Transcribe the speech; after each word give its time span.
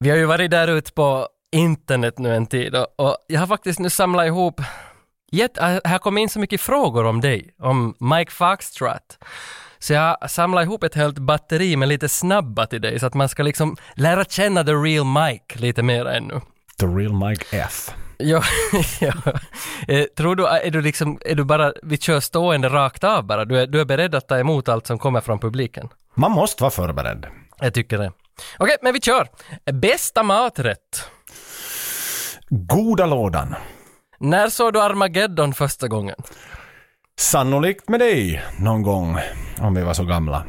Vi 0.00 0.10
har 0.10 0.16
ju 0.16 0.24
varit 0.24 0.50
där 0.50 0.68
ute 0.68 0.92
på 0.92 1.28
internet 1.52 2.18
nu 2.18 2.34
en 2.34 2.46
tid 2.46 2.74
och, 2.76 2.86
och 2.96 3.16
jag 3.26 3.40
har 3.40 3.46
faktiskt 3.46 3.78
nu 3.78 3.90
samlat 3.90 4.26
ihop 4.26 4.60
Jätte, 5.32 5.80
här 5.84 5.98
kom 5.98 6.18
in 6.18 6.28
så 6.28 6.38
mycket 6.38 6.60
frågor 6.60 7.06
om 7.06 7.20
dig, 7.20 7.54
om 7.58 7.94
Mike 8.00 8.32
Foxtrot. 8.32 9.18
Så 9.78 9.92
jag 9.92 10.16
har 10.20 10.28
samlat 10.28 10.64
ihop 10.64 10.82
ett 10.82 10.94
helt 10.94 11.18
batteri 11.18 11.76
med 11.76 11.88
lite 11.88 12.08
snabba 12.08 12.66
till 12.66 12.80
dig 12.80 13.00
så 13.00 13.06
att 13.06 13.14
man 13.14 13.28
ska 13.28 13.42
liksom 13.42 13.76
lära 13.94 14.24
känna 14.24 14.64
the 14.64 14.72
real 14.72 15.06
Mike 15.06 15.58
lite 15.58 15.82
mer 15.82 16.04
ännu. 16.04 16.40
The 16.80 16.86
real 16.86 17.28
Mike 17.28 17.44
F. 17.52 17.90
Ja, 18.18 18.42
ja. 19.00 19.12
Eh, 19.88 20.04
tror 20.04 20.36
du, 20.36 20.46
är 20.46 20.70
du 20.70 20.82
liksom, 20.82 21.18
är 21.24 21.34
du 21.34 21.44
bara, 21.44 21.72
vi 21.82 21.98
kör 21.98 22.20
stående 22.20 22.68
rakt 22.68 23.04
av 23.04 23.24
bara? 23.24 23.44
Du 23.44 23.60
är, 23.60 23.66
du 23.66 23.80
är 23.80 23.84
beredd 23.84 24.14
att 24.14 24.28
ta 24.28 24.38
emot 24.38 24.68
allt 24.68 24.86
som 24.86 24.98
kommer 24.98 25.20
från 25.20 25.38
publiken? 25.38 25.88
Man 26.14 26.32
måste 26.32 26.62
vara 26.62 26.70
förberedd. 26.70 27.26
Jag 27.60 27.74
tycker 27.74 27.98
det. 27.98 28.12
Okej, 28.58 28.76
men 28.82 28.92
vi 28.92 29.00
kör. 29.00 29.28
Bästa 29.72 30.22
maträtt? 30.22 31.10
Goda 32.48 33.06
lådan. 33.06 33.54
När 34.18 34.48
såg 34.48 34.72
du 34.72 34.82
Armageddon 34.82 35.54
första 35.54 35.88
gången? 35.88 36.16
Sannolikt 37.20 37.88
med 37.88 38.00
dig 38.00 38.42
någon 38.58 38.82
gång, 38.82 39.18
om 39.60 39.74
vi 39.74 39.82
var 39.82 39.94
så 39.94 40.04
gamla. 40.04 40.44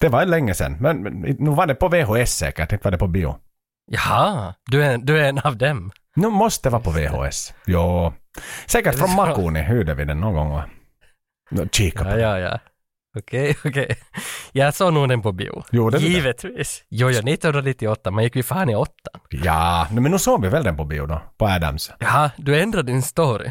Det 0.00 0.08
var 0.08 0.24
länge 0.26 0.54
sedan, 0.54 0.76
men, 0.80 1.02
men 1.02 1.12
nu 1.38 1.50
var 1.50 1.66
det 1.66 1.74
på 1.74 1.88
VHS 1.88 2.36
säkert, 2.36 2.72
inte 2.72 2.84
var 2.84 2.90
det 2.90 2.98
på 2.98 3.06
bio. 3.06 3.36
Jaha, 3.90 4.54
du 4.66 4.84
är, 4.84 4.98
du 4.98 5.20
är 5.20 5.28
en 5.28 5.38
av 5.38 5.56
dem. 5.56 5.90
Nu 6.16 6.28
måste 6.28 6.70
vara 6.70 6.82
på 6.82 6.90
VHS. 6.90 7.54
Jo. 7.66 8.12
Säkert 8.66 8.98
från 8.98 9.10
Makuni 9.16 9.62
hyrde 9.62 9.94
vi 9.94 10.04
den 10.04 10.20
någon 10.20 10.34
gång 10.34 10.50
va? 10.50 10.64
Kika 11.72 12.04
på 12.04 12.10
Ja, 12.10 12.16
ja, 12.16 12.38
ja. 12.38 12.58
Okej, 13.18 13.56
okej. 13.64 13.96
Jag 14.52 14.74
såg 14.74 14.92
nog 14.92 15.08
den 15.08 15.22
på 15.22 15.32
bio. 15.32 15.64
Gjorde? 15.70 15.98
Givetvis. 15.98 16.84
Jo, 16.88 17.10
jo, 17.10 17.18
1998, 17.18 18.10
man 18.10 18.24
gick 18.24 18.36
ju 18.36 18.42
fan 18.42 18.70
i 18.70 18.74
åttan. 18.74 19.20
Ja, 19.28 19.86
men 19.90 20.02
nu 20.12 20.18
såg 20.18 20.42
vi 20.42 20.48
väl 20.48 20.64
den 20.64 20.76
på 20.76 20.84
bio 20.84 21.06
då, 21.06 21.22
på 21.38 21.46
Adams. 21.46 21.90
Jaha, 21.98 22.30
du 22.36 22.60
ändrade 22.60 22.92
din 22.92 23.02
story. 23.02 23.50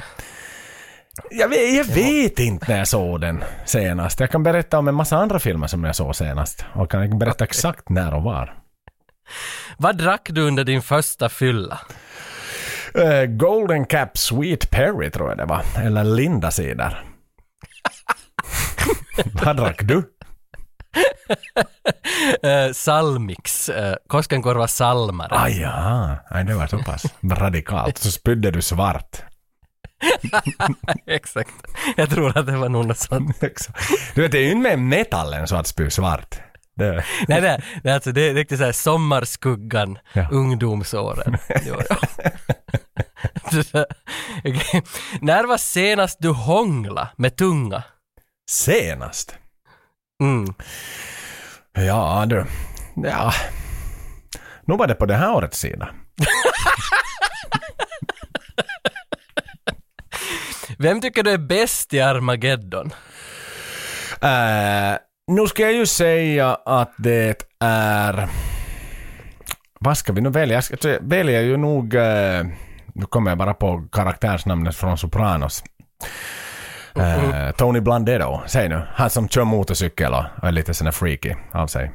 Jag 1.31 1.50
vet, 1.50 1.73
jag 1.73 1.95
vet 1.95 2.39
inte 2.39 2.66
när 2.72 2.77
jag 2.77 2.88
såg 2.88 3.22
den 3.22 3.44
senast. 3.66 4.19
Jag 4.19 4.31
kan 4.31 4.44
berätta 4.44 4.80
om 4.80 4.88
en 4.88 4.95
massa 4.95 5.17
andra 5.17 5.39
filmer 5.39 5.67
som 5.67 5.83
jag 5.83 5.95
såg 5.95 6.16
senast. 6.16 6.66
Och 6.73 6.92
kan 6.92 7.20
berätta 7.20 7.44
exakt 7.44 7.89
när 7.89 8.14
och 8.14 8.23
var. 8.23 8.53
Vad 9.77 9.97
drack 9.97 10.30
du 10.31 10.42
under 10.42 10.64
din 10.64 10.81
första 10.81 11.30
fylla? 11.30 11.80
Eh, 12.95 13.25
Golden 13.25 13.86
Cap 13.86 14.17
Sweet 14.17 14.72
Perry 14.72 15.11
tror 15.11 15.30
jag 15.30 15.38
det 15.38 15.45
var. 15.45 15.61
Eller 15.83 16.03
Linda 16.03 16.52
cider. 16.52 17.03
Vad 19.43 19.57
drack 19.57 19.80
du? 19.83 19.95
uh, 22.43 22.71
Salmix, 22.73 23.69
uh, 23.69 23.93
Koskenkorva 24.07 24.67
Salmare. 24.67 25.30
Ah, 25.31 25.47
ja, 25.47 26.17
Nej, 26.31 26.43
det 26.43 26.53
var 26.53 26.67
så 26.67 26.77
pass 26.77 27.05
radikalt. 27.31 27.97
Så 27.97 28.11
spydde 28.11 28.52
du 28.52 28.61
svart. 28.61 29.17
Exakt. 31.08 31.52
Jag 31.97 32.09
tror 32.09 32.38
att 32.38 32.45
det 32.45 32.58
var 32.58 32.69
något 32.69 32.97
sånt. 33.09 33.39
du 34.15 34.21
vet, 34.21 34.31
det 34.31 34.38
är 34.39 34.43
ju 34.43 34.52
inte 34.52 34.69
med 34.77 34.80
metallen 34.80 35.47
så 35.47 35.55
att 35.55 35.67
spy 35.67 35.89
svart. 35.89 36.35
Det... 36.75 37.03
Nej, 37.27 37.41
nej, 37.41 37.61
är 37.83 37.93
alltså 37.93 38.11
det 38.11 38.21
är 38.30 38.33
riktigt 38.33 38.59
såhär 38.59 38.71
sommarskuggan, 38.71 39.97
Ja. 40.13 40.27
ungdomsåren. 40.31 41.38
Jo, 41.65 41.75
jo. 41.85 41.99
Okej. 44.45 44.81
När 45.21 45.43
var 45.43 45.58
senast 45.58 46.17
du 46.21 46.30
hångla 46.30 47.08
med 47.15 47.35
tunga? 47.38 47.83
Senast? 48.50 49.36
Mm. 50.23 50.53
Ja, 51.73 52.26
du. 52.28 52.45
Ja. 52.95 53.34
Nu 54.66 54.78
var 54.78 54.88
det 54.88 54.95
på 54.95 55.06
det 55.06 55.16
här 55.16 55.34
årets 55.34 55.59
sida. 55.59 55.89
Vem 60.78 61.02
tycker 61.02 61.23
du 61.23 61.31
är 61.31 61.38
bäst 61.38 61.94
i 61.94 62.02
Armageddon? 62.02 62.86
Uh, 64.23 64.98
nu 65.32 65.48
ska 65.48 65.64
jag 65.64 65.73
ju 65.73 65.86
säga 65.86 66.55
att 66.66 66.94
det 66.98 67.44
är... 67.60 68.30
Vad 69.80 69.98
ska 69.98 70.14
vi 70.14 70.21
nu 70.21 70.30
välja? 70.30 70.55
Jag 70.55 70.64
ska 70.64 70.98
välja 71.02 71.42
ju 71.42 71.58
nog... 71.58 71.95
eh, 71.95 72.44
nu 72.94 73.05
kommer 73.10 73.32
jag 73.32 73.38
bara 73.38 73.54
på 73.54 73.88
karaktärsnamnet 73.92 74.76
från 74.76 74.98
Sopranos. 74.98 75.64
Eh, 76.99 77.52
Tony 77.52 77.80
Blandetto, 77.80 78.39
säg 78.47 78.69
nu. 78.69 78.81
Han 78.93 79.09
som 79.09 79.30
kör 79.30 79.43
motorcykel 79.43 80.13
och 80.13 80.23
är 80.47 80.52
lite 80.52 80.73
sån 80.73 80.91
freaky 80.93 81.33
av 81.53 81.67
sig. 81.67 81.91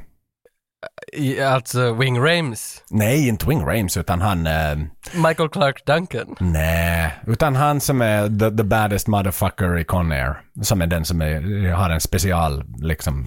I, 1.12 1.40
alltså 1.40 1.92
Wing 1.94 2.18
Rames? 2.18 2.82
Nej, 2.90 3.28
inte 3.28 3.46
Wing 3.48 3.60
Rames, 3.66 3.96
utan 3.96 4.20
han... 4.20 4.46
eh, 4.46 4.76
Michael 5.14 5.48
Clark 5.48 5.86
Duncan? 5.86 6.36
nej, 6.40 7.14
utan 7.26 7.56
han 7.56 7.80
som 7.80 8.02
är 8.02 8.38
the, 8.38 8.56
the 8.56 8.64
baddest 8.64 9.06
motherfucker 9.06 9.78
i 9.78 9.84
Con 9.84 10.12
Air. 10.12 10.40
Som 10.62 10.82
är 10.82 10.86
den 10.86 11.04
som 11.04 11.22
är, 11.22 11.70
har 11.72 11.90
en 11.90 12.00
special, 12.00 12.64
liksom... 12.78 13.24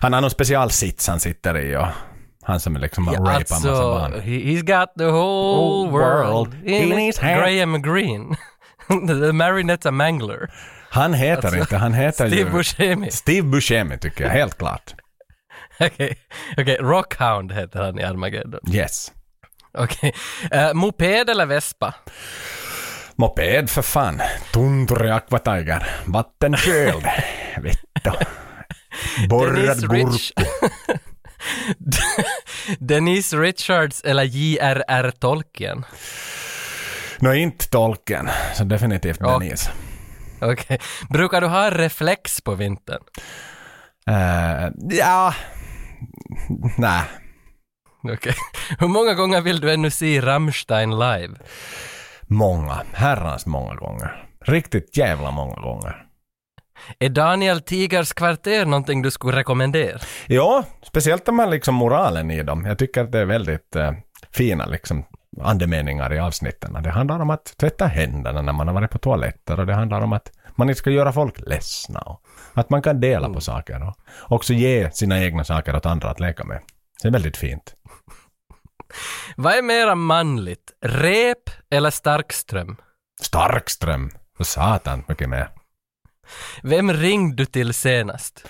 Han 0.00 0.12
har 0.12 0.20
någon 0.20 0.30
specialsits 0.30 1.08
han 1.08 1.20
sitter 1.20 1.58
i 1.58 1.76
och 1.76 1.86
han 2.42 2.60
som 2.60 2.76
är 2.76 2.80
liksom 2.80 3.04
bara 3.06 3.16
rapar 3.16 3.32
massa 3.32 3.54
alltså, 3.54 3.72
barn. 3.82 4.12
he, 4.12 4.30
he's 4.30 4.62
got 4.80 4.88
the 4.98 5.04
whole 5.04 5.56
Whole 5.56 5.90
world 5.90 6.54
in 6.64 6.74
in 6.92 6.98
his 6.98 7.06
his 7.06 7.18
hand. 7.18 7.36
Graham 7.40 7.82
Greene. 7.82 8.36
the 8.88 9.32
Marionetta 9.32 9.90
Mangler. 9.90 10.50
Han 10.90 11.14
heter 11.14 11.56
inte, 11.56 11.76
han 11.76 11.94
heter 11.94 12.24
Alltså, 12.24 12.36
Steve 12.36 12.50
ju... 12.50 12.56
Buscemi. 12.56 13.10
Steve 13.10 13.42
Buscemi 13.42 13.98
tycker 13.98 14.24
jag, 14.24 14.30
helt 14.30 14.58
klart. 14.58 14.94
Okej, 15.80 16.18
okej. 16.56 16.76
Rockhound 16.80 17.52
heter 17.52 17.82
han 17.82 17.98
i 17.98 18.02
Armageddon. 18.02 18.60
Yes. 18.72 19.12
Okej. 19.78 20.14
Eh, 20.50 20.74
moped 20.74 21.30
eller 21.30 21.46
vespa? 21.46 21.94
Moped 23.16 23.70
för 23.70 23.82
fan. 23.82 24.22
Tunturi 24.52 25.10
Aqua 25.10 25.38
Tiger. 25.38 25.86
Vattenköld. 26.06 27.04
Vittu. 27.62 28.10
Borrad. 29.28 29.92
Rich... 29.92 30.32
Denise 32.78 33.36
Richards 33.36 34.02
eller 34.04 34.24
J.R.R. 34.24 35.10
Tolkien? 35.10 35.84
Nå, 37.18 37.34
inte 37.34 37.68
tolken. 37.70 38.28
Så 38.54 38.64
definitivt 38.64 39.18
Ja. 39.20 39.38
Denise. 39.38 39.70
Okej. 40.40 40.78
Brukar 41.10 41.40
du 41.40 41.46
ha 41.46 41.70
reflex 41.70 42.40
på 42.40 42.54
vintern? 42.54 43.02
Eh, 44.10 44.68
ja... 44.90 45.34
Nej. 46.78 47.02
Okej. 48.14 48.34
Hur 48.78 48.88
många 48.88 49.14
gånger 49.14 49.40
vill 49.40 49.60
du 49.60 49.72
ännu 49.72 49.90
se 49.90 50.20
Rammstein 50.20 50.90
live? 50.98 51.34
Många. 52.22 52.82
Herrans 52.92 53.46
många 53.46 53.74
gånger. 53.74 54.26
Riktigt 54.44 54.96
jävla 54.96 55.30
många 55.30 55.54
gånger. 55.54 56.02
Är 56.98 57.08
Daniel 57.08 57.60
Tigers 57.60 58.12
kvarter 58.12 58.66
någonting 58.66 59.02
du 59.02 59.10
skulle 59.10 59.36
rekommendera? 59.36 59.98
Ja, 60.26 60.64
speciellt 60.82 61.28
om 61.28 61.36
man 61.36 61.50
liksom 61.50 61.74
moralen 61.74 62.30
i 62.30 62.42
dem. 62.42 62.64
Jag 62.64 62.78
tycker 62.78 63.04
att 63.04 63.12
det 63.12 63.18
är 63.18 63.24
väldigt 63.24 63.76
eh, 63.76 63.92
fina 64.32 64.66
liksom 64.66 65.04
andemeningar 65.42 66.12
i 66.12 66.18
avsnitten. 66.18 66.82
Det 66.82 66.90
handlar 66.90 67.20
om 67.20 67.30
att 67.30 67.56
tvätta 67.56 67.86
händerna 67.86 68.42
när 68.42 68.52
man 68.52 68.66
har 68.66 68.74
varit 68.74 68.90
på 68.90 68.98
toaletter 68.98 69.60
och 69.60 69.66
det 69.66 69.74
handlar 69.74 70.00
om 70.00 70.12
att 70.12 70.32
man 70.56 70.68
inte 70.68 70.78
ska 70.78 70.90
göra 70.90 71.12
folk 71.12 71.40
ledsna 71.46 72.00
och 72.00 72.20
att 72.52 72.70
man 72.70 72.82
kan 72.82 73.00
dela 73.00 73.28
på 73.28 73.40
saker 73.40 73.82
och 73.86 73.96
också 74.28 74.52
ge 74.52 74.90
sina 74.90 75.24
egna 75.24 75.44
saker 75.44 75.76
åt 75.76 75.86
andra 75.86 76.10
att 76.10 76.20
leka 76.20 76.44
med. 76.44 76.60
Det 77.02 77.08
är 77.08 77.12
väldigt 77.12 77.36
fint. 77.36 77.74
Vad 79.36 79.52
är 79.54 79.62
mera 79.62 79.94
manligt? 79.94 80.72
Rep 80.80 81.50
eller 81.70 81.90
Starkström? 81.90 82.76
Starkström. 83.22 84.10
För 84.36 84.44
satan 84.44 85.04
mycket 85.08 85.28
mer. 85.28 85.48
Vem 86.62 86.92
ringde 86.92 87.36
du 87.36 87.44
till 87.44 87.74
senast? 87.74 88.48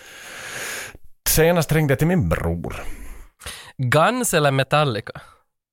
Senast 1.28 1.72
ringde 1.72 1.92
jag 1.92 1.98
till 1.98 2.08
min 2.08 2.28
bror. 2.28 2.76
Guns 3.78 4.34
eller 4.34 4.50
Metallica? 4.50 5.20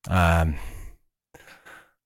Uh, 0.09 0.53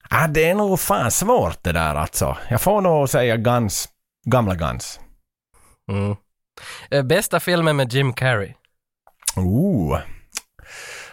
ah, 0.09 0.27
det 0.27 0.50
är 0.50 0.56
nog 0.56 0.80
fan 0.80 1.12
svårt 1.12 1.63
det 1.63 1.71
där 1.71 1.95
alltså. 1.95 2.38
Jag 2.50 2.62
får 2.62 2.81
nog 2.81 3.09
säga 3.09 3.38
Guns, 3.38 3.89
gamla 4.25 4.56
Guns. 4.56 5.00
Mm. 5.92 6.15
Eh, 6.92 7.04
Bästa 7.04 7.39
filmen 7.39 7.75
med 7.75 7.94
Jim 7.94 8.13
Carrey? 8.13 8.54
Ooh. 9.36 10.00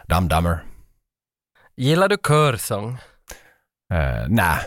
Dum 0.09 0.29
Dummer. 0.29 0.65
Gillar 1.77 2.09
du 2.09 2.17
körsång? 2.17 2.91
Uh, 3.95 4.27
Nej, 4.29 4.59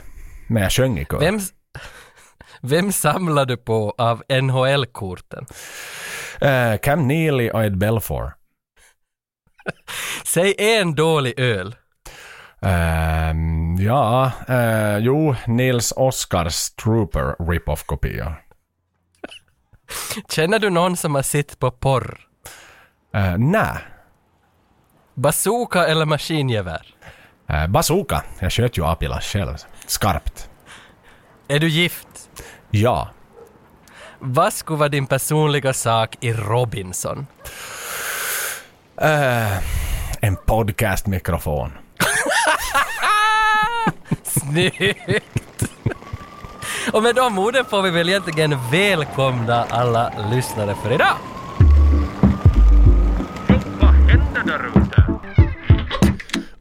men 0.48 0.64
jag 0.64 0.72
sjöng 0.72 1.00
i 1.00 1.06
kör. 1.06 1.20
Vem, 1.20 1.40
vem 2.62 2.92
samlar 2.92 3.46
du 3.46 3.58
på 3.58 3.96
av 3.98 4.24
NHL-korten? 4.30 5.46
Eh, 6.42 6.78
Cam 6.78 7.08
Neely 7.08 7.50
och 7.50 7.64
Ed 7.64 7.78
Belfour. 7.78 8.34
Säg 10.26 10.56
en 10.58 10.96
dålig 10.96 11.40
öl. 11.40 11.76
Ehm, 12.62 13.76
ja, 13.80 14.32
eh, 14.48 14.98
jo, 14.98 15.36
Nils 15.48 15.94
Oskars 15.96 16.70
Trooper 16.72 17.52
rip-off-kopia. 17.52 18.36
Känner 20.30 20.60
du 20.60 20.70
någon 20.70 20.98
som 20.98 21.16
har 21.16 21.22
sitt 21.22 21.60
på 21.60 21.72
porr? 21.72 22.20
Uh, 23.16 23.38
nej. 23.38 23.78
Bazooka 25.14 25.88
eller 25.88 26.06
maskingevär? 26.06 26.96
Eh, 27.50 27.68
bazooka. 27.68 28.24
Jag 28.40 28.52
sköt 28.52 28.78
ju 28.78 28.86
Apila 28.86 29.22
själv. 29.22 29.58
Skarpt. 29.86 30.50
Är 31.48 31.60
du 31.60 31.70
gift? 31.70 32.08
Ja. 32.70 33.10
Vad 34.20 34.54
skulle 34.54 34.78
vara 34.78 34.90
din 34.90 35.08
personliga 35.08 35.74
sak 35.74 36.16
i 36.22 36.34
Robinson? 36.34 37.28
Eh, 39.02 39.58
en 40.22 40.36
podcastmikrofon. 40.46 41.72
Snyggt! 44.40 45.24
Och 46.94 47.04
med 47.04 47.16
de 47.16 47.40
orden 47.40 47.66
får 47.66 47.82
vi 47.82 47.90
väl 47.90 48.10
egentligen 48.10 48.58
välkomna 48.72 49.66
alla 49.70 50.12
lyssnare 50.32 50.76
för 50.84 50.92
idag. 50.92 51.16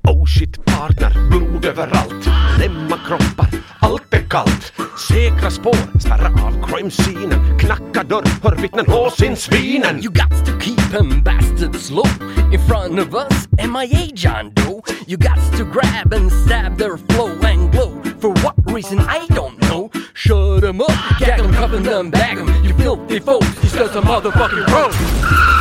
Oh 0.07 0.27
shit 0.27 0.65
partner, 0.65 1.13
blod 1.31 1.65
överallt 1.65 2.29
Lämma 2.59 2.99
kroppar, 3.07 3.49
allt 3.81 4.15
är 4.15 4.19
er 4.19 4.29
kallt 4.29 4.73
Säkra 5.09 5.51
spår, 5.51 5.99
spärra 5.99 6.29
av 6.47 6.67
crime-scenen 6.67 7.59
Knacka 7.59 8.03
dörr, 8.03 8.25
hör 8.43 8.57
vittnen 8.57 8.87
sin 9.11 9.37
svinen 9.37 10.03
You 10.03 10.11
got 10.11 10.47
to 10.47 10.53
keep 10.61 10.91
them 10.91 11.23
bastards 11.23 11.91
low 11.91 12.07
in 12.53 12.61
front 12.61 12.99
of 12.99 13.15
us. 13.15 13.49
MIA 13.59 14.13
John 14.15 14.53
Doe. 14.55 14.83
You 15.07 15.17
got 15.17 15.39
to 15.57 15.65
grab 15.65 16.13
and 16.13 16.31
stab 16.31 16.79
their 16.79 16.97
flow 16.97 17.31
and 17.43 17.73
glow. 17.73 18.03
For 18.21 18.31
what 18.43 18.55
reason 18.67 18.99
I 19.01 19.27
don't 19.35 19.61
know. 19.63 19.91
Shut 20.15 20.63
them 20.63 20.81
up, 20.81 21.19
gag 21.19 21.39
them, 21.39 21.53
cuff 21.53 21.73
them, 21.73 22.11
bag 22.11 22.37
them. 22.39 22.49
You 22.65 22.75
filthy 22.75 23.19
folks, 23.19 23.47
you 23.63 23.71
just 23.71 23.97
a 23.97 24.01
motherfucking 24.01 24.67
road. 24.69 25.56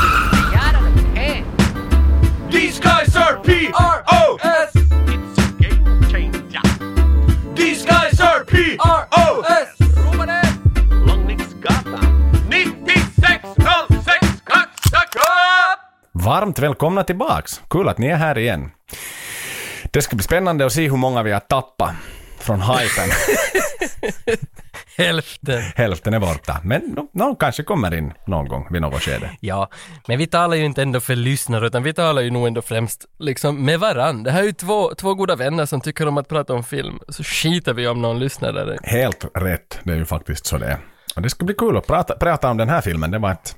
These 2.55 2.79
guys 2.79 3.15
are 3.15 3.35
P-R-O-S 3.43 4.71
It's 4.75 5.39
a 5.39 5.51
game 5.59 6.01
changer 6.11 6.61
These 7.55 7.85
guys 7.85 8.19
are 8.21 8.45
P-R-O-S 8.45 9.69
Långviksgatan 11.07 12.05
9606 12.49 14.41
Kaxaka 14.43 15.19
Varmt 16.11 16.59
välkomna 16.59 17.03
tillbaks. 17.03 17.61
Kul 17.69 17.89
att 17.89 17.97
ni 17.97 18.07
är 18.07 18.15
här 18.15 18.37
igen. 18.37 18.71
Det 19.91 20.01
ska 20.01 20.15
bli 20.15 20.23
spännande 20.23 20.65
att 20.65 20.73
se 20.73 20.89
hur 20.89 20.97
många 20.97 21.23
vi 21.23 21.31
har 21.31 21.39
tappat 21.39 21.95
från 22.39 22.61
hypen. 22.61 23.09
Hälften. 24.97 25.61
Hälften 25.75 26.13
är 26.13 26.19
borta. 26.19 26.61
Men 26.63 26.81
no, 26.81 27.09
någon 27.13 27.35
kanske 27.35 27.63
kommer 27.63 27.93
in 27.93 28.13
någon 28.27 28.47
gång 28.47 28.67
vid 28.71 28.81
något 28.81 29.01
skede. 29.01 29.31
Ja, 29.39 29.69
men 30.07 30.17
vi 30.17 30.27
talar 30.27 30.55
ju 30.55 30.65
inte 30.65 30.81
ändå 30.81 30.99
för 30.99 31.15
lyssnare 31.15 31.67
utan 31.67 31.83
vi 31.83 31.93
talar 31.93 32.21
ju 32.21 32.31
nog 32.31 32.47
ändå 32.47 32.61
främst 32.61 33.05
liksom 33.19 33.65
med 33.65 33.79
varann. 33.79 34.23
Det 34.23 34.31
här 34.31 34.39
är 34.39 34.45
ju 34.45 34.53
två, 34.53 34.93
två 34.97 35.13
goda 35.13 35.35
vänner 35.35 35.65
som 35.65 35.81
tycker 35.81 36.07
om 36.07 36.17
att 36.17 36.27
prata 36.27 36.53
om 36.53 36.63
film. 36.63 36.99
Så 37.09 37.23
skiter 37.23 37.73
vi 37.73 37.87
om 37.87 38.01
någon 38.01 38.19
lyssnar 38.19 38.53
där. 38.53 38.77
Helt 38.83 39.25
rätt. 39.33 39.79
Det 39.83 39.91
är 39.91 39.97
ju 39.97 40.05
faktiskt 40.05 40.45
så 40.45 40.57
det 40.57 40.67
är. 40.67 40.77
Och 41.15 41.21
det 41.21 41.29
ska 41.29 41.45
bli 41.45 41.55
kul 41.55 41.77
att 41.77 41.87
prata, 41.87 42.15
prata 42.15 42.49
om 42.49 42.57
den 42.57 42.69
här 42.69 42.81
filmen. 42.81 43.11
Det 43.11 43.19
var 43.19 43.31
ett... 43.31 43.55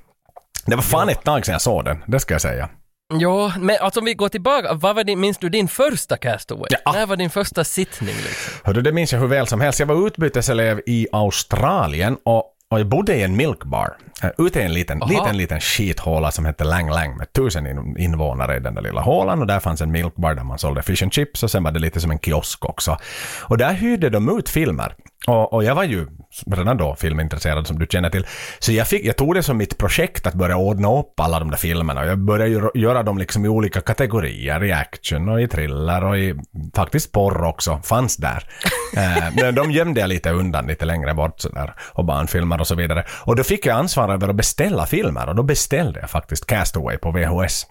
Det 0.66 0.76
var 0.76 0.84
fan 0.84 1.10
ett 1.10 1.24
tag 1.24 1.46
sedan 1.46 1.52
jag 1.52 1.62
såg 1.62 1.86
den, 1.86 2.04
det 2.08 2.20
ska 2.20 2.34
jag 2.34 2.42
säga. 2.42 2.70
Ja, 3.14 3.54
men 3.60 3.78
alltså 3.82 4.00
om 4.00 4.06
vi 4.06 4.14
går 4.14 4.30
tillbaka, 4.30 4.74
vad 4.74 4.96
var 4.96 5.04
din, 5.04 5.20
minns 5.20 5.38
du 5.38 5.50
din 5.50 5.68
första 5.68 6.18
Castaway? 6.18 6.68
Ja. 6.70 6.92
När 6.92 7.06
var 7.06 7.16
din 7.16 7.30
första 7.30 7.64
sittning 7.64 8.16
liksom? 8.16 8.62
Hördu, 8.64 8.82
det 8.82 8.92
minns 8.92 9.14
jag 9.14 9.20
hur 9.20 9.28
väl 9.28 9.48
som 9.48 9.62
helst. 9.62 9.80
Jag 9.80 9.88
var 9.88 10.08
utbyteselev 10.08 10.82
i 10.86 11.08
Australien 11.12 12.18
och, 12.24 12.44
och 12.70 12.80
jag 12.80 12.88
bodde 12.88 13.16
i 13.16 13.24
en 13.24 13.36
milkbar. 13.36 13.98
Uh, 14.24 14.30
ute 14.38 14.60
i 14.60 14.64
en 14.64 14.74
liten, 14.74 15.04
Aha. 15.04 15.12
liten, 15.12 15.38
liten 15.38 15.60
skithåla 15.62 16.32
som 16.32 16.46
hette 16.46 16.64
Lang 16.64 16.90
Lang 16.90 17.18
med 17.18 17.34
tusen 17.34 17.68
in, 17.68 17.98
invånare 17.98 18.58
i 18.58 18.60
den 18.60 18.76
där 18.76 18.82
lilla 18.82 19.02
hålan 19.02 19.42
och 19.42 19.48
där 19.48 19.60
fanns 19.60 19.82
en 19.82 19.92
milkbar 19.92 20.34
där 20.34 20.44
man 20.44 20.60
sålde 20.60 20.82
fish 20.82 21.04
and 21.04 21.14
chips 21.14 21.44
och 21.44 21.52
sen 21.52 21.64
var 21.64 21.72
det 21.72 21.80
lite 21.80 22.00
som 22.02 22.12
en 22.12 22.20
kiosk 22.20 22.66
också. 22.66 22.98
Och 23.42 23.58
där 23.58 23.74
hyrde 23.74 24.10
de 24.10 24.38
ut 24.38 24.50
filmer. 24.50 24.96
Och, 25.28 25.54
och 25.54 25.64
jag 25.64 25.76
var 25.76 25.84
ju 25.84 26.08
redan 26.46 26.78
då 26.78 26.96
filmintresserad 26.96 27.68
som 27.68 27.80
du 27.80 27.88
känner 27.90 28.10
till. 28.10 28.26
Så 28.60 28.72
jag, 28.72 28.88
fick, 28.88 29.06
jag 29.06 29.18
tog 29.18 29.36
det 29.36 29.44
som 29.44 29.58
mitt 29.58 29.78
projekt 29.78 30.28
att 30.28 30.34
börja 30.34 30.58
ordna 30.58 31.00
upp 31.00 31.20
alla 31.20 31.40
de 31.40 31.52
där 31.52 31.58
filmerna. 31.58 32.06
Jag 32.06 32.20
började 32.20 32.52
ju 32.52 32.82
göra 32.82 33.04
dem 33.04 33.18
liksom 33.18 33.46
i 33.46 33.48
olika 33.48 33.82
kategorier. 33.82 34.64
I 34.64 34.72
action 34.72 35.30
och 35.30 35.42
i 35.42 35.48
thriller 35.48 36.04
och 36.04 36.18
i 36.18 36.36
faktiskt 36.76 37.12
porr 37.12 37.44
också. 37.44 37.82
Fanns 37.84 38.18
där. 38.18 38.44
eh, 38.98 39.34
men 39.36 39.56
de 39.56 39.72
gömde 39.72 40.00
jag 40.00 40.08
lite 40.08 40.32
undan 40.32 40.68
lite 40.68 40.86
längre 40.86 41.14
bort 41.14 41.40
sådär. 41.40 41.74
Och 41.80 42.06
barnfilmer 42.06 42.60
och 42.60 42.68
så 42.68 42.76
vidare. 42.76 43.06
Och 43.10 43.36
då 43.36 43.44
fick 43.44 43.66
jag 43.66 43.78
ansvar 43.78 44.14
över 44.14 44.30
att 44.30 44.36
beställa 44.36 44.86
filmer. 44.86 45.30
Och 45.30 45.36
då 45.36 45.44
beställde 45.44 46.00
jag 46.00 46.10
faktiskt 46.10 46.46
Castaway 46.46 46.98
på 46.98 47.12
VHS. 47.12 47.66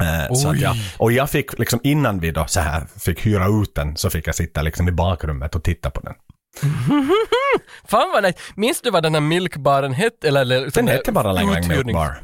Eh, 0.00 0.34
så 0.34 0.54
jag, 0.56 0.76
och 0.98 1.12
jag 1.12 1.30
fick 1.30 1.58
liksom 1.58 1.80
innan 1.82 2.20
vi 2.20 2.30
då 2.30 2.44
så 2.46 2.60
här 2.60 2.82
fick 2.98 3.26
hyra 3.26 3.46
ut 3.46 3.74
den 3.74 3.96
så 3.96 4.10
fick 4.10 4.26
jag 4.26 4.34
sitta 4.34 4.62
liksom 4.62 4.88
i 4.88 4.92
bakrummet 4.92 5.54
och 5.54 5.62
titta 5.62 5.90
på 5.90 6.00
den. 6.00 6.14
Fan 7.88 8.10
vad 8.12 8.22
nice. 8.22 8.38
Minns 8.54 8.80
du 8.80 8.90
vad 8.90 9.02
den 9.02 9.14
här 9.14 9.20
milkbaren 9.20 9.92
hette? 9.92 10.28
Eller, 10.28 10.40
eller, 10.40 10.70
Den 10.74 10.88
hette 10.88 11.12
bara 11.12 11.32
Lang 11.32 11.50
Lang 11.50 11.68
Milk 11.68 11.92
Bar. 11.92 12.16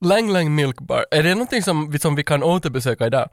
Lang 0.00 0.28
Lang 0.32 0.54
Milk 0.54 0.80
Bar. 0.80 1.04
Är 1.10 1.22
det 1.22 1.34
någonting 1.34 1.62
som, 1.62 1.90
vi- 1.90 1.98
som 1.98 2.14
vi 2.14 2.24
kan 2.24 2.42
återbesöka 2.42 3.06
idag? 3.06 3.28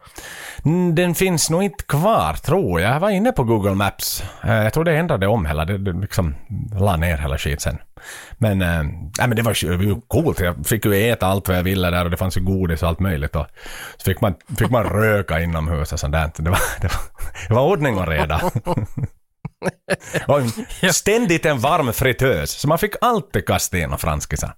Mm, 0.66 0.96
Den 0.96 1.16
finns 1.16 1.50
nog 1.50 1.64
inte 1.64 1.84
kvar, 1.84 2.34
tror 2.34 2.82
jag. 2.82 2.96
Jag 2.96 3.00
var 3.00 3.10
inne 3.10 3.32
på 3.32 3.44
Google 3.44 3.76
Maps. 3.76 4.24
Eh, 4.44 4.54
Jag 4.64 4.74
tror 4.74 4.84
det 4.84 4.98
ändrade 4.98 5.28
om 5.28 5.46
hela, 5.46 5.66
det, 5.66 5.78
det 5.78 5.94
liksom 5.94 6.36
la 6.80 6.96
ner 6.98 7.18
hela 7.18 7.38
skit 7.38 7.62
sen. 7.62 7.78
Men, 8.38 8.62
äh, 8.62 8.84
men 9.28 9.36
det 9.36 9.42
var 9.42 9.54
ju 9.64 9.70
det 9.72 9.78
var 9.78 9.84
ju 9.84 10.02
coolt. 10.08 10.40
Jag 10.40 10.66
fick 10.66 10.86
ju 10.86 11.10
äta 11.12 11.28
allt 11.28 11.48
vad 11.48 11.58
jag 11.58 11.64
ville 11.64 11.90
där 11.92 12.06
och 12.06 12.12
det 12.12 12.18
fanns 12.18 12.38
ju 12.38 12.42
godis 12.42 12.84
och 12.84 12.90
allt 12.90 13.00
möjligt. 13.00 13.36
Och 13.36 13.46
så 13.98 14.04
fick 14.06 14.22
man, 14.22 14.34
fick 14.60 14.70
man 14.70 14.84
röka 14.84 15.40
inomhus 15.42 15.94
och 15.94 16.00
sånt 16.00 16.14
där. 16.14 16.32
Det 16.38 16.50
var, 16.50 16.60
det 16.82 16.88
var, 16.88 17.02
det 17.48 17.54
var 17.54 17.62
ordning 17.62 17.98
och 17.98 18.08
reda. 18.08 18.42
och 20.28 20.96
ständigt 20.96 21.46
en 21.46 21.60
varm 21.60 21.94
fritös. 21.94 22.52
Så 22.52 22.68
man 22.68 22.80
fick 22.80 22.96
alltid 23.02 23.46
kasta 23.46 23.78
in 23.78 23.98
franskisar. 23.98 24.56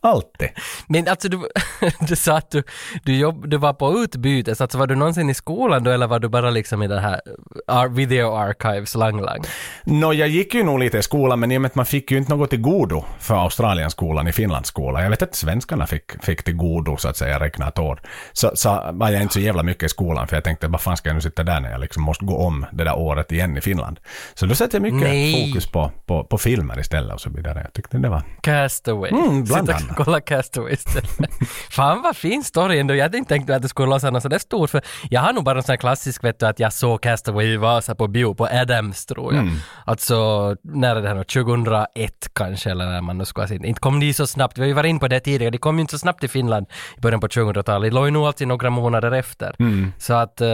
Alltid. 0.00 0.48
Men 0.86 1.08
alltså 1.08 1.28
du, 1.28 1.48
du 2.08 2.16
sa 2.16 2.36
att 2.36 2.50
du, 2.50 2.62
du, 3.04 3.16
jobb, 3.16 3.48
du 3.48 3.56
var 3.56 3.72
på 3.72 3.92
utbyte, 3.98 4.54
så 4.54 4.64
alltså 4.64 4.78
var 4.78 4.86
du 4.86 4.94
någonsin 4.94 5.30
i 5.30 5.34
skolan 5.34 5.84
då 5.84 5.90
eller 5.90 6.06
var 6.06 6.18
du 6.18 6.28
bara 6.28 6.50
liksom 6.50 6.82
i 6.82 6.88
det 6.88 7.00
här 7.00 7.20
ar- 7.66 7.88
video 7.88 8.34
archives 8.36 8.94
Lang 8.94 9.20
Lang? 9.20 9.42
Nå, 9.84 10.12
jag 10.12 10.28
gick 10.28 10.54
ju 10.54 10.62
nog 10.64 10.78
lite 10.78 10.98
i 10.98 11.02
skolan, 11.02 11.40
men 11.40 11.52
i 11.52 11.56
och 11.56 11.60
med 11.60 11.68
att 11.68 11.74
man 11.74 11.86
fick 11.86 12.10
ju 12.10 12.18
inte 12.18 12.34
något 12.34 12.50
till 12.50 12.60
godo 12.60 13.04
för 13.18 13.34
Australienskolan 13.34 14.28
i 14.28 14.32
Finlandsskolan. 14.32 15.02
Jag 15.02 15.10
vet 15.10 15.22
att 15.22 15.34
svenskarna 15.34 15.86
fick, 15.86 16.24
fick 16.24 16.42
till 16.42 16.56
godo, 16.56 16.96
så 16.96 17.08
att 17.08 17.16
säga, 17.16 17.40
räkna 17.40 17.68
ett 17.68 17.78
år. 17.78 18.00
Så, 18.32 18.50
så 18.54 18.90
var 18.92 19.10
jag 19.10 19.22
inte 19.22 19.34
så 19.34 19.40
jävla 19.40 19.62
mycket 19.62 19.82
i 19.82 19.88
skolan, 19.88 20.28
för 20.28 20.36
jag 20.36 20.44
tänkte, 20.44 20.68
vad 20.68 20.80
fan 20.80 20.96
ska 20.96 21.08
jag 21.08 21.14
nu 21.14 21.20
sitta 21.20 21.42
där 21.42 21.60
när 21.60 21.70
jag 21.70 21.80
liksom 21.80 22.02
måste 22.02 22.24
gå 22.24 22.36
om 22.36 22.66
det 22.72 22.84
där 22.84 22.98
året 22.98 23.32
igen 23.32 23.56
i 23.56 23.60
Finland? 23.60 24.00
Så 24.34 24.46
då 24.46 24.54
satte 24.54 24.76
jag 24.76 24.82
mycket 24.82 25.00
Nej. 25.00 25.46
fokus 25.46 25.66
på, 25.66 25.92
på, 26.06 26.24
på 26.24 26.38
filmer 26.38 26.80
istället 26.80 27.14
och 27.14 27.20
så 27.20 27.30
vidare. 27.30 27.60
Jag 27.64 27.72
tyckte 27.72 27.98
det 27.98 28.08
var... 28.08 28.22
Castaway. 28.40 29.10
Mm, 29.10 29.44
bland 29.44 29.70
annat. 29.70 29.87
kolla 29.96 30.20
Castaway 30.20 30.72
istället. 30.72 31.30
Fan 31.70 32.02
vad 32.02 32.16
fin 32.16 32.44
story 32.44 32.78
ändå. 32.78 32.94
Jag 32.94 33.02
hade 33.02 33.18
inte 33.18 33.28
tänkt 33.28 33.50
att 33.50 33.62
det 33.62 33.68
skulle 33.68 33.90
låsa 33.90 34.10
något 34.10 34.22
sådär 34.22 34.38
stort 34.38 34.70
för 34.70 34.82
jag 35.10 35.20
har 35.20 35.32
nog 35.32 35.44
bara 35.44 35.58
en 35.58 35.62
sån 35.62 35.72
här 35.72 35.76
klassisk 35.76 36.24
vet 36.24 36.40
du 36.40 36.46
att 36.46 36.58
jag 36.60 36.72
såg 36.72 37.00
Castaway 37.02 37.46
i 37.46 37.56
Vasa 37.56 37.94
på 37.94 38.06
bio 38.08 38.34
på 38.34 38.46
Adams 38.46 39.06
tror 39.06 39.34
jag. 39.34 39.44
Alltså 39.84 40.56
när 40.62 40.96
är 40.96 41.02
det 41.02 41.08
här 41.08 41.14
nu? 41.14 41.24
2001 41.24 42.28
kanske 42.32 42.70
eller 42.70 42.86
när 42.86 43.00
man 43.00 43.18
nu 43.18 43.24
ska 43.24 43.40
ha 43.42 43.48
sett. 43.48 43.64
Inte 43.64 43.80
kom 43.80 44.00
de 44.00 44.12
så 44.14 44.26
snabbt. 44.26 44.58
Vi 44.58 44.62
har 44.62 44.68
ju 44.68 44.72
varit 44.74 44.88
in 44.90 44.98
på 44.98 45.08
det 45.08 45.20
tidigare. 45.20 45.50
De 45.50 45.58
kom 45.58 45.74
ju 45.76 45.80
inte 45.80 45.90
så 45.90 45.98
snabbt 45.98 46.20
till 46.20 46.30
Finland 46.30 46.66
i 46.96 47.00
början 47.00 47.20
på 47.20 47.26
2000-talet. 47.28 47.90
Det 47.90 47.94
låg 47.94 48.04
ju 48.04 48.10
nog 48.10 48.26
alltid 48.26 48.48
några 48.48 48.70
månader 48.70 49.12
efter. 49.12 49.54
Så 49.98 50.14
att, 50.14 50.40
eh, 50.40 50.48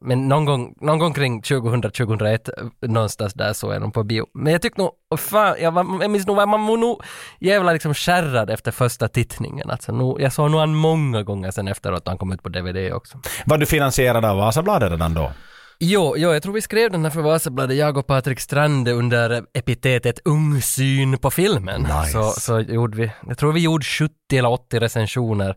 men 0.00 0.28
någon 0.28 0.44
gång, 0.44 0.74
någon 0.80 0.98
gång 0.98 1.12
kring 1.14 1.40
2000-2001 1.42 2.50
någonstans 2.80 3.34
där 3.34 3.52
såg 3.52 3.74
jag 3.74 3.80
dem 3.80 3.92
på 3.92 4.04
bio. 4.04 4.26
Men 4.34 4.52
jag 4.52 4.62
tyckte 4.62 4.80
nog, 4.80 4.90
och 5.10 5.20
fan, 5.20 5.56
jag, 5.60 5.72
var, 5.72 6.02
jag 6.02 6.10
minns 6.10 6.26
nog, 6.26 6.36
man 6.36 6.66
var 6.66 6.76
nog 6.76 7.02
jävla 7.38 7.72
liksom 7.72 7.94
skärrad 7.94 8.50
efter 8.50 8.70
första 8.72 9.08
tittningen. 9.08 9.70
Alltså, 9.70 9.92
nu, 9.92 10.14
jag 10.18 10.32
såg 10.32 10.50
nog 10.50 10.60
han 10.60 10.74
många 10.74 11.22
gånger 11.22 11.50
sen 11.50 11.68
efteråt 11.68 12.02
han 12.06 12.18
kom 12.18 12.32
ut 12.32 12.42
på 12.42 12.48
DVD 12.48 12.92
också. 12.92 13.18
Var 13.46 13.58
du 13.58 13.66
finansierad 13.66 14.24
av 14.24 14.36
Vasabladet 14.36 14.90
redan 14.90 15.14
då? 15.14 15.32
Jo, 15.80 16.14
jo, 16.16 16.32
jag 16.32 16.42
tror 16.42 16.52
vi 16.52 16.60
skrev 16.60 16.90
den 16.90 17.04
här 17.04 17.10
för 17.10 17.22
Vasabladet, 17.22 17.76
jag 17.76 17.96
och 17.96 18.06
Patrik 18.06 18.40
Strande 18.40 18.92
under 18.92 19.44
epitetet 19.54 20.18
ungsyn 20.24 21.18
på 21.18 21.30
filmen. 21.30 21.82
Nice. 21.82 22.12
Så, 22.12 22.32
så 22.40 22.60
gjorde 22.60 22.96
vi, 22.96 23.10
jag 23.28 23.38
tror 23.38 23.52
vi 23.52 23.60
gjorde 23.60 23.84
70 23.84 24.12
eller 24.32 24.48
80 24.48 24.78
recensioner. 24.78 25.56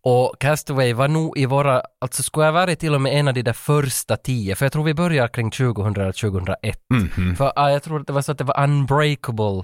Och 0.00 0.34
Castaway 0.40 0.92
var 0.92 1.08
nog 1.08 1.38
i 1.38 1.46
våra, 1.46 1.82
alltså 2.00 2.22
skulle 2.22 2.46
jag 2.46 2.52
varit 2.52 2.78
till 2.78 2.94
och 2.94 3.00
med 3.00 3.12
en 3.12 3.28
av 3.28 3.34
de 3.34 3.42
där 3.42 3.52
första 3.52 4.16
tio, 4.16 4.54
för 4.54 4.64
jag 4.64 4.72
tror 4.72 4.84
vi 4.84 4.94
började 4.94 5.28
kring 5.28 5.50
2000 5.50 6.02
eller 6.02 6.12
2001. 6.12 6.78
För 7.38 7.52
ah, 7.56 7.70
jag 7.70 7.82
tror 7.82 8.00
att 8.00 8.06
det 8.06 8.12
var 8.12 8.22
så 8.22 8.32
att 8.32 8.38
det 8.38 8.44
var 8.44 8.64
Unbreakable 8.64 9.62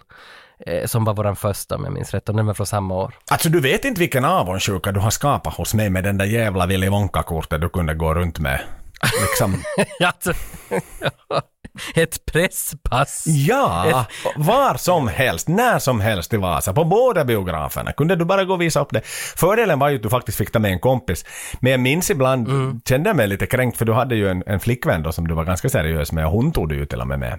eh, 0.66 0.86
som 0.86 1.04
var 1.04 1.14
våran 1.14 1.36
första 1.36 1.76
om 1.76 1.84
jag 1.84 1.92
minns 1.92 2.14
rätt, 2.14 2.28
och 2.28 2.36
den 2.36 2.46
var 2.46 2.54
från 2.54 2.66
samma 2.66 2.94
år. 2.94 3.14
Alltså 3.30 3.48
du 3.48 3.60
vet 3.60 3.84
inte 3.84 4.00
vilken 4.00 4.24
avundsjuka 4.24 4.92
du 4.92 5.00
har 5.00 5.10
skapat 5.10 5.54
hos 5.54 5.74
mig 5.74 5.90
med 5.90 6.04
den 6.04 6.18
där 6.18 6.26
jävla 6.26 6.66
Willy 6.66 6.88
Wonka-kortet 6.88 7.60
du 7.60 7.68
kunde 7.68 7.94
gå 7.94 8.14
runt 8.14 8.38
med. 8.38 8.60
Liksom, 9.22 9.62
alltså, 10.00 10.32
ett 11.94 12.24
presspass. 12.32 13.24
Ja, 13.26 14.06
var 14.36 14.74
som 14.76 15.08
helst, 15.08 15.48
när 15.48 15.78
som 15.78 16.00
helst 16.00 16.34
i 16.34 16.36
Vasa, 16.36 16.72
på 16.72 16.84
båda 16.84 17.24
biograferna 17.24 17.92
kunde 17.92 18.16
du 18.16 18.24
bara 18.24 18.44
gå 18.44 18.54
och 18.54 18.60
visa 18.60 18.80
upp 18.80 18.88
det. 18.90 19.00
Fördelen 19.36 19.78
var 19.78 19.88
ju 19.88 19.96
att 19.96 20.02
du 20.02 20.08
faktiskt 20.10 20.38
fick 20.38 20.52
ta 20.52 20.58
med 20.58 20.72
en 20.72 20.80
kompis. 20.80 21.24
Men 21.60 21.72
jag 21.72 21.80
minns 21.80 22.10
ibland, 22.10 22.48
Mm. 22.48 22.80
kände 22.88 23.08
jag 23.10 23.16
mig 23.16 23.26
lite 23.28 23.46
kränkt 23.46 23.78
för 23.78 23.84
du 23.84 23.92
hade 23.92 24.14
ju 24.16 24.28
en, 24.28 24.42
en 24.46 24.60
flickvän 24.60 25.02
då 25.02 25.12
som 25.12 25.28
du 25.28 25.34
var 25.34 25.44
ganska 25.44 25.68
seriös 25.68 26.12
med 26.12 26.26
och 26.26 26.32
hon 26.32 26.52
tog 26.52 26.68
du 26.68 26.74
ju 26.76 26.86
till 26.86 27.00
och 27.00 27.06
med 27.08 27.18
med. 27.18 27.38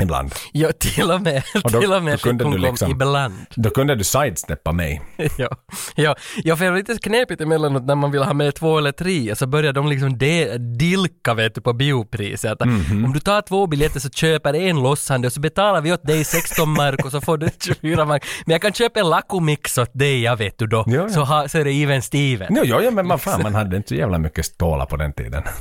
Ibland. 0.00 0.34
Ja, 0.52 0.68
till 0.78 1.10
och 1.10 1.22
med, 1.22 1.42
Och 1.64 1.70
då- 1.72 1.80
till 1.80 1.92
och 1.92 2.02
med 2.02 2.14
då 2.14 2.18
kunde 2.18 2.44
du 2.50 2.58
liksom- 2.58 2.90
ibland. 2.90 3.34
Då 3.54 3.70
kunde 3.70 3.94
du 3.94 4.04
sidesteppa 4.04 4.72
mig. 4.72 5.02
ja, 5.38 5.48
ja, 5.94 6.16
ja, 6.44 6.56
för 6.56 6.64
det 6.64 6.70
är 6.70 6.74
lite 6.76 6.98
knepigt 6.98 7.40
emellanåt 7.40 7.84
när 7.86 7.94
man 7.94 8.10
vill 8.10 8.22
ha 8.22 8.32
med 8.34 8.54
två 8.54 8.78
eller 8.78 8.92
tre, 8.92 9.36
så 9.36 9.46
börjar 9.46 9.72
de 9.72 9.88
liksom 9.88 10.18
de, 10.18 10.58
dilka 10.58 11.34
vet 11.34 11.54
du 11.54 11.60
på 11.60 11.72
biopriset. 11.72 12.52
Att 12.62 12.64
Mhm. 12.68 13.04
Om 13.04 13.12
du 13.12 13.20
tar 13.20 13.42
två 13.42 13.66
biljetter 13.66 14.00
så 14.00 14.10
köper 14.10 14.54
en 14.54 14.82
lossande 14.82 15.26
och 15.26 15.32
så 15.32 15.40
betalar 15.40 15.80
vi 15.80 15.92
åt 15.92 16.06
dig 16.06 16.24
16 16.24 16.70
mark 16.70 17.04
och 17.04 17.10
så 17.10 17.20
får 17.20 17.36
du 17.38 17.48
24 17.60 18.04
mark. 18.04 18.24
Men 18.46 18.52
jag 18.52 18.62
kan 18.62 18.72
köpa 18.72 19.00
en 19.00 19.08
Lacomix 19.10 19.78
åt 19.78 19.90
dig, 19.92 20.22
jag 20.22 20.36
vet 20.36 20.58
du 20.58 20.66
då. 20.66 20.84
Ja, 20.86 20.92
ja. 20.94 21.08
Så, 21.08 21.20
ha, 21.20 21.48
så 21.48 21.58
är 21.58 21.64
det 21.64 21.70
even 21.82 22.02
Steven. 22.02 22.48
Jo, 22.56 22.62
jo, 22.64 22.80
ja, 22.80 22.90
men 22.90 23.08
vad 23.08 23.20
fan, 23.20 23.42
man 23.42 23.54
hade 23.54 23.76
inte 23.76 23.88
så 23.88 23.94
jävla 23.94 24.18
mycket 24.18 24.46
stålar 24.46 24.86
på 24.86 24.96
den 24.96 25.12
tiden. 25.12 25.42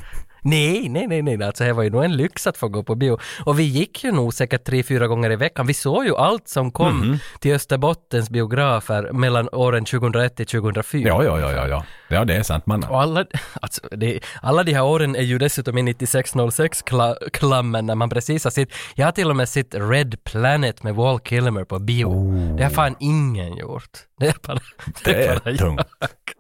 Nej, 0.45 0.89
nej, 0.89 1.07
nej, 1.07 1.21
nej, 1.21 1.43
alltså 1.47 1.63
det 1.63 1.73
var 1.73 1.83
ju 1.83 1.89
nog 1.89 2.03
en 2.05 2.17
lyx 2.17 2.47
att 2.47 2.57
få 2.57 2.67
gå 2.67 2.83
på 2.83 2.95
bio. 2.95 3.17
Och 3.45 3.59
vi 3.59 3.63
gick 3.63 4.03
ju 4.03 4.11
nog 4.11 4.33
säkert 4.33 4.63
tre, 4.65 4.83
fyra 4.83 5.07
gånger 5.07 5.31
i 5.31 5.35
veckan. 5.35 5.67
Vi 5.67 5.73
såg 5.73 6.05
ju 6.05 6.15
allt 6.15 6.47
som 6.47 6.71
kom 6.71 6.99
Mhm. 6.99 7.17
till 7.39 7.53
Österbottens 7.55 8.29
biografer 8.29 9.11
mellan 9.11 9.49
åren 9.51 9.85
2001 9.85 10.35
till 10.35 10.45
2004. 10.45 11.07
Ja, 11.09 11.23
ja, 11.23 11.39
ja, 11.39 11.51
ja, 11.51 11.67
ja. 11.67 11.85
Ja, 12.09 12.25
det 12.25 12.35
är 12.35 12.43
sant 12.43 12.65
man. 12.65 12.83
Och 12.83 13.01
alla, 13.01 13.25
alltså, 13.61 13.81
det, 13.91 14.19
alla 14.41 14.63
de 14.63 14.73
här 14.73 14.83
åren 14.83 15.15
är 15.15 15.21
ju 15.21 15.37
dessutom 15.37 15.77
i 15.77 15.81
9606-klammen 15.83 17.85
när 17.85 17.95
man 17.95 18.09
precis 18.09 18.43
har 18.43 18.51
sett, 18.51 18.69
jag 18.95 19.07
har 19.07 19.11
till 19.11 19.29
och 19.29 19.35
med 19.35 19.49
sett 19.49 19.75
Red 19.75 20.23
Planet 20.23 20.83
med 20.83 20.95
Wall 20.95 21.19
Kilmer 21.19 21.63
på 21.63 21.79
bio. 21.79 22.31
Det 22.57 22.63
har 22.63 22.69
fan 22.71 22.95
ingen 22.99 23.57
gjort. 23.57 23.91
Det 24.19 24.27
är 24.27 24.35
bara, 24.47 24.59
Det 25.03 25.25
är 25.25 25.39
bara 25.39 25.51
jag. 25.51 25.57
tungt. 25.59 25.81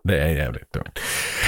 Det 0.03 0.19
är 0.19 0.27
jävligt 0.27 0.71
tungt. 0.71 0.99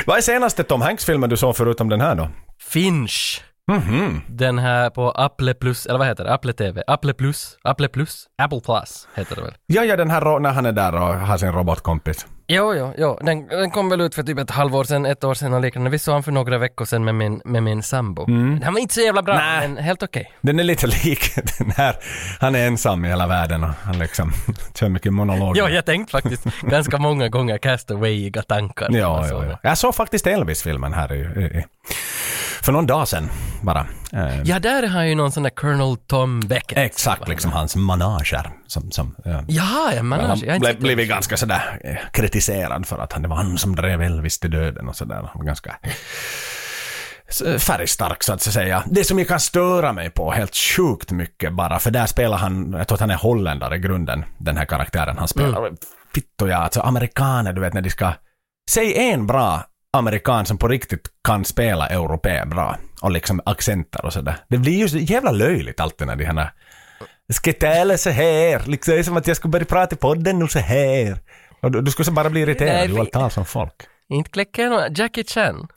Vad 0.06 0.18
är 0.18 0.22
senaste 0.22 0.64
Tom 0.64 0.82
Hanks-filmen 0.82 1.30
du 1.30 1.38
såg 1.38 1.56
förutom 1.58 1.90
den 1.90 2.02
här 2.02 2.16
då? 2.16 2.30
Finch. 2.70 3.42
Mhm. 3.72 4.22
Den 4.28 4.58
här 4.60 4.90
på 4.90 5.12
Apple 5.12 5.54
Plus, 5.54 5.86
eller 5.86 6.00
vad 6.00 6.08
heter 6.08 6.24
det? 6.24 6.34
Apple 6.34 6.54
TV? 6.54 6.84
Apple 6.88 7.14
Plus? 7.14 7.58
Apple 7.64 7.88
Plus? 7.88 8.26
Apple 8.38 8.60
Plus 8.62 9.08
heter 9.16 9.36
det 9.36 9.42
väl? 9.42 9.54
Ja, 9.66 9.84
ja, 9.84 9.96
den 9.96 10.10
här 10.10 10.40
när 10.40 10.52
han 10.52 10.66
är 10.66 10.72
där 10.72 10.94
och 10.96 11.02
har 11.02 11.38
sin 11.38 11.52
robotkompis. 11.52 12.26
Jo, 12.48 12.74
jo, 12.76 12.94
jo. 12.98 13.20
Den, 13.22 13.48
den 13.48 13.72
kom 13.72 13.90
väl 13.90 14.02
ut 14.02 14.16
för 14.16 14.24
typ 14.24 14.40
ett 14.40 14.52
halvår 14.52 14.84
sedan, 14.84 15.06
ett 15.06 15.24
år 15.24 15.34
sedan 15.34 15.54
och 15.54 15.62
liknande. 15.62 15.90
Vi 15.90 16.00
såg 16.00 16.16
den 16.16 16.24
för 16.24 16.32
några 16.32 16.58
veckor 16.58 16.86
sedan 16.86 17.06
med 17.06 17.16
min, 17.16 17.42
med 17.46 17.64
min 17.64 17.84
sambo. 17.84 18.26
Den 18.26 18.74
var 18.74 18.80
inte 18.80 18.94
så 18.94 19.02
jävla 19.02 19.22
bra, 19.22 19.36
Nej. 19.36 19.68
men 19.68 19.78
helt 19.78 20.04
okej. 20.04 20.32
Den 20.42 20.60
är 20.60 20.64
lite 20.64 20.88
lik 21.06 21.36
den 21.60 21.72
här, 21.72 21.96
han 22.40 22.56
är 22.56 22.68
ensam 22.68 23.06
i 23.06 23.08
hela 23.08 23.28
världen 23.28 23.64
och 23.64 23.70
han 23.84 24.00
liksom 24.00 24.34
kör 24.80 24.90
mycket 24.90 25.14
monologer. 25.14 25.62
Jo, 25.62 25.70
jag 25.70 25.86
tänkte 25.86 26.12
faktiskt 26.12 26.44
ganska 26.62 26.98
många 26.98 27.30
gånger 27.30 27.58
castawayiga 27.58 28.42
tankar. 28.42 28.88
Ja, 28.92 29.28
ja, 29.28 29.40
den. 29.40 29.50
ja. 29.50 29.60
Jag 29.64 29.78
såg 29.78 29.96
faktiskt 29.96 30.28
Elvis-filmen 30.28 30.94
här 30.94 31.14
i, 31.14 31.20
i, 31.20 31.44
i, 31.60 31.66
för 32.68 32.72
någon 32.72 32.88
dag 32.88 33.08
sedan 33.08 33.30
bara. 33.62 33.86
Ja, 34.44 34.60
där 34.60 34.88
har 34.88 35.04
ju 35.04 35.16
någon 35.16 35.32
sån 35.32 35.44
där 35.44 35.50
Colonel 35.50 35.98
Tom 35.98 36.40
Beckett. 36.40 36.78
Exakt, 36.78 37.28
liksom 37.28 37.52
hans 37.52 37.76
manager. 37.76 38.50
Som, 38.68 38.92
som, 38.92 39.16
ja. 39.26 39.44
Jaha, 39.48 39.94
ja, 39.96 40.04
man 40.04 40.20
har, 40.20 40.50
Han 40.52 40.60
blev, 40.60 40.80
blivit 40.80 41.10
ganska 41.10 41.38
sådär 41.38 41.80
eh, 41.84 42.12
kritiserad 42.12 42.86
för 42.86 42.98
att 42.98 43.14
han, 43.14 43.22
det 43.22 43.28
var 43.28 43.36
han 43.36 43.58
som 43.58 43.76
drev 43.76 44.02
Elvis 44.02 44.40
till 44.40 44.52
döden 44.52 44.90
och 44.90 44.96
sådär. 44.96 45.30
Ganska 45.36 45.76
färgstark 47.58 48.24
så 48.24 48.34
att 48.34 48.42
säga. 48.42 48.84
Det 48.86 49.04
som 49.04 49.20
jag 49.20 49.28
kan 49.28 49.40
störa 49.40 49.94
mig 49.94 50.10
på 50.10 50.32
helt 50.32 50.56
sjukt 50.56 51.12
mycket 51.12 51.54
bara, 51.54 51.80
för 51.80 51.92
där 51.92 52.06
spelar 52.06 52.38
han, 52.38 52.74
jag 52.78 52.88
tror 52.88 52.96
att 52.96 53.02
han 53.02 53.12
är 53.12 53.16
holländare 53.16 53.76
i 53.76 53.80
grunden, 53.80 54.26
den 54.38 54.58
här 54.58 54.66
karaktären 54.66 55.18
han 55.18 55.28
spelar. 55.28 55.58
Mm. 55.58 55.76
Fitto 56.16 56.48
ja, 56.48 56.58
alltså 56.58 56.82
amerikaner 56.82 57.54
du 57.54 57.62
vet 57.62 57.74
när 57.74 57.82
de 57.82 57.90
ska, 57.90 58.14
säg 58.70 58.98
en 58.98 59.28
bra 59.28 59.64
amerikan 59.94 60.46
som 60.46 60.58
på 60.58 60.68
riktigt 60.68 61.08
kan 61.24 61.46
spela 61.46 61.88
europé 61.88 62.46
bra 62.46 62.78
och 63.02 63.12
liksom 63.12 63.42
accenter 63.46 64.06
och 64.06 64.14
sådär. 64.14 64.36
Det 64.48 64.58
blir 64.58 64.78
ju 64.78 64.90
så 64.90 64.98
jävla 64.98 65.32
löjligt 65.32 65.80
alltid 65.80 66.08
när 66.08 66.16
de 66.16 66.26
här 66.26 66.52
ska 67.34 67.54
tala 67.54 67.98
så 67.98 68.10
här, 68.10 68.62
liksom 68.66 68.94
det 68.94 69.00
är 69.00 69.04
som 69.04 69.18
att 69.18 69.28
jag 69.28 69.38
skulle 69.38 69.52
börja 69.52 69.66
prata 69.66 69.96
i 69.96 69.98
podden 69.98 70.40
nu 70.40 70.48
så 70.48 70.60
här. 70.60 71.18
Och 71.62 71.72
du, 71.72 71.82
du 71.82 71.92
skulle 71.92 72.12
bara 72.12 72.30
bli 72.30 72.42
irriterad, 72.42 72.74
Nej, 72.74 72.88
du 72.88 72.94
vi- 72.94 73.06
tala 73.06 73.30
som 73.30 73.46
folk. 73.46 73.74
Inte 74.10 74.30
kläcker. 74.30 75.00
Jackie 75.00 75.24
Chan. 75.24 75.68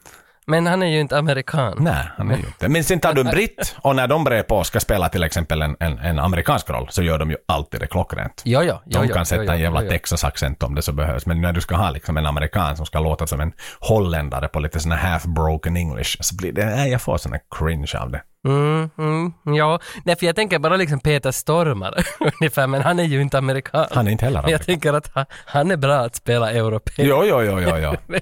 Men 0.50 0.66
han 0.66 0.82
är 0.82 0.86
ju 0.86 1.00
inte 1.00 1.18
amerikan. 1.18 1.76
Nej, 1.80 2.04
han 2.16 2.30
är 2.30 2.36
ju 2.36 2.42
inte. 2.46 2.68
Men 2.68 2.84
sen 2.84 3.00
tar 3.00 3.14
du 3.14 3.20
en 3.20 3.26
britt 3.26 3.76
och 3.82 3.96
när 3.96 4.08
de 4.08 4.24
brer 4.24 4.42
på 4.42 4.64
ska 4.64 4.80
spela 4.80 5.08
till 5.08 5.22
exempel 5.22 5.62
en, 5.62 5.76
en, 5.80 5.98
en 5.98 6.18
amerikansk 6.18 6.70
roll 6.70 6.86
så 6.90 7.02
gör 7.02 7.18
de 7.18 7.30
ju 7.30 7.36
alltid 7.48 7.80
det 7.80 7.86
klockrent. 7.86 8.42
Jo, 8.44 8.60
jo, 8.62 8.74
jo, 8.86 9.00
De 9.00 9.08
kan 9.08 9.18
jo, 9.18 9.24
sätta 9.24 9.44
jo, 9.44 9.50
en 9.52 9.60
jävla. 9.60 9.80
Texas-accent 9.80 10.62
om 10.62 10.74
det 10.74 10.82
så 10.82 10.92
behövs. 10.92 11.26
Men 11.26 11.40
när 11.40 11.52
du 11.52 11.60
ska 11.60 11.76
ha 11.76 11.90
liksom 11.90 12.16
en 12.16 12.26
amerikan 12.26 12.76
som 12.76 12.86
ska 12.86 13.00
låta 13.00 13.26
som 13.26 13.40
en 13.40 13.52
holländare 13.80 14.48
på 14.48 14.60
lite 14.60 14.80
sån 14.80 14.92
här 14.92 14.98
half-broken 15.18 15.76
English 15.76 16.16
så 16.20 16.36
blir 16.36 16.52
det, 16.52 16.66
nej 16.66 16.90
jag 16.90 17.02
får 17.02 17.16
sån 17.18 17.32
här 17.32 17.40
cringe 17.58 17.92
av 17.98 18.10
det. 18.10 18.22
Mm, 18.48 18.90
mm, 18.98 19.32
ja. 19.56 19.80
Nej, 20.04 20.16
för 20.16 20.26
jag 20.26 20.36
tänker 20.36 20.58
bara 20.58 20.76
liksom 20.76 21.00
Peter 21.00 21.30
Stormare 21.30 22.02
ungefär, 22.40 22.66
men 22.66 22.82
han 22.82 22.98
är 22.98 23.04
ju 23.04 23.20
inte 23.22 23.38
amerikan. 23.38 23.86
Han 23.90 24.06
är 24.06 24.10
inte 24.10 24.24
heller 24.24 24.42
Men 24.42 24.50
jag 24.50 24.58
amerikan. 24.58 24.74
tänker 24.74 24.92
att 24.92 25.10
han, 25.14 25.26
han 25.46 25.70
är 25.70 25.76
bra 25.76 25.96
att 25.96 26.16
spela 26.16 26.50
europé. 26.52 26.92
Jo, 26.96 27.24
jo, 27.26 27.42
jo, 27.42 27.60
jo, 27.60 27.76
jo. 27.78 28.16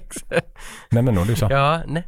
Nej 0.90 1.02
men 1.02 1.14
nog 1.14 1.26
det 1.26 1.32
är 1.32 1.37
så. 1.37 1.47
ja, 1.50 1.82
nej. 1.87 2.04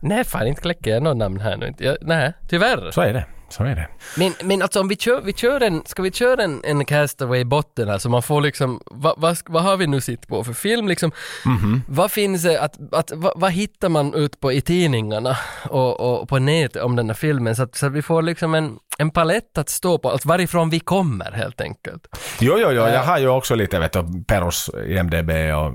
Nej, 0.00 0.24
fan 0.24 0.46
inte 0.46 0.60
kläcker 0.62 0.90
jag 0.90 1.02
något 1.02 1.16
namn 1.16 1.40
här 1.40 1.56
nu. 1.56 1.74
Jag, 1.78 1.96
nej, 2.00 2.32
tyvärr. 2.48 2.90
Så 2.90 3.00
är 3.00 3.12
det. 3.12 3.26
Så 3.48 3.64
är 3.64 3.74
det. 3.76 3.88
Men, 4.16 4.32
men 4.44 4.62
alltså 4.62 4.80
om 4.80 4.88
vi 4.88 4.96
kör, 4.96 5.20
vi 5.20 5.32
kör 5.32 5.60
en, 5.62 5.82
ska 5.86 6.02
vi 6.02 6.12
köra 6.12 6.42
en, 6.42 6.60
en 6.64 6.84
castaway 6.84 7.44
botten 7.44 7.88
här 7.88 7.98
så 7.98 8.08
man 8.08 8.22
får 8.22 8.40
liksom, 8.40 8.80
vad, 8.90 9.18
sk- 9.18 9.46
vad 9.46 9.62
har 9.62 9.76
vi 9.76 9.86
nu 9.86 10.00
sitt 10.00 10.28
på 10.28 10.44
för 10.44 10.52
film 10.52 10.88
liksom? 10.88 11.12
Mhm. 11.44 11.82
Vad 11.88 12.10
finns 12.10 12.42
det 12.42 12.60
att, 12.62 12.94
att 12.94 13.12
vad, 13.36 13.52
hittar 13.52 13.88
man 13.88 14.14
ut 14.14 14.40
på 14.40 14.52
i 14.52 14.60
tidningarna 14.60 15.36
och, 15.68 16.20
och 16.20 16.28
på 16.28 16.38
nätet 16.38 16.82
om 16.82 16.96
den 16.96 17.06
här 17.08 17.14
filmen 17.14 17.56
så 17.56 17.62
att, 17.62 17.74
så 17.76 17.86
att 17.86 17.92
vi 17.92 18.02
får 18.02 18.22
liksom 18.22 18.54
en, 18.54 18.78
en 18.98 19.10
palett 19.10 19.58
att 19.58 19.68
stå 19.68 19.98
på, 19.98 20.10
alltså 20.10 20.28
varifrån 20.28 20.70
vi 20.70 20.80
kommer 20.80 21.32
helt 21.32 21.60
enkelt. 21.60 22.06
Jo, 22.40 22.54
jo, 22.58 22.68
jo, 22.70 22.82
jag 22.82 23.02
har 23.02 23.18
ju 23.18 23.28
också 23.28 23.54
lite, 23.54 23.78
vet 23.78 23.92
du, 23.92 24.24
Peros 24.28 24.70
IMDB 24.86 25.30
och 25.30 25.72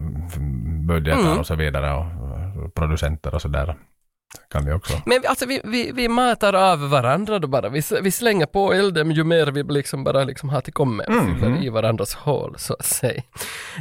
budgetar 0.88 1.20
Mm. 1.22 1.40
och 1.40 1.48
så 1.48 1.56
vidare 1.56 1.94
och 1.94 2.74
producenter 2.76 3.36
och 3.36 3.42
sådär. 3.42 3.76
Kan 4.52 4.66
vi 4.66 4.72
också. 4.74 4.94
Men 5.06 5.22
alltså 5.28 5.46
vi, 5.46 5.62
vi, 5.64 5.92
vi 5.94 6.08
matar 6.08 6.54
av 6.54 6.90
varandra 6.90 7.40
då 7.40 7.48
bara, 7.48 7.70
vi, 7.70 7.82
vi 8.02 8.12
slänger 8.12 8.46
på 8.46 8.74
elden 8.74 9.12
ju 9.12 9.24
mer 9.24 9.48
vi 9.48 9.64
liksom 9.64 10.04
bara 10.04 10.24
liksom 10.24 10.50
har 10.50 10.62
till 10.62 10.74
komma 10.74 11.04
och 11.04 11.14
Mhm. 11.14 11.40
fyller 11.40 11.64
i 11.66 11.70
varandras 11.70 12.14
hål 12.14 12.56
så 12.58 12.74
att 12.74 12.86
säga. 12.86 13.22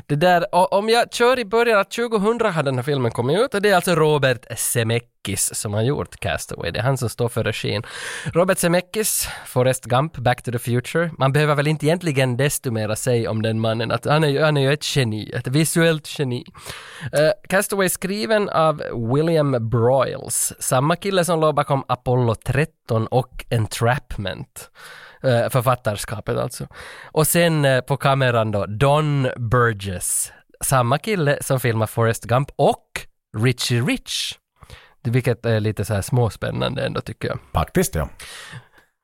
Det 0.06 0.16
där, 0.16 0.54
och 0.54 0.72
om 0.72 0.88
jag 0.88 1.12
kör 1.12 1.38
i 1.38 1.44
början 1.44 1.80
att 1.80 1.90
2000 1.90 2.52
har 2.52 2.62
den 2.62 2.76
här 2.76 2.82
filmen 2.82 3.10
kommit 3.12 3.38
ut 3.38 3.54
och 3.54 3.62
det 3.62 3.70
är 3.70 3.74
alltså 3.76 3.94
Robert 3.94 4.58
Zemeckis 4.58 5.06
som 5.36 5.74
har 5.74 5.82
gjort 5.82 6.20
Castaway, 6.20 6.70
det 6.70 6.78
är 6.78 6.82
han 6.82 6.98
som 6.98 7.08
står 7.08 7.28
för 7.28 7.44
regin. 7.44 7.82
Robert 8.24 8.58
Zemeckis, 8.58 9.28
Forrest 9.46 9.84
Gump, 9.84 10.16
Back 10.16 10.42
to 10.42 10.52
the 10.52 10.58
Future, 10.58 11.10
man 11.18 11.32
behöver 11.32 11.54
väl 11.54 11.66
inte 11.66 11.86
egentligen 11.86 12.36
desto 12.36 12.70
mera 12.70 12.96
säga 12.96 13.30
om 13.30 13.42
den 13.42 13.60
mannen 13.60 13.90
att 13.90 14.04
han 14.04 14.24
är 14.24 14.28
ju, 14.28 14.42
han 14.42 14.56
är 14.56 14.60
ju 14.60 14.72
ett 14.72 14.96
geni, 14.96 15.30
ett 15.30 15.46
visuellt 15.46 16.18
geni. 16.18 16.44
Uh, 17.04 17.30
Castaway 17.48 17.88
skriven 17.88 18.48
av 18.48 18.82
William 19.14 19.70
Broyles, 19.70 20.52
samma 20.62 20.96
kille 20.96 21.24
som 21.24 21.40
låg 21.40 21.54
bakom 21.54 21.84
Apollo 21.88 22.34
13 22.34 23.06
och 23.06 23.44
Entrapment. 23.50 24.70
Uh, 25.24 25.48
författarskapet 25.48 26.36
alltså. 26.36 26.66
Och 27.12 27.26
sen 27.26 27.64
eh, 27.64 27.80
på 27.80 27.96
kameran 27.96 28.50
då 28.50 28.66
Don 28.66 29.28
Burgess, 29.36 30.32
samma 30.60 30.98
kille 30.98 31.38
som 31.40 31.60
filmar 31.60 31.86
Forrest 31.86 32.24
Gump 32.24 32.50
och 32.56 33.06
Richie 33.36 33.80
Rich. 33.80 34.39
Vilket 35.02 35.46
är 35.46 35.60
lite 35.60 35.84
så 35.84 35.94
här 35.94 36.02
småspännande 36.02 36.86
ändå 36.86 37.00
tycker 37.00 37.28
jag. 37.28 37.38
Faktiskt, 37.52 37.94
ja. 37.94 38.08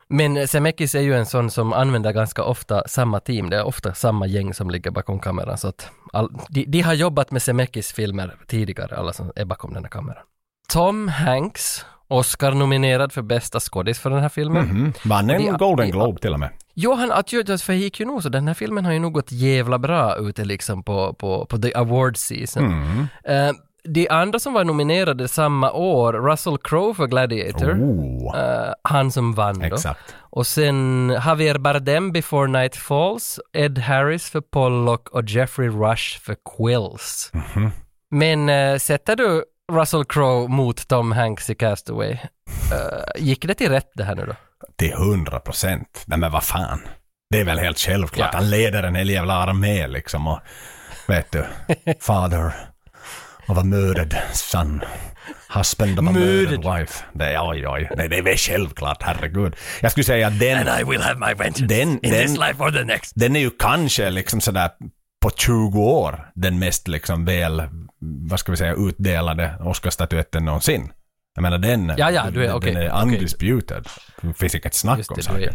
Men 0.08 0.48
Zemeckis 0.48 0.94
är 0.94 1.00
ju 1.00 1.14
en 1.14 1.26
sån 1.26 1.50
som 1.50 1.72
använder 1.72 2.12
ganska 2.12 2.42
ofta 2.44 2.88
samma 2.88 3.20
team. 3.20 3.50
Det 3.50 3.56
är 3.56 3.64
ofta 3.64 3.94
samma 3.94 4.26
gäng 4.26 4.54
som 4.54 4.70
ligger 4.70 4.90
bakom 4.90 5.20
kameran. 5.20 5.58
Så 5.58 5.68
att 5.68 5.90
all, 6.12 6.32
de, 6.48 6.64
de 6.64 6.80
har 6.80 6.94
jobbat 6.94 7.30
med 7.30 7.42
Zemeckis 7.42 7.92
filmer 7.92 8.34
tidigare, 8.46 8.96
alla 8.96 9.12
som 9.12 9.32
är 9.36 9.44
bakom 9.44 9.74
den 9.74 9.84
här 9.84 9.90
kameran. 9.90 10.22
Tom 10.68 11.08
Hanks, 11.08 11.84
Oscar-nominerad 12.08 13.12
för 13.12 13.22
bästa 13.22 13.60
skådis 13.60 13.98
för 13.98 14.10
den 14.10 14.20
här 14.20 14.28
filmen. 14.28 14.64
Mhm. 14.66 14.92
Vann 15.04 15.30
en 15.30 15.56
Golden. 15.56 15.90
Globe 15.90 16.20
till 16.20 16.32
och 16.32 16.40
med. 16.40 16.50
Johan 16.74 17.12
Atjöjas 17.12 17.62
för 17.62 17.72
gick 17.72 18.00
ju 18.00 18.06
nog 18.06 18.22
så 18.22 18.28
den 18.28 18.46
här 18.46 18.54
filmen 18.54 18.84
har 18.84 18.92
ju 18.92 18.98
nog 18.98 19.12
gått 19.12 19.32
jävla 19.32 19.78
bra 19.78 20.16
ute 20.16 20.44
liksom 20.44 20.82
på, 20.82 21.14
på, 21.14 21.46
på 21.46 21.58
the 21.58 21.74
award 21.74 22.16
season. 22.16 22.64
Mm. 22.64 23.06
Eh, 23.24 23.54
de 23.88 24.08
andra 24.08 24.38
som 24.38 24.52
var 24.52 24.64
nominerade 24.64 25.28
samma 25.28 25.72
år, 25.72 26.12
Russell 26.12 26.58
Crowe 26.58 26.94
för 26.94 27.06
Gladiator, 27.06 27.72
Oh, 27.72 28.38
eh, 28.38 28.72
han 28.82 29.10
som 29.12 29.34
vann 29.34 29.58
då. 29.58 29.64
exakt. 29.66 30.14
Och 30.18 30.46
sen 30.46 31.08
Javier 31.26 31.58
Bardem 31.58 32.12
Before 32.12 32.48
Night 32.48 32.76
Falls, 32.76 33.40
Ed 33.52 33.78
Harris 33.78 34.30
för 34.30 34.40
Pollock 34.40 35.08
och 35.08 35.24
Jeffrey 35.28 35.68
Rush 35.68 36.20
för 36.20 36.36
Quills. 36.56 37.30
Mhm. 37.32 37.70
Men 38.10 38.48
eh, 38.48 38.78
sätter 38.78 39.16
du 39.16 39.44
Russell 39.72 40.04
Crowe 40.04 40.48
mot 40.48 40.88
Tom 40.88 41.12
Hanks 41.12 41.50
i 41.50 41.54
Castaway? 41.54 42.10
Eh, 42.12 42.18
gick 43.22 43.46
det 43.46 43.54
till 43.54 43.68
rätt 43.70 43.90
det 43.94 44.04
här 44.04 44.14
nu 44.14 44.26
då? 44.26 44.34
Till 44.76 44.92
hundra 44.92 45.40
procent. 45.40 46.04
Nej 46.06 46.18
men 46.18 46.32
vad 46.32 46.44
fan. 46.44 46.80
Det 47.30 47.40
är 47.40 47.44
väl 47.44 47.58
helt 47.58 47.78
självklart. 47.78 48.28
Ja. 48.32 48.38
Han 48.38 48.50
leder 48.50 48.82
en 48.82 48.94
hel 48.94 49.10
jävla 49.10 49.34
armé 49.34 49.86
liksom 49.86 50.26
och 50.26 50.38
vet 51.08 51.32
du, 51.32 51.44
father 52.00 52.52
of 53.48 53.58
a 53.58 53.62
murdered 53.64 54.16
son. 54.32 54.80
Husband 55.54 55.98
of 55.98 56.08
a 56.08 56.12
murdered, 56.12 56.64
wife. 56.78 57.04
Det 57.12 57.38
oj, 57.40 57.68
oj. 57.68 57.88
Nej, 57.96 58.08
det 58.08 58.16
är 58.18 58.22
väl 58.22 58.36
självklart, 58.36 59.02
herregud. 59.02 59.56
Jag 59.82 59.90
skulle 59.90 60.04
säga 60.04 60.26
att 60.26 60.38
den, 60.40 60.80
I 60.80 60.84
will 60.84 61.00
have 61.02 61.14
my 61.26 61.34
vengeance 61.34 61.64
Den- 61.66 61.88
in 61.90 61.98
this 62.00 62.10
den- 62.10 62.34
life 62.48 62.62
or 62.62 62.70
the 62.70 62.84
next. 62.84 63.12
den 63.16 63.36
är 63.36 63.40
ju 63.40 63.50
kanske 63.50 64.10
liksom 64.10 64.40
sådär 64.40 64.70
på 65.22 65.30
20 65.30 65.80
år 65.80 66.30
den 66.34 66.58
mest 66.58 66.88
liksom 66.88 67.24
väl, 67.24 67.62
vad 68.00 68.40
ska 68.40 68.52
vi 68.52 68.56
säga, 68.58 68.74
utdelade 68.74 69.54
Oscarsstatyetten 69.60 70.44
någonsin. 70.44 70.90
Jag 71.34 71.42
menar 71.42 71.58
den, 71.58 71.92
Ja, 71.96 72.10
ja, 72.10 72.30
du 72.30 72.40
är- 72.42 72.46
den, 72.46 72.56
okej, 72.56 72.74
den 72.74 72.82
är 72.82 73.02
undisputed. 73.02 73.86
Det 74.20 74.34
finns 74.34 74.54
inget 74.54 74.74
snack 74.74 74.98
Just 74.98 75.10
om 75.10 75.16
det, 75.16 75.22
saken. 75.22 75.54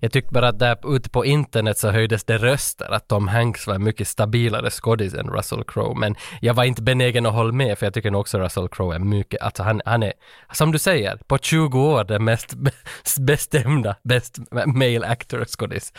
Jag 0.00 0.12
tyckte 0.12 0.32
bara 0.32 0.48
att 0.48 0.58
där 0.58 0.94
ute 0.96 1.10
på 1.10 1.24
internet 1.24 1.78
så 1.78 1.90
höjdes 1.90 2.24
det 2.24 2.38
röster 2.38 2.92
att 2.94 3.08
Tom 3.08 3.28
Hanks 3.28 3.66
var 3.66 3.74
en 3.74 3.84
mycket 3.84 4.08
stabilare 4.08 4.70
skådis 4.70 5.14
än 5.14 5.28
Russell 5.30 5.64
Crowe. 5.64 5.94
Men 6.00 6.16
jag 6.40 6.54
var 6.54 6.64
inte 6.64 6.82
benägen 6.82 7.26
att 7.26 7.32
hålla 7.32 7.52
med 7.52 7.78
för 7.78 7.86
jag 7.86 7.94
tycker 7.94 8.10
nog 8.10 8.20
också 8.20 8.38
Russell 8.38 8.68
Crowe 8.68 8.94
är 8.94 8.98
mycket, 8.98 9.42
alltså 9.42 9.62
han, 9.62 9.82
han 9.84 10.02
är, 10.02 10.12
som 10.52 10.72
du 10.72 10.78
säger, 10.78 11.16
på 11.26 11.38
20 11.38 11.80
år 11.80 12.04
den 12.04 12.24
mest 12.24 12.54
be- 12.54 12.70
bestämda, 13.20 13.96
best 14.04 14.38
male 14.66 15.06
actor 15.06 15.44
skådis. 15.44 15.92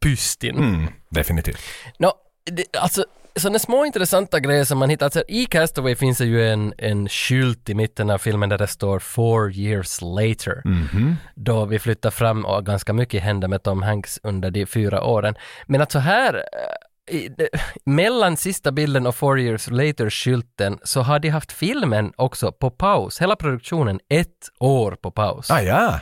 Pystin. 0.00 0.56
Mm, 0.56 0.86
definitivt. 1.08 1.60
Nå, 1.98 2.12
det, 2.44 2.76
alltså 2.76 3.04
sådana 3.38 3.58
små 3.58 3.84
intressanta 3.84 4.40
grejer 4.40 4.64
som 4.64 4.78
man 4.78 4.90
hittar. 4.90 5.06
Alltså, 5.06 5.22
I 5.28 5.44
Castaway 5.46 5.94
finns 5.94 6.18
det 6.18 6.24
ju 6.24 6.48
en, 6.48 6.74
en 6.78 7.08
skylt 7.08 7.68
i 7.68 7.74
mitten 7.74 8.10
av 8.10 8.18
filmen 8.18 8.48
där 8.48 8.58
det 8.58 8.66
står 8.66 8.98
“Four 8.98 9.52
years 9.52 10.00
later”. 10.00 10.62
Då 11.34 11.64
vi 11.64 11.78
flyttar 11.78 12.10
fram 12.10 12.44
och 12.44 12.66
ganska 12.66 12.92
mycket 12.92 13.22
händer 13.22 13.48
med 13.48 13.62
Tom 13.62 13.82
Hanks 13.82 14.20
under 14.22 14.50
de 14.50 14.66
fyra 14.66 15.02
åren. 15.02 15.34
Men 15.66 15.80
att 15.80 15.92
så 15.92 15.98
här 15.98 16.34
eh, 16.34 17.16
i, 17.16 17.28
det, 17.28 17.48
mellan 17.84 18.36
sista 18.36 18.72
bilden 18.72 19.06
och 19.06 19.14
“Four 19.14 19.40
years 19.40 19.70
later”-skylten 19.70 20.78
så 20.82 21.00
har 21.00 21.18
de 21.18 21.28
haft 21.28 21.52
filmen 21.52 22.12
också 22.16 22.52
på 22.52 22.70
paus. 22.70 23.20
Hela 23.20 23.36
produktionen 23.36 24.00
ett 24.08 24.48
år 24.60 24.92
på 24.92 25.10
paus. 25.10 25.50
Ah 25.50 25.60
ja, 25.60 26.00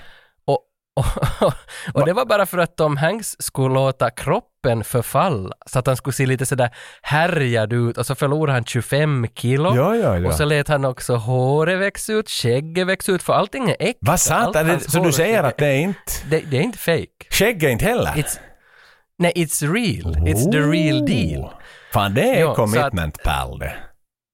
Och, 0.97 1.05
och, 1.95 2.07
det 2.07 2.13
var 2.13 2.25
bara 2.25 2.47
för 2.47 2.59
att 2.59 2.77
Tom 2.77 2.97
Hanks 2.97 3.37
skulle 3.39 3.75
låta 3.75 4.11
kroppen 4.11 4.85
förfalla 4.85 5.55
så 5.67 5.79
att 5.79 5.87
han 5.87 5.97
skulle 5.97 6.15
se 6.15 6.27
lite 6.27 6.47
sådär 6.47 6.71
härjad 7.03 7.73
ut 7.73 7.99
och 7.99 8.07
så 8.07 8.15
förlorade 8.15 8.53
han 8.53 8.65
25 8.65 9.27
kilo. 9.35 9.77
ja, 9.77 9.97
ja. 9.97 10.19
ja. 10.19 10.29
Och 10.29 10.35
så 10.35 10.45
lät 10.45 10.69
han 10.69 10.85
också 10.85 11.17
håret 11.17 11.81
växa 11.81 12.13
ut, 12.13 12.31
skägget 12.31 12.87
växa 12.87 13.13
ut, 13.13 13.23
för 13.23 13.33
allting 13.33 13.71
är 13.71 13.77
äkta. 13.81 13.99
Vad 14.01 14.21
sant? 14.21 14.57
Så 14.89 15.01
du 15.01 15.13
säger 15.13 15.43
att 15.43 15.59
det 15.59 15.67
är 15.67 15.77
inte... 15.77 16.13
det, 16.31 16.41
det 16.51 16.57
är 16.57 16.63
inte 16.63 16.79
fake. 16.79 17.27
Skägg 17.31 17.63
är 17.65 17.69
inte 17.69 17.85
heller? 17.85 18.11
It's, 18.13 18.39
nej, 19.19 19.33
it's 19.37 19.73
real. 19.75 20.17
It's 20.17 20.53
the 20.53 20.59
real 20.59 21.07
deal. 21.07 21.45
Oh. 21.45 21.51
Fan, 21.93 22.15
det 22.15 22.23
är 22.31 22.41
Jo, 22.41 22.47
så 22.47 22.51
att- 22.51 22.57
commitment 22.57 23.23
pal 23.23 23.59
det. 23.59 23.73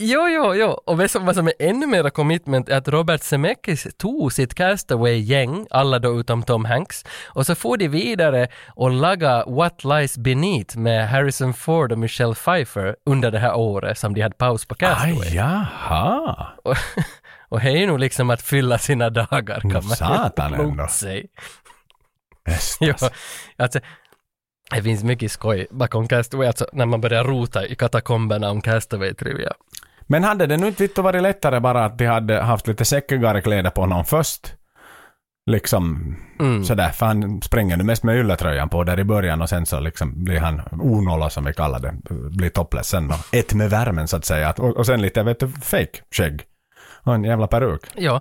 Jo, 0.05 0.29
jo, 0.29 0.55
jo. 0.55 0.71
Och 0.87 0.99
vad 0.99 1.11
som, 1.11 1.27
vad 1.27 1.35
som 1.35 1.47
är 1.47 1.53
ännu 1.59 1.87
mer 1.87 2.11
commitment 2.11 2.69
är 2.69 2.77
att 2.77 2.89
Robert 2.89 3.23
Zemeckis 3.23 3.87
tog 3.97 4.33
sitt 4.33 4.55
Castaway-gäng, 4.55 5.67
alla 5.71 5.99
då 5.99 6.21
utom 6.21 6.43
Tom 6.43 6.65
Hanks, 6.65 7.05
och 7.27 7.47
så 7.47 7.55
får 7.55 7.77
de 7.77 7.89
vidare 7.89 8.49
och 8.75 8.91
laga 8.91 9.45
What 9.47 9.85
Lies 9.85 10.19
Beneath 10.19 10.77
med 10.77 11.09
Harrison 11.09 11.55
Ford 11.55 11.93
och 11.93 11.99
Michelle 11.99 12.35
Pfeiffer 12.35 12.97
under 13.07 13.31
det 13.31 13.39
här 13.39 13.55
året 13.55 13.99
som 13.99 14.15
de 14.15 14.21
hade 14.21 14.35
paus 14.35 14.65
på 14.67 14.75
Castaway. 14.75 15.29
Aj, 15.29 15.37
jaha. 15.37 16.47
Och, 16.65 16.77
och 17.49 17.61
det 17.61 17.71
är 17.83 17.87
nog 17.87 17.99
liksom 17.99 18.31
att 18.31 18.43
fylla 18.43 18.79
sina 18.79 19.11
dagar 19.11 19.61
kan 19.61 19.73
man 19.73 19.83
satan 19.83 20.55
ändå. 20.55 20.85
Estes. 22.49 22.79
Jo, 22.81 22.95
alltså, 23.57 23.81
det 24.71 24.83
finns 24.83 25.05
mycket 25.05 25.33
skoj 25.33 25.67
bakom 25.71 26.09
Castaway, 26.09 26.47
alltså 26.47 26.67
när 26.73 26.87
man 26.87 27.01
börjar 27.01 27.25
rota 27.25 27.67
i 27.67 27.75
katakomberna 27.75 28.51
om 28.51 28.61
Castaway-trivia. 28.63 29.53
Men 30.13 30.25
hade 30.25 30.47
det 30.47 30.57
nu 30.57 30.67
inte 30.79 31.03
varit 31.03 31.23
lättare 31.23 31.61
bara 31.61 31.85
att 31.85 31.99
de 31.99 32.07
hade 32.07 32.41
haft 32.43 32.67
lite 32.67 32.85
säckigare 32.85 33.41
kläder 33.41 33.71
på 33.71 33.81
honom 33.81 34.05
först? 34.05 34.55
Liksom 35.51 36.17
Mm. 36.41 36.65
sådär, 36.65 36.89
för 36.89 37.07
han 37.07 37.43
springer 37.43 37.77
nu 37.77 37.85
mest 37.85 38.03
med 38.05 38.17
ylletröjan 38.17 38.69
på 38.69 38.85
där 38.85 39.01
i 39.01 39.05
början 39.05 39.43
och 39.43 39.49
sen 39.49 39.67
så 39.67 39.81
liksom 39.81 40.25
blir 40.25 40.39
han 40.41 40.63
onolla 40.73 41.31
som 41.31 41.45
vi 41.45 41.53
kallar 41.55 41.81
det, 41.81 41.95
blir 42.31 42.49
topless 42.51 42.89
sen 42.89 43.09
då. 43.09 43.15
Ett 43.33 43.55
med 43.55 43.71
värmen 43.71 44.09
så 44.09 44.17
att 44.17 44.25
säga. 44.25 44.51
Och, 44.59 44.77
och 44.77 44.87
sen 44.87 45.03
lite, 45.03 45.23
vet 45.23 45.41
du, 45.41 45.49
fake 45.49 45.99
skägg. 46.11 46.43
Och 47.05 47.15
en 47.15 47.25
jävla 47.25 47.47
peruk. 47.47 47.81
Ja 47.95 48.21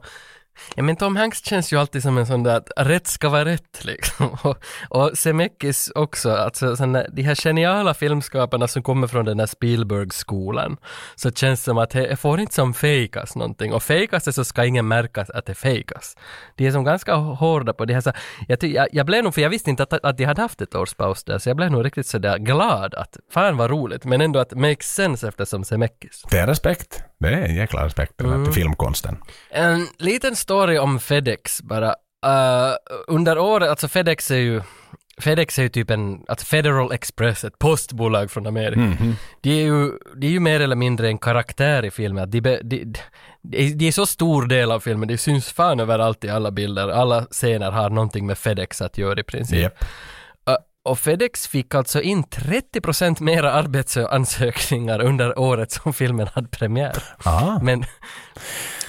ja, 0.76 0.84
men 0.84 0.95
Tom 0.95 1.15
Hanks 1.15 1.45
känns 1.45 1.74
ju 1.74 1.78
alltid 1.78 2.02
som 2.02 2.17
en 2.17 2.26
sån 2.26 2.43
där 2.43 2.58
att 2.58 2.71
rätt 2.78 3.08
ska 3.08 3.30
vara 3.30 3.45
rätt 3.45 3.86
liksom. 3.86 4.30
Och, 4.43 4.58
och 4.89 5.17
Zemeckis 5.17 5.91
också, 5.95 6.32
alltså 6.32 6.76
såna, 6.76 7.04
de 7.13 7.21
här 7.24 7.36
geniala 7.36 7.93
filmskaparna 7.93 8.67
som 8.67 8.84
kommer 8.84 9.08
från 9.08 9.26
den 9.26 9.38
där 9.38 9.45
Spielberg-skolan, 9.45 10.78
så 11.15 11.32
känns 11.32 11.60
det 11.60 11.63
som 11.63 11.78
att 11.78 11.89
det 11.89 12.19
får 12.19 12.39
inte 12.39 12.54
som 12.54 12.74
fejkas 12.74 13.36
någonting. 13.36 13.74
Och 13.74 13.84
fejkas 13.84 14.24
det 14.24 14.34
så 14.34 14.43
ska 14.43 14.65
ingen 14.65 14.88
märka 14.88 15.26
att 15.34 15.45
det 15.45 15.56
fejkas. 15.56 16.15
De 16.56 16.67
är 16.67 16.71
som 16.71 16.84
ganska 16.84 17.13
hårda 17.15 17.74
på 17.74 17.86
det 17.86 17.93
här. 17.93 18.02
Så 18.02 18.12
jag, 18.47 18.60
ty- 18.60 18.74
jag, 18.74 18.88
jag 18.91 19.06
blev 19.06 19.24
nog, 19.24 19.34
för 19.34 19.41
jag 19.41 19.50
visste 19.50 19.69
inte 19.69 19.84
att, 19.84 19.93
att 19.93 20.17
de 20.17 20.26
hade 20.26 20.41
haft 20.41 20.62
ett 20.62 20.76
års 20.76 20.93
paus 20.93 21.24
där, 21.24 21.38
så 21.38 21.50
jag 21.50 21.58
blev 21.58 21.71
nog 21.71 21.86
riktigt 21.86 22.08
sådär 22.08 22.38
glad 22.38 22.95
att 22.95 23.17
fan 23.32 23.58
vad 23.58 23.69
roligt, 23.69 24.06
men 24.06 24.21
ändå 24.21 24.39
att 24.39 24.54
make 24.54 24.84
sense 24.84 25.28
eftersom 25.28 25.63
Zemeckis. 25.63 26.24
Det 26.32 26.38
är 26.38 26.47
respekt. 26.47 27.04
Det 27.21 27.27
är 27.36 27.45
en 27.45 27.55
jäkla 27.55 27.88
det 27.88 27.93
där 28.17 28.25
Mm. 28.25 28.43
till 28.43 28.53
filmkonsten. 28.53 29.17
En 29.49 29.88
liten 29.97 30.36
story 30.36 30.77
om 30.77 30.99
FedEx 30.99 31.62
bara. 31.62 31.95
Uh, 32.25 32.75
under 33.07 33.38
året, 33.38 33.69
alltså 33.69 33.88
FedEx 33.88 34.31
är 34.31 34.36
ju 34.36 34.62
FedEx 35.17 35.60
är 35.60 35.63
ju 35.63 35.69
typ 35.69 35.89
en, 35.89 36.25
alltså 36.27 36.45
Federal 36.45 36.91
Express, 36.91 37.43
ett 37.43 37.60
postbolag 37.60 38.31
från 38.31 38.47
Amerika. 38.47 38.79
Mhm. 38.81 39.15
De, 39.41 39.49
är 39.49 39.63
ju, 39.65 39.91
de 40.15 40.27
är 40.27 40.31
ju 40.31 40.39
mer 40.39 40.60
eller 40.60 40.75
mindre 40.75 41.07
en 41.07 41.17
karaktär 41.17 41.86
i 41.86 41.91
filmen. 41.91 42.29
De, 42.31 42.39
de, 42.41 42.93
de, 43.73 43.88
är 43.88 43.91
så 43.91 44.05
stor 44.05 44.45
del 44.45 44.71
av 44.71 44.79
filmen, 44.79 45.07
de 45.07 45.17
syns 45.17 45.51
fan 45.51 45.79
överallt 45.79 46.23
i 46.23 46.29
alla 46.29 46.51
bilder. 46.51 46.89
Alla 46.89 47.25
scener 47.25 47.71
har 47.71 47.89
någonting 47.89 48.25
med 48.25 48.38
FedEx 48.38 48.81
att 48.81 48.97
göra 48.97 49.19
i 49.19 49.23
princip. 49.23 49.62
Japp. 49.62 49.86
Och 50.84 51.00
FedEx 51.00 51.48
fick 51.48 51.76
alltså 51.76 52.02
in 52.02 52.24
30% 52.24 53.24
mera 53.24 53.52
arbetsansökningar 53.52 55.02
under 55.02 55.39
året 55.39 55.72
som 55.72 55.94
filmen 55.94 56.28
hade 56.34 56.48
premiär. 56.48 57.04
Ah. 57.24 57.60
Men, 57.62 57.86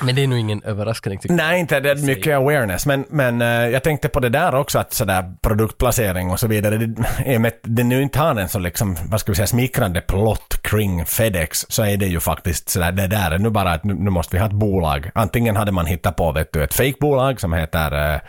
men 0.02 0.14
det 0.14 0.22
är 0.22 0.26
nog 0.26 0.38
ingen 0.38 0.62
överraskning 0.62 1.18
tycker 1.18 1.34
jag. 1.34 1.36
Nej, 1.36 1.60
inte 1.60 1.80
det 1.80 1.90
är 1.90 1.96
mycket 1.96 2.36
awareness, 2.36 2.86
men, 2.86 3.04
men 3.08 3.42
eh, 3.42 3.48
jag 3.48 3.82
tänkte 3.82 4.08
på 4.08 4.20
det 4.20 4.28
där 4.28 4.54
också, 4.54 4.78
att 4.78 4.92
sådär 4.92 5.34
produktplacering 5.42 6.30
och 6.30 6.40
så 6.40 6.46
vidare, 6.46 6.76
det, 6.76 7.04
i 7.26 7.36
och 7.36 7.40
med 7.40 7.48
att 7.48 7.60
det 7.62 7.84
nu 7.84 8.02
inte 8.02 8.18
har 8.18 8.36
en 8.36 8.48
så 8.48 8.58
liksom, 8.58 8.96
vad 9.04 9.20
ska 9.20 9.32
vi 9.32 9.36
säga, 9.36 9.46
smickrande 9.46 10.00
plott 10.00 10.62
kring 10.62 11.06
FedEx, 11.06 11.66
så 11.68 11.82
är 11.82 11.96
det 11.96 12.06
ju 12.06 12.20
faktiskt 12.20 12.68
sådär, 12.68 12.92
det 12.92 13.06
där 13.06 13.30
är 13.30 13.38
nu 13.38 13.50
bara 13.50 13.72
att 13.72 13.84
nu, 13.84 13.94
nu 13.94 14.10
måste 14.10 14.36
vi 14.36 14.40
ha 14.40 14.46
ett 14.46 14.52
bolag. 14.52 15.10
Antingen 15.14 15.56
hade 15.56 15.72
man 15.72 15.86
hittat 15.86 16.16
på, 16.16 16.32
vet 16.32 16.52
du, 16.52 16.64
ett 16.64 16.74
fake-bolag 16.74 17.40
som 17.40 17.52
heter 17.52 18.14
eh, 18.14 18.20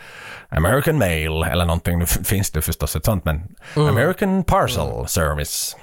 American 0.48 0.98
Mail, 0.98 1.42
eller 1.42 1.64
någonting, 1.64 1.98
nu 1.98 2.06
finns 2.06 2.50
det 2.50 2.62
förstås 2.62 2.96
ett 2.96 3.04
sånt, 3.04 3.24
men 3.24 3.42
American 3.74 4.44
Parcel 4.44 5.08
Service 5.08 5.76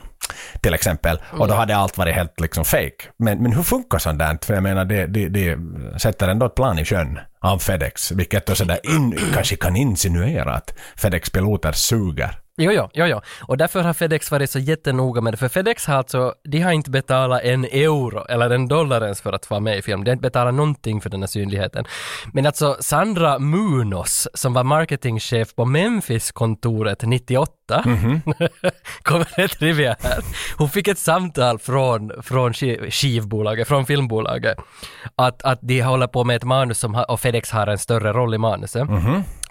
till 0.61 0.73
exempel. 0.73 1.19
Och 1.31 1.47
då 1.47 1.53
hade 1.53 1.75
allt 1.75 1.97
varit 1.97 2.15
helt 2.15 2.39
liksom 2.39 2.65
fake. 2.65 3.05
Men, 3.17 3.43
men 3.43 3.53
hur 3.53 3.63
funkar 3.63 3.97
sånt 3.97 4.19
där? 4.19 4.37
För 4.41 4.53
jag 4.53 4.63
menar, 4.63 4.85
det, 4.85 5.05
det, 5.05 5.29
det 5.29 5.57
sätter 5.99 6.27
ändå 6.27 6.45
ett 6.45 6.55
plan 6.55 6.79
i 6.79 6.85
sjön 6.85 7.19
av 7.39 7.59
FedEx, 7.59 8.11
vilket 8.11 8.45
då 8.45 8.55
sådär 8.55 8.79
in, 8.83 9.19
kanske 9.33 9.55
kan 9.55 9.75
insinuera 9.75 10.53
att 10.53 10.73
FedEx-piloter 10.95 11.71
suger. 11.71 12.40
Jo, 12.57 12.71
jo, 12.71 12.89
jo, 12.93 13.05
jo. 13.05 13.21
Och 13.47 13.57
därför 13.57 13.81
har 13.83 13.93
FedEx 13.93 14.31
varit 14.31 14.49
så 14.49 14.59
jättenoga 14.59 15.21
med 15.21 15.33
det. 15.33 15.37
För 15.37 15.47
FedEx 15.47 15.85
har 15.87 15.95
alltså, 15.95 16.33
de 16.43 16.59
har 16.61 16.71
inte 16.71 16.89
betalat 16.91 17.41
en 17.43 17.65
euro 17.65 18.25
eller 18.29 18.49
en 18.49 18.67
dollar 18.67 19.03
ens 19.03 19.21
för 19.21 19.33
att 19.33 19.49
vara 19.49 19.59
med 19.59 19.77
i 19.77 19.81
film. 19.81 20.03
De 20.03 20.09
har 20.11 20.13
inte 20.13 20.21
betalat 20.21 20.53
någonting 20.53 21.01
för 21.01 21.09
den 21.09 21.19
här 21.21 21.27
synligheten. 21.27 21.85
Men 22.33 22.45
alltså 22.45 22.77
Sandra 22.79 23.39
Munoz, 23.39 24.27
som 24.33 24.53
var 24.53 24.63
marketingchef 24.63 25.55
på 25.55 25.65
Memphis-kontoret 25.65 27.03
98, 27.03 27.83
kommer 29.01 29.27
det 29.35 29.47
trivia 29.47 29.95
här. 29.99 30.19
Hon 30.57 30.69
fick 30.69 30.87
ett 30.87 30.99
samtal 30.99 31.59
från, 31.59 32.11
från 32.23 32.53
skiv- 32.53 32.89
skivbolaget, 32.91 33.67
från 33.67 33.85
filmbolaget, 33.85 34.57
att, 35.15 35.41
att 35.43 35.59
de 35.61 35.81
håller 35.81 36.07
på 36.07 36.23
med 36.23 36.35
ett 36.35 36.43
manus 36.43 36.79
som 36.79 36.95
och 37.07 37.19
FedEx 37.19 37.51
har 37.51 37.67
en 37.67 37.77
större 37.77 38.13
roll 38.13 38.33
i 38.33 38.37
manuset. 38.37 38.87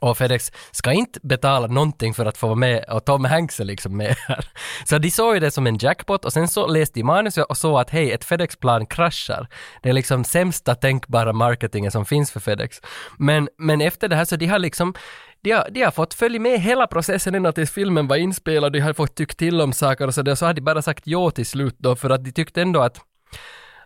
Och 0.01 0.19
FedEx 0.19 0.53
ska 0.71 0.93
inte 0.93 1.21
betala 1.23 1.67
någonting 1.67 2.15
för 2.15 2.27
att 2.27 2.39
få 2.39 2.47
vara 2.47 2.57
med 2.57 2.85
och 2.89 3.05
Tom 3.05 3.25
Hanks 3.25 3.61
är 3.61 3.65
liksom 3.65 3.97
med 3.97 4.17
här. 4.29 4.45
Så 4.85 4.99
de 4.99 5.11
såg 5.11 5.35
ju 5.35 5.41
det 5.41 5.51
som 5.51 5.67
en 5.67 5.79
jackpot 5.79 6.25
och 6.25 6.33
sen 6.33 6.49
så 6.49 6.67
läste 6.67 7.01
de 7.01 7.05
manuset 7.05 7.45
och 7.45 7.57
såg 7.57 7.81
att 7.81 7.91
hej, 7.91 8.13
ett 8.13 8.25
FedEx-plan 8.25 8.87
kraschar. 8.87 9.49
Det 9.83 9.89
är 9.89 9.93
liksom 9.93 10.25
sämsta 10.25 10.75
tänkbara 10.75 11.33
marketingen 11.33 11.91
som 11.91 12.07
finns 12.07 12.33
för 12.33 12.41
FedEx. 12.41 12.81
Men, 13.19 13.49
men 13.59 13.81
efter 13.81 14.09
det 14.09 14.17
här 14.17 14.25
så 14.25 14.37
de 14.37 14.47
har 14.47 14.59
liksom 14.59 14.95
de 15.43 15.51
har, 15.51 15.69
de 15.71 15.83
har 15.83 15.91
fått 15.91 16.15
följa 16.15 16.41
med 16.41 16.61
hela 16.61 16.87
processen 16.87 17.35
ända 17.35 17.53
tills 17.53 17.71
filmen 17.71 18.09
var 18.09 18.17
inspelad, 18.17 18.73
de 18.73 18.81
har 18.81 18.93
fått 18.93 19.15
tyckt 19.15 19.39
till 19.39 19.61
om 19.61 19.73
saker 19.73 20.07
och 20.07 20.15
så 20.15 20.23
där, 20.23 20.35
så 20.35 20.47
har 20.47 20.55
de 20.55 20.61
bara 20.61 20.83
sagt 20.83 21.07
ja 21.07 21.31
till 21.31 21.47
slut 21.47 21.77
då 21.79 21.97
för 21.97 22.11
att 22.11 22.25
de 22.25 22.33
tyckte 22.33 22.63
ändå 22.63 22.81
att 22.81 23.01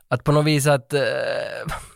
att 0.08 0.24
på 0.24 0.32
något 0.32 0.44
vis 0.44 0.66
att 0.66 0.94
uh, 0.94 1.00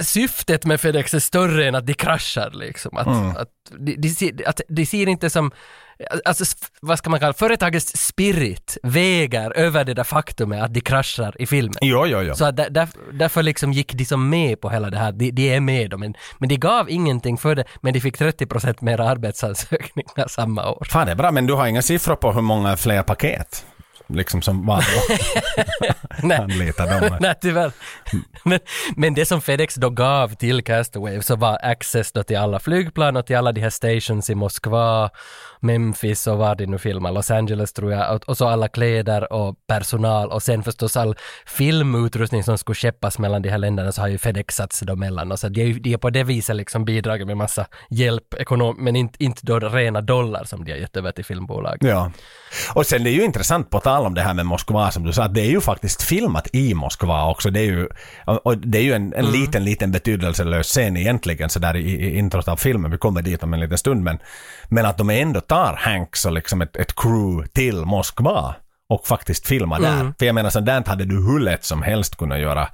syftet 0.00 0.64
med 0.64 0.80
FedEx 0.80 1.14
är 1.14 1.18
större 1.18 1.68
än 1.68 1.74
att 1.74 1.86
de 1.86 1.94
kraschar 1.94 2.50
liksom. 2.54 2.96
Att, 2.96 3.06
Mm. 3.06 3.28
att, 3.30 3.48
de, 3.78 3.96
de, 3.96 4.08
ser, 4.08 4.48
att 4.48 4.60
de 4.68 4.86
ser 4.86 5.08
inte 5.08 5.30
som, 5.30 5.50
alltså 6.24 6.44
vad 6.80 6.98
ska 6.98 7.10
man 7.10 7.20
kalla 7.20 7.32
företagets 7.32 7.96
spirit 7.96 8.78
väger 8.82 9.50
över 9.56 9.84
det 9.84 9.94
där 9.94 10.04
faktumet 10.04 10.62
att 10.62 10.74
de 10.74 10.80
kraschar 10.80 11.34
i 11.38 11.46
filmen. 11.46 11.74
Jo, 11.80 12.06
jo, 12.06 12.22
jo. 12.22 12.34
Så 12.34 12.44
att 12.44 12.56
där, 12.56 12.88
därför 13.12 13.42
liksom 13.42 13.72
gick 13.72 13.92
de 13.94 14.04
som 14.04 14.28
med 14.30 14.60
på 14.60 14.70
hela 14.70 14.90
det 14.90 14.98
här, 14.98 15.12
de, 15.12 15.30
de 15.30 15.54
är 15.54 15.60
med 15.60 15.90
då, 15.90 15.98
men, 15.98 16.14
men 16.38 16.48
de 16.48 16.56
gav 16.56 16.90
ingenting 16.90 17.38
för 17.38 17.54
det, 17.54 17.64
men 17.80 17.92
de 17.92 18.00
fick 18.00 18.18
30% 18.18 18.76
mer 18.80 19.00
arbetsansökningar 19.00 20.28
samma 20.28 20.70
år. 20.70 20.86
Fan 20.90 21.06
det 21.06 21.12
är 21.12 21.16
bra, 21.16 21.30
men 21.30 21.46
du 21.46 21.54
har 21.54 21.66
inga 21.66 21.82
siffror 21.82 22.16
på 22.16 22.32
hur 22.32 22.40
många 22.42 22.76
fler 22.76 23.02
paket? 23.02 23.66
Liksom 24.08 24.42
som 24.42 24.66
då. 24.66 24.78
Nej. 26.22 26.38
Anlitar 26.38 27.00
dem. 27.00 27.18
Nej, 27.20 27.34
tyvärr. 27.40 27.72
Men, 28.44 28.60
men 28.96 29.14
det 29.14 29.26
som 29.26 29.40
FedEx 29.40 29.74
då 29.74 29.90
gav 29.90 30.34
till 30.34 30.64
Castaway 30.64 31.22
så 31.22 31.36
var 31.36 31.58
access 31.62 32.12
då 32.12 32.22
till 32.22 32.38
alla 32.38 32.58
flygplan 32.58 33.16
och 33.16 33.26
till 33.26 33.36
alla 33.36 33.52
de 33.52 33.60
här 33.60 33.70
stations 33.70 34.30
i 34.30 34.34
Moskva, 34.34 35.10
Memphis 35.60 36.26
och 36.26 36.38
var 36.38 36.54
de 36.54 36.66
nu 36.66 36.78
filmar, 36.78 37.12
Los 37.12 37.30
Angeles 37.30 37.72
tror 37.72 37.92
jag, 37.92 38.14
och, 38.14 38.28
och 38.28 38.36
så 38.36 38.48
alla 38.48 38.68
kläder 38.68 39.32
och 39.32 39.56
personal 39.66 40.30
och 40.30 40.42
sen 40.42 40.62
förstås 40.62 40.96
all 40.96 41.16
filmutrustning 41.46 42.44
som 42.44 42.58
skulle 42.58 42.74
skeppas 42.74 43.18
mellan 43.18 43.42
de 43.42 43.48
här 43.48 43.58
länderna 43.58 43.92
så 43.92 44.00
har 44.00 44.08
ju 44.08 44.18
FedEx 44.18 44.54
satt 44.54 44.72
sig 44.72 44.86
då 44.86 44.96
mellan 44.96 45.32
och 45.32 45.38
så 45.38 45.48
de 45.48 45.62
är, 45.62 45.74
de 45.74 45.92
är 45.92 45.98
på 45.98 46.10
det 46.10 46.24
viset 46.24 46.56
liksom 46.56 46.84
bidragit 46.84 47.26
med 47.26 47.36
massa 47.36 47.66
hjälp, 47.90 48.34
ekonom, 48.34 48.76
men 48.78 48.96
inte, 48.96 49.24
inte 49.24 49.40
då 49.42 49.58
rena 49.58 50.00
dollar 50.00 50.44
som 50.44 50.64
de 50.64 50.72
har 50.72 50.78
gett 50.78 50.96
över 50.96 51.12
till 51.12 51.24
filmbolag. 51.24 51.76
Ja. 51.80 52.12
Och 52.74 52.86
sen 52.86 53.04
det 53.04 53.10
är 53.10 53.14
ju 53.14 53.24
intressant 53.24 53.70
på 53.70 53.80
tal 53.80 54.06
om 54.06 54.14
det 54.14 54.20
här 54.20 54.34
med 54.34 54.46
Moskva 54.46 54.90
som 54.90 55.04
du 55.04 55.12
sa, 55.12 55.22
att 55.22 55.34
det 55.34 55.40
är 55.40 55.50
ju 55.50 55.60
faktiskt 55.60 56.02
filmat 56.02 56.48
i 56.52 56.74
Moskva 56.74 57.30
också. 57.30 57.50
Det 57.50 57.60
är 57.60 57.64
ju, 57.64 57.88
och 58.24 58.58
det 58.58 58.78
är 58.78 58.82
ju 58.82 58.92
en, 58.92 59.14
en 59.14 59.30
liten, 59.30 59.64
liten 59.64 59.92
betydelselös 59.92 60.66
scen 60.66 60.96
egentligen 60.96 61.50
sådär 61.50 61.76
i, 61.76 61.90
i 61.90 62.18
introt 62.18 62.48
av 62.48 62.56
filmen. 62.56 62.90
Vi 62.90 62.98
kommer 62.98 63.22
dit 63.22 63.42
om 63.42 63.54
en 63.54 63.60
liten 63.60 63.78
stund 63.78 64.02
men, 64.02 64.18
men 64.68 64.86
att 64.86 64.98
de 64.98 65.10
ändå 65.10 65.40
tar 65.48 65.74
Hanks 65.78 66.24
och 66.24 66.32
liksom 66.32 66.62
ett, 66.62 66.76
ett 66.76 66.96
crew 66.96 67.48
till 67.52 67.84
Moskva 67.84 68.54
och 68.90 69.06
faktiskt 69.06 69.46
filma 69.46 69.78
där. 69.78 70.12
För 70.18 70.26
jag 70.26 70.34
menar 70.34 70.50
sådant 70.50 70.88
hade 70.88 71.04
du 71.04 71.14
hur 71.14 71.40
lätt 71.40 71.64
som 71.64 71.82
helst 71.82 72.16
kunnat 72.16 72.38
göra. 72.38 72.68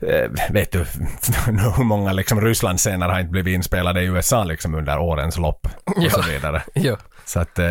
Eh, 0.00 0.30
vet 0.50 0.72
du 0.72 0.78
hur 1.76 1.84
många 1.84 2.12
liksom 2.12 2.40
Rysslandsscener 2.40 3.08
har 3.08 3.20
inte 3.20 3.30
blivit 3.30 3.54
inspelade 3.54 4.02
i 4.02 4.04
USA 4.06 4.44
liksom 4.44 4.74
under 4.74 4.98
årens 4.98 5.38
lopp 5.38 5.68
och 6.06 6.12
så 6.12 6.22
vidare. 6.22 6.62
Jo. 6.74 6.96
Så 7.28 7.40
att 7.40 7.58
eh, 7.58 7.64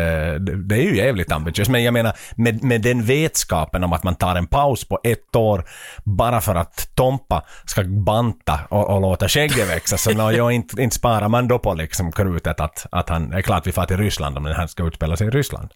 det 0.66 0.74
är 0.74 0.82
ju 0.82 0.96
jävligt 0.96 1.32
ambitiöst. 1.32 1.70
Men 1.70 1.84
jag 1.84 1.94
menar, 1.94 2.12
med, 2.36 2.64
med 2.64 2.82
den 2.82 3.04
vetskapen 3.04 3.84
om 3.84 3.92
att 3.92 4.02
man 4.02 4.14
tar 4.14 4.36
en 4.36 4.46
paus 4.46 4.88
på 4.88 5.00
ett 5.04 5.36
år 5.36 5.64
bara 6.04 6.40
för 6.40 6.54
att 6.54 6.90
Tompa 6.94 7.44
ska 7.64 7.84
banta 7.84 8.60
och, 8.68 8.94
och 8.94 9.00
låta 9.00 9.28
skägget 9.28 9.68
växa. 9.68 9.96
Så 9.96 10.10
no, 10.12 10.30
jag 10.30 10.52
inte, 10.52 10.82
inte 10.82 10.96
sparar 10.96 11.28
man 11.28 11.48
då 11.48 11.58
på 11.58 11.74
liksom 11.74 12.12
krutet 12.12 12.60
att, 12.60 12.86
att 12.92 13.08
han, 13.08 13.32
är 13.32 13.42
klart 13.42 13.66
vi 13.66 13.72
far 13.72 13.86
till 13.86 13.96
Ryssland 13.96 14.38
om 14.38 14.44
den 14.44 14.54
här 14.54 14.66
ska 14.66 14.86
utspela 14.86 15.16
sig 15.16 15.26
i 15.26 15.30
Ryssland. 15.30 15.68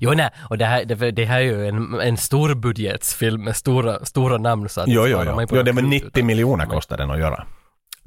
Jo, 0.00 0.12
nej, 0.12 0.30
och 0.50 0.58
det 0.58 0.64
här, 0.64 0.84
det, 0.84 1.10
det 1.10 1.24
här 1.24 1.38
är 1.38 1.42
ju 1.42 1.68
en, 1.68 2.00
en 2.00 2.16
storbudgetsfilm 2.16 3.44
med 3.44 3.56
stora, 3.56 4.04
stora 4.04 4.38
namn. 4.38 4.68
Så 4.68 4.80
att 4.80 4.88
Jo, 4.88 5.06
jo, 5.06 5.22
jo. 5.24 5.46
jo 5.50 5.62
det 5.62 5.72
var 5.72 5.80
krut, 5.80 5.90
90 5.90 6.06
utan- 6.06 6.26
miljoner 6.26 6.66
kostar 6.66 6.96
den 6.96 7.10
att 7.10 7.18
göra. 7.18 7.46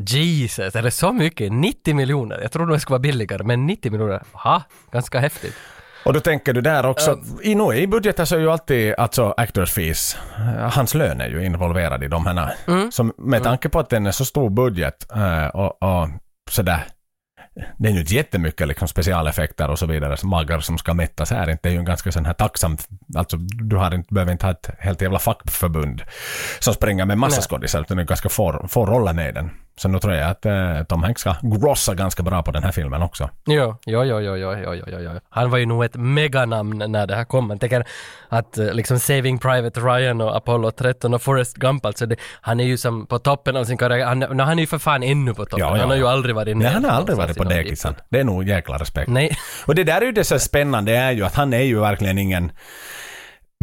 Jesus, 0.08 0.76
är 0.76 0.82
det 0.82 0.92
så 0.92 1.14
mycket? 1.14 1.52
90 1.52 1.96
miljoner? 1.96 2.40
Jag 2.42 2.52
trodde 2.52 2.74
det 2.74 2.80
skulle 2.80 2.94
vara 2.94 3.00
billigare, 3.00 3.44
men 3.44 3.66
90 3.66 3.92
miljoner, 3.92 4.24
ha, 4.32 4.64
ganska 4.92 5.20
häftigt. 5.20 5.56
Och 6.06 6.14
då 6.14 6.20
tänker 6.20 6.54
du 6.54 6.62
där 6.62 6.86
också, 6.86 7.20
i, 7.44 7.56
no, 7.56 7.74
i 7.74 7.88
budgeten 7.88 8.26
så 8.28 8.36
är 8.36 8.40
ju 8.40 8.52
alltid 8.52 8.94
alltså 8.98 9.34
actors 9.38 9.72
fees, 9.72 10.18
eh, 10.38 10.72
hans 10.72 10.94
lön 10.94 11.22
är 11.22 11.30
ju 11.30 11.46
involverad 11.46 12.04
i 12.04 12.08
de 12.08 12.26
här. 12.26 12.36
Så 12.92 13.04
med 13.18 13.44
tanke 13.44 13.70
på 13.70 13.80
att 13.80 13.90
den 13.90 14.06
är 14.06 14.12
så 14.12 14.26
stor 14.26 14.50
budget 14.50 15.12
eh, 15.16 15.48
och, 15.48 15.84
och 15.84 16.10
sådär, 16.50 16.84
det 17.78 17.90
är 17.90 17.94
ju 17.94 18.00
inte 18.00 18.16
jättemycket 18.16 18.68
liksom 18.68 18.88
specialeffekter 18.88 19.70
och 19.70 19.80
så 19.80 19.86
vidare, 19.86 20.18
som 20.18 20.30
magar 20.30 20.60
som 20.60 20.78
ska 20.78 20.94
mättas 20.94 21.32
här. 21.32 21.46
Det 21.46 21.70
är 21.70 21.74
ju 21.74 21.80
en 21.80 21.86
ganska 21.86 22.12
sån 22.12 22.26
här 22.26 22.34
tacksam, 22.34 22.78
alltså 23.16 23.38
du 23.38 23.76
har 23.76 23.96
inte, 23.96 24.14
behöver 24.14 24.32
inte 24.32 24.46
ha 24.46 24.52
ett 24.52 24.70
helt 24.80 25.02
jävla 25.02 25.20
fackförbund 25.20 26.02
som 26.60 26.74
springer 26.74 27.06
med 27.06 27.18
massa 27.18 27.42
skådisar, 27.42 27.82
utan 27.82 27.98
det 27.98 28.04
är 28.04 28.08
ganska 28.08 28.30
få, 28.30 28.68
få 28.68 28.86
roller 28.86 29.14
med 29.14 29.36
den. 29.36 29.52
Så 29.80 29.88
nu 29.88 30.00
tror 30.00 30.14
jag 30.14 30.30
att 30.30 30.46
eh, 30.46 30.84
Tom 30.84 31.04
Hanks 31.04 31.22
ska 31.22 31.36
grossa 31.42 31.94
ganska 31.96 32.24
bra 32.24 32.44
på 32.44 32.52
den 32.52 32.64
här 32.64 32.72
filmen 32.72 33.02
också. 33.02 33.30
Jo, 33.46 33.76
jo, 33.86 34.04
jo, 34.04 34.20
jo, 34.20 34.36
jo, 34.38 34.54
jo, 34.64 34.84
jo, 34.88 34.98
jo. 35.00 35.20
Han 35.30 35.50
var 35.50 35.58
ju 35.58 35.66
nog 35.66 35.84
ett 35.84 35.96
meganamn 35.96 36.84
när 36.92 37.08
det 37.08 37.16
här 37.16 37.24
kom. 37.24 37.48
Man 37.48 37.60
tänker 37.60 37.86
att 38.30 38.58
eh, 38.58 38.74
liksom 38.74 39.00
Saving 39.00 39.40
Private 39.40 39.80
Ryan 39.80 40.22
och 40.22 40.36
Apollo 40.38 40.72
13 40.72 41.14
och 41.14 41.22
Forrest 41.22 41.58
Gump, 41.58 41.86
alltså 41.86 42.06
det, 42.06 42.16
han 42.42 42.60
är 42.60 42.64
ju 42.64 42.78
som 42.78 43.08
på 43.08 43.20
toppen 43.20 43.56
av 43.58 43.64
sin 43.66 43.78
karriär. 43.78 44.06
Han, 44.06 44.20
no, 44.20 44.42
han 44.44 44.60
är 44.60 44.64
ju 44.64 44.68
för 44.68 44.78
fan 44.78 45.04
ännu 45.04 45.34
på 45.34 45.46
toppen. 45.46 45.60
Ja, 45.60 45.76
ja, 45.76 45.82
han 45.82 45.90
har 45.90 45.98
ju 45.98 46.04
ja. 46.04 46.12
aldrig 46.12 46.36
varit 46.36 46.58
Nej, 46.58 46.68
han 46.68 46.86
har 46.86 46.92
aldrig 46.92 47.18
varit 47.18 47.38
på 47.38 47.44
liten- 47.44 47.96
Det 48.10 48.20
är 48.20 48.24
nog 48.24 48.48
jäkla 48.48 48.78
respekt. 48.78 49.08
Nej, 49.10 49.38
Och 49.66 49.76
det 49.76 49.84
där 49.84 50.02
är 50.02 50.06
ju 50.06 50.12
det 50.12 50.24
så 50.24 50.40
spännande 50.40 50.96
är 50.98 51.12
ju 51.12 51.26
att 51.26 51.36
han 51.36 51.54
är 51.54 51.62
ju 51.62 51.80
verkligen 51.80 52.18
ingen 52.18 52.52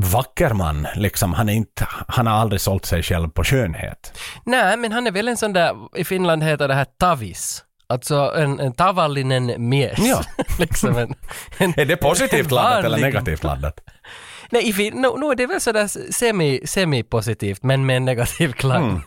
vacker 0.03 0.53
man. 0.53 0.87
Liksom, 0.97 1.33
han, 1.35 1.49
är 1.49 1.53
inte, 1.53 1.89
han 2.09 2.27
har 2.27 2.35
aldrig 2.35 2.61
sålt 2.61 2.85
sig 2.87 3.03
själv 3.03 3.29
på 3.29 3.45
skönhet. 3.45 4.19
nej, 4.45 4.77
men 4.77 4.93
han 4.93 5.07
är 5.07 5.11
väl 5.11 5.29
en 5.29 5.37
sån 5.37 5.53
där, 5.53 5.99
i 5.99 6.05
Finland 6.05 6.43
heter 6.43 6.69
det 6.69 6.75
här 6.75 6.87
tavis. 6.99 7.63
Alltså 7.89 8.15
en, 8.37 8.61
en 8.61 8.73
tavallinen 8.73 9.69
mies. 9.69 9.99
Ja. 9.99 10.23
liksom 10.59 10.97
en, 10.97 11.15
en, 11.59 11.75
Är 11.77 11.85
det 11.85 11.97
positivt 11.97 12.51
laddat 12.51 12.85
eller 12.85 12.99
negativt 12.99 13.45
laddat? 13.45 13.81
Nej, 14.51 14.69
i 14.69 14.73
fin- 14.73 14.95
no, 14.95 15.17
no, 15.17 15.35
det 15.35 15.43
är 15.43 15.47
väl 15.47 15.61
sådär 15.61 16.13
semi, 16.13 16.61
semi-positivt, 16.67 17.63
men 17.63 17.87
med 17.87 17.97
en 17.97 18.05
negativ 18.05 18.53
klang. 18.53 19.03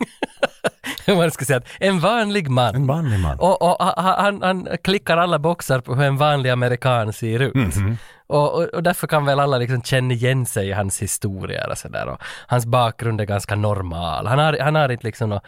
Hur 0.62 0.69
man 1.16 1.30
ska 1.30 1.44
säga, 1.44 1.56
att 1.56 1.66
en 1.78 2.00
vanlig 2.00 2.50
man. 2.50 2.74
En 2.74 2.86
vanlig 2.86 3.20
man. 3.20 3.38
Och, 3.38 3.62
och 3.62 3.68
ha- 3.68 4.02
ha- 4.02 4.22
han, 4.22 4.42
han 4.42 4.68
klickar 4.84 5.16
alla 5.16 5.38
boxar 5.38 5.80
på 5.80 5.94
hur 5.94 6.04
en 6.04 6.16
vanlig 6.16 6.50
amerikan 6.50 7.12
ser 7.12 7.40
ut. 7.40 7.54
Mhm. 7.54 7.98
Och, 8.26 8.54
och, 8.54 8.62
och 8.64 8.82
därför 8.82 9.06
kan 9.06 9.24
väl 9.24 9.40
alla 9.40 9.58
liksom 9.58 9.82
känna 9.82 10.14
igen 10.14 10.46
sig 10.46 10.68
i 10.68 10.72
hans 10.72 11.02
historier 11.02 11.70
och 11.70 11.78
sådär. 11.78 12.16
Hans 12.46 12.66
bakgrund 12.66 13.20
är 13.20 13.24
ganska 13.24 13.54
normal. 13.54 14.26
Han 14.26 14.38
har, 14.38 14.58
han 14.60 14.74
har 14.74 14.88
inte 14.88 15.06
liksom 15.06 15.28
några 15.28 15.42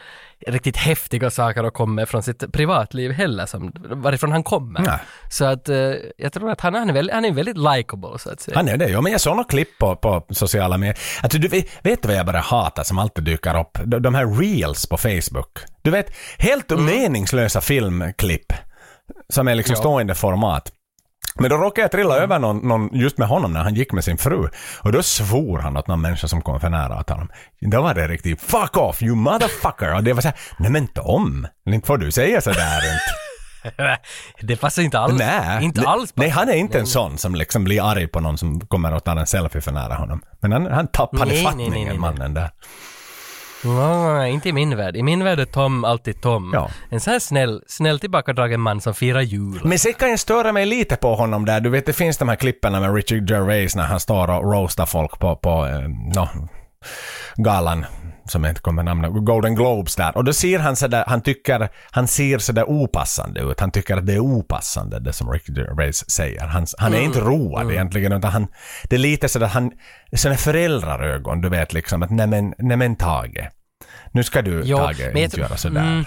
riktigt 0.46 0.76
häftiga 0.76 1.30
saker 1.30 1.64
att 1.64 1.74
komma 1.74 2.06
från 2.06 2.22
sitt 2.22 2.52
privatliv 2.52 3.10
heller, 3.12 3.46
som, 3.46 3.72
varifrån 3.90 4.32
han 4.32 4.42
kommer. 4.42 4.80
Nej. 4.80 4.98
Så 5.30 5.44
att 5.44 5.68
eh, 5.68 5.76
jag 6.16 6.32
tror 6.32 6.50
att 6.50 6.60
han, 6.60 6.74
han 6.74 6.88
är 6.90 6.94
väldigt, 6.94 7.14
han 7.14 7.24
är 7.24 7.32
väldigt 7.32 7.56
likable 7.58 8.18
så 8.18 8.30
att 8.30 8.40
säga. 8.40 8.56
Han 8.56 8.68
är 8.68 8.76
det, 8.76 8.88
ja. 8.88 9.00
Men 9.00 9.12
jag 9.12 9.20
såg 9.20 9.36
några 9.36 9.48
klipp 9.48 9.78
på, 9.78 9.96
på 9.96 10.26
sociala 10.30 10.78
medier. 10.78 10.98
Alltså, 11.22 11.38
du 11.38 11.48
vet, 11.48 11.66
vet 11.82 12.02
du 12.02 12.08
vad 12.08 12.16
jag 12.16 12.26
börjar 12.26 12.42
hata 12.42 12.84
som 12.84 12.98
alltid 12.98 13.24
dyker 13.24 13.60
upp? 13.60 13.78
De, 13.84 14.02
de 14.02 14.14
här 14.14 14.26
reels 14.40 14.86
på 14.86 14.96
Facebook. 14.96 15.58
Du 15.82 15.90
vet, 15.90 16.14
helt 16.38 16.70
meningslösa 16.70 17.60
filmklipp 17.60 18.52
som 19.28 19.48
är 19.48 19.54
liksom 19.54 19.74
Ja. 19.74 19.80
stående 19.80 20.14
format. 20.14 20.72
Men 21.34 21.50
då 21.50 21.56
råkade 21.56 21.84
jag 21.84 21.90
trilla 21.90 22.16
över 22.16 22.38
någon, 22.38 22.68
någon 22.68 22.88
just 22.92 23.18
med 23.18 23.28
honom 23.28 23.52
när 23.52 23.60
han 23.62 23.74
gick 23.74 23.92
med 23.92 24.04
sin 24.04 24.18
fru. 24.18 24.48
Och 24.80 24.92
då 24.92 25.02
svor 25.02 25.58
han 25.58 25.76
åt 25.76 25.86
någon 25.86 26.00
människa 26.00 26.28
som 26.28 26.42
kom 26.42 26.60
för 26.60 26.70
nära 26.70 27.00
åt 27.00 27.10
honom. 27.10 27.28
Då 27.60 27.82
var 27.82 27.94
det 27.94 28.08
riktigt 28.08 28.40
“fuck 28.40 28.76
off 28.76 29.02
you 29.02 29.16
motherfucker” 29.16 29.94
och 29.94 30.04
det 30.04 30.12
var 30.12 30.22
så 30.22 30.28
här, 30.28 30.38
nej 30.58 30.70
men 30.70 30.86
Tom, 30.86 31.46
inte 31.66 31.86
får 31.86 31.98
du 31.98 32.12
säga 32.12 32.40
sådär 32.40 32.76
inte. 32.76 33.22
det 34.40 34.56
passar 34.56 34.82
inte 34.82 34.98
alls. 34.98 35.18
Nej, 35.18 35.64
inte 35.64 35.80
nej, 35.80 35.88
alls. 35.88 36.12
Nej, 36.14 36.28
han 36.28 36.48
är 36.48 36.54
inte 36.54 36.78
en 36.78 36.86
sån 36.86 37.18
som 37.18 37.34
liksom 37.34 37.64
blir 37.64 37.90
arg 37.90 38.08
på 38.08 38.20
någon 38.20 38.38
som 38.38 38.60
kommer 38.60 38.94
och 38.94 39.04
tar 39.04 39.16
en 39.16 39.26
selfie 39.26 39.60
för 39.60 39.72
nära 39.72 39.94
honom. 39.94 40.22
Men 40.40 40.52
han, 40.52 40.66
han 40.66 40.88
tappade 40.88 41.24
Nej, 41.24 41.34
nej, 41.34 41.44
fattningen, 41.44 41.72
nej, 41.72 41.84
nej, 41.84 41.90
nej. 41.90 41.98
mannen 41.98 42.34
där. 42.34 42.50
Nej, 43.64 44.32
inte 44.32 44.48
i 44.48 44.52
min 44.52 44.76
värld. 44.76 44.96
I 44.96 45.02
min 45.02 45.24
värld 45.24 45.40
är 45.40 45.44
Tom 45.44 45.84
alltid 45.84 46.22
Tom. 46.22 46.50
Ja. 46.54 46.70
En 46.90 47.00
sån 47.00 47.12
här 47.12 47.20
snäll, 47.20 47.62
snäll 47.66 47.98
tillbakadragen 47.98 48.60
man 48.60 48.80
som 48.80 48.94
firar 48.94 49.20
jul. 49.20 49.60
Men 49.64 49.78
sen 49.78 49.94
kan 49.94 50.10
jag 50.10 50.18
störa 50.18 50.52
mig 50.52 50.66
lite 50.66 50.96
på 50.96 51.14
honom 51.14 51.44
där. 51.44 51.60
Du 51.60 51.70
vet, 51.70 51.86
det 51.86 51.92
finns 51.92 52.18
de 52.18 52.28
här 52.28 52.36
klippen 52.36 52.72
med 52.72 52.94
Richard 52.94 53.30
Gervais 53.30 53.76
när 53.76 53.84
han 53.84 54.00
står 54.00 54.30
och 54.30 54.52
roastar 54.52 54.86
folk 54.86 55.18
på, 55.18 55.36
på 55.36 55.66
eh, 55.66 55.88
no, 56.16 56.28
galan 57.36 57.84
som 58.24 58.44
jag 58.44 58.50
inte 58.50 58.60
kommer 58.60 58.82
namna, 58.82 59.08
Golden 59.08 59.54
Globes 59.54 59.96
där. 59.96 60.16
Och 60.16 60.24
då 60.24 60.32
ser 60.32 60.58
han 60.58 60.76
sådär, 60.76 61.04
han 61.06 61.20
tycker, 61.20 61.68
han 61.90 62.08
ser 62.08 62.38
sådär 62.38 62.64
opassande 62.64 63.40
ut. 63.40 63.60
Han 63.60 63.70
tycker 63.70 63.96
att 63.96 64.06
det 64.06 64.14
är 64.14 64.20
opassande 64.20 65.00
det 65.00 65.12
som 65.12 65.30
Ricky 65.30 65.52
Gervais 65.52 66.10
säger. 66.10 66.46
Han, 66.46 66.66
han 66.78 66.94
är 66.94 67.00
inte 67.00 67.20
road 67.20 67.72
egentligen 67.72 68.12
utan 68.12 68.30
han, 68.30 68.46
det 68.84 68.96
är 68.96 69.00
lite 69.00 69.28
sådär, 69.28 69.46
han, 69.46 69.72
sådana 70.16 70.36
föräldrarögon, 70.36 71.40
du 71.40 71.48
vet 71.48 71.72
liksom 71.72 72.02
att 72.02 72.10
nej 72.10 72.26
men, 72.26 72.54
nej 72.58 72.76
men 72.76 72.96
Tage. 72.96 73.48
Nu 74.12 74.22
ska 74.24 74.42
du 74.42 74.62
Jo, 74.64 74.78
Tage 74.78 75.00
jag 75.00 75.16
inte 75.16 75.36
tror- 75.36 75.46
göra 75.46 75.56
sådär. 75.56 75.80
Mm. 75.80 76.04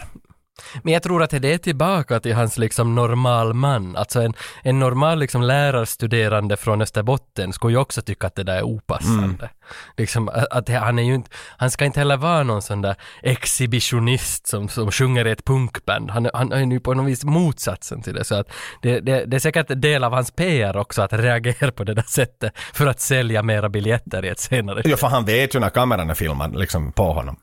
Men 0.83 0.93
jag 0.93 1.03
tror 1.03 1.23
att 1.23 1.29
det 1.29 1.53
är 1.53 1.57
tillbaka 1.57 2.19
till 2.19 2.35
hans 2.35 2.57
liksom 2.57 2.95
normal 2.95 3.53
man. 3.53 3.95
Alltså 3.95 4.21
en, 4.21 4.33
en 4.63 4.79
normal 4.79 5.19
liksom 5.19 5.41
lärarstuderande 5.41 6.57
från 6.57 6.81
Österbotten 6.81 7.53
skulle 7.53 7.73
ju 7.73 7.79
också 7.79 8.01
tycka 8.01 8.27
att 8.27 8.35
det 8.35 8.43
där 8.43 8.57
är 8.57 8.63
opassande. 8.63 9.23
Mm. 9.23 9.49
Liksom, 9.97 10.29
att, 10.51 10.69
han 10.69 10.99
är 10.99 11.03
ju 11.03 11.15
inte, 11.15 11.29
han 11.57 11.71
ska 11.71 11.85
inte 11.85 11.99
heller 11.99 12.17
vara 12.17 12.43
någon 12.43 12.61
sån 12.61 12.81
där 12.81 12.95
exhibitionist 13.23 14.47
som, 14.47 14.69
som 14.69 14.91
sjunger 14.91 15.27
i 15.27 15.31
ett 15.31 15.45
punkband. 15.45 16.11
Han, 16.11 16.29
han 16.33 16.51
är 16.51 16.71
ju 16.71 16.79
på 16.79 16.93
något 16.93 17.07
vis 17.07 17.23
motsatsen 17.23 18.01
till 18.01 18.13
det. 18.13 18.23
Så 18.23 18.35
att 18.35 18.47
det, 18.81 18.99
det, 18.99 19.25
det 19.25 19.37
är 19.37 19.39
säkert 19.39 19.71
en 19.71 19.81
del 19.81 20.03
av 20.03 20.13
hans 20.13 20.31
PR 20.31 20.77
också 20.77 21.01
att 21.01 21.13
reagera 21.13 21.71
på 21.71 21.83
det 21.83 21.93
där 21.93 22.05
sättet 22.07 22.53
för 22.73 22.87
att 22.87 22.99
sälja 22.99 23.43
mera 23.43 23.69
biljetter 23.69 24.25
i 24.25 24.29
ett 24.29 24.39
senare 24.39 24.81
Ja, 24.85 24.97
för 24.97 25.07
han 25.07 25.25
vet 25.25 25.55
ju 25.55 25.59
när 25.59 25.69
kameran 25.69 26.09
är 26.09 26.13
filmad 26.13 26.55
liksom 26.59 26.91
på 26.91 27.13
honom. 27.13 27.37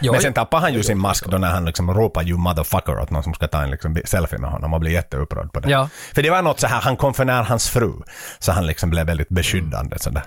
Jo, 0.00 0.12
Men 0.12 0.20
sen 0.20 0.32
tappar 0.32 0.60
han 0.60 0.74
ju 0.74 0.82
sin 0.82 0.98
mask 0.98 1.26
då 1.26 1.38
när 1.38 1.50
han 1.50 1.64
liksom 1.64 1.94
ropar 1.94 2.22
you 2.22 2.38
motherfucker 2.38 2.98
åt 2.98 3.10
någon 3.10 3.22
som 3.22 3.34
ska 3.34 3.48
ta 3.48 3.62
en 3.62 3.70
liksom 3.70 3.96
selfie 4.04 4.38
med 4.38 4.50
honom 4.50 4.74
och 4.74 4.80
blir 4.80 4.90
jätteupprörd 4.90 5.52
på 5.52 5.60
det. 5.60 5.70
Ja. 5.70 5.88
För 6.14 6.22
det 6.22 6.30
var 6.30 6.42
något 6.42 6.60
så 6.60 6.66
här, 6.66 6.80
han 6.80 6.96
kom 6.96 7.14
för 7.14 7.24
nära 7.24 7.42
hans 7.42 7.68
fru. 7.68 7.92
Så 8.38 8.52
han 8.52 8.66
liksom 8.66 8.90
blev 8.90 9.06
väldigt 9.06 9.28
beskyddande 9.28 9.98
sådär. 9.98 10.22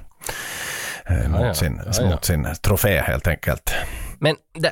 Eh, 1.09 1.29
mot, 1.29 1.41
ja. 1.41 1.53
Sin, 1.53 1.81
Ja, 1.85 1.91
ja. 1.99 2.09
mot 2.09 2.25
sin 2.25 2.47
trofé 2.61 3.01
helt 3.01 3.27
enkelt. 3.27 3.73
Men 4.19 4.35
det, 4.53 4.71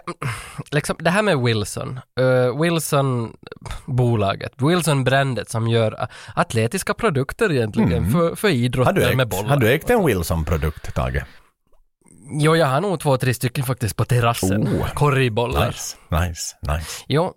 liksom, 0.72 0.96
det 1.00 1.10
här 1.10 1.22
med 1.22 1.38
Wilson, 1.40 2.00
uh, 2.20 2.62
Wilson-bolaget, 2.62 4.52
Wilson-brandet 4.58 5.50
som 5.50 5.68
gör 5.68 6.08
atletiska 6.36 6.94
produkter 6.94 7.52
egentligen 7.52 8.12
för, 8.12 8.36
för 8.36 8.48
Har 8.48 8.56
idrotter 8.56 9.10
du 9.10 9.16
med 9.16 9.28
bollar. 9.28 9.50
har 9.50 9.58
du 9.58 9.72
ägt 9.74 9.90
en 9.90 10.06
Wilson-produkt, 10.06 10.94
Tage? 10.96 11.24
Jo, 12.32 12.56
jag 12.56 12.68
har 12.68 12.82
nog 12.82 13.00
två, 13.00 13.18
tre 13.18 13.34
stycken 13.34 13.64
faktiskt 13.64 13.96
på 13.96 14.06
terrassen. 14.06 14.68
Oh. 14.68 14.90
Korgbollar. 14.94 15.68
Nice, 15.68 15.98
nice, 16.12 16.56
nice. 16.62 17.04
Jo. 17.08 17.34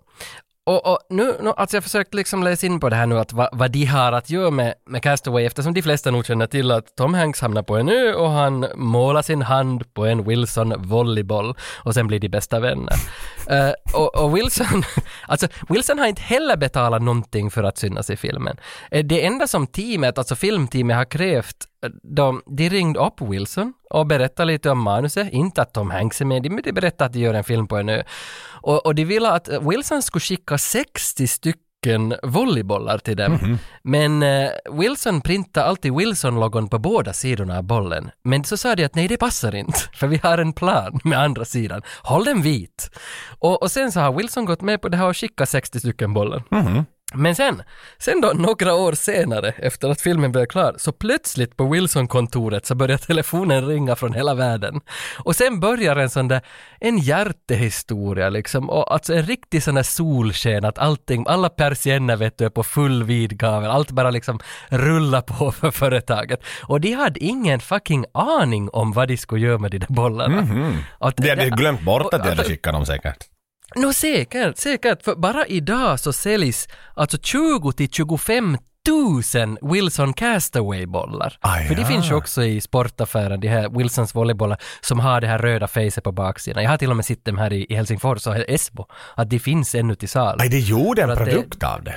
Och, 0.69 0.87
och 0.87 0.99
nu, 1.09 1.35
nu, 1.41 1.53
alltså 1.57 1.77
jag 1.77 1.83
försökt 1.83 2.13
liksom 2.13 2.43
läsa 2.43 2.67
in 2.67 2.79
på 2.79 2.89
det 2.89 2.95
här 2.95 3.05
nu, 3.05 3.19
att 3.19 3.33
vad, 3.33 3.71
de 3.71 3.85
har 3.85 4.11
att 4.11 4.29
göra 4.29 4.51
med, 4.51 4.73
med 4.85 5.03
Castaway, 5.03 5.45
eftersom 5.45 5.73
de 5.73 5.81
flesta 5.81 6.11
nog 6.11 6.25
känner 6.25 6.47
till 6.47 6.71
att 6.71 6.95
Tom 6.95 7.13
Hanks 7.13 7.41
hamnar 7.41 7.63
på 7.63 7.77
en 7.77 7.89
ö 7.89 8.13
och 8.13 8.29
han 8.29 8.65
målar 8.75 9.21
sin 9.21 9.41
hand 9.41 9.93
på 9.93 10.05
en 10.05 10.23
Wilson-volleyboll 10.23 11.55
och 11.83 11.93
sen 11.93 12.07
blir 12.07 12.19
de 12.19 12.29
bästa 12.29 12.59
vänner. 12.59 12.93
Eh, 13.49 13.73
och, 13.93 14.15
och 14.15 14.37
Wilson, 14.37 14.83
alltså 15.27 15.47
Wilson 15.69 15.99
har 15.99 16.07
inte 16.07 16.21
heller 16.21 16.57
betalat 16.57 17.01
någonting 17.01 17.51
för 17.51 17.63
att 17.63 17.77
synas 17.77 18.09
i 18.09 18.17
filmen. 18.17 18.57
Eh, 18.91 19.05
det 19.05 19.25
enda 19.25 19.47
som 19.47 19.67
teamet, 19.67 20.17
alltså 20.17 20.35
filmteamet 20.35 20.97
har 20.97 21.05
krävt 21.05 21.55
eh, 21.83 21.89
de, 22.03 22.41
de 22.45 22.69
ringde 22.69 22.99
upp 22.99 23.21
Wilson 23.21 23.73
och 23.89 24.05
berättade 24.07 24.45
lite 24.45 24.69
om 24.69 24.81
manuset, 24.81 25.33
inte 25.33 25.61
att 25.61 25.73
Tom 25.73 25.91
Hanks 25.91 26.21
är 26.21 26.25
med, 26.25 26.51
men 26.51 26.61
de 26.63 26.71
berättade 26.71 27.05
att 27.05 27.13
de 27.13 27.19
gör 27.19 27.33
en 27.33 27.43
film 27.43 27.67
på 27.67 27.77
en 27.77 27.89
ö. 27.89 28.03
Och, 28.61 28.85
och 28.85 28.95
de 28.95 29.05
ville 29.05 29.29
att 29.31 29.49
Wilson 29.61 30.01
skulle 30.01 30.21
skicka 30.21 30.57
60 30.57 31.27
stycken 31.27 32.15
volleybollar 32.23 32.97
till 32.97 33.17
dem. 33.17 33.57
Men 33.83 34.23
eh, 34.23 34.49
Wilson 34.71 35.21
printade 35.21 35.65
alltid 35.65 35.93
Wilson-logon 35.95 36.69
på 36.69 36.79
båda 36.79 37.13
sidorna 37.13 37.57
av 37.57 37.63
bollen. 37.63 38.11
Men 38.23 38.43
så 38.43 38.57
sa 38.57 38.75
de 38.75 38.85
att 38.85 38.95
nej, 38.95 39.07
det 39.07 39.17
passar 39.17 39.55
inte, 39.55 39.79
för 39.93 40.07
vi 40.07 40.17
har 40.23 40.37
en 40.37 40.53
plan 40.53 40.99
med 41.03 41.19
andra 41.19 41.45
sidan. 41.45 41.81
Håll 42.03 42.23
den 42.25 42.41
vit. 42.41 42.89
Och, 43.39 43.61
och 43.61 43.71
sen 43.71 43.91
så 43.91 43.99
har 43.99 44.13
Wilson 44.13 44.45
gått 44.45 44.61
med 44.61 44.81
på 44.81 44.89
det 44.89 44.97
här 44.97 45.07
och 45.07 45.17
skickat 45.17 45.49
60 45.49 45.79
stycken 45.79 46.13
bollar. 46.13 46.43
Men 47.13 47.35
sen, 47.35 47.61
sen 47.97 48.21
då 48.21 48.31
några 48.35 48.73
år 48.73 48.93
senare, 48.93 49.53
efter 49.57 49.89
att 49.89 50.01
filmen 50.01 50.31
blev 50.31 50.45
klar, 50.45 50.75
så 50.77 50.91
plötsligt 50.91 51.57
på 51.57 51.69
Wilson-kontoret 51.69 52.65
så 52.65 52.75
börjar 52.75 52.97
telefonen 52.97 53.67
ringa 53.67 53.95
från 53.95 54.13
hela 54.13 54.33
världen. 54.33 54.81
Och 55.17 55.35
sen 55.35 55.59
börjar 55.59 55.95
en 55.95 56.09
sån 56.09 56.27
där, 56.27 56.41
en 56.79 56.97
hjärtehistoria 56.97 58.29
liksom, 58.29 58.69
och 58.69 58.93
alltså 58.93 59.13
en 59.13 59.23
riktig 59.23 59.63
sån 59.63 59.75
där 59.75 59.83
solsken, 59.83 60.65
att 60.65 60.77
allting, 60.77 61.25
alla 61.27 61.49
persienner 61.49 62.15
vet 62.15 62.37
du 62.37 62.45
är 62.45 62.49
på 62.49 62.63
full 62.63 63.03
vid 63.03 63.37
gavel, 63.37 63.69
allt 63.69 63.91
bara 63.91 64.09
liksom 64.09 64.39
rullar 64.69 65.21
på 65.21 65.51
för 65.59 65.71
företaget. 65.71 66.39
Och 66.63 66.81
de 66.81 66.91
hade 66.93 67.19
ingen 67.23 67.59
fucking 67.59 68.05
aning 68.13 68.69
om 68.69 68.91
vad 68.91 69.07
de 69.07 69.17
skulle 69.17 69.45
göra 69.45 69.57
med 69.57 69.71
de 69.71 69.77
där 69.77 69.87
bollarna. 69.89 70.47
Att 70.99 71.17
De 71.17 71.29
hade 71.29 71.49
glömt 71.49 71.81
bort 71.81 72.13
att 72.13 72.23
de 72.23 72.29
hade 72.29 72.43
skickat 72.43 72.73
dem 72.73 72.85
säkert. 72.85 73.25
Nå 73.75 73.93
säkert, 73.93 74.57
säkert. 74.57 75.03
För 75.03 75.15
bara 75.15 75.45
idag 75.45 75.99
så 75.99 76.13
säljs 76.13 76.67
alltså 76.93 77.17
20 77.17 77.71
till 77.71 77.89
25 77.91 78.57
000 79.35 79.57
Wilson 79.73 80.13
Castaway-bollar. 80.13 81.37
Aj, 81.39 81.67
För 81.67 81.75
det 81.75 81.81
ja. 81.81 81.87
finns 81.87 82.09
ju 82.11 82.15
också 82.15 82.43
i 82.43 82.61
sportaffären, 82.61 83.39
de 83.39 83.47
här 83.47 83.69
Wilsons 83.69 84.15
volleybollar 84.15 84.57
som 84.81 84.99
har 84.99 85.21
det 85.21 85.27
här 85.27 85.39
röda 85.39 85.67
facet 85.67 86.03
på 86.03 86.11
baksidan. 86.11 86.63
Jag 86.63 86.69
har 86.71 86.77
till 86.77 86.89
och 86.89 86.95
med 86.95 87.05
sett 87.05 87.25
dem 87.25 87.37
här 87.37 87.53
i, 87.53 87.65
i 87.69 87.75
Helsingfors 87.75 88.27
och 88.27 88.35
Esbo, 88.37 88.85
att 89.15 89.29
de 89.29 89.39
finns 89.39 89.75
ännu 89.75 89.95
till 89.95 90.09
salu. 90.09 90.37
Nej, 90.39 90.49
de 90.49 90.59
gjorde 90.59 91.01
en 91.01 91.09
att 91.11 91.17
det- 91.19 91.25
produkt 91.25 91.63
av 91.63 91.83
det. 91.83 91.95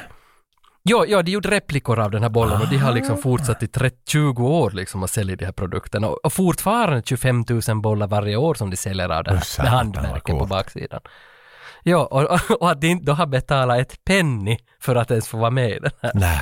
Jo, 0.85 1.05
ja, 1.09 1.23
de 1.23 1.31
gjorde 1.31 1.51
replikor 1.51 1.99
av 2.01 2.11
den 2.11 2.23
här 2.23 2.31
bollen 2.31 2.61
och 2.63 2.69
de 2.69 2.77
har 2.77 2.93
liksom 2.93 3.15
Ah. 3.15 3.23
fortsatt 3.23 3.63
i 3.63 3.67
30, 3.69 3.97
20 4.09 4.47
år 4.49 4.71
liksom 4.71 5.03
att 5.03 5.11
sälja 5.11 5.37
de 5.37 5.45
här 5.45 5.53
produkterna. 5.53 6.09
Och, 6.09 6.25
och 6.25 6.33
fortfarande 6.33 7.03
25 7.07 7.45
000 7.69 7.81
bollar 7.81 8.07
varje 8.07 8.37
år 8.37 8.55
som 8.55 8.71
de 8.71 8.77
säljer 8.77 9.09
av 9.09 9.25
det 9.25 9.31
här 9.31 9.63
med 9.63 9.69
handmärken 9.73 10.39
på 10.39 10.47
baksidan. 10.47 11.01
Ja, 11.83 12.07
och, 12.07 12.41
och, 12.61 12.71
att 12.71 12.81
de 12.81 12.87
inte 12.87 13.13
har 13.13 13.27
betalat 13.27 13.79
ett 13.79 14.05
penny 14.05 14.59
för 14.81 14.97
att 14.97 15.11
ens 15.11 15.29
få 15.29 15.37
vara 15.39 15.51
med 15.51 15.71
i 15.71 15.79
den 15.79 15.91
här 16.01 16.13
Nej. 16.15 16.41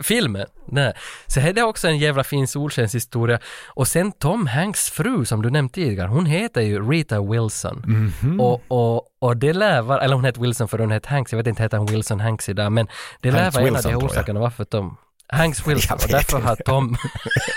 Filmen. 0.00 0.46
Nej. 0.66 0.92
Så 1.26 1.40
här 1.40 1.48
är 1.48 1.52
det 1.52 1.62
också 1.62 1.88
en 1.88 1.98
jävla 1.98 2.24
fin 2.24 2.48
solskenshistoria. 2.48 3.38
Och 3.66 3.88
sen 3.88 4.12
Tom 4.12 4.46
Hanks 4.46 4.90
fru 4.90 5.24
som 5.24 5.42
du 5.42 5.50
nämnt 5.50 5.74
tidigare, 5.74 6.08
hon 6.08 6.26
heter 6.26 6.60
ju 6.60 6.90
Rita 6.90 7.20
Wilson. 7.22 7.82
Mhm. 7.86 8.40
Och, 8.40 8.62
och, 8.68 9.06
och 9.18 9.36
det 9.36 9.52
lär 9.52 9.82
vara, 9.82 10.00
eller 10.00 10.14
hon 10.14 10.24
heter 10.24 10.40
Wilson 10.40 10.68
för 10.68 10.78
hon 10.78 10.90
heter 10.90 11.10
Hanks, 11.10 11.32
jag 11.32 11.36
vet 11.36 11.46
inte 11.46 11.62
heter 11.62 11.76
han 11.76 11.86
Wilson 11.86 12.20
Hanks 12.20 12.48
idag, 12.48 12.72
men 12.72 12.88
det 13.20 13.30
lär 13.30 13.50
vara 13.50 13.66
en 13.66 13.76
av 13.76 13.82
de 13.82 13.94
orsakerna 13.94 14.40
varför 14.40 14.64
Tom 14.64 14.96
Hanks 15.34 15.66
Wilson, 15.66 15.98
och 16.02 16.08
därför 16.10 16.40
har. 16.40 16.56
Tom... 16.56 16.96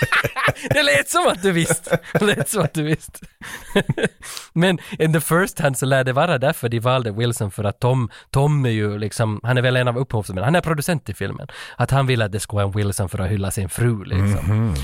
det 0.70 0.82
lät 0.82 1.08
som 1.08 1.26
att 1.26 1.42
du 1.42 1.52
visste. 1.52 1.98
Det 2.12 2.24
lät 2.24 2.48
som 2.48 2.62
att 2.62 2.74
du 2.74 2.82
visste. 2.82 3.26
Men 4.52 4.78
in 4.98 5.12
the 5.12 5.20
first 5.20 5.58
hand 5.58 5.78
så 5.78 5.86
lär 5.86 6.04
det 6.04 6.12
vara 6.12 6.38
därför 6.38 6.68
de 6.68 6.80
valde 6.80 7.10
Wilson 7.10 7.50
för 7.50 7.64
att 7.64 7.80
Tom, 7.80 8.10
Tom 8.30 8.66
är 8.66 8.70
ju 8.70 8.98
liksom, 8.98 9.40
han 9.42 9.58
är 9.58 9.62
väl 9.62 9.76
en 9.76 9.88
av 9.88 9.98
upphovsmännen, 9.98 10.44
han 10.44 10.54
är 10.54 10.60
producent 10.60 11.08
i 11.08 11.14
filmen. 11.14 11.48
Att 11.76 11.90
han 11.90 12.06
ville 12.06 12.24
att 12.24 12.32
det 12.32 12.40
skulle 12.40 12.56
vara 12.56 12.66
en 12.66 12.76
Wilson 12.76 13.08
för 13.08 13.18
att 13.18 13.30
hylla 13.30 13.50
sin 13.50 13.68
fru 13.68 14.04
liksom. 14.04 14.28
Mhm. 14.46 14.74
Ja, 14.74 14.82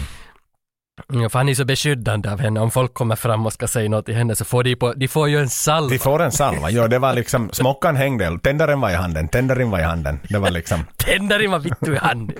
för 1.30 1.38
han 1.38 1.48
är 1.48 1.54
så 1.54 1.64
beskyddande 1.64 2.30
av 2.33 2.40
henne. 2.40 2.61
Om 2.61 2.70
folk 2.70 2.94
kommer 2.94 3.16
fram 3.16 3.46
och 3.46 3.52
ska 3.52 3.66
säga 3.68 3.88
något 3.88 4.07
till 4.07 4.14
henne 4.14 4.37
så 4.37 4.44
får 4.44 4.64
de, 4.64 4.76
på, 4.76 4.92
de 4.92 5.09
får 5.09 5.28
ju 5.28 5.38
en 5.40 5.48
salva. 5.48 5.88
De 5.88 5.98
får 5.98 6.22
en 6.22 6.33
salva. 6.33 6.70
Jo, 6.70 6.87
det 6.87 6.98
var 6.98 7.12
liksom, 7.12 7.50
smockan 7.52 7.96
hängde, 7.96 8.38
tändaren 8.42 8.80
var 8.80 8.90
i 8.90 8.94
handen, 8.94 9.28
tändaren 9.28 9.70
var 9.70 9.78
i 9.78 9.83
handen. 9.83 10.20
Det 10.28 10.38
var 10.38 10.50
liksom, 10.50 10.85
Tändaren 10.96 11.50
var 11.50 11.59
vittu 11.59 11.94
i 11.94 11.98
handen. 11.98 12.37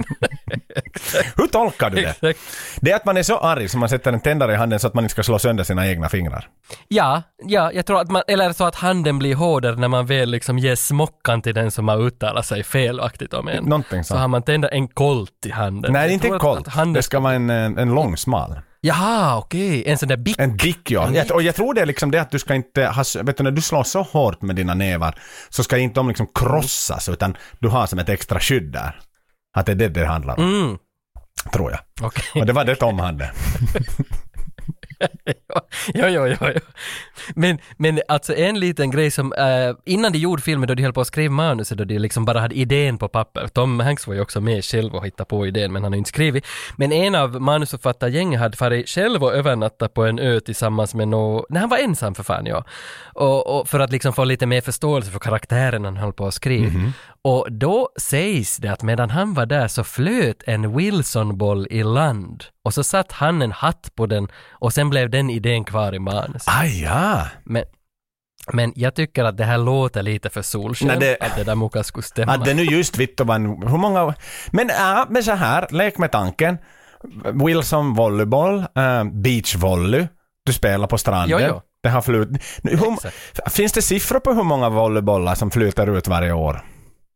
hur 1.37 1.47
tolkar 1.47 1.91
du 1.91 1.97
det? 1.97 2.09
Exakt. 2.09 2.39
Det 2.81 2.91
är 2.91 2.97
att 2.97 3.05
man 3.05 3.17
är 3.17 3.23
så 3.23 3.39
arg 3.39 3.69
så 3.69 3.79
man 3.79 3.89
sätter 3.89 4.13
en 4.13 4.21
tändare 4.21 4.53
i 4.53 4.57
handen 4.57 4.79
så 4.81 4.87
att 4.87 4.95
man 4.95 5.05
inte 5.05 5.13
ska 5.13 5.23
slå 5.23 5.39
sönder 5.39 5.65
sina 5.65 5.87
egna 5.89 6.09
fingrar. 6.09 6.49
Ja, 6.89 7.23
ja, 7.47 7.73
jag 7.73 7.87
tror 7.87 8.01
att 8.01 8.11
man, 8.11 8.23
eller 8.29 8.53
så 8.53 8.65
att 8.65 8.75
handen 8.75 9.19
blir 9.19 9.35
hårdare 9.35 9.77
när 9.77 9.89
man 9.89 10.07
väl 10.07 10.31
liksom 10.31 10.59
ger 10.59 10.75
smockan 10.77 11.43
till 11.43 11.55
den 11.55 11.71
som 11.71 11.89
har 11.89 11.99
uttalat 12.07 12.47
sig 12.47 12.63
felaktigt 12.63 13.35
om 13.35 13.49
en. 13.49 13.65
Någonting 13.65 14.05
Så 14.05 14.09
sånt. 14.09 14.21
har 14.21 14.29
man 14.29 14.43
tänder 14.43 14.69
en 14.73 14.89
kolt 14.89 15.47
i 15.47 15.51
handen. 15.51 15.93
Nej, 15.93 16.13
inte 16.13 16.29
en 16.29 16.39
kolt. 16.39 16.69
handen- 16.69 16.93
Det 16.95 17.03
ska 17.03 17.21
vara 17.21 17.35
en, 17.35 17.51
en 17.51 17.95
lång 17.95 18.17
smal. 18.17 18.54
Jaha, 18.87 19.37
okej. 19.39 19.83
En 19.87 19.99
sån 19.99 20.09
där 20.09 20.17
bick. 20.17 20.39
En 20.39 20.57
dick 20.57 20.91
ja. 20.91 21.11
Jag, 21.15 21.31
och 21.31 21.43
jag 21.43 21.55
tror 21.55 21.75
det 21.75 21.81
är 21.81 21.87
liksom 21.87 22.11
det 22.11 22.19
att 22.21 22.31
du 22.31 22.39
ska 22.39 22.55
inte 22.55 22.87
ha, 22.87 23.05
vet 23.23 23.37
du 23.37 23.45
när 23.45 23.51
du 23.51 23.63
slår 23.63 23.85
så 23.85 24.03
hårt 24.03 24.43
med 24.43 24.57
dina 24.57 24.75
nävar 24.75 25.19
så 25.49 25.65
ska 25.65 25.79
inte 25.79 25.95
de 25.95 26.09
liksom 26.09 26.27
krossas 26.35 27.09
utan 27.09 27.37
du 27.59 27.69
har 27.69 27.87
som 27.87 27.99
ett 27.99 28.09
extra 28.09 28.41
skydd 28.41 28.73
där. 28.73 29.01
Att 29.57 29.67
det 29.67 29.73
är 29.73 29.77
det 29.77 29.89
det 29.89 30.07
handlar 30.07 30.39
om, 30.41 30.45
Mm, 30.63 30.79
tror 31.53 31.71
jag. 31.71 31.81
okej. 32.07 32.41
Och 32.41 32.47
det 32.47 32.53
var 32.53 32.65
det 32.65 32.77
Tom 32.77 32.99
hade. 32.99 33.33
jo, 35.95 36.07
jo, 36.07 36.27
jo, 36.27 36.37
jo. 36.55 36.61
Men, 37.35 37.59
men 37.77 38.01
alltså 38.09 38.35
en 38.35 38.61
liten 38.61 38.91
grej 38.91 39.11
som, 39.11 39.33
eh, 39.33 39.77
innan 39.85 40.13
de 40.13 40.19
gjorde 40.19 40.43
filmen 40.43 40.69
då 40.69 40.75
de 40.75 40.83
höll 40.83 40.93
på 40.93 41.01
att 41.01 41.07
skriva 41.07 41.35
manuset 41.35 41.79
då 41.79 41.85
de 41.85 41.99
liksom 41.99 42.25
bara 42.25 42.41
hade 42.41 42.55
idén 42.55 42.99
på 42.99 43.09
papper. 43.09 43.49
Tom 43.49 43.81
Hanks 43.81 44.07
var 44.07 44.15
ju 44.15 44.21
också 44.21 44.41
med 44.41 44.65
själv 44.65 44.95
och 44.95 45.07
hittade 45.07 45.29
på 45.29 45.47
idén 45.47 45.73
men 45.73 45.83
han 45.83 45.93
har 45.93 45.99
inte 45.99 46.09
skrivit. 46.09 46.47
Men 46.77 46.93
en 46.93 47.15
av 47.15 47.41
manusförfattargänget 47.41 48.41
hade 48.41 48.57
farit 48.57 48.89
själv 48.89 49.25
och 49.25 49.35
övernattat 49.35 49.95
på 49.95 50.05
en 50.05 50.19
ö 50.19 50.41
tillsammans 50.41 50.95
med 50.95 51.09
någon, 51.09 51.45
nej 51.49 51.61
han 51.61 51.71
var 51.71 51.79
ensam 51.79 52.15
för 52.15 52.23
fan 52.23 52.47
ja. 52.47 52.65
Och, 53.15 53.61
och 53.61 53.69
för 53.69 53.81
att 53.81 53.93
liksom 53.93 54.13
få 54.13 54.25
lite 54.25 54.47
mer 54.47 54.61
förståelse 54.61 55.11
för 55.11 55.19
karaktären 55.19 55.85
han 55.85 55.97
höll 55.97 56.13
på 56.13 56.27
att 56.27 56.35
skriva. 56.35 56.71
Och 57.23 57.47
då 57.51 57.89
sägs 57.97 58.57
det 58.57 58.69
att 58.69 58.83
medan 58.83 59.11
han 59.11 59.35
var 59.35 59.47
där 59.47 59.69
så 59.69 59.85
flöt 59.85 60.43
en 60.47 60.77
Wilsonboll 60.77 61.67
i 61.71 61.83
land 61.83 62.45
och 62.65 62.75
så 62.75 62.85
satt 62.85 63.13
han 63.13 63.43
en 63.43 63.53
hatt 63.53 63.91
på 63.95 64.07
den 64.07 64.29
och 64.51 64.73
sen 64.73 64.91
blev 64.91 65.11
den 65.11 65.31
idén 65.45 65.65
kvar 65.65 65.95
i 65.95 65.99
manus. 65.99 66.43
Aj 66.47 66.83
ja. 66.83 67.27
Men, 67.45 67.65
men 68.53 68.73
jag 68.77 68.95
tycker 68.95 69.25
att 69.25 69.37
det 69.37 69.45
här 69.45 69.59
låter 69.59 70.03
lite 70.03 70.31
för 70.31 70.43
solsken, 70.43 70.89
Nej, 70.89 70.99
det- 70.99 71.17
att 71.27 71.37
det 71.37 71.45
där 71.45 71.55
muka 71.55 71.83
skulle 71.85 72.03
stämma. 72.05 72.33
Att 72.33 72.45
det 72.45 72.55
nu 72.55 72.63
just 72.63 72.99
en, 72.99 73.47
hur 73.69 73.77
många, 73.79 74.15
men 74.51 74.69
ja, 74.69 75.07
men 75.11 75.25
så 75.25 75.33
här, 75.33 75.67
lek 75.71 75.99
med 75.99 76.13
tanken. 76.13 76.59
Wilson 77.45 77.95
volleyboll, 77.95 78.59
äh, 78.59 79.05
beachvolley, 79.05 80.07
du 80.47 80.53
spelar 80.53 80.87
på 80.87 80.99
stranden. 80.99 81.41
Jo, 81.41 81.47
jo. 81.49 81.61
Det 81.83 81.91
har 81.91 82.03
flut... 82.03 82.29
Hur, 82.63 83.51
finns 83.51 83.73
det 83.73 83.83
siffror 83.83 84.21
på 84.21 84.33
hur 84.33 84.43
många 84.43 84.69
volleybollar 84.69 85.35
som 85.35 85.51
flyter 85.51 85.97
ut 85.99 86.09
varje 86.09 86.33
år? 86.33 86.65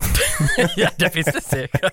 ja, 0.77 0.89
det 0.97 1.11
finns 1.11 1.27
det 1.27 1.41
säkert. 1.45 1.93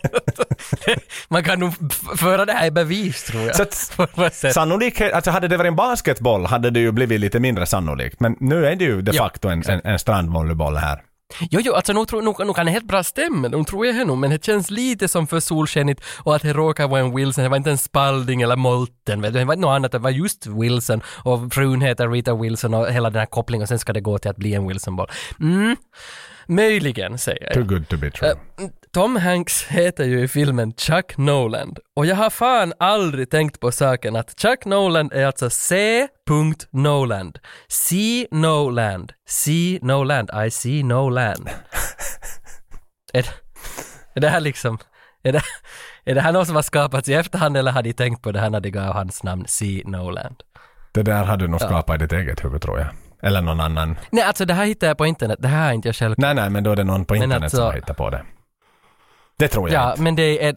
Man 1.28 1.44
kan 1.44 1.60
nog 1.60 1.74
föra 2.18 2.46
det 2.46 2.54
här 2.54 2.68
i 2.68 2.72
bevis 2.72 3.24
tror 3.24 3.44
jag. 3.44 3.56
Så 3.56 3.64
att-. 3.64 4.34
Sannolikhet, 4.54 5.14
alltså 5.14 5.32
hade 5.32 5.48
det 5.48 5.58
varit 5.58 5.68
en 5.68 5.76
basketboll 5.76 6.46
hade 6.46 6.70
det 6.70 6.80
ju 6.80 6.92
blivit 6.92 7.20
lite 7.20 7.40
mindre 7.40 7.66
sannolikt. 7.66 8.20
Men 8.20 8.36
nu 8.40 8.66
är 8.66 8.76
det 8.76 8.84
ju 8.84 9.02
de 9.02 9.12
Ja, 9.16 9.24
facto 9.24 9.48
en, 9.48 9.64
en, 9.68 9.82
en 9.84 10.00
strandvolleyboll 10.00 10.76
här. 10.76 11.02
Jo, 11.40 11.60
jo, 11.64 11.74
alltså 11.74 11.94
nog, 11.94 12.14
nog, 12.24 12.46
nog 12.46 12.56
kan 12.56 12.66
det 12.66 12.72
helt 12.72 12.86
bra 12.86 13.04
stämma, 13.04 13.48
nog 13.48 13.68
tror 13.68 13.86
jag 13.86 14.08
nog, 14.08 14.18
men 14.18 14.30
det 14.30 14.46
känns 14.46 14.72
lite 14.72 15.08
som 15.08 15.28
för 15.28 15.40
solskenigt 15.40 16.04
och 16.18 16.36
att 16.36 16.42
det 16.42 16.54
råkar 16.54 16.88
vara 16.88 17.02
en 17.02 17.16
Wilson, 17.16 17.44
det 17.44 17.50
var 17.50 17.58
inte 17.58 17.72
en 17.72 17.78
Spalding 17.78 18.42
eller 18.42 18.56
Molten, 18.56 19.22
vet 19.22 19.34
du, 19.34 19.40
det 19.40 19.46
var 19.46 19.56
något 19.56 19.76
annat, 19.76 19.92
det 19.92 20.00
var 20.00 20.10
just 20.10 20.48
Wilson 20.48 21.02
och 21.24 21.54
frun 21.54 21.82
heter 21.82 22.10
Rita 22.10 22.36
Wilson 22.36 22.74
och 22.74 22.92
hela 22.92 23.10
den 23.10 23.20
här 23.20 23.26
kopplingen 23.26 23.62
och 23.64 23.70
sen 23.70 23.80
ska 23.80 23.94
det 23.94 24.02
gå 24.02 24.18
till 24.18 24.32
att 24.32 24.38
bli 24.38 24.54
en 24.54 24.68
Wilson-boll. 24.68 25.08
Mm, 25.40 25.76
möjligen 26.48 27.18
säger 27.18 27.44
jag. 27.44 27.54
Too 27.54 27.64
good 27.64 27.88
to 27.88 27.98
be 27.98 28.12
true. 28.12 28.34
Tom 28.96 29.16
Hanks 29.16 29.64
heter 29.64 30.04
ju 30.04 30.24
i 30.24 30.28
filmen 30.28 30.74
Chuck 30.74 31.18
Noland 31.18 31.80
och 31.96 32.06
jag 32.06 32.16
har 32.16 32.30
fan 32.30 32.74
aldrig 32.80 33.30
tänkt 33.30 33.60
på 33.60 33.72
saken 33.72 34.16
att 34.16 34.40
Chuck 34.40 34.66
Noland 34.66 35.14
är 35.14 35.26
alltså 35.26 35.50
C. 35.50 36.08
Noland. 36.72 37.40
See 37.68 38.28
no 38.32 38.70
land. 38.70 39.12
See 39.28 39.80
no 39.82 40.04
land. 40.04 40.30
I 40.46 40.52
see 40.52 40.84
no 40.84 41.10
land. 41.10 41.50
är, 43.14 43.26
är 44.14 44.22
det 44.22 44.30
här 44.30 44.40
liksom, 44.40 44.78
är 45.24 45.32
det, 45.32 45.42
är 46.06 46.16
det 46.16 46.22
här 46.22 46.32
något 46.32 46.48
som 46.48 46.56
har 46.56 46.64
skapats 46.64 47.10
i 47.10 47.14
efterhand 47.14 47.58
eller 47.58 47.72
har 47.72 47.84
de 47.84 47.94
tänkt 47.94 48.22
på 48.22 48.32
det 48.32 48.40
här 48.40 48.50
när 48.50 48.60
de 48.60 48.70
gav 48.70 48.94
hans 48.94 49.24
namn 49.24 49.46
See 49.48 49.84
no 49.86 50.10
land? 50.10 50.36
Det 50.92 51.04
där 51.04 51.24
hade 51.24 51.46
du 51.46 51.52
nog 51.52 51.62
skapat 51.62 51.96
i 51.96 51.98
ditt 51.98 52.12
eget 52.12 52.46
huvud 52.46 52.62
tror 52.62 52.80
jag. 52.80 52.88
Eller 53.22 53.42
någon 53.42 53.60
annan. 53.60 53.98
Nej, 54.12 54.24
alltså 54.24 54.46
det 54.46 54.54
här 54.54 54.66
hittade 54.66 54.90
jag 54.90 54.98
på 54.98 55.06
internet, 55.06 55.40
det 55.42 55.48
här 55.48 55.70
är 55.70 55.74
inte 55.74 55.88
jag 55.88 55.96
själv 55.96 56.16
Nej, 56.18 56.36
nej, 56.36 56.50
men 56.50 56.64
då 56.64 56.72
är 56.72 56.76
det 56.76 56.84
någon 56.84 57.06
på 57.06 57.16
internet 57.16 57.44
alltså- 57.44 57.58
som 57.58 57.66
har 57.66 57.74
hittat 57.74 57.98
på 57.98 58.10
det. 58.10 58.26
Det 59.38 59.48
tror 59.48 59.70
jag 59.70 59.84
Ja, 59.84 59.92
inte. 59.92 60.02
men 60.02 60.16
det 60.16 60.46
är... 60.46 60.56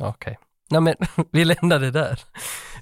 Okej. 0.00 0.38
Nej 0.70 0.80
men, 0.80 0.94
vi 1.32 1.44
lämnar 1.44 1.78
det 1.78 1.90
där. 1.90 2.18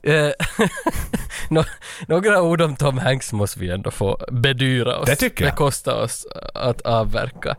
Eh, 0.02 0.33
nå- 1.50 1.64
några 2.07 2.42
ord 2.42 2.61
om 2.61 2.76
Tom 2.76 2.98
Hanks 2.98 3.33
måste 3.33 3.59
vi 3.61 3.70
ändå 3.70 3.90
få 3.90 4.18
bedyra 4.31 4.96
oss. 4.98 5.07
Det 5.09 5.16
tycker 5.16 5.44
jag. 5.44 5.52
Det 5.52 5.57
kostar 5.57 6.02
oss 6.02 6.26
att 6.55 6.81
avverka. 6.81 7.57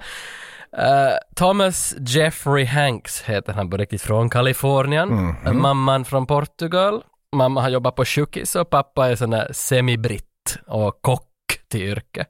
Eh, 0.77 1.13
Thomas 1.35 1.95
Jeffrey 1.99 2.65
Hanks 2.65 3.21
heter 3.21 3.53
han 3.53 3.69
på 3.69 3.77
riktigt, 3.77 4.01
från 4.01 4.29
Kalifornien. 4.29 5.09
Mhm. 5.09 5.47
Eh, 5.47 5.53
Mamman 5.53 6.05
från 6.05 6.25
Portugal. 6.25 7.03
Mamma 7.35 7.61
har 7.61 7.69
jobbat 7.69 7.95
på 7.95 8.05
sjukis 8.05 8.55
och 8.55 8.69
pappa 8.69 9.09
är 9.09 9.15
sån 9.15 9.29
där 9.29 9.47
semibritt 9.51 10.57
och 10.67 11.01
kock 11.01 11.29
till 11.69 11.81
yrke. 11.81 12.25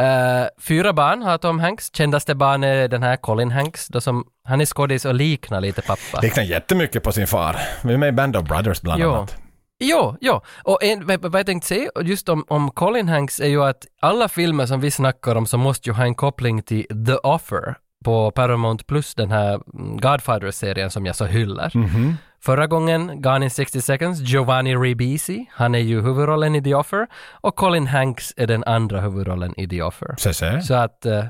Eh, 0.00 0.46
fyra 0.60 0.92
barn 0.92 1.22
har 1.22 1.38
Tom 1.38 1.58
Hanks. 1.58 1.90
Kändaste 1.96 2.34
barn 2.34 2.64
är 2.64 2.88
den 2.88 3.02
här 3.02 3.16
Colin 3.16 3.50
Hanks, 3.50 3.86
då 3.88 4.00
som, 4.00 4.24
han 4.44 4.60
är 4.60 4.64
skådis 4.66 5.04
och 5.04 5.14
liknar 5.14 5.60
lite 5.60 5.82
pappa. 5.82 6.20
Liknar 6.22 6.42
jättemycket 6.44 7.02
på 7.02 7.12
sin 7.12 7.26
far. 7.26 7.56
Vi 7.84 7.94
är 7.94 7.98
med 7.98 8.08
i 8.08 8.12
Band 8.12 8.36
of 8.36 8.44
Brothers 8.44 8.80
bland 8.80 9.02
Jo. 9.02 9.12
annat. 9.12 9.36
Jo, 9.84 10.16
jo. 10.20 10.40
Och 10.62 10.84
en, 10.84 11.06
vad, 11.06 11.34
jag 11.34 11.46
tänkte 11.46 11.68
säga 11.68 11.90
just 12.02 12.28
om, 12.28 12.44
om 12.48 12.70
Colin 12.70 13.08
Hanks 13.08 13.40
är 13.40 13.48
ju 13.48 13.64
att 13.64 13.86
alla 14.00 14.28
filmer 14.28 14.66
som 14.66 14.80
vi 14.80 14.90
snackar 14.90 15.34
om 15.36 15.46
så 15.46 15.58
måste 15.58 15.88
ju 15.88 15.94
ha 15.94 16.04
en 16.04 16.14
koppling 16.14 16.62
till 16.62 16.86
The 17.06 17.14
Offer 17.14 17.74
på 18.04 18.30
Paramount 18.30 18.84
Plus, 18.84 19.14
den 19.14 19.30
här 19.30 19.54
mm, 19.54 19.96
Godfather-serien 19.96 20.90
som 20.90 21.06
jag 21.06 21.16
så 21.16 21.24
hyllar. 21.24 21.70
Mhm. 21.74 22.16
Förra 22.44 22.66
gången, 22.66 23.22
Gone 23.22 23.44
in 23.44 23.50
60 23.50 23.82
seconds, 23.82 24.20
Giovanni 24.20 24.76
Ribisi, 24.76 25.46
han 25.52 25.74
är 25.74 25.78
ju 25.78 26.02
huvudrollen 26.02 26.54
i 26.54 26.62
The 26.62 26.74
Offer 26.74 27.06
och 27.30 27.56
Colin 27.56 27.86
Hanks 27.86 28.34
är 28.36 28.46
den 28.46 28.64
andra 28.64 29.00
huvudrollen 29.00 29.60
i 29.60 29.68
The 29.68 29.82
Offer. 29.82 30.14
Se, 30.18 30.34
se. 30.34 30.62
Så 30.62 30.74
att 30.74 31.06
eh, 31.06 31.24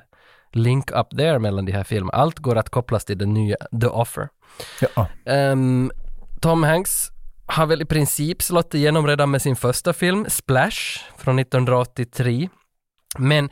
link 0.53 0.91
up 0.91 1.11
there 1.11 1.39
mellan 1.39 1.65
de 1.65 1.73
här 1.73 1.85
filmerna. 1.85 2.13
Allt 2.13 2.39
går 2.39 2.57
att 2.57 2.71
kopplas 2.71 3.05
till 3.05 3.19
den 3.19 3.35
nya 3.35 3.57
The 3.81 3.87
Offer. 3.87 4.29
Ja. 4.81 5.09
Ehm, 5.27 5.91
Tom 6.41 6.63
Hanks 6.63 7.11
har 7.47 7.67
väl 7.67 7.83
i 7.83 7.85
princip 7.85 8.43
slått 8.43 8.75
igenom 8.75 9.07
redan 9.07 9.31
med 9.31 9.43
sin 9.43 9.57
första 9.57 9.93
film, 9.93 10.27
Splash, 10.29 11.01
från 11.17 11.39
1983. 11.39 12.49
Men 13.19 13.51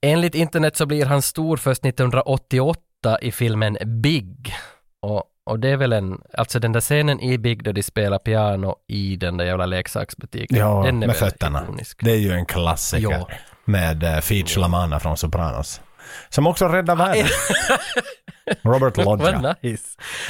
enligt 0.00 0.34
internet 0.34 0.76
så 0.76 0.86
blir 0.86 1.06
han 1.06 1.22
stor 1.22 1.56
först 1.56 1.84
1988 1.84 3.18
i 3.22 3.32
filmen 3.32 3.76
Big. 4.02 4.54
Och, 5.00 5.22
och 5.46 5.60
det 5.60 5.68
är 5.68 5.76
väl 5.76 5.92
en, 5.92 6.20
alltså 6.32 6.58
den 6.58 6.72
där 6.72 6.80
scenen 6.80 7.20
i 7.20 7.38
Big 7.38 7.64
då 7.64 7.72
de 7.72 7.82
spelar 7.82 8.18
piano 8.18 8.76
i 8.88 9.16
den 9.16 9.36
där 9.36 9.44
jävla 9.44 9.66
leksaksbutiken. 9.66 10.58
Ja, 10.58 10.82
den 10.84 11.02
är 11.02 11.06
med 11.06 11.16
fötterna. 11.16 11.62
ikonisk. 11.62 11.98
Det 12.04 12.10
är 12.10 12.18
ju 12.18 12.32
en 12.32 12.46
klassiker. 12.46 13.10
Ja. 13.10 13.28
Med 13.64 14.04
uh, 14.04 14.20
Feach 14.20 14.56
LaManna 14.56 15.00
från 15.00 15.16
Sopranos. 15.16 15.80
Som 16.28 16.46
också 16.46 16.68
räddar 16.68 16.96
världen. 16.96 17.26
Robert 18.62 18.96
Loggia. 18.96 19.40
Vad 19.40 19.56
nice. 19.62 19.84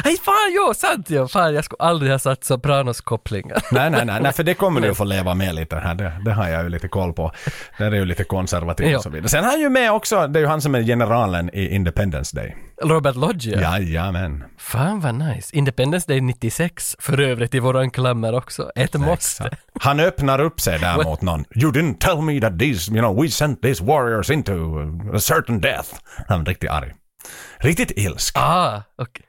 Nej 0.05 0.17
fan, 0.25 0.35
jo, 0.51 0.75
sant 0.75 1.11
ju. 1.11 1.29
Fan, 1.29 1.55
jag 1.55 1.65
skulle 1.65 1.83
aldrig 1.83 2.13
ha 2.13 2.19
satt 2.19 2.45
Sopranos-kopplingar. 2.45 3.63
nej, 3.73 3.91
nej, 3.91 4.05
nej, 4.05 4.21
nej, 4.23 4.33
för 4.33 4.43
det 4.45 4.55
kommer 4.55 4.81
du 4.81 4.91
att 4.91 4.97
få 4.97 5.05
leva 5.05 5.35
med 5.35 5.55
lite 5.55 5.77
här. 5.77 5.95
Det, 5.95 6.13
det 6.25 6.33
har 6.33 6.49
jag 6.49 6.63
ju 6.63 6.69
lite 6.69 6.89
koll 6.89 7.13
på. 7.13 7.33
Där 7.79 7.87
är 7.93 7.97
ju 7.97 8.05
lite 8.05 8.25
konservativ 8.25 8.87
Ja. 8.89 8.97
och 8.97 9.03
så 9.03 9.11
vidare. 9.11 9.29
Sen 9.29 9.45
är 9.45 9.49
han 9.49 9.61
ju 9.61 9.69
med 9.69 9.93
också, 9.93 10.27
det 10.27 10.39
är 10.39 10.41
ju 10.41 10.47
han 10.47 10.61
som 10.61 10.75
är 10.75 10.83
generalen 10.83 11.51
i 11.53 11.69
Independence 11.75 12.37
Day. 12.37 12.57
Robert 12.83 13.17
Loggia. 13.17 13.61
Jajamän. 13.61 14.45
Fan 14.59 15.01
vad 15.01 15.15
nice. 15.15 15.57
Independence 15.57 16.07
Day 16.13 16.21
96 16.21 16.97
för 16.99 17.21
övrigt 17.21 17.55
i 17.55 17.59
våran 17.59 17.91
klammer 17.91 18.35
också. 18.35 18.71
Ett 18.75 18.95
måste. 18.95 19.51
Han 19.81 20.01
öppnar 20.01 20.41
upp 20.41 20.61
sig 20.61 20.79
där 20.79 21.05
mot 21.05 21.23
någon. 21.23 21.45
You 21.55 21.73
didn't 21.73 21.99
tell 21.99 22.21
me 22.23 22.41
that 22.41 22.59
these, 22.59 22.91
you 22.93 23.01
know, 23.01 23.23
we 23.23 23.29
sent 23.29 23.63
these 23.63 23.85
warriors 23.85 24.31
into 24.31 24.53
a 25.15 25.19
certain 25.21 25.61
death. 25.61 25.89
Han 26.29 26.41
är 26.41 26.45
riktigt 26.45 26.71
arg. 26.71 26.93
Riktigt 27.59 27.91
ilsk. 27.97 28.39
Ah, 28.39 28.83
okej. 28.99 29.27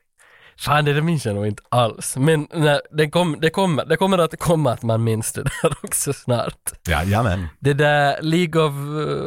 Fan, 0.58 0.86
det 0.86 0.94
där 0.94 1.02
minns 1.02 1.26
jag 1.26 1.36
nog 1.36 1.48
inte 1.48 1.64
alls. 1.70 2.18
Men 2.18 2.48
nej, 2.54 2.80
det, 2.92 3.10
kom, 3.10 3.38
det, 3.42 3.50
kommer, 3.50 3.86
det 3.86 3.98
kommer 3.98 4.18
att 4.18 4.40
komma 4.40 4.72
att 4.72 4.84
man 4.84 5.04
minns 5.04 5.34
det 5.34 5.44
där 5.62 5.74
också 5.84 6.14
snart. 6.14 6.72
Jajamän. 6.88 7.48
Det 7.60 7.74
där 7.74 8.22
League 8.22 8.62
of, 8.62 8.74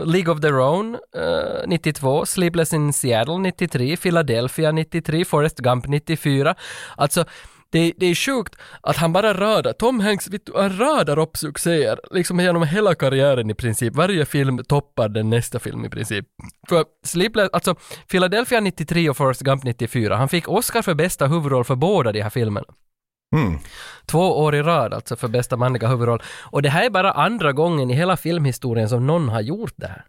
League 0.06 0.34
of 0.34 0.40
Their 0.40 0.58
Own 0.58 0.94
uh, 1.16 1.66
92, 1.66 2.26
Sleepless 2.26 2.72
in 2.72 2.92
Seattle 2.92 3.38
93, 3.38 3.96
Philadelphia 3.96 4.72
93, 4.72 5.24
Forrest 5.24 5.58
Gump 5.58 5.86
94. 5.86 6.54
Alltså, 6.96 7.24
det, 7.70 7.92
det 7.96 8.06
är 8.06 8.14
sjukt 8.14 8.56
att 8.80 8.96
han 8.96 9.12
bara 9.12 9.34
radar, 9.34 9.72
Tom 9.72 10.00
Hanks, 10.00 10.28
vet 10.28 10.46
du, 10.46 10.52
han 10.56 10.78
radar 10.78 11.18
upp 11.18 11.36
succéer 11.36 12.00
liksom 12.10 12.40
genom 12.40 12.62
hela 12.62 12.94
karriären 12.94 13.50
i 13.50 13.54
princip. 13.54 13.94
Varje 13.94 14.26
film 14.26 14.64
toppar 14.64 15.08
den 15.08 15.30
nästa 15.30 15.58
film 15.58 15.84
i 15.84 15.90
princip. 15.90 16.26
För 16.68 16.84
Sleepless, 17.04 17.50
alltså 17.52 17.74
Philadelphia 18.10 18.60
93 18.60 19.10
och 19.10 19.16
Forrest 19.16 19.40
Gump 19.40 19.64
94, 19.64 20.16
han 20.16 20.28
fick 20.28 20.48
Oscar 20.48 20.82
för 20.82 20.94
bästa 20.94 21.26
huvudroll 21.26 21.64
för 21.64 21.76
båda 21.76 22.12
de 22.12 22.22
här 22.22 22.30
filmerna. 22.30 22.66
Mm. 23.36 23.58
Två 24.06 24.38
år 24.38 24.54
i 24.54 24.62
rad 24.62 24.94
alltså 24.94 25.16
för 25.16 25.28
bästa 25.28 25.56
manliga 25.56 25.88
huvudroll. 25.88 26.22
Och 26.50 26.62
det 26.62 26.68
här 26.68 26.86
är 26.86 26.90
bara 26.90 27.12
andra 27.12 27.52
gången 27.52 27.90
i 27.90 27.94
hela 27.94 28.16
filmhistorien 28.16 28.88
som 28.88 29.06
någon 29.06 29.28
har 29.28 29.40
gjort 29.40 29.74
det 29.76 29.86
här. 29.86 30.04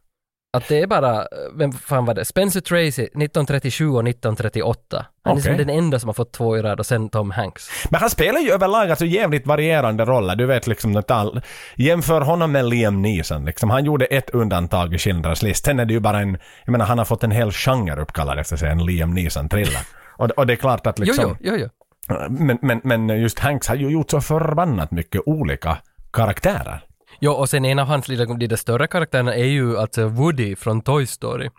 Att 0.54 0.68
det 0.68 0.82
är 0.82 0.88
bara, 0.88 1.28
vem 1.54 1.72
fan 1.72 2.06
var 2.06 2.14
det? 2.14 2.26
Spencer 2.26 2.62
Tracy 2.62 3.04
1937 3.04 3.90
och 3.90 4.08
1938. 4.08 5.06
Han 5.24 5.38
är 5.38 5.40
Okej. 5.42 5.44
som 5.44 5.58
den 5.58 5.70
enda 5.70 6.00
som 6.00 6.10
har 6.10 6.14
fått 6.14 6.32
två 6.32 6.58
i 6.58 6.62
rad 6.62 6.80
och 6.80 6.86
sen 6.86 7.10
Tom 7.10 7.32
Hanks. 7.32 7.70
Men 7.90 8.00
han 8.00 8.10
spelar 8.10 8.40
ju 8.40 8.52
överlag 8.52 8.90
alltså 8.90 9.06
jävligt 9.06 9.48
varierande 9.48 10.06
roller. 10.06 10.36
Du 10.36 10.46
vet 10.46 10.68
liksom 10.68 10.96
att 10.96 11.12
all... 11.12 11.42
Jämför 11.76 12.22
honom 12.22 12.52
med 12.52 12.66
Liam 12.66 13.02
Neeson 13.02 13.46
liksom. 13.46 13.70
Han 13.70 13.86
gjorde 13.86 14.06
ett 14.06 14.30
undantag 14.30 14.94
i 14.94 14.98
Schindler's 14.98 15.44
list. 15.44 15.66
Sen 15.66 15.80
är 15.80 15.86
det 15.86 15.94
ju 15.94 16.00
bara 16.00 16.20
en... 16.20 16.38
Jag 16.66 16.72
menar 16.72 16.86
han 16.86 16.98
har 16.98 17.06
fått 17.06 17.24
en 17.24 17.32
hel 17.32 17.52
genre 17.52 18.02
uppkallad 18.02 18.40
efter 18.40 18.58
sig. 18.58 18.70
En 18.70 18.86
Liam 18.86 19.14
Neeson-thriller. 19.14 19.82
och, 20.18 20.30
och 20.30 20.48
det 20.48 20.54
är 20.54 20.58
klart 20.58 20.88
att 20.88 21.00
liksom... 21.00 21.26
Jo, 21.28 21.36
jo, 21.40 21.56
jo, 21.58 21.70
jo. 22.10 22.16
Men, 22.30 22.58
men, 22.62 22.82
men 22.84 23.22
just 23.22 23.40
Hanks 23.40 23.68
har 23.68 23.76
ju 23.76 23.90
gjort 23.90 24.12
så 24.12 24.22
förbannat 24.22 24.92
mycket 24.92 25.22
olika 25.26 25.78
karaktärer. 26.14 26.84
Jo, 27.20 27.32
och 27.32 27.50
sen 27.50 27.66
en 27.66 27.80
av 27.80 27.88
hans 27.88 28.08
lilla, 28.08 28.26
de 28.26 28.48
där 28.48 28.56
större 28.56 28.88
karaktärerna 28.88 29.36
är 29.36 29.46
ju 29.46 29.78
alltså 29.78 30.08
Woody 30.08 30.56
från 30.56 30.82
Toy 30.82 31.06
Story. 31.06 31.50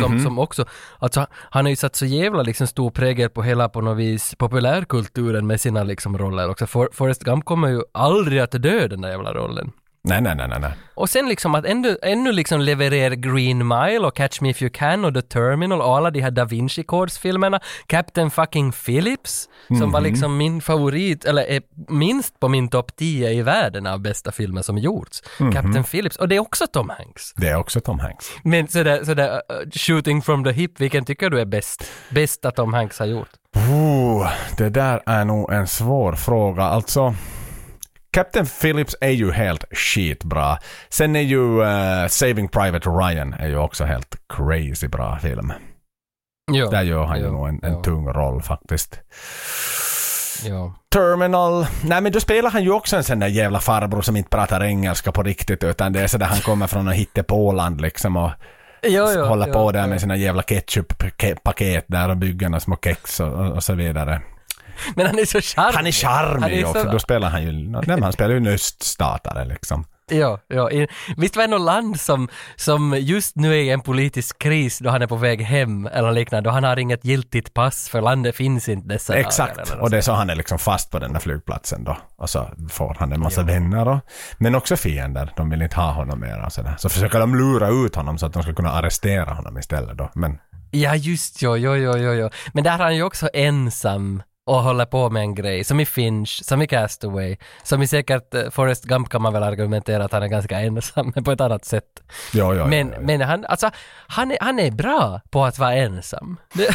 Som, 0.00 0.20
som 0.20 0.38
också, 0.38 0.64
alltså 0.98 1.26
han 1.50 1.64
har 1.64 1.70
ju 1.70 1.76
satt 1.76 1.96
så 1.96 2.06
jävla 2.06 2.42
liksom 2.42 2.66
stor 2.66 2.90
prägel 2.90 3.30
på 3.30 3.42
hela 3.42 3.68
på 3.68 3.80
något 3.80 3.98
vis 3.98 4.34
populärkulturen 4.34 5.46
med 5.46 5.60
sina 5.60 5.82
liksom 5.82 6.18
roller 6.18 6.50
också. 6.50 6.66
For, 6.66 6.88
Forrest 6.92 7.24
Gump 7.24 7.44
kommer 7.44 7.68
ju 7.68 7.82
aldrig 7.92 8.40
att 8.40 8.62
dö 8.62 8.88
den 8.88 9.00
där 9.00 9.10
jävla 9.10 9.32
rollen. 9.34 9.72
Nej, 10.08 10.20
nej, 10.20 10.34
nej, 10.36 10.48
nej. 10.60 10.72
Och 10.94 11.10
sen 11.10 11.28
liksom 11.28 11.54
att 11.54 11.64
ännu, 11.64 11.98
ännu 12.02 12.32
liksom 12.32 12.60
leverera 12.60 13.14
Green 13.14 13.68
Mile 13.68 13.98
och 13.98 14.16
Catch 14.16 14.40
Me 14.40 14.50
If 14.50 14.62
You 14.62 14.70
Can 14.70 15.04
och 15.04 15.14
The 15.14 15.22
Terminal 15.22 15.80
och 15.80 15.96
alla 15.96 16.10
de 16.10 16.20
här 16.20 16.30
Da 16.30 16.44
Vinci 16.44 16.82
Codes-filmerna. 16.82 17.60
Captain 17.86 18.30
fucking 18.30 18.72
Phillips, 18.72 19.48
som 19.78 19.90
var 19.90 20.00
liksom 20.00 20.36
min 20.36 20.60
favorit, 20.60 21.24
eller 21.24 21.42
är 21.42 21.62
minst 21.88 22.40
på 22.40 22.48
min 22.48 22.68
topp 22.68 22.96
10 22.96 23.30
i 23.30 23.42
världen 23.42 23.86
av 23.86 24.00
bästa 24.00 24.32
filmer 24.32 24.62
som 24.62 24.78
gjorts. 24.78 25.22
Captain 25.38 25.84
Phillips, 25.84 26.16
och 26.16 26.28
det 26.28 26.36
är 26.36 26.40
också 26.40 26.66
Tom 26.66 26.88
Hanks. 26.88 27.32
Det 27.36 27.48
är 27.48 27.56
också 27.56 27.80
Tom 27.80 27.98
Hanks. 27.98 28.26
Men 28.42 28.68
sådär, 28.68 29.04
sådär 29.04 29.32
uh, 29.34 29.70
shooting 29.70 30.22
from 30.22 30.44
the 30.44 30.52
hip, 30.52 30.80
vilken 30.80 31.04
tycker 31.04 31.30
du 31.30 31.40
är 31.40 31.44
bäst? 31.44 31.84
Bästa 32.10 32.50
Tom 32.50 32.74
Hanks 32.74 32.98
har 32.98 33.06
gjort? 33.06 33.30
Oh, 33.54 34.30
det 34.56 34.68
där 34.68 35.02
är 35.06 35.24
nog 35.24 35.52
en 35.52 35.66
svår 35.66 36.12
fråga. 36.12 36.62
Alltså, 36.62 37.14
Captain 38.14 38.46
Phillips 38.46 38.96
är 39.00 39.10
ju 39.10 39.32
helt 39.32 39.64
skitbra. 39.70 40.58
Sen 40.88 41.16
är 41.16 41.20
ju 41.20 41.62
eh, 41.62 42.06
Saving 42.08 42.48
Private 42.48 42.90
Ryan 42.90 43.32
är 43.32 43.48
ju 43.48 43.56
också 43.56 43.84
helt 43.84 44.16
crazy 44.28 44.88
bra 44.88 45.18
film. 45.18 45.52
Ja. 46.52 46.70
Där 46.70 46.82
gör 46.82 47.04
han 47.04 47.18
ju 47.18 47.24
ja, 47.24 47.30
nog 47.30 47.48
en, 47.48 47.60
en 47.62 47.72
ja, 47.72 47.82
tung 47.82 48.08
roll 48.08 48.42
faktiskt. 48.42 49.00
Ja. 50.44 50.74
Terminal. 50.92 51.66
Nej 51.84 52.00
men 52.00 52.12
då 52.12 52.20
spelar 52.20 52.50
han 52.50 52.62
ju 52.62 52.70
också 52.70 52.96
en 52.96 53.04
sån 53.04 53.18
där 53.18 53.26
jävla 53.26 53.60
farbror 53.60 54.02
som 54.02 54.16
inte 54.16 54.30
pratar 54.30 54.64
engelska 54.64 55.12
på 55.12 55.22
riktigt 55.22 55.64
utan 55.64 55.92
det 55.92 56.00
är 56.00 56.06
så 56.06 56.18
där 56.18 56.26
han 56.26 56.40
kommer 56.40 56.66
från 56.66 56.88
en 56.88 56.94
hittepåland 56.94 57.80
liksom 57.80 58.16
och 58.16 58.30
jo, 58.82 59.04
håller 59.04 59.46
jo, 59.46 59.52
på 59.52 59.72
där 59.72 59.86
med 59.86 60.00
sina 60.00 60.16
jävla 60.16 60.42
ketchup-paket 60.42 61.84
där 61.86 62.08
och 62.08 62.16
bygger 62.16 62.48
några 62.48 62.60
små 62.60 62.76
kex 62.84 63.20
och, 63.20 63.50
och 63.50 63.62
så 63.62 63.74
vidare. 63.74 64.22
Men 64.96 65.06
han 65.06 65.18
är 65.18 65.24
så 65.24 65.40
charmig. 65.40 65.74
Han 65.76 65.86
är 65.86 65.92
charmig 65.92 66.40
Han 66.42 66.50
ju 66.50 66.62
så- 66.62 66.68
också, 66.68 66.84
då 66.92 66.98
spelar 66.98 67.30
han 67.30 67.42
ju, 67.42 67.52
nej, 67.52 68.00
han 68.00 68.12
spelar 68.12 68.30
ju 68.30 68.36
en 68.36 68.46
öststatare 68.46 69.44
liksom. 69.44 69.84
Ja, 70.10 70.38
ja. 70.48 70.70
Visst 71.16 71.36
var 71.36 71.42
det 71.42 71.50
något 71.50 71.60
land 71.60 72.00
som, 72.00 72.28
som 72.56 72.96
just 73.00 73.36
nu 73.36 73.52
är 73.52 73.62
i 73.62 73.70
en 73.70 73.80
politisk 73.80 74.38
kris 74.38 74.78
då 74.78 74.90
han 74.90 75.02
är 75.02 75.06
på 75.06 75.16
väg 75.16 75.42
hem 75.42 75.86
eller 75.86 76.12
liknande, 76.12 76.50
då 76.50 76.54
han 76.54 76.64
har 76.64 76.78
inget 76.78 77.04
giltigt 77.04 77.54
pass 77.54 77.88
för 77.88 78.00
landet 78.00 78.36
finns 78.36 78.68
inte 78.68 78.88
dessa 78.88 79.12
dagar 79.12 79.26
Exakt, 79.26 79.56
något 79.56 79.70
och 79.80 79.90
det 79.90 79.96
är 79.96 80.00
så 80.00 80.12
han 80.12 80.30
är 80.30 80.34
liksom 80.36 80.58
fast 80.58 80.90
på 80.90 80.98
den 80.98 81.12
där 81.12 81.20
flygplatsen 81.20 81.84
då. 81.84 81.96
Och 82.16 82.30
så 82.30 82.48
får 82.70 82.96
han 82.98 83.12
en 83.12 83.20
massa 83.20 83.42
vänner 83.42 83.88
och, 83.88 83.98
men 84.38 84.54
också 84.54 84.76
fiender. 84.76 85.32
De 85.36 85.50
vill 85.50 85.62
inte 85.62 85.76
ha 85.76 85.90
honom 85.92 86.20
mer 86.20 86.44
och 86.46 86.52
sådär. 86.52 86.74
Så 86.78 86.88
försöker 86.88 87.18
de 87.20 87.34
lura 87.34 87.68
ut 87.68 87.94
honom 87.96 88.18
så 88.18 88.26
att 88.26 88.32
de 88.32 88.42
ska 88.42 88.54
kunna 88.54 88.70
arrestera 88.70 89.34
honom 89.34 89.58
istället 89.58 89.98
då. 89.98 90.10
Men 90.14 90.38
Ja, 90.70 90.94
just 90.94 91.42
jo, 91.42 91.56
jo, 91.56 91.74
jo, 91.76 91.96
jo, 91.96 92.12
jo. 92.12 92.28
Men 92.52 92.64
där 92.64 92.74
är 92.74 92.78
han 92.78 92.96
ju 92.96 93.02
också 93.02 93.28
ensam 93.34 94.22
och 94.46 94.62
håller 94.62 94.84
på 94.84 95.10
med 95.10 95.20
en 95.20 95.34
grej, 95.34 95.64
som 95.64 95.80
i 95.80 95.86
Finch, 95.86 96.40
som 96.44 96.62
i 96.62 96.66
Castaway, 96.66 97.36
som 97.62 97.82
i 97.82 97.86
säkert 97.86 98.34
eh, 98.34 98.50
Forrest 98.50 98.84
Gump 98.84 99.08
kan 99.08 99.22
man 99.22 99.32
väl 99.32 99.42
argumentera 99.42 100.04
att 100.04 100.12
han 100.12 100.22
är 100.22 100.28
ganska 100.28 100.60
ensam, 100.60 101.12
men 101.14 101.24
på 101.24 101.32
ett 101.32 101.40
annat 101.40 101.64
sätt. 101.64 101.84
jo, 102.32 102.54
jo, 102.54 102.66
Men, 102.66 102.92
jo. 102.96 103.02
men 103.06 103.20
han, 103.20 103.44
alltså, 103.44 103.70
han 104.06 104.30
är, 104.30 104.38
han 104.40 104.58
är 104.58 104.70
bra 104.70 105.20
på 105.30 105.44
att 105.44 105.58
vara 105.58 105.74
ensam. 105.74 106.36
Det, 106.54 106.68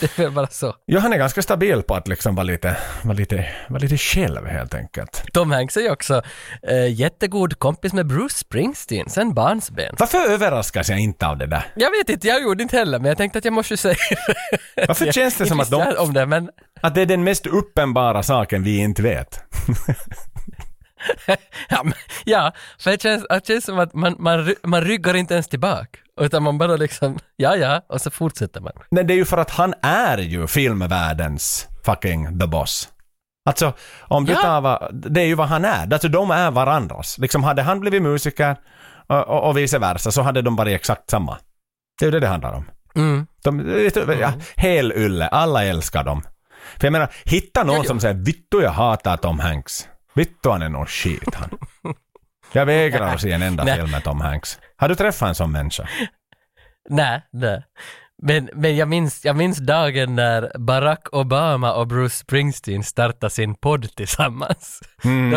det 0.00 0.18
är 0.18 0.22
väl 0.22 0.32
bara 0.32 0.46
så. 0.46 0.74
Ja, 0.84 1.00
han 1.00 1.12
är 1.12 1.16
ganska 1.16 1.42
stabil 1.42 1.82
på 1.82 1.94
att 1.94 2.08
liksom 2.08 2.34
vara 2.34 2.44
lite, 2.44 2.76
vara 3.02 3.16
lite, 3.16 3.48
vara 3.68 3.78
lite 3.80 3.96
själv 3.96 4.46
helt 4.46 4.74
enkelt. 4.74 5.24
Tom 5.32 5.50
Hanks 5.50 5.76
är 5.76 5.80
ju 5.80 5.90
också 5.90 6.22
eh, 6.62 6.92
jättegod 6.92 7.58
kompis 7.58 7.92
med 7.92 8.06
Bruce 8.06 8.34
Springsteen 8.34 9.08
sen 9.10 9.34
barnsben. 9.34 9.94
Varför 9.98 10.18
överraskas 10.18 10.88
jag 10.88 10.98
inte 10.98 11.26
av 11.26 11.38
det 11.38 11.46
där? 11.46 11.66
Jag 11.74 11.90
vet 11.90 12.08
inte, 12.08 12.28
jag 12.28 12.42
gjorde 12.42 12.62
inte 12.62 12.76
heller, 12.76 12.98
men 12.98 13.08
jag 13.08 13.16
tänkte 13.16 13.38
att 13.38 13.44
jag 13.44 13.54
måste 13.54 13.76
säga 13.76 13.96
Varför 14.88 15.12
känns 15.12 15.36
det 15.36 15.46
som 15.46 15.60
att 15.60 15.70
de, 15.70 15.94
om 15.98 16.12
det, 16.14 16.26
men 16.26 16.50
att 16.80 16.94
det 16.94 17.02
är 17.02 17.06
den 17.06 17.24
mest 17.24 17.46
uppenbara 17.46 18.22
saken 18.22 18.62
vi 18.62 18.78
inte 18.78 19.02
vet? 19.02 19.40
ja, 21.68 21.82
men, 21.84 21.92
ja 22.24 22.52
för 22.78 22.90
det 22.90 23.02
känns, 23.02 23.26
det 23.30 23.46
känns 23.46 23.64
som 23.64 23.78
att 23.78 23.94
man, 23.94 24.16
man, 24.18 24.54
man 24.62 24.80
ryggar 24.84 25.14
inte 25.14 25.34
ens 25.34 25.48
tillbaka, 25.48 25.98
utan 26.20 26.42
man 26.42 26.58
bara 26.58 26.76
liksom, 26.76 27.18
ja 27.36 27.56
ja, 27.56 27.82
och 27.88 28.00
så 28.00 28.10
fortsätter 28.10 28.60
man. 28.60 28.72
Nej, 28.90 29.04
det 29.04 29.14
är 29.14 29.16
ju 29.16 29.24
för 29.24 29.38
att 29.38 29.50
han 29.50 29.74
är 29.82 30.18
ju 30.18 30.46
filmvärldens 30.46 31.68
fucking 31.84 32.40
the 32.40 32.46
boss. 32.46 32.88
Alltså, 33.48 33.72
om 34.00 34.24
du 34.24 34.32
Ja. 34.32 34.42
tar 34.42 34.60
vad, 34.60 34.88
det 34.92 35.20
är 35.20 35.24
ju 35.26 35.34
vad 35.34 35.48
han 35.48 35.64
är. 35.64 35.92
Alltså 35.92 36.08
de 36.08 36.30
är 36.30 36.50
varandras. 36.50 37.18
Liksom 37.18 37.44
hade 37.44 37.62
han 37.62 37.80
blivit 37.80 38.02
musiker 38.02 38.56
och, 39.06 39.28
och, 39.28 39.48
och 39.48 39.58
vice 39.58 39.78
versa 39.78 40.10
så 40.12 40.22
hade 40.22 40.42
de 40.42 40.56
varit 40.56 40.74
exakt 40.74 41.10
samma. 41.10 41.38
Det 42.00 42.04
är 42.04 42.06
ju 42.06 42.10
det 42.10 42.20
det 42.20 42.26
handlar 42.26 42.52
om. 42.52 42.64
Mm. 42.94 43.26
De, 43.44 43.84
ja, 44.20 44.32
hel 44.56 44.92
ylle, 44.92 45.28
alla 45.28 45.64
älskar 45.64 46.04
dem. 46.04 46.22
För 46.78 46.86
jag 46.86 46.92
menar, 46.92 47.08
hitta 47.24 47.64
någon 47.64 47.74
Ja, 47.76 47.82
ja. 47.82 47.88
som 47.88 48.00
säger 48.00 48.14
vittu 48.14 48.62
jag 48.62 48.70
hatar 48.70 49.16
Tom 49.16 49.38
Hanks. 49.38 49.88
Vittu 50.14 50.50
han 50.50 50.62
är 50.62 50.68
någon 50.68 50.86
skit 50.86 51.34
han. 51.34 51.50
Jag 52.52 52.66
vägrar 52.66 53.14
att 53.14 53.20
se 53.20 53.32
en 53.32 53.42
enda 53.42 53.66
film 53.76 53.90
med 53.90 54.04
Tom 54.04 54.20
Hanks. 54.20 54.58
Har 54.76 54.88
du 54.88 54.94
träffat 54.94 55.28
en 55.28 55.34
sån 55.34 55.52
människa? 55.52 55.88
Nej, 56.88 57.22
nej. 57.32 57.64
Men, 58.22 58.50
men 58.54 58.76
jag, 58.76 58.88
minns, 58.88 59.24
jag 59.24 59.36
minns 59.36 59.58
dagen 59.58 60.14
när 60.14 60.58
Barack 60.58 61.08
Obama 61.12 61.72
och 61.72 61.86
Bruce 61.86 62.16
Springsteen 62.16 62.84
startade 62.84 63.30
sin 63.30 63.54
podd 63.54 63.94
tillsammans. 63.96 64.80
Mm. 65.04 65.30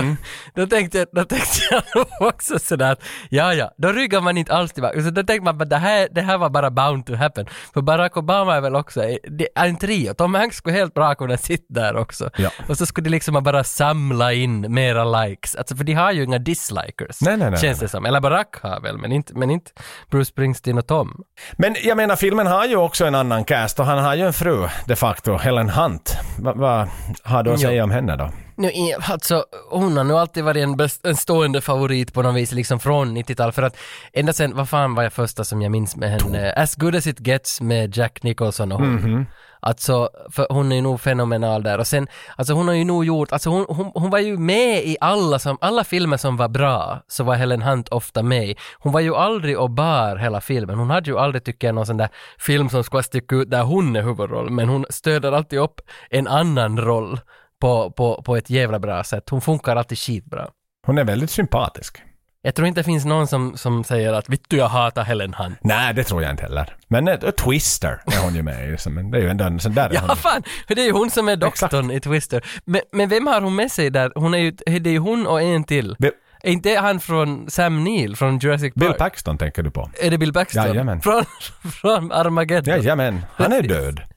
Då, 0.56 0.62
då, 0.62 0.68
tänkte 0.68 1.06
då 1.12 1.26
tänkte 1.26 1.60
jag 1.72 1.84
också 2.20 2.60
sådär 2.60 2.92
att, 2.92 3.04
ja 3.30 3.54
ja, 3.54 3.72
då 3.78 3.92
ryggar 3.92 4.22
man 4.22 4.38
inte 4.38 4.54
alls 4.54 4.74
tillbaka. 4.74 5.04
Så 5.04 5.10
då 5.10 5.24
tänkte 5.24 5.44
man 5.44 5.62
att 5.62 5.70
det 5.70 5.78
här, 5.78 6.08
det 6.12 6.22
här 6.22 6.38
var 6.38 6.50
bara 6.50 6.72
bound 6.72 7.06
to 7.06 7.16
happen. 7.16 7.46
För 7.74 7.82
Barack 7.82 8.18
Obama 8.18 8.56
är 8.56 8.62
väl 8.62 8.76
också, 8.76 9.02
det 9.24 9.48
är 9.56 9.68
en 9.68 9.78
trio. 9.78 10.14
Tom 10.14 10.36
Hanks 10.36 10.58
skulle 10.58 10.76
helt 10.76 10.94
bra 10.94 11.16
kunna 11.16 11.38
sitta 11.38 11.74
där 11.74 11.96
också. 11.96 12.30
Ja. 12.38 12.50
Och 12.70 12.78
så 12.78 12.86
skulle 12.86 13.06
de 13.06 13.10
liksom 13.10 13.44
bara 13.44 13.64
samla 13.64 14.34
in 14.34 14.74
mera 14.74 15.26
likes. 15.26 15.56
Alltså 15.56 15.76
för 15.76 15.84
de 15.84 15.94
har 15.94 16.12
ju 16.12 16.24
inga 16.24 16.40
dislikers. 16.40 17.22
Nej, 17.22 17.38
nej, 17.38 17.52
nej, 17.52 17.60
Känns 17.60 17.80
det 17.80 17.88
som. 17.88 18.06
Eller 18.06 18.22
Barack 18.22 18.56
har 18.62 18.82
väl, 18.82 18.98
men 18.98 19.12
inte, 19.12 19.34
men 19.36 19.52
inte 19.52 19.72
Bruce 20.12 20.26
Springsteen 20.26 20.78
och 20.78 20.88
Tom. 20.88 21.24
Men 21.58 21.76
jag 21.84 21.98
menar, 21.98 22.16
filmen 22.16 22.48
har 22.48 22.66
ju 22.66 22.73
också 22.76 23.06
en 23.06 23.16
annan 23.16 23.44
cast 23.44 23.80
och 23.80 23.86
han 23.86 24.04
har 24.04 24.16
ju 24.16 24.26
en 24.26 24.34
fru 24.34 24.68
de 24.86 24.96
facto, 24.96 25.38
Helen 25.38 25.70
Hunt. 25.70 26.18
Vad 26.40 26.58
va, 26.58 26.88
har 27.24 27.44
du 27.44 27.54
att 27.54 27.60
säga 27.60 27.84
om 27.84 27.92
henne 27.92 28.16
då? 28.16 28.30
Nu, 28.56 28.72
alltså, 29.10 29.46
hon 29.70 29.98
har 29.98 30.04
nu 30.04 30.14
alltid 30.14 30.44
varit 30.44 30.64
en, 30.64 30.78
best, 30.78 31.06
en 31.06 31.16
stående 31.16 31.62
favorit 31.62 32.14
på 32.14 32.22
något 32.22 32.36
vis, 32.36 32.52
liksom 32.52 32.80
från 32.80 33.18
90-talet. 33.18 33.56
För 33.56 33.64
att 33.64 33.78
ända 34.14 34.34
sen, 34.34 34.56
vad 34.56 34.70
fan 34.70 34.96
var 34.96 35.04
jag 35.04 35.14
första 35.14 35.44
som 35.44 35.62
jag 35.62 35.72
minns 35.72 35.96
med 35.96 36.10
henne? 36.10 36.54
As 36.54 36.76
good 36.76 36.96
as 36.96 37.08
it 37.08 37.28
gets 37.28 37.62
med 37.62 37.98
Jack 37.98 38.24
Nicholson 38.24 38.72
och 38.72 38.80
hon. 38.80 38.96
Mhm. 38.96 39.26
Alltså, 39.66 40.10
för 40.32 40.48
hon 40.50 40.72
är 40.72 40.76
ju 40.76 40.82
nog 40.82 41.02
fenomenal 41.02 41.64
där. 41.64 41.78
Och 41.78 41.88
sen, 41.88 42.08
alltså 42.36 42.54
hon 42.54 42.68
har 42.68 42.76
ju 42.76 42.84
nog 42.84 43.06
gjort, 43.06 43.32
alltså 43.32 43.50
hon, 43.50 43.66
hon, 43.70 43.92
hon 43.96 44.10
var 44.10 44.20
ju 44.20 44.38
med 44.38 44.84
i 44.86 44.98
alla, 45.02 45.40
som, 45.40 45.58
alla 45.62 45.84
filmer 45.84 46.18
som 46.18 46.38
var 46.38 46.50
bra, 46.50 47.04
så 47.08 47.24
var 47.24 47.36
Helen 47.36 47.62
Hunt 47.62 47.90
ofta 47.90 48.24
med 48.24 48.50
i. 48.50 48.56
Hon 48.80 48.92
var 48.92 49.00
ju 49.00 49.16
aldrig 49.16 49.60
och 49.60 49.72
bar 49.72 50.16
hela 50.16 50.42
filmen. 50.42 50.78
Hon 50.78 50.90
hade 50.90 51.10
ju 51.10 51.20
aldrig, 51.20 51.44
tycker 51.44 51.68
jag, 51.68 51.76
någon 51.76 51.86
sån 51.86 51.98
där 51.98 52.10
film 52.40 52.70
som 52.70 52.84
skulle 52.84 53.04
sticka 53.04 53.36
ut 53.36 53.52
där 53.52 53.64
hon 53.64 53.96
är 53.96 54.02
huvudroll, 54.02 54.50
men 54.50 54.70
hon 54.70 54.86
stöder 54.90 55.32
alltid 55.32 55.60
upp 55.60 55.82
en 56.10 56.28
annan 56.28 56.80
roll 56.80 57.20
på, 57.60 57.92
på, 57.92 58.22
på 58.22 58.36
ett 58.36 58.50
jävla 58.50 58.80
bra 58.80 59.04
sätt. 59.04 59.30
Hon 59.30 59.42
funkar 59.42 59.76
alltid 59.76 59.98
skitbra. 59.98 60.48
Hon 60.86 60.98
är 60.98 61.04
väldigt 61.04 61.30
sympatisk. 61.30 62.04
Jag 62.46 62.56
tror 62.56 62.68
inte 62.68 62.80
det 62.80 62.84
finns 62.84 63.06
någon 63.06 63.28
som, 63.28 63.58
som 63.58 63.84
säger 63.84 64.14
att 64.14 64.30
vittu 64.30 64.58
jag 64.58 64.68
hatar 64.68 65.04
Helen 65.04 65.34
Hunt. 65.34 65.58
Nej, 65.62 65.94
det 65.94 66.04
tror 66.04 66.22
jag 66.24 66.32
inte 66.32 66.44
heller. 66.44 66.76
Men 66.88 67.08
ett, 67.08 67.24
ett 67.24 67.38
Twister 67.38 68.02
är 68.06 68.24
hon 68.24 68.36
ju 68.36 68.42
med 68.44 68.70
i. 68.70 68.90
Men 68.90 69.12
det 69.12 69.18
är 69.18 69.22
ju 69.22 69.30
ändå 69.30 69.46
en 69.46 69.60
sån 69.60 69.74
där. 69.74 69.90
är 69.90 69.98
hon. 70.00 70.06
Ja 70.10 70.16
fan, 70.16 70.44
det 70.68 70.82
är 70.82 70.86
ju 70.86 70.92
hon 70.92 71.10
som 71.10 71.30
är 71.30 71.36
doktorn 71.36 71.92
i 71.92 72.00
Twister. 72.00 72.46
Men, 72.66 72.82
men 72.92 73.10
vem 73.10 73.28
har 73.28 73.42
hon 73.42 73.56
med 73.56 73.72
sig 73.72 73.90
där? 73.90 74.12
Hon 74.16 74.34
är 74.34 74.38
ju, 74.38 74.52
det 74.52 74.90
är 74.90 74.94
ju 74.94 75.00
hon 75.00 75.28
och 75.28 75.42
en 75.42 75.64
till. 75.64 75.96
Bill, 76.00 76.12
Är 76.44 76.52
inte 76.52 76.70
han 76.70 77.00
från 77.00 77.50
Sam 77.50 77.84
Neill 77.84 78.16
från 78.16 78.40
Jurassic 78.40 78.74
Bill 78.74 78.88
Park? 78.90 78.98
Paxton 78.98 79.38
tänker 79.38 79.64
du 79.64 79.72
på? 79.72 79.90
Är 80.02 80.12
det 80.12 80.18
Bill 80.18 80.34
Paxton? 80.34 80.68
Jajamän. 80.68 81.02
Från, 81.02 81.26
från 81.82 82.12
Armageddon? 82.12 82.74
Jajamän, 82.74 83.26
han 83.36 83.54
är 83.54 83.62
död. 83.62 84.02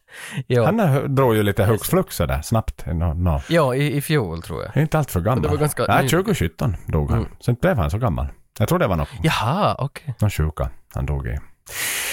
Jo. 0.46 0.64
Han 0.64 1.14
drog 1.14 1.36
ju 1.36 1.42
lite 1.42 1.64
hux 1.64 1.88
flux 1.88 2.16
sådär 2.16 2.42
snabbt. 2.42 2.86
No, 2.86 3.14
no. 3.14 3.40
Jo, 3.48 3.74
i, 3.74 3.96
i 3.96 4.00
fjol 4.00 4.42
tror 4.42 4.62
jag. 4.62 4.82
Inte 4.82 4.98
allt 4.98 5.10
för 5.10 5.20
gammal. 5.20 5.42
Det 5.42 5.48
var 5.48 5.56
ganska 5.56 5.84
Nej, 5.88 6.02
ny. 6.02 6.08
2017 6.08 6.76
dog 6.86 7.10
han. 7.10 7.26
Sen 7.40 7.56
blev 7.60 7.76
han 7.78 7.90
så 7.90 7.98
gammal. 7.98 8.26
Jag 8.58 8.68
tror 8.68 8.78
det 8.78 8.86
var 8.86 8.96
något, 8.96 9.08
Jaha, 9.22 9.76
okej. 9.78 10.14
någon 10.18 10.30
sjuka 10.30 10.70
han 10.94 11.06
dog 11.06 11.26
i. 11.26 11.38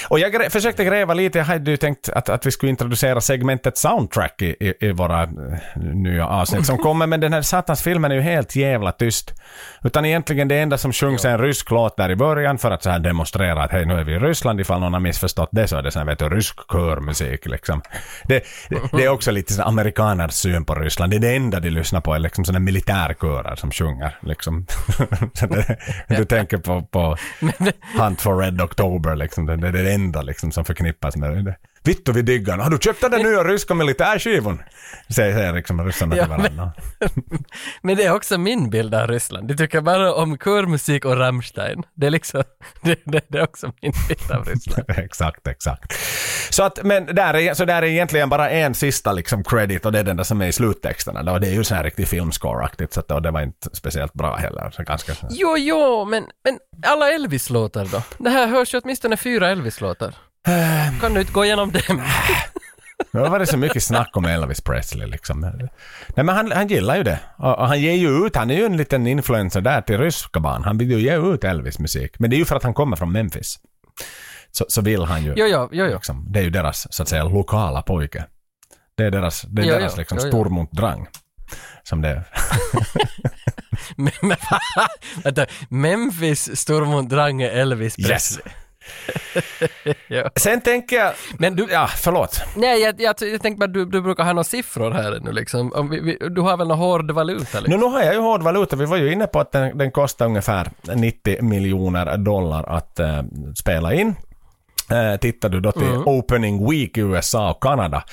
Och 0.08 0.20
jag 0.20 0.32
grä, 0.32 0.50
försökte 0.50 0.84
gräva 0.84 1.14
lite, 1.14 1.38
jag 1.38 1.46
hade 1.46 1.72
ju 1.72 1.78
tänkt 1.78 2.10
att, 2.10 2.30
att 2.30 2.46
vi 2.46 2.52
skulle 2.52 2.70
introducera 2.70 3.22
segmentet 3.22 3.78
soundtrack 3.78 4.42
i, 4.42 4.46
i, 4.46 4.74
i 4.80 4.92
våra 4.92 5.24
eh, 5.24 5.30
nya 5.76 6.28
avsnitt 6.28 6.66
som 6.66 6.78
kommer, 6.78 7.08
men 7.08 7.20
den 7.20 7.34
här 7.34 7.42
satans 7.42 7.82
filmen 7.82 8.12
är 8.12 8.16
ju 8.16 8.22
helt 8.22 8.56
jävla 8.56 8.92
tyst. 8.92 9.34
Utan 9.84 10.06
egentligen 10.06 10.48
det 10.48 10.60
enda 10.60 10.78
som 10.78 10.94
sjungs 10.94 11.26
är 11.26 11.30
en 11.30 11.40
rysk 11.40 11.72
låt 11.72 11.98
där 11.98 12.12
i 12.12 12.16
början 12.16 12.58
för 12.58 12.72
att 12.72 12.84
så 12.84 12.90
här 12.90 13.00
demonstrera 13.00 13.64
att 13.64 13.72
hej 13.72 13.86
nu 13.86 13.94
är 13.94 14.04
vi 14.04 14.14
i 14.14 14.20
Ryssland 14.20 14.62
ifall 14.62 14.80
någon 14.80 14.94
har 14.94 15.00
missförstått 15.00 15.50
det 15.52 15.68
så 15.68 15.78
är 15.78 15.82
det 15.82 15.92
sån 15.92 16.00
här 16.00 16.08
vet 16.08 16.20
du, 16.20 16.30
rysk 16.30 16.56
körmusik 16.72 17.46
liksom. 17.46 17.82
Det, 18.24 18.44
det, 18.70 18.80
det 18.92 19.04
är 19.04 19.10
också 19.10 19.32
lite 19.32 19.54
sån 19.54 19.66
amerikaners 19.68 20.34
syn 20.34 20.66
på 20.66 20.76
Ryssland. 20.76 21.12
Det 21.12 21.18
är 21.18 21.20
det 21.20 21.36
enda 21.36 21.60
de 21.60 21.70
lyssnar 21.70 22.02
på 22.02 22.14
är 22.14 22.20
liksom 22.20 22.46
såna 22.46 22.60
militärkörer 22.60 23.56
som 23.56 23.72
sjunger 23.72 24.18
liksom. 24.22 24.66
Du 26.08 26.26
tänker 26.26 26.58
på, 26.58 26.82
på 26.82 27.18
Hunt 27.98 28.22
for 28.22 28.38
Red 28.38 28.62
October 28.62 29.16
liksom. 29.16 29.43
Liksom, 29.46 29.62
det, 29.62 29.72
det 29.72 29.80
är 29.80 29.84
det 29.84 29.94
enda 29.94 30.22
liksom 30.22 30.52
som 30.52 30.66
förknippas 30.66 31.16
med 31.16 31.46
det. 31.46 31.56
Vittu 31.86 32.12
vi 32.12 32.22
diggar. 32.22 32.58
Har 32.58 32.70
du 32.70 32.78
köpt 32.78 33.02
den 33.02 33.12
där 33.12 33.24
nya 33.24 33.44
ryska 33.44 33.74
militärskivan? 33.74 34.62
Säger, 35.16 35.34
säger 35.36 35.54
liksom 35.54 35.86
ryssarna 35.86 36.12
till 36.16 36.26
Ja, 36.30 36.38
men- 36.38 36.42
varandra. 36.58 36.72
Men 37.82 37.98
det 37.98 38.04
är 38.04 38.14
också 38.16 38.38
min 38.38 38.70
bild 38.70 38.96
av 38.96 39.08
Ryssland. 39.08 39.48
De 39.48 39.54
tycker 39.58 39.82
bara 39.82 40.14
om 40.14 40.38
körmusik 40.38 41.06
och 41.06 41.18
Rammstein. 41.18 41.84
Det 41.96 42.06
är 42.08 42.10
liksom, 42.12 42.44
det, 42.82 43.00
det, 43.06 43.26
det 43.28 43.38
är 43.38 43.44
också 43.44 43.72
min 43.82 43.94
bild 44.08 44.32
av 44.32 44.46
Ryssland. 44.46 44.86
exakt, 44.98 45.48
exakt. 45.48 45.94
Så 46.50 46.64
att, 46.64 46.80
men 46.84 47.06
där 47.06 47.34
är, 47.34 47.54
så 47.54 47.66
där 47.66 47.82
är 47.82 47.86
egentligen 47.88 48.30
bara 48.30 48.50
en 48.50 48.74
sista 48.74 49.12
liksom 49.12 49.44
credit 49.44 49.86
och 49.86 49.92
det 49.92 50.00
är 50.00 50.04
den 50.04 50.18
där 50.18 50.24
som 50.24 50.42
är 50.42 50.48
i 50.48 50.52
sluttexterna. 50.52 51.24
då. 51.24 51.40
Det 51.40 51.48
är 51.48 51.52
ju 51.54 51.64
så 51.64 51.76
här 51.76 51.84
riktigt 51.84 52.10
filmscore-aktigt 52.10 52.94
så 52.94 53.00
att, 53.00 53.12
och 53.12 53.22
det 53.22 53.32
var 53.32 53.42
inte 53.42 53.70
speciellt 53.74 54.14
bra 54.14 54.36
heller. 54.36 54.72
Så 54.72 54.84
ganska, 54.84 55.14
Jo, 55.30 55.58
jo, 55.58 56.06
men, 56.06 56.26
men 56.44 56.60
alla 56.86 57.12
Elvis-låtar 57.12 57.86
då? 57.92 58.02
Det 58.18 58.30
här 58.30 58.48
hörs 58.48 58.74
ju 58.74 58.80
åtminstone 58.84 59.18
fyra 59.18 59.50
Elvis-låtar. 59.50 60.14
Kan 61.02 61.14
du 61.14 61.20
inte 61.22 61.34
gå 61.34 61.46
igenom 61.46 61.72
dem? 61.72 62.02
Nu 63.12 63.20
var 63.20 63.40
det 63.40 63.48
så 63.48 63.58
mycket 63.58 63.84
snack 63.84 64.10
om 64.14 64.26
Elvis 64.26 64.62
Presley 64.62 65.08
liksom. 65.08 65.40
Nej 65.40 66.26
men 66.26 66.30
han, 66.30 66.52
han 66.52 66.68
gillar 66.68 66.96
ju 66.96 67.04
det. 67.04 67.20
Och, 67.38 67.60
och 67.60 67.68
han 67.68 67.82
ger 67.82 67.94
ju 67.94 68.26
ut, 68.26 68.36
han 68.36 68.52
är 68.52 68.56
ju 68.56 68.66
en 68.66 68.78
liten 68.78 69.08
influencer 69.08 69.62
där 69.62 69.82
till 69.82 69.98
ryska 69.98 70.40
barn. 70.40 70.64
Han 70.64 70.78
vill 70.78 70.92
ju 70.92 71.00
ge 71.00 71.34
ut 71.34 71.44
Elvis 71.44 71.80
musik. 71.80 72.20
Men 72.20 72.30
det 72.30 72.36
är 72.36 72.38
ju 72.38 72.46
för 72.46 72.56
att 72.56 72.64
han 72.64 72.74
kommer 72.74 72.96
från 72.98 73.12
Memphis. 73.12 73.60
Så, 74.52 74.66
så 74.68 74.82
vill 74.82 75.04
han 75.04 75.24
ju. 75.24 75.34
Jo, 75.38 75.46
jo, 75.46 75.70
jo, 75.72 75.86
jo. 75.86 75.94
Liksom, 75.94 76.26
det 76.30 76.40
är 76.40 76.44
ju 76.44 76.50
deras, 76.50 76.94
så 76.94 77.04
att 77.04 77.10
säga, 77.10 77.24
lokala 77.24 77.82
pojke. 77.82 78.26
Det 78.96 79.04
är 79.04 79.12
deras, 79.12 79.42
det 79.42 79.62
är 79.62 79.66
Jo, 79.66 79.74
deras 79.74 79.94
jo, 79.96 80.00
liksom 80.00 80.18
jo, 80.22 80.26
jo. 80.26 80.32
Stormont 80.32 80.72
Drang. 80.72 81.08
Som 81.84 82.02
det 82.02 82.10
är. 82.10 82.24
Men, 83.96 84.12
men, 84.22 84.38
vänta, 85.24 85.46
Memphis 85.70 86.56
Stormont 86.60 87.10
Drange 87.10 87.50
Elvis 87.50 88.00
Yes. 88.00 88.40
Ja. 90.08 90.30
Sen 90.36 90.62
tänker 90.62 90.96
jag... 90.96 91.14
Men 91.40 91.56
du, 91.56 91.68
Ja, 91.72 91.88
förlåt. 91.88 92.42
nej 92.56 92.82
jag, 92.82 93.02
jag, 93.02 93.16
jag 93.22 93.42
tänkte 93.42 93.60
bara 93.60 93.68
du, 93.68 93.86
du 93.86 94.02
brukar 94.02 94.24
ha 94.24 94.34
några 94.34 94.44
siffror 94.44 94.92
här 94.92 95.20
nu 95.22 95.32
liksom. 95.32 95.74
Om 95.74 95.90
vi, 95.90 96.00
vi, 96.00 96.30
du 96.30 96.42
har 96.42 96.58
väl 96.58 96.68
någon 96.68 96.78
hård 96.78 97.12
valuta? 97.12 97.60
Liksom? 97.60 97.64
Nu, 97.68 97.78
nu 97.78 97.86
har 97.86 98.04
jag 98.04 98.14
ju 98.14 98.20
hård 98.20 98.42
valuta. 98.42 98.76
Vi 98.76 98.86
var 98.86 98.98
ju 98.98 99.12
inne 99.12 99.28
på 99.28 99.40
att 99.40 99.52
den, 99.52 99.78
den 99.78 99.92
kostar 99.92 100.26
ungefär 100.26 100.72
90 100.96 101.42
miljoner 101.44 102.18
dollar 102.18 102.64
att 102.64 103.00
eh, 103.00 103.22
spela 103.60 103.94
in. 103.94 104.16
Eh, 104.92 105.20
tittar 105.20 105.50
du 105.50 105.60
då 105.60 105.72
till 105.72 105.98
opening 106.06 106.70
week 106.72 106.98
i 106.98 107.02
USA 107.02 107.52
och 107.52 107.64
Kanada 107.64 108.04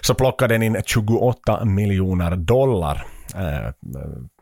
så 0.00 0.14
plockade 0.14 0.54
den 0.54 0.62
in 0.62 0.82
28 0.86 1.64
miljoner 1.64 2.36
dollar 2.36 3.06
eh, 3.34 3.72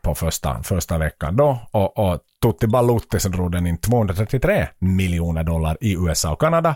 på 0.01 0.15
första, 0.15 0.63
första 0.63 0.97
veckan 0.97 1.35
då. 1.35 1.59
Och, 1.71 1.97
och 1.97 2.19
Tutti 2.41 2.67
Balutti 2.67 3.19
så 3.19 3.29
drog 3.29 3.51
den 3.51 3.67
in 3.67 3.77
233 3.77 4.67
miljoner 4.79 5.43
dollar 5.43 5.77
i 5.81 5.93
USA 5.93 6.31
och 6.31 6.41
Kanada. 6.41 6.75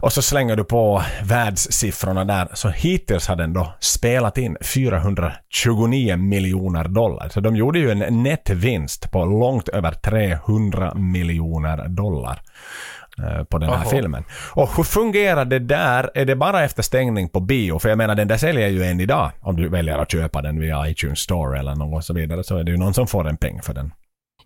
Och 0.00 0.12
så 0.12 0.22
slänger 0.22 0.56
du 0.56 0.64
på 0.64 1.02
världssiffrorna 1.24 2.24
där, 2.24 2.48
så 2.52 2.68
hittills 2.68 3.28
har 3.28 3.36
den 3.36 3.52
då 3.52 3.72
spelat 3.80 4.38
in 4.38 4.56
429 4.60 6.16
miljoner 6.16 6.84
dollar. 6.84 7.28
Så 7.28 7.40
de 7.40 7.56
gjorde 7.56 7.78
ju 7.78 7.90
en 7.90 8.22
nettvinst 8.22 9.10
på 9.10 9.24
långt 9.24 9.68
över 9.68 9.92
300 9.92 10.94
miljoner 10.94 11.88
dollar 11.88 12.42
eh, 13.18 13.44
på 13.44 13.58
den 13.58 13.68
här 13.68 13.76
Jaha. 13.76 13.90
filmen. 13.90 14.24
Och 14.52 14.76
hur 14.76 14.84
fungerar 14.84 15.44
det 15.44 15.58
där? 15.58 16.10
Är 16.14 16.24
det 16.24 16.36
bara 16.36 16.64
efter 16.64 16.82
stängning 16.82 17.28
på 17.28 17.40
bio? 17.40 17.78
För 17.78 17.88
jag 17.88 17.98
menar 17.98 18.14
den 18.14 18.28
där 18.28 18.36
säljer 18.36 18.68
ju 18.68 18.84
än 18.84 19.00
idag. 19.00 19.30
Om 19.40 19.56
du 19.56 19.68
väljer 19.68 19.98
att 19.98 20.12
köpa 20.12 20.42
den 20.42 20.60
via 20.60 20.88
iTunes 20.88 21.18
Store 21.18 21.58
eller 21.58 21.74
något 21.74 22.04
så 22.04 22.14
vidare 22.14 22.44
så 22.44 22.56
är 22.56 22.64
det 22.64 22.70
ju 22.70 22.76
någon 22.76 22.94
som 22.94 23.06
får 23.06 23.28
en 23.28 23.36
peng 23.36 23.62
för 23.62 23.74
den. 23.74 23.92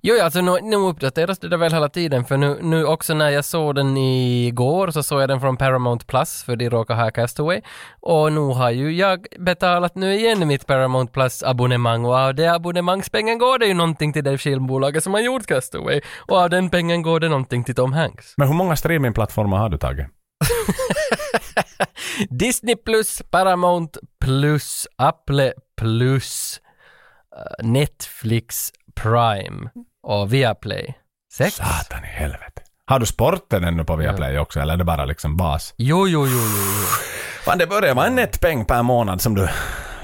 Jo, 0.03 0.15
alltså 0.23 0.41
nu, 0.41 0.59
nu 0.63 0.77
uppdateras 0.77 1.39
det 1.39 1.49
där 1.49 1.57
väl 1.57 1.73
hela 1.73 1.89
tiden 1.89 2.25
för 2.25 2.37
nu, 2.37 2.59
nu 2.63 2.85
också 2.85 3.15
när 3.15 3.31
jag 3.31 3.45
såg 3.45 3.75
den 3.75 3.97
igår 3.97 4.91
så 4.91 5.03
såg 5.03 5.23
jag 5.23 5.29
den 5.29 5.41
från 5.41 5.57
Paramount 5.57 6.07
Plus 6.07 6.43
för 6.43 6.57
de 6.57 6.71
råkar 6.71 6.95
ha 6.95 7.11
Castaway 7.11 7.61
och 8.01 8.33
nu 8.33 8.41
har 8.41 8.71
ju 8.71 8.93
jag 8.93 9.27
betalat 9.39 9.95
nu 9.95 10.15
igen 10.15 10.49
mitt 10.49 10.67
Paramount 10.67 11.13
Plus 11.13 11.43
abonnemang 11.43 12.05
och 12.05 12.15
av 12.15 12.35
det 12.35 12.53
abonnemangspengen 12.53 13.39
går 13.39 13.59
det 13.59 13.67
ju 13.67 13.75
någonting 13.75 14.13
till 14.13 14.25
det 14.25 14.39
filmbolaget 14.39 15.05
som 15.05 15.15
har 15.15 15.21
gjort 15.21 15.47
Castaway 15.47 16.01
och 16.29 16.37
av 16.37 16.51
den 16.51 16.71
pengen 16.71 17.03
går 17.03 17.21
det 17.21 17.29
någonting 17.29 17.65
till 17.65 17.75
Tom 17.75 17.93
Hanks. 17.93 18.35
Men 18.37 18.49
hur 18.49 18.55
många 18.55 18.77
streamingplattformar 18.77 19.59
har 19.59 19.69
du 19.69 19.79
tagit? 19.79 20.07
Disney 22.31 22.77
Plus, 22.77 23.23
Paramount 23.31 24.01
Plus, 24.25 24.87
Apple 24.97 25.53
Plus, 25.77 26.61
eh, 27.37 27.67
Netflix 27.67 28.73
Prime 28.95 29.71
och 30.03 30.33
Viaplay. 30.33 30.95
Sex? 31.33 31.57
Satan 31.57 32.05
i 32.05 32.07
helvete. 32.07 32.63
Har 32.85 32.99
du 32.99 33.07
sporten 33.07 33.65
ännu 33.65 33.85
på 33.85 33.97
Viaplay 33.97 34.39
också 34.39 34.61
eller 34.61 34.73
är 34.75 34.77
det 34.79 34.85
bara 34.85 35.05
liksom 35.05 35.37
bas? 35.37 35.75
Jo, 35.77 36.09
jo, 36.09 36.27
jo, 36.27 36.33
jo, 36.33 36.63
jo. 36.81 36.87
Fan 37.45 37.59
det 37.59 37.67
börjar 37.67 37.95
vara 37.95 38.07
en 38.07 38.15
nettpeng 38.15 38.65
per 38.65 38.83
månad 38.83 39.21
som 39.21 39.35
du 39.35 39.49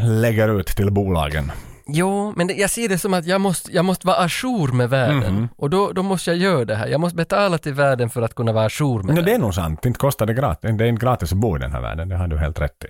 lägger 0.01 0.61
ut 0.61 0.67
till 0.67 0.93
bolagen. 0.93 1.53
Jo, 1.89 2.33
men 2.37 2.47
det, 2.47 2.55
jag 2.55 2.71
ser 2.71 2.89
det 2.89 2.99
som 2.99 3.15
att 3.15 3.27
jag 3.27 3.41
måste, 3.41 3.73
jag 3.73 3.85
måste 3.85 4.07
vara 4.07 4.17
ajour 4.17 4.73
med 4.73 4.91
världen. 4.91 5.35
Mhm. 5.35 5.49
Och 5.57 5.71
då, 5.71 5.93
då 5.93 6.03
måste 6.03 6.31
jag 6.31 6.37
göra 6.39 6.65
det 6.65 6.75
här. 6.75 6.87
Jag 6.87 7.01
måste 7.01 7.17
betala 7.17 7.59
till 7.59 7.75
världen 7.75 8.11
för 8.11 8.23
att 8.23 8.35
kunna 8.35 8.53
vara 8.53 8.65
ajour 8.67 8.97
med 9.03 9.07
Men 9.07 9.15
det 9.17 9.23
den. 9.23 9.35
är 9.35 9.39
nog 9.39 9.55
sant, 9.55 9.85
inte 9.87 9.99
kostar 9.99 10.27
det 10.27 10.35
gratis. 10.35 10.71
Det 10.79 10.85
är 10.85 10.89
inte 10.89 11.05
gratis 11.05 11.33
att 11.33 11.39
bo 11.39 11.57
i 11.57 11.61
den 11.61 11.73
här 11.73 11.81
världen, 11.81 12.09
det 12.09 12.17
har 12.17 12.27
du 12.29 12.39
helt 12.39 12.61
rätt 12.61 12.85
i. 12.85 12.89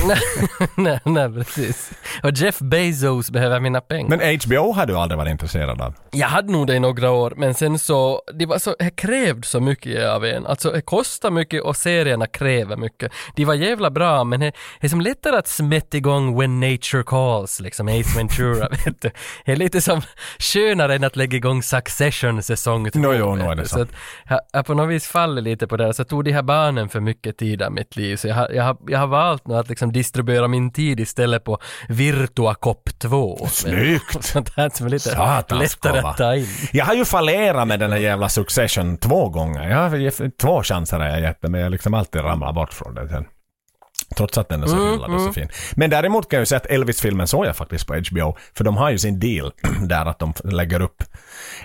nej, 0.76 1.00
nej, 1.04 1.32
precis. 1.32 1.92
Och 2.22 2.30
Jeff 2.30 2.58
Bezos 2.58 3.30
behöver 3.30 3.60
mina 3.60 3.80
pengar. 3.80 4.16
Men 4.16 4.38
HBO 4.38 4.72
har 4.72 4.86
du 4.86 4.96
aldrig 4.96 5.18
varit 5.18 5.30
intresserad 5.30 5.80
av? 5.80 5.94
Jag 6.10 6.28
hade 6.28 6.52
nog 6.52 6.66
det 6.66 6.74
i 6.74 6.80
några 6.80 7.10
år, 7.10 7.32
men 7.36 7.54
sen 7.54 7.78
så, 7.78 8.22
det 8.34 8.46
var 8.46 8.58
så, 8.58 8.76
det 8.78 8.90
krävde 8.90 9.46
så 9.46 9.60
mycket 9.60 10.08
av 10.08 10.24
en. 10.24 10.46
Alltså 10.46 10.70
det 10.70 10.82
kostar 10.82 11.30
mycket 11.30 11.62
och 11.62 11.76
serierna 11.76 12.26
kräver 12.26 12.76
mycket. 12.76 13.12
De 13.34 13.44
var 13.44 13.54
jävla 13.54 13.90
bra, 13.90 14.24
men 14.24 14.40
det 14.40 14.52
är 14.80 14.88
som 14.88 15.00
lättare 15.00 15.36
att 15.36 15.48
smätta 15.48 15.96
igång 15.96 16.38
When 16.40 16.60
Nature 16.60 17.02
Calls, 17.06 17.60
liksom 17.60 17.88
Ace 17.88 18.18
Ventura, 18.18 18.68
vet 18.84 19.02
du. 19.02 19.10
Det 19.44 19.52
är 19.52 19.56
lite 19.56 19.80
som 19.80 20.02
skönare 20.38 20.94
än 20.94 21.04
att 21.04 21.16
lägga 21.16 21.36
igång 21.36 21.62
Succession 21.62 22.42
säsong 22.42 22.90
två. 22.90 22.98
Nå, 22.98 23.12
jo, 23.12 23.34
nå 23.34 23.50
är 23.50 23.54
det 23.54 23.62
du. 23.62 23.68
så. 23.68 23.82
att 23.82 23.92
jag, 24.28 24.40
jag 24.52 24.66
på 24.66 24.74
något 24.74 24.90
vis 24.90 25.06
faller 25.06 25.42
lite 25.42 25.66
på 25.66 25.76
det, 25.76 25.94
så 25.94 26.04
tog 26.04 26.24
de 26.24 26.32
här 26.32 26.42
barnen 26.42 26.88
för 26.88 27.00
mycket 27.00 27.36
tid 27.36 27.62
av 27.62 27.72
mitt 27.72 27.96
liv, 27.96 28.16
så 28.16 28.28
jag 28.28 28.60
jag 28.60 28.64
har, 28.64 28.76
jag 28.86 28.98
har 28.98 29.06
valt 29.06 29.46
nu 29.46 29.54
att 29.54 29.68
liksom 29.68 29.89
distribuera 29.92 30.48
min 30.48 30.72
tid 30.72 31.00
istället 31.00 31.44
på 31.44 31.58
Virtua 31.88 32.54
Cop 32.54 32.98
2. 32.98 33.46
Snyggt! 33.50 34.16
Sånt 34.24 34.52
här 34.56 34.70
som 34.74 34.86
är 34.86 34.90
lite 34.90 35.08
Satans 35.10 35.60
lättare 35.60 35.98
att 35.98 36.16
ta 36.16 36.36
in. 36.36 36.46
Jag 36.72 36.84
har 36.84 36.94
ju 36.94 37.04
fallerat 37.04 37.68
med 37.68 37.80
den 37.80 37.92
här 37.92 37.98
jävla 37.98 38.28
Succession 38.28 38.96
två 38.98 39.28
gånger. 39.28 39.68
Jag 39.68 39.76
har 39.76 40.30
två 40.30 40.62
chanser 40.62 40.98
har 40.98 41.06
jag 41.06 41.20
gett 41.20 41.42
men 41.42 41.60
jag 41.60 41.70
liksom 41.70 41.94
alltid 41.94 42.20
ramlar 42.20 42.52
bort 42.52 42.72
från 42.72 42.94
det 42.94 43.08
sen. 43.08 43.24
Trots 44.16 44.38
att 44.38 44.48
den 44.48 44.62
är 44.62 44.66
så 44.66 44.76
Mm, 44.76 44.92
hyllad 44.92 45.14
och 45.14 45.20
så 45.20 45.32
fin. 45.32 45.48
Men 45.76 45.90
däremot 45.90 46.30
kan 46.30 46.36
jag 46.36 46.42
ju 46.42 46.46
säga 46.46 46.56
att 46.56 46.66
Elvis-filmen 46.66 47.26
såg 47.26 47.46
jag 47.46 47.56
faktiskt 47.56 47.86
på 47.86 47.94
HBO. 47.94 48.36
För 48.54 48.64
de 48.64 48.76
har 48.76 48.90
ju 48.90 48.98
sin 48.98 49.20
deal 49.20 49.52
där 49.80 50.06
att 50.06 50.18
de 50.18 50.32
lägger 50.44 50.80
upp, 50.80 51.02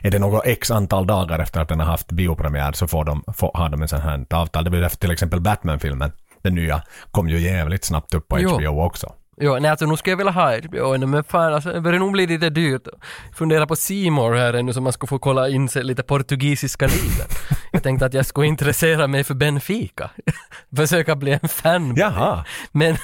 är 0.01 0.11
det 0.11 0.19
något 0.19 0.45
x 0.45 0.71
antal 0.71 1.07
dagar 1.07 1.39
efter 1.39 1.61
att 1.61 1.69
den 1.69 1.79
har 1.79 1.87
haft 1.87 2.11
biopremiär 2.11 2.71
så 2.71 2.87
får 2.87 3.05
de, 3.05 3.23
får, 3.37 3.51
har 3.53 3.69
de 3.69 3.81
en 3.81 3.87
sån 3.87 4.01
här 4.01 4.25
avtal. 4.29 4.63
Det 4.63 4.69
blir 4.69 4.81
därför 4.81 4.97
till 4.97 5.11
exempel 5.11 5.41
Batman-filmen, 5.41 6.11
den 6.45 6.55
nya, 6.55 6.81
kom 7.11 7.29
ju 7.29 7.39
jävligt 7.39 7.83
snabbt 7.83 8.13
upp 8.13 8.27
på 8.27 8.39
Jo. 8.39 8.49
HBO 8.49 8.81
också. 8.81 9.13
Jo, 9.41 9.57
nej 9.59 9.71
alltså 9.71 9.85
nu 9.85 9.97
skulle 9.97 10.11
jag 10.11 10.17
vilja 10.17 10.31
ha 10.31 10.57
HBO 10.57 10.93
ännu, 10.93 11.05
men 11.05 11.23
fan 11.23 11.53
alltså 11.53 11.71
det 11.71 11.81
börjar 11.81 11.99
nog 11.99 12.11
bli 12.11 12.27
lite 12.27 12.49
dyrt. 12.49 12.87
Fundera 13.33 13.67
på 13.67 13.75
More 14.11 14.39
här 14.39 14.53
ännu 14.53 14.73
så 14.73 14.81
man 14.81 14.93
ska 14.93 15.07
få 15.07 15.19
kolla 15.19 15.49
in 15.49 15.69
sig 15.69 15.83
lite 15.83 16.03
portugisiska 16.03 16.87
ligan. 16.87 17.27
jag 17.71 17.83
tänkte 17.83 18.05
att 18.05 18.13
jag 18.13 18.25
skulle 18.25 18.47
intressera 18.47 19.07
mig 19.07 19.23
för 19.23 19.33
Benfica. 19.33 20.09
Försöka 20.75 21.15
bli 21.15 21.39
en 21.41 21.49
fan. 21.49 21.95
Jaha, 21.95 22.45
Men, 22.71 22.97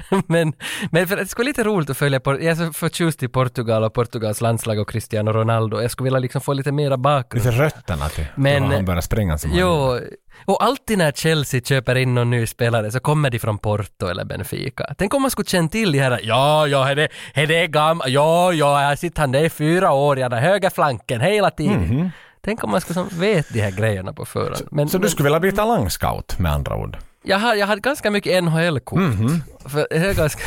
men, 0.26 0.52
men 0.90 1.08
för 1.08 1.16
det 1.16 1.26
skulle 1.26 1.44
vara 1.44 1.48
lite 1.48 1.64
roligt 1.64 1.90
att 1.90 1.96
följa, 1.96 2.18
por- 2.18 2.40
jag 2.42 2.50
är 2.50 2.54
så 2.54 2.72
förtjust 2.72 3.22
i 3.22 3.28
Portugal 3.28 3.84
och 3.84 3.94
Portugals 3.94 4.40
landslag 4.40 4.78
och 4.78 4.88
Cristiano 4.90 5.32
Ronaldo. 5.32 5.80
Jag 5.80 5.90
skulle 5.90 6.04
vilja 6.04 6.18
liksom 6.18 6.40
få 6.40 6.52
lite 6.52 6.72
mera 6.72 6.96
bakgrund. 6.96 7.44
lite 7.46 7.58
rötterna 7.58 8.08
till 8.08 8.26
Men- 8.34 8.62
han 8.62 8.84
börjar 8.84 9.00
springa 9.00 9.38
som. 9.38 9.50
Jo, 9.54 9.98
och 10.44 10.64
alltid 10.64 10.98
när 10.98 11.12
Chelsea 11.12 11.60
köper 11.60 11.94
in 11.94 12.14
någon 12.14 12.30
ny 12.30 12.46
spelare 12.46 12.90
så 12.90 13.00
kommer 13.00 13.30
de 13.30 13.38
från 13.38 13.58
Porto 13.58 14.06
eller 14.06 14.24
Benfica. 14.24 14.94
Tänk 14.98 15.14
om 15.14 15.22
man 15.22 15.30
skulle 15.30 15.46
känna 15.46 15.68
till 15.68 15.92
de 15.92 15.98
här, 15.98 16.20
ja, 16.22 16.66
ja, 16.66 16.90
är 16.90 16.94
det, 16.94 17.08
är 17.34 17.46
det 17.46 17.66
gammal, 17.66 18.12
ja, 18.12 18.52
ja, 18.52 18.76
här 18.76 18.96
sitter 18.96 19.20
han, 19.20 19.32
det 19.32 19.38
är 19.38 19.48
fyra 19.48 19.92
år, 19.92 20.18
ja, 20.18 20.28
högerflanken 20.34 21.20
hela 21.20 21.50
tiden. 21.50 22.10
Tänk 22.44 22.64
om 22.64 22.70
man 22.70 22.80
skulle 22.80 22.94
som 22.94 23.08
vet 23.20 23.52
de 23.52 23.60
här 23.60 23.70
grejerna 23.70 24.12
på 24.12 24.24
förhand. 24.24 24.68
Men. 24.70 24.88
Så 24.88 24.98
du 24.98 25.02
men 25.02 25.10
skulle 25.10 25.26
vilja 25.26 25.40
bli 25.40 25.52
talangscout 25.52 26.38
med 26.38 26.52
andra 26.52 26.76
ord? 26.76 26.96
Jag, 27.22 27.38
har, 27.38 27.54
jag 27.54 27.66
hade 27.66 27.80
ganska 27.80 28.10
mycket 28.10 28.44
NHL-kort. 28.44 28.98
Mhm. 29.00 29.42
För 29.66 29.86
det 29.90 29.96
är 29.96 30.14
ganska... 30.14 30.42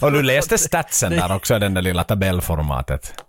Och 0.06 0.12
du 0.12 0.22
läste 0.22 0.58
statsen 0.58 1.12
där 1.12 1.34
också, 1.36 1.58
den 1.58 1.74
där 1.74 1.82
lilla 1.82 2.04
tabellformatet. 2.04 3.24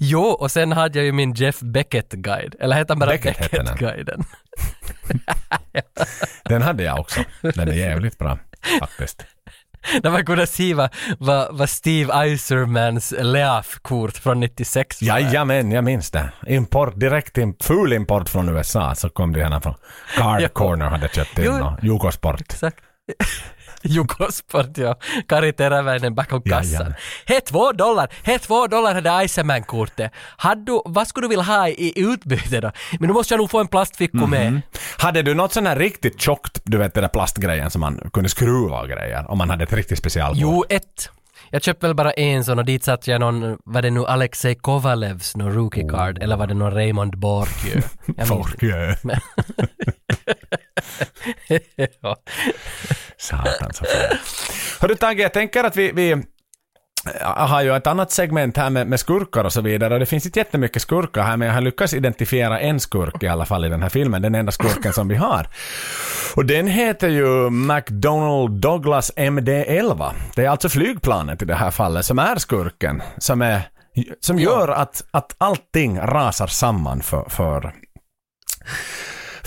jo, 0.00 0.22
och 0.22 0.50
sen 0.50 0.72
hade 0.72 0.98
jag 0.98 1.06
ju 1.06 1.12
min 1.12 1.34
Jeff 1.34 1.60
Beckett-guide, 1.60 2.54
eller 2.60 2.76
heter 2.76 2.94
han 2.94 2.98
bara 2.98 3.10
Beckett. 3.10 3.38
Beckett-guiden? 3.38 4.24
Den 6.44 6.62
hade 6.62 6.82
jag 6.82 7.00
också. 7.00 7.20
Den 7.40 7.68
är 7.68 7.72
jävligt 7.72 8.18
bra, 8.18 8.38
faktiskt. 8.80 9.24
Där 10.02 10.10
man 10.10 10.24
kunde 10.24 10.46
se 10.46 10.74
vad, 10.74 10.90
vad, 11.18 11.56
vad 11.58 11.70
Steve 11.70 12.12
Eisermans 12.14 13.14
Leaf-kort 13.18 14.16
från 14.18 14.40
96 14.40 15.02
var. 15.02 15.08
Jajamän, 15.08 15.72
jag 15.72 15.84
minns 15.84 16.10
det. 16.10 16.30
Import, 16.46 16.92
direkt 17.00 17.38
in, 17.38 17.54
full 17.60 17.92
import 17.92 18.28
från 18.28 18.48
USA 18.48 18.94
så 18.94 19.08
kom 19.08 19.32
det 19.32 19.44
här 19.44 19.60
från 19.60 19.74
Card. 20.16 20.52
Corner 20.52 20.86
hade 20.86 21.08
köpt 21.08 21.38
in 21.38 21.44
Jo. 21.44 21.52
och 21.52 21.84
Jukosport. 21.84 22.40
Exakt. 22.40 22.78
Jugosport, 23.82 24.78
ja. 24.78 24.94
Kari 25.28 25.52
Teräväinen 25.52 26.14
bakom 26.14 26.42
kassan. 26.42 26.72
Jajamän. 26.72 26.94
He 27.26 27.40
två 27.40 27.72
dollar, 27.72 28.08
he 28.22 28.38
två 28.38 28.66
dollar 28.66 28.94
hade 28.94 29.10
Eisenman-kortet. 29.10 30.12
Hade 30.36 30.64
du, 30.64 30.82
vad 30.84 31.08
skulle 31.08 31.24
du 31.24 31.28
vilja 31.28 31.44
ha 31.44 31.68
i, 31.68 31.72
i 31.72 31.92
utbyte 31.96 32.60
då? 32.60 32.70
Men 33.00 33.06
nu 33.08 33.12
måste 33.12 33.34
jag 33.34 33.38
nog 33.38 33.50
få 33.50 33.60
en 33.60 33.68
plastficka 33.68 34.26
med. 34.26 34.60
Hade 34.98 35.22
du 35.22 35.34
något 35.34 35.52
sån 35.52 35.66
här 35.66 35.76
riktigt 35.76 36.20
tjockt, 36.20 36.60
du 36.64 36.78
vet 36.78 36.94
den 36.94 37.02
där 37.02 37.08
plastgrejen 37.08 37.70
som 37.70 37.80
man 37.80 38.10
kunde 38.12 38.28
skruva 38.28 38.80
och 38.80 38.88
grejer 38.88 39.30
om 39.30 39.38
man 39.38 39.50
hade 39.50 39.64
ett 39.64 39.72
riktigt 39.72 39.98
specialkort? 39.98 40.40
Jo, 40.40 40.64
ett. 40.68 41.10
Jag 41.50 41.62
köpte 41.62 41.86
väl 41.86 41.96
bara 41.96 42.12
en 42.12 42.44
sån 42.44 42.58
och 42.58 42.64
dit 42.64 42.84
satte 42.84 43.10
jag 43.10 43.20
någon, 43.20 43.58
var 43.64 43.82
det 43.82 43.90
nu 43.90 44.04
Alexei 44.06 44.54
Kovalevs 44.54 45.36
någon 45.36 45.52
rookie 45.52 45.88
card 45.88 46.22
eller 46.22 46.36
var 46.36 46.46
det 46.46 46.54
någon 46.54 46.74
Raymond 46.74 47.18
Borkjö? 47.18 47.80
Ja. 52.00 52.16
Satan 53.28 53.72
så 53.72 53.84
fel. 53.84 54.16
Hörru 54.80 54.94
Tage, 54.94 55.20
jag 55.20 55.32
tänker 55.32 55.64
att 55.64 55.76
vi, 55.76 55.92
vi 55.92 56.22
jag 57.20 57.28
har 57.28 57.62
ju 57.62 57.76
ett 57.76 57.86
annat 57.86 58.10
segment 58.10 58.56
här 58.56 58.70
med, 58.70 58.86
med 58.86 59.00
skurkar 59.00 59.44
och 59.44 59.52
så 59.52 59.60
vidare. 59.60 59.94
Och 59.94 60.00
det 60.00 60.06
finns 60.06 60.26
inte 60.26 60.38
jättemycket 60.38 60.82
skurkar 60.82 61.22
här, 61.22 61.36
men 61.36 61.48
jag 61.48 61.54
har 61.54 61.60
lyckats 61.60 61.94
identifiera 61.94 62.60
en 62.60 62.80
skurk 62.80 63.22
i 63.22 63.28
alla 63.28 63.44
fall 63.44 63.64
i 63.64 63.68
den 63.68 63.82
här 63.82 63.88
filmen. 63.88 64.22
Den 64.22 64.34
enda 64.34 64.52
skurken 64.52 64.92
som 64.92 65.08
vi 65.08 65.14
har. 65.14 65.48
Och 66.36 66.44
den 66.44 66.66
heter 66.66 67.08
ju 67.08 67.50
McDonnell 67.50 68.60
Douglas 68.60 69.12
MD-11. 69.16 70.12
Det 70.34 70.44
är 70.44 70.48
alltså 70.48 70.68
flygplanet 70.68 71.42
i 71.42 71.44
det 71.44 71.54
här 71.54 71.70
fallet 71.70 72.04
som 72.04 72.18
är 72.18 72.36
skurken. 72.36 73.02
Som, 73.18 73.42
är, 73.42 73.62
som 74.20 74.38
gör 74.38 74.68
att, 74.68 75.04
att 75.10 75.34
allting 75.38 76.00
rasar 76.00 76.46
samman 76.46 77.02
för, 77.02 77.28
för 77.28 77.72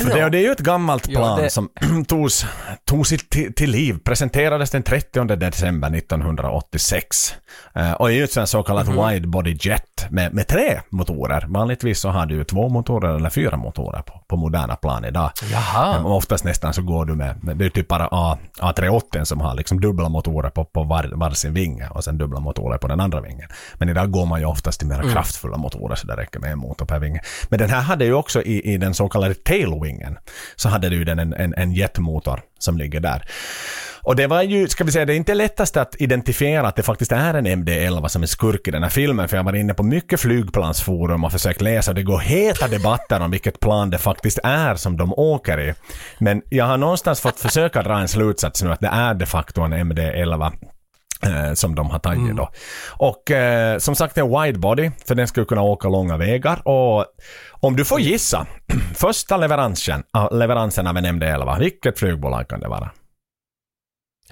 För 0.04 0.20
det, 0.20 0.30
det 0.30 0.38
är 0.38 0.41
ju 0.41 0.52
ett 0.52 0.60
gammalt 0.60 1.08
Ja, 1.08 1.20
plan 1.20 1.39
det- 1.41 1.49
som 1.49 1.70
togs, 2.08 2.45
togs 2.86 3.10
till, 3.30 3.54
till 3.54 3.72
liv. 3.72 3.97
Presenterades 4.04 4.70
den 4.70 4.84
30 4.84 5.36
december 5.36 5.89
1986. 6.45 7.36
Eh, 7.76 7.91
och 7.91 8.10
är 8.12 8.14
ju 8.16 8.24
ett 8.24 8.32
sånt 8.32 8.49
så 8.49 8.64
kallat 8.64 8.88
Mhm. 8.88 9.08
wide 9.10 9.28
body 9.28 9.58
jet 9.62 10.08
med, 10.10 10.34
med 10.34 10.47
tre 10.47 10.80
motorer. 10.89 11.45
Vanligtvis 11.47 11.99
så 11.99 12.10
har 12.10 12.26
du 12.26 12.36
ju 12.36 12.43
två 12.43 12.70
motorer 12.70 13.16
eller 13.16 13.30
fyra 13.30 13.58
motorer 13.58 14.02
på, 14.02 14.24
på 14.28 14.36
moderna 14.36 14.76
plan 14.76 15.06
idag. 15.06 15.32
Jaha. 15.52 15.99
Och 15.99 16.16
oftast 16.16 16.43
nästan 16.43 16.74
så 16.74 16.82
går 16.82 17.06
du 17.06 17.16
med, 17.16 17.43
med 17.43 17.58
det 17.58 17.66
är 17.66 17.70
typ 17.70 17.88
bara 17.88 18.08
A, 18.12 18.38
A380 18.60 19.24
som 19.24 19.41
har 19.41 19.56
liksom 19.56 19.82
dubbla 19.82 20.10
motorer 20.10 20.49
på, 20.49 20.66
på 20.66 20.84
var, 20.84 21.12
varsin 21.16 21.54
vinge 21.54 21.88
och 21.91 22.04
sen 22.04 22.18
dubbla 22.18 22.39
motorer 22.39 22.78
på 22.78 22.88
den 22.88 22.99
andra 22.99 23.22
vingen. 23.22 23.49
Men 23.74 23.89
idag 23.89 24.12
går 24.12 24.26
man 24.26 24.39
ju 24.39 24.45
oftast 24.45 24.80
till 24.80 24.88
mer 24.88 25.02
Mm. 25.02 25.14
kraftfulla 25.14 25.58
motorer 25.58 25.95
så 25.95 26.08
det 26.08 26.16
räcker 26.16 26.39
med 26.39 26.52
en 26.52 26.60
motor 26.60 26.86
per 26.86 26.99
vinge. 26.99 27.22
Men 27.49 27.60
den 27.60 27.70
här 27.70 27.82
hade 27.82 28.06
ju 28.06 28.14
också 28.14 28.41
i, 28.41 28.74
i 28.74 28.78
den 28.78 28.93
så 28.93 29.10
kallade 29.10 29.34
tailwingen 29.91 30.17
så 30.55 30.69
hade 30.69 30.89
du 30.89 31.03
den 31.03 31.19
en, 31.19 31.33
en, 31.33 31.53
en 31.57 31.71
jetmotor 31.71 32.41
som 32.59 32.77
ligger 32.77 32.99
där. 32.99 33.25
Och 34.03 34.15
det 34.15 34.27
var 34.27 34.41
ju, 34.41 34.67
ska 34.67 34.83
vi 34.83 34.91
säga, 34.91 35.05
det 35.05 35.13
är 35.13 35.17
inte 35.17 35.33
lättast 35.33 35.77
att 35.77 35.95
identifiera 36.01 36.67
att 36.67 36.75
det 36.75 36.83
faktiskt 36.83 37.11
är 37.11 37.33
en 37.33 37.47
MD-11 37.47 38.07
som 38.07 38.23
är 38.23 38.27
skurk 38.27 38.67
i 38.67 38.71
den 38.71 38.83
här 38.83 38.89
filmen, 38.89 39.27
för 39.27 39.37
jag 39.37 39.43
var 39.43 39.53
inne 39.53 39.73
på 39.73 39.83
mycket 39.83 40.19
flygplansforum 40.19 41.23
och 41.23 41.31
försökt 41.31 41.61
läsa 41.61 41.91
och 41.91 41.95
det 41.95 42.03
går 42.03 42.19
heta 42.19 42.67
debatter 42.67 43.21
om 43.21 43.31
vilket 43.31 43.59
plan 43.59 43.89
det 43.89 43.97
faktiskt 43.97 44.39
är 44.43 44.75
som 44.75 44.97
de 44.97 45.13
åker 45.13 45.59
i. 45.59 45.73
Men 46.19 46.41
jag 46.49 46.65
har 46.65 46.77
någonstans 46.77 47.21
fått 47.21 47.39
försöka 47.39 47.83
dra 47.83 47.99
en 47.99 48.07
slutsats 48.07 48.63
nu 48.63 48.71
att 48.71 48.79
det 48.79 48.91
är 48.91 49.13
de 49.13 49.25
facto 49.25 49.61
en 49.61 49.73
MD-11 49.73 50.51
eh, 51.23 51.53
som 51.53 51.75
de 51.75 51.89
har 51.89 51.99
tagit 51.99 52.37
då. 52.37 52.49
Och 52.89 53.31
eh, 53.31 53.77
som 53.77 53.95
sagt 53.95 54.15
det 54.15 54.21
är 54.21 54.25
en 54.25 54.41
wide 54.41 54.59
body, 54.59 54.91
för 55.05 55.15
den 55.15 55.27
skulle 55.27 55.45
kunna 55.45 55.61
åka 55.61 55.89
långa 55.89 56.17
vägar. 56.17 56.67
Och 56.67 57.05
om 57.62 57.76
du 57.76 57.86
får 57.86 57.99
gissa, 57.99 58.47
första 58.95 59.38
leveransen, 59.38 60.03
ah, 60.12 60.30
leveransen 60.30 60.88
av 60.88 60.97
en 60.97 61.05
MD-11, 61.05 61.59
vilket 61.59 61.99
flygbolag 61.99 62.47
kan 62.47 62.59
det 62.59 62.68
vara? 62.68 62.89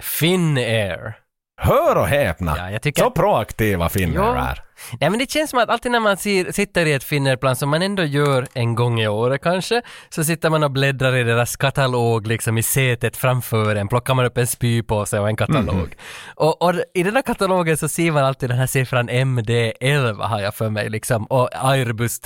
Finnair. 0.00 1.14
Hör 1.62 1.96
och 1.96 2.06
häpna! 2.06 2.54
Ja, 2.58 2.70
jag 2.70 2.82
tycker- 2.82 3.02
Så 3.02 3.10
proaktiva 3.10 3.88
Finnair 3.88 4.24
Ja. 4.36 4.36
är. 4.48 4.62
Nej 5.00 5.10
men 5.10 5.18
det 5.18 5.30
känns 5.30 5.50
som 5.50 5.58
att 5.58 5.68
alltid 5.68 5.92
när 5.92 6.00
man 6.00 6.16
ser, 6.16 6.52
sitter 6.52 6.86
i 6.86 6.92
ett 6.92 7.04
Finnairplan 7.04 7.56
som 7.56 7.68
man 7.68 7.82
ändå 7.82 8.02
gör 8.04 8.46
en 8.54 8.74
gång 8.74 9.00
i 9.00 9.08
året 9.08 9.42
kanske, 9.42 9.82
så 10.08 10.24
sitter 10.24 10.50
man 10.50 10.62
och 10.62 10.70
bläddrar 10.70 11.16
i 11.16 11.22
deras 11.22 11.56
katalog 11.56 12.26
liksom 12.26 12.58
i 12.58 12.62
sätet 12.62 13.16
framför 13.16 13.76
en, 13.76 13.88
plockar 13.88 14.14
man 14.14 14.24
upp 14.24 14.38
en 14.38 14.46
spypåse 14.46 15.18
och 15.18 15.28
en 15.28 15.36
katalog. 15.36 15.74
Mhm. 15.74 15.90
Och, 16.36 16.62
och 16.62 16.74
i 16.94 17.02
den 17.02 17.14
här 17.14 17.22
katalogen 17.22 17.76
så 17.76 17.88
ser 17.88 18.10
man 18.12 18.24
alltid 18.24 18.48
den 18.50 18.58
här 18.58 18.66
siffran 18.66 19.10
MD11 19.10 20.22
har 20.26 20.40
jag 20.40 20.54
för 20.54 20.70
mig 20.70 20.88
liksom, 20.90 21.24
och 21.26 21.48
Airbus 21.52 22.20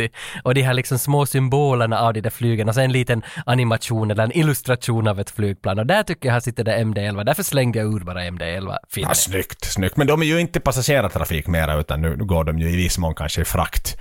380. 0.00 0.10
Och 0.44 0.54
de 0.54 0.62
här 0.62 0.74
liksom 0.74 0.98
små 0.98 1.26
symbolerna 1.26 2.00
av 2.00 2.12
de 2.12 2.20
där 2.20 2.30
flygen 2.30 2.68
och 2.68 2.74
så 2.74 2.80
en 2.80 2.92
liten 2.92 3.22
animation 3.46 4.10
eller 4.10 4.24
en 4.24 4.36
illustration 4.36 5.08
av 5.08 5.20
ett 5.20 5.30
flygplan. 5.30 5.78
Och 5.78 5.86
där 5.86 6.02
tycker 6.02 6.28
jag 6.28 6.32
här 6.32 6.40
sitter 6.40 6.64
det 6.64 6.76
MD11, 6.76 7.24
därför 7.24 7.42
slängde 7.42 7.78
jag 7.78 7.94
ur 7.94 8.00
bara 8.00 8.22
MD11 8.22 8.76
Finnair. 8.88 9.10
Ja, 9.10 9.14
snyggt, 9.14 9.64
snyggt. 9.64 9.96
Men 9.96 10.06
de 10.06 10.22
är 10.22 10.26
ju 10.26 10.40
inte 10.40 10.60
passagerartrafik 10.60 11.46
mera 11.46 11.74
utan 11.80 12.02
nu 12.02 12.16
går 12.16 12.44
de 12.44 12.58
ju 12.58 12.70
i 12.70 12.76
viss 12.76 12.98
mån 12.98 13.14
kanske 13.14 13.40
i 13.40 13.44
frakt. 13.44 13.96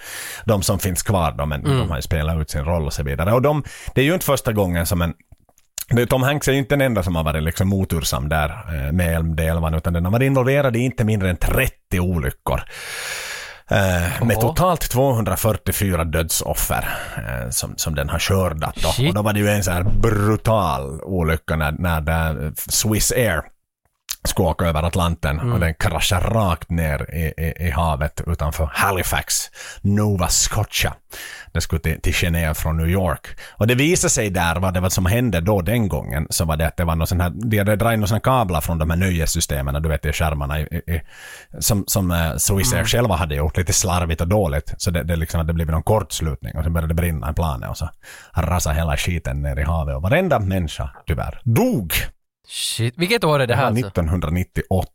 De 0.45 0.64
som 0.64 0.80
finns 0.80 1.04
kvar 1.04 1.32
då, 1.38 1.45
men 1.45 1.64
de 1.64 1.89
har 1.89 1.95
ju 1.95 2.02
spelat 2.02 2.41
ut 2.41 2.50
sin 2.50 2.66
roll 2.66 2.86
och 2.86 2.93
så 2.93 3.04
vidare. 3.04 3.34
Och 3.34 3.41
de, 3.41 3.64
det 3.95 4.02
är 4.02 4.06
ju 4.06 4.14
inte 4.14 4.26
första 4.26 4.54
gången 4.54 4.86
som 4.86 5.02
en 5.02 5.14
Tom 6.10 6.24
Hanks 6.24 6.47
är 6.47 6.52
ju 6.52 6.58
inte 6.58 6.76
den 6.76 6.82
enda 6.82 7.04
som 7.04 7.16
har 7.16 7.24
varit 7.24 7.43
liksom 7.43 7.68
motursam 7.68 8.30
där 8.30 8.50
eh, 8.50 8.91
med 8.91 9.20
MD-11 9.22 9.78
utan 9.78 9.93
den 9.93 10.06
har 10.06 10.12
varit 10.12 10.26
involverad 10.26 10.76
i 10.76 10.80
inte 10.80 11.04
mindre 11.04 11.30
än 11.30 11.38
30 11.38 12.00
olyckor. 12.00 12.62
Eh, 13.72 14.26
med 14.26 14.39
totalt 14.39 14.89
244 14.89 16.03
dödsoffer 16.03 16.89
eh, 17.17 17.49
som, 17.49 17.74
som 17.78 17.95
den 17.95 18.09
har 18.09 18.20
skördat. 18.20 18.76
Då. 18.76 18.89
Shit. 18.89 19.09
Och 19.09 19.15
då 19.15 19.22
var 19.22 19.34
det 19.34 19.39
ju 19.39 19.49
en 19.49 19.63
så 19.63 19.72
här 19.72 19.84
brutal 19.84 21.01
olycka 21.01 21.55
när, 21.55 21.72
när 21.72 22.01
det, 22.01 22.51
Swiss 22.55 23.11
Air 23.11 23.41
skulle 24.24 24.47
åka 24.47 24.65
över 24.65 24.84
Atlanten 24.84 25.39
Mm. 25.39 25.53
och 25.53 25.59
den 25.59 25.74
kraschade 25.74 26.28
rakt 26.28 26.70
ner 26.70 27.15
i, 27.15 27.34
i, 27.38 27.67
i 27.67 27.70
havet 27.70 28.22
utanför 28.28 28.70
Halifax, 28.74 29.36
Nova 29.82 30.28
Scotia. 30.28 30.93
Det 31.53 31.61
skulle 31.61 31.82
till, 31.82 32.01
till 32.01 32.13
Genève 32.13 32.53
från 32.53 32.78
New 32.78 32.89
York. 32.89 33.28
Och 33.57 33.67
det 33.67 33.76
visade 33.76 34.11
sig 34.11 34.30
där 34.30 34.55
vad 34.55 34.74
det 34.74 34.80
var 34.80 34.89
som 34.89 35.05
hände 35.05 35.41
då 35.41 35.61
den 35.61 35.88
gången 35.88 36.28
så 36.30 36.45
var 36.45 36.57
det 36.57 36.67
att 36.67 36.78
det 36.78 36.84
var 36.84 36.95
någon 36.95 37.07
sån 37.07 37.22
här, 37.22 37.30
de 37.30 37.57
hade 37.57 37.76
dragit 37.76 37.99
några 37.99 38.20
kablar 38.20 38.61
från 38.61 38.78
de 38.78 38.89
här 38.89 38.97
nöjessystemen, 38.97 39.82
du 39.84 39.89
vet 39.89 40.01
de 40.01 40.13
skärmarna 40.13 40.59
i, 40.59 40.63
i, 40.63 41.01
som, 41.59 41.84
som 41.88 42.11
eh, 42.11 42.36
Swiss 42.38 42.74
Air 42.74 42.86
själva 42.86 43.15
hade 43.15 43.36
gjort 43.36 43.57
lite 43.57 43.74
slarvigt 43.74 44.22
och 44.22 44.28
dåligt. 44.28 44.74
Så 44.78 44.91
det, 44.91 45.03
det 45.03 45.15
liksom 45.15 45.38
hade 45.38 45.53
blivit 45.53 45.72
någon 45.74 45.84
kortslutning 45.84 46.57
och 46.57 46.63
så 46.63 46.70
började 46.70 46.88
det 46.88 47.01
brinna 47.01 47.32
i 47.32 47.34
planet 47.34 47.70
och 47.70 47.78
så 47.78 47.89
rasade 48.36 48.76
hela 48.76 48.97
skiten 48.97 49.41
ner 49.41 49.59
i 49.59 49.63
havet 49.63 49.95
och 49.95 50.01
varenda 50.01 50.39
människa 50.39 50.89
tyvärr 51.07 51.41
dog. 51.43 51.93
Shit, 52.50 52.93
vilket 52.97 53.24
år 53.24 53.36
är 53.36 53.39
det 53.39 53.45
Det 53.45 53.56
här 53.56 53.64
var 53.64 53.70
alltså? 53.70 53.88
1998. 53.88 54.89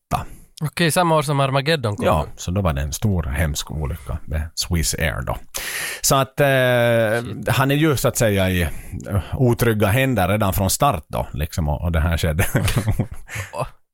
Okej, 0.62 0.90
samma 0.90 1.16
år 1.16 1.22
som 1.22 1.40
Armageddon 1.40 1.96
kom. 1.96 2.07
Ja, 2.07 2.26
så 2.36 2.50
då 2.50 2.61
var 2.61 2.72
det 2.72 2.80
en 2.80 2.92
stor 2.92 3.22
hemsk 3.22 3.70
olycka 3.70 4.18
med 4.24 4.50
Swiss 4.55 4.94
Air 4.94 5.22
då. 5.22 5.36
Så 6.00 6.14
att 6.14 6.40
eh, 6.40 7.55
han 7.55 7.70
är 7.70 7.74
ju 7.74 7.96
så 7.96 8.09
att 8.09 8.16
säga 8.16 8.50
i 8.50 8.62
eh, 8.62 8.68
otrygga 9.32 9.86
händer 9.86 10.28
redan 10.28 10.52
från 10.52 10.70
start 10.70 11.05
då, 11.09 11.26
liksom, 11.32 11.68
och, 11.68 11.82
och 11.82 11.92
det 11.92 12.00
här 12.00 12.16
skedde. 12.16 12.44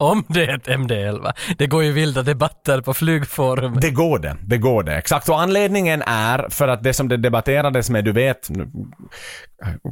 Om 0.01 0.25
det 0.29 0.45
är 0.45 0.57
ett 0.57 0.67
MD-11. 0.67 1.33
Det 1.59 1.67
går 1.67 1.85
ju 1.85 1.93
vilda 1.93 2.23
debatter 2.23 2.81
på 2.81 2.95
flygforum. 2.95 3.79
det 3.81 3.91
går 3.91 4.19
det, 4.19 4.37
det 4.43 4.59
går 4.59 4.83
det. 4.83 4.97
Exakt, 4.97 5.29
och 5.29 5.41
anledningen 5.41 6.03
är 6.07 6.47
för 6.51 6.69
att 6.69 6.83
det 6.83 6.93
som 6.93 7.09
det 7.09 7.17
debatterades 7.17 7.91
med, 7.91 8.05
du 8.05 8.13
vet, 8.13 8.51
nu 8.51 8.71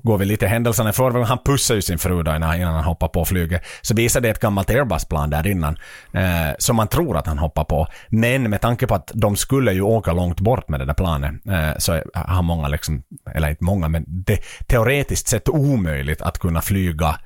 går 0.03 0.19
vi 0.19 0.25
lite 0.25 0.47
händelserna 0.47 0.91
i 0.91 0.93
förväg, 0.93 1.23
han 1.23 1.39
pussade 1.45 1.79
ju 1.79 1.83
sin 1.83 1.99
fru 1.99 2.23
då 2.23 2.37
innan, 2.37 2.61
han 2.61 2.85
hoppade 2.85 3.13
på 3.13 3.25
flyget. 3.25 3.63
Så 3.83 3.95
visade 3.95 4.29
det 4.29 4.31
ett 4.31 4.41
gammalt 4.41 4.71
Airbus-plan 4.71 5.31
där 5.31 5.47
innan, 5.47 5.77
eh, 6.13 6.55
som 6.59 6.77
man 6.77 6.89
tror 6.89 7.17
att 7.17 7.27
han 7.27 7.39
hoppar 7.39 7.65
på. 7.65 7.87
Men 8.09 8.51
med 8.51 8.61
tanke 8.61 8.87
på 8.87 8.95
att 8.95 9.11
de 9.15 9.37
skulle 9.37 9.73
ju 9.73 9.81
åka 9.81 10.13
långt 10.13 10.41
bort 10.41 10.69
med 10.69 10.81
det 10.81 10.87
där 10.87 10.95
planet, 10.95 11.33
eh, 11.47 11.79
så 11.79 12.03
har 12.15 12.43
många 12.43 12.69
liksom, 12.69 13.03
eller 13.35 13.49
inte 13.51 13.65
många, 13.65 13.89
men 13.89 14.05
det 14.07 14.41
teoretiskt 14.67 15.29
sett 15.29 15.49
omöjligt 15.49 16.23
att 16.23 16.39
kunna 16.39 16.61
flyga 16.61 17.19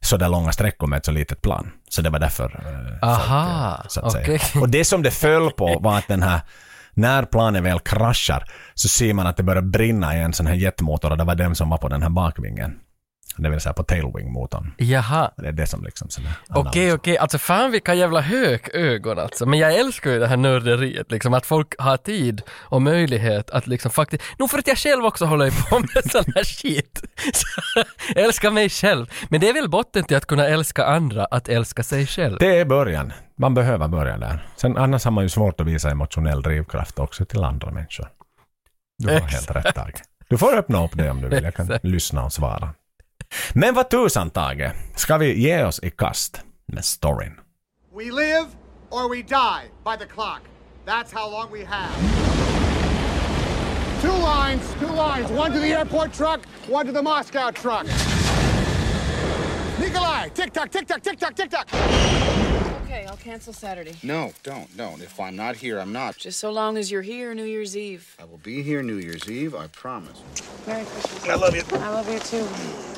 så 0.00 0.16
där 0.16 0.28
långa 0.28 0.52
sträckor 0.52 0.86
med 0.86 0.96
ett 0.96 1.04
så 1.04 1.12
litet 1.12 1.42
plan. 1.42 1.70
Så 1.88 2.02
det 2.02 2.10
var 2.10 2.18
därför 2.18 2.60
eh, 3.02 3.08
Aha, 3.08 3.76
folk, 3.76 3.90
så 3.90 4.00
att 4.00 4.14
okej. 4.14 4.38
säga. 4.38 4.62
Och 4.62 4.68
det 4.68 4.84
som 4.84 5.02
det 5.02 5.10
föll 5.10 5.50
på 5.50 5.78
var 5.80 5.98
att 5.98 6.08
den 6.08 6.22
här 6.22 6.40
när 6.94 7.22
planet 7.22 7.62
väl 7.62 7.80
kraschar 7.80 8.44
så 8.74 8.88
ser 8.88 9.14
man 9.14 9.26
att 9.26 9.36
det 9.36 9.42
börjar 9.42 9.62
brinna 9.62 10.16
i 10.16 10.20
en 10.20 10.32
sån 10.32 10.46
här 10.46 10.54
jetmotor 10.54 11.10
och 11.10 11.18
det 11.18 11.24
var 11.24 11.34
den 11.34 11.54
som 11.54 11.70
var 11.70 11.78
på 11.78 11.88
den 11.88 12.02
här 12.02 12.10
bakvingen. 12.10 12.78
Det 13.38 13.50
vill 13.50 13.60
säga 13.60 13.72
på 13.72 13.82
tailwing-motorn. 13.82 14.72
Jaha. 14.76 15.30
Det 15.36 15.48
är 15.48 15.52
det 15.52 15.66
som 15.66 15.84
liksom... 15.84 16.08
Okej, 16.48 16.92
okej. 16.92 17.18
Alltså 17.18 17.38
fan 17.38 17.70
vilka 17.70 17.94
jävla 17.94 18.20
hökögon 18.20 19.18
alltså. 19.18 19.46
Men 19.46 19.58
jag 19.58 19.74
älskar 19.74 20.10
ju 20.10 20.18
det 20.18 20.26
här 20.26 20.36
nörderiet, 20.36 21.10
liksom 21.10 21.34
att 21.34 21.46
folk 21.46 21.74
har 21.78 21.96
tid 21.96 22.42
och 22.50 22.82
möjlighet 22.82 23.50
att 23.50 23.66
liksom 23.66 23.90
faktiskt... 23.90 24.22
Nog 24.38 24.50
för 24.50 24.58
att 24.58 24.66
jag 24.66 24.78
själv 24.78 25.04
också 25.04 25.24
håller 25.24 25.70
på 25.70 25.78
med 25.78 26.10
sån 26.12 26.24
här 26.34 26.44
shit. 26.44 27.02
Så, 27.32 27.84
älskar 28.20 28.50
mig 28.50 28.68
själv. 28.68 29.06
Men 29.28 29.40
det 29.40 29.48
är 29.48 29.54
väl 29.54 29.68
botten 29.68 30.04
till 30.04 30.16
att 30.16 30.26
kunna 30.26 30.46
älska 30.46 30.84
andra, 30.84 31.24
att 31.24 31.48
älska 31.48 31.82
sig 31.82 32.06
själv. 32.06 32.36
Det 32.40 32.58
är 32.58 32.64
början. 32.64 33.12
Man 33.38 33.54
behöver 33.54 33.88
börja 33.88 34.18
där. 34.18 34.46
Sen 34.56 34.76
annars 34.76 35.04
har 35.04 35.10
man 35.10 35.24
ju 35.24 35.28
svårt 35.28 35.60
att 35.60 35.66
visa 35.66 35.90
emotionell 35.90 36.42
drivkraft 36.42 36.98
också 36.98 37.24
till 37.24 37.44
andra 37.44 37.70
människor. 37.70 38.08
Du 38.98 39.08
har 39.08 39.14
helt 39.20 39.34
Exakt. 39.34 39.66
rätt 39.66 39.74
Tage. 39.74 40.02
Du 40.28 40.38
får 40.38 40.56
öppna 40.56 40.84
upp 40.84 40.90
det 40.94 41.10
om 41.10 41.20
du 41.20 41.28
vill. 41.28 41.44
Jag 41.44 41.54
kan 41.54 41.66
Exakt. 41.66 41.84
lyssna 41.84 42.24
och 42.24 42.32
svara. 42.32 42.74
Men 43.52 43.74
vad 43.74 43.90
tusan 43.90 44.30
Tage, 44.30 44.72
ska 44.96 45.18
vi 45.18 45.38
ge 45.38 45.64
oss 45.64 45.80
i 45.82 45.90
kast 45.90 46.40
med 46.72 46.84
storyn? 46.84 47.40
We 47.94 48.04
live 48.04 48.46
or 48.90 49.10
we 49.10 49.22
die 49.22 49.70
by 49.84 49.96
the 50.04 50.06
clock. 50.14 50.40
That's 50.86 51.12
how 51.12 51.30
long 51.30 51.52
we 51.52 51.64
have. 51.64 51.92
Two 54.02 54.12
lines, 54.12 54.62
two 54.80 54.94
lines. 54.94 55.30
One 55.30 55.52
to 55.52 55.58
the 55.58 55.72
airport 55.72 56.12
truck, 56.12 56.40
one 56.68 56.86
to 56.86 56.92
the 56.92 57.02
Moscow 57.02 57.50
truck. 57.50 57.86
Nikolai, 59.80 60.28
tick 60.34 60.52
tock, 60.52 60.70
tick 60.70 60.86
tock, 60.86 61.02
tick 61.02 61.18
tock, 61.18 61.34
tick 61.34 61.50
tock. 61.50 61.68
Okay, 62.84 63.04
I'll 63.06 63.16
cancel 63.16 63.52
Saturday. 63.52 63.94
No, 64.02 64.32
don't, 64.42 64.76
don't. 64.76 65.02
If 65.02 65.20
I'm 65.20 65.36
not 65.36 65.56
here, 65.56 65.78
I'm 65.78 65.92
not. 65.92 66.16
Just 66.16 66.38
so 66.38 66.50
long 66.52 66.78
as 66.78 66.90
you're 66.90 67.02
here 67.02 67.34
New 67.34 67.44
Year's 67.44 67.76
Eve. 67.76 68.16
I 68.20 68.24
will 68.24 68.38
be 68.38 68.62
here 68.62 68.82
New 68.82 68.98
Year's 68.98 69.28
Eve, 69.28 69.54
I 69.54 69.66
promise. 69.66 70.22
Merry 70.66 70.84
Christmas. 70.84 71.28
I 71.28 71.34
love 71.34 71.54
you. 71.56 71.62
I 71.72 71.90
love 71.90 72.08
you 72.12 72.18
too. 72.20 72.97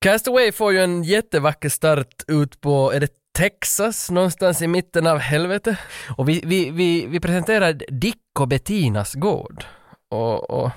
Castaway 0.00 0.52
får 0.52 0.72
ju 0.72 0.78
en 0.78 1.02
jättevacker 1.02 1.68
start 1.68 2.24
ut 2.28 2.60
på, 2.60 2.92
är 2.92 3.00
det 3.00 3.12
Texas, 3.38 4.10
någonstans 4.10 4.62
i 4.62 4.66
mitten 4.66 5.06
av 5.06 5.18
helvetet. 5.18 5.78
Och 6.16 6.28
vi, 6.28 6.42
vi, 6.44 6.70
vi, 6.70 7.06
vi 7.06 7.20
presenterar 7.20 7.72
Dick 7.88 8.40
och 8.40 8.48
Bettinas 8.48 9.14
gård. 9.14 9.64
Och, 10.10 10.50
och 10.50 10.70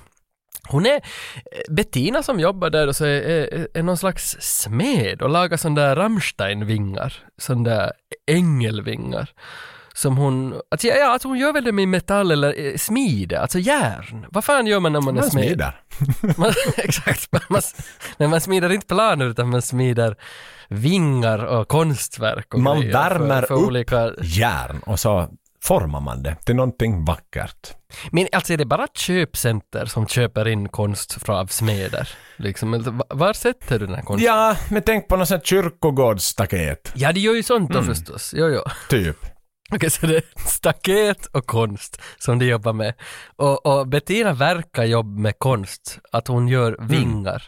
hon 0.70 0.86
är, 0.86 1.02
Bettina 1.70 2.24
som 2.24 2.40
jobbar 2.40 2.70
där 2.70 2.88
och 2.88 2.96
så 2.96 3.06
är, 3.06 3.22
är, 3.22 3.68
är 3.74 3.84
någon 3.84 3.98
slags 3.98 4.38
smed 4.40 5.22
och 5.22 5.30
lagar 5.30 5.58
sådana 5.58 5.82
där 5.82 5.96
Rammstein-vingar, 5.96 7.14
sådana 7.38 7.70
där 7.70 7.92
ängelvingar. 8.28 9.30
Som 9.94 10.18
hon, 10.18 10.62
alltså, 10.72 10.88
ja, 10.88 11.06
alltså 11.14 11.28
hon 11.28 11.38
gör 11.38 11.54
väl 11.54 11.64
det 11.64 11.72
med 11.72 11.88
metall 11.88 12.32
eller 12.32 12.66
eh, 12.68 12.76
smide, 12.78 13.40
alltså 13.42 13.60
järn. 13.60 14.26
Vad 14.30 14.44
fan 14.46 14.68
gör 14.68 14.80
man 14.80 14.94
när 14.94 15.02
man 15.02 15.18
är 15.18 15.22
Man 15.22 15.30
smed? 15.32 15.44
smider. 15.46 15.82
Man, 16.38 16.54
exakt, 16.78 17.32
man, 17.32 17.62
men 18.18 18.30
man 18.30 18.42
smider 18.42 18.72
inte 18.72 18.88
planer 18.88 19.26
utan 19.26 19.50
man 19.50 19.62
smider 19.62 20.16
vingar 20.68 21.46
och 21.46 21.68
konstverk 21.68 22.54
och 22.54 22.60
Man 22.60 22.90
värmer 22.92 23.42
för, 23.42 23.48
för 23.48 23.56
upp 23.56 23.68
olika... 23.68 24.12
järn 24.22 24.80
och 24.86 25.00
så 25.00 25.30
formar 25.64 26.00
man 26.02 26.24
det 26.24 26.36
till 26.36 26.56
någonting 26.56 27.06
vackert. 27.06 27.74
Men 28.12 28.28
alltså 28.32 28.54
är 28.54 28.58
det 28.58 28.66
bara 28.66 28.88
köpcenter 28.94 29.86
som 29.86 30.08
köper 30.08 30.48
in 30.48 30.70
konst 30.70 31.24
från 31.24 31.48
smeder? 31.48 32.10
Liksom, 32.38 33.02
var 33.10 33.34
sätter 33.34 33.80
du 33.80 33.86
den 33.86 33.96
här 33.96 34.02
konsten? 34.04 34.26
Ja, 34.28 34.56
men 34.70 34.82
tänk 34.82 35.08
på 35.08 35.16
något 35.16 35.28
sånt 35.28 35.46
kyrkogårdsstaket, 35.46 36.92
Ja, 36.96 37.12
det 37.14 37.20
gör 37.20 37.34
ju 37.36 37.44
sånt 37.44 37.72
då 37.72 37.80
Mm. 37.80 37.96
förstås. 37.96 38.34
Jo, 38.38 38.48
jo. 38.48 38.62
typ. 38.90 39.18
Okej, 39.72 39.90
så 39.90 40.06
det 40.06 40.16
är 40.18 40.24
staket 40.50 41.26
och 41.26 41.46
konst 41.46 42.02
som 42.18 42.40
de 42.40 42.46
jobbar 42.46 42.74
med. 42.74 42.94
Och, 43.36 43.66
och 43.66 43.88
Bettina 43.88 44.34
verkar 44.34 44.84
jobba 44.84 45.20
med 45.22 45.40
konst, 45.40 46.00
att 46.12 46.28
hon 46.28 46.48
gör 46.48 46.74
Mm. 46.74 46.88
vingar. 46.88 47.44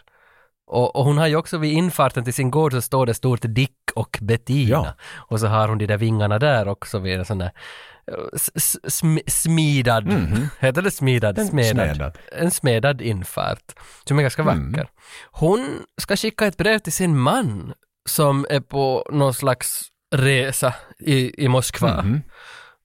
Och, 0.66 0.96
och 0.96 1.04
hon 1.04 1.18
har 1.18 1.26
ju 1.26 1.36
också 1.36 1.58
vid 1.58 1.72
infarten 1.72 2.24
till 2.24 2.34
sin 2.34 2.50
gård 2.50 2.72
så 2.72 2.80
står 2.82 3.06
det 3.06 3.14
stort 3.14 3.40
Dick 3.42 3.76
och 3.94 4.18
Bettina. 4.20 4.70
Ja. 4.70 4.94
Och 5.14 5.40
så 5.40 5.46
har 5.46 5.68
hon 5.68 5.78
de 5.78 5.86
där 5.86 5.96
vingarna 5.96 6.38
där 6.38 6.68
också 6.68 6.98
vid 6.98 7.18
en 7.18 7.24
sån 7.24 7.38
där 7.38 7.50
eh, 8.12 8.14
s- 8.34 8.50
s- 8.54 8.78
sm, 8.94 9.18
smidad, 9.26 10.12
heter 10.60 10.82
det 10.82 10.90
smidad? 10.90 11.38
En 11.38 11.46
smedad. 11.48 11.74
smedad. 11.96 12.18
En 12.32 12.50
smedad 12.50 13.00
infart, 13.02 13.72
som 14.04 14.18
är 14.18 14.22
ganska 14.22 14.42
Mm. 14.42 14.72
vacker. 14.72 14.88
Hon 15.30 15.68
ska 16.02 16.16
skicka 16.16 16.46
ett 16.46 16.56
brev 16.56 16.78
till 16.78 16.92
sin 16.92 17.18
man 17.18 17.72
som 18.08 18.46
är 18.50 18.60
på 18.60 19.06
någon 19.12 19.34
slags 19.34 19.80
resa 20.14 20.74
i, 20.98 21.44
i 21.44 21.48
Moskva. 21.48 22.02
Mhm. 22.02 22.22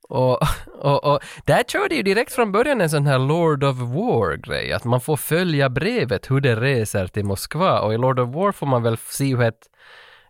Och, 0.10 0.42
och, 0.82 1.04
och 1.04 1.20
där 1.46 1.64
kör 1.64 1.90
det 1.90 1.96
ju 1.96 2.04
direkt 2.04 2.34
från 2.34 2.52
början 2.52 2.82
en 2.82 2.90
sån 2.90 3.08
här 3.08 3.20
Lord 3.20 3.64
of 3.64 3.78
War-grej, 3.78 4.74
att 4.74 4.84
man 4.84 5.02
får 5.02 5.18
följa 5.18 5.70
brevet 5.70 6.32
hur 6.32 6.42
det 6.42 6.56
reser 6.56 7.08
till 7.08 7.26
Moskva 7.26 7.80
och 7.80 7.94
i 7.94 7.98
Lord 7.98 8.20
of 8.20 8.36
War 8.36 8.52
får 8.52 8.68
man 8.68 8.84
väl 8.84 8.98
se 8.98 9.36
hur 9.36 9.42
ett, 9.42 9.70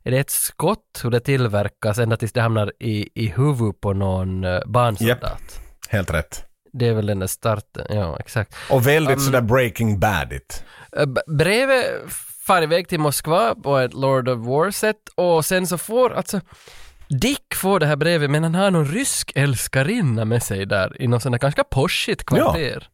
är 0.03 0.11
det 0.11 0.19
ett 0.19 0.29
skott, 0.29 0.99
hur 1.03 1.09
det 1.11 1.19
tillverkas 1.19 1.99
ända 1.99 2.17
tills 2.17 2.33
det 2.33 2.41
hamnar 2.41 2.73
i, 2.79 3.09
i 3.15 3.27
huvudet 3.27 3.81
på 3.81 3.93
någon 3.93 4.43
uh, 4.43 4.61
barnsoldat. 4.65 5.59
Helt 5.89 6.13
rätt. 6.13 6.45
Det 6.73 6.87
är 6.87 6.93
väl 6.93 7.05
den 7.05 7.19
där 7.19 7.27
starten, 7.27 7.85
ja 7.89 8.17
exakt. 8.19 8.55
Och 8.69 8.87
väldigt 8.87 9.17
Um, 9.17 9.19
sådär 9.19 9.41
breaking 9.41 9.99
badigt. 9.99 10.63
Eh, 10.97 11.05
Brevet 11.37 11.85
far 12.49 12.61
iväg 12.61 12.87
till 12.87 12.99
Moskva 12.99 13.55
på 13.55 13.77
ett 13.77 13.93
Lord 13.93 14.29
of 14.29 14.47
War-sätt 14.47 14.97
och 15.15 15.45
sen 15.45 15.67
så 15.67 15.77
får 15.77 16.13
alltså 16.13 16.41
Dick 17.21 17.55
får 17.55 17.79
det 17.79 17.85
här 17.85 17.95
brevet 17.95 18.29
men 18.29 18.43
han 18.43 18.55
har 18.55 18.71
någon 18.71 18.85
rysk 18.85 19.31
älskarinna 19.35 20.25
med 20.25 20.43
sig 20.43 20.65
där 20.65 21.01
i 21.01 21.07
någon 21.07 21.21
sån 21.21 21.31
där 21.31 21.39
ganska 21.39 21.63
poshigt 21.63 22.25
kvarter. 22.25 22.87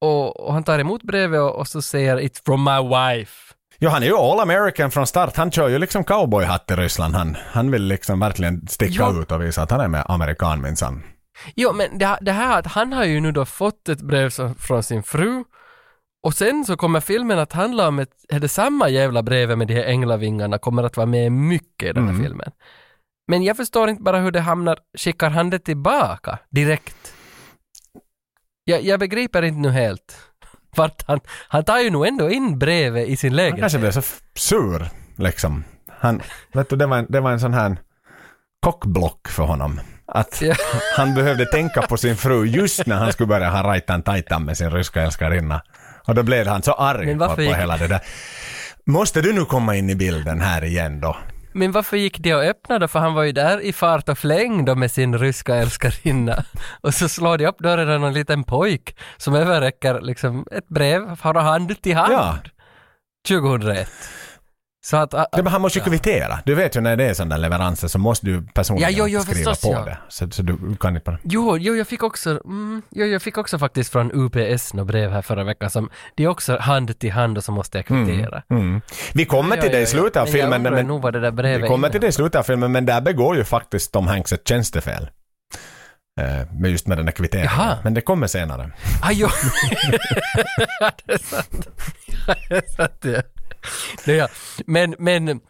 Och, 0.00 0.40
och 0.46 0.52
han 0.52 0.64
tar 0.64 0.78
emot 0.78 1.02
brevet 1.02 1.40
och, 1.40 1.56
och 1.56 1.68
så 1.68 1.82
säger 1.82 2.16
It's 2.16 2.44
from 2.44 2.64
my 2.64 2.96
wife. 2.96 3.54
Ja, 3.78 3.90
han 3.90 4.02
är 4.02 4.06
ju 4.06 4.16
all 4.16 4.40
American 4.40 4.90
från 4.90 5.06
start. 5.06 5.36
Han 5.36 5.50
kör 5.50 5.68
ju 5.68 5.78
liksom 5.78 6.04
cowboyhatt 6.04 6.70
i 6.70 6.74
Ryssland. 6.74 7.14
Han, 7.14 7.36
han 7.52 7.70
vill 7.70 7.82
liksom 7.82 8.20
verkligen 8.20 8.66
sticka 8.68 8.94
Ja. 9.02 9.20
ut 9.22 9.32
och 9.32 9.42
visa 9.42 9.62
att 9.62 9.70
han 9.70 9.80
är 9.80 9.88
med 9.88 10.04
amerikan 10.08 10.60
minsann. 10.62 11.02
Jo 11.56 11.72
men 11.72 11.98
det, 11.98 12.18
det 12.20 12.32
här 12.32 12.58
att 12.58 12.66
han 12.66 12.92
har 12.92 13.04
ju 13.04 13.20
nu 13.20 13.32
då 13.32 13.44
fått 13.44 13.88
ett 13.88 14.00
brev 14.00 14.30
från 14.58 14.82
sin 14.82 15.02
fru 15.02 15.44
och 16.22 16.34
sen 16.34 16.64
så 16.64 16.76
kommer 16.76 17.00
filmen 17.00 17.38
att 17.38 17.52
handla 17.52 17.88
om 17.88 17.98
ett, 17.98 18.10
är 18.28 18.40
det 18.40 18.48
samma 18.48 18.88
jävla 18.88 19.22
brevet 19.22 19.58
med 19.58 19.66
de 19.68 19.74
här 19.74 19.84
änglavingarna 19.84 20.58
kommer 20.58 20.82
att 20.82 20.96
vara 20.96 21.06
med 21.06 21.32
mycket 21.32 21.88
i 21.88 21.92
den 21.92 22.08
här 22.08 22.22
filmen. 22.22 22.50
Men 23.28 23.42
jag 23.42 23.56
förstår 23.56 23.88
inte 23.90 24.02
bara 24.02 24.18
hur 24.18 24.30
det 24.30 24.40
hamnar, 24.40 24.78
skickar 24.98 25.30
han 25.30 25.50
det 25.50 25.58
tillbaka 25.58 26.38
direkt? 26.50 27.14
Jag, 28.64 28.82
jag 28.82 29.00
begriper 29.00 29.42
inte 29.42 29.58
nu 29.60 29.70
helt. 29.70 30.16
Vart 30.76 31.02
han, 31.06 31.20
han 31.48 31.64
tar 31.64 31.78
ju 31.78 31.90
nog 31.90 32.06
ändå 32.06 32.30
in 32.30 32.58
brevet 32.58 33.08
i 33.08 33.16
sin 33.16 33.30
Han 33.30 33.36
lägenhet. 33.36 33.60
kanske 33.60 33.78
blev 33.78 33.90
så 33.90 34.02
sur 34.34 34.88
liksom. 35.16 35.64
Han, 35.98 36.22
vet 36.52 36.68
du, 36.68 36.76
det 36.76 36.86
var 36.86 36.98
en, 36.98 37.06
det 37.08 37.20
var 37.20 37.30
en 37.32 37.40
sån 37.40 37.54
här 37.54 37.76
kockblock 38.60 39.28
för 39.28 39.42
honom. 39.42 39.80
Att 40.06 40.42
han 40.96 41.14
behövde 41.14 41.46
tänka 41.46 41.82
på 41.82 41.96
sin 41.96 42.16
fru 42.16 42.44
just 42.46 42.86
när 42.86 42.96
han 42.96 43.12
skulle 43.12 43.26
börja 43.26 43.50
ha 43.50 43.62
rajtan 43.62 44.02
tajtan 44.02 44.44
med 44.44 44.56
sin 44.56 44.70
ryska 44.70 45.02
älskarinna. 45.02 45.62
Och 46.06 46.14
då 46.14 46.22
blev 46.22 46.46
han 46.46 46.62
så 46.62 46.72
arg 46.72 47.18
på, 47.18 47.28
på 47.34 47.42
gick- 47.42 47.56
hela 47.56 47.76
det 47.76 47.88
där. 47.88 48.00
Måste 48.86 49.20
du 49.20 49.32
nu 49.32 49.44
komma 49.44 49.76
in 49.76 49.90
i 49.90 49.94
bilden 49.94 50.40
här 50.40 50.64
igen 50.64 51.00
då? 51.00 51.16
Men 51.52 51.72
varför 51.72 51.96
gick 51.96 52.18
det 52.18 52.32
att 52.32 52.44
öppna 52.44 52.78
då? 52.78 52.88
För 52.88 52.98
han 52.98 53.14
var 53.14 53.22
ju 53.22 53.32
där 53.32 53.60
i 53.60 53.72
fart 53.72 54.08
och 54.08 54.18
fläng 54.18 54.64
då 54.64 54.74
med 54.74 54.90
sin 54.90 55.18
ryska 55.18 55.54
älskarinna. 55.54 56.44
Och 56.80 56.94
så 56.94 57.08
slår 57.08 57.38
de 57.38 57.46
upp 57.46 57.58
dörren 57.58 58.02
och 58.02 58.08
en 58.08 58.14
liten 58.14 58.44
pojk 58.44 58.96
som 59.16 59.34
överräcker 59.34 60.00
liksom 60.00 60.46
ett 60.50 60.68
brev 60.68 61.16
från 61.16 61.36
hand 61.36 61.82
till 61.82 61.96
hand. 61.96 62.12
Ja. 62.12 62.38
2001. 63.28 63.90
Så 64.82 64.96
att... 64.96 65.10
Det, 65.10 65.28
men 65.32 65.46
han 65.46 65.60
måste 65.60 65.78
ju 65.78 65.84
kvittera. 65.84 66.38
Du 66.44 66.54
vet 66.54 66.76
ju 66.76 66.80
när 66.80 66.96
det 66.96 67.04
är 67.04 67.14
sådana 67.14 67.36
leveranser 67.36 67.88
så 67.88 67.98
måste 67.98 68.26
du 68.26 68.42
personligen 68.42 68.92
Ja, 68.96 69.06
jo, 69.08 69.20
skriva 69.20 69.50
förstås, 69.50 69.60
på 69.60 69.72
ja. 69.72 69.84
det. 69.84 69.98
Så, 70.08 70.30
så 70.30 70.42
du 70.42 70.76
kan 70.80 70.96
inte 70.96 71.10
bara... 71.10 71.18
Jo, 71.22 71.56
jo, 71.58 71.74
jag 71.74 71.86
fick 71.86 72.02
också, 72.02 72.30
mm, 72.30 72.82
jo, 72.90 73.06
jag 73.06 73.22
fick 73.22 73.38
också 73.38 73.58
faktiskt 73.58 73.92
från 73.92 74.10
UPS 74.14 74.74
något 74.74 74.86
brev 74.86 75.10
här 75.10 75.22
förra 75.22 75.44
veckan 75.44 75.70
som, 75.70 75.90
det 76.14 76.24
är 76.24 76.28
också 76.28 76.56
hand 76.58 76.98
till 76.98 77.12
hand 77.12 77.38
och 77.38 77.44
så 77.44 77.52
måste 77.52 77.78
jag 77.78 77.86
kvittera. 77.86 78.42
Mm. 78.50 78.80
Vi 79.12 79.24
kommer 79.24 79.56
till 79.56 79.70
Ja, 79.72 79.78
det 79.78 79.82
i 79.82 79.86
slutet 79.86 80.16
av 80.16 80.24
Men 80.26 80.32
filmen. 80.32 80.62
Men- 80.62 80.86
nog 80.86 81.02
vad 81.02 81.12
det 81.12 81.20
där 81.20 81.30
brevet 81.30 81.64
Vi 81.64 81.68
kommer 81.68 81.88
till 81.88 82.00
det 82.00 82.06
i 82.06 82.12
slutet 82.12 82.38
av 82.38 82.42
filmen, 82.42 82.72
men 82.72 82.86
där 82.86 83.00
begår 83.00 83.36
ju 83.36 83.44
faktiskt 83.44 83.92
Tom 83.92 84.06
Hanks 84.06 84.32
ett 84.32 84.48
tjänstefel. 84.48 85.10
Med 86.52 86.70
just 86.70 86.86
med 86.86 86.98
den 86.98 87.06
där 87.06 87.12
kvitteringen. 87.12 87.50
Jaha. 87.56 87.78
Men 87.84 87.94
det 87.94 88.00
kommer 88.00 88.26
senare. 88.26 88.70
Ah, 89.02 89.10
jo. 89.12 89.28
Det 91.06 91.12
är 91.12 91.18
sant. 91.18 91.68
Det 92.48 92.56
är 92.56 92.76
sant, 92.76 93.04
ja. 93.04 93.22
Ja. 94.06 94.28
Men, 94.66 94.94
men 94.98 95.40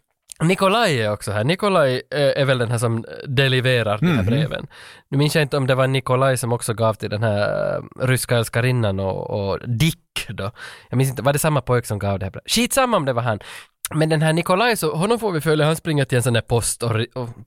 Nikolaj 0.43 1.01
är 1.01 1.11
också 1.11 1.31
här. 1.31 1.43
Nikolaj 1.43 2.01
eh, 2.11 2.41
är 2.41 2.45
väl 2.45 2.57
den 2.57 2.71
här 2.71 2.77
som 2.77 3.05
deliverar 3.27 3.97
de 3.97 4.05
Mhm. 4.05 4.15
här 4.17 4.23
breven. 4.23 4.67
Nu 5.09 5.17
minns 5.17 5.35
jag 5.35 5.41
inte 5.41 5.57
om 5.57 5.67
det 5.67 5.75
var 5.75 5.87
Nikolaj 5.87 6.37
som 6.37 6.53
också 6.53 6.73
gav 6.73 6.93
till 6.93 7.09
den 7.09 7.23
här 7.23 7.75
eh, 7.77 7.81
ryska 8.05 8.37
älskarinnan 8.37 8.99
och, 8.99 9.29
och 9.29 9.69
Dick 9.69 9.97
då. 10.29 10.51
Jag 10.89 10.97
minns 10.97 11.09
inte, 11.09 11.21
var 11.21 11.33
det 11.33 11.39
samma 11.39 11.61
pojk 11.61 11.85
som 11.85 11.99
gav 11.99 12.19
det 12.19 12.25
här 12.25 12.31
brevet? 12.31 12.51
Skitsamma 12.51 12.97
om 12.97 13.05
det 13.05 13.13
var 13.13 13.21
han. 13.21 13.39
Men 13.95 14.09
den 14.09 14.21
här 14.21 14.33
Nikolaj, 14.33 14.77
så 14.77 14.95
honom 14.95 15.19
får 15.19 15.31
vi 15.31 15.41
följa, 15.41 15.65
han 15.65 15.75
springer 15.75 16.05
till 16.05 16.15
en 16.15 16.23
sån 16.23 16.33
där 16.33 16.41
post 16.41 16.83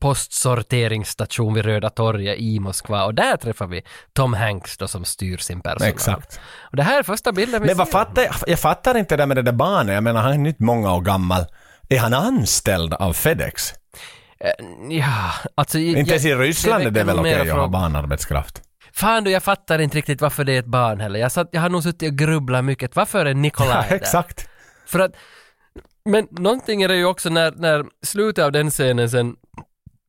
postsorteringsstation 0.00 1.54
vid 1.54 1.64
Röda 1.64 1.90
torget 1.90 2.38
i 2.38 2.60
Moskva 2.60 3.04
och 3.04 3.14
där 3.14 3.36
träffar 3.36 3.66
vi 3.66 3.82
Tom 4.12 4.34
Hanks 4.34 4.76
då 4.78 4.88
som 4.88 5.04
styr 5.04 5.36
sin 5.36 5.60
personal. 5.60 5.88
Exakt. 5.88 6.40
Och 6.70 6.76
det 6.76 6.82
här 6.82 6.98
är 6.98 7.02
första 7.02 7.32
bilden 7.32 7.62
vi 7.62 7.68
Men 7.68 7.76
vad 7.76 7.86
ser. 7.86 7.92
fattar 7.92 8.22
jag, 8.22 8.34
jag 8.46 8.58
fattar 8.58 8.96
inte 8.98 9.16
det 9.16 9.22
där 9.22 9.26
med 9.26 9.36
det 9.36 9.42
där 9.42 9.52
barnet. 9.52 9.94
Jag 9.94 10.04
menar, 10.04 10.22
han 10.22 10.32
är 10.32 10.48
inte 10.48 10.62
många 10.62 10.94
år 10.94 11.00
gammal. 11.00 11.44
Är 11.88 11.98
han 11.98 12.14
anställd 12.14 12.94
av 12.94 13.12
FedEx? 13.12 13.72
Eh, 14.40 14.50
Ja, 14.90 15.30
alltså... 15.54 15.78
inte 15.78 16.10
ens 16.10 16.24
i 16.24 16.34
Ryssland 16.34 16.84
är 16.86 16.90
det 16.90 17.04
väl 17.04 17.18
okej 17.18 17.50
att 17.50 17.56
ha 17.56 17.68
barnarbetskraft? 17.68 18.62
Fan 18.92 19.24
du, 19.24 19.30
jag 19.30 19.42
fattar 19.42 19.78
inte 19.78 19.98
riktigt 19.98 20.20
varför 20.20 20.44
det 20.44 20.52
är 20.52 20.58
ett 20.58 20.66
barn 20.66 21.00
heller. 21.00 21.20
Jag, 21.20 21.32
satt, 21.32 21.48
jag 21.52 21.60
har 21.60 21.68
nog 21.68 21.82
suttit 21.82 22.12
och 22.12 22.18
grubblat 22.18 22.64
mycket. 22.64 22.96
Varför 22.96 23.26
är 23.26 23.34
Nikolaj 23.34 23.70
Ja, 23.74 23.84
där? 23.88 23.96
exakt. 23.96 24.48
För 24.86 24.98
att, 24.98 25.12
men 26.04 26.26
någonting 26.30 26.82
är 26.82 26.88
det 26.88 26.96
ju 26.96 27.04
också 27.04 27.30
när, 27.30 27.52
när 27.56 27.84
slutet 28.02 28.44
av 28.44 28.52
den 28.52 28.70
scenen 28.70 29.10
sen 29.10 29.36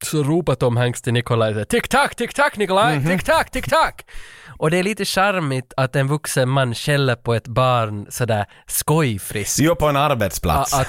så 0.06 0.24
ropar 0.24 0.56
Tom 0.56 0.78
Hanks 0.78 1.02
till 1.02 1.14
Nikolaj 1.14 1.66
tick-tack, 1.66 2.16
tick-tack 2.16 2.58
Nikolaj, 2.58 3.00
Mhm. 3.00 3.10
tick-tack, 3.10 3.52
tick-tack. 3.52 4.06
Och 4.60 4.72
det 4.72 4.78
är 4.78 4.84
lite 4.84 5.06
charmigt 5.06 5.74
att 5.78 5.96
en 5.96 6.08
vuxen 6.08 6.50
man 6.50 6.76
skäller 6.76 7.16
på 7.16 7.34
ett 7.34 7.48
barn 7.48 8.08
sådär 8.10 8.46
skojfriskt. 8.68 9.60
Jo, 9.60 9.76
på 9.76 9.86
en 9.88 9.96
arbetsplats. 9.96 10.74
A- 10.74 10.78
Att, 10.82 10.88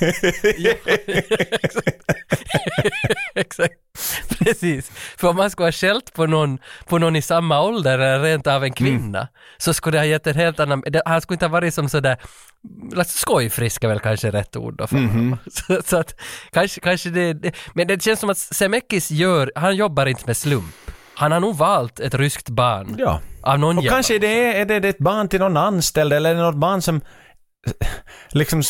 ja, 0.58 0.72
exakt. 1.62 2.02
exakt. 3.34 3.74
Precis. 4.38 4.90
För 5.16 5.28
om 5.28 5.36
man 5.36 5.50
skulle 5.50 5.66
ha 5.66 5.72
skällt 5.72 6.12
på 6.12 6.26
någon, 6.26 6.58
på 6.86 6.98
någon 6.98 7.16
i 7.16 7.22
samma 7.22 7.60
ålder 7.62 7.98
eller 7.98 8.20
rent 8.20 8.46
av 8.46 8.64
en 8.64 8.72
kvinna 8.72 9.28
så 9.58 9.74
skulle 9.74 9.96
det 9.96 10.00
ha 10.00 10.06
gett 10.06 10.26
en 10.26 10.34
helt 10.36 10.60
annan... 10.60 10.82
Han 11.04 11.20
skulle 11.20 11.34
inte 11.34 11.46
ha 11.46 11.50
varit 11.52 11.74
som 11.74 11.88
sådär... 11.88 12.16
Skojfrisk 13.06 13.84
är 13.84 13.88
väl 13.88 13.98
kanske 14.00 14.30
rätt 14.30 14.56
ord 14.56 14.76
då 14.76 14.86
för 14.86 14.96
honom. 14.96 15.36
Så, 15.46 15.82
så 15.84 15.96
att 15.96 16.20
kanske, 16.52 16.80
kanske 16.80 17.10
det, 17.10 17.32
det... 17.32 17.52
Men 17.74 17.86
det 17.86 18.02
känns 18.02 18.20
som 18.20 18.30
att 18.30 18.38
Semekis 18.38 19.10
gör... 19.10 19.52
Han 19.54 19.76
jobbar 19.76 20.06
inte 20.06 20.22
med 20.26 20.36
slump. 20.36 20.74
Han 21.14 21.32
har 21.32 21.40
nog 21.40 21.56
valt 21.56 22.00
ett 22.00 22.14
ryskt 22.14 22.48
barn. 22.48 22.94
Ja. 22.98 23.20
Av 23.42 23.58
någon 23.58 23.78
Och 23.78 23.84
jävla- 23.84 23.96
kanske 23.96 24.18
det 24.18 24.56
är, 24.60 24.70
är 24.70 24.80
det 24.80 24.88
ett 24.88 24.98
barn 24.98 25.28
till 25.28 25.40
någon 25.40 25.56
anställd 25.56 26.12
eller 26.12 26.30
är 26.30 26.34
det 26.34 26.40
något 26.42 26.56
barn 26.56 26.82
som 26.82 27.00
liksom 28.28 28.62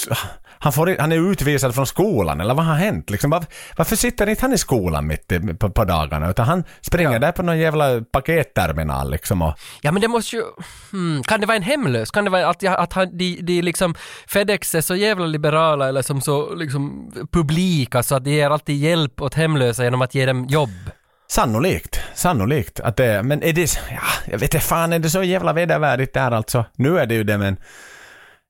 han, 0.59 0.73
får, 0.73 0.97
han 0.99 1.13
är 1.13 1.31
utvisad 1.33 1.75
från 1.75 1.87
skolan, 1.87 2.41
eller 2.41 2.55
vad 2.55 2.65
har 2.65 2.75
hänt? 2.75 3.11
Liksom, 3.11 3.31
var, 3.31 3.45
varför 3.77 3.97
sitter 3.97 4.29
inte 4.29 4.43
han 4.43 4.53
i 4.53 4.59
skolan 4.59 5.07
mitt 5.07 5.33
i, 5.33 5.41
på, 5.41 5.71
på 5.71 5.85
dagarna? 5.85 6.31
Utan 6.31 6.47
han 6.47 6.65
springer 6.81 7.19
där 7.19 7.33
på 7.33 7.43
någon 7.43 7.59
jävla 7.59 8.01
paketterminal 8.01 9.11
liksom 9.11 9.43
och... 9.43 9.55
Ja 9.81 9.93
men 9.93 10.03
det 10.03 10.09
måste 10.09 10.37
ju... 10.37 10.43
Hmm, 10.91 11.23
kan 11.23 11.41
det 11.41 11.47
vara 11.47 11.57
en 11.57 11.63
hemlös? 11.63 12.11
Kan 12.11 12.25
det 12.25 12.31
vara 12.31 12.49
att, 12.49 12.65
att 12.65 12.93
han, 12.93 13.19
de, 13.19 13.41
de 13.43 13.63
liksom 13.63 13.95
Fedex 14.27 14.75
är 14.75 14.81
så 14.81 14.95
jävla 14.97 15.27
liberala 15.27 15.89
eller 15.89 16.03
som 16.03 16.21
så 16.21 16.55
liksom 16.55 17.13
publika 17.33 18.03
så 18.03 18.15
att 18.15 18.25
de 18.25 18.31
ger 18.31 18.51
alltid 18.51 18.77
hjälp 18.77 19.21
åt 19.23 19.35
hemlösa 19.35 19.85
genom 19.85 20.03
att 20.03 20.15
ge 20.15 20.27
dem 20.27 20.47
jobb? 20.47 20.91
Sannolikt, 21.29 22.01
sannolikt 22.15 22.81
att 22.81 22.97
det 22.97 23.23
men 23.23 23.43
är 23.43 23.53
det, 23.53 23.81
ja, 23.91 24.31
jag 24.31 24.39
vet 24.39 24.55
inte 24.55 24.67
fan 24.67 24.93
är 24.93 24.99
det 24.99 25.11
så 25.11 25.23
jävla 25.23 25.53
vedervärdigt 25.53 26.15
där 26.15 26.31
alltså? 26.31 26.65
Nu 26.77 26.99
är 26.99 27.07
det 27.07 27.15
ju 27.15 27.25
det 27.25 27.39
men 27.39 27.57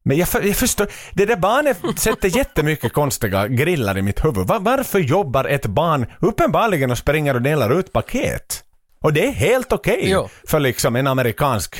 men 0.07 0.17
jag, 0.17 0.29
för, 0.29 0.43
jag 0.43 0.57
förstår, 0.57 0.87
det 1.13 1.27
där 1.27 1.37
barnet 1.37 1.79
sätter 1.99 2.37
jättemycket 2.37 2.93
konstiga 2.93 3.49
grillar 3.49 3.99
i 3.99 4.03
mitt 4.03 4.25
huvud. 4.25 4.47
Var, 4.47 4.61
varför 4.61 4.99
jobbar 4.99 5.45
ett 5.45 5.67
barn 5.67 6.07
uppenbarligen 6.21 6.91
och 6.91 6.99
springer 6.99 7.35
och 7.35 7.43
delar 7.43 7.79
ut 7.79 7.93
paket? 7.93 8.65
Och 9.01 9.13
det 9.13 9.27
är 9.27 9.33
helt 9.33 9.73
okej 9.73 10.01
Jo. 10.03 10.29
för 10.49 10.61
liksom 10.61 10.97
en 10.97 11.07
amerikansk... 11.07 11.77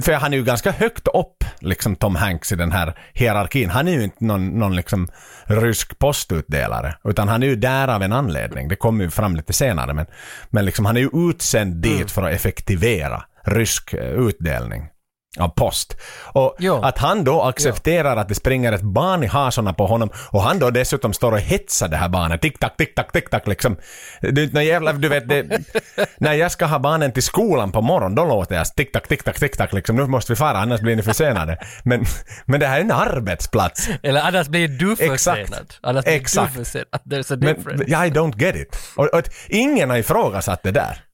För 0.00 0.12
han 0.12 0.32
är 0.32 0.36
ju 0.36 0.44
ganska 0.44 0.70
högt 0.70 1.08
upp, 1.08 1.44
liksom 1.60 1.96
Tom 1.96 2.16
Hanks 2.16 2.52
i 2.52 2.56
den 2.56 2.72
här 2.72 2.98
hierarkin. 3.12 3.70
Han 3.70 3.88
är 3.88 3.92
ju 3.92 4.04
inte 4.04 4.24
någon, 4.24 4.46
någon 4.46 4.76
liksom 4.76 5.08
rysk 5.44 5.98
postutdelare, 5.98 6.94
utan 7.04 7.28
han 7.28 7.42
är 7.42 7.46
ju 7.46 7.56
där 7.56 7.88
av 7.88 8.02
en 8.02 8.12
anledning. 8.12 8.68
Det 8.68 8.76
kommer 8.76 9.04
ju 9.04 9.10
fram 9.10 9.36
lite 9.36 9.52
senare, 9.52 9.94
men, 9.94 10.06
men 10.50 10.64
liksom 10.64 10.86
han 10.86 10.96
är 10.96 11.00
ju 11.00 11.30
utsänd 11.30 11.74
dit 11.74 12.10
för 12.10 12.22
att 12.22 12.32
effektivera 12.32 13.22
rysk 13.44 13.92
eh, 13.92 14.00
utdelning 14.00 14.91
av 15.38 15.48
post. 15.48 15.96
Och 16.24 16.56
Jo. 16.58 16.82
att 16.82 16.98
han 16.98 17.24
då 17.24 17.42
accepterar 17.42 18.16
att 18.16 18.28
det 18.28 18.34
springer 18.34 18.72
ett 18.72 18.82
barn 18.82 19.24
i 19.24 19.26
hasorna 19.26 19.72
på 19.72 19.86
honom 19.86 20.10
och 20.30 20.42
han 20.42 20.58
då 20.58 20.70
dessutom 20.70 21.12
står 21.12 21.32
och 21.32 21.40
hetsar 21.40 21.88
det 21.88 21.96
här 21.96 22.08
barnet. 22.08 22.40
Tick-tack, 22.40 22.76
tick-tack, 22.76 23.12
tick-tack 23.12 23.46
liksom. 23.46 23.76
Du, 24.20 24.50
när 24.52 24.60
jävla, 24.62 24.92
du 24.92 25.08
vet, 25.08 25.28
det, 25.28 25.60
när 26.18 26.32
jag 26.32 26.52
ska 26.52 26.66
ha 26.66 26.78
barnen 26.78 27.12
till 27.12 27.22
skolan 27.22 27.72
på 27.72 27.80
morgonen 27.80 28.14
då 28.14 28.24
låter 28.24 28.54
jag 28.54 28.66
tick-tack, 28.76 29.08
tick-tack, 29.08 29.38
tick-tack 29.38 29.72
liksom. 29.72 29.96
Nu 29.96 30.06
måste 30.06 30.32
vi 30.32 30.36
fara 30.36 30.58
annars 30.58 30.80
blir 30.80 30.96
ni 30.96 31.02
försenade. 31.02 31.58
Men, 31.84 32.04
men 32.44 32.60
det 32.60 32.66
här 32.66 32.76
är 32.76 32.80
en 32.80 32.90
arbetsplats. 32.92 33.88
Eller 34.02 34.20
annars 34.20 34.48
blir 34.48 34.68
du 34.68 34.92
Exakt. 34.92 35.40
försenad. 35.40 35.74
Annars 35.80 36.04
blir 36.04 36.14
Exakt. 36.14 36.54
du 36.56 36.64
försenad. 36.64 37.00
There's 37.04 37.34
a 37.34 37.36
Men 37.40 37.54
difference. 37.54 37.84
I 37.84 38.10
don't 38.10 38.40
get 38.42 38.56
it. 38.56 38.76
Och, 38.96 39.14
och, 39.14 39.22
ingen 39.48 39.90
har 39.90 39.96
ifrågasatt 39.96 40.62
det 40.62 40.70
där. 40.70 41.11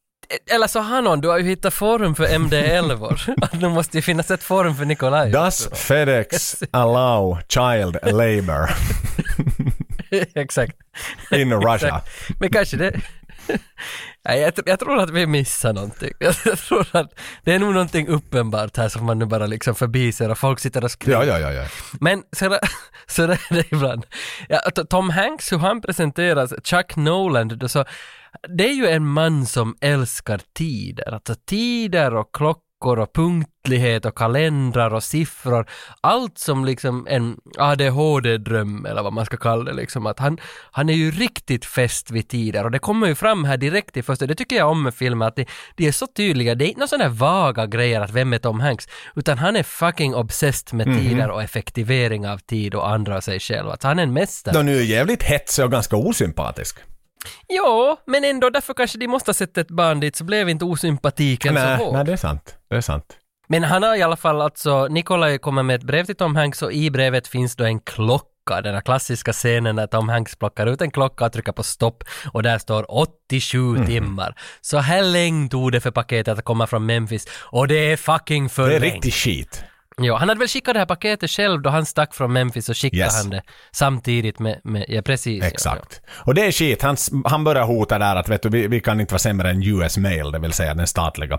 Eller 0.50 0.66
så 0.66 0.80
Hanon, 0.80 1.20
du 1.20 1.28
har 1.28 1.38
ju 1.38 1.44
hittat 1.44 1.74
forum 1.74 2.14
för 2.14 2.26
MD11. 2.26 3.34
Att 3.42 3.60
det 3.60 3.68
måste 3.68 3.98
ju 3.98 4.02
finnas 4.02 4.30
ett 4.30 4.42
forum 4.42 4.76
för 4.76 4.84
Nikolaj. 4.84 5.30
Does 5.30 5.68
FedEx 5.72 6.62
allow 6.70 7.38
child 7.48 7.98
labor 8.02 8.70
Exakt. 10.34 10.76
in 11.30 11.52
Russia? 11.52 11.74
Exakt. 11.74 12.10
Men 12.40 12.50
kanske 12.50 12.76
det... 12.76 13.00
Nej, 14.24 14.40
jag, 14.40 14.52
jag 14.66 14.78
tror 14.78 14.98
att 14.98 15.10
vi 15.10 15.26
missar 15.26 15.72
någonting. 15.72 16.12
Jag, 16.18 16.34
jag 16.44 16.58
tror 16.58 16.86
att 16.92 17.18
det 17.44 17.54
är 17.54 17.58
nog 17.58 17.72
någonting 17.72 18.08
uppenbart 18.08 18.76
här 18.76 18.88
som 18.88 19.06
man 19.06 19.18
nu 19.18 19.26
bara 19.26 19.46
liksom 19.46 19.74
förbiser 19.74 20.30
och 20.30 20.38
folk 20.38 20.60
sitter 20.60 20.84
och 20.84 20.90
skriver. 20.90 21.24
Ja, 21.24 21.38
ja, 21.38 21.52
ja, 21.52 21.52
ja. 21.52 21.68
Men 22.00 22.22
så, 22.36 22.58
så 23.06 23.22
är 23.22 23.38
det 23.50 23.72
ibland. 23.72 24.06
Ja, 24.48 24.60
Tom 24.90 25.10
Hanks, 25.10 25.52
hur 25.52 25.58
han 25.58 25.80
presenteras, 25.80 26.52
Chuck 26.64 26.96
Noland, 26.96 27.58
då 27.58 27.68
så, 27.68 27.84
det 28.48 28.68
är 28.68 28.74
ju 28.74 28.86
en 28.86 29.06
man 29.06 29.46
som 29.46 29.76
älskar 29.80 30.40
tider. 30.52 31.14
Alltså 31.14 31.34
tider 31.34 32.14
och 32.14 32.34
klockor 32.34 32.98
och 32.98 33.12
punktlighet 33.14 34.04
och 34.04 34.14
kalendrar 34.18 34.94
och 34.94 35.02
siffror. 35.02 35.66
Allt 36.00 36.38
som 36.38 36.64
liksom 36.64 37.06
en 37.10 37.36
ADHD-dröm 37.58 38.86
eller 38.86 39.02
vad 39.02 39.12
man 39.12 39.26
ska 39.26 39.36
kalla 39.36 39.64
det 39.64 39.72
liksom. 39.72 40.06
Att 40.06 40.18
han, 40.18 40.38
han 40.70 40.88
är 40.88 40.94
ju 40.94 41.10
riktigt 41.10 41.64
fäst 41.64 42.10
vid 42.10 42.28
tider 42.28 42.64
och 42.64 42.70
det 42.70 42.78
kommer 42.78 43.06
ju 43.06 43.14
fram 43.14 43.44
här 43.44 43.56
direkt 43.56 43.96
i 43.96 44.02
första, 44.02 44.26
det 44.26 44.34
tycker 44.34 44.56
jag 44.56 44.70
om 44.70 44.82
med 44.82 44.94
filmen 44.94 45.28
att 45.28 45.36
de, 45.36 45.46
de 45.76 45.86
är 45.86 45.92
så 45.92 46.06
tydliga. 46.06 46.54
Det 46.54 46.64
är 46.64 46.66
inte 46.66 46.78
några 46.78 46.88
sådana 46.88 47.08
vaga 47.08 47.66
grejer 47.66 48.00
att 48.00 48.10
vem 48.10 48.32
är 48.32 48.38
Tom 48.38 48.60
Hanks, 48.60 48.88
utan 49.16 49.38
han 49.38 49.56
är 49.56 49.62
fucking 49.62 50.14
obsessed 50.14 50.74
med 50.74 50.86
tider 50.86 51.30
och 51.30 51.42
effektivering 51.42 52.28
av 52.28 52.38
tid 52.38 52.74
och 52.74 52.88
andra 52.88 53.16
och 53.16 53.24
sig 53.24 53.40
själv. 53.40 53.68
Att 53.68 53.82
han 53.82 53.98
är 53.98 54.02
en 54.02 54.12
mästare. 54.12 54.54
Nå, 54.54 54.62
nu 54.62 54.76
är 54.76 54.82
jävligt 54.82 55.22
hetsig 55.22 55.64
och 55.64 55.70
ganska 55.70 55.96
osympatisk. 55.96 56.78
Jo, 57.48 57.96
men 58.06 58.24
ändå 58.24 58.50
därför 58.50 58.74
kanske 58.74 58.98
de 58.98 59.08
måste 59.08 59.28
ha 59.28 59.34
sett 59.34 59.58
ett 59.58 59.70
barn 59.70 60.00
dit 60.00 60.16
så 60.16 60.24
blev 60.24 60.48
inte 60.48 60.64
osympatiken 60.64 61.54
Nej, 61.54 61.78
så 61.78 61.84
hård. 61.84 61.94
nej, 61.94 62.04
det 62.04 62.12
är 62.12 62.16
sant. 62.16 62.56
Det 62.70 62.76
är 62.76 62.80
sant. 62.80 63.16
Men 63.48 63.64
han 63.64 63.82
har 63.82 63.96
i 63.96 64.02
alla 64.02 64.16
fall 64.16 64.40
alltså, 64.42 64.86
Nikolaj 64.88 65.38
kommer 65.38 65.62
med 65.62 65.76
ett 65.76 65.82
brev 65.82 66.04
till 66.04 66.16
Tom 66.16 66.36
Hanks 66.36 66.62
och 66.62 66.72
i 66.72 66.90
brevet 66.90 67.28
finns 67.28 67.56
då 67.56 67.64
en 67.64 67.80
klocka, 67.80 68.60
den 68.62 68.74
här 68.74 68.80
klassiska 68.80 69.32
scenen 69.32 69.76
när 69.76 69.86
Tom 69.86 70.08
Hanks 70.08 70.36
plockar 70.36 70.66
ut 70.66 70.80
en 70.80 70.90
klocka 70.90 71.24
och 71.26 71.32
trycker 71.32 71.52
på 71.52 71.62
stopp 71.62 72.04
och 72.32 72.42
där 72.42 72.58
står 72.58 72.86
87 72.88 73.58
Mhm. 73.58 73.86
timmar. 73.86 74.34
Så 74.60 74.78
här 74.78 75.02
länge 75.02 75.48
tog 75.48 75.72
det 75.72 75.80
för 75.80 75.90
paketet 75.90 76.38
att 76.38 76.44
komma 76.44 76.66
från 76.66 76.86
Memphis 76.86 77.26
och 77.44 77.68
det 77.68 77.92
är 77.92 77.96
fucking 77.96 78.48
för 78.48 78.68
Det 78.68 78.76
är 78.76 78.80
länge. 78.80 78.94
riktigt 78.94 79.14
skit. 79.14 79.64
Ja, 80.00 80.16
han 80.16 80.28
hade 80.28 80.38
väl 80.38 80.48
skickat 80.48 80.74
det 80.74 80.78
här 80.78 80.86
paketet 80.86 81.30
själv 81.30 81.62
då 81.62 81.70
han 81.70 81.86
stack 81.86 82.14
från 82.14 82.32
Memphis 82.32 82.68
och 82.68 82.76
skickade 82.76 83.02
Yes. 83.02 83.22
han 83.22 83.30
det 83.30 83.42
samtidigt 83.72 84.38
med, 84.38 84.60
med 84.64 84.84
ja 84.88 85.02
precis. 85.02 85.42
ja, 85.42 85.48
Exakt. 85.48 86.00
Och 86.10 86.34
det 86.34 86.46
är 86.46 86.52
skit. 86.52 86.82
Han, 86.82 86.96
han 87.24 87.44
börjar 87.44 87.64
hota 87.64 87.98
där 87.98 88.16
att 88.16 88.28
vet 88.28 88.42
du, 88.42 88.48
vi, 88.48 88.66
vi 88.66 88.80
kan 88.80 89.00
inte 89.00 89.14
vara 89.14 89.18
sämre 89.18 89.50
än 89.50 89.62
US 89.62 89.96
Mail, 89.98 90.30
det 90.32 90.38
vill 90.38 90.52
säga 90.52 90.74
den 90.74 90.86
statliga 90.86 91.36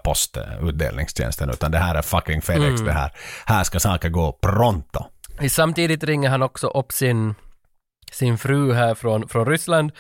postutdelningstjänsten, 0.63 1.49
utan 1.49 1.71
det 1.71 1.77
här 1.77 1.95
är 1.95 2.01
fucking 2.01 2.41
FedEx 2.41 2.69
Mm. 2.81 2.85
det 2.85 2.91
här. 2.91 3.11
Här 3.45 3.63
ska 3.63 3.79
saker 3.79 4.09
gå 4.09 4.31
pronto. 4.31 5.05
Ja. 5.39 5.49
Samtidigt 5.49 6.03
ringer 6.03 6.29
han 6.29 6.41
också 6.41 6.67
upp 6.67 6.91
sin, 6.91 7.35
sin 8.11 8.37
fru 8.37 8.73
här 8.73 8.95
från, 8.95 9.27
från 9.27 9.45
Ryssland 9.45 9.91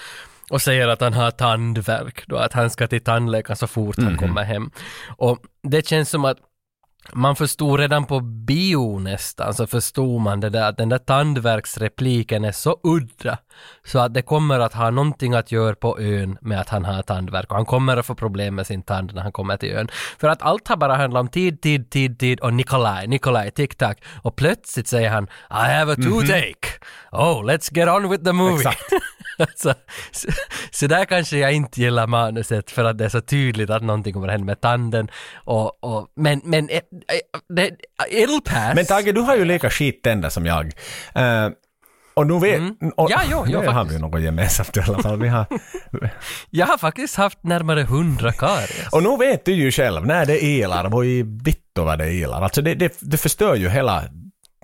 och 0.49 0.61
säger 0.61 0.87
att 0.87 1.01
han 1.01 1.13
har 1.13 1.31
tandvärk 1.31 2.23
då, 2.27 2.37
att 2.37 2.53
han 2.53 2.69
ska 2.69 2.87
till 2.87 3.03
tandläkaren 3.03 3.57
så 3.57 3.67
fort 3.67 3.95
han 3.97 4.17
kommer 4.17 4.43
hem. 4.43 4.71
Och 5.17 5.37
det 5.63 5.87
känns 5.87 6.09
som 6.09 6.25
att 6.25 6.37
man 7.13 7.35
förstod 7.35 7.79
redan 7.79 8.05
på 8.05 8.19
bio 8.19 8.99
nästan, 8.99 9.53
så 9.53 9.67
förstod 9.67 10.21
man 10.21 10.39
det 10.39 10.49
där 10.49 10.69
att 10.69 10.77
den 10.77 10.89
där 10.89 10.97
tandvärksrepliken 10.97 12.45
är 12.45 12.51
så 12.51 12.79
udda 12.83 13.37
så 13.83 13.99
att 13.99 14.13
det 14.13 14.21
kommer 14.21 14.59
att 14.59 14.73
ha 14.73 14.89
någonting 14.89 15.33
att 15.33 15.51
göra 15.51 15.75
på 15.75 15.99
ön 15.99 16.37
med 16.41 16.59
att 16.59 16.69
han 16.69 16.85
har 16.85 17.01
tandvärk 17.01 17.49
och 17.49 17.55
han 17.55 17.65
kommer 17.65 17.97
att 17.97 18.05
få 18.05 18.15
problem 18.15 18.55
med 18.55 18.67
sin 18.67 18.81
tand 18.81 19.15
när 19.15 19.21
han 19.21 19.31
kommer 19.31 19.57
till 19.57 19.75
ön. 19.75 19.87
För 20.19 20.29
att 20.29 20.41
allt 20.41 20.67
har 20.67 20.77
bara 20.77 20.95
handlat 20.95 21.21
om 21.21 21.27
tid, 21.27 21.61
tid, 21.61 21.89
tid, 21.89 22.19
tid 22.19 22.39
och 22.39 22.53
Nikolaj, 22.53 23.07
Nikolaj, 23.07 23.51
tick-tack 23.51 24.03
och 24.21 24.35
plötsligt 24.35 24.87
säger 24.87 25.09
han 25.09 25.23
I 25.49 25.73
have 25.77 25.93
a 25.93 25.95
toothache. 25.95 26.79
Oh, 27.11 27.43
let's 27.45 27.77
get 27.77 27.89
on 27.89 28.09
with 28.09 28.23
the 28.23 28.33
movie. 28.33 28.55
Exakt. 28.55 28.83
alltså, 29.39 29.73
så, 30.11 30.27
så 30.71 30.87
där 30.87 31.05
kanske 31.05 31.37
jag 31.37 31.53
inte 31.53 31.81
gillar 31.81 32.07
manuset 32.07 32.71
för 32.71 32.83
att 32.83 32.97
det 32.97 33.05
är 33.05 33.09
så 33.09 33.21
tydligt 33.21 33.69
att 33.69 33.83
någonting 33.83 34.13
kommer 34.13 34.27
att 34.27 34.31
hända 34.31 34.45
med 34.45 34.61
tanden 34.61 35.07
och, 35.35 35.83
och 35.83 36.07
men, 36.15 36.41
men 36.43 36.69
eh, 36.69 36.75
eh, 36.75 36.81
det, 37.49 37.71
it'll 38.11 38.41
pass. 38.41 38.75
Men 38.75 38.85
Tage, 38.85 39.13
du 39.13 39.21
har 39.21 39.35
ju 39.35 39.45
lika 39.45 39.69
skittänder 39.69 40.29
som 40.29 40.45
jag. 40.45 40.65
Eh, 41.15 41.49
och 42.19 42.27
nu 42.27 42.39
vet... 42.39 42.61
Och, 42.95 43.11
Ja, 43.11 43.21
jo, 43.31 43.43
jo, 43.47 43.61
nu 43.61 43.67
har 43.67 43.85
vi 43.85 43.99
något 43.99 44.21
gemensamt 44.21 44.77
i 44.77 44.79
alla 44.79 44.99
fall. 45.03 45.19
Vi 45.21 45.27
har, 45.27 45.45
Jag 46.49 46.67
har 46.67 46.77
faktiskt 46.77 47.15
haft 47.15 47.43
närmare 47.43 47.83
hundra 47.83 48.31
karies. 48.31 48.87
och 48.91 49.03
nu 49.03 49.17
vet 49.17 49.45
du 49.45 49.51
ju 49.53 49.71
själv, 49.71 50.05
när 50.05 50.25
det 50.25 50.43
ilar, 50.43 50.89
vad 50.89 51.05
i 51.05 51.23
vittu 51.23 51.81
vad 51.81 51.97
det 51.99 52.11
ilar. 52.11 52.41
Alltså 52.41 52.61
det, 52.61 52.75
det, 52.75 52.97
det 53.01 53.17
förstör 53.17 53.55
ju 53.55 53.69
hela... 53.69 54.03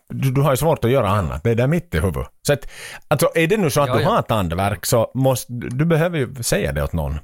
Du, 0.10 0.32
du 0.32 0.41
har 0.41 0.51
ju 0.51 0.58
svårt 0.58 0.86
att 0.86 0.91
göra 0.91 1.10
annat. 1.10 1.43
Det 1.43 1.51
är 1.51 1.56
där 1.56 1.68
mitt 1.68 1.95
i 1.95 1.99
huvudet. 1.99 2.28
Så 2.47 2.53
att, 2.53 2.68
alltså 3.08 3.30
är 3.36 3.47
det 3.47 3.58
nu 3.58 3.70
så 3.70 3.82
att 3.82 3.88
Ja, 3.88 3.95
du 3.95 4.01
ja. 4.01 4.10
har 4.10 4.22
tandvärk 4.22 4.86
så 4.86 5.12
måste... 5.14 5.53
Du 5.53 5.86
behöver 5.86 6.18
ju 6.18 6.43
säga 6.43 6.72
det 6.72 6.84
åt 6.84 6.93
någon. 6.93 7.20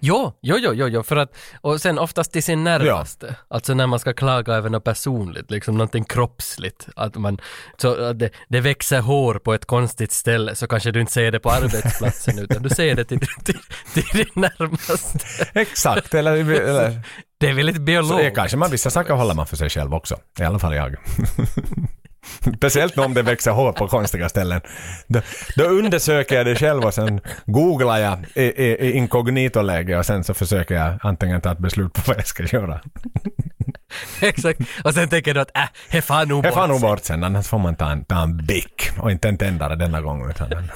Jo, 0.00 0.32
jo, 0.42 0.56
jo, 0.58 0.72
jo, 0.72 0.88
jo, 0.88 1.02
för 1.02 1.16
att, 1.16 1.36
och 1.60 1.80
sen 1.80 1.98
oftast 1.98 2.32
till 2.32 2.42
sin 2.42 2.64
närmaste. 2.64 3.36
Alltså 3.48 3.74
när 3.74 3.86
man 3.86 3.98
ska 3.98 4.12
klaga 4.12 4.54
över 4.54 4.70
något 4.70 4.84
personligt, 4.84 5.50
liksom 5.50 5.74
någonting 5.74 6.04
kroppsligt. 6.04 6.88
Att 6.96 7.16
man, 7.16 7.40
så 7.76 8.04
att 8.04 8.18
det, 8.18 8.30
det 8.48 8.60
växer 8.60 9.00
hår 9.00 9.34
på 9.34 9.54
ett 9.54 9.64
konstigt 9.64 10.12
ställe 10.12 10.54
så 10.54 10.66
kanske 10.66 10.90
du 10.90 11.00
inte 11.00 11.12
säger 11.12 11.32
det 11.32 11.40
på 11.40 11.50
arbetsplatsen 11.50 12.38
utan 12.44 12.62
du 12.62 12.68
säger 12.68 12.94
det 12.94 13.04
till, 13.04 13.20
till, 13.44 13.58
till 13.94 14.04
din 14.12 14.42
närmaste. 14.42 15.18
Exakt, 15.54 16.14
eller... 16.14 16.32
eller 16.60 17.02
Det 17.38 17.48
är 17.48 17.54
väldigt 17.54 17.76
så 17.76 17.82
är 17.82 17.86
biologiskt. 17.86 18.36
kanske 18.36 18.56
man 18.56 18.70
vissa 18.70 18.90
saker 18.90 19.14
håller 19.14 19.34
man 19.34 19.46
för 19.46 19.56
sig 19.56 19.70
själv 19.70 19.94
också. 19.94 20.16
I 20.38 20.42
alla 20.42 20.58
fall 20.58 20.74
jag. 20.74 20.96
Speciellt 22.56 22.98
om 22.98 23.14
det 23.14 23.22
växer 23.22 23.50
hår 23.50 23.72
på 23.72 23.88
konstiga 23.88 24.28
ställen. 24.28 24.60
Då, 25.06 25.20
då 25.56 25.64
undersöker 25.64 26.36
jag 26.36 26.46
det 26.46 26.56
själv 26.56 26.84
och 26.84 26.94
sen 26.94 27.20
googlar 27.46 27.98
jag 27.98 28.18
i, 28.34 28.42
i, 28.42 28.76
i 28.88 28.92
inkognito-läge 28.92 29.98
och 29.98 30.06
sen 30.06 30.24
så 30.24 30.34
försöker 30.34 30.74
jag 30.74 30.98
antingen 31.02 31.40
ta 31.40 31.52
ett 31.52 31.58
beslut 31.58 31.92
på 31.92 32.00
vad 32.06 32.16
jag 32.16 32.26
ska 32.26 32.42
göra. 32.42 32.80
Exakt. 34.20 34.60
Och 34.84 34.94
sen 34.94 35.08
tänker 35.08 35.34
du 35.34 35.40
att 35.40 35.56
äh, 35.56 35.64
he 35.88 36.02
fan 36.02 36.28
nog 36.28 36.46
Jag 36.46 36.54
får 36.54 36.60
bort 36.60 36.68
nog 36.70 36.80
bort 36.80 37.04
sen, 37.04 37.24
annars 37.24 37.46
får 37.46 37.58
man 37.58 37.76
ta 37.76 37.90
en, 37.90 38.04
ta 38.04 38.22
en 38.22 38.36
bick 38.46 38.90
och 39.00 39.10
inte 39.10 39.28
en 39.28 39.38
tändare 39.38 39.76
denna 39.76 40.00
gången. 40.00 40.30
Utan 40.30 40.52
en. 40.52 40.68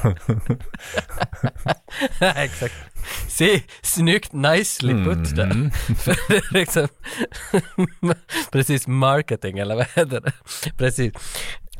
Exakt. 2.37 2.75
Se, 3.29 3.62
snyggt, 3.83 4.33
nicely 4.33 4.93
put 4.93 5.33
Mm. 5.33 5.35
där. 5.35 5.95
För 5.95 6.17
det 6.29 6.37
är 6.37 6.53
liksom, 6.53 6.89
precis 8.53 8.87
marketing 8.87 9.59
eller 9.59 9.75
vad 9.75 9.87
heter 9.95 10.21
det? 10.21 10.33
Precis. 10.79 11.12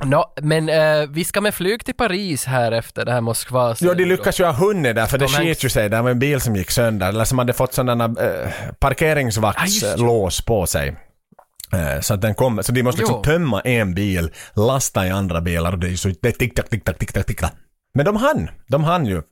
Nå, 0.03 0.35
men 0.43 0.69
eh, 0.69 1.09
vi 1.11 1.25
ska 1.25 1.41
med 1.41 1.55
flyg 1.55 1.85
till 1.85 1.95
Paris 1.95 2.45
här 2.45 2.73
efter 2.73 3.05
det 3.05 3.13
här 3.13 3.21
Moskva. 3.21 3.75
Jo, 3.81 3.95
de 3.95 4.05
lyckas 4.05 4.41
ju 4.41 4.45
ha 4.45 4.53
hunnit 4.53 4.95
där, 4.97 5.07
för 5.07 5.19
det 5.19 5.29
skit 5.29 5.65
ju 5.65 5.69
sig. 5.69 5.89
Det 5.89 6.03
var 6.03 6.11
en 6.11 6.19
bil 6.19 6.41
som 6.41 6.57
gick 6.57 6.71
sönder, 6.71 7.09
eller 7.09 7.25
som 7.25 7.39
hade 7.39 7.53
fått 7.53 7.75
sådana 7.75 8.05
Ah, 8.05 8.09
just 8.09 8.21
det. 8.21 8.75
parkeringsvaktslås 8.81 10.41
på 10.45 10.67
sig. 10.67 10.97
Eh, 11.75 12.01
Så 12.01 12.15
att 12.15 12.21
den 12.21 12.35
kommer, 12.35 12.63
så 12.63 12.73
de 12.73 12.83
måste 12.83 13.01
liksom 13.01 13.17
Jo. 13.17 13.23
tömma 13.23 13.61
en 13.61 13.95
bil, 13.95 14.31
lasta 14.57 15.07
i 15.07 15.11
andra 15.11 15.41
bilar 15.41 15.73
och 15.73 15.79
det 15.79 15.89
är 15.89 15.97
så, 15.97 16.09
det 16.23 16.29
är 16.29 16.33
tick-tack, 16.33 16.69
tick-tack, 16.71 16.99
tick-tack, 16.99 17.27
tick-tack. 17.27 17.53
Men 17.95 18.05
de 18.07 18.17
hann, 18.17 18.49
de 18.69 18.85
hann 18.85 19.07
ju 19.07 19.23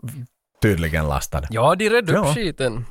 tydligen 0.62 1.08
lastade. 1.08 1.48
Ja, 1.50 1.74
de 1.74 1.88
redde 1.90 2.12
upp 2.18 2.26
Ja. 2.26 2.34
skiten. 2.34 2.84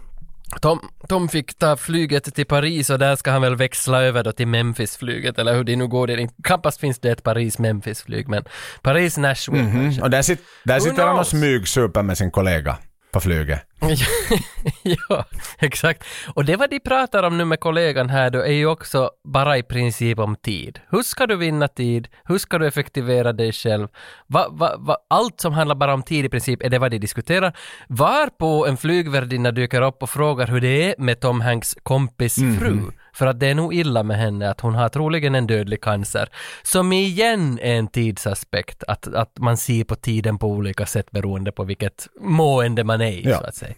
Tom, 0.61 0.79
Tom 1.07 1.29
fick 1.29 1.57
ta 1.57 1.77
flyget 1.77 2.35
till 2.35 2.45
Paris 2.45 2.89
och 2.89 2.99
där 2.99 3.15
ska 3.15 3.31
han 3.31 3.41
väl 3.41 3.55
växla 3.55 4.01
över 4.03 4.23
då 4.23 4.31
till 4.31 4.47
Memphis-flyget 4.47 5.39
eller 5.39 5.53
hur 5.53 5.63
det 5.63 5.75
nu 5.75 5.87
går. 5.87 6.07
Det 6.07 6.29
knappast 6.43 6.79
finns 6.79 6.99
det 6.99 7.11
ett 7.11 7.23
Paris-Memphis-flyg 7.23 8.27
men 8.27 8.43
Paris-Nashville 8.81 9.71
kanske. 9.71 10.01
Och 10.01 10.09
där, 10.09 10.21
sit, 10.21 10.39
där 10.65 10.79
sitter 10.79 11.07
han 11.07 11.19
och 11.19 11.27
smygsuper 11.27 12.03
med 12.03 12.17
sin 12.17 12.31
kollega 12.31 12.77
på 13.13 13.19
flyget. 13.19 13.59
ja, 14.83 15.25
exakt. 15.59 16.03
Och 16.33 16.45
det 16.45 16.55
vad 16.55 16.69
de 16.69 16.79
pratar 16.79 17.23
om 17.23 17.37
nu 17.37 17.45
med 17.45 17.59
kollegan 17.59 18.09
här 18.09 18.29
då 18.29 18.39
är 18.39 18.51
ju 18.51 18.65
också 18.65 19.11
bara 19.23 19.57
i 19.57 19.63
princip 19.63 20.19
om 20.19 20.35
tid. 20.35 20.79
Hur 20.89 21.03
ska 21.03 21.27
du 21.27 21.35
vinna 21.35 21.67
tid? 21.67 22.07
Hur 22.23 22.37
ska 22.37 22.57
du 22.57 22.67
effektivera 22.67 23.33
dig 23.33 23.51
själv? 23.51 23.87
Va, 24.27 24.47
va, 24.51 24.75
va, 24.77 24.97
allt 25.07 25.41
som 25.41 25.53
handlar 25.53 25.75
bara 25.75 25.93
om 25.93 26.03
tid 26.03 26.25
i 26.25 26.29
princip 26.29 26.63
är 26.63 26.69
det 26.69 26.79
vad 26.79 26.91
de 26.91 26.97
diskuterar. 26.97 27.57
Varpå 27.87 28.67
en 28.67 28.77
flygvärdinna 28.77 29.51
dyker 29.51 29.81
upp 29.81 30.03
och 30.03 30.09
frågar 30.09 30.47
hur 30.47 30.61
det 30.61 30.89
är 30.89 30.95
med 30.97 31.19
Tom 31.19 31.41
Hanks 31.41 31.75
kompis 31.83 32.35
fru. 32.35 32.79
För 33.13 33.27
att 33.27 33.39
det 33.39 33.47
är 33.47 33.55
nog 33.55 33.73
illa 33.73 34.03
med 34.03 34.17
henne 34.17 34.49
att 34.49 34.61
hon 34.61 34.75
har 34.75 34.89
troligen 34.89 35.35
en 35.35 35.47
dödlig 35.47 35.81
cancer. 35.81 36.29
Som 36.63 36.93
igen 36.93 37.59
är 37.61 37.75
en 37.75 37.87
tidsaspekt, 37.87 38.83
att, 38.87 39.13
att 39.15 39.37
man 39.39 39.57
ser 39.57 39.83
på 39.83 39.95
tiden 39.95 40.37
på 40.37 40.47
olika 40.47 40.85
sätt 40.85 41.11
beroende 41.11 41.51
på 41.51 41.63
vilket 41.63 42.07
mående 42.21 42.83
man 42.83 43.01
är 43.01 43.11
i 43.11 43.21
Ja. 43.29 43.37
så 43.37 43.43
att 43.45 43.55
säga. 43.55 43.73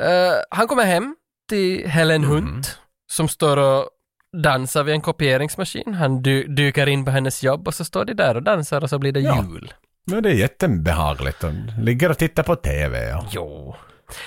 Eh, 0.00 0.34
han 0.50 0.66
kommer 0.68 0.84
hem 0.84 1.16
till 1.48 1.88
Helen 1.88 2.24
Hunt 2.24 2.78
som 3.12 3.28
står 3.28 3.56
och 3.56 3.88
dansar 4.42 4.82
vid 4.84 4.94
en 4.94 5.00
kopieringsmaskin. 5.00 5.94
Han 5.94 6.22
dy- 6.22 6.46
dyker 6.54 6.86
in 6.86 7.04
på 7.04 7.10
hennes 7.10 7.42
jobb 7.42 7.68
och 7.68 7.74
så 7.74 7.84
står 7.84 8.04
de 8.04 8.14
där 8.14 8.34
och 8.34 8.42
dansar 8.42 8.82
och 8.82 8.90
så 8.90 8.98
blir 8.98 9.12
det 9.12 9.20
Ja. 9.20 9.44
jul. 9.52 9.72
Men 10.06 10.22
det 10.22 10.28
är 10.30 10.34
jättebehagligt. 10.34 11.44
Och 11.44 11.52
ligger 11.82 12.10
och 12.10 12.18
tittar 12.18 12.42
på 12.42 12.56
TV. 12.56 13.14
Och... 13.14 13.24
Jo. 13.30 13.76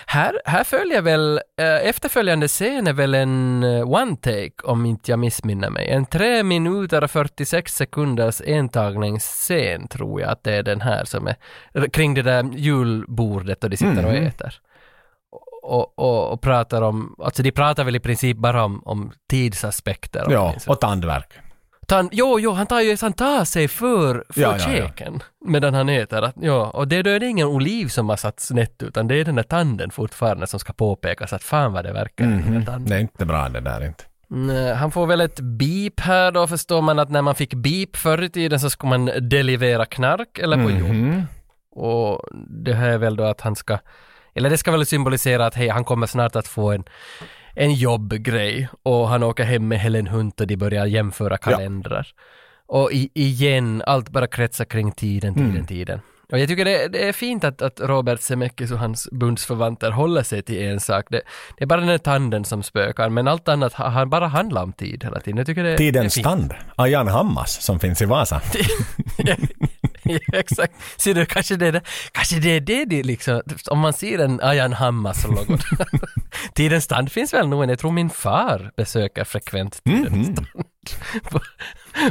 Här, 0.05 0.41
här 0.45 0.63
följer 0.63 1.01
väl, 1.01 1.41
eh, 1.59 1.88
efterföljande 1.89 2.47
scen 2.47 2.88
är 2.88 2.93
väl 2.93 3.15
en 3.15 3.63
eh, 3.63 3.91
one 3.91 4.15
take 4.15 4.63
om 4.63 4.86
inte 4.86 5.11
jag 5.11 5.19
missminner 5.19 5.69
mig. 5.69 5.89
En 5.89 6.05
3 6.05 6.43
minuter 6.43 7.03
och 7.03 7.11
46 7.11 7.73
sekunders 7.75 8.41
entagningsscen 8.41 9.88
tror 9.88 10.21
jag 10.21 10.30
att 10.30 10.43
det 10.43 10.53
är 10.53 10.63
den 10.63 10.82
här 10.82 11.05
som 11.05 11.28
är 11.28 11.36
kring 11.89 12.13
det 12.13 12.21
där 12.21 12.43
julbordet 12.55 13.63
och 13.63 13.69
de 13.69 13.78
sitter 13.78 14.05
och 14.05 14.13
äter. 14.13 14.53
Och, 15.61 15.99
och, 15.99 16.32
och 16.32 16.41
pratar 16.41 16.82
om, 16.82 17.15
alltså 17.19 17.43
de 17.43 17.51
pratar 17.51 17.84
väl 17.84 17.95
i 17.95 17.99
princip 17.99 18.38
bara 18.38 18.63
om, 18.63 18.82
om 18.86 19.11
tidsaspekter. 19.30 20.28
Ja, 20.30 20.55
och 20.67 20.80
tandvärk. 20.82 21.34
Han, 21.92 22.10
jo, 22.12 22.40
jo, 22.40 22.52
han 22.52 22.68
tar 22.68 22.82
ju 22.82 22.98
han 23.02 23.14
tar 23.14 23.46
sig 23.46 23.68
för, 23.68 24.24
för 24.30 24.42
Ja, 24.42 24.48
ja, 24.48 24.54
ja. 24.58 24.60
käken 24.60 25.24
medan 25.46 25.74
han 25.74 25.90
äter. 25.90 26.22
Att, 26.22 26.36
ja, 26.42 26.70
och 26.70 26.88
det, 26.88 27.02
då 27.04 27.10
är 27.10 27.20
det 27.20 27.26
ingen 27.28 27.48
oliv 27.48 27.88
som 27.88 28.10
har 28.10 28.18
satt 28.18 28.40
snett 28.40 28.84
utan 28.84 29.08
det 29.08 29.16
är 29.16 29.26
den 29.26 29.36
där 29.36 29.44
tanden 29.44 29.92
fortfarande 29.92 30.48
som 30.48 30.60
ska 30.60 30.74
påpekas 30.74 31.34
att 31.34 31.44
fan 31.44 31.74
vad 31.74 31.86
det 31.86 31.94
verkar. 31.94 32.26
Mhm. 32.26 32.66
tanden. 32.66 32.86
Det 32.86 32.96
är 32.96 33.00
inte 33.00 33.26
bra 33.26 33.50
det 33.50 33.60
där 33.60 33.86
inte. 33.86 34.04
Han 34.76 34.92
får 34.92 35.08
väl 35.08 35.22
ett 35.22 35.40
beep 35.40 36.00
här 36.00 36.32
då 36.32 36.48
förstår 36.48 36.82
man 36.82 37.00
att 37.00 37.10
när 37.10 37.22
man 37.22 37.36
fick 37.36 37.54
beep 37.54 37.96
förr 37.96 38.24
i 38.24 38.30
tiden 38.30 38.60
så 38.60 38.70
skulle 38.70 38.90
man 38.90 39.30
delivera 39.30 39.86
knark 39.86 40.40
eller 40.40 40.64
på 40.64 40.72
jobb. 40.72 40.90
Mhm. 40.90 41.24
Och 41.72 42.22
det 42.50 42.74
här 42.74 42.90
är 42.90 42.98
väl 42.98 43.16
då 43.16 43.24
att 43.24 43.42
han 43.42 43.56
ska, 43.56 43.78
eller 44.36 44.50
det 44.50 44.58
ska 44.58 44.72
väl 44.72 44.86
symbolisera 44.86 45.46
att 45.46 45.56
hej, 45.56 45.68
han 45.70 45.84
kommer 45.84 46.08
snart 46.08 46.36
att 46.36 46.48
få 46.48 46.72
en, 46.72 46.84
en 47.58 47.74
jobbgrej 47.74 48.68
och 48.84 49.08
han 49.10 49.24
åker 49.24 49.43
hem 49.43 49.68
med 49.68 49.80
Helen 49.80 50.08
Hunt 50.08 50.41
och 50.41 50.47
de 50.47 50.58
börjar 50.58 50.86
jämföra 50.86 51.38
kalendrar. 51.38 52.08
Och 52.68 52.91
i, 52.91 53.10
igen, 53.14 53.84
allt 53.86 54.10
bara 54.10 54.28
kretsar 54.28 54.66
kring 54.66 54.91
tiden, 54.91 55.34
tiden, 55.34 55.49
Mm. 55.51 55.66
tiden. 55.66 55.99
Och 56.32 56.39
jag 56.39 56.47
tycker 56.49 56.66
det, 56.66 56.88
det 56.88 57.08
är 57.08 57.14
fint 57.14 57.43
att, 57.43 57.62
att 57.62 57.80
Robert 57.80 58.20
Zemeckis 58.22 58.72
och 58.72 58.80
hans 58.80 59.10
bundsförvanter 59.12 59.91
håller 59.91 60.24
sig 60.24 60.41
till 60.41 60.62
en 60.62 60.80
sak. 60.80 61.05
Det, 61.10 61.22
det 61.58 61.64
är 61.64 61.68
bara 61.68 61.80
den 61.80 61.89
här 61.89 61.97
tanden 61.97 62.45
som 62.45 62.64
spökar, 62.64 63.10
men 63.10 63.28
allt 63.28 63.47
annat 63.47 63.74
har 63.74 64.05
bara 64.05 64.28
handlat 64.28 64.64
om 64.64 64.74
tid 64.74 65.03
hela 65.03 65.20
tiden. 65.20 65.38
Jag 65.38 65.45
tycker 65.45 65.64
det, 65.64 65.70
det 65.70 65.74
är 65.74 65.78
Tidens 65.78 66.14
fint. 66.16 66.24
tand. 66.28 66.53
Ayan 66.76 67.08
Hammas 67.08 67.62
som 67.64 67.80
finns 67.80 68.01
i 68.01 68.05
Vasa. 68.05 68.41
ja, 70.04 70.20
exakt. 70.34 70.74
Ser 70.98 71.14
du, 71.14 71.26
kanske 71.26 71.56
det 71.56 71.68
är 71.68 71.72
det, 71.72 71.82
kanske 72.12 72.39
det 72.39 72.50
är 72.50 72.60
det 72.60 72.86
de 72.86 73.04
liksom, 73.04 73.41
om 73.70 73.80
man 73.80 73.93
ser 73.93 74.20
en 74.20 74.41
Ayan 74.41 74.74
Hammas-logo. 74.74 75.58
Tidens 76.54 76.84
stand 76.84 77.12
finns 77.12 77.34
väl 77.34 77.48
nog, 77.48 77.70
jag 77.70 77.80
tror 77.80 77.91
min 77.91 78.10
far 78.10 78.72
besöker 78.78 79.24
frekvent 79.24 79.84
Tidens 79.84 80.28
stand. 80.28 80.48
på, 81.32 81.39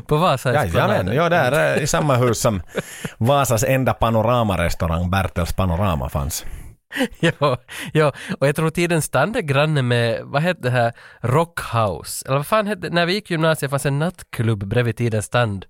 på 0.06 0.16
Vasa 0.16 0.52
Jajamän, 0.52 1.06
ja 1.06 1.28
där 1.28 1.76
eh, 1.76 1.82
i 1.82 1.86
samma 1.86 2.16
hus 2.16 2.40
som 2.40 2.62
Vasas 3.18 3.64
enda 3.64 3.94
panoramarestaurang 3.94 5.10
Bertels 5.10 5.52
Panorama 5.52 6.08
fanns. 6.08 6.44
ja, 7.20 7.58
ja, 7.92 8.12
och 8.40 8.48
jag 8.48 8.56
tror 8.56 8.70
Tidens 8.70 9.04
stand 9.04 9.36
är 9.36 9.40
granne 9.40 9.82
med, 9.82 10.22
vad 10.24 10.42
hette 10.42 10.62
det 10.62 10.70
här, 10.70 10.92
Rockhouse, 11.20 12.26
eller 12.26 12.36
vad 12.36 12.46
fan 12.46 12.66
hette, 12.66 12.90
när 12.90 13.06
vi 13.06 13.12
gick 13.12 13.30
gymnasiet 13.30 13.70
fanns 13.70 13.86
en 13.86 13.98
nattklubb 13.98 14.66
bredvid 14.66 14.96
Tidens 14.96 15.24
stand. 15.24 15.66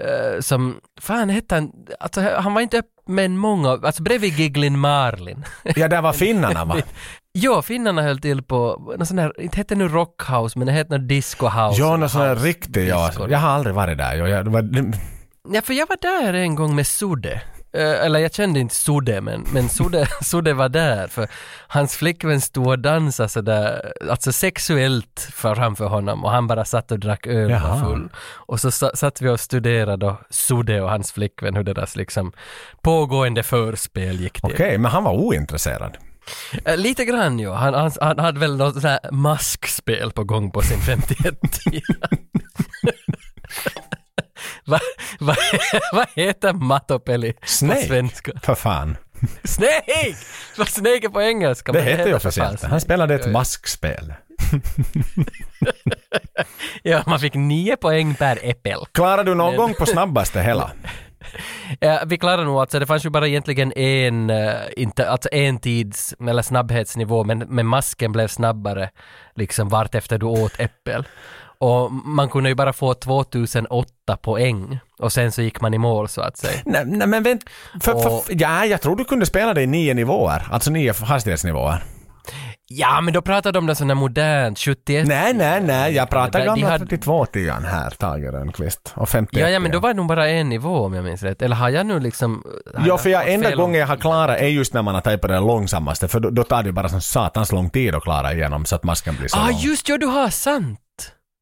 Eh, 0.00 0.40
som, 0.40 0.80
fan 1.00 1.30
hette 1.30 1.54
han, 1.54 1.72
alltså 2.00 2.20
han 2.20 2.54
var 2.54 2.60
inte 2.60 2.78
upp 2.78 2.86
med 3.06 3.30
många, 3.30 3.68
alltså 3.70 4.02
bredvid 4.02 4.32
Giglin 4.38 4.78
Marlin. 4.78 5.44
Ja, 5.76 5.88
där 5.88 6.02
var 6.02 6.12
finnarna 6.12 6.64
va? 6.64 6.76
Ja, 7.34 7.62
finnarna 7.62 8.02
höll 8.02 8.18
till 8.18 8.42
på, 8.42 8.92
någon 8.98 9.06
sån 9.06 9.18
här, 9.18 9.40
inte 9.40 9.56
hette 9.56 9.74
nu 9.74 9.88
Rockhouse, 9.88 10.58
men 10.58 10.66
det 10.66 10.72
hette 10.72 10.98
nog 10.98 11.08
Disco 11.08 11.46
House. 11.46 11.80
Ja, 11.80 11.96
någon 11.96 12.08
sån 12.08 12.20
här 12.20 12.36
riktig, 12.36 12.88
ja. 12.88 13.10
Jag 13.28 13.38
har 13.38 13.48
aldrig 13.48 13.74
varit 13.74 13.98
där. 13.98 14.14
Jag, 14.14 14.28
jag, 14.28 14.44
var, 14.44 14.92
Ja, 15.48 15.62
för 15.62 15.74
jag 15.74 15.86
var 15.88 15.98
där 16.02 16.34
en 16.34 16.54
gång 16.54 16.74
med 16.74 16.86
Sude. 16.86 17.42
Eh, 17.74 18.04
eller 18.04 18.18
jag 18.18 18.34
kände 18.34 18.60
inte 18.60 18.74
Sude, 18.74 19.20
men, 19.20 19.46
men 19.52 19.68
Sude, 19.68 20.06
Sude 20.22 20.54
var 20.54 20.68
där 20.68 21.08
för 21.08 21.28
hans 21.68 21.96
flickvän 21.96 22.40
stod 22.40 22.66
och 22.66 22.78
dansade 22.78 23.28
sådär, 23.28 23.92
alltså 24.10 24.32
sexuellt 24.32 25.28
framför 25.32 25.86
honom 25.86 26.24
och 26.24 26.30
han 26.30 26.46
bara 26.46 26.64
satt 26.64 26.92
och 26.92 26.98
drack 26.98 27.26
öl 27.26 27.52
och 27.52 27.60
var 27.60 27.80
full. 27.84 28.08
Och 28.34 28.60
så 28.60 28.70
sa- 28.70 28.90
satt 28.94 29.20
vi 29.22 29.28
och 29.28 29.40
studerade 29.40 30.06
då 30.06 30.16
Sude 30.30 30.80
och 30.82 30.90
hans 30.90 31.12
flickvän 31.12 31.56
hur 31.56 31.62
deras 31.64 31.96
liksom 31.96 32.32
pågående 32.82 33.42
förspel 33.42 34.20
gick 34.20 34.40
till. 34.40 34.52
Okej, 34.54 34.78
men 34.78 34.90
han 34.90 35.04
var 35.04 35.12
ointresserad. 35.12 35.96
Eh, 36.64 36.76
Lite 36.76 37.04
grann 37.04 37.38
ju. 37.38 37.50
Han, 37.50 37.74
han, 37.74 37.92
han 38.00 38.18
hade 38.18 38.40
väl 38.40 38.56
något 38.56 38.72
sånt 38.72 38.84
här 38.84 39.10
maskspel 39.12 40.12
på 40.12 40.24
gång 40.24 40.50
på 40.50 40.62
sin 40.62 40.78
51-tida. 40.78 42.08
Vad 44.64 44.80
va, 45.20 45.34
vad 45.92 46.06
heter 46.14 46.52
Matopeli 46.52 47.34
Snake. 47.44 47.80
på 47.80 47.86
svenska? 47.86 48.32
För 48.42 48.54
fan. 48.54 48.96
Snake! 49.44 50.16
Vad 50.58 50.68
Snake 50.68 51.06
är 51.06 51.08
på 51.08 51.22
engelska. 51.22 51.72
Det 51.72 51.82
heter 51.82 52.06
ju 52.06 52.14
officiellt. 52.14 52.62
Han 52.62 52.80
spelade 52.80 53.14
ett 53.14 53.30
maskspel. 53.30 54.14
Ja, 56.82 57.02
man 57.06 57.20
fick 57.20 57.34
nio 57.34 57.76
poäng 57.76 58.14
per 58.14 58.38
äppel. 58.42 58.78
Klarar 58.92 59.24
du 59.24 59.34
någon 59.34 59.56
gång 59.56 59.74
på 59.74 59.86
snabbaste 59.86 60.40
hela? 60.42 60.70
Ja, 61.80 62.02
vi 62.06 62.18
klarar 62.18 62.44
nog 62.44 62.56
alltså, 62.60 62.78
det 62.78 62.86
fanns 62.86 63.06
ju 63.06 63.10
bara 63.10 63.28
egentligen 63.28 63.72
en, 63.72 64.30
eh, 64.30 64.54
inte, 64.76 65.08
alltså 65.10 65.28
en 65.32 65.58
tids 65.58 66.14
eller 66.28 66.42
snabbhetsnivå, 66.42 67.24
men, 67.24 67.38
men 67.38 67.66
masken 67.66 68.12
blev 68.12 68.28
snabbare 68.28 68.90
liksom 69.34 69.68
vart 69.68 69.94
efter 69.94 70.18
du 70.18 70.26
åt 70.26 70.60
äppel. 70.60 71.04
Och 71.62 71.92
man 71.92 72.28
kunde 72.28 72.48
ju 72.48 72.54
bara 72.54 72.72
få 72.72 72.94
2008 72.94 74.16
poäng 74.22 74.78
och 74.98 75.12
sen 75.12 75.32
så 75.32 75.42
gick 75.42 75.60
man 75.60 75.74
i 75.74 75.78
mål 75.78 76.08
så 76.08 76.20
att 76.20 76.36
säga. 76.36 76.60
Nej, 76.64 76.82
nej 76.86 77.06
men 77.08 77.22
vänt. 77.22 77.44
För, 77.80 77.94
Och- 77.94 78.24
för, 78.26 78.34
ja, 78.40 78.64
jag 78.64 78.80
tror 78.80 78.96
du 78.96 79.04
kunde 79.04 79.26
spela 79.26 79.54
det 79.54 79.62
i 79.62 79.66
nio 79.66 79.94
nivåer. 79.94 80.46
Alltså 80.50 80.70
nio 80.70 80.92
hastighetsnivåer. 81.04 81.82
Ja, 82.66 83.00
men 83.00 83.14
då 83.14 83.22
pratade 83.22 83.52
de 83.56 83.58
om 83.58 83.66
det 83.66 83.84
där 83.84 83.94
modernt, 83.94 84.58
71. 84.58 85.06
Nej, 85.08 85.34
nej, 85.34 85.60
nej. 85.60 85.94
Jag 85.94 86.10
pratar 86.10 86.38
De 86.40 86.46
gamla 86.46 86.68
hade- 86.70 86.84
32-tian 86.96 87.64
här, 87.64 87.90
Tage 87.90 88.32
Rönnqvist. 88.32 88.92
Och 88.96 89.08
51 89.08 89.42
Ja, 89.42 89.48
ja, 89.48 89.58
men 89.58 89.70
då 89.70 89.78
var 89.78 89.88
det 89.88 89.94
nog 89.94 90.06
bara 90.06 90.28
en 90.28 90.48
nivå 90.48 90.84
om 90.84 90.94
jag 90.94 91.04
minns 91.04 91.22
rätt. 91.22 91.42
Eller 91.42 91.56
har 91.56 91.68
jag 91.68 91.86
nu 91.86 92.00
liksom... 92.00 92.42
Ja, 92.86 92.98
för 92.98 93.10
jag, 93.10 93.32
enda 93.32 93.54
gången 93.54 93.80
jag 93.80 93.86
har 93.86 93.96
klarat 93.96 94.38
är 94.38 94.46
just 94.46 94.74
när 94.74 94.82
man 94.82 94.94
har 94.94 95.02
tagit 95.02 95.20
på 95.20 95.28
det 95.28 95.40
långsammaste, 95.40 96.08
för 96.08 96.20
då, 96.20 96.30
då 96.30 96.44
tar 96.44 96.62
det 96.62 96.66
ju 96.66 96.72
bara 96.72 96.88
sån 96.88 97.00
satans 97.02 97.52
lång 97.52 97.70
tid 97.70 97.94
att 97.94 98.02
klara 98.02 98.32
igenom 98.32 98.64
så 98.64 98.74
att 98.76 98.84
masken 98.84 99.16
blir 99.16 99.28
så 99.28 99.38
Ah, 99.38 99.48
lång. 99.48 99.58
just 99.58 99.88
ja, 99.88 99.98
du 99.98 100.06
har 100.06 100.28
sant! 100.28 100.78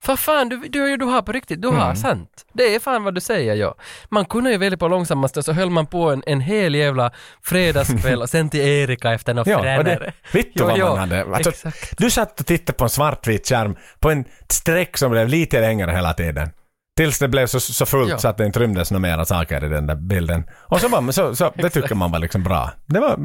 För 0.04 0.16
fan, 0.16 0.48
du, 0.48 0.56
du, 0.68 0.96
du 0.96 1.04
har 1.04 1.22
på 1.22 1.32
riktigt, 1.32 1.62
du 1.62 1.68
Mm. 1.68 1.80
har 1.80 1.94
sant. 1.94 2.30
Det 2.52 2.74
är 2.74 2.80
fan 2.80 3.04
vad 3.04 3.14
du 3.14 3.20
säger, 3.20 3.54
ja. 3.54 3.74
Man 4.08 4.24
kunde 4.24 4.50
ju 4.50 4.56
välja 4.58 4.78
på 4.78 4.88
långsammaste 4.88 5.42
så 5.42 5.52
höll 5.52 5.70
man 5.70 5.86
på 5.86 6.10
en, 6.10 6.22
en 6.26 6.40
hel 6.40 6.74
jävla 6.74 7.10
fredagskväll 7.42 8.22
och 8.22 8.30
sen 8.30 8.50
till 8.50 8.60
Erika 8.60 9.12
efter 9.12 9.34
något 9.34 9.46
Ja, 9.46 9.60
fränare. 9.62 10.12
Jo, 10.32 10.66
vad 10.66 10.78
man 10.78 10.98
hade? 10.98 11.24
Alltså, 11.34 11.50
exakt. 11.50 11.98
du 11.98 12.10
satt 12.10 12.40
och 12.40 12.46
tittade 12.46 12.76
på 12.78 12.84
en 12.84 12.90
svartvit 12.90 13.48
skärm 13.48 13.76
på 13.98 14.10
en 14.10 14.24
streck 14.48 14.96
som 14.96 15.10
blev 15.10 15.28
lite 15.28 15.60
längre 15.60 15.90
hela 15.92 16.12
tiden. 16.14 16.50
Tills 16.96 17.18
det 17.18 17.28
blev 17.28 17.46
så, 17.46 17.60
så 17.60 17.86
fullt 17.86 18.10
Ja. 18.10 18.18
så 18.18 18.28
att 18.28 18.36
det 18.38 18.46
inte 18.46 18.60
rymdes 18.60 18.90
några 18.90 19.00
mera 19.00 19.24
saker 19.24 19.64
i 19.64 19.68
den 19.68 19.86
där 19.86 19.94
bilden. 19.94 20.44
Och 20.52 20.80
så 20.80 20.88
var 20.88 21.12
så, 21.12 21.36
så 21.36 21.52
det 21.54 21.70
tycker 21.70 21.94
man 21.94 22.12
var 22.12 22.18
liksom 22.18 22.42
bra. 22.42 22.70
Det 22.86 23.00
var 23.00 23.18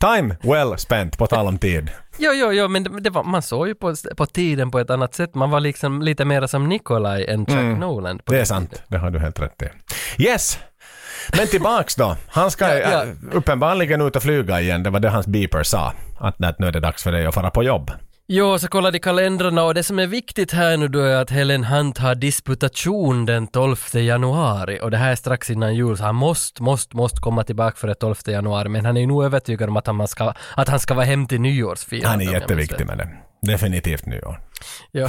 time 0.00 0.36
well 0.42 0.78
spent, 0.78 1.18
på 1.18 1.26
tal 1.26 1.46
om 1.46 1.58
tid. 1.58 1.90
Jo, 2.18 2.32
jo, 2.32 2.52
jo, 2.52 2.68
men 2.68 2.82
det, 2.84 3.00
det 3.00 3.10
var, 3.10 3.24
man 3.24 3.42
såg 3.42 3.68
ju 3.68 3.74
på, 3.74 3.94
på 4.16 4.26
tiden 4.26 4.70
på 4.70 4.78
ett 4.78 4.90
annat 4.90 5.14
sätt. 5.14 5.34
Man 5.34 5.50
var 5.50 5.60
liksom 5.60 6.02
lite 6.02 6.24
mer 6.24 6.46
som 6.46 6.68
Nikolaj 6.68 7.26
än 7.28 7.46
Chuck 7.46 7.78
Nolan. 7.78 8.18
På 8.18 8.24
Det 8.32 8.36
är 8.36 8.38
den 8.38 8.46
sant, 8.46 8.70
tiden. 8.70 8.84
det 8.88 8.98
har 8.98 9.10
du 9.10 9.18
helt 9.18 9.40
rätt 9.40 9.62
i. 9.62 10.22
Yes! 10.22 10.58
Men 11.36 11.46
tillbaks 11.46 11.94
då. 11.96 12.16
Han 12.28 12.50
ska 12.50 12.68
Ja, 12.74 12.74
ja. 12.90 13.02
äh, 13.04 13.08
uppenbarligen 13.32 14.00
ut 14.00 14.16
och 14.16 14.22
flyga 14.22 14.60
igen. 14.60 14.82
Det 14.82 14.90
var 14.90 15.00
det 15.00 15.08
hans 15.08 15.26
beeper 15.26 15.62
sa. 15.62 15.92
Att, 16.18 16.44
att 16.44 16.58
nu 16.58 16.66
är 16.66 16.72
det 16.72 16.80
dags 16.80 17.02
för 17.02 17.12
dig 17.12 17.26
att 17.26 17.34
fara 17.34 17.50
på 17.50 17.62
jobb. 17.62 17.90
Jo, 18.26 18.58
så 18.58 18.68
kollade 18.68 18.98
kalendrarna 18.98 19.64
och 19.64 19.74
det 19.74 19.82
som 19.82 19.98
är 19.98 20.06
viktigt 20.06 20.52
här 20.52 20.76
nu 20.76 20.88
då 20.88 21.00
är 21.00 21.16
att 21.16 21.30
Helen 21.30 21.64
Hunt 21.64 21.98
har 21.98 22.14
disputation 22.14 23.26
den 23.26 23.46
12 23.46 23.76
januari 23.94 24.80
och 24.82 24.90
det 24.90 24.96
här 24.96 25.12
är 25.12 25.16
strax 25.16 25.50
innan 25.50 25.74
jul 25.74 25.96
så 25.96 26.04
han 26.04 26.14
måste, 26.14 26.62
måste, 26.62 26.96
måste 26.96 27.20
komma 27.20 27.44
tillbaka 27.44 27.76
för 27.76 27.88
det 27.88 27.94
12 27.94 28.14
januari 28.26 28.68
men 28.68 28.84
han 28.84 28.96
är 28.96 29.00
ju 29.00 29.06
nog 29.06 29.24
övertygad 29.24 29.68
om 29.68 29.76
att 29.76 29.86
han 29.86 30.08
ska, 30.08 30.34
att 30.56 30.68
han 30.68 30.80
ska 30.80 30.94
vara 30.94 31.04
hem 31.04 31.26
till 31.26 31.40
nyårsfirande. 31.40 32.08
Han 32.08 32.20
är 32.20 32.40
jätteviktig 32.40 32.86
med 32.86 32.98
det. 32.98 33.08
Definitivt 33.42 34.06
nyår. 34.06 34.40
Ja. 34.90 35.08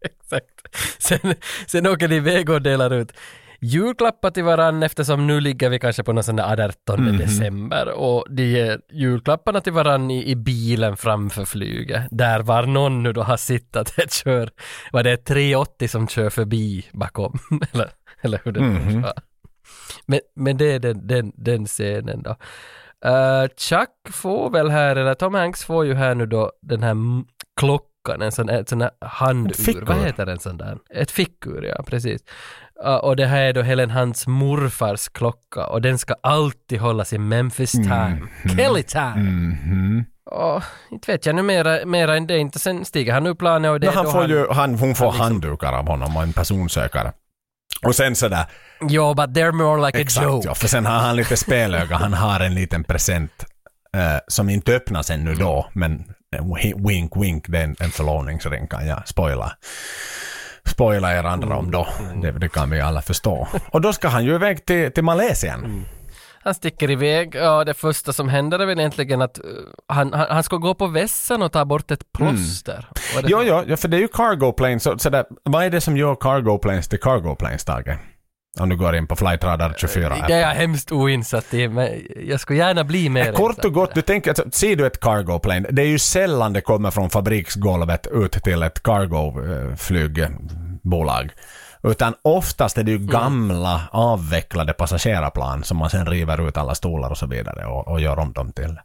Exakt. 0.00 0.76
Sen, 0.98 1.34
sen 1.66 1.86
åker 1.86 2.08
de 2.08 2.16
iväg 2.16 2.50
och 2.50 2.62
delar 2.62 2.92
ut 2.92 3.12
julklappar 3.60 4.30
till 4.30 4.44
varann 4.44 4.82
eftersom 4.82 5.26
nu 5.26 5.40
ligger 5.40 5.70
vi 5.70 5.78
kanske 5.78 6.02
på 6.02 6.12
någon 6.12 6.24
sån 6.24 6.36
där 6.36 6.64
18 6.68 7.04
Mhm. 7.04 7.16
december 7.18 7.88
och 7.88 8.26
de 8.30 8.42
ger 8.42 8.80
julklapparna 8.92 9.60
till 9.60 9.72
varann 9.72 10.10
i, 10.10 10.30
i 10.30 10.36
bilen 10.36 10.96
framför 10.96 11.44
flyget. 11.44 12.02
Där 12.10 12.40
var 12.40 12.62
någon 12.66 13.02
nu 13.02 13.12
då 13.12 13.22
har 13.22 13.36
sett 13.36 13.76
att 13.76 13.96
det 13.96 14.12
kör, 14.12 14.50
var 14.92 15.02
det 15.02 15.16
380 15.16 15.88
som 15.88 16.08
kör 16.08 16.30
förbi 16.30 16.86
bakom? 16.92 17.38
eller, 17.72 17.90
eller 18.20 18.40
hur 18.44 18.52
det 18.52 18.60
nu 18.60 19.00
var. 19.00 19.12
Men, 20.06 20.20
men 20.36 20.56
det 20.56 20.72
är 20.72 20.78
den, 20.78 21.06
den, 21.06 21.32
den 21.36 21.66
scenen 21.66 22.22
då. 22.22 22.36
Uh, 23.06 23.48
Chuck 23.56 24.12
får 24.14 24.50
väl 24.50 24.70
här, 24.70 24.96
eller 24.96 25.14
Tom 25.14 25.34
Hanks 25.34 25.64
får 25.64 25.86
ju 25.86 25.94
här 25.94 26.14
nu 26.14 26.26
då 26.26 26.52
den 26.62 26.82
här 26.82 26.94
klockan, 27.60 28.22
en 28.22 28.32
sån, 28.32 28.48
ett 28.48 28.68
sån 28.68 28.80
här 28.80 28.90
handur. 29.00 29.84
Vad 29.86 29.96
heter 29.96 30.26
en 30.26 30.38
sån 30.38 30.56
där? 30.56 30.78
Ett 30.90 31.10
fickur, 31.10 31.62
ja 31.62 31.82
precis. 31.86 32.20
Och 33.02 33.16
det 33.16 33.26
här 33.26 33.40
är 33.42 33.52
då 33.52 33.62
Helen 33.62 33.90
Hunts 33.90 34.26
morfars 34.26 35.08
klocka 35.08 35.66
och 35.66 35.82
den 35.82 35.98
ska 35.98 36.14
alltid 36.22 36.80
hållas 36.80 37.12
i 37.12 37.18
Memphis 37.18 37.72
time. 37.72 38.18
Kelly 38.56 38.82
time! 38.82 39.14
Mhm. 39.16 40.04
Och 40.30 40.62
inte 40.90 41.12
vet 41.12 41.26
jag 41.26 41.34
nu 41.34 41.42
mera, 41.42 41.86
mera 41.86 42.16
än 42.16 42.26
det 42.26 42.38
inte. 42.38 42.58
Sen 42.58 42.84
stiger 42.84 43.12
han 43.12 43.26
upp 43.26 43.38
planet 43.38 43.70
och 43.70 43.80
det 43.80 43.86
No, 43.86 43.92
han 43.94 44.12
får 44.12 44.26
ju, 44.26 44.46
han, 44.50 44.74
hon 44.74 44.94
får 44.94 45.04
han 45.04 45.12
liksom- 45.14 45.24
handdukar 45.32 45.72
av 45.72 45.86
honom 45.88 46.16
och 46.16 46.22
en 46.22 46.32
personsökare. 46.32 47.12
Och 47.82 47.94
sen 47.94 48.16
sådär, 48.16 48.44
Jo, 48.80 49.14
but 49.14 49.26
they're 49.30 49.52
more 49.52 49.86
like 49.86 49.98
a 49.98 50.00
exakt 50.00 50.24
joke. 50.26 50.48
ja, 50.48 50.54
för 50.54 50.68
sen 50.68 50.86
har 50.86 50.98
han 50.98 51.16
lite 51.16 51.36
spelöga, 51.36 51.96
han 51.96 52.12
har 52.12 52.40
en 52.40 52.54
liten 52.54 52.84
present 52.84 53.44
eh, 53.96 54.18
som 54.28 54.48
inte 54.50 54.72
öppnas 54.76 55.10
ännu 55.10 55.34
då, 55.34 55.68
men 55.72 56.04
eh, 56.36 56.42
wi- 56.44 56.88
wink 56.88 57.12
wink, 57.16 57.44
det 57.48 57.58
är 57.58 57.64
en, 57.64 57.76
en 57.80 57.90
förlovningsring 57.90 58.66
kan 58.66 58.86
jag 58.86 59.08
spoila. 59.08 59.52
Spoila 60.68 61.12
er 61.14 61.24
andra 61.24 61.56
om 61.56 61.70
då, 61.70 61.86
det, 62.22 62.30
det 62.32 62.48
kan 62.48 62.70
vi 62.70 62.80
alla 62.80 63.02
förstå. 63.02 63.48
Och 63.72 63.80
då 63.80 63.92
ska 63.92 64.08
han 64.08 64.24
ju 64.24 64.34
iväg 64.34 64.64
till, 64.66 64.92
till 64.92 65.04
Malesien. 65.04 65.84
Han 66.42 66.54
sticker 66.54 66.90
iväg 66.90 67.36
och 67.36 67.64
det 67.66 67.74
första 67.74 68.12
som 68.12 68.28
händer 68.28 68.58
är 68.58 68.66
väl 68.66 68.78
egentligen 68.78 69.22
att 69.22 69.38
uh, 69.38 69.44
han, 69.88 70.12
han, 70.12 70.26
han 70.30 70.42
ska 70.42 70.56
gå 70.56 70.74
på 70.74 70.86
vässan 70.86 71.42
och 71.42 71.52
ta 71.52 71.64
bort 71.64 71.90
ett 71.90 72.12
plåster. 72.12 72.86
Det- 73.22 73.28
Jo, 73.28 73.40
jo, 73.42 73.62
ja, 73.66 73.76
för 73.76 73.88
det 73.88 73.96
är 73.96 74.00
ju 74.00 74.08
cargo 74.08 74.52
planes, 74.52 74.82
så, 74.82 74.98
så 74.98 75.10
där, 75.10 75.24
vad 75.44 75.64
är 75.64 75.70
det 75.70 75.80
som 75.80 75.96
gör 75.96 76.14
cargo 76.20 76.58
planes 76.58 76.88
till 76.88 77.00
cargo 77.00 77.34
planes, 77.34 77.64
Tage? 77.64 77.98
Om 78.60 78.68
du 78.68 78.76
går 78.76 78.96
in 78.96 79.06
på 79.06 79.16
flightradar 79.16 79.74
24. 79.78 80.24
Det 80.28 80.34
är 80.34 80.40
jag 80.40 80.48
hemskt 80.48 80.92
oinsatt 80.92 81.54
i, 81.54 81.68
men 81.68 81.88
jag 82.26 82.40
skulle 82.40 82.58
gärna 82.58 82.84
bli 82.84 83.08
mer 83.08 83.32
Kort 83.32 83.64
och 83.64 83.72
gott, 83.72 83.94
du 83.94 84.02
tänker, 84.02 84.30
alltså, 84.30 84.44
ser 84.50 84.76
du 84.76 84.86
ett 84.86 85.00
cargo 85.00 85.38
plane, 85.38 85.68
det 85.70 85.82
är 85.82 85.86
ju 85.86 85.98
sällan 85.98 86.52
det 86.52 86.60
kommer 86.60 86.90
från 86.90 87.10
fabriksgolvet 87.10 88.06
ut 88.06 88.32
till 88.32 88.62
ett 88.62 88.82
cargo 88.82 89.34
eh. 89.50 89.74
Utan 91.82 92.14
oftast 92.22 92.78
är 92.78 92.82
det 92.82 92.90
ju 92.90 92.98
gamla 92.98 93.88
avvecklade 93.92 94.72
passagerarplan 94.72 95.64
som 95.64 95.76
man 95.76 95.90
sen 95.90 96.06
river 96.06 96.48
ut 96.48 96.56
alla 96.56 96.74
stolar 96.74 97.10
och 97.10 97.18
så 97.18 97.26
vidare 97.26 97.66
och, 97.66 97.88
och 97.88 98.00
gör 98.00 98.18
om 98.18 98.32
dem 98.32 98.52
till, 98.52 98.78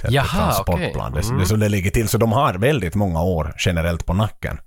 till 0.00 0.14
Jaha, 0.14 0.24
transportplan. 0.24 1.12
Det, 1.12 1.20
Mm. 1.20 1.38
det 1.38 1.44
är 1.44 1.46
så 1.46 1.56
det 1.56 1.68
ligger 1.68 1.90
till. 1.90 2.08
Så 2.08 2.18
de 2.18 2.32
har 2.32 2.54
väldigt 2.54 2.94
många 2.94 3.22
år 3.22 3.54
generellt 3.58 4.06
på 4.06 4.14
nacken. 4.14 4.58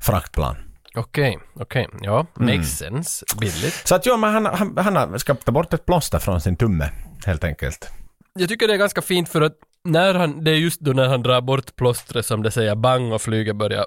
Fraktplan. 0.00 0.56
Okej, 0.94 1.38
okej. 1.54 1.88
Ja, 2.02 2.26
Mm. 2.40 2.56
makes 2.56 2.78
sense. 2.78 3.24
Billigt. 3.40 3.82
Så 3.88 3.94
att 3.94 4.06
ja, 4.06 4.16
men 4.16 4.32
han, 4.32 4.46
han, 4.46 4.76
han 4.78 4.96
har- 4.96 5.18
ska 5.18 5.34
ta 5.34 5.52
bort 5.52 5.72
ett 5.74 5.86
plåster 5.86 6.18
från 6.18 6.40
sin 6.40 6.56
tumme 6.56 6.90
helt 7.26 7.44
enkelt. 7.44 7.90
Jag 8.34 8.48
tycker 8.48 8.68
det 8.68 8.74
är 8.74 8.78
ganska 8.78 9.02
fint 9.02 9.28
för 9.28 9.40
att 9.40 9.52
när 9.84 10.14
han, 10.14 10.44
det 10.44 10.50
är 10.50 10.54
just 10.54 10.80
då 10.80 10.92
när 10.92 11.08
han 11.08 11.22
drar 11.22 11.40
bort 11.40 11.76
plåstret 11.76 12.26
som 12.26 12.42
det 12.42 12.50
säger 12.50 12.74
bang 12.74 13.12
och 13.12 13.22
flyget 13.22 13.56
börjar 13.56 13.84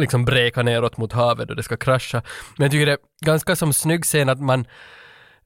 liksom 0.00 0.24
bräka 0.24 0.62
neråt 0.62 0.96
mot 0.96 1.12
havet 1.12 1.50
och 1.50 1.56
det 1.56 1.62
ska 1.62 1.76
krascha. 1.76 2.22
Men 2.56 2.64
jag 2.64 2.70
tycker 2.72 2.86
det 2.86 2.92
är 2.92 2.98
ganska 3.26 3.56
som 3.56 3.72
snygg 3.72 4.04
scen 4.04 4.28
att 4.28 4.40
man 4.40 4.66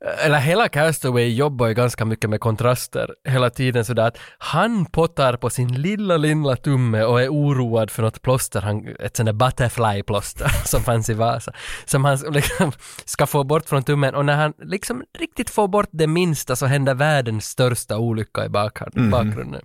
eller 0.05 0.39
hela 0.39 0.69
Castaway 0.69 1.35
jobbar 1.35 1.67
ju 1.67 1.75
ganska 1.75 2.05
mycket 2.05 2.31
med 2.31 2.41
kontraster 2.41 3.15
hela 3.29 3.51
tiden 3.51 3.85
sådär 3.85 4.07
att 4.07 4.19
han 4.39 4.87
pottar 4.87 5.37
på 5.37 5.51
sin 5.51 5.83
lilla, 5.83 6.17
lilla 6.17 6.57
tumme 6.57 7.03
och 7.03 7.23
är 7.23 7.29
oroad 7.29 7.91
för 7.91 8.03
något 8.03 8.23
plåster, 8.23 8.61
han, 8.61 8.89
ett 9.01 9.17
sånt 9.17 9.27
där 9.27 9.33
butterfly-plåster 9.33 10.49
som 10.65 10.83
fanns 10.83 11.11
i 11.11 11.15
Vasa, 11.15 11.53
som 11.85 12.05
han 12.05 12.19
liksom 12.31 12.73
ska 13.05 13.27
få 13.27 13.45
bort 13.45 13.69
från 13.69 13.83
tummen 13.83 14.15
och 14.15 14.25
när 14.25 14.37
han 14.37 14.53
liksom 14.59 15.05
riktigt 15.19 15.51
får 15.51 15.69
bort 15.69 15.89
det 15.91 16.07
minsta 16.07 16.57
så 16.57 16.67
händer 16.67 16.95
världens 16.95 17.47
största 17.47 17.99
olycka 17.99 18.45
i 18.45 18.49
bakgrunden. 18.49 19.11
bakgrunden. 19.11 19.63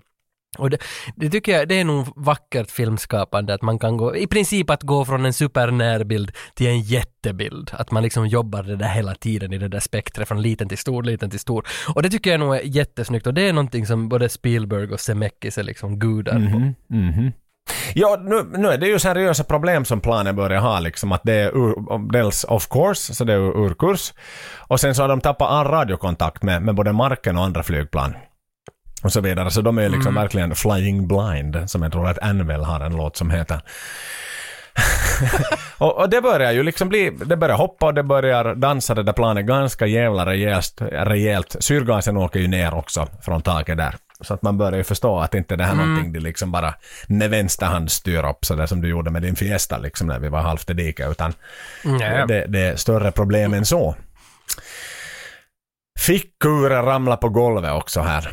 Och 0.58 0.70
det, 0.70 0.78
det 1.16 1.30
tycker 1.30 1.52
jag, 1.52 1.68
det 1.68 1.80
är 1.80 1.86
nog 1.86 2.08
vackert 2.16 2.72
filmskapande 2.72 3.54
att 3.54 3.62
man 3.62 3.80
kan 3.80 3.98
gå, 3.98 4.16
i 4.16 4.28
princip 4.28 4.70
att 4.70 4.84
gå 4.84 5.06
från 5.06 5.26
en 5.26 5.34
supernärbild 5.34 6.32
till 6.54 6.68
en 6.68 6.82
jättebild. 6.82 7.72
Att 7.74 7.92
man 7.92 8.04
liksom 8.04 8.28
jobbar 8.28 8.64
det 8.64 8.76
där 8.76 8.88
hela 8.88 9.16
tiden 9.16 9.54
i 9.54 9.58
det 9.58 9.68
där 9.68 9.80
spektret 9.80 10.28
från 10.28 10.42
liten 10.42 10.70
till 10.70 10.78
stor, 10.78 11.04
liten 11.04 11.30
till 11.30 11.40
stor. 11.40 11.68
Och 11.96 12.04
det 12.04 12.10
tycker 12.10 12.32
jag 12.32 12.40
nog 12.40 12.56
är 12.56 12.62
jättesnyggt 12.62 13.28
och 13.28 13.34
det 13.34 13.50
är 13.50 13.54
någonting 13.54 13.86
som 13.86 14.10
både 14.10 14.30
Spielberg 14.30 14.94
och 14.94 15.00
Zemeckis 15.00 15.58
är 15.58 15.64
liksom 15.64 16.00
gudar 16.00 16.34
på. 16.34 16.40
Mhm, 16.40 16.76
mhm. 16.88 17.32
Ja, 17.94 18.22
nu, 18.24 18.44
nu 18.58 18.68
är 18.68 18.78
det 18.78 18.88
ju 18.88 19.00
seriösa 19.00 19.44
problem 19.44 19.86
som 19.86 20.02
planen 20.02 20.36
börjar 20.36 20.62
ha 20.62 20.80
liksom 20.80 21.12
att 21.12 21.22
det 21.24 21.34
är 21.34 21.50
ur, 21.50 22.12
dels 22.12 22.44
off 22.44 22.70
course, 22.70 23.16
så 23.16 23.24
det 23.24 23.34
är 23.34 23.38
ur, 23.38 23.66
ur 23.66 23.74
kurs. 23.74 24.14
Och 24.58 24.80
sen 24.80 24.96
så 24.96 25.02
har 25.02 25.10
de 25.10 25.22
tappat 25.22 25.50
all 25.50 25.68
radiokontakt 25.68 26.44
med, 26.44 26.62
med 26.62 26.76
både 26.76 26.94
marken 26.94 27.38
och 27.38 27.44
andra 27.44 27.64
flygplan. 27.64 28.14
Och 29.04 29.12
så 29.14 29.22
vidare, 29.22 29.52
så 29.52 29.62
de 29.62 29.78
är 29.78 29.90
liksom 29.90 30.16
verkligen 30.16 30.56
flying 30.56 31.08
blind, 31.08 31.70
som 31.70 31.84
jag 31.84 31.92
tror 31.92 32.08
att 32.08 32.20
Anvil 32.20 32.62
har 32.62 32.80
en 32.80 32.96
låt 32.96 33.18
som 33.18 33.32
heter. 33.32 33.62
och, 35.78 35.98
och 35.98 36.10
det 36.10 36.22
börjar 36.22 36.52
ju 36.52 36.64
liksom 36.64 36.90
bli, 36.90 37.10
det 37.26 37.38
börjar 37.38 37.58
hoppa 37.58 37.86
och 37.86 37.94
det 37.94 38.04
börjar 38.04 38.56
dansa 38.56 38.96
det 38.96 39.04
där 39.04 39.14
planet 39.14 39.46
ganska 39.46 39.86
jävla 39.86 40.26
rejält, 40.26 40.82
rejält. 40.82 41.56
Syrgasen 41.60 42.18
åker 42.18 42.40
ju 42.40 42.48
ner 42.48 42.74
också 42.74 43.08
från 43.22 43.42
taket 43.42 43.78
där. 43.78 43.96
Så 44.22 44.34
att 44.34 44.42
man 44.42 44.58
börjar 44.58 44.78
ju 44.78 44.84
förstå 44.84 45.20
att 45.20 45.34
inte 45.34 45.56
det 45.56 45.64
här 45.64 45.72
är 45.72 45.76
någonting 45.76 46.14
de 46.14 46.20
liksom 46.20 46.52
bara 46.52 46.74
med 47.08 47.30
vänster 47.30 47.66
hand 47.66 47.92
styr 47.92 48.30
upp 48.30 48.46
sådär 48.46 48.66
som 48.66 48.82
du 48.82 48.90
gjorde 48.90 49.12
med 49.12 49.22
din 49.22 49.36
Fiesta 49.36 49.78
liksom 49.78 50.08
när 50.08 50.20
vi 50.20 50.30
var 50.30 50.42
halvt 50.42 50.70
i 50.70 50.74
diket 50.74 51.12
utan 51.12 51.34
Nej. 51.84 52.28
det, 52.28 52.46
det 52.48 52.60
är 52.60 52.76
större 52.76 53.12
problem 53.12 53.54
än 53.54 53.66
så. 53.66 53.96
Fickuren 56.00 56.86
ramlar 56.86 57.18
på 57.18 57.30
golvet 57.30 57.72
också 57.72 58.02
här. 58.02 58.32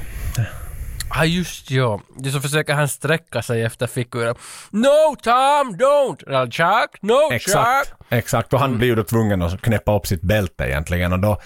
Ja 1.14 1.24
just 1.24 1.70
ja, 1.70 2.00
det 2.16 2.30
så 2.30 2.40
försöker 2.40 2.74
han 2.74 2.88
sträcka 2.88 3.42
sig 3.42 3.62
efter 3.62 3.86
figuren. 3.86 4.34
No 4.70 5.16
Tom, 5.22 5.76
don't! 5.76 6.28
Eller 6.28 6.50
Chuck, 6.50 7.02
no 7.02 7.32
Exakt, 7.32 7.88
Chuck! 7.88 7.98
exakt. 8.08 8.52
Och 8.52 8.60
han 8.60 8.78
blir 8.78 8.88
ju 8.88 8.94
då 8.94 9.04
tvungen 9.04 9.42
att 9.42 9.62
knäppa 9.62 9.96
upp 9.96 10.06
sitt 10.06 10.22
bälte 10.22 10.64
egentligen 10.64 11.12
och 11.12 11.18
då 11.20 11.40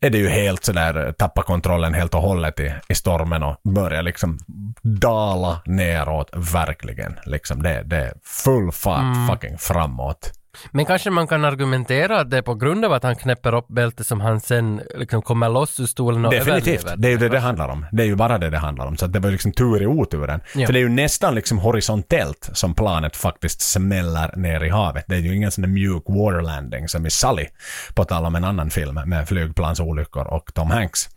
är 0.00 0.10
det 0.10 0.18
ju 0.18 0.28
helt 0.28 0.64
sådär, 0.64 1.12
tappa 1.18 1.42
kontrollen 1.42 1.94
helt 1.94 2.14
och 2.14 2.20
hållet 2.20 2.60
i, 2.60 2.74
i 2.88 2.94
stormen 2.94 3.42
och 3.42 3.56
börjar 3.64 4.02
liksom 4.02 4.38
dala 4.82 5.62
neråt 5.66 6.30
verkligen. 6.32 7.18
Liksom 7.24 7.62
det, 7.62 7.82
det 7.82 7.96
är 7.96 8.12
full 8.24 8.72
fart 8.72 9.30
fucking 9.30 9.58
framåt. 9.58 10.32
Men 10.70 10.86
kanske 10.86 11.10
man 11.10 11.26
kan 11.26 11.44
argumentera 11.44 12.20
att 12.20 12.30
det 12.30 12.38
är 12.38 12.42
på 12.42 12.54
grund 12.54 12.84
av 12.84 12.92
att 12.92 13.02
han 13.02 13.16
knäpper 13.16 13.54
upp 13.54 13.68
bältet 13.68 14.06
som 14.06 14.20
han 14.20 14.40
sen 14.40 14.80
liksom 14.96 15.22
kommer 15.22 15.48
loss 15.48 15.80
ur 15.80 15.86
stolen 15.86 16.24
och 16.24 16.30
Definitivt, 16.32 16.80
överlever. 16.80 16.96
det 17.02 17.08
är 17.08 17.12
ju 17.12 17.18
det 17.18 17.28
det 17.28 17.38
handlar 17.38 17.68
om. 17.68 17.86
Det 17.92 18.02
är 18.02 18.06
ju 18.06 18.14
bara 18.16 18.38
det 18.38 18.50
det 18.50 18.58
handlar 18.58 18.86
om. 18.86 18.96
Så 18.96 19.06
det 19.06 19.18
var 19.18 19.30
liksom 19.30 19.52
tur 19.52 19.82
i 19.82 19.86
oturen. 19.86 20.40
Ja. 20.54 20.66
För 20.66 20.72
det 20.72 20.78
är 20.78 20.80
ju 20.82 20.88
nästan 20.88 21.34
liksom 21.34 21.58
horisontellt 21.58 22.50
som 22.52 22.74
planet 22.74 23.16
faktiskt 23.16 23.60
smäller 23.60 24.36
ner 24.36 24.64
i 24.64 24.68
havet. 24.68 25.04
Det 25.08 25.14
är 25.14 25.20
ju 25.20 25.36
ingen 25.36 25.50
sån 25.50 25.62
där 25.62 25.68
mjuk 25.68 26.02
waterlanding 26.06 26.88
som 26.88 27.06
i 27.06 27.10
Sully, 27.10 27.46
på 27.94 28.04
tal 28.04 28.24
om 28.24 28.34
en 28.34 28.44
anannan 28.44 28.70
film 28.70 28.94
med 29.06 29.28
flygplansolyckor 29.28 30.26
och 30.26 30.54
Tom 30.54 30.70
Hanks. 30.70 31.08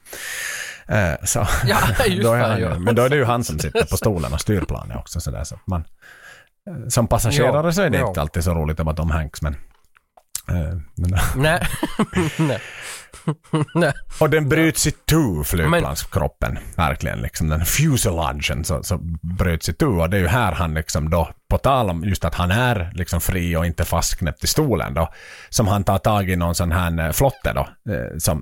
Eh, 0.88 1.14
så, 1.24 1.48
Ja, 1.68 1.78
just 2.08 2.24
då 2.24 2.34
är 2.34 2.40
han, 2.42 2.62
ja. 2.62 2.74
ju- 2.74 2.80
Men 2.80 2.96
då 2.96 3.02
är 3.02 3.10
det 3.10 3.16
ju 3.16 3.24
han 3.26 3.44
som 3.44 3.60
sitter 3.60 3.86
på 3.86 3.98
stolen 3.98 4.34
och 4.34 4.42
styr 4.42 4.62
planet 4.62 4.98
också. 4.98 5.20
Så 5.20 5.32
där, 5.32 5.44
så 5.44 5.60
man, 5.66 5.84
Som 6.90 7.08
passagerare 7.08 7.68
Ja, 7.68 7.72
så 7.72 7.82
är 7.82 7.90
det 7.90 7.98
ja. 7.98 8.08
inte 8.08 8.22
alltid 8.22 8.44
så 8.44 8.54
roligt 8.54 8.80
att 8.80 8.86
vara 8.86 8.96
Tom 8.96 9.12
Hanks, 9.12 9.42
men... 9.42 9.54
eh, 10.50 10.78
men 10.96 11.18
Nej. 11.36 11.68
Nej. 13.76 13.94
Och 14.20 14.30
den 14.30 14.50
bryts 14.50 14.88
i 14.88 14.92
tu, 14.92 15.44
flygplanskroppen. 15.44 16.58
Verkligen, 16.76 17.20
liksom 17.20 17.50
den 17.50 17.66
fuselagen 17.66 18.64
så, 18.66 18.84
så 18.84 18.98
bryts 19.40 19.70
i 19.70 19.74
tu. 19.74 19.86
Och 19.86 20.10
det 20.10 20.18
är 20.18 20.22
ju 20.22 20.28
här 20.28 20.52
han 20.52 20.74
liksom 20.74 21.10
då, 21.10 21.30
på 21.50 21.58
tal 21.58 21.90
om 21.90 22.04
just 22.04 22.26
att 22.26 22.36
han 22.36 22.52
är 22.52 22.92
liksom 22.94 23.22
fri 23.22 23.56
och 23.56 23.66
inte 23.66 23.86
fastknäppt 23.86 24.44
i 24.44 24.48
stolen 24.48 24.94
då, 24.94 25.14
som 25.50 25.68
han 25.68 25.84
tar 25.84 25.98
tag 25.98 26.30
i 26.30 26.36
någon 26.36 26.56
sån 26.56 26.72
här 26.72 27.06
eh, 27.06 27.12
flotte 27.12 27.54
då, 27.54 27.92
eh, 27.94 28.18
som 28.18 28.42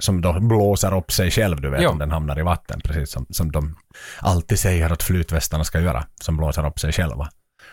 som 0.00 0.20
då 0.20 0.40
blåser 0.40 0.96
upp 0.96 1.12
sig 1.12 1.30
själv, 1.30 1.60
du 1.60 1.70
vet, 1.70 1.82
Ja. 1.82 1.88
om 1.90 1.98
den 1.98 2.10
hamnar 2.10 2.38
i 2.38 2.42
vatten. 2.42 2.80
Precis 2.84 3.10
som, 3.10 3.26
som 3.30 3.52
de 3.52 3.76
alltid 4.18 4.58
säger 4.58 4.90
att 4.90 5.02
flytvästarna 5.02 5.64
ska 5.64 5.80
göra, 5.80 6.04
som 6.20 6.36
blåser 6.36 6.66
upp 6.66 6.80
sig 6.80 6.92
själva. 6.92 7.28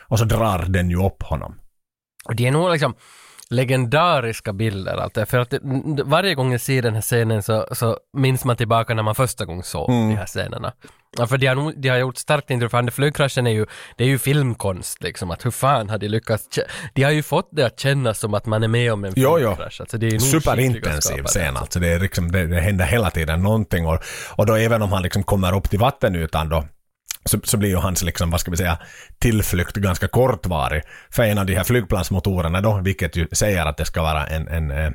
Och 0.10 0.20
så 0.20 0.26
drar 0.26 0.66
den 0.68 0.90
ju 0.90 1.06
upp 1.06 1.24
honom. 1.24 1.56
Och 2.26 2.36
det 2.36 2.48
är 2.48 2.52
nog 2.52 2.72
liksom 2.72 2.96
legendariska 3.50 4.54
bilder 4.54 4.98
allt 4.98 5.14
det, 5.14 5.26
för 5.26 5.38
att 5.38 5.54
varje 6.06 6.36
gång 6.36 6.52
jag 6.52 6.62
ser 6.62 6.82
den 6.82 6.94
här 6.96 7.02
scenen 7.02 7.44
så, 7.44 7.68
så 7.72 7.98
minns 8.18 8.46
man 8.46 8.56
tillbaka 8.56 8.94
när 8.94 9.04
man 9.04 9.16
första 9.16 9.46
gången 9.46 9.64
såg 9.64 9.90
Mm. 9.90 10.10
de 10.10 10.16
här 10.16 10.26
scenerna. 10.26 10.74
Ja, 11.18 11.28
för 11.28 11.38
de 11.38 11.48
har, 11.48 11.74
de 11.82 11.90
har 11.90 11.98
gjort 11.98 12.18
starkt 12.18 12.50
intryck, 12.52 12.72
för 12.72 12.92
flygkraschen 12.92 13.48
är 13.48 13.52
ju, 13.52 13.66
det 13.98 14.04
är 14.04 14.08
ju 14.08 14.20
filmkonst 14.20 15.04
liksom, 15.04 15.32
att 15.32 15.46
hur 15.46 15.52
fan 15.52 15.90
har 15.90 15.98
de 15.98 16.08
lyckats, 16.08 16.60
de 16.94 17.04
har 17.04 17.12
ju 17.12 17.24
fått 17.24 17.50
det 17.52 17.66
att 17.66 17.80
kännas 17.80 18.20
som 18.20 18.34
att 18.34 18.46
man 18.46 18.64
är 18.64 18.68
med 18.68 18.94
om 18.94 19.04
en 19.06 19.14
Jo, 19.16 19.38
jo. 19.40 19.48
flygkrasch. 19.48 19.82
Alltså, 19.82 19.98
det 19.98 20.08
är 20.08 20.20
Superintensiv 20.20 21.24
scen 21.24 21.48
alltså. 21.48 21.60
alltså. 21.62 21.80
Det, 21.80 21.88
är 21.88 22.00
liksom, 22.00 22.32
det, 22.32 22.48
det 22.48 22.60
händer 22.62 22.86
hela 22.86 23.10
tiden 23.10 23.44
någonting 23.44 23.86
och, 23.88 24.00
och 24.36 24.46
då 24.46 24.56
även 24.56 24.82
om 24.82 24.92
han 24.92 25.04
liksom 25.04 25.24
kommer 25.24 25.56
upp 25.58 25.70
till 25.70 25.80
vattenytan 25.80 26.50
då 26.50 26.64
så, 27.26 27.40
så 27.44 27.58
blir 27.58 27.70
ju 27.70 27.76
hans 27.76 28.04
liksom, 28.04 28.32
vad 28.32 28.40
ska 28.40 28.52
vi 28.52 28.58
säga, 28.58 28.78
tillflykt 29.20 29.76
ganska 29.76 30.08
kortvarig. 30.08 30.84
För 31.10 31.24
en 31.24 31.38
av 31.38 31.46
de 31.46 31.56
här 31.56 31.64
flygplansmotorerna 31.64 32.62
då, 32.62 32.82
vilket 32.84 33.16
ju 33.16 33.28
säger 33.32 33.66
att 33.66 33.78
det 33.78 33.86
ska 33.86 34.02
vara 34.02 34.28
en, 34.28 34.48
en 34.48 34.72
eh, 34.72 34.92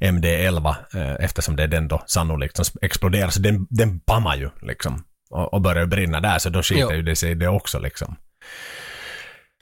MD-11 0.00 0.74
eh, 0.94 1.24
eftersom 1.24 1.56
det 1.56 1.62
är 1.62 1.68
den 1.68 1.88
då 1.88 2.02
sannolikt 2.06 2.56
som 2.56 2.64
exploderar. 2.82 3.30
Så 3.30 3.40
den, 3.40 3.66
den 3.70 3.98
bammar 3.98 4.36
ju 4.36 4.50
liksom 4.62 5.04
och, 5.30 5.54
och 5.54 5.60
börjar 5.60 5.86
brinna 5.86 6.20
där 6.20 6.38
så 6.38 6.50
då 6.50 6.62
skiter 6.62 6.82
Jo. 6.82 6.92
ju 6.92 7.02
det 7.02 7.16
sig 7.16 7.34
det 7.34 7.48
också 7.48 7.78
liksom. 7.78 8.16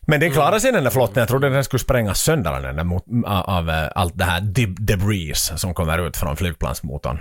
Men 0.06 0.20
den 0.20 0.30
klarade 0.30 0.60
sig 0.60 0.72
den 0.72 0.84
där 0.84 0.90
flotten. 0.90 1.20
Jag 1.20 1.28
trodde 1.28 1.48
den 1.48 1.64
skulle 1.64 1.80
sprängas 1.80 2.20
sönder 2.20 2.60
den 2.60 2.76
där 2.76 2.84
mot, 2.84 3.04
av, 3.26 3.44
av 3.50 3.70
eh, 3.70 3.88
allt 3.94 4.18
det 4.18 4.24
här 4.24 4.40
deb- 4.40 4.76
debris 4.80 5.52
som 5.56 5.74
kommer 5.74 6.08
ut 6.08 6.16
från 6.16 6.36
flygplansmotorn. 6.36 7.20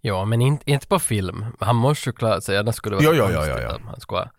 Ja, 0.00 0.24
men 0.24 0.40
inte, 0.40 0.70
inte 0.70 0.86
på 0.86 0.98
film. 0.98 1.46
Han 1.60 1.76
måste 1.76 2.08
ju 2.08 2.12
klara 2.12 2.40
sig, 2.40 2.58
annars 2.58 2.74
skulle 2.74 2.96
det 2.96 3.06
vara 3.06 3.16
jo, 3.16 3.28
jo, 3.34 3.42
jo, 3.48 3.54
jo. 3.62 3.86
han 3.86 4.00
skulle 4.00 4.20
ha 4.20 4.30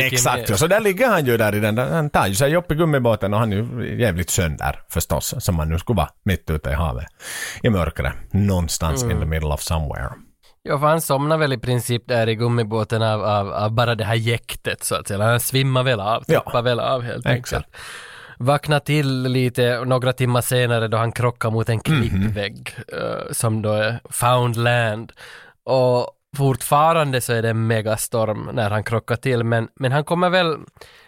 Exakt, 0.00 0.48
ja. 0.48 0.56
så 0.56 0.66
där 0.66 0.80
ligger 0.80 1.08
han 1.08 1.26
ju 1.26 1.36
där 1.36 1.54
i 1.54 1.60
den 1.60 1.74
där, 1.74 1.90
han 1.90 2.10
tar 2.10 2.26
ju 2.26 2.34
sig 2.34 2.56
upp 2.56 2.72
i 2.72 2.74
gummibåten 2.74 3.34
och 3.34 3.40
han 3.40 3.52
är 3.52 3.56
ju 3.56 4.00
jävligt 4.00 4.30
sönder 4.30 4.80
förstås, 4.88 5.34
som 5.38 5.54
man 5.54 5.68
nu 5.68 5.78
skulle 5.78 5.96
vara 5.96 6.08
mitt 6.24 6.50
ute 6.50 6.70
i 6.70 6.72
havet. 6.72 7.06
I 7.62 7.70
mörkret, 7.70 8.12
någonstans 8.32 9.02
in 9.02 9.20
the 9.20 9.24
middle 9.26 9.48
of 9.48 9.60
somewhere. 9.60 10.10
Ja, 10.62 10.78
för 10.78 10.86
han 10.86 11.00
somnar 11.00 11.38
väl 11.38 11.52
i 11.52 11.58
princip 11.58 12.02
där 12.08 12.28
i 12.28 12.34
gummibåten 12.34 13.02
av, 13.02 13.24
av, 13.24 13.52
av 13.52 13.70
bara 13.70 13.94
det 13.94 14.04
här 14.04 14.14
jäktet 14.14 14.84
så 14.84 14.94
att 14.94 15.08
säga. 15.08 15.24
Han 15.24 15.40
svimmar 15.40 15.82
väl 15.82 16.00
av, 16.00 16.24
Ja. 16.26 16.40
tippar 16.40 16.62
väl 16.62 16.80
av 16.80 17.02
helt 17.02 17.26
Exakt. 17.26 17.54
enkelt. 17.54 17.76
Vaknar 18.38 18.80
till 18.80 19.22
lite 19.22 19.84
några 19.84 20.12
timmar 20.12 20.40
senare 20.40 20.88
då 20.88 20.96
han 20.96 21.12
krockar 21.12 21.50
mot 21.50 21.68
en 21.68 21.80
klippvägg 21.80 22.76
eh, 22.92 23.32
som 23.32 23.62
då 23.62 23.72
är 23.72 24.00
found 24.10 24.56
land. 24.56 25.12
Och 25.64 26.10
fortfarande 26.36 27.20
så 27.20 27.32
är 27.32 27.42
det 27.42 27.50
en 27.50 27.66
megastorm 27.66 28.50
när 28.52 28.70
han 28.70 28.84
krockar 28.84 29.16
till 29.16 29.44
men, 29.44 29.68
men 29.74 29.92
han 29.92 30.04
kommer 30.04 30.30
väl 30.30 30.56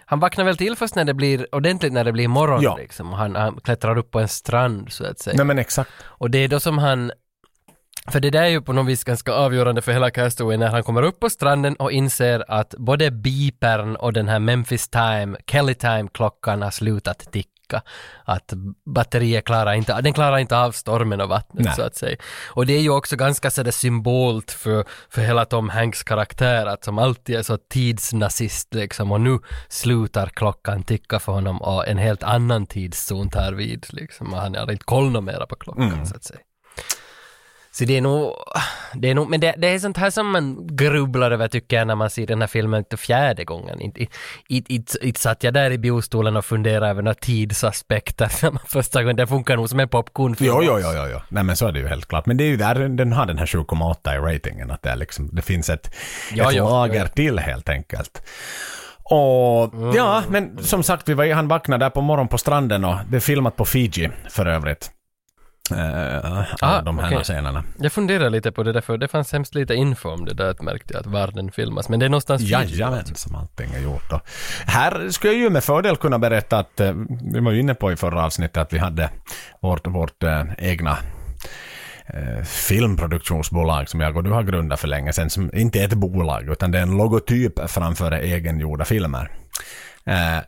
han 0.05 0.21
vaknar 0.21 0.45
väl 0.45 0.57
till 0.57 0.77
först 0.77 0.95
när 0.95 1.05
det 1.05 1.15
blir 1.15 1.55
ordentligt 1.55 1.93
när 1.93 2.05
det 2.05 2.13
blir 2.13 2.29
morgon 2.29 2.63
Ja. 2.63 2.77
liksom. 2.77 3.13
Han, 3.13 3.37
han 3.37 3.61
klättrar 3.61 3.99
upp 3.99 4.11
på 4.11 4.21
en 4.21 4.29
strand 4.29 4.93
så 4.93 5.07
att 5.07 5.19
säga. 5.19 5.37
Nej 5.37 5.47
men 5.47 5.59
exakt. 5.59 5.91
Och 6.05 6.31
det 6.31 6.39
är 6.39 6.49
då 6.49 6.61
som 6.61 6.79
han 6.79 7.13
för 8.11 8.21
det 8.21 8.31
där 8.31 8.43
är 8.43 8.49
ju 8.49 8.61
på 8.61 8.73
något 8.73 8.87
vis 8.87 9.05
ganska 9.05 9.33
avgörande 9.33 9.83
för 9.83 9.93
hela 9.93 10.11
Castaway 10.11 10.57
när 10.57 10.69
han 10.69 10.83
kommer 10.83 11.03
upp 11.03 11.21
på 11.21 11.31
stranden 11.31 11.77
och 11.77 11.93
inser 11.93 12.45
att 12.49 12.75
både 12.79 13.11
beepern 13.11 13.97
och 13.97 14.13
den 14.13 14.29
här 14.29 14.39
Memphis 14.39 14.89
Time, 14.89 15.37
Kelly 15.47 15.75
Time-klockan 15.75 16.63
har 16.63 16.71
slutat 16.71 17.33
ticka. 17.33 17.83
Att 18.25 18.53
batteriet 18.95 19.45
klarar 19.45 19.73
inte, 19.73 20.01
den 20.01 20.13
klarar 20.13 20.39
inte 20.39 20.59
av 20.59 20.73
stormen 20.73 21.21
och 21.21 21.29
vattnet 21.29 21.65
Nej. 21.65 21.75
så 21.75 21.83
att 21.83 21.97
säga. 21.97 22.17
Och 22.49 22.67
det 22.67 22.73
är 22.73 22.81
ju 22.81 22.91
också 22.91 23.17
ganska 23.17 23.51
sådär 23.51 23.71
symbolt 23.71 24.51
för, 24.51 24.85
för 25.09 25.23
hela 25.23 25.45
Tom 25.45 25.69
Hanks 25.69 26.03
karaktär 26.03 26.67
att 26.67 26.85
som 26.85 26.99
alltid 26.99 27.37
är 27.37 27.43
så 27.43 27.57
tidsnazist 27.57 28.75
liksom 28.75 29.13
och 29.13 29.21
nu 29.21 29.39
slutar 29.69 30.27
klockan 30.27 30.83
ticka 30.83 31.19
för 31.19 31.33
honom 31.33 31.63
och 31.63 31.89
en 31.89 31.99
helt 31.99 32.23
annan 32.23 32.67
tidszon 32.67 33.31
tar 33.31 33.53
vid 33.53 33.87
liksom 33.91 34.35
och 34.35 34.41
han 34.41 34.55
har 34.55 34.73
inte 34.73 34.85
koll 34.85 35.21
mera 35.21 35.47
på 35.47 35.57
klockan 35.57 36.07
så 36.07 36.17
att 36.17 36.25
säga. 36.25 36.41
Så 37.73 37.85
det 37.85 37.97
är 37.97 38.01
nog, 38.01 38.33
det 38.95 39.11
är 39.11 39.15
nog, 39.15 39.31
men 39.31 39.41
det, 39.41 39.55
det 39.59 39.69
är 39.69 39.79
sånt 39.79 39.97
här 39.97 40.11
som 40.11 40.31
man 40.31 40.67
grubblar 40.77 41.31
över 41.31 41.49
tycker 41.49 41.77
jag 41.77 41.87
när 41.87 41.95
man 41.95 42.11
ser 42.11 42.27
den 42.27 42.41
här 42.41 42.49
filmen 42.49 42.85
till 42.85 42.99
fjärde 42.99 43.45
gången. 43.45 43.81
Inte, 43.81 44.07
inte, 44.49 44.73
inte, 44.75 45.07
inte 45.07 45.21
satt 45.21 45.45
jag 45.45 45.55
där 45.55 45.71
i 45.71 45.79
biostolen 45.79 46.37
och 46.37 46.45
funderade 46.45 46.87
över 46.87 47.03
några 47.03 47.15
tidsaspekter 47.15 48.33
när 48.43 48.51
man 48.51 48.61
första 48.67 49.03
gången, 49.03 49.17
det 49.17 49.27
funkar 49.27 49.57
nog 49.57 49.69
som 49.69 49.81
en 49.81 49.89
popcornfilm. 49.89 50.53
Jo, 50.55 50.63
jo, 50.63 50.79
jo, 50.83 50.89
jo, 50.95 51.03
jo. 51.13 51.19
Nej 51.29 51.45
men 51.45 51.57
så 51.57 51.67
är 51.67 51.73
det 51.73 51.79
ju 51.81 51.89
helt 51.89 52.07
klart. 52.09 52.27
Men 52.27 52.37
det 52.37 52.45
är 52.45 52.49
ju 52.49 52.57
där 52.57 52.75
den 52.89 53.13
har 53.13 53.27
den 53.27 53.39
här 53.39 53.47
7,8 53.47 54.15
i 54.15 54.35
ratingen. 54.35 54.71
Att 54.71 54.83
det, 54.83 54.91
är 54.91 54.97
liksom, 54.97 55.29
det 55.33 55.43
finns 55.43 55.71
ett, 55.71 55.95
Ja, 56.35 56.51
ett 56.51 56.57
ja, 56.57 56.69
lager 56.71 57.01
ja. 57.01 57.07
till 57.09 57.39
helt 57.39 57.69
enkelt. 57.69 58.23
Och 59.03 59.75
Mm. 59.75 59.97
ja, 59.97 60.23
men 60.29 60.65
som 60.65 60.83
sagt, 60.83 61.09
vi 61.09 61.15
var, 61.15 61.33
han 61.35 61.49
vaknade 61.49 61.85
där 61.85 61.91
på 61.91 62.01
morgonen 62.01 62.29
på 62.29 62.39
stranden 62.39 62.85
och 62.85 62.97
det 63.11 63.17
är 63.17 63.21
filmat 63.21 63.57
på 63.57 63.65
Fiji 63.65 64.11
för 64.31 64.47
övrigt. 64.47 64.91
Uh, 65.73 66.45
Ah, 66.61 66.83
de 66.83 66.99
här 66.99 67.07
okej. 67.07 67.25
scenerna. 67.25 67.65
Jag 67.79 67.93
funderar 67.93 68.31
lite 68.31 68.53
på 68.53 68.63
det 68.63 68.73
där 68.73 68.81
för 68.81 68.97
det 68.99 69.09
fanns 69.09 69.33
hemskt 69.33 69.55
lite 69.55 69.75
info 69.75 70.09
om 70.11 70.25
det 70.25 70.35
där, 70.35 70.55
märkte 70.61 70.95
jag 70.95 71.01
att 71.01 71.07
var 71.07 71.27
den 71.27 71.53
filmas. 71.53 71.89
Men 71.89 72.01
det 72.01 72.07
är 72.07 72.11
någonstans 72.11 72.43
Jajamän, 72.43 72.99
alltså. 72.99 73.15
som 73.15 73.35
allting 73.35 73.71
är 73.75 73.81
gjort 73.81 74.11
då. 74.11 74.21
Här 74.67 75.09
skulle 75.11 75.33
jag 75.33 75.43
ju 75.43 75.51
med 75.51 75.65
fördel 75.65 75.97
kunna 75.97 76.19
berätta 76.19 76.59
att, 76.59 76.81
eh, 76.81 76.93
vi 77.33 77.41
var 77.41 77.53
ju 77.53 77.61
inne 77.61 77.75
på 77.75 77.93
i 77.93 77.97
förra 77.97 78.25
avsnittet 78.25 78.57
att 78.57 78.73
vi 78.73 78.79
hade 78.79 79.11
vårt, 79.61 79.87
vårt 79.87 80.23
eh, 80.23 80.43
egna 80.59 80.99
eh, 82.07 82.45
filmproduktionsbolag 82.45 83.89
som 83.89 84.01
jag 84.01 84.17
och 84.17 84.25
du 84.25 84.31
har 84.31 84.43
grundat 84.43 84.81
för 84.81 84.89
länge 84.89 85.13
sedan, 85.13 85.31
som 85.31 85.51
inte 85.55 85.81
är 85.81 85.85
ett 85.85 85.95
bolag 85.95 86.49
utan 86.49 86.71
det 86.71 86.79
är 86.79 86.83
en 86.83 86.97
logotyp 86.97 87.71
framför 87.71 88.13
egengjorda 88.13 88.85
filmer. 88.85 89.31
Eh, 90.07 90.39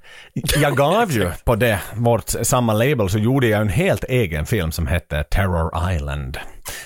jag 0.63 0.77
gav 0.77 1.11
ju 1.11 1.31
på 1.45 1.55
det, 1.57 1.81
vårt 1.95 2.29
samma 2.29 2.73
label, 2.73 3.09
så 3.09 3.19
gjorde 3.19 3.47
jag 3.47 3.61
en 3.61 3.69
helt 3.69 4.05
egen 4.05 4.47
film 4.47 4.73
som 4.73 4.87
hette 4.87 5.23
Terror 5.23 5.93
Island. 5.95 6.39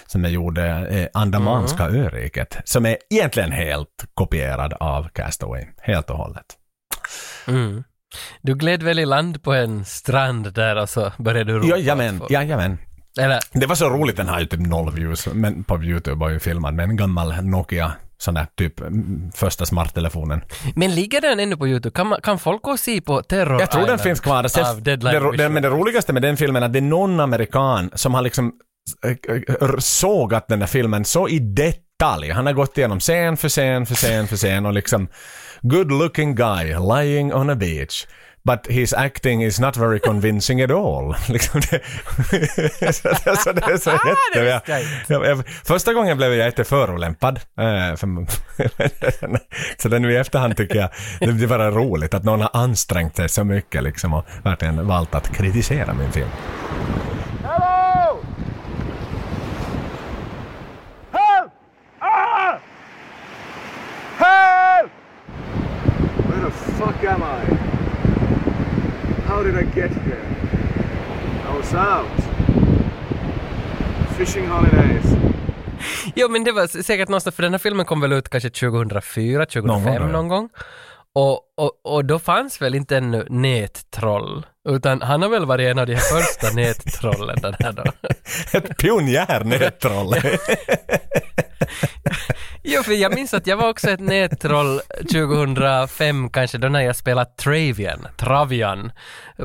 Som 0.06 0.24
jag 0.24 0.32
gjorde 0.32 0.66
eh, 0.66 1.20
Andamanska 1.20 1.84
öriket. 1.84 2.59
Som 2.64 2.86
är 2.86 2.97
egentligen 3.10 3.52
helt 3.52 4.05
kopierad 4.14 4.74
av 4.80 5.09
Castaway. 5.09 5.64
Helt 5.82 6.10
och 6.10 6.16
hållet. 6.16 6.47
Mm. 7.48 7.84
Du 8.43 8.55
gled 8.55 8.82
väl 8.82 8.98
i 8.98 9.06
land 9.06 9.43
på 9.43 9.52
en 9.52 9.84
strand 9.84 10.52
där 10.55 10.76
och 10.76 10.88
så 10.88 11.12
började 11.18 11.52
du 11.52 11.59
ropa? 11.59 11.68
Jajamän, 11.68 12.18
folk? 12.18 12.30
jajamän. 12.30 12.78
Eller, 13.20 13.40
Det 13.52 13.66
var 13.66 13.74
så 13.74 13.90
roligt, 13.90 14.16
den 14.16 14.28
har 14.28 14.40
ju 14.40 14.47
typ 14.47 14.60
noll 14.60 14.93
views 14.93 15.28
men 15.32 15.64
på 15.64 15.82
YouTube 15.82 16.16
var 16.16 16.28
ju 16.28 16.40
filmad 16.40 16.74
med 16.74 16.84
en 16.84 16.97
gammal 16.97 17.44
Nokia 17.44 17.93
sån 18.18 18.34
där 18.34 18.47
typ 18.55 18.80
mm, 18.80 19.30
första 19.34 19.66
smarttelefonen. 19.66 20.40
men 20.74 20.94
ligger 20.94 21.20
den 21.20 21.40
ännu 21.40 21.56
på 21.56 21.68
YouTube? 21.68 21.94
Kan, 21.94 22.06
man, 22.06 22.20
kan 22.22 22.38
folk 22.38 22.62
gå 22.62 22.70
och 22.70 22.80
se 22.80 23.01
på 23.01 23.22
Terror 23.22 23.60
Jag 23.60 23.70
tror 23.70 23.80
den 23.80 23.84
Island 23.84 24.01
finns 24.01 24.20
kvar. 24.20 24.48
Sen, 24.48 24.82
det, 24.82 24.97
det, 24.97 25.48
men 25.48 25.62
det 25.62 25.68
roligaste 25.68 26.12
med 26.12 26.22
den 26.22 26.36
filmen 26.36 26.62
är 26.62 26.66
att 26.66 26.72
det 26.72 26.78
är 26.78 26.80
någon 26.80 27.20
amerikan 27.20 27.90
som 27.94 28.14
har 28.14 28.22
liksom 28.22 28.52
äh, 29.05 29.10
äh, 29.60 29.78
sågat 29.78 30.48
den 30.48 30.59
där 30.59 30.66
filmen 30.66 31.05
så 31.05 31.28
i 31.28 31.38
detalj. 31.38 32.30
Han 32.30 32.47
har 32.47 32.52
gått 32.52 32.78
igenom 32.78 33.01
scen 33.01 33.36
för 33.36 33.48
scen 33.48 33.86
för 33.86 33.94
scen 33.94 34.28
för 34.28 34.36
scen 34.36 34.66
och 34.66 34.72
liksom 34.72 35.09
good 35.62 35.93
looking 35.93 36.34
guy 36.34 36.74
lying 36.97 37.34
on 37.34 37.51
a 37.51 37.55
beach. 37.55 38.06
But 38.47 38.66
his 38.68 38.94
acting 38.94 39.43
is 39.43 39.59
not 39.60 39.77
very 39.77 39.98
convincing 39.98 40.60
at 40.60 40.70
all. 40.70 41.16
Liksom 41.28 41.60
det, 41.70 42.93
så, 42.93 43.09
det, 43.09 43.36
så 43.36 43.52
det 43.52 43.78
så 43.78 43.90
jätte... 43.90 44.62
Jag, 45.09 45.27
jag 45.27 45.48
första 45.64 45.93
gången 45.93 46.16
blev 46.16 46.35
jag 46.35 46.47
jätteförolämpad. 46.47 47.36
Eh, 47.36 47.97
för, 47.97 48.27
så 49.82 49.89
det 49.89 49.98
nu 49.98 50.12
i 50.12 50.16
efterhand 50.16 50.56
tycker 50.56 50.77
jag 50.77 50.89
det, 51.20 51.32
det 51.32 51.47
var 51.47 51.70
roligt 51.70 52.14
att 52.14 52.24
någon 52.24 52.40
har 52.40 52.51
ansträngt 52.52 53.16
sig 53.16 53.28
så 53.28 53.44
mycket 53.44 53.82
liksom 53.82 54.14
och 54.14 54.24
verkligen 54.43 54.86
valt 54.86 55.14
att 55.14 55.36
kritisera 55.36 55.94
min 55.94 56.12
film. 56.12 56.28
Hello! 57.43 58.18
Help! 61.12 61.52
Ah! 61.98 62.59
Help! 64.16 64.90
Where 66.28 66.44
the 66.44 66.51
fuck 66.51 67.05
am 67.05 67.23
I? 67.23 67.76
How 69.36 69.42
did 69.42 69.54
I 69.54 69.80
get 69.80 69.90
here? 69.90 70.26
I 71.48 71.56
was 71.56 71.74
out. 71.74 72.06
Fishing 74.18 74.46
holidays. 74.46 75.04
Jo 76.14 76.28
men 76.28 76.44
det 76.44 76.52
var 76.52 76.82
säkert 76.82 77.08
någonstans, 77.08 77.36
för 77.36 77.42
den 77.42 77.52
här 77.52 77.58
filmen 77.58 77.86
kom 77.86 78.00
väl 78.00 78.12
ut 78.12 78.28
kanske 78.28 78.50
2004, 78.50 79.46
2005 79.46 79.66
Någon 79.66 80.00
gång 80.00 80.12
någon 80.12 80.28
gång. 80.28 80.48
Och, 81.12 81.40
och, 81.56 81.72
och 81.84 82.04
då 82.04 82.18
fanns 82.18 82.62
väl 82.62 82.74
inte 82.74 82.96
ännu 82.96 83.26
nättroll, 83.30 84.46
utan 84.68 85.02
han 85.02 85.22
har 85.22 85.28
väl 85.28 85.46
varit 85.46 85.70
en 85.70 85.78
av 85.78 85.86
de 85.86 85.94
här 85.94 86.00
första 86.00 86.50
nättrollen 86.56 87.38
den 87.42 87.54
här 87.58 87.72
då. 87.72 87.84
Ett 88.52 88.78
pionjärnättroll. 88.78 90.14
Jo, 92.62 92.82
för 92.82 92.92
jag 92.92 93.14
minns 93.14 93.34
att 93.34 93.46
jag 93.46 93.56
var 93.56 93.68
också 93.68 93.90
ett 93.90 94.00
nättroll 94.00 94.80
2005 95.12 96.30
kanske 96.30 96.58
då 96.58 96.68
när 96.68 96.80
jag 96.80 96.96
spelade 96.96 97.30
Travian, 97.36 98.06
Travian 98.16 98.92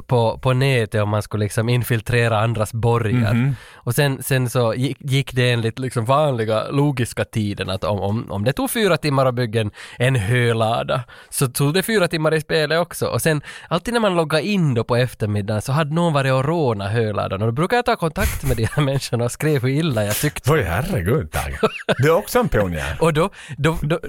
på, 0.07 0.37
på 0.37 0.53
nätet 0.53 1.01
om 1.01 1.09
man 1.09 1.21
skulle 1.21 1.43
liksom 1.43 1.69
infiltrera 1.69 2.39
andras 2.39 2.73
borgar. 2.73 3.55
Och 3.73 3.95
sen, 3.95 4.23
sen 4.23 4.49
så 4.49 4.73
gick, 4.73 4.97
gick 4.99 5.33
det 5.33 5.51
enligt 5.51 5.79
liksom 5.79 6.05
vanliga 6.05 6.69
logiska 6.69 7.25
tiden 7.25 7.69
att 7.69 7.83
om, 7.83 7.99
om, 7.99 8.31
om 8.31 8.43
det 8.43 8.53
tog 8.53 8.71
fyra 8.71 8.97
timmar 8.97 9.25
att 9.25 9.35
bygga 9.35 9.61
en, 9.61 9.71
en 9.97 10.15
hölada 10.15 11.03
så 11.29 11.47
tog 11.47 11.73
det 11.73 11.83
fyra 11.83 12.07
timmar 12.07 12.33
i 12.33 12.41
spelet 12.41 12.79
också. 12.79 13.05
Och 13.07 13.21
sen 13.21 13.41
alltid 13.67 13.93
när 13.93 14.01
man 14.01 14.15
loggade 14.15 14.43
in 14.43 14.73
då 14.73 14.83
på 14.83 14.95
eftermiddagen 14.95 15.61
så 15.61 15.71
hade 15.71 15.93
någon 15.95 16.13
varit 16.13 16.33
och 16.33 16.45
rånat 16.45 16.91
höladan 16.91 17.41
och 17.41 17.47
då 17.47 17.51
brukade 17.51 17.77
jag 17.77 17.85
ta 17.85 17.95
kontakt 17.95 18.43
med 18.43 18.57
de 18.57 18.65
här 18.65 18.81
människorna 18.83 19.23
och 19.23 19.31
skrev 19.31 19.61
hur 19.61 19.69
illa 19.69 20.03
jag 20.03 20.15
tyckte 20.15 20.51
Oj, 20.51 20.61
herregud 20.61 21.31
Tage. 21.31 21.59
Du 22.01 22.07
är 22.07 22.15
också 22.15 22.39
en 22.39 22.49
pionjär. 22.49 22.97
och 22.99 23.13
då, 23.13 23.29
då, 23.57 23.77
då, 23.81 23.99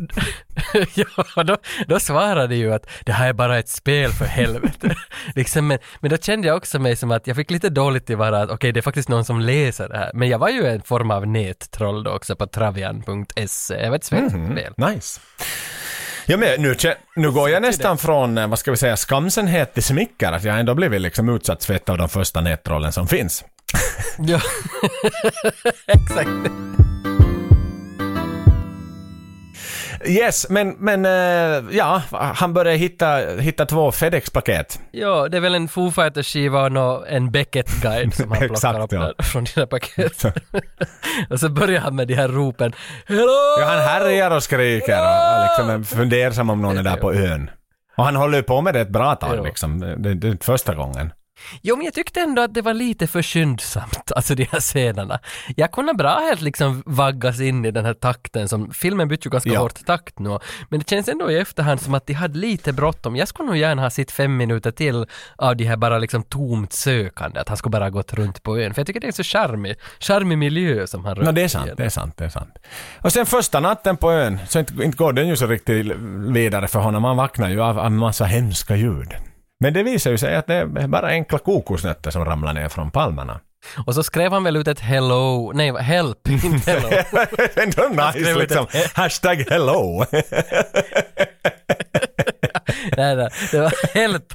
ja, 0.95 1.43
då, 1.43 1.57
då 1.87 2.01
svarade 2.01 2.55
ju 2.57 2.75
att 2.75 2.87
det 3.05 3.13
här 3.13 3.29
är 3.29 3.33
bara 3.33 3.59
ett 3.59 3.69
spel 3.69 4.13
för 4.13 4.25
helvete. 4.25 4.97
liksom, 5.35 5.67
men, 5.67 5.79
men 6.01 6.11
då 6.11 6.17
kände 6.17 6.49
jag 6.49 6.57
också 6.57 6.79
mig 6.79 6.97
som 6.97 7.11
att 7.11 7.27
jag 7.27 7.37
fick 7.37 7.51
lite 7.51 7.69
dåligt 7.69 8.11
i 8.11 8.15
vara 8.15 8.43
att 8.43 8.51
okej, 8.51 8.73
det 8.73 8.81
är 8.81 8.83
faktiskt 8.83 9.09
någon 9.09 9.25
som 9.25 9.41
läser 9.41 9.89
det 9.89 9.99
här. 9.99 10.11
Men 10.15 10.29
jag 10.29 10.39
var 10.39 10.49
ju 10.49 10.67
en 10.67 10.83
form 10.83 11.11
av 11.11 11.27
nättroll 11.27 12.05
då 12.05 12.11
också 12.11 12.37
på 12.37 12.47
travian.se. 12.47 13.75
Jag 13.75 13.91
var 13.91 13.97
ett 13.97 14.05
svenskt 14.05 14.37
spel. 14.53 14.75
Nice. 14.77 15.21
Ja, 16.27 16.37
men 16.37 16.63
nu, 16.63 16.75
nu 17.17 17.31
går 17.31 17.51
jag 17.51 17.63
nästan 17.63 17.99
från, 17.99 18.39
eh, 18.39 18.47
vad 18.47 18.59
ska 18.59 18.71
vi 18.71 18.77
säga, 18.77 18.97
skamsenhet 18.97 19.75
till 19.75 19.83
smicker. 19.83 20.33
Att 20.33 20.45
jag 20.45 20.61
ändå 20.61 20.75
blivit 20.75 21.01
liksom 21.01 21.29
utsatt 21.29 21.65
för 21.65 21.75
ett 21.75 21.89
av 21.89 21.99
de 21.99 22.09
första 22.09 22.41
nättrollen 22.41 22.93
som 22.93 23.09
finns. 23.09 23.45
Ja, 24.19 24.41
exakt. 25.87 26.29
Yes, 30.07 30.47
men, 30.51 30.77
men 30.79 31.05
eh, 31.05 31.77
ja, 31.77 32.03
han 32.11 32.55
började 32.55 32.79
hitta, 32.79 33.17
hitta 33.17 33.67
två 33.67 33.93
FedEx-paket. 33.93 34.81
Ja, 34.91 35.29
det 35.29 35.37
är 35.37 35.41
väl 35.41 35.55
en 35.55 35.69
Foo 35.69 35.91
Fighters-skiva 35.91 36.67
och 36.67 37.09
en 37.09 37.31
Beckett-guide 37.31 38.15
som 38.15 38.31
han 38.31 38.39
plockar 38.49 38.55
Exakt, 38.55 38.79
upp 38.79 38.93
ja. 38.93 39.01
där 39.01 39.23
från 39.23 39.45
dina 39.45 39.67
paket. 39.67 40.25
och 41.31 41.41
så 41.41 41.49
börjar 41.49 41.81
han 41.81 41.97
med 41.97 42.09
de 42.09 42.15
här 42.15 42.29
ropen 42.29 42.73
Hello! 43.07 43.61
Ja, 43.61 43.67
han 43.67 43.79
härjar 43.79 44.31
och 44.31 44.43
skriker 44.43 45.01
och, 45.01 45.39
och 45.39 45.45
liksom 45.45 45.71
är 45.71 45.97
fundersam 45.97 46.51
om 46.51 46.63
någon 46.63 46.79
är 46.79 46.83
där 46.83 46.97
på 46.97 47.13
ön. 47.15 47.51
Och 47.97 48.05
han 48.05 48.17
håller 48.17 48.39
ju 48.39 48.43
på 48.43 48.61
med 48.61 48.75
det 48.75 48.81
ett 48.81 48.89
bra 48.89 49.15
tag 49.15 49.45
liksom. 49.45 49.81
Det, 49.81 50.15
det 50.15 50.29
är 50.29 50.45
första 50.45 50.75
gången. 50.75 51.13
Jo, 51.63 51.77
men 51.77 51.85
jag 51.85 51.95
tyckte 51.95 52.21
ändå 52.21 52.43
att 52.43 52.55
det 52.55 52.63
var 52.63 52.75
lite 52.75 53.07
för 53.07 53.23
skyndsamt, 53.23 54.13
alltså 54.17 54.35
de 54.35 54.45
här 54.53 54.61
scenerna. 54.61 55.19
Jag 55.57 55.73
kunde 55.73 55.95
bra 55.95 56.19
helt 56.29 56.41
liksom 56.41 56.83
vaggas 56.87 57.41
in 57.41 57.65
i 57.65 57.71
den 57.71 57.85
här 57.85 57.95
takten 57.95 58.49
som, 58.49 58.71
filmen 58.71 59.09
bytte 59.09 59.29
ju 59.29 59.31
ganska 59.31 59.51
Ja. 59.51 59.61
hårt 59.61 59.87
takt 59.87 60.19
nu, 60.19 60.39
men 60.69 60.79
det 60.81 60.89
känns 60.91 61.09
ändå 61.09 61.31
i 61.31 61.39
efterhand 61.39 61.81
som 61.81 61.95
att 61.95 62.07
de 62.07 62.13
hade 62.13 62.39
lite 62.39 62.73
bråttom. 62.73 63.17
Jag 63.17 63.29
skulle 63.29 63.47
nog 63.47 63.57
gärna 63.57 63.83
ha 63.83 63.91
sett 63.91 64.11
fem 64.11 64.37
minuter 64.37 64.71
till 64.71 65.07
av 65.37 65.57
de 65.57 65.65
här 65.65 65.77
bara 65.77 65.99
liksom 65.99 66.23
tomt 66.23 66.73
sökande, 66.73 67.41
att 67.41 67.49
han 67.49 67.57
skulle 67.57 67.71
bara 67.71 67.91
gått 67.91 68.13
runt 68.15 68.43
på 68.43 68.59
ön, 68.59 68.75
för 68.75 68.81
jag 68.81 68.87
tycker 68.87 69.01
det 69.01 69.07
är 69.07 69.13
så 69.13 69.23
charmig, 69.23 69.75
charmig 70.01 70.39
miljö 70.39 70.87
som 70.87 71.05
han 71.05 71.15
rör 71.15 71.25
No, 71.25 71.33
det 71.33 71.43
är 71.43 71.49
sant, 71.49 71.71
i. 71.71 71.75
det 71.77 71.85
är 71.85 71.89
sant, 71.89 72.15
det 72.17 72.25
är 72.25 72.29
sant. 72.29 72.59
Och 73.01 73.13
sen 73.13 73.27
första 73.27 73.61
natten 73.61 73.97
på 73.97 74.13
ön, 74.13 74.39
så 74.49 74.59
inte, 74.59 74.83
inte 74.83 74.97
går 74.97 75.13
den 75.13 75.29
ju 75.29 75.37
så 75.37 75.47
riktigt 75.47 75.87
vidare 76.35 76.69
för 76.69 76.79
honom. 76.79 77.05
Han 77.05 77.17
vaknar 77.17 77.49
ju 77.51 77.63
av, 77.63 77.79
av 77.79 77.93
massa 77.93 78.25
hemska 78.25 78.77
ljud. 78.77 79.09
Men 79.63 79.73
det 79.73 79.83
visar 79.83 80.11
ju 80.11 80.19
sig 80.19 80.37
att 80.37 80.47
det 80.47 80.55
är 80.55 80.87
bara 80.87 81.07
enkla 81.07 81.39
kokosnötter 81.39 82.11
som 82.11 82.25
ramlar 82.25 82.53
ner 82.53 82.69
från 82.69 82.91
palmerna. 82.91 83.41
Och 83.87 83.95
så 83.95 84.03
skrev 84.03 84.33
han 84.33 84.45
väl 84.45 84.57
ut 84.57 84.69
ett 84.69 84.81
hello, 84.81 85.53
nej 85.55 85.83
help, 85.83 86.29
inte 86.29 86.71
hello. 86.73 86.91
Ändå 87.57 87.89
nice 88.05 88.35
liksom. 88.35 88.67
Hashtag 88.95 89.45
hello. 89.51 90.05
nej, 92.97 93.17
nej, 93.17 93.29
det 93.51 93.59
var 93.59 93.73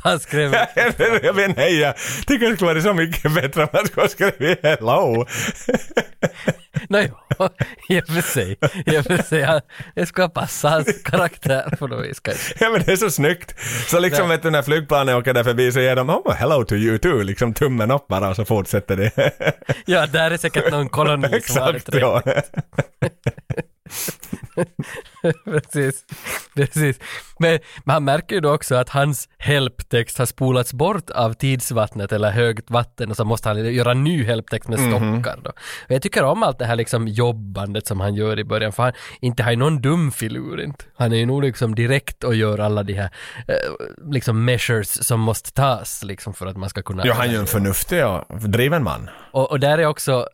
han 0.03 0.19
skrev 0.19 0.53
jag 1.23 1.33
vet 1.33 1.49
inte, 1.49 1.61
jag 1.61 1.95
tycker 2.27 2.49
det 2.49 2.55
skulle 2.55 2.73
vara 2.73 2.81
så 2.81 2.93
mycket 2.93 3.33
bättre 3.33 3.63
om 3.63 3.69
man 3.73 3.85
skulle 3.85 4.03
ha 4.03 4.09
skrivit 4.09 4.59
hello. 4.63 5.25
Nej, 6.89 7.11
i 7.89 8.01
och 8.01 8.07
för 8.07 8.21
sig. 8.21 8.57
I 8.85 8.97
och 8.97 9.05
för 9.05 9.17
sig. 9.17 9.61
Det 9.95 10.05
ska 10.05 10.29
passa 10.29 10.69
hans 10.69 11.01
karaktär 11.03 11.75
på 11.79 11.87
något 11.87 12.05
vis 12.05 12.19
kanske. 12.19 12.53
Ja 12.59 12.69
men 12.69 12.81
det 12.85 12.91
är 12.91 12.95
så 12.95 13.11
snyggt. 13.11 13.55
Så 13.87 13.99
liksom 13.99 14.29
vet 14.29 14.43
du 14.43 14.49
när 14.49 14.61
flygplanet 14.61 15.15
åker 15.15 15.33
där 15.33 15.43
förbi 15.43 15.71
så 15.71 15.79
ger 15.79 15.95
de 15.95 16.09
oh, 16.09 16.33
hello 16.33 16.63
to 16.63 16.75
you 16.75 16.97
too, 16.97 17.23
liksom 17.23 17.53
tummen 17.53 17.91
upp 17.91 18.07
bara 18.07 18.29
och 18.29 18.35
så 18.35 18.45
fortsätter 18.45 18.95
det. 18.95 19.11
Ja, 19.85 20.07
där 20.07 20.31
är 20.31 20.37
säkert 20.37 20.71
någon 20.71 20.89
koloni 20.89 21.41
som 21.41 21.61
har 21.61 21.71
det 21.71 21.77
Exakt 21.77 22.01
ja. 22.01 22.23
Precis. 25.45 26.05
Precis. 26.55 26.99
Men 27.39 27.59
man 27.83 28.03
märker 28.03 28.35
ju 28.35 28.41
då 28.41 28.53
också 28.53 28.75
att 28.75 28.89
hans 28.89 29.29
helptext 29.37 30.17
har 30.17 30.25
spolats 30.25 30.73
bort 30.73 31.09
av 31.09 31.33
tidsvattnet 31.33 32.11
eller 32.11 32.31
högt 32.31 32.71
vatten 32.71 33.09
och 33.09 33.15
så 33.17 33.25
måste 33.25 33.49
han 33.49 33.73
göra 33.73 33.93
ny 33.93 34.23
helptext 34.23 34.69
med 34.69 34.79
stockar 34.79 35.39
då. 35.43 35.49
Och 35.49 35.91
jag 35.91 36.01
tycker 36.01 36.23
om 36.23 36.43
allt 36.43 36.59
det 36.59 36.65
här 36.65 36.75
liksom 36.75 37.07
jobbandet 37.07 37.87
som 37.87 37.99
han 37.99 38.15
gör 38.15 38.39
i 38.39 38.43
början 38.43 38.71
för 38.71 38.83
han 38.83 38.93
inte 39.21 39.43
har 39.43 39.51
ju 39.51 39.57
någon 39.57 39.81
dum 39.81 40.11
filur 40.11 40.61
inte. 40.61 40.85
Han 40.97 41.13
är 41.13 41.17
ju 41.17 41.25
nog 41.25 41.43
liksom 41.43 41.75
direkt 41.75 42.23
och 42.23 42.35
gör 42.35 42.59
alla 42.59 42.83
de 42.83 42.93
här 42.93 43.09
eh, 43.47 43.55
liksom 44.11 44.45
measures 44.45 45.07
som 45.07 45.19
måste 45.19 45.53
tas 45.53 46.03
liksom 46.03 46.33
för 46.33 46.45
att 46.45 46.57
man 46.57 46.69
ska 46.69 46.81
kunna 46.81 47.05
Ja, 47.05 47.13
han 47.13 47.27
är 47.27 47.31
ju 47.31 47.37
en 47.39 47.47
förnuftig 47.47 48.05
och 48.05 48.25
driven 48.49 48.83
man. 48.83 49.09
och, 49.31 49.51
och 49.51 49.59
där 49.59 49.77
är 49.77 49.85
också 49.85 50.27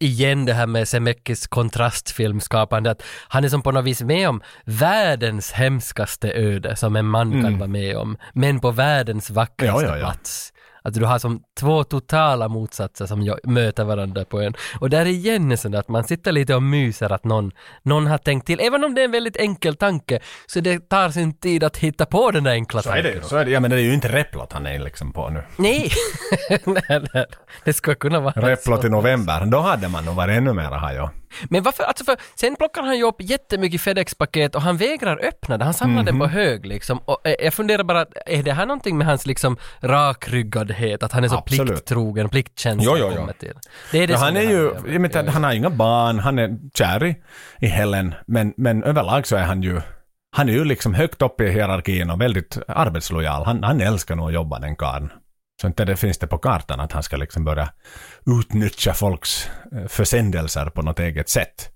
igen 0.00 0.44
det 0.44 0.52
här 0.52 0.66
med 0.66 0.88
Semekis 0.88 1.46
kontrastfilmskapande, 1.46 2.90
att 2.90 3.02
han 3.28 3.44
är 3.44 3.48
som 3.48 3.62
på 3.62 3.72
något 3.72 3.84
vis 3.84 4.02
med 4.02 4.28
om 4.28 4.42
världens 4.64 5.52
hemskaste 5.52 6.32
öde 6.32 6.76
som 6.76 6.96
en 6.96 7.06
man 7.06 7.42
kan 7.42 7.58
vara 7.58 7.68
med 7.68 7.96
om, 7.96 8.16
men 8.32 8.60
på 8.60 8.70
världens 8.70 9.30
vackraste 9.30 9.62
Mm. 9.62 9.84
Ja, 9.84 9.96
ja, 9.96 9.98
ja. 9.98 10.04
plats. 10.04 10.51
Att 10.82 10.94
du 10.94 11.04
har 11.04 11.18
som 11.18 11.42
två 11.60 11.84
totala 11.84 12.48
motsatser 12.48 13.06
som 13.06 13.36
möter 13.44 13.84
varandra 13.84 14.24
på 14.24 14.40
en. 14.40 14.54
Och 14.80 14.90
där 14.90 15.06
igen 15.06 15.52
är 15.52 15.56
sådär 15.56 15.78
att 15.78 15.88
man 15.88 16.04
sitter 16.04 16.32
lite 16.32 16.54
och 16.54 16.62
myser 16.62 17.12
att 17.12 17.24
någon, 17.24 17.50
någon 17.82 18.06
har 18.06 18.18
tänkt 18.18 18.46
till, 18.46 18.60
även 18.60 18.84
om 18.84 18.94
det 18.94 19.00
är 19.00 19.04
en 19.04 19.10
väldigt 19.10 19.36
enkel 19.36 19.76
tanke, 19.76 20.20
så 20.46 20.60
det 20.60 20.88
tar 20.88 21.10
sin 21.10 21.34
tid 21.38 21.64
att 21.64 21.76
hitta 21.76 22.06
på 22.06 22.30
den 22.30 22.44
där 22.44 22.52
enkla 22.52 22.82
Så 22.82 22.88
är 22.90 22.92
tanken. 23.02 23.20
det, 23.20 23.28
så 23.28 23.36
är 23.36 23.44
det. 23.44 23.50
Ja 23.50 23.60
men 23.60 23.70
det 23.70 23.76
är 23.76 23.80
ju 23.80 23.94
inte 23.94 24.08
Replot 24.08 24.52
han 24.52 24.66
är 24.66 24.78
liksom 24.78 25.12
på 25.12 25.28
nu. 25.28 25.42
Nej! 25.56 25.90
nej, 26.64 27.02
nej, 27.14 27.26
det 27.64 27.72
skulle 27.72 27.96
kunna 27.96 28.20
vara 28.20 28.32
Replot 28.32 28.84
i 28.84 28.88
november, 28.88 29.46
då 29.46 29.60
hade 29.60 29.88
man 29.88 30.04
nog 30.04 30.14
varit 30.14 30.36
ännu 30.36 30.52
mera 30.52 30.94
ja. 30.94 31.10
Men 31.50 31.62
varför, 31.62 31.84
alltså 31.84 32.04
för 32.04 32.16
sen 32.34 32.56
plockar 32.56 32.82
han 32.82 32.96
ju 32.96 33.04
upp 33.04 33.16
jättemycket 33.18 33.80
FedEx-paket 33.80 34.54
och 34.54 34.62
han 34.62 34.76
vägrar 34.76 35.24
öppna 35.24 35.58
det, 35.58 35.64
han 35.64 35.74
samlar 35.74 36.02
det 36.02 36.12
på 36.12 36.26
hög 36.26 36.66
liksom. 36.66 36.98
Och 36.98 37.26
eh, 37.26 37.34
jag 37.44 37.54
funderar 37.54 37.84
bara, 37.84 38.06
är 38.26 38.42
det 38.42 38.52
här 38.52 38.66
någonting 38.66 38.98
med 38.98 39.06
hans 39.06 39.26
liksom 39.26 39.56
rakryggadhet, 39.80 41.02
att 41.02 41.12
han 41.12 41.24
är 41.24 41.28
så 41.28 41.36
Absolut. 41.36 41.68
plikttrogen, 41.68 42.28
pliktkänsla 42.28 42.84
Jo, 42.84 42.96
jo, 42.98 43.24
jo. 43.26 43.32
till? 43.38 43.54
Det 43.92 43.98
är 43.98 44.06
det 44.06 44.16
han 44.16 44.36
är 44.36 44.42
ju, 44.42 44.74
här 44.74 44.92
jag 44.92 45.00
menar, 45.00 45.26
han 45.26 45.44
har 45.44 45.52
inga 45.52 45.70
barn, 45.70 46.18
han 46.18 46.38
är 46.38 46.58
kär 46.74 47.04
i, 47.04 47.16
i 47.58 47.66
Helen, 47.66 48.14
men, 48.26 48.54
men 48.56 48.84
överlag 48.84 49.26
så 49.26 49.36
är 49.36 49.42
han 49.42 49.62
ju, 49.62 49.80
han 50.36 50.48
är 50.48 50.52
ju 50.52 50.64
liksom 50.64 50.94
högt 50.94 51.22
upp 51.22 51.40
i 51.40 51.50
hierarkin 51.50 52.10
och 52.10 52.20
väldigt 52.20 52.58
arbetslojal. 52.68 53.44
Han, 53.44 53.62
han 53.64 53.80
älskar 53.80 54.16
nog 54.16 54.28
att 54.28 54.34
jobba 54.34 54.58
den 54.58 54.76
karln. 54.76 55.10
Så 55.62 55.66
inte 55.66 55.84
det 55.84 55.96
finns 55.96 56.18
det 56.18 56.26
på 56.26 56.38
kartan 56.38 56.80
att 56.80 56.92
han 56.92 57.02
ska 57.02 57.16
liksom 57.16 57.44
börja 57.44 57.68
utnyttja 58.26 58.94
folks 58.94 59.50
eh, 59.72 59.86
försändelser 59.86 60.66
på 60.66 60.82
något 60.82 60.98
eget 60.98 61.28
sätt. 61.28 61.70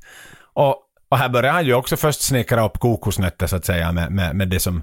Och, 0.55 0.77
och 1.11 1.19
här 1.19 1.29
börjar 1.29 1.53
han 1.53 1.67
ju 1.67 1.75
också 1.75 1.97
först 1.97 2.21
snickra 2.21 2.67
upp 2.67 2.79
kokosnötter 2.79 3.47
så 3.47 3.57
att 3.57 3.65
säga 3.65 3.93
med, 3.93 4.13
med, 4.13 4.37
med 4.37 4.49
det 4.49 4.61
som, 4.61 4.83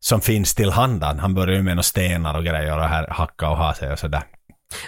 som 0.00 0.20
finns 0.20 0.54
till 0.54 0.70
handen. 0.70 1.18
Han 1.18 1.34
börjar 1.34 1.56
ju 1.56 1.62
med 1.62 1.76
några 1.76 1.82
stenar 1.82 2.34
och 2.34 2.44
grejer 2.44 2.78
och 2.78 2.84
här 2.84 3.08
hacka 3.10 3.48
och 3.48 3.56
ha 3.56 3.74
sig 3.74 3.92
och 3.92 3.98
sådär. 3.98 4.22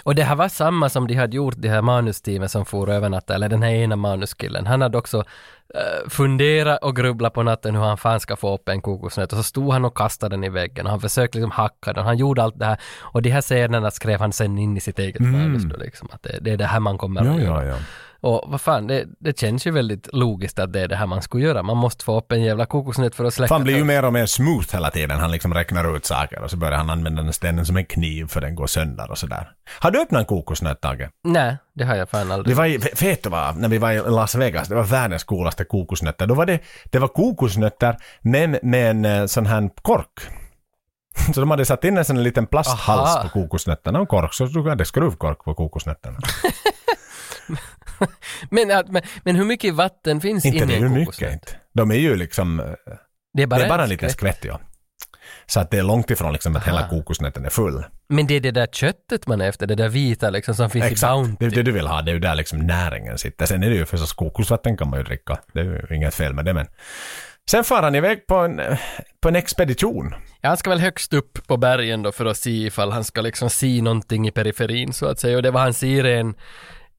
Och 0.03 0.15
det 0.15 0.23
här 0.23 0.35
var 0.35 0.47
samma 0.49 0.89
som 0.89 1.07
de 1.07 1.15
hade 1.15 1.35
gjort, 1.35 1.53
det 1.57 1.69
här 1.69 1.81
manusteamet 1.81 2.51
som 2.51 2.65
for 2.65 2.89
över 2.89 3.09
natten, 3.09 3.35
eller 3.35 3.49
den 3.49 3.63
här 3.63 3.69
ena 3.71 3.95
manuskillen. 3.95 4.65
Han 4.67 4.81
hade 4.81 4.97
också 4.97 5.17
uh, 5.17 6.09
funderat 6.09 6.83
och 6.83 6.95
grubblat 6.95 7.33
på 7.33 7.43
natten 7.43 7.75
hur 7.75 7.83
han 7.83 7.97
fan 7.97 8.19
ska 8.19 8.35
få 8.35 8.55
upp 8.55 8.69
en 8.69 8.81
kokosnöt 8.81 9.31
och 9.33 9.37
så 9.37 9.43
stod 9.43 9.73
han 9.73 9.85
och 9.85 9.97
kastade 9.97 10.35
den 10.35 10.43
i 10.43 10.49
väggen 10.49 10.85
och 10.85 10.91
han 10.91 11.01
försökte 11.01 11.37
liksom 11.37 11.51
hacka 11.51 11.93
den. 11.93 12.05
Han 12.05 12.17
gjorde 12.17 12.43
allt 12.43 12.59
det 12.59 12.65
här 12.65 12.77
och 13.01 13.21
de 13.21 13.29
här 13.29 13.41
scenerna 13.41 13.91
skrev 13.91 14.19
han 14.19 14.33
sen 14.33 14.57
in 14.57 14.77
i 14.77 14.79
sitt 14.79 14.99
eget 14.99 15.21
manus 15.21 15.63
då 15.63 15.77
liksom. 15.77 16.09
Att 16.11 16.23
det, 16.23 16.37
det 16.41 16.51
är 16.51 16.57
det 16.57 16.65
här 16.65 16.79
man 16.79 16.97
kommer 16.97 17.25
Ja, 17.25 17.31
att 17.33 17.41
göra. 17.41 17.65
ja, 17.65 17.71
ja. 17.71 17.77
Och 18.23 18.43
vad 18.47 18.61
fan, 18.61 18.87
det, 18.87 19.05
det 19.19 19.39
känns 19.39 19.67
ju 19.67 19.71
väldigt 19.71 20.09
logiskt 20.13 20.59
att 20.59 20.73
det 20.73 20.81
är 20.81 20.87
det 20.87 20.95
här 20.95 21.05
man 21.05 21.21
skulle 21.21 21.45
göra. 21.45 21.63
Man 21.63 21.77
måste 21.77 22.05
få 22.05 22.17
upp 22.17 22.31
en 22.31 22.43
jävla 22.43 22.65
kokosnöt 22.65 23.15
för 23.15 23.25
att 23.25 23.33
släcka. 23.33 23.53
Han 23.53 23.63
blir 23.63 23.77
ju 23.77 23.83
mer 23.83 24.05
och 24.05 24.13
mer 24.13 24.25
smooth 24.25 24.65
hela 24.73 24.91
tiden. 24.91 25.19
Han 25.19 25.31
liksom 25.31 25.53
räknar 25.53 25.95
ut 25.95 26.05
saker 26.05 26.41
och 26.43 26.49
så 26.49 26.57
börjar 26.57 26.77
han 26.77 26.89
använda 26.89 27.21
den 27.21 27.33
stenen 27.33 27.65
som 27.65 27.77
en 27.77 27.85
kniv 27.85 28.27
för 28.27 28.41
den 28.41 28.55
går 28.55 28.67
sönder 28.67 29.11
och 29.11 29.17
sådär. 29.17 29.51
Har 29.79 29.91
du 29.91 30.01
öppnat 30.01 30.19
en 30.19 30.25
kokosnöt, 30.25 30.81
Tage? 30.81 31.09
Nej, 31.23 31.57
det 31.73 31.83
har 31.83 31.95
jag 31.95 32.09
fan 32.09 32.31
aldrig. 32.31 32.55
var 32.55 32.65
i, 32.65 32.77
vet 32.77 33.23
du 33.23 33.29
vad, 33.29 33.57
när 33.57 33.69
vi 33.69 33.77
var 33.77 33.91
i 33.91 33.97
Las 33.97 34.35
Vegas, 34.35 34.67
det 34.67 34.75
var 34.75 34.83
världens 34.83 35.23
coolaste 35.23 35.63
kokosnötter. 35.63 36.27
Då 36.27 36.33
var 36.33 36.45
det, 36.45 36.59
det 36.85 36.99
var 36.99 37.07
kokosnötter 37.07 37.97
men 38.21 38.57
med 38.63 38.89
en 38.89 39.05
eh, 39.05 39.25
sån 39.25 39.45
här 39.45 39.69
kork. 39.81 40.19
Så 41.33 41.39
de 41.39 41.51
hade 41.51 41.65
satt 41.65 41.83
in 41.83 41.97
en 41.97 42.05
sån 42.05 42.15
här 42.15 42.23
liten 42.23 42.47
plasthals 42.47 43.09
Aha. 43.09 43.23
på 43.23 43.29
kokosnötterna 43.29 43.99
och 43.99 44.09
kork, 44.09 44.33
så 44.33 44.45
du 44.45 44.69
hade 44.69 44.85
skruvkork 44.85 45.43
på 45.43 45.53
kokosnötterna. 45.53 46.17
Men, 48.49 48.71
att- 48.71 48.89
men, 48.89 49.01
men 49.23 49.35
hur 49.35 49.45
mycket 49.45 49.73
vatten 49.73 50.21
finns 50.21 50.45
inte 50.45 50.57
inne 50.57 50.65
det 50.67 50.73
i 50.73 50.75
är 50.75 50.79
ju 50.79 50.85
en 50.85 50.93
mycket 50.93 51.05
kokosnöt? 51.05 51.33
inte. 51.33 51.55
De 51.73 51.91
är 51.91 51.95
ju 51.95 52.15
liksom, 52.15 52.59
eh, 52.59 52.65
Det 53.33 53.43
är 53.43 53.47
bara, 53.47 53.59
det 53.59 53.65
är 53.65 53.69
bara 53.69 53.77
en 53.77 53.83
en 53.83 53.89
liten 53.89 54.09
skvätt. 54.09 54.39
ja. 54.45 54.59
Så 55.45 55.59
att 55.59 55.71
det 55.71 55.77
är 55.77 55.83
långt 55.83 56.09
ifrån 56.11 56.33
liksom 56.33 56.55
att 56.55 56.67
hela 56.67 56.79
Aha. 56.79 56.89
kokosnöten 56.89 57.45
är 57.45 57.49
full. 57.49 57.83
Men 58.09 58.27
det 58.27 58.33
är 58.35 58.39
det 58.39 58.51
där 58.51 58.67
köttet 58.67 59.27
man 59.27 59.41
är 59.41 59.49
efter, 59.49 59.67
det 59.67 59.75
där 59.75 59.89
vita 59.89 60.29
liksom 60.29 60.55
som 60.55 60.69
finns 60.69 60.85
i 60.85 60.91
Exakt, 60.91 61.11
Bounty. 61.13 61.35
det 61.39 61.45
är 61.45 61.55
det 61.55 61.63
du 61.63 61.71
vill 61.71 61.87
ha. 61.87 62.01
Det 62.01 62.11
är 62.11 62.13
ju 62.13 62.19
där 62.19 62.35
liksom 62.35 62.59
näringen 62.59 63.17
sitter. 63.17 63.45
Sen 63.45 63.63
är 63.63 63.69
det 63.69 63.75
ju 63.75 63.85
förstås 63.85 64.13
kokosvatten 64.13 64.77
kan 64.77 64.89
man 64.89 64.99
ju 64.99 65.03
dricka. 65.03 65.37
Det 65.53 65.59
är 65.59 65.63
ju 65.89 65.95
inget 65.95 66.15
fel 66.15 66.33
med 66.33 66.45
det 66.45 66.53
men. 66.53 66.67
Sen 67.49 67.63
far 67.63 67.83
han 67.83 67.95
iväg 67.95 68.27
på 68.27 68.35
en, 68.35 68.61
på 69.21 69.27
en 69.29 69.35
expedition. 69.35 70.15
Ja, 70.41 70.49
han 70.49 70.57
ska 70.57 70.69
väl 70.69 70.79
högst 70.79 71.13
upp 71.13 71.47
på 71.47 71.57
bergen 71.57 72.03
då 72.03 72.11
för 72.11 72.25
att 72.25 72.37
se 72.37 72.49
ifall 72.65 72.91
han 72.91 73.03
ska 73.03 73.21
liksom 73.21 73.49
se 73.49 73.81
någonting 73.81 74.27
i 74.27 74.31
periferin 74.31 74.93
så 74.93 75.05
att 75.05 75.19
säga. 75.19 75.35
Och 75.37 75.43
det 75.43 75.51
var 75.51 75.61
han 75.61 75.73
ser 75.73 76.03
en, 76.03 76.35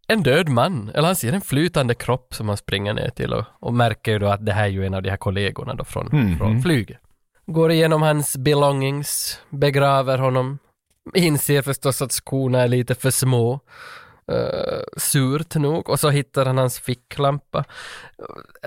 en 0.08 0.22
död 0.22 0.48
man, 0.48 0.90
eller 0.94 1.06
han 1.06 1.16
ser 1.16 1.32
en 1.32 1.40
flytande 1.40 1.94
kropp 1.94 2.34
som 2.34 2.48
han 2.48 2.56
springer 2.56 2.92
ner 2.94 3.08
till 3.10 3.32
och, 3.32 3.44
och 3.60 3.74
märker 3.74 4.12
ju 4.12 4.18
då 4.18 4.26
att 4.26 4.46
det 4.46 4.52
här 4.52 4.64
är 4.64 4.68
ju 4.68 4.86
en 4.86 4.94
av 4.94 5.02
de 5.02 5.10
här 5.10 5.16
kollegorna 5.16 5.74
då 5.74 5.84
från, 5.84 6.08
Mhm. 6.12 6.38
från 6.38 6.62
flyget. 6.62 6.98
Går 7.46 7.70
igenom 7.72 8.02
hans 8.02 8.36
belongings, 8.36 9.40
begraver 9.50 10.18
honom, 10.18 10.58
inser 11.14 11.62
förstås 11.62 12.02
att 12.02 12.12
skorna 12.12 12.62
är 12.62 12.68
lite 12.68 12.94
för 12.94 13.10
små. 13.10 13.60
Uh, 14.32 14.82
surt 14.96 15.54
nog. 15.54 15.88
Och 15.88 16.00
så 16.00 16.10
hittar 16.10 16.46
han 16.46 16.58
hans 16.58 16.80
ficklampa. 16.80 17.58
Uh, 17.58 17.64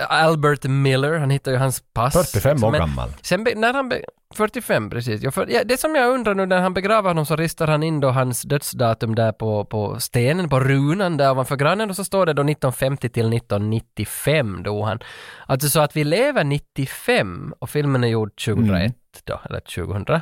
Albert 0.10 0.64
Miller, 0.64 1.18
han 1.18 1.30
hittar 1.30 1.52
ju 1.52 1.58
hans 1.58 1.84
pass. 1.94 2.14
45 2.14 2.64
år 2.64 2.72
gammal. 2.72 3.10
Sen 3.22 3.48
när 3.56 3.74
han 3.74 3.90
be, 3.90 4.02
45 4.36 4.90
precis. 4.90 5.22
Ja, 5.24 5.32
för, 5.32 5.48
ja, 5.50 5.64
det 5.64 5.78
som 5.78 5.96
jag 5.96 6.14
undrar 6.14 6.36
nu 6.36 6.46
när 6.46 6.62
han 6.62 6.74
begraver 6.74 7.10
honom 7.10 7.26
så 7.26 7.36
ristar 7.36 7.68
han 7.68 7.84
in 7.84 8.00
då 8.00 8.10
hans 8.10 8.42
dödsdatum 8.42 9.16
där 9.16 9.32
på, 9.32 9.66
på 9.66 10.00
stenen, 10.00 10.50
på 10.50 10.60
runan 10.60 11.18
där 11.18 11.32
ovanför 11.32 11.56
grannen 11.56 11.90
och 11.90 11.96
så 11.96 12.04
står 12.04 12.26
det 12.26 12.34
då 12.34 12.42
1950 12.42 13.10
till 13.10 13.34
1995 13.34 14.64
då 14.64 14.84
han. 14.84 15.00
Alltså 15.46 15.70
så 15.70 15.80
att 15.80 15.96
vi 15.96 16.04
lever 16.04 16.44
95 16.44 17.54
och 17.60 17.70
filmen 17.70 18.04
är 18.04 18.08
gjord 18.08 18.42
2001 18.46 18.96
då, 19.24 19.42
eller 19.50 19.60
2000. 19.60 20.22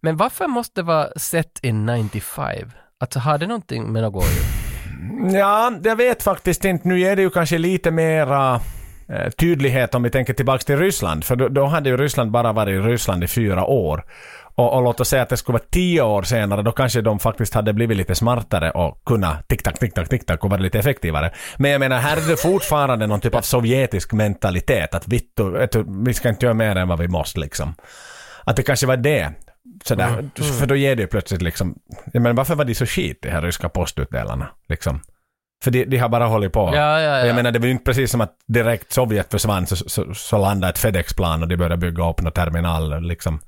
Men 0.00 0.16
varför 0.16 0.46
måste 0.46 0.80
det 0.80 0.86
vara 0.86 1.08
set 1.16 1.58
in 1.62 1.86
95? 1.86 2.70
Alltså 2.98 3.18
har 3.18 3.38
det 3.38 3.46
någonting 3.46 3.92
med 3.92 4.02
något 4.02 4.24
att 4.24 4.30
göra? 4.30 4.59
Ja, 5.32 5.72
jag 5.84 5.96
vet 5.96 6.22
faktiskt 6.22 6.64
inte. 6.64 6.88
Nu 6.88 7.00
är 7.00 7.16
det 7.16 7.22
ju 7.22 7.30
kanske 7.30 7.58
lite 7.58 7.90
mera 7.90 8.60
eh, 9.08 9.30
tydlighet 9.30 9.94
om 9.94 10.02
vi 10.02 10.10
tänker 10.10 10.32
tillbaka 10.32 10.62
till 10.62 10.76
Ryssland. 10.76 11.24
För 11.24 11.36
då, 11.36 11.48
då 11.48 11.64
hade 11.64 11.90
ju 11.90 11.96
Ryssland 11.96 12.30
bara 12.30 12.52
varit 12.52 12.72
i 12.72 12.78
Ryssland 12.78 13.24
i 13.24 13.26
fyra 13.26 13.64
år. 13.64 14.04
Och, 14.54 14.74
och 14.74 14.82
låt 14.82 15.00
oss 15.00 15.08
säga 15.08 15.22
att 15.22 15.28
det 15.28 15.36
skulle 15.36 15.58
vara 15.58 15.68
tio 15.70 16.02
år 16.02 16.22
senare, 16.22 16.62
då 16.62 16.72
kanske 16.72 17.00
de 17.00 17.18
faktiskt 17.18 17.54
hade 17.54 17.72
blivit 17.72 17.96
lite 17.96 18.14
smartare 18.14 18.70
och 18.70 19.04
kunnat 19.04 19.48
tick-tack, 19.48 19.78
tick-tack, 19.78 20.08
tick-tack 20.08 20.44
och 20.44 20.50
varit 20.50 20.62
lite 20.62 20.78
effektivare. 20.78 21.32
Men 21.56 21.70
jag 21.70 21.78
menar, 21.78 21.98
här 21.98 22.16
är 22.16 22.28
det 22.28 22.36
fortfarande 22.36 23.06
någon 23.06 23.20
typ 23.20 23.34
av 23.34 23.40
sovjetisk 23.40 24.12
mentalitet 24.12 24.94
att 24.94 25.08
vittu, 25.08 25.44
vi 26.04 26.14
ska 26.14 26.28
inte 26.28 26.46
göra 26.46 26.54
mer 26.54 26.76
än 26.76 26.88
vad 26.88 26.98
vi 26.98 27.08
måste 27.08 27.40
liksom. 27.40 27.74
Att 28.44 28.56
det 28.56 28.62
kanske 28.62 28.86
var 28.86 28.96
det. 28.96 29.32
Sådär, 29.84 30.30
För 30.58 30.66
då 30.66 30.76
ger 30.76 30.96
det 30.96 31.02
ju 31.02 31.08
plötsligt 31.08 31.42
liksom, 31.42 31.74
menar 32.12 32.32
varför 32.32 32.54
var 32.54 32.64
de 32.64 32.74
så 32.74 32.86
skit 32.86 33.18
de 33.22 33.30
här 33.30 33.42
ryska 33.42 33.68
postutdelarna? 33.68 34.48
Liksom. 34.68 35.00
För 35.64 35.70
de, 35.70 35.84
de 35.84 35.96
har 35.96 36.08
bara 36.08 36.26
hållit 36.26 36.52
på. 36.52 36.70
Ja, 36.74 37.00
ja, 37.00 37.18
ja. 37.18 37.26
Jag 37.26 37.36
menar 37.36 37.52
det 37.52 37.58
var 37.58 37.66
ju 37.66 37.72
inte 37.72 37.84
precis 37.84 38.10
som 38.10 38.20
att 38.20 38.34
direkt 38.46 38.92
Sovjet 38.92 39.30
försvann 39.30 39.66
så, 39.66 39.76
så, 39.76 40.14
så 40.14 40.38
landade 40.38 40.70
ett 40.70 40.78
FedEx-plan 40.78 41.42
och 41.42 41.48
de 41.48 41.56
började 41.56 41.76
bygga 41.76 42.10
upp 42.10 42.20
någon 42.20 42.32
terminal 42.32 43.02
liksom. 43.02 43.40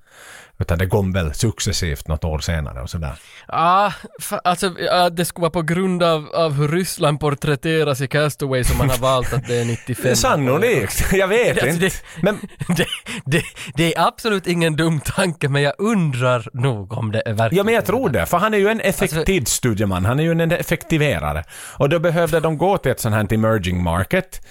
Utan 0.62 0.78
det 0.78 0.86
kom 0.86 1.12
väl 1.12 1.34
successivt 1.34 2.08
något 2.08 2.24
år 2.24 2.38
senare 2.38 2.82
och 2.82 2.90
sådär. 2.90 3.12
Ja, 3.48 3.92
fa- 4.22 4.40
alltså 4.44 4.70
ja, 4.78 5.10
det 5.10 5.24
skulle 5.24 5.42
vara 5.42 5.50
på 5.50 5.62
grund 5.62 6.02
av, 6.02 6.28
av 6.34 6.52
hur 6.52 6.68
Ryssland 6.68 7.20
porträtteras 7.20 8.00
i 8.00 8.08
Castaway 8.08 8.64
som 8.64 8.78
man 8.78 8.90
har 8.90 8.98
valt 8.98 9.32
att 9.32 9.46
det 9.48 9.56
är 9.60 9.64
95. 9.86 10.16
Sannolikt, 10.16 11.04
jag 11.12 11.28
vet 11.28 11.50
Alltså, 11.50 11.66
inte. 11.68 11.80
det- 11.86 12.02
Men 12.22 12.38
det, 12.76 12.86
det, 13.24 13.42
det 13.74 13.94
är 13.94 14.06
absolut 14.06 14.46
ingen 14.46 14.76
dum 14.76 15.00
tanke 15.00 15.48
men 15.48 15.62
jag 15.62 15.74
undrar 15.78 16.48
nog 16.52 16.92
om 16.92 17.12
det 17.12 17.22
är 17.26 17.32
verkligen 17.32 17.56
Ja 17.58 17.64
men 17.64 17.74
jag 17.74 17.84
tror 17.86 18.08
det, 18.08 18.26
för 18.26 18.38
han 18.38 18.54
är 18.54 18.58
ju 18.58 18.68
en 18.68 18.80
Alltså- 18.86 19.04
effektiv 19.04 19.44
studieman, 19.44 20.04
han 20.04 20.18
är 20.20 20.24
ju 20.24 20.32
en 20.32 20.40
effektiverare. 20.52 21.44
Och 21.78 21.88
då 21.88 21.98
behövde 21.98 22.40
de 22.40 22.58
gå 22.58 22.78
till 22.78 22.92
ett 22.92 23.00
sånt 23.00 23.14
här 23.14 23.32
emerging 23.32 23.82
market 23.82 24.46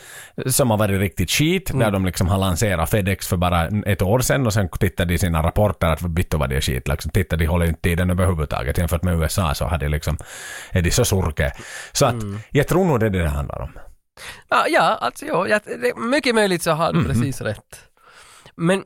som 0.47 0.69
har 0.71 0.77
varit 0.77 0.99
riktigt 0.99 1.31
skit, 1.31 1.69
Mm. 1.69 1.79
där 1.79 1.91
de 1.91 2.05
liksom 2.05 2.27
har 2.27 2.37
lanserat 2.37 2.89
FedEx 2.89 3.27
för 3.27 3.37
bara 3.37 3.67
ett 3.85 4.01
år 4.01 4.19
sedan 4.19 4.47
och 4.47 4.53
sen 4.53 4.69
tittade 4.79 5.07
de 5.09 5.13
i 5.15 5.17
sina 5.17 5.43
rapporter 5.43 5.87
att 5.87 6.00
bitte 6.09 6.37
vad 6.37 6.49
det 6.49 6.55
är 6.55 6.61
skit, 6.61 6.87
liksom 6.87 7.11
tittade 7.11 7.43
de 7.43 7.47
håller 7.47 7.65
inte 7.65 7.81
tiden 7.81 8.09
överhuvudtaget 8.09 8.77
jämfört 8.77 9.03
med 9.03 9.19
USA 9.19 9.53
så 9.53 9.65
hade 9.65 9.89
liksom, 9.89 10.17
är 10.71 10.81
de 10.81 10.91
så 10.91 11.05
surke. 11.05 11.51
Så 11.91 12.05
att 12.05 12.13
Mm. 12.13 12.39
jag 12.49 12.67
tror 12.67 12.85
nog 12.85 12.99
det 12.99 13.05
är 13.05 13.09
det 13.09 13.21
det 13.23 13.29
handlar 13.29 13.61
om. 13.61 13.71
Ja, 14.49 14.65
ja 14.69 14.81
alltså 15.01 15.25
ja, 15.25 15.59
det 15.65 15.89
är 15.89 16.09
mycket 16.09 16.35
möjligt 16.35 16.63
så 16.63 16.71
har 16.71 16.93
du 16.93 17.05
precis 17.05 17.41
rätt. 17.41 17.81
Men 18.55 18.83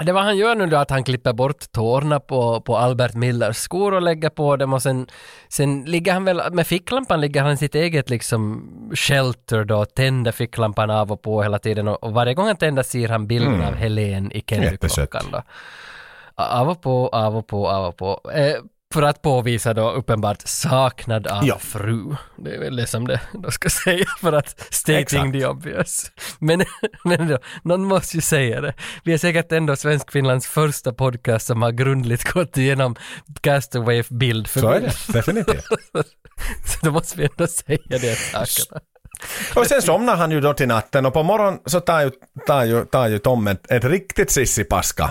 det 0.00 0.12
vad 0.12 0.22
han 0.24 0.36
gör 0.36 0.54
nu 0.54 0.66
då 0.66 0.76
att 0.76 0.90
han 0.90 1.04
klipper 1.04 1.32
bort 1.32 1.72
tårna 1.72 2.20
på, 2.20 2.60
på 2.60 2.76
Albert 2.76 3.14
Millers 3.14 3.56
skor 3.56 3.94
och 3.94 4.02
lägger 4.02 4.30
på 4.30 4.56
dem 4.56 4.72
och 4.72 4.82
sen, 4.82 5.06
sen 5.48 5.84
ligger 5.84 6.12
han 6.12 6.24
väl, 6.24 6.42
med 6.52 6.66
ficklampan 6.66 7.20
ligger 7.20 7.42
han 7.42 7.52
i 7.52 7.56
sitt 7.56 7.74
eget 7.74 8.10
liksom 8.10 8.68
shelter 8.94 9.64
då, 9.64 9.84
tänder 9.84 10.32
ficklampan 10.32 10.90
av 10.90 11.12
och 11.12 11.22
på 11.22 11.42
hela 11.42 11.58
tiden 11.58 11.88
och, 11.88 12.04
och 12.04 12.12
varje 12.12 12.34
gång 12.34 12.46
han 12.46 12.56
tänder 12.56 12.82
ser 12.82 13.08
han 13.08 13.26
bilden 13.26 13.62
av 13.62 13.74
Helen 13.74 14.32
i. 14.32 14.44
Kennedyklockan 14.48 15.24
då. 15.32 15.42
Av 16.38 16.68
och 16.68 16.82
på, 16.82 17.08
av 17.08 17.36
och 17.36 17.46
på, 17.46 17.68
av 17.68 17.84
och 17.86 17.96
på. 17.96 18.30
Eh, 18.34 18.54
för 18.94 19.02
att 19.02 19.22
påvisa 19.22 19.74
då 19.74 19.90
uppenbart 19.90 20.38
saknad 20.44 21.26
av 21.26 21.44
Ja. 21.46 21.58
fru. 21.58 22.16
Det 22.36 22.54
är 22.54 22.58
väl 22.58 22.76
det 22.76 22.86
som 22.86 23.06
det 23.06 23.20
då 23.32 23.50
ska 23.50 23.68
säga 23.84 24.06
för 24.20 24.32
att 24.32 24.66
stating 24.74 24.96
Exakt. 25.02 25.32
the 25.32 25.46
obvious. 25.46 26.12
Men, 26.38 26.64
men 27.04 27.28
då, 27.28 27.38
någon 27.62 27.84
måste 27.84 28.16
ju 28.16 28.20
säga 28.20 28.60
det. 28.60 28.74
Vi 29.04 29.12
är 29.12 29.18
säkert 29.18 29.52
ändå 29.52 29.76
Svenskfinlands 29.76 30.46
första 30.46 30.92
podcast 30.92 31.46
som 31.46 31.62
har 31.62 31.70
grundligt 31.72 32.32
gått 32.32 32.56
igenom 32.56 32.96
Castaway-bild 33.40 34.48
för 34.48 34.60
Så 34.60 34.68
är 34.70 34.80
bild. 34.80 34.92
det, 35.06 35.12
definitivt. 35.12 35.64
Så 36.66 36.78
då 36.86 36.90
måste 36.90 37.18
vi 37.18 37.24
ändå 37.32 37.46
säga 37.46 37.78
det 37.88 38.16
sakerna. 38.18 38.80
Och 39.56 39.66
sen 39.66 39.82
somnar 39.82 40.16
han 40.16 40.30
ju 40.30 40.40
då 40.40 40.54
till 40.54 40.68
natten 40.68 41.06
och 41.06 41.12
på 41.12 41.22
morgonen 41.22 41.60
så 41.66 41.80
tar 41.80 42.00
ju, 42.00 42.10
tar 42.46 42.64
ju, 42.64 42.84
tar 42.84 43.08
ju 43.08 43.18
Tom 43.18 43.46
ett, 43.48 43.70
ett 43.70 43.84
riktigt 43.84 44.30
sissipaska 44.30 45.10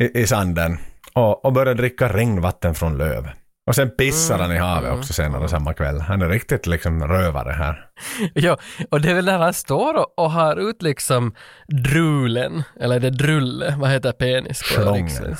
i, 0.00 0.20
i 0.20 0.26
sanden 0.26 0.78
och, 1.12 1.44
och 1.44 1.52
börjar 1.52 1.74
dricka 1.74 2.08
regnvatten 2.08 2.74
från 2.74 2.98
löv. 2.98 3.28
Och 3.66 3.74
sen 3.74 3.90
pissar 3.90 4.38
han 4.38 4.52
i 4.52 4.58
havet 4.58 4.92
också 4.92 5.12
senare 5.12 5.48
samma 5.48 5.74
kväll. 5.74 6.00
Han 6.00 6.22
är 6.22 6.28
riktigt 6.28 6.66
liksom 6.66 7.08
rövare 7.08 7.52
här. 7.52 7.86
Ja, 8.34 8.58
och 8.90 9.00
det 9.00 9.10
är 9.10 9.14
väl 9.14 9.24
när 9.24 9.38
han 9.38 9.54
står 9.54 9.94
och, 9.94 10.18
och 10.18 10.30
har 10.30 10.70
ut 10.70 10.82
liksom 10.82 11.34
drulen, 11.68 12.62
eller 12.80 12.96
är 12.96 13.00
det 13.00 13.10
drulle, 13.10 13.74
vad 13.78 13.90
heter 13.90 14.12
penis 14.12 14.58
på 14.58 14.82
Schlongen. 14.82 15.36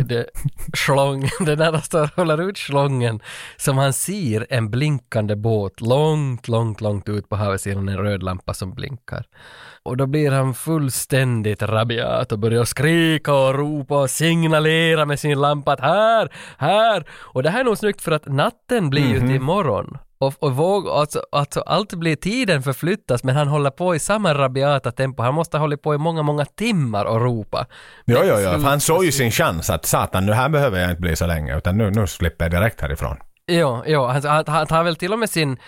Det 0.00 0.26
slång, 0.74 1.20
det 1.40 1.52
är 1.52 1.56
när 1.56 1.72
han 1.72 1.82
står 1.82 2.02
och 2.02 2.16
håller 2.16 2.48
ut 2.48 2.58
slången 2.58 3.20
som 3.56 3.78
han 3.78 3.92
ser 3.92 4.46
en 4.50 4.70
blinkande 4.70 5.36
båt 5.36 5.80
långt, 5.80 6.48
långt, 6.48 6.80
långt 6.80 7.08
ut 7.08 7.28
på 7.28 7.36
havssidan, 7.36 7.88
en 7.88 7.96
röd 7.96 8.22
lampa 8.22 8.54
som 8.54 8.74
blinkar. 8.74 9.26
Och 9.82 9.96
då 9.96 10.06
blir 10.06 10.30
han 10.30 10.54
fullständigt 10.54 11.62
rabiat 11.62 12.32
och 12.32 12.38
börjar 12.38 12.64
skrika 12.64 13.34
och 13.34 13.54
ropa 13.54 14.00
och 14.00 14.10
signalera 14.10 15.06
med 15.06 15.20
sin 15.20 15.40
lampa 15.40 15.72
att 15.72 15.80
här, 15.80 16.32
här! 16.58 17.04
Och 17.10 17.42
det 17.42 17.50
här 17.50 17.60
är 17.60 17.64
nog 17.64 17.78
snyggt 17.78 18.02
för 18.02 18.12
att 18.12 18.26
natten 18.26 18.90
blir 18.90 19.08
ju 19.08 19.20
till 19.20 19.40
morgon. 19.40 19.98
Och, 20.20 20.34
och 20.38 20.56
våg, 20.56 20.88
alltså, 20.88 21.22
alltså 21.32 21.60
allt 21.60 21.94
blir, 21.94 22.16
tiden 22.16 22.62
förflyttas 22.62 23.24
men 23.24 23.36
han 23.36 23.48
håller 23.48 23.70
på 23.70 23.94
i 23.94 23.98
samma 23.98 24.34
rabiata 24.34 24.92
tempo. 24.92 25.22
Han 25.22 25.34
måste 25.34 25.56
ha 25.56 25.62
hållit 25.62 25.82
på 25.82 25.94
i 25.94 25.98
många, 25.98 26.22
många 26.22 26.44
timmar 26.44 27.04
och 27.04 27.20
ropa. 27.20 27.66
Jo, 28.06 28.18
jo, 28.24 28.34
jo. 28.38 28.50
För 28.50 28.68
han 28.68 28.80
såg 28.80 29.04
ju 29.04 29.12
sin 29.12 29.30
chans 29.30 29.70
att 29.70 29.86
satan, 29.86 30.26
nu 30.26 30.32
här 30.32 30.48
behöver 30.48 30.80
jag 30.80 30.90
inte 30.90 31.00
bli 31.00 31.16
så 31.16 31.26
länge 31.26 31.56
utan 31.56 31.78
nu, 31.78 31.90
nu 31.90 32.06
slipper 32.06 32.44
jag 32.44 32.52
direkt 32.52 32.80
härifrån. 32.80 33.16
Jo, 33.46 33.82
jo 33.86 34.04
han, 34.06 34.24
han, 34.24 34.44
han 34.46 34.66
tar 34.66 34.84
väl 34.84 34.96
till 34.96 35.12
och 35.12 35.18
med 35.18 35.30
sin 35.30 35.58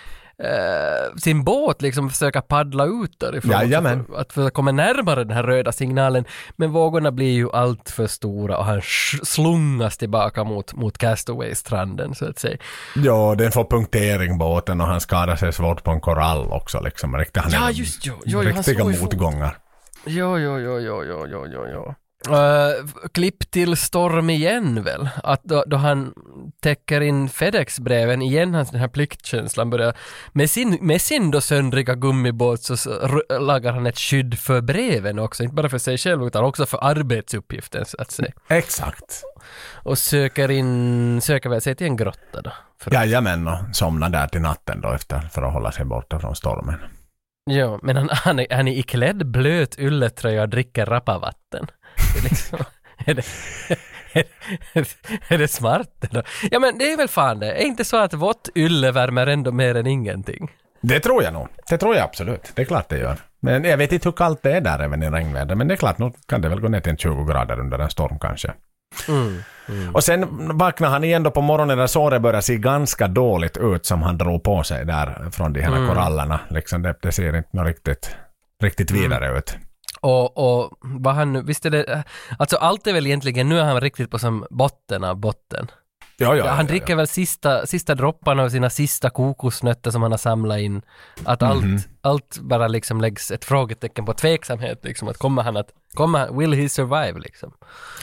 eh, 0.44 1.16
sin 1.16 1.44
båt 1.44 1.82
liksom 1.82 2.10
försöka 2.10 2.42
paddla 2.42 2.84
ut 2.84 3.20
därifrån. 3.20 3.50
Jajamän. 3.50 4.04
För, 4.04 4.20
att 4.20 4.32
försöka 4.32 4.50
komma 4.50 4.72
närmare 4.72 5.24
den 5.24 5.36
här 5.36 5.42
röda 5.42 5.72
signalen. 5.72 6.24
Men 6.56 6.70
vågorna 6.72 7.10
blir 7.10 7.32
ju 7.32 7.50
allt 7.52 7.90
för 7.90 8.06
stora 8.06 8.58
och 8.58 8.64
han 8.64 8.80
slungas 9.22 9.96
tillbaka 9.96 10.44
mot, 10.44 10.74
mot 10.74 10.98
Castaway-stranden 10.98 12.14
så 12.14 12.28
att 12.28 12.38
säga. 12.38 12.56
Ja, 12.96 13.34
den 13.38 13.52
får 13.52 13.64
punktering 13.64 14.38
båten 14.38 14.80
och 14.80 14.86
han 14.86 15.00
skadar 15.00 15.36
sig 15.36 15.52
svårt 15.52 15.84
på 15.84 15.90
en 15.90 16.00
korall 16.00 16.52
också 16.52 16.80
liksom. 16.80 17.16
Riktigt, 17.16 17.42
han 17.42 17.52
Ja, 17.52 17.70
just 17.70 18.06
jo, 18.06 18.14
jo, 18.24 18.38
han 18.38 18.46
riktiga 18.46 18.84
fot. 18.84 19.00
motgångar. 19.00 19.58
Jo, 20.06 20.38
jo, 20.38 20.58
jo, 20.58 20.78
jo, 20.80 21.04
jo, 21.04 21.46
jo, 21.52 21.66
jo. 21.74 21.94
Uh, 22.28 22.88
klipp 23.12 23.50
till 23.50 23.76
Storm 23.76 24.30
igen 24.30 24.82
väl? 24.82 25.08
Att 25.24 25.44
då, 25.44 25.64
då 25.66 25.76
han 25.76 26.14
täcker 26.60 27.00
in 27.00 27.28
FedEx-breven 27.28 28.22
igen, 28.22 28.54
hans 28.54 28.70
den 28.70 28.80
här 28.80 28.88
pliktkänslan 28.88 29.70
börjar, 29.70 29.96
med 30.32 30.50
sin, 30.50 30.78
med 30.80 31.00
sin 31.00 31.30
då 31.30 31.40
söndriga 31.40 31.94
gummibåt 31.94 32.62
så, 32.62 32.76
lagar 33.40 33.72
han 33.72 33.86
ett 33.86 33.98
skydd 33.98 34.38
för 34.38 34.60
breven 34.60 35.18
också, 35.18 35.42
inte 35.42 35.54
bara 35.54 35.68
för 35.68 35.78
sig 35.78 35.98
själv 35.98 36.26
utan 36.26 36.44
också 36.44 36.66
för 36.66 36.78
arbetsuppgiften 36.84 37.84
så 37.84 37.96
att 38.00 38.10
säga. 38.10 38.32
Exakt. 38.48 39.22
Och 39.74 39.98
söker 39.98 40.50
in, 40.50 41.20
söker 41.20 41.50
väl 41.50 41.60
sig 41.60 41.74
till 41.74 41.86
en 41.86 41.96
grotta 41.96 42.42
då. 42.42 42.52
Jajamän, 42.92 43.48
och 43.48 43.58
somnar 43.72 44.10
där 44.10 44.26
till 44.26 44.40
natten 44.40 44.80
då 44.80 44.92
efter 44.92 45.20
för 45.20 45.42
att 45.42 45.52
hålla 45.52 45.72
sig 45.72 45.84
borta 45.84 46.20
från 46.20 46.36
stormen. 46.36 46.76
Ja, 47.44 47.78
men 47.82 47.96
han, 47.96 48.08
han, 48.12 48.38
är, 48.38 48.46
han 48.50 48.68
är 48.68 48.78
iklädd 48.78 49.26
blöt 49.26 49.78
ylletröja 49.78 50.42
och 50.42 50.48
dricker 50.48 50.86
rappavatten. 50.86 51.66
Liksom, 52.24 52.58
är 53.04 53.14
det, 53.14 53.24
är 55.28 55.38
det 55.38 55.48
smart 55.48 56.04
eller? 56.10 56.26
Ja 56.50 56.58
men 56.58 56.78
det 56.78 56.92
är 56.92 56.96
väl 56.96 57.08
fan 57.08 57.38
det. 57.38 57.52
Är 57.52 57.64
inte 57.64 57.84
så 57.84 57.96
att 57.96 58.14
vått 58.14 58.48
ylle 58.54 58.92
värmer 58.92 59.26
ändå 59.26 59.52
mer 59.52 59.74
än 59.74 59.86
ingenting? 59.86 60.50
Det 60.82 61.00
tror 61.00 61.22
jag 61.22 61.32
nog. 61.32 61.48
Det 61.68 61.78
tror 61.78 61.94
jag 61.94 62.04
absolut. 62.04 62.52
Det 62.54 62.62
är 62.62 62.66
klart 62.66 62.88
det 62.88 62.98
gör. 62.98 63.16
Men 63.40 63.64
jag 63.64 63.76
vet 63.76 63.92
inte 63.92 64.08
hur 64.08 64.16
kallt 64.16 64.42
det 64.42 64.52
är 64.52 64.60
där 64.60 64.78
även 64.78 65.02
i 65.02 65.10
regnväder. 65.10 65.54
Men 65.54 65.68
det 65.68 65.74
är 65.74 65.76
klart, 65.76 65.98
nu 65.98 66.12
kan 66.28 66.40
det 66.40 66.48
väl 66.48 66.60
gå 66.60 66.68
ner 66.68 66.80
till 66.80 66.90
en 66.90 66.96
20 66.96 67.24
grader 67.24 67.60
under 67.60 67.78
en 67.78 67.90
storm 67.90 68.18
kanske. 68.18 68.52
Och 69.94 70.04
sen 70.04 70.28
vaknar 70.58 70.88
han 70.88 71.04
igen 71.04 71.22
då 71.22 71.30
på 71.30 71.40
morgonen 71.40 71.78
där 71.78 71.86
såret 71.86 72.22
börjar 72.22 72.40
se 72.40 72.56
ganska 72.56 73.08
dåligt 73.08 73.56
ut 73.56 73.86
som 73.86 74.02
han 74.02 74.18
drog 74.18 74.42
på 74.42 74.62
sig 74.62 74.84
där 74.84 75.30
från 75.30 75.52
de 75.52 75.60
här 75.60 75.88
korallerna. 75.88 76.40
Liksom 76.50 76.82
det, 76.82 76.94
det 77.02 77.12
ser 77.12 77.36
inte 77.36 77.58
riktigt, 77.58 78.16
riktigt 78.62 78.90
vidare 78.90 79.38
ut. 79.38 79.56
Och, 80.00 80.38
och 80.62 80.78
vad 80.80 81.14
han 81.14 81.32
nu, 81.32 81.42
visst 81.42 81.66
är 81.66 81.70
det, 81.70 82.04
alltså 82.38 82.56
allt 82.56 82.86
är 82.86 82.92
väl 82.92 83.06
egentligen, 83.06 83.48
nu 83.48 83.58
är 83.58 83.64
han 83.64 83.80
riktigt 83.80 84.10
på 84.10 84.18
som 84.18 84.46
botten 84.50 85.04
av 85.04 85.16
botten. 85.16 85.70
Ja, 86.16 86.36
ja, 86.36 86.44
Ja, 86.44 86.50
han 86.50 86.66
ja, 86.66 86.70
dricker 86.70 86.94
väl 86.96 87.06
sista, 87.06 87.66
sista 87.66 87.94
dropparna 87.94 88.42
av 88.42 88.48
sina 88.48 88.70
sista 88.70 89.10
kokosnötter 89.10 89.90
som 89.90 90.02
han 90.02 90.10
har 90.10 90.18
samlat 90.18 90.58
in. 90.58 90.82
Att 91.24 91.42
allt, 91.42 91.64
Mhm. 91.64 91.80
allt 92.00 92.38
bara 92.40 92.68
liksom 92.68 93.00
läggs 93.00 93.30
ett 93.30 93.44
frågetecken 93.44 94.04
på 94.04 94.12
tveksamhet 94.12 94.80
liksom. 94.84 95.08
Att 95.08 95.18
kommer 95.18 95.42
han 95.42 95.56
att, 95.56 95.68
kommer, 95.94 96.32
will 96.38 96.52
he 96.52 96.68
survive 96.68 97.18
liksom? 97.20 97.52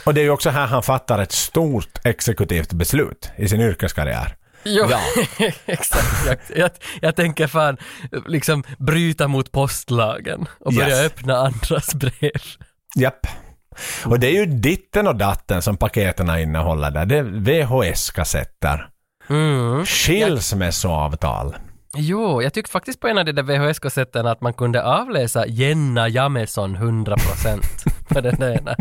Och 0.06 0.14
det 0.14 0.22
är 0.22 0.24
ju 0.24 0.30
också 0.30 0.50
här 0.50 0.68
han 0.68 0.84
fattar 0.84 1.20
ett 1.20 1.32
stort 1.32 2.00
exekutivt 2.06 2.74
beslut 2.74 3.30
i 3.38 3.48
sin 3.48 3.62
yrkeskarriär. 3.62 4.37
Jo, 4.64 4.86
Ja. 4.90 5.00
exakt. 5.66 6.52
Jag, 6.56 6.72
jag, 7.02 7.16
tänker 7.16 7.48
fan 7.48 7.78
liksom 8.26 8.64
bryta 8.78 9.28
mot 9.28 9.52
postlagen 9.52 10.46
och 10.60 10.74
börja 10.74 10.90
Yes. 10.90 11.06
öppna 11.06 11.38
andras 11.38 11.96
brev. 11.96 12.32
Japp. 12.96 13.28
Och 14.06 14.20
det 14.20 14.28
är 14.28 14.32
ju 14.32 14.46
ditten 14.46 15.08
och 15.08 15.16
datten 15.16 15.62
som 15.62 15.78
paketen 15.78 16.40
innehåller 16.40 16.92
där. 16.92 17.06
Det 17.06 17.18
är 17.18 17.24
VHS-kassetter, 17.24 18.90
Mm. 19.30 19.86
skilsmässoavtal. 19.86 21.56
Jo, 21.98 22.42
jag 22.42 22.54
tyckte 22.54 22.72
faktiskt 22.72 23.00
på 23.00 23.08
en 23.08 23.18
av 23.18 23.26
de 23.26 23.32
där 23.32 23.44
VHS-kassetterna 23.44 24.32
att 24.32 24.42
man 24.42 24.54
kunde 24.54 24.84
avläsa 24.84 25.48
Jenna 25.48 26.08
Jameson 26.10 26.76
100% 26.78 27.62
på 28.08 28.22
den 28.22 28.36
där 28.40 28.52
ena. 28.58 28.76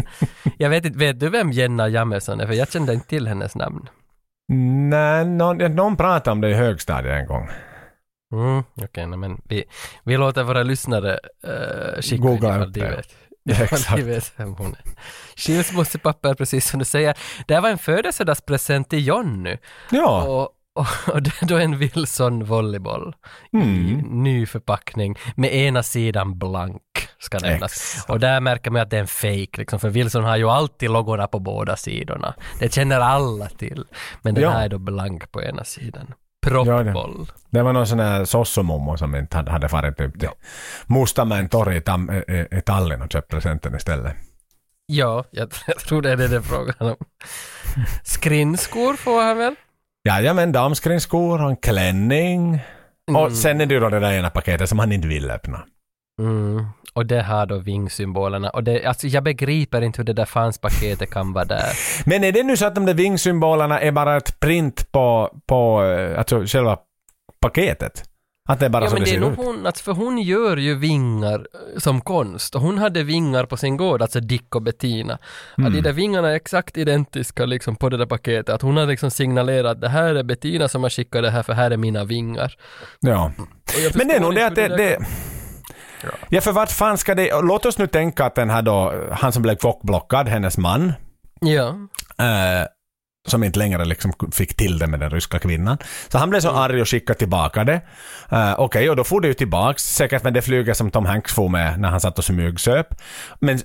Jag 0.59 0.70
vet 0.70 0.85
inte, 0.85 0.98
vet 0.98 1.20
du 1.20 1.28
vem 1.28 1.53
Jenna 1.53 1.89
Jameson 1.89 2.40
är? 2.40 2.47
För 2.47 2.55
jag 2.55 2.73
kände 2.73 2.94
inte 2.94 3.09
till 3.09 3.27
hennes 3.28 3.55
namn. 3.55 3.89
Nej, 4.48 5.24
någon, 5.24 5.59
någon 5.59 5.97
pratade 5.97 6.32
om 6.32 6.40
det 6.40 6.51
i 6.51 6.55
högstadiet 6.55 7.20
en 7.20 7.27
gång. 7.27 7.48
Mm, 8.32 8.62
Okej, 8.82 9.06
nej, 9.06 9.18
men 9.18 9.40
vi, 9.44 9.64
vi 10.05 10.16
låter 10.16 10.43
våra 10.43 10.62
lyssnare 10.62 11.18
uh, 11.47 12.02
skicka 12.02 12.23
Googla 12.23 12.64
upp 12.64 12.74
de 12.74 12.81
det. 12.81 13.02
Ifall 13.51 13.62
Exakt. 13.73 14.02
vet 14.02 14.32
vem 14.36 14.55
hon 14.55 14.66
är. 14.66 14.93
Skilsmässopapper, 15.36 16.35
precis 16.35 16.70
som 16.70 16.78
du 16.78 16.85
säger. 16.85 17.18
Det 17.47 17.55
här 17.55 17.60
var 17.60 17.70
en 17.70 17.78
födelsedagspresent 17.78 18.90
till 18.90 19.06
Jonny. 19.06 19.56
Ja, 19.90 20.23
Och, 20.24 20.51
och, 20.77 20.86
det 21.23 21.43
är 21.43 21.47
då 21.47 21.57
en 21.59 21.78
Wilson 21.78 22.44
volleyboll 22.44 23.15
i 23.53 23.57
Mm. 23.57 23.98
ny 24.23 24.47
förpackning 24.47 25.16
med 25.36 25.55
ena 25.55 25.82
sidan 25.82 26.39
blank 26.39 26.82
ska 27.19 27.39
nämnas. 27.39 28.05
Och 28.09 28.20
där 28.20 28.40
märker 28.40 28.70
man 28.70 28.82
att 28.82 28.90
det 28.90 28.97
är 28.97 29.01
en 29.01 29.07
fake 29.07 29.59
liksom, 29.61 29.81
för 29.81 29.89
Wilson 29.90 30.24
har 30.24 30.36
ju 30.36 30.48
alltid 30.51 30.90
loggorna 30.90 31.27
på 31.27 31.39
båda 31.39 31.77
sidorna. 31.77 32.35
Det 32.59 32.74
känner 32.74 33.01
alla 33.01 33.47
till. 33.48 33.85
Men 34.23 34.35
den 34.35 34.44
Ja. 34.44 34.51
här 34.51 34.65
är 34.65 34.69
då 34.69 34.78
blank 34.78 35.32
på 35.32 35.43
ena 35.43 35.65
sidan. 35.65 36.07
Ja, 36.09 36.51
Proppboll. 36.51 37.27
det 37.51 37.62
var 37.62 37.73
någon 37.73 37.86
sån 37.86 38.01
här 38.01 38.24
sossomommo 38.24 38.97
som 38.97 39.15
inte 39.16 39.36
hade, 39.36 39.69
farit 39.69 40.01
upp 40.01 40.20
till 40.20 40.28
Mustamäen 40.86 41.48
torg 41.48 41.77
i, 41.77 41.81
Tam, 41.81 42.11
i, 42.11 42.47
i 42.51 42.61
Tallinn 42.61 43.03
och 43.03 43.12
köpt 43.12 43.31
presenten 43.31 43.74
istället. 43.74 44.16
Ja, 44.86 45.24
jag, 45.31 45.48
jag 45.66 45.78
tror 45.78 46.03
det 46.03 46.11
är 46.12 46.16
det 46.16 46.28
det 46.28 46.43
frågan 46.43 46.74
om. 46.78 46.97
Skrinskor 48.05 48.94
får 48.97 49.23
han 49.23 49.39
väl? 49.39 49.55
Jajamän, 50.07 50.53
damskrinskor 50.53 51.43
och 51.43 51.51
en 51.51 51.57
klänning. 51.57 52.61
Mm. 53.11 53.23
Och 53.23 53.33
sen 53.33 53.61
är 53.61 53.66
det 53.66 53.78
då 53.78 53.89
det 53.89 54.01
där 54.01 54.12
ena 54.12 54.31
paketet 54.31 54.69
som 54.69 54.78
han 54.78 54.93
inte 54.93 55.09
vill 55.09 55.31
öppna. 55.31 55.65
Mm. 56.20 56.66
Och 56.95 57.07
det 57.07 57.23
har 57.23 57.47
då 57.47 57.59
vingsymbolerna. 57.59 58.51
Och 58.51 58.65
det, 58.65 58.85
alltså 58.85 59.07
jag 59.07 59.24
begriper 59.24 59.83
inte 59.83 59.99
hur 59.99 60.05
det 60.05 60.12
där 60.12 60.24
fanspaketet 60.24 61.11
kan 61.11 61.33
vara 61.33 61.45
där. 61.45 61.73
Men 62.09 62.24
är 62.24 62.33
det 62.33 62.43
nu 62.43 62.57
så 62.57 62.66
att 62.66 62.74
de 62.74 62.87
där 62.87 62.95
vingsymbolerna 62.95 63.81
är 63.81 63.93
bara 63.93 64.16
ett 64.16 64.41
print 64.41 64.93
på, 64.93 65.31
på 65.47 65.85
eh, 65.85 66.19
alltså 66.19 66.47
själva 66.47 66.78
paketet? 67.41 68.05
Att 68.47 68.60
det 68.60 68.66
är 68.66 68.70
bara 68.70 68.85
Ja 68.85 68.90
så 68.90 68.94
men 68.94 69.05
det 69.05 69.10
det 69.10 69.16
är 69.16 69.20
nog 69.20 69.36
hon, 69.36 69.66
alltså, 69.66 69.85
för 69.85 69.93
hon 69.93 70.18
gör 70.18 70.56
ju 70.56 70.74
vingar 70.74 71.47
eh, 71.74 71.78
som 71.78 72.01
konst 72.01 72.55
och 72.55 72.60
hon 72.60 72.78
hade 72.78 73.02
vingar 73.02 73.44
på 73.47 73.56
sin 73.56 73.77
gård, 73.77 74.02
alltså 74.02 74.20
Dick 74.20 74.55
och 74.55 74.62
Bettina. 74.62 75.18
Mm. 75.59 75.66
Att 75.68 75.74
de 75.74 75.81
där 75.81 75.93
vingarna 75.93 76.31
är 76.31 76.35
exakt 76.35 76.77
identiska 76.77 77.47
liksom 77.47 77.77
på 77.77 77.89
det 77.89 77.97
där 77.97 78.06
paketet, 78.06 78.48
att 78.48 78.62
hon 78.62 78.77
har 78.77 78.86
liksom 78.86 79.10
signalerat 79.10 79.73
att 79.73 79.81
det 79.81 79.89
här 79.89 80.14
är 80.14 80.23
Bettina 80.23 80.68
som 80.68 80.82
har 80.82 80.90
skickat 80.90 81.23
det 81.23 81.31
här 81.31 81.43
för 81.43 81.52
här 81.52 81.70
är 81.70 81.77
mina 81.77 82.05
vingar. 82.05 82.55
Ja. 83.01 83.32
Men 83.94 84.09
det 84.09 84.14
är 84.14 84.20
nog 84.20 84.35
det 84.35 84.47
att 84.47 84.55
det... 84.55 84.68
där 84.68 84.77
det 84.77 84.98
ja, 86.28 86.40
för 86.40 86.52
vart 86.52 86.70
fan 86.70 86.98
ska 86.98 87.14
det... 87.14 87.31
Låt 87.43 87.66
oss 87.66 87.78
nu 87.78 87.86
tänka 87.86 88.24
att 88.24 88.35
den 88.35 88.51
här 88.51 88.62
då, 88.62 88.94
han 89.12 89.32
som 89.32 89.43
blev 89.43 89.59
chockblockad, 89.59 90.28
hennes 90.28 90.59
man, 90.59 90.93
Ja. 91.40 91.68
eh, 92.18 92.66
som 93.31 93.44
inte 93.44 93.59
längre 93.59 93.85
liksom 93.85 94.12
fick 94.32 94.57
till 94.57 94.78
det 94.78 94.86
med 94.86 95.01
den 95.01 95.11
ryska 95.11 95.39
kvinnan. 95.39 95.78
Så 96.09 96.19
han 96.19 96.31
blev 96.31 96.40
så 96.40 96.51
arg 96.51 96.81
och 96.81 96.89
skickade 96.89 97.19
tillbaka 97.19 97.65
det. 97.65 97.81
Eh, 98.31 98.55
Okej, 98.59 98.90
och 98.90 98.97
då 98.97 99.05
får 99.05 99.20
det 99.20 99.28
ju 99.28 99.35
tillbaks, 99.35 99.82
säkert 99.82 100.23
med 100.23 100.35
det 100.35 100.43
flyget 100.43 100.77
som 100.77 100.90
Tom 100.90 101.07
Hanks 101.07 101.32
får 101.32 101.48
med 101.48 101.81
när 101.81 101.89
han 101.89 102.01
satt 102.01 102.19
och 102.19 102.24
smygsöp. 102.24 102.86
Men, 103.40 103.59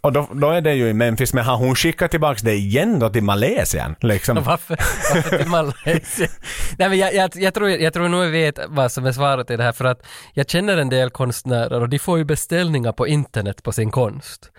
Och 0.00 0.12
då, 0.12 0.28
då 0.32 0.50
är 0.50 0.60
det 0.60 0.74
ju 0.74 0.88
i 0.88 0.92
Memphis, 0.92 1.34
men 1.34 1.44
har 1.44 1.56
hon 1.56 1.74
skickat 1.76 2.10
tillbaks 2.10 2.42
det 2.42 2.54
igen 2.54 2.98
då 2.98 3.08
till 3.08 3.22
Malesien? 3.22 3.96
Liksom. 4.00 4.42
Varför, 4.44 4.76
varför 5.14 5.38
till 5.38 5.46
Malaysia? 5.48 6.28
Nej 6.78 6.88
men 6.88 6.98
jag, 6.98 7.14
jag, 7.14 7.30
jag, 7.34 7.54
tror, 7.54 7.70
jag 7.70 7.92
tror 7.92 8.08
nog 8.08 8.24
jag 8.24 8.30
vet 8.30 8.58
vad 8.68 8.92
som 8.92 9.06
är 9.06 9.12
svaret 9.12 9.50
i 9.50 9.56
det 9.56 9.62
här 9.62 9.72
för 9.72 9.84
att 9.84 10.06
jag 10.32 10.48
känner 10.50 10.76
en 10.76 10.88
del 10.88 11.10
konstnärer 11.10 11.80
och 11.80 11.88
de 11.88 11.98
får 11.98 12.18
ju 12.18 12.24
beställningar 12.24 12.92
på 12.92 13.06
internet 13.06 13.62
på 13.62 13.72
sin 13.72 13.90
konst. 13.90 14.50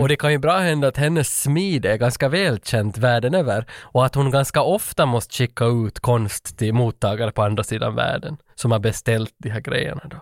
Och 0.00 0.08
det 0.08 0.16
kan 0.16 0.32
ju 0.32 0.38
bra 0.38 0.58
hända 0.58 0.88
att 0.88 0.96
hennes 0.96 1.40
smid 1.42 1.86
är 1.86 1.96
ganska 1.96 2.28
välkänt 2.28 2.98
världen 2.98 3.34
över 3.34 3.66
och 3.80 4.01
att 4.02 4.14
hon 4.14 4.30
ganska 4.30 4.62
ofta 4.62 5.06
måste 5.06 5.34
skicka 5.34 5.64
ut 5.64 6.00
konst 6.00 6.58
till 6.58 6.74
mottagare 6.74 7.32
på 7.32 7.42
andra 7.42 7.64
sidan 7.64 7.94
världen 7.94 8.36
som 8.54 8.72
har 8.72 8.78
beställt 8.78 9.34
de 9.38 9.50
här 9.50 9.60
grejerna 9.60 10.02
då. 10.04 10.16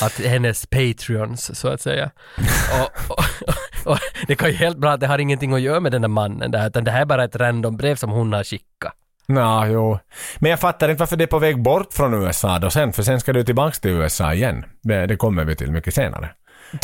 Att 0.00 0.20
hennes 0.20 0.66
patreons 0.66 1.58
så 1.58 1.68
att 1.68 1.80
säga. 1.80 2.10
Och, 2.80 3.10
och, 3.10 3.24
och, 3.48 3.92
och 3.92 3.98
det 4.26 4.34
kan 4.34 4.48
ju 4.48 4.54
helt 4.54 4.78
bra 4.78 4.90
att 4.90 5.00
det 5.00 5.06
har 5.06 5.18
ingenting 5.18 5.52
att 5.52 5.60
göra 5.60 5.80
med 5.80 5.92
den 5.92 6.02
där 6.02 6.08
mannen 6.08 6.50
där 6.50 6.66
utan 6.66 6.84
det 6.84 6.90
här 6.90 7.00
är 7.00 7.04
bara 7.04 7.24
ett 7.24 7.36
random 7.36 7.76
brev 7.76 7.96
som 7.96 8.10
hon 8.10 8.32
har 8.32 8.44
skickat. 8.44 8.94
Nå, 9.26 9.66
jo. 9.66 9.98
Men 10.38 10.50
jag 10.50 10.60
fattar 10.60 10.88
inte 10.88 11.00
varför 11.00 11.16
det 11.16 11.24
är 11.24 11.26
på 11.26 11.38
väg 11.38 11.62
bort 11.62 11.92
från 11.92 12.14
USA 12.14 12.58
då 12.58 12.70
sen, 12.70 12.92
för 12.92 13.02
sen 13.02 13.20
ska 13.20 13.32
du 13.32 13.44
tillbaks 13.44 13.80
till 13.80 13.90
USA 13.90 14.34
igen. 14.34 14.64
Det, 14.82 15.06
det 15.06 15.16
kommer 15.16 15.44
vi 15.44 15.56
till 15.56 15.72
mycket 15.72 15.94
senare. 15.94 16.30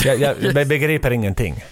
Jag, 0.04 0.18
jag, 0.20 0.34
jag 0.54 0.68
begriper 0.68 1.10
ingenting. 1.10 1.64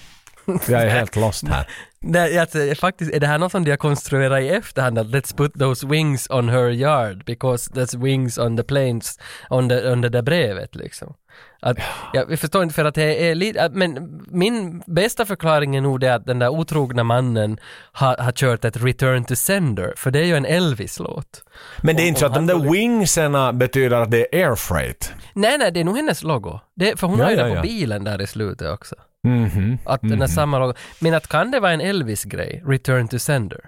Jag 0.69 0.83
är 0.83 0.89
helt 0.89 1.17
lost 1.17 1.49
här. 1.49 1.69
Nej, 2.01 2.39
alltså, 2.39 2.59
faktiskt, 2.75 3.15
är 3.15 3.21
det 3.21 3.27
här 3.27 3.39
något 3.39 3.53
som 3.53 3.65
de 3.65 3.71
har 3.71 3.77
konstruerat 3.77 4.43
i 4.43 4.49
efterhand? 4.49 4.99
Att 4.99 5.07
let's 5.07 5.37
put 5.37 5.55
those 5.55 5.87
wings 5.87 6.31
on 6.31 6.49
her 6.49 6.71
yard 6.71 7.25
because 7.25 7.71
there's 7.73 8.03
wings 8.03 8.39
on 8.39 8.57
the 8.57 8.63
planes 8.63 9.19
on 9.51 9.69
the, 9.69 9.75
under 9.81 10.09
det 10.09 10.23
brevet 10.23 10.75
liksom. 10.75 11.15
Att, 11.61 11.79
jag, 12.13 12.31
jag 12.33 12.39
förstår 12.39 12.63
inte 12.63 12.75
för 12.75 12.85
att 12.85 12.95
det 12.95 13.31
är 13.31 13.35
lite, 13.35 13.71
men 13.73 14.23
min 14.29 14.83
bästa 14.87 15.27
förklaring 15.27 15.77
är 15.77 15.81
nog 15.81 16.01
det 16.01 16.15
att 16.15 16.27
den 16.27 16.39
där 16.39 16.49
otrogna 16.49 17.05
mannen 17.05 17.59
har, 17.93 18.17
har 18.17 18.33
kört 18.33 18.65
ett 18.65 18.77
return 18.77 19.25
to 19.25 19.37
sender, 19.37 19.95
för 19.97 20.11
det 20.11 20.19
är 20.19 20.25
ju 20.25 20.35
en 20.37 20.47
Elvis-låt. 20.47 21.45
Men 21.83 21.97
det 21.97 22.03
är 22.03 22.07
inte 22.09 22.21
så 22.21 22.27
att 22.27 22.35
de 22.35 22.47
där 22.47 22.73
wingserna 22.73 23.53
betyder 23.53 23.97
att 23.97 24.11
det 24.11 24.41
är 24.43 24.49
air 24.49 24.55
freight. 24.55 25.13
Nej, 25.33 25.59
nej, 25.59 25.73
det 25.73 25.81
är 25.81 25.85
nog 25.85 25.97
hennes 25.97 26.23
logo. 26.23 26.61
Det, 26.75 27.01
för 27.01 27.07
hon 27.07 27.19
Ja, 27.19 27.25
har 27.25 27.31
ju 27.31 27.37
ja, 27.37 27.45
det 27.45 27.51
på 27.51 27.57
ja. 27.57 27.63
bilen 27.63 28.05
där 28.05 28.23
i 28.23 28.27
slutet 28.27 28.73
också. 28.73 28.95
Mhm. 29.27 29.79
Att 29.85 30.01
den 30.03 30.23
är 30.23 30.27
samma 30.27 30.59
logo. 30.59 30.73
Men 31.01 31.15
att 31.15 31.27
kan 31.29 31.51
det 31.51 31.61
vara 31.61 31.73
en 31.73 31.81
Elvis-grej? 31.81 32.63
Return 32.67 33.09
to 33.09 33.19
sender? 33.19 33.61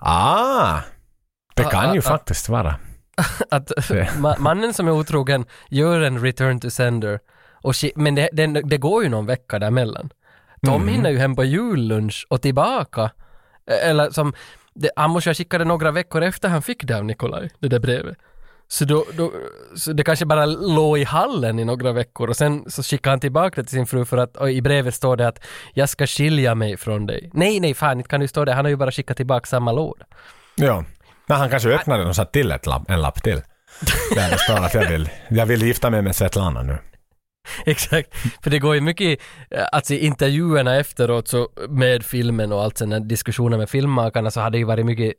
Ah! 0.00 0.80
Det 1.54 1.66
Ah, 1.66 1.70
kan 1.70 1.94
ju 1.94 2.00
ah, 2.00 2.02
ah. 2.06 2.08
faktiskt 2.08 2.48
vara. 2.48 2.74
Att 3.50 3.70
ma- 3.70 4.38
mannen 4.38 4.74
som 4.74 4.88
är 4.88 4.92
otrogen 4.92 5.44
gör 5.68 6.00
en 6.00 6.18
return 6.22 6.60
to 6.60 6.70
sender, 6.70 7.18
och 7.62 7.74
men 7.96 8.14
det, 8.14 8.28
det, 8.32 8.46
det 8.46 8.78
går 8.78 9.02
ju 9.02 9.08
någon 9.08 9.26
vecka 9.26 9.58
däremellan. 9.58 10.10
Tom 10.66 10.88
hinner 10.88 11.10
ju 11.10 11.18
hem 11.18 11.36
på 11.36 11.44
jullunch 11.44 12.26
och 12.30 12.42
tillbaka. 12.42 13.10
Eller 13.82 14.10
som, 14.10 14.32
det, 14.74 14.90
han 14.96 15.10
måste 15.10 15.30
ha 15.30 15.34
skickat 15.34 15.60
det 15.60 15.64
några 15.64 15.90
veckor 15.90 16.22
efter 16.22 16.48
han 16.48 16.62
fick 16.62 16.84
det 16.84 16.96
av 16.96 17.04
Nikolaj, 17.04 17.50
det 17.58 17.68
där 17.68 17.78
brevet. 17.80 18.16
Så, 18.72 18.84
då, 18.84 19.04
då, 19.12 19.32
så 19.76 19.92
det 19.92 20.04
kanske 20.04 20.26
bara 20.26 20.46
låg 20.46 20.98
i 20.98 21.04
hallen 21.04 21.58
i 21.58 21.64
några 21.64 21.92
veckor 21.92 22.28
och 22.28 22.36
sen 22.36 22.70
så 22.70 22.82
skickade 22.82 23.12
han 23.12 23.20
tillbaka 23.20 23.60
det 23.60 23.66
till 23.66 23.76
sin 23.76 23.86
fru 23.86 24.04
för 24.04 24.16
att 24.16 24.48
i 24.48 24.62
brevet 24.62 24.94
står 24.94 25.16
det 25.16 25.28
att 25.28 25.40
jag 25.74 25.88
ska 25.88 26.06
skilja 26.06 26.54
mig 26.54 26.76
från 26.76 27.06
dig. 27.06 27.30
Nej, 27.32 27.60
nej, 27.60 27.74
fan 27.74 27.98
inte 27.98 28.08
kan 28.08 28.20
det 28.20 28.28
stå 28.28 28.44
det. 28.44 28.52
Han 28.52 28.64
har 28.64 28.70
ju 28.70 28.76
bara 28.76 28.90
skickat 28.90 29.16
tillbaka 29.16 29.46
samma 29.46 29.72
låda. 29.72 30.04
Ja. 30.54 30.84
Men 31.26 31.38
han 31.38 31.50
kanske 31.50 31.68
öppnade 31.68 32.00
den 32.00 32.08
och 32.08 32.16
satt 32.16 32.32
till 32.32 32.50
ett 32.50 32.66
lapp, 32.66 32.90
en 32.90 33.02
lapp 33.02 33.22
till. 33.22 33.42
Där 34.14 34.30
det 34.30 34.38
står 34.38 34.64
att 34.64 34.74
jag 34.74 34.88
vill, 34.88 35.08
jag 35.28 35.46
vill 35.46 35.62
gifta 35.62 35.90
mig 35.90 36.02
med 36.02 36.16
Svetlana 36.16 36.62
nu. 36.62 36.78
Exakt, 37.66 38.14
för 38.42 38.50
det 38.50 38.58
går 38.58 38.74
ju 38.74 38.80
mycket, 38.80 39.20
eh, 39.50 39.64
alltså 39.72 39.94
i 39.94 40.06
intervjuerna 40.06 40.76
efteråt 40.76 41.28
så 41.28 41.48
med 41.68 42.04
filmen 42.04 42.52
och 42.52 42.62
allt 42.62 42.78
sen, 42.78 43.08
diskussioner 43.08 43.58
med 43.58 43.70
filmmakarna 43.70 44.30
så 44.30 44.40
hade 44.40 44.54
det 44.54 44.58
ju 44.58 44.64
varit 44.64 44.86
mycket 44.86 45.14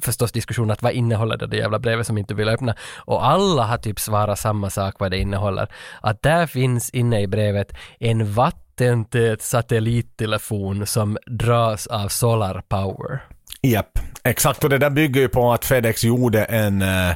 förstås 0.00 0.32
diskussion 0.32 0.70
att 0.70 0.82
vad 0.82 0.92
innehåller 0.92 1.36
det 1.36 1.46
där 1.46 1.58
jävla 1.58 1.78
brevet 1.78 2.06
som 2.06 2.18
inte 2.18 2.34
vill 2.34 2.48
öppna 2.48 2.74
och 2.96 3.26
alla 3.26 3.62
har 3.62 3.78
typ 3.78 4.00
svarat 4.00 4.38
samma 4.38 4.70
sak 4.70 4.94
vad 4.98 5.10
det 5.10 5.18
innehåller. 5.18 5.68
Att 6.00 6.22
där 6.22 6.46
finns 6.46 6.90
inne 6.90 7.20
i 7.20 7.26
brevet 7.26 7.72
en 7.98 8.32
vattentät 8.32 9.42
satellittelefon 9.42 10.86
som 10.86 11.18
dras 11.26 11.86
av 11.86 12.08
solar 12.08 12.62
power. 12.68 13.33
Japp, 13.64 13.98
exakt. 14.24 14.64
Och 14.64 14.70
det 14.70 14.78
där 14.78 14.90
bygger 14.90 15.20
ju 15.20 15.28
på 15.28 15.52
att 15.52 15.64
FedEx 15.64 16.04
gjorde 16.04 16.44
en 16.44 16.82
uh, 16.82 17.12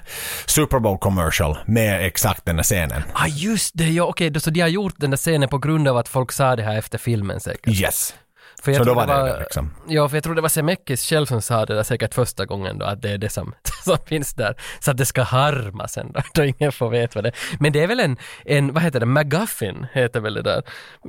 Super 0.47 0.79
Bowl 0.79 0.99
commercial 0.99 1.59
med 1.67 2.07
exakt 2.07 2.45
den 2.45 2.57
här 2.57 2.63
scenen. 2.63 3.03
Ah 3.13 3.27
just 3.27 3.75
det, 3.75 3.89
ja 3.89 4.05
okej, 4.05 4.31
då 4.31 4.41
så 4.41 4.51
de 4.51 4.61
har 4.61 4.69
gjort 4.69 4.95
den 4.97 5.11
där 5.11 5.17
scenen 5.17 5.49
på 5.49 5.59
grund 5.59 5.89
av 5.89 5.97
att 5.97 6.09
folk 6.09 6.33
sa 6.33 6.57
det 6.57 6.63
här 6.63 6.79
efter 6.79 6.99
filmen 6.99 7.41
säkert. 7.41 7.81
Yes. 7.81 8.15
För 8.63 8.73
Så 8.73 8.85
tror 8.85 8.95
då 8.95 8.95
var 8.95 9.07
det 9.07 9.33
det, 9.33 9.39
liksom. 9.41 9.71
Ja, 9.89 10.09
för 10.09 10.17
jag 10.17 10.25
tror 10.25 10.35
det 10.35 10.41
var 10.41 10.49
Semekis 10.49 11.05
själv 11.05 11.27
som 11.27 11.43
sa 11.43 11.67
det 11.67 11.75
där 11.75 11.83
säkert 11.83 12.15
första 12.15 12.47
gången 12.47 12.79
då, 12.79 12.87
att 12.87 13.03
det 13.03 13.11
är 13.11 13.19
det 13.19 13.29
som, 13.29 13.55
som 13.85 13.99
finns 14.07 14.35
där. 14.35 14.55
Så 14.81 14.91
att 14.91 14.97
det 14.97 15.07
ska 15.07 15.23
harma 15.23 15.89
sen 15.89 16.13
då, 16.35 16.45
ingen 16.45 16.73
får 16.73 16.91
veta 16.91 17.13
vad 17.15 17.25
det 17.25 17.29
är. 17.29 17.57
Men 17.61 17.73
det 17.73 17.83
är 17.83 17.87
väl 17.87 18.01
en, 18.01 18.17
en, 18.45 18.73
vad 18.73 18.83
heter 18.83 19.01
det, 19.01 19.07
McGuffin 19.07 19.87
heter 19.93 20.21
väl 20.21 20.35
det 20.35 20.43
där 20.43 20.63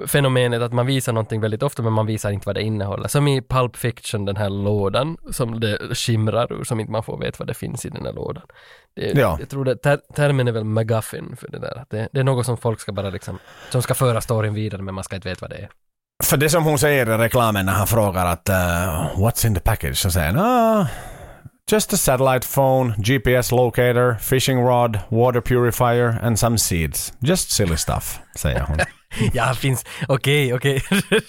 fenomenet 0.08 0.62
att 0.62 0.74
man 0.74 0.86
visar 0.86 1.14
någonting 1.14 1.42
väldigt 1.42 1.64
ofta 1.64 1.82
men 1.84 1.94
man 1.94 2.06
visar 2.06 2.32
inte 2.32 2.46
vad 2.46 2.56
det 2.56 2.62
innehåller. 2.62 3.08
Som 3.08 3.28
i 3.28 3.42
Pulp 3.42 3.76
Fiction, 3.76 4.26
den 4.26 4.36
här 4.38 4.50
lådan 4.50 5.18
som 5.32 5.60
det 5.60 5.96
skimrar 5.96 6.54
ur, 6.54 6.64
som 6.64 6.80
inte 6.80 6.92
man 6.92 7.04
får 7.04 7.18
veta 7.18 7.36
vad 7.40 7.48
det 7.48 7.54
finns 7.54 7.86
i 7.86 7.90
den 7.90 8.06
här 8.06 8.14
lådan. 8.14 8.44
Det, 8.96 9.20
Ja. 9.20 9.38
Jag 9.40 9.50
tror 9.50 9.66
det, 9.66 9.76
ter, 9.76 10.00
termen 10.16 10.48
är 10.48 10.52
väl 10.52 10.64
McGuffin 10.64 11.36
för 11.40 11.48
det 11.48 11.60
där. 11.60 11.86
Det, 11.90 12.10
det 12.12 12.20
är 12.20 12.24
något 12.24 12.46
som 12.46 12.58
folk 12.58 12.80
ska 12.80 12.92
bara 12.92 13.10
liksom, 13.10 13.40
som 13.70 13.82
ska 13.82 13.94
föra 13.94 14.22
storyn 14.22 14.54
vidare 14.54 14.82
men 14.82 14.96
man 14.96 15.04
ska 15.04 15.16
inte 15.16 15.30
veta 15.30 15.40
vad 15.42 15.50
det 15.50 15.58
är. 15.58 15.70
För 16.24 16.38
det 16.38 16.50
som 16.50 16.64
hon 16.64 16.80
säger 16.80 17.10
i 17.10 17.18
reklamen 17.18 17.66
när 17.66 17.74
han 17.74 17.88
frågar 17.88 18.26
att 18.26 18.50
uh, 18.50 18.56
“What's 19.16 19.48
in 19.48 19.56
the 19.56 19.62
package?” 19.62 19.98
så 19.98 20.12
säger 20.12 20.28
han 20.28 20.40
ah, 20.40 20.88
“Just 21.72 21.94
a 21.94 21.98
satellite 21.98 22.48
phone, 22.48 22.94
GPS 22.98 23.52
locator, 23.52 24.18
fishing 24.20 24.60
rod, 24.60 25.00
water 25.10 25.42
purifier 25.42 26.20
and 26.26 26.40
some 26.40 26.58
seeds. 26.58 27.14
Just 27.20 27.52
silly 27.52 27.78
stuff”, 27.78 28.20
säger 28.36 28.60
hon. 28.62 28.78
Ja, 29.34 29.54
finns, 29.54 29.86
okej, 30.08 30.54
okej, 30.54 30.82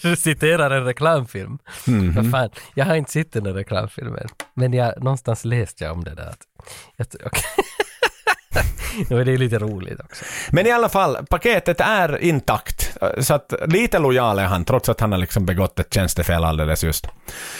du 0.02 0.16
citerar 0.16 0.70
en 0.70 0.84
reklamfilm. 0.84 1.58
Vad 2.16 2.30
fan, 2.30 2.50
jag 2.74 2.84
har 2.84 2.94
inte 2.94 3.12
sett 3.12 3.32
den 3.32 3.44
där 3.44 3.52
reklamfilmen, 3.52 4.28
men 4.54 4.72
jag, 4.72 5.02
någonstans 5.02 5.44
läste 5.44 5.84
jag 5.84 5.92
om 5.92 6.04
det 6.04 6.14
där. 6.14 6.34
Jag, 6.96 7.06
okej. 7.26 7.44
Ja, 9.08 9.16
men 9.16 9.26
det 9.26 9.32
är 9.32 9.38
lite 9.38 9.58
roligt 9.58 10.00
också. 10.00 10.24
Men 10.50 10.66
i 10.66 10.70
alla 10.70 10.88
fall, 10.88 11.26
paketet 11.30 11.80
är 11.80 12.22
intakt. 12.22 12.96
Så 13.18 13.34
att 13.34 13.54
lite 13.66 13.98
lojal 13.98 14.38
är 14.38 14.44
han 14.46 14.64
trots 14.64 14.88
att 14.88 15.00
han 15.00 15.12
har 15.12 15.18
liksom 15.18 15.46
begått 15.46 15.80
ett 15.80 15.94
tjänstefel 15.94 16.44
alldeles 16.44 16.84
just. 16.84 17.08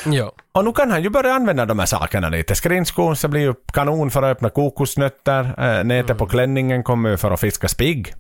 Ja. 0.07 0.33
Och 0.53 0.65
nu 0.65 0.73
kan 0.73 0.91
han 0.91 1.03
ju 1.03 1.11
börja 1.11 1.35
använda 1.35 1.67
de 1.67 1.79
här 1.79 1.87
sakerna 1.87 2.29
lite. 2.29 2.55
Skridskon 2.55 3.17
så 3.17 3.29
blir 3.29 3.41
ju 3.41 3.55
kanon 3.73 4.11
för 4.11 4.23
att 4.23 4.37
öppna 4.37 4.51
kokosnötter. 4.51 5.55
Eh, 5.59 5.85
nätet 5.85 6.19
på 6.19 6.27
klänningen 6.27 6.83
kommer 6.83 7.11
ju 7.11 7.17
för 7.17 7.31
att 7.31 7.41
fiska 7.41 7.69
spigg. 7.69 8.15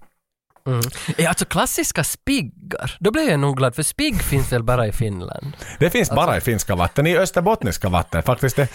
Mm. 0.66 0.80
Ja, 1.16 1.28
alltså 1.28 1.44
klassiska 1.44 2.04
spiggar, 2.04 2.96
då 3.00 3.10
blev 3.10 3.28
jag 3.28 3.40
nog 3.40 3.56
glad 3.56 3.74
för 3.74 3.82
spigg 3.82 4.22
finns 4.22 4.52
väl 4.52 4.62
bara 4.62 4.86
i 4.86 4.92
Finland. 4.92 5.52
Det 5.78 5.90
finns 5.90 6.10
bara 6.10 6.36
i 6.36 6.40
finska 6.40 6.76
vatten. 6.76 7.06
I 7.06 7.16
österbottniska 7.16 7.88
vatten 7.88 8.22
faktiskt. 8.22 8.56
Det, 8.56 8.68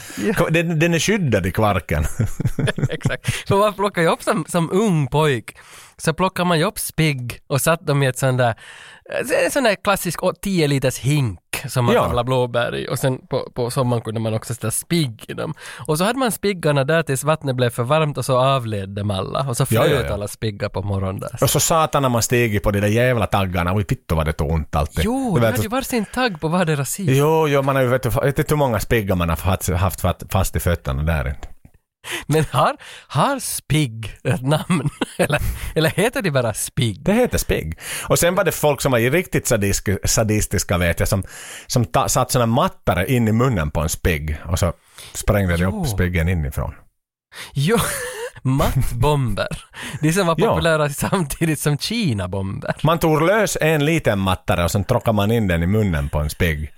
den, 0.50 0.80
den 0.80 0.94
är 0.94 1.00
skyddad 1.00 1.46
i 1.46 1.52
kvarken. 1.52 2.04
Exakt. 2.90 3.48
För 3.48 3.58
man 3.58 3.74
plockar 3.74 4.02
ju 4.02 4.08
upp 4.08 4.24
som, 4.24 4.46
som 4.48 4.72
ung 4.72 5.08
pojk, 5.08 5.58
så 5.98 6.14
plockar 6.14 6.46
man 6.46 6.60
ju 6.60 6.66
upp 6.66 6.80
spigg 6.80 7.40
och 7.48 7.62
satt 7.62 7.88
dem 7.88 8.04
i 8.04 8.08
ett 8.08 8.18
sånt 8.18 8.38
där, 8.38 8.56
en 9.46 9.52
sån 9.52 9.64
där 9.64 9.76
klassisk 9.84 10.20
10 10.42 10.68
liters 10.68 10.98
hink 11.00 11.40
som 11.68 11.86
man 11.86 11.96
Ja. 11.96 12.04
samlar 12.04 12.24
blåbär 12.24 12.76
i 12.76 12.88
och 12.90 13.00
sen 13.00 13.28
på, 13.28 13.50
på 13.56 13.72
sommaren 13.72 14.02
kunde 14.02 14.20
man 14.20 14.34
också 14.34 14.54
ställa 14.54 14.72
spigg 14.72 15.26
i 15.28 15.34
dem. 15.34 15.54
Och 15.88 15.98
så 15.98 16.04
hade 16.04 16.20
man 16.20 16.32
spiggarna 16.32 16.84
där 16.84 17.04
tills 17.04 17.24
vattnet 17.24 17.56
blev 17.56 17.70
för 17.70 17.84
varmt 17.84 18.18
och 18.18 18.26
så 18.26 18.38
avled 18.38 18.90
dem 18.90 19.12
alla 19.12 19.46
och 19.50 19.58
så 19.58 19.66
flöt 19.66 19.92
ja, 19.92 20.02
ja. 20.08 20.14
alla 20.14 20.28
spiggar 20.28 20.70
på 20.70 20.82
morgonen 20.82 21.20
där. 21.20 21.38
Och 21.42 21.50
så 21.50 21.60
satan 21.60 22.12
man 22.12 22.22
stigit 22.22 22.64
på 22.64 22.72
de 22.72 22.80
där 22.80 22.88
jävla 22.88 23.28
taggarna. 23.28 23.76
Oj, 23.76 23.84
pitto 23.84 24.16
vad 24.16 24.26
det 24.26 24.34
tog 24.34 24.52
ont 24.52 24.76
alltid. 24.76 25.06
Jo, 25.06 25.38
det 25.40 25.46
hade 25.46 25.62
ju 25.62 25.68
varsin 25.68 26.06
tagg 26.06 26.42
på 26.42 26.48
vardera 26.48 26.86
sida. 26.86 27.12
Jo, 27.12 27.48
jo, 27.48 27.62
man 27.62 27.76
har 27.76 27.84
ju 27.84 27.90
vet, 27.90 28.06
vet 28.06 28.40
inte 28.40 28.54
hur 28.54 28.58
många 28.58 28.80
spiggar 28.80 29.16
man 29.16 29.30
har 29.30 29.38
haft, 29.38 29.70
haft 29.70 30.24
fast 30.32 30.56
i 30.56 30.60
fötterna 30.60 31.04
där 31.04 31.28
inte. 31.28 31.48
Men 32.28 32.46
har, 32.52 32.78
har 33.08 33.40
spigg 33.40 34.18
ett 34.24 34.42
namn? 34.42 34.90
eller, 35.18 35.42
eller 35.76 35.90
heter 35.90 36.22
det 36.22 36.32
bara 36.32 36.54
spigg? 36.54 37.04
Det 37.04 37.14
heter 37.14 37.38
spigg. 37.38 37.80
Och 38.08 38.20
sen 38.20 38.36
var 38.36 38.44
det 38.44 38.52
folk 38.52 38.82
som 38.82 38.92
var 38.92 39.00
riktigt 39.00 39.48
sadisk, 39.48 39.90
sadistiska 40.06 40.78
vet 40.78 41.00
jag, 41.00 41.10
som, 41.10 41.24
som 41.68 41.86
ta, 41.86 42.08
satt 42.10 42.32
såna 42.32 42.46
mattare 42.46 43.12
in 43.12 43.28
i 43.28 43.32
munnen 43.32 43.72
på 43.72 43.82
en 43.82 43.90
spigg 43.90 44.38
och 44.46 44.60
så 44.60 44.74
sprängde 45.14 45.58
de 45.58 45.66
upp 45.66 45.88
spiggen 45.88 46.30
inifrån. 46.30 46.74
Jo, 47.54 47.78
mattbomber. 48.42 49.48
De 50.02 50.14
som 50.14 50.28
var 50.28 50.36
populära 50.36 50.90
samtidigt 50.90 51.60
som 51.60 51.78
Kina-bomber. 51.78 52.76
Man 52.84 53.00
tog 53.00 53.22
lös 53.22 53.58
en 53.62 53.86
liten 53.86 54.20
mattare 54.20 54.64
och 54.64 54.72
sen 54.72 54.84
trockade 54.84 55.16
man 55.16 55.32
in 55.32 55.48
den 55.48 55.64
i 55.64 55.68
munnen 55.68 56.10
på 56.10 56.20
en 56.20 56.30
spigg. 56.30 56.72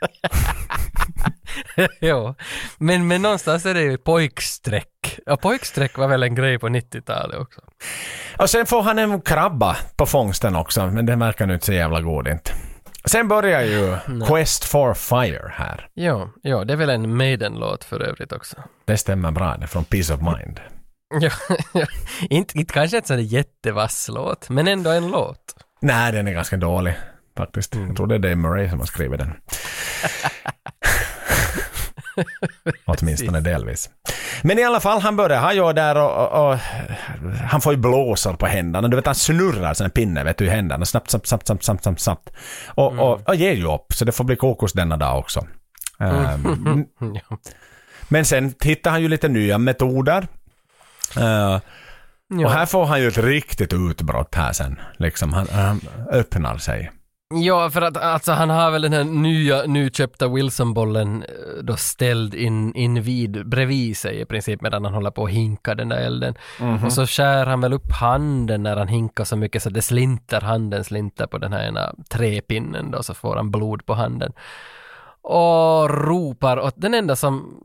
jo, 2.00 2.34
men, 2.78 3.08
men 3.08 3.22
någonstans 3.22 3.66
är 3.66 3.74
det 3.74 3.82
ju 3.82 3.98
pojksträck. 3.98 5.18
Ja, 5.26 5.36
pojksträck 5.36 5.98
var 5.98 6.08
väl 6.08 6.22
en 6.22 6.34
grej 6.34 6.58
på 6.58 6.68
90-talet 6.68 7.40
också. 7.40 7.60
Och 8.38 8.50
sen 8.50 8.66
får 8.66 8.82
han 8.82 8.98
en 8.98 9.20
krabba 9.20 9.76
på 9.96 10.06
fångsten 10.06 10.56
också, 10.56 10.86
men 10.86 11.06
den 11.06 11.18
verkar 11.18 11.46
nu 11.46 11.54
inte 11.54 11.66
så 11.66 11.72
jävla 11.72 12.00
god 12.00 12.28
inte. 12.28 12.52
Sen 13.04 13.28
börjar 13.28 13.62
ju 13.62 13.96
Quest 14.26 14.64
for 14.64 14.94
Fire 14.94 15.52
här. 15.54 15.88
Ja, 15.94 16.30
ja, 16.42 16.64
det 16.64 16.72
är 16.72 16.76
väl 16.76 16.90
en 16.90 17.16
Maiden-låt 17.16 17.84
för 17.84 18.02
övrigt 18.02 18.32
också. 18.32 18.56
Det 18.84 18.96
stämmer 18.96 19.30
bra, 19.30 19.56
det 19.56 19.64
är 19.64 19.66
från 19.66 19.84
Peace 19.84 20.14
of 20.14 20.20
Mind. 20.20 20.60
Ja, 21.20 21.30
inte, 22.30 22.58
inte 22.58 22.74
kanske 22.74 22.96
en 22.96 23.04
sån 23.04 23.24
jättevass 23.24 24.08
låt, 24.12 24.48
men 24.48 24.68
ändå 24.68 24.90
en 24.90 25.08
låt. 25.08 25.54
Nej, 25.80 26.12
den 26.12 26.28
är 26.28 26.32
ganska 26.32 26.56
dålig 26.56 26.94
faktiskt. 27.36 27.74
Jag 27.74 27.96
tror 27.96 28.06
det 28.06 28.14
är 28.14 28.18
Dave 28.18 28.36
Murray 28.36 28.68
som 28.70 28.78
har 28.78 28.86
skrivit 28.86 29.18
den. 29.18 29.32
Åtminstone 32.86 33.40
delvis. 33.40 33.90
Men 34.42 34.58
i 34.58 34.64
alla 34.64 34.80
fall, 34.80 35.00
han 35.00 35.16
börjar, 35.16 35.40
han 35.40 35.56
gör 35.56 35.72
där 35.72 35.96
och, 35.96 36.32
och, 36.32 36.50
och 36.52 36.58
han 37.50 37.60
får 37.60 37.72
ju 37.72 37.78
blåsor 37.78 38.34
på 38.34 38.46
händerna. 38.46 38.88
Du 38.88 38.96
vet, 38.96 39.06
han 39.06 39.14
snurrar 39.14 39.82
här 39.82 39.88
pinne 39.88 40.24
vet 40.24 40.38
du, 40.38 40.44
i 40.44 40.48
händerna. 40.48 40.84
Snabbt, 40.86 41.10
snabbt, 41.10 41.26
snabbt, 41.26 41.46
snabbt, 41.46 41.64
snabbt, 41.64 41.82
snabbt, 41.82 42.00
snabbt. 42.00 42.30
Och, 42.68 42.98
och, 42.98 43.28
och 43.28 43.34
ger 43.34 43.52
ju 43.52 43.74
upp, 43.74 43.92
så 43.92 44.04
det 44.04 44.12
får 44.12 44.24
bli 44.24 44.36
kokos 44.36 44.72
denna 44.72 44.96
dag 44.96 45.18
också. 45.18 45.46
Ja. 46.02 46.38
men 48.08 48.24
sen 48.24 48.54
hittar 48.60 48.90
han 48.90 49.02
ju 49.02 49.08
lite 49.08 49.28
nya 49.28 49.58
metoder. 49.58 50.26
Eh, 51.16 51.58
Ja. 52.32 52.46
och 52.46 52.50
här 52.52 52.66
får 52.66 52.84
han 52.86 53.00
ju 53.00 53.08
ett 53.08 53.18
riktigt 53.18 53.72
utbrott 53.72 54.34
här 54.34 54.52
sen. 54.52 54.80
Liksom, 54.96 55.32
han, 55.32 55.48
han 55.52 55.80
öppnar 56.10 56.58
sig. 56.58 56.90
Ja, 57.34 57.70
för 57.70 57.82
att 57.82 57.96
alltså, 57.96 58.32
han 58.32 58.50
har 58.50 58.70
väl 58.70 58.82
den 58.82 58.92
här 58.92 59.04
nya, 59.04 59.62
nyköpta 59.62 60.28
Wilson-bollen 60.28 61.22
eh, 61.22 61.62
då 61.62 61.76
ställd 61.76 62.34
in, 62.34 62.74
invid 62.74 63.48
bredvid 63.48 63.96
sig 63.96 64.20
i 64.20 64.24
princip 64.24 64.62
medan 64.62 64.84
han 64.84 64.94
håller 64.94 65.10
på 65.10 65.24
att 65.24 65.30
hinka 65.30 65.74
den 65.74 65.88
där 65.88 65.96
elden. 65.96 66.34
Och 66.84 66.92
så 66.92 67.06
skär 67.06 67.46
han 67.46 67.60
väl 67.60 67.72
upp 67.72 67.92
handen 67.92 68.62
när 68.62 68.76
han 68.76 68.88
hinkar 68.88 69.24
så 69.24 69.36
mycket 69.36 69.62
så 69.62 69.70
det 69.70 69.82
slinter, 69.82 70.40
handen 70.40 70.84
slinter 70.84 71.26
på 71.26 71.38
den 71.38 71.52
här 71.52 71.68
ena 71.68 71.94
träpinnen 72.10 72.90
då 72.90 73.02
så 73.02 73.14
får 73.14 73.36
han 73.36 73.50
blod 73.50 73.86
på 73.86 73.94
handen. 73.94 74.32
Och 75.22 75.90
ropar 75.90 76.58
åt 76.60 76.74
den 76.76 76.94
enda 76.94 77.16
som, 77.16 77.60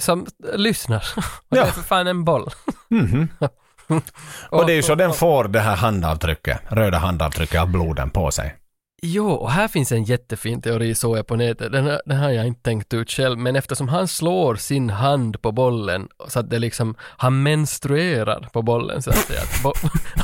som 0.00 0.26
lyssnar. 0.54 1.04
Och 1.16 1.22
det 1.48 1.58
är 1.58 1.66
Ja. 1.66 1.72
för 1.72 1.82
fan 1.82 2.06
en 2.06 2.24
boll. 2.24 2.50
Och 4.50 4.66
det 4.66 4.72
är 4.72 4.76
ju 4.76 4.82
så 4.82 4.94
den 4.94 5.12
får 5.12 5.44
det 5.44 5.60
här 5.60 5.76
handavtrycket, 5.76 6.60
röda 6.68 6.98
handavtrycket 6.98 7.60
av 7.60 7.68
bloden 7.68 8.10
på 8.10 8.30
sig. 8.30 8.54
Jo, 9.08 9.30
och 9.30 9.50
här 9.50 9.68
finns 9.68 9.92
en 9.92 10.04
jättefin 10.04 10.62
teori 10.62 10.94
såg 10.94 11.18
jag 11.18 11.26
på 11.26 11.36
nätet. 11.36 11.72
Den, 11.72 11.98
den 12.06 12.18
har 12.18 12.30
jag 12.30 12.46
inte 12.46 12.62
tänkt 12.62 12.94
ut 12.94 13.10
själv, 13.10 13.38
men 13.38 13.56
eftersom 13.56 13.88
han 13.88 14.08
slår 14.08 14.54
sin 14.54 14.90
hand 14.90 15.42
på 15.42 15.52
bollen 15.52 16.08
så 16.28 16.40
att 16.40 16.50
det 16.50 16.58
liksom, 16.58 16.94
han 17.00 17.42
menstruerar 17.42 18.48
på 18.52 18.62
bollen 18.62 19.02
så 19.02 19.10
att 19.10 19.16
säga. 19.16 19.40
Att, 19.40 19.62
bo, 19.62 19.72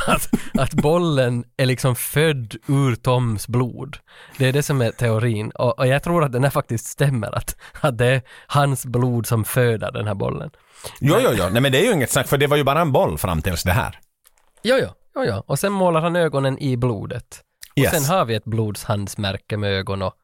att, 0.13 0.29
att 0.55 0.75
bollen 0.75 1.45
är 1.57 1.67
liksom 1.67 1.97
född 1.97 2.55
ur 2.67 2.95
Toms 2.95 3.49
blod. 3.49 3.97
Det 4.39 4.49
är 4.49 4.53
det 4.53 4.63
som 4.63 4.81
är 4.81 4.91
teorin. 4.91 5.51
Och, 5.51 5.79
och 5.79 5.87
jag 5.87 6.03
tror 6.03 6.25
att 6.25 6.33
den 6.33 6.45
här 6.45 6.51
faktiskt 6.51 6.87
stämmer, 6.87 7.35
att, 7.39 7.57
att 7.81 7.99
det 7.99 8.07
är 8.07 8.23
hans 8.47 8.87
blod 8.87 9.27
som 9.27 9.45
föder 9.45 9.93
den 9.93 10.07
här 10.07 10.15
bollen. 10.15 10.51
Jo, 11.01 11.17
jo, 11.21 11.31
jo. 11.33 11.45
Nej 11.51 11.63
men 11.63 11.73
det 11.73 11.79
är 11.79 11.85
ju 11.85 11.93
inget 11.93 12.11
snack 12.11 12.29
för 12.29 12.39
det 12.39 12.47
var 12.47 12.57
ju 12.57 12.65
bara 12.65 12.81
en 12.81 12.93
boll 12.93 13.19
fram 13.19 13.43
tills 13.43 13.63
det 13.63 13.73
här. 13.73 13.99
Jo, 14.63 14.77
jo, 14.81 14.89
jo, 15.15 15.25
jo. 15.25 15.43
Och 15.47 15.59
sen 15.59 15.73
målar 15.73 16.01
han 16.01 16.17
ögonen 16.17 16.59
i 16.59 16.77
blodet. 16.77 17.43
Yes. 17.77 17.93
Och 17.93 17.99
sen 17.99 18.17
har 18.17 18.25
vi 18.25 18.35
ett 18.35 18.45
blodshandsmärke 18.45 19.57
med 19.57 19.71
ögon 19.73 20.03
och 20.03 20.15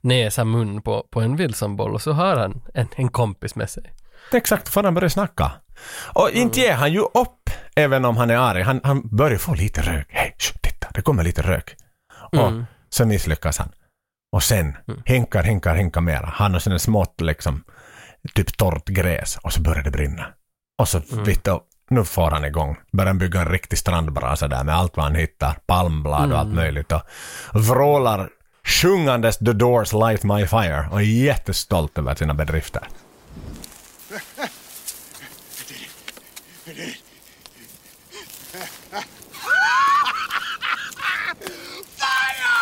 näsa, 0.00 0.44
mun 0.44 0.82
på, 0.82 1.06
på 1.10 1.20
en 1.20 1.36
Wilsonboll 1.36 1.94
och 1.94 2.02
så 2.02 2.12
har 2.12 2.36
han 2.36 2.62
en, 2.74 2.88
en 2.96 3.08
kompis 3.08 3.54
med 3.54 3.70
sig. 3.70 3.92
Exakt, 4.32 4.68
får 4.68 4.82
han 4.82 4.94
börja 4.94 5.10
snacka. 5.10 5.52
Och 6.14 6.30
inte 6.30 6.60
ger 6.60 6.74
han 6.74 6.92
ju 6.92 7.00
upp, 7.00 7.50
även 7.76 8.04
om 8.04 8.16
han 8.16 8.30
är 8.30 8.36
arg. 8.36 8.62
Han, 8.62 8.80
han 8.84 9.16
börjar 9.16 9.38
få 9.38 9.54
lite 9.54 9.80
rök. 9.82 10.06
Hej, 10.10 10.34
titta, 10.62 10.88
det 10.94 11.02
kommer 11.02 11.24
lite 11.24 11.42
rök. 11.42 11.76
Och 12.32 12.52
så 12.88 13.06
misslyckas 13.06 13.58
han. 13.58 13.72
Och 14.32 14.42
sen 14.42 14.76
hinkar, 15.04 15.42
hinkar, 15.42 15.74
hinkar 15.74 16.00
mera. 16.00 16.26
Han 16.26 16.54
och 16.54 16.62
sen 16.62 16.78
smått 16.78 17.20
liksom, 17.20 17.64
typ 18.34 18.56
torrt 18.56 18.88
gräs. 18.88 19.36
Och 19.42 19.52
så 19.52 19.60
börjar 19.62 19.82
det 19.82 19.90
brinna. 19.90 20.26
Och 20.78 20.88
så, 20.88 21.02
vitt 21.24 21.48
och, 21.48 21.62
nu 21.88 22.04
får 22.04 22.30
han 22.30 22.44
igång. 22.44 22.76
Börjar 22.92 23.14
bygga 23.14 23.40
en 23.40 23.48
riktig 23.48 23.78
strandbrasa 23.78 24.48
där 24.48 24.64
med 24.64 24.74
allt 24.76 24.96
vad 24.96 25.06
han 25.06 25.14
hittar. 25.14 25.58
Palmblad 25.66 26.32
och 26.32 26.38
allt 26.38 26.54
möjligt. 26.54 26.92
Och 26.92 27.02
vrålar 27.54 28.28
sjungandes 28.64 29.38
The 29.38 29.52
Doors 29.52 29.92
Light 29.92 30.22
My 30.24 30.46
Fire. 30.46 30.88
Och 30.90 31.00
är 31.00 31.04
jättestolt 31.04 31.98
över 31.98 32.14
sina 32.14 32.34
bedrifter. 32.34 32.88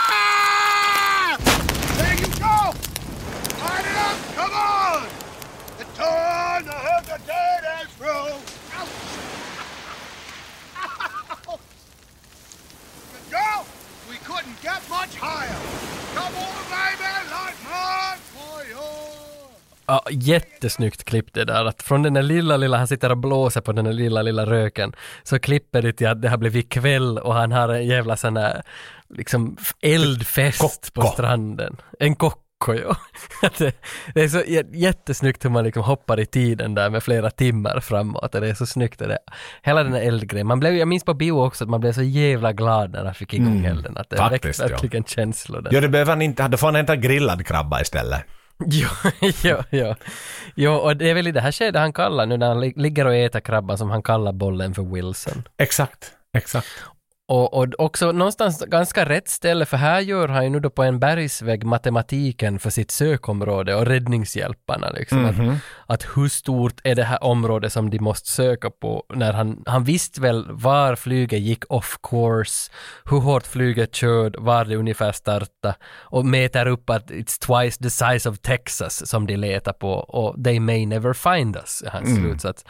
Fire! 0.04 1.38
There 1.96 2.14
you 2.14 2.28
go! 2.38 2.74
Light 3.60 3.86
it 3.86 3.96
up! 3.96 4.16
Come 4.36 4.54
on! 4.54 5.02
The 5.78 5.84
torn, 5.96 6.64
the 6.64 6.78
hook, 6.86 7.04
the 7.06 7.18
dirt 7.26 7.64
is 7.82 7.88
through. 7.98 8.34
Go! 13.30 13.64
We 14.08 14.16
couldn't 14.18 14.60
get 14.62 14.80
much 14.90 15.10
higher. 15.24 15.60
Come 16.16 16.36
on, 16.46 16.62
baby! 16.74 17.12
Light 17.34 17.58
my 17.72 18.06
fire! 18.34 18.94
Ja, 19.86 20.04
jättesnyggt 20.10 21.04
klipp 21.04 21.34
det 21.34 21.44
där, 21.44 21.64
att 21.64 21.82
från 21.82 22.02
den 22.02 22.14
där 22.14 22.22
lilla, 22.22 22.56
lilla, 22.56 22.76
han 22.76 22.86
sitter 22.88 23.10
och 23.10 23.18
blåser 23.18 23.60
på 23.60 23.72
den 23.72 23.84
där 23.84 23.92
lilla, 23.92 24.22
lilla 24.22 24.46
röken, 24.46 24.92
så 25.22 25.38
klipper 25.38 25.82
det 25.82 25.92
till 25.92 26.08
att 26.08 26.22
det 26.22 26.28
har 26.28 26.36
blivit 26.36 26.68
kväll 26.68 27.18
och 27.18 27.34
han 27.34 27.52
har 27.52 27.68
en 27.68 27.86
jävla 27.86 28.16
sån 28.16 28.36
här, 28.36 28.62
liksom 29.08 29.56
eldfest 29.80 30.94
på 30.94 31.00
Kokko. 31.00 31.12
stranden. 31.12 31.76
En 32.00 32.16
kokko, 32.16 32.43
ja. 32.68 32.96
Att 33.42 33.58
det, 34.14 34.22
är 34.22 34.28
så 34.28 34.42
jättesnyggt 34.72 35.44
hur 35.44 35.50
man 35.50 35.64
liksom 35.64 35.82
hoppar 35.82 36.20
i 36.20 36.26
tiden 36.26 36.74
där 36.74 36.90
med 36.90 37.02
flera 37.02 37.30
timmar 37.30 37.80
framåt 37.80 38.32
det 38.32 38.48
är 38.48 38.54
så 38.54 38.66
snyggt 38.66 38.98
det. 38.98 39.18
Hela 39.62 39.82
den 39.82 39.92
här 39.92 40.00
eldgrejen, 40.00 40.46
man 40.46 40.60
blev, 40.60 40.74
jag 40.74 40.88
minns 40.88 41.04
på 41.04 41.14
bio 41.14 41.32
också 41.32 41.64
att 41.64 41.70
man 41.70 41.80
blev 41.80 41.92
så 41.92 42.02
jävla 42.02 42.52
glad 42.52 42.92
när 42.92 43.04
han 43.04 43.14
fick 43.14 43.34
igång 43.34 43.64
elden, 43.64 43.96
att 43.96 44.10
det 44.10 44.16
Faktiskt, 44.16 44.44
väckte 44.60 44.62
ja. 44.62 44.68
verkligen 44.68 45.04
känslor 45.04 45.60
där. 45.60 45.74
Ja, 45.74 45.80
det 45.80 45.88
behöver 45.88 46.12
han 46.12 46.22
inte. 46.22 46.48
Då 46.48 46.56
får 46.56 46.66
han 46.66 46.76
äta 46.76 46.96
grillad 46.96 47.46
krabba 47.46 47.80
istället. 47.80 48.24
Jo, 48.66 48.88
jo, 49.42 49.56
jo. 49.70 49.94
jo, 50.54 50.72
och 50.72 50.96
det 50.96 51.10
är 51.10 51.14
väl 51.14 51.26
i 51.26 51.32
det 51.32 51.40
här 51.40 51.52
skedet 51.52 51.80
han 51.80 51.92
kallar 51.92 52.26
nu 52.26 52.36
när 52.36 52.48
han 52.48 52.60
li- 52.60 52.72
ligger 52.76 53.06
och 53.06 53.14
äter 53.14 53.40
krabban 53.40 53.78
som 53.78 53.90
han 53.90 54.02
kallar 54.02 54.32
bollen 54.32 54.74
för 54.74 54.82
Wilson. 54.82 55.42
Exakt, 55.58 56.12
exakt. 56.36 56.66
Och, 57.26 57.54
och 57.54 57.66
också 57.78 58.12
någonstans 58.12 58.64
ganska 58.66 59.04
rätt 59.04 59.28
ställe 59.28 59.66
för 59.66 59.76
här 59.76 60.00
gör 60.00 60.28
han 60.28 60.44
ju 60.44 60.50
nu 60.50 60.60
då 60.60 60.70
på 60.70 60.82
en 60.82 60.98
bergsvägg 60.98 61.64
matematiken 61.64 62.58
för 62.58 62.70
sitt 62.70 62.90
sökområde 62.90 63.74
och 63.74 63.86
räddningshjälparna 63.86 64.90
liksom. 64.90 65.24
Att, 65.24 65.36
att 65.86 66.16
hur 66.16 66.28
stort 66.28 66.80
är 66.84 66.94
det 66.94 67.04
här 67.04 67.24
området 67.24 67.72
som 67.72 67.90
de 67.90 67.98
måste 67.98 68.30
söka 68.30 68.70
på 68.70 69.04
när 69.14 69.32
han, 69.32 69.62
han 69.66 69.84
visste 69.84 70.20
väl 70.20 70.46
var 70.50 70.96
flyget 70.96 71.40
gick 71.40 71.64
off 71.68 71.98
course, 72.10 72.70
hur 73.04 73.20
hårt 73.20 73.46
flyget 73.46 73.94
körde, 73.94 74.38
var 74.40 74.64
det 74.64 74.76
ungefär 74.76 75.12
starta 75.12 75.74
och 75.94 76.26
mäter 76.26 76.66
upp 76.66 76.90
att 76.90 77.10
it's 77.10 77.40
twice 77.46 77.82
the 77.82 77.90
size 77.90 78.28
of 78.28 78.38
Texas 78.38 79.10
som 79.10 79.26
de 79.26 79.36
letar 79.36 79.72
på 79.72 79.92
och 79.92 80.44
they 80.44 80.60
may 80.60 80.86
never 80.86 81.12
find 81.12 81.56
us, 81.56 81.82
hans 81.86 82.16
slutsats. 82.16 82.64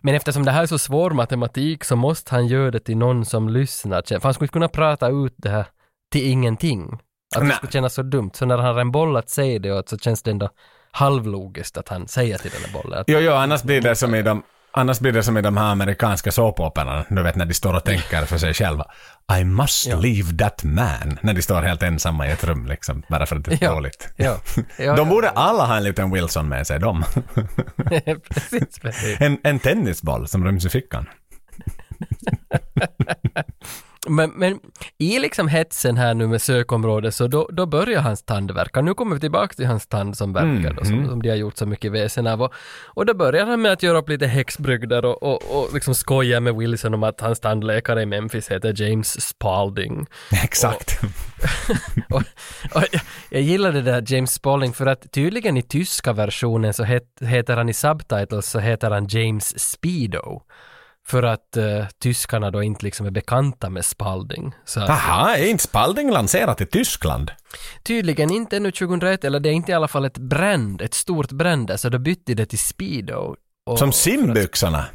Men 0.00 0.14
eftersom 0.14 0.44
det 0.44 0.50
här 0.50 0.62
är 0.62 0.66
så 0.66 0.78
svår 0.78 1.10
matematik 1.10 1.84
så 1.84 1.96
måste 1.96 2.34
han 2.34 2.46
göra 2.46 2.70
det 2.70 2.80
till 2.80 2.96
någon 2.96 3.24
som 3.24 3.48
lyssnar. 3.48 4.02
För 4.02 4.22
han 4.22 4.34
skulle 4.34 4.48
kunna 4.48 4.68
prata 4.68 5.08
ut 5.08 5.34
det 5.36 5.50
här 5.50 5.66
till 6.12 6.30
ingenting. 6.30 6.98
Att 7.36 7.48
det 7.48 7.54
skulle 7.54 7.72
kännas 7.72 7.94
så 7.94 8.02
dumt. 8.02 8.30
Så 8.34 8.46
när 8.46 8.58
han 8.58 8.74
har 8.74 8.80
en 8.80 8.92
boll 8.92 9.16
att 9.16 9.30
säga 9.30 9.58
det 9.58 9.88
så 9.88 9.98
känns 9.98 10.22
det 10.22 10.30
ändå 10.30 10.48
halvlogiskt 10.90 11.76
att 11.76 11.88
han 11.88 12.08
säger 12.08 12.38
till 12.38 12.50
den 12.50 12.62
där 12.62 12.82
bollen 12.82 12.98
att 12.98 13.04
Jo, 13.08 13.18
jo, 13.18 13.32
annars 13.32 13.62
blir 13.62 13.80
det 13.80 13.94
som 13.94 14.14
i 14.14 14.22
de, 14.22 14.42
annars 14.74 15.00
blir 15.00 15.12
det 15.12 15.22
som 15.22 15.38
i 15.38 15.42
de 15.42 15.56
här 15.56 15.64
amerikanska 15.72 16.32
såpoperorna, 16.32 17.04
du 17.08 17.22
vet 17.22 17.36
när 17.36 17.44
de 17.44 17.54
står 17.54 17.74
och 17.74 17.84
tänker 17.84 18.24
för 18.24 18.38
sig 18.38 18.54
själva. 18.54 18.84
I 19.40 19.44
must 19.44 19.86
leave 19.86 20.38
that 20.38 20.64
man. 20.64 21.18
När 21.22 21.34
de 21.34 21.42
står 21.42 21.62
helt 21.62 21.82
ensamma 21.82 22.26
i 22.28 22.30
ett 22.30 22.44
rum 22.44 22.66
liksom, 22.66 23.02
bara 23.08 23.26
för 23.26 23.36
att 23.36 23.44
det 23.44 23.52
är 23.52 23.58
Ja. 23.64 23.72
dåligt. 23.74 24.08
Ja. 24.16 24.36
Ja, 24.78 24.96
de 24.96 25.08
borde 25.08 25.28
alla 25.30 25.66
ha 25.66 25.76
en 25.76 25.84
liten 25.84 26.10
Wilson 26.12 26.48
med 26.48 26.66
sig, 26.66 26.80
de. 26.80 27.04
precis, 28.30 28.78
precis. 28.82 29.20
en, 29.20 29.38
en 29.42 29.58
tennisboll 29.58 30.28
som 30.28 30.44
ryms 30.44 30.64
i 30.64 30.68
fickan. 30.68 31.06
Men, 34.06 34.30
men 34.30 34.60
i 34.98 35.18
liksom 35.18 35.48
hetsen 35.48 35.96
här 35.96 36.14
nu 36.14 36.26
med 36.26 36.42
sökområdet 36.42 37.14
så 37.14 37.26
då, 37.26 37.48
då 37.52 37.66
börjar 37.66 38.00
hans 38.00 38.22
tand 38.22 38.50
verka. 38.50 38.80
Nu 38.80 38.94
kommer 38.94 39.14
vi 39.14 39.20
tillbaka 39.20 39.54
till 39.54 39.66
hans 39.66 39.86
tand 39.86 40.16
som 40.16 40.32
verkar 40.32 40.72
då, 40.72 40.84
som, 40.84 41.06
som 41.06 41.22
de 41.22 41.28
har 41.28 41.36
gjort 41.36 41.56
så 41.56 41.66
mycket 41.66 41.92
väsen 41.92 42.26
av. 42.26 42.42
Och, 42.42 42.52
och 42.84 43.06
då 43.06 43.14
börjar 43.14 43.46
han 43.46 43.62
med 43.62 43.72
att 43.72 43.82
göra 43.82 43.98
upp 43.98 44.08
lite 44.08 44.26
häxbrygder 44.26 45.04
och, 45.04 45.22
och, 45.22 45.42
och 45.58 45.74
liksom 45.74 45.94
skoja 45.94 46.40
med 46.40 46.54
Wilson 46.54 46.94
om 46.94 47.02
att 47.02 47.20
hans 47.20 47.40
tandläkare 47.40 48.02
i 48.02 48.06
Memphis 48.06 48.50
heter 48.50 48.82
James 48.82 49.28
Spalding. 49.28 50.06
Exakt. 50.44 51.00
och, 52.10 52.22
och 52.74 52.82
jag, 52.92 53.02
jag 53.30 53.42
gillar 53.42 53.72
det 53.72 53.82
där 53.82 54.04
James 54.06 54.32
Spalding 54.32 54.72
för 54.72 54.86
att 54.86 55.12
tydligen 55.12 55.56
i 55.56 55.62
tyska 55.62 56.12
versionen 56.12 56.74
så 56.74 56.84
het, 56.84 57.04
heter 57.20 57.56
han 57.56 57.68
i 57.68 57.74
subtitles 57.74 58.50
så 58.50 58.58
heter 58.58 58.90
han 58.90 59.06
James 59.06 59.60
Speedo. 59.70 60.42
För 61.06 61.22
att 61.22 61.56
eh, 61.56 61.86
tyskarna 62.02 62.50
då 62.50 62.62
inte 62.62 62.84
liksom 62.84 63.06
är 63.06 63.10
bekanta 63.10 63.70
med 63.70 63.84
Spalding. 63.84 64.54
Så 64.64 64.80
att, 64.80 64.90
Aha, 64.90 65.34
är 65.36 65.46
inte 65.46 65.62
Spalding 65.62 66.10
lanserat 66.10 66.60
i 66.60 66.66
Tyskland? 66.66 67.30
tydligen 67.82 68.30
inte 68.30 68.56
ännu 68.56 68.70
2001, 68.72 69.24
eller 69.24 69.40
det 69.40 69.48
är 69.48 69.52
inte 69.52 69.72
i 69.72 69.74
alla 69.74 69.88
fall 69.88 70.04
ett 70.04 70.18
brand, 70.18 70.82
ett 70.82 70.94
stort 70.94 71.32
brand 71.32 71.66
där, 71.66 71.76
så 71.76 71.88
då 71.88 71.98
bytte 71.98 72.34
det 72.34 72.46
till 72.46 72.58
Speedo. 72.58 73.36
Och, 73.66 73.78
Som 73.78 73.92
simbyxorna? 73.92 74.86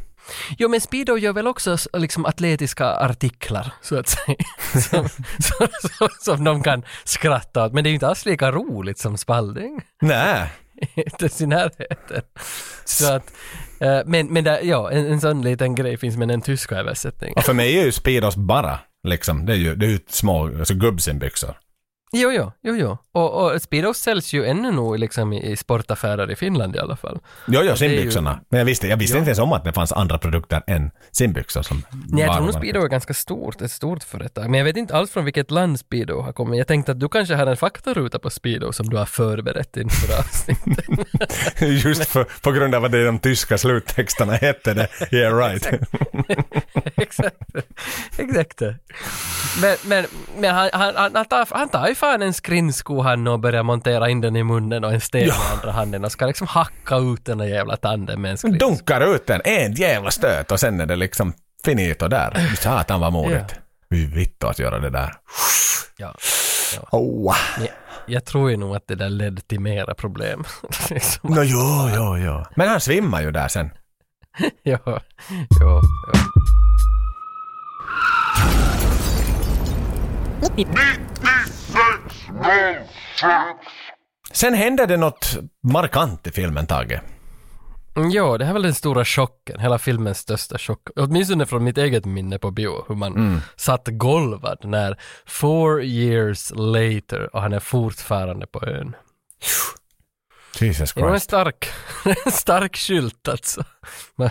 Jo 0.57 0.69
men 0.69 0.81
Speedo 0.81 1.18
gör 1.18 1.34
väl 1.34 1.48
också 1.48 1.77
liksom 1.94 2.26
atletiska 2.26 2.86
artiklar, 2.86 3.73
så 3.81 3.99
att 3.99 4.07
säga. 4.07 4.38
som, 4.90 5.10
som, 5.40 5.68
som, 5.98 6.07
som 6.19 6.44
de 6.44 6.64
kan 6.64 6.84
skratta 7.03 7.65
åt. 7.65 7.73
Men 7.73 7.84
det 7.84 7.88
är 7.88 7.91
ju 7.91 7.95
inte 7.95 8.07
alls 8.07 8.26
lika 8.26 8.52
roligt 8.52 8.99
som 8.99 9.18
Spalding. 9.18 9.81
Nej. 10.02 10.52
inte 10.95 11.30
sin 11.30 11.49
närheten. 11.49 12.22
Så 12.86 13.14
att, 13.14 13.31
Eh, 13.80 13.99
men, 14.06 14.27
men 14.27 14.43
där, 14.43 14.60
ja, 14.64 14.91
en, 14.91 15.06
en 15.06 15.22
sån 15.22 15.41
liten 15.41 15.76
grej 15.76 15.97
finns 15.97 16.18
med 16.18 16.31
en 16.31 16.41
tysk 16.41 16.72
översättning. 16.72 17.34
Och 17.35 17.43
för 17.43 17.53
mig 17.53 17.80
är 17.80 17.85
ju 17.85 17.91
Speedos 17.91 18.35
bara, 18.35 18.80
liksom, 19.07 19.45
det 19.45 19.53
är 19.53 19.57
ju, 19.57 19.76
det 19.76 19.85
är 19.85 19.89
ju 19.89 19.99
små 20.10 20.45
alltså 20.45 20.73
gubbsimbyxor. 20.73 21.56
Jo, 22.11 22.31
jo, 22.31 22.52
jo, 22.61 22.76
jo. 22.76 22.98
Och, 23.11 23.45
och 23.53 23.61
Speedos 23.61 23.98
säljs 23.98 24.34
ju 24.34 24.45
ännu 24.45 24.72
nog 24.72 24.99
liksom 24.99 25.34
i, 25.34 25.52
i 25.52 25.56
sportaffärer 25.57 26.31
i 26.31 26.36
Finland 26.36 26.76
i 26.76 26.80
alla 26.80 26.95
fall. 26.95 27.19
Jo, 27.48 27.53
jo, 27.53 27.60
är 27.60 27.64
ju- 27.69 27.76
simbyxorna. 27.76 28.40
Men 28.49 28.57
jag 28.57 28.65
visste, 28.65 28.88
jag 28.88 28.98
visste 28.98 29.18
inte 29.18 29.30
ens 29.30 29.40
om 29.40 29.53
att 29.53 29.64
det 29.64 29.73
fanns 29.73 29.91
andra 29.91 30.18
produkter 30.18 30.64
än 30.68 30.91
simbyxor 31.11 31.61
som 31.61 31.84
Nej, 32.10 32.23
jag 32.26 32.36
tror 32.36 32.45
nog 32.45 32.53
Speedo 32.53 32.84
är 32.84 32.88
ganska 32.88 33.14
stort, 33.14 33.61
ett 33.61 33.72
stort 33.72 34.03
företag. 34.03 34.49
Men 34.49 34.57
jag 34.57 34.65
vet 34.65 34.77
inte 34.77 34.95
alls 34.95 35.11
från 35.11 35.26
vilket 35.26 35.52
land 35.52 35.80
Speedo 35.80 36.22
har 36.22 36.34
kommit. 36.34 36.57
Jag 36.57 36.68
tänkte 36.68 36.91
att 36.91 36.99
du 36.99 37.10
kanske 37.10 37.36
har 37.36 37.48
en 37.48 37.57
faktaruta 37.57 38.19
på 38.19 38.30
Speedo 38.30 38.72
som 38.73 38.90
du 38.90 38.98
har 38.98 39.06
förberett 39.06 39.77
inför 39.77 40.19
avsnittet. 40.19 40.86
Just 41.86 42.06
för, 42.06 42.27
på 42.41 42.52
grund 42.52 42.76
av 42.76 42.86
att 42.86 42.91
det 42.91 42.98
är 42.99 43.06
de 43.06 43.19
tyska 43.19 43.57
sluttexterna 43.57 44.34
hette 44.34 44.73
det. 44.73 44.88
Yeah 45.11 45.38
right. 45.38 45.68
Exakt. 46.95 47.36
Exakt. 48.18 48.61
Men, 49.61 49.77
men, 49.86 50.06
men 50.38 50.56
han, 50.56 50.69
han, 50.73 50.95
han, 50.95 51.15
han, 51.15 51.26
tar, 51.26 51.48
han 51.52 51.69
tar 51.69 51.88
ju 51.88 51.95
fan 51.99 52.21
en 52.21 52.34
skrinsko 52.34 53.01
han 53.01 53.27
och 53.27 53.39
börjar 53.39 53.63
montera 53.63 54.09
in 54.09 54.21
den 54.21 54.35
i 54.35 54.43
munnen 54.43 54.84
och 54.84 54.93
en 54.93 55.01
sten 55.01 55.27
i 55.27 55.31
andra 55.53 55.71
handen 55.71 56.05
och 56.05 56.11
ska 56.11 56.26
liksom 56.26 56.47
hacka 56.47 56.95
ut 56.97 57.26
den 57.26 57.38
där 57.38 57.45
jävla 57.45 57.77
tanden 57.77 58.21
med 58.21 58.31
en 58.31 58.38
skrinsko. 58.38 58.65
Dunkar 58.65 59.15
ut 59.15 59.27
den, 59.27 59.41
en 59.43 59.73
jävla 59.73 60.11
stöt 60.11 60.51
och 60.51 60.59
sen 60.59 60.81
är 60.81 60.85
det 60.85 60.95
liksom 60.95 61.34
finito 61.65 62.07
där. 62.07 62.55
Satan 62.59 62.99
vad 62.99 63.13
modigt. 63.13 63.55
Hur 63.89 64.07
vittu 64.07 64.47
att 64.47 64.59
göra 64.59 64.80
det 64.80 64.89
där. 64.89 65.13
Ja. 65.97 66.13
Oh. 66.91 67.35
Men 67.57 67.65
Jag, 67.65 67.73
jag 68.05 68.26
tror 68.26 68.51
ju 68.51 68.57
nog 68.57 68.76
att 68.76 68.88
det 68.88 68.95
där 68.95 69.09
ledde 69.09 69.41
till 69.41 69.59
mera 69.59 69.93
problem. 69.95 70.43
liksom. 70.89 71.34
No, 71.34 71.43
jo, 71.43 71.89
jo, 71.95 72.17
jo. 72.17 72.43
Men 72.55 72.69
han 72.69 72.81
svimmar 72.81 73.21
ju 73.21 73.31
där 73.31 73.47
sen. 73.47 73.69
ja, 74.63 74.80
ja, 74.85 75.01
ja. 75.59 75.81
Sen 84.32 84.53
hände 84.53 84.86
det 84.86 84.98
något 84.98 85.38
markant 85.64 86.28
i 86.28 86.32
filmen, 86.32 86.66
Tage. 86.68 87.02
Mm, 87.95 88.10
Ja, 88.11 88.38
det 88.38 88.45
här 88.45 88.49
är 88.52 88.53
väl 88.53 88.61
den 88.64 88.74
stora 88.74 89.06
chocken, 89.06 89.60
hela 89.60 89.78
filmens 89.80 90.18
största 90.18 90.57
chock. 90.57 90.90
Åtminstone 90.95 91.45
från 91.45 91.64
mitt 91.64 91.78
eget 91.78 92.06
minne 92.06 92.40
på 92.40 92.52
bio, 92.52 92.86
hur 92.88 92.95
man 92.95 93.14
satt 93.56 93.88
golvad 93.88 94.57
när 94.64 94.98
four 95.26 95.84
years 95.84 96.52
later 96.56 97.36
och 97.36 97.41
han 97.41 97.53
är 97.53 97.60
fortfarande 97.60 98.48
på 98.48 98.66
ön. 98.66 98.95
Jesus 100.59 100.93
Det 100.93 101.01
var 101.01 101.07
en 101.07 101.13
Christ. 101.13 101.23
stark, 101.23 101.67
en 102.26 102.31
stark 102.31 102.77
skylt 102.77 103.27
alltså. 103.27 103.63
Men, 104.15 104.30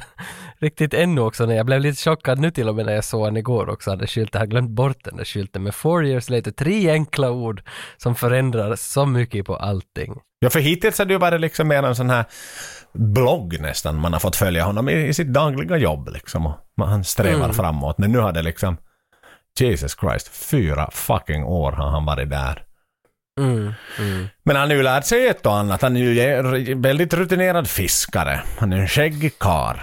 riktigt 0.58 0.94
ännu 0.94 1.20
också, 1.20 1.46
när 1.46 1.54
jag 1.54 1.66
blev 1.66 1.80
lite 1.80 2.02
chockad 2.02 2.38
nu 2.38 2.50
till 2.50 2.68
och 2.68 2.74
med 2.74 2.86
när 2.86 2.92
jag 2.94 3.04
såg 3.04 3.26
den 3.26 3.36
igår 3.36 3.68
också, 3.68 3.90
hade 3.90 4.06
skylten, 4.06 4.30
jag 4.32 4.40
hade 4.40 4.50
glömt 4.50 4.70
bort 4.70 5.04
den 5.04 5.16
där 5.16 5.24
skylten, 5.24 5.62
men 5.62 5.72
four 5.72 6.06
years 6.06 6.30
later, 6.30 6.50
tre 6.50 6.90
enkla 6.90 7.30
ord 7.30 7.62
som 7.96 8.14
förändrar 8.14 8.76
så 8.76 9.06
mycket 9.06 9.46
på 9.46 9.56
allting. 9.56 10.14
Ja, 10.40 10.50
för 10.50 10.60
hittills 10.60 10.98
har 10.98 11.04
det 11.04 11.12
ju 11.12 11.18
varit 11.18 11.40
liksom 11.40 11.68
mer 11.68 11.82
en 11.82 11.96
sån 11.96 12.10
här 12.10 12.24
blogg 12.92 13.60
nästan. 13.60 14.00
Man 14.00 14.12
har 14.12 14.20
fått 14.20 14.36
följa 14.36 14.64
honom 14.64 14.88
i, 14.88 14.92
i 15.06 15.14
sitt 15.14 15.32
dagliga 15.32 15.76
jobb 15.76 16.08
liksom. 16.12 16.46
Och 16.46 16.88
han 16.88 17.04
strävar 17.04 17.52
framåt. 17.52 17.98
Men 17.98 18.12
nu 18.12 18.18
har 18.18 18.32
det 18.32 18.42
liksom, 18.42 18.76
Jesus 19.60 19.96
Christ, 20.00 20.28
fyra 20.28 20.88
fucking 20.92 21.44
år 21.44 21.72
har 21.72 21.90
han 21.90 22.04
varit 22.04 22.30
där. 22.30 22.62
Mm, 23.38 23.74
mm. 23.98 24.28
Men 24.42 24.56
han 24.56 24.68
har 24.68 24.76
ju 24.76 24.82
lärt 24.82 25.04
sig 25.04 25.28
ett 25.28 25.46
och 25.46 25.56
annat. 25.56 25.82
Han 25.82 25.96
är 25.96 26.00
ju 26.00 26.74
väldigt 26.74 27.14
rutinerad 27.14 27.68
fiskare. 27.68 28.40
Han 28.58 28.72
är 28.72 28.76
en 28.76 28.88
skäggig 28.88 29.38
karl. 29.38 29.76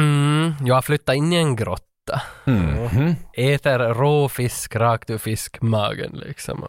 Mm, 0.00 0.54
jag 0.64 0.74
har 0.74 0.82
flyttat 0.82 1.14
in 1.14 1.32
i 1.32 1.36
en 1.36 1.56
grotta. 1.56 2.22
Mhm. 2.44 3.14
Äter 3.34 3.78
råfisk 3.78 4.76
rakt 4.76 5.10
ur 5.10 5.18
fiskmagen 5.18 6.12
liksom. 6.26 6.68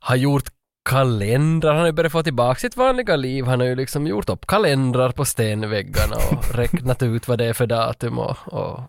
Har 0.00 0.16
gjort 0.16 0.44
kalendrar, 0.88 1.70
han 1.70 1.78
har 1.80 1.86
ju 1.86 1.92
börjat 1.92 2.12
få 2.12 2.22
tillbaka 2.22 2.60
sitt 2.60 2.76
vanliga 2.76 3.16
liv. 3.16 3.44
Han 3.44 3.60
har 3.60 3.66
ju 3.66 3.74
liksom 3.74 4.06
gjort 4.06 4.28
upp 4.28 4.46
kalendrar 4.46 5.10
på 5.10 5.24
stenväggarna 5.24 6.16
och 6.30 6.54
räknat 6.54 7.02
ut 7.02 7.28
vad 7.28 7.38
det 7.38 7.44
är 7.44 7.52
för 7.52 7.66
datum 7.66 8.18
och, 8.18 8.36
och 8.46 8.80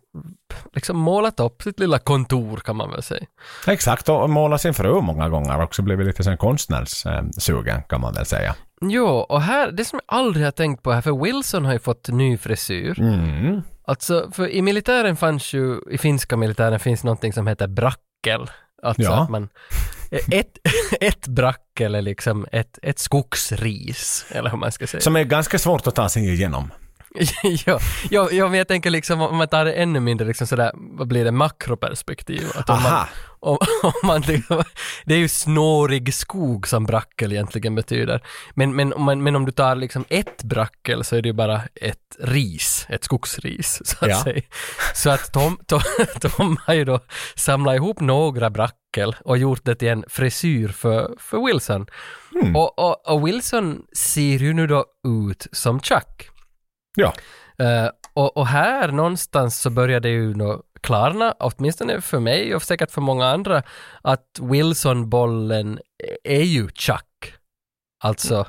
liksom 0.74 0.98
målat 0.98 1.40
upp 1.40 1.62
sitt 1.62 1.80
lilla 1.80 2.00
kontor 2.00 2.58
kan 2.58 2.76
man 2.76 2.92
väl 2.92 3.04
säga. 3.04 3.26
Exakt, 3.68 4.10
och 4.10 4.30
måla 4.30 4.58
sin 4.58 4.74
fru 4.74 5.02
många 5.02 5.30
gånger 5.30 5.62
också. 5.62 5.82
Blivit 5.82 6.08
lite 6.08 6.24
sen 6.24 6.38
konstnärssugen 6.38 7.82
kan 7.90 8.02
man 8.02 8.14
väl 8.14 8.26
säga. 8.26 8.56
Jo, 8.82 9.06
och 9.08 9.42
här, 9.42 9.72
det 9.72 9.86
som 9.86 10.00
jag 10.08 10.18
aldrig 10.18 10.46
har 10.46 10.52
tänkt 10.52 10.84
på 10.84 10.92
här, 10.92 11.02
för 11.02 11.24
Wilson 11.24 11.66
har 11.66 11.74
ju 11.74 11.80
fått 11.80 12.08
ny 12.08 12.38
frisyr. 12.38 13.00
Mm. 13.00 13.62
Alltså, 13.86 14.30
för 14.34 14.48
i 14.50 14.62
militären 14.62 15.16
fanns 15.16 15.54
ju, 15.54 15.80
i 15.92 15.98
finska 15.98 16.38
militären 16.38 16.80
finns 16.80 17.04
någonting 17.04 17.34
som 17.34 17.48
heter 17.48 17.68
brackel. 17.68 18.50
Alltså 18.84 19.02
Ja. 19.04 19.24
att 19.24 19.30
man, 19.30 19.50
ett, 20.12 20.58
ett 21.02 21.28
brack 21.28 21.80
eller 21.80 22.02
liksom 22.02 22.46
ett, 22.52 22.80
ett 22.82 23.00
skogsris, 23.00 24.26
eller 24.30 24.50
hur 24.50 24.58
man 24.58 24.72
ska 24.72 24.88
säga. 24.88 25.02
Som 25.02 25.16
är 25.16 25.24
ganska 25.24 25.60
svårt 25.60 25.88
att 25.88 25.96
ta 25.96 26.10
sig 26.10 26.34
igenom. 26.34 26.72
ja, 27.66 27.80
ja, 28.10 28.30
ja, 28.32 28.48
men 28.48 28.58
jag 28.58 28.68
tänker 28.68 28.90
liksom 28.90 29.22
om 29.22 29.38
man 29.38 29.48
tar 29.48 29.66
det 29.66 29.74
ännu 29.74 30.00
mindre 30.00 30.28
liksom 30.28 30.48
sådär, 30.48 30.72
vad 30.76 31.08
blir 31.08 31.26
det, 31.26 31.32
makroperspektiv? 31.32 32.48
Att 32.56 32.70
om 32.70 32.84
man, 32.84 33.06
om, 33.40 33.58
om 33.84 33.94
man, 34.04 34.22
liksom- 34.22 34.64
det 35.06 35.14
är 35.14 35.18
ju 35.18 35.28
snårig 35.28 36.14
skog 36.14 36.68
som 36.68 36.86
brackel 36.86 37.32
egentligen 37.32 37.76
betyder. 37.76 38.22
Men, 38.54 38.76
men, 38.76 38.94
om 38.94 39.04
man, 39.04 39.24
men 39.24 39.36
om 39.36 39.46
du 39.46 39.52
tar 39.52 39.76
liksom 39.76 40.06
ett 40.10 40.44
brackel 40.44 41.04
så 41.04 41.16
är 41.16 41.22
det 41.22 41.30
ju 41.30 41.34
bara 41.34 41.62
ett 41.76 42.16
ris, 42.20 42.86
ett 42.90 43.04
skogsris 43.04 43.82
så 43.86 44.06
att 44.06 44.12
Ja. 44.12 44.24
säga. 44.24 44.42
Så 44.96 45.10
att 45.10 45.34
Tom, 45.34 45.58
Tom, 45.68 45.82
Tom 46.22 46.58
har 46.66 46.74
ju 46.74 46.86
då 46.86 47.00
samlat 47.36 47.76
ihop 47.76 48.00
några 48.00 48.50
brackel 48.50 49.16
och 49.26 49.38
gjort 49.38 49.66
det 49.66 49.76
till 49.76 49.88
en 49.88 50.04
frisyr 50.10 50.68
för, 50.68 51.16
för 51.20 51.46
Wilson. 51.46 51.86
Och, 52.56 52.80
och, 52.80 53.12
och 53.14 53.28
Wilson 53.28 53.82
ser 53.98 54.22
ju 54.40 54.54
nu 54.54 54.68
då 54.68 54.86
ut 55.28 55.48
som 55.52 55.80
Chuck. 55.80 56.30
Ja. 57.00 57.14
Uh, 57.62 57.90
och, 58.14 58.38
och 58.38 58.48
här 58.48 58.92
någonstans 58.92 59.62
så 59.62 59.70
började 59.70 60.10
det 60.10 60.14
ju 60.14 60.34
nå 60.34 60.64
klarna, 60.82 61.36
åtminstone 61.40 62.02
för 62.02 62.20
mig 62.20 62.56
och 62.56 62.64
säkert 62.64 62.92
för 62.92 63.02
många 63.02 63.28
andra, 63.28 63.64
att 64.02 64.40
Wilson-bollen 64.42 65.80
är 66.24 66.44
ju 66.44 66.70
Chuck. 66.70 67.34
Alltså 68.04 68.48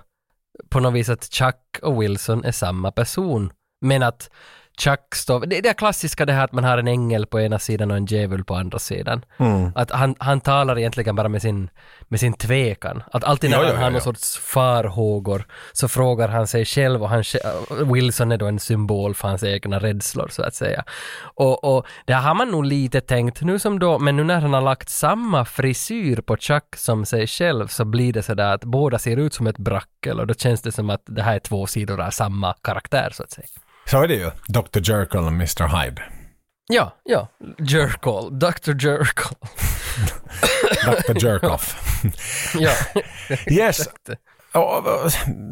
på 0.68 0.81
något 0.81 0.94
vis 0.94 1.09
att 1.09 1.24
Chuck 1.35 1.78
och 1.82 2.02
Wilson 2.02 2.44
är 2.44 2.52
samma 2.52 2.93
person. 2.93 3.52
Men 3.81 4.02
att 4.02 4.31
Chuck 4.78 5.14
står, 5.14 5.47
det 5.47 5.59
är 5.59 5.62
det 5.62 5.74
klassiska 5.74 6.26
det 6.26 6.32
här 6.32 6.44
att 6.44 6.52
man 6.52 6.64
har 6.64 6.78
en 6.78 6.88
ängel 6.88 7.26
på 7.26 7.40
ena 7.40 7.59
sidan 7.59 7.90
och 7.90 7.97
en 7.97 8.06
djävul 8.06 8.44
på 8.44 8.55
andra 8.55 8.78
sidan. 8.78 9.24
Mm. 9.38 9.72
Att 9.74 9.90
han, 9.90 10.14
han 10.18 10.40
talar 10.40 10.78
egentligen 10.78 11.16
bara 11.16 11.28
med 11.28 11.42
sin, 11.42 11.70
med 12.09 12.20
sin 12.20 12.32
tvekan. 12.32 13.02
Att 13.12 13.24
alltid 13.24 13.51
när 13.51 13.56
Ja, 13.56 13.64
han 13.64 13.74
ja, 13.74 13.80
har 13.80 13.90
någon 13.90 13.94
ja. 13.94 14.01
sorts 14.01 14.38
farhågor 14.38 15.47
så 15.72 15.88
frågar 15.88 16.28
han 16.28 16.47
sig 16.47 16.64
själv 16.64 17.02
och 17.02 17.09
han, 17.09 17.24
Wilson 17.94 18.32
är 18.32 18.36
då 18.36 18.47
en 18.47 18.59
symbol 18.59 19.14
för 19.14 19.28
hans 19.28 19.42
egna 19.42 19.78
rädslor 19.78 20.28
så 20.28 20.42
att 20.42 20.55
säga. 20.55 20.84
Och, 21.20 21.64
och 21.64 21.86
det 22.05 22.12
har 22.12 22.34
man 22.34 22.51
nog 22.51 22.64
lite 22.64 23.01
tänkt 23.01 23.42
nu 23.42 23.59
som 23.59 23.78
då, 23.78 23.98
men 23.98 24.16
nu 24.16 24.24
när 24.24 24.40
han 24.40 24.52
har 24.52 24.60
lagt 24.60 24.88
samma 24.88 25.44
frisyr 25.44 26.20
på 26.20 26.36
Chuck 26.36 26.76
som 26.76 27.06
sig 27.06 27.26
själv 27.26 27.68
så 27.68 27.84
blir 27.84 28.12
det 28.12 28.22
sådär 28.22 28.55
att 28.55 28.64
båda 28.64 28.98
ser 28.98 29.16
ut 29.16 29.34
som 29.34 29.47
ett 29.47 29.59
brackel 29.59 30.20
och 30.20 30.26
då 30.26 30.34
känns 30.34 30.62
det 30.62 30.72
som 30.72 30.90
att 30.90 31.02
det 31.06 31.22
här 31.22 31.34
är 31.34 31.38
två 31.38 31.66
sidor 31.66 32.01
av 32.01 32.10
samma 32.10 32.55
karaktär 32.62 33.10
så 33.12 33.22
att 33.22 33.30
säga. 33.30 33.47
Så 33.91 34.03
är 34.03 34.09
det 34.09 34.15
ju. 34.15 34.31
Dr. 34.49 34.79
Jekyll 34.93 35.21
och 35.21 35.27
Mr. 35.33 35.83
Hyde. 35.83 36.03
Ja, 36.69 36.93
ja, 37.05 37.29
Jerkall, 37.59 38.39
Dr. 38.39 38.87
Jerkall. 38.87 39.37
Dr. 40.85 41.27
Jerkoff. 41.27 41.77
ja, 42.55 42.71
Yes. 43.51 43.89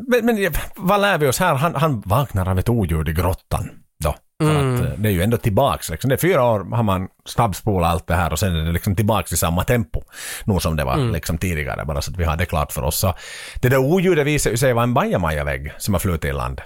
men, 0.09 0.27
men 0.27 0.53
vad 0.77 1.01
lär 1.01 1.19
vi 1.19 1.27
oss 1.29 1.39
här? 1.39 1.55
Han, 1.55 1.75
han 1.75 2.03
vaknar 2.07 2.49
av 2.49 2.59
ett 2.59 2.69
oljud 2.69 3.09
i 3.09 3.13
grottan. 3.13 3.71
Då. 4.05 4.15
För 4.43 4.51
att, 4.55 4.81
eh, 4.81 4.91
det 4.99 5.09
är 5.09 5.13
ju 5.13 5.23
ändå 5.23 5.37
tillbaks. 5.37 5.91
Liksom. 5.91 6.09
Det 6.09 6.15
är 6.15 6.19
fyra 6.19 6.45
år 6.45 6.77
har 6.77 6.83
man 6.83 7.09
snabbspolat 7.25 7.91
allt 7.93 8.07
det 8.07 8.15
här 8.15 8.33
och 8.33 8.39
sen 8.39 8.57
är 8.57 8.65
det 8.65 8.73
liksom 8.73 8.97
tillbaks 8.97 9.33
i 9.33 9.37
samma 9.37 9.65
tempo. 9.65 10.03
Nog 10.45 10.63
som 10.63 10.77
det 10.77 10.85
var 10.85 10.97
liksom 10.97 11.39
tidigare, 11.39 11.85
bara 11.85 12.03
så 12.03 12.11
att 12.11 12.17
vi 12.17 12.25
har 12.25 12.37
det 12.37 12.47
klart 12.47 12.73
för 12.73 12.83
oss. 12.83 12.99
Så 12.99 13.15
det 13.61 13.69
där 13.69 13.79
oljudet 13.79 14.27
visade 14.27 14.57
sig 14.57 14.73
vara 14.73 14.83
en 14.83 14.95
bajamajavägg 14.95 15.73
som 15.79 15.95
har 15.95 15.99
flutit 15.99 16.25
i 16.25 16.33
land. 16.33 16.61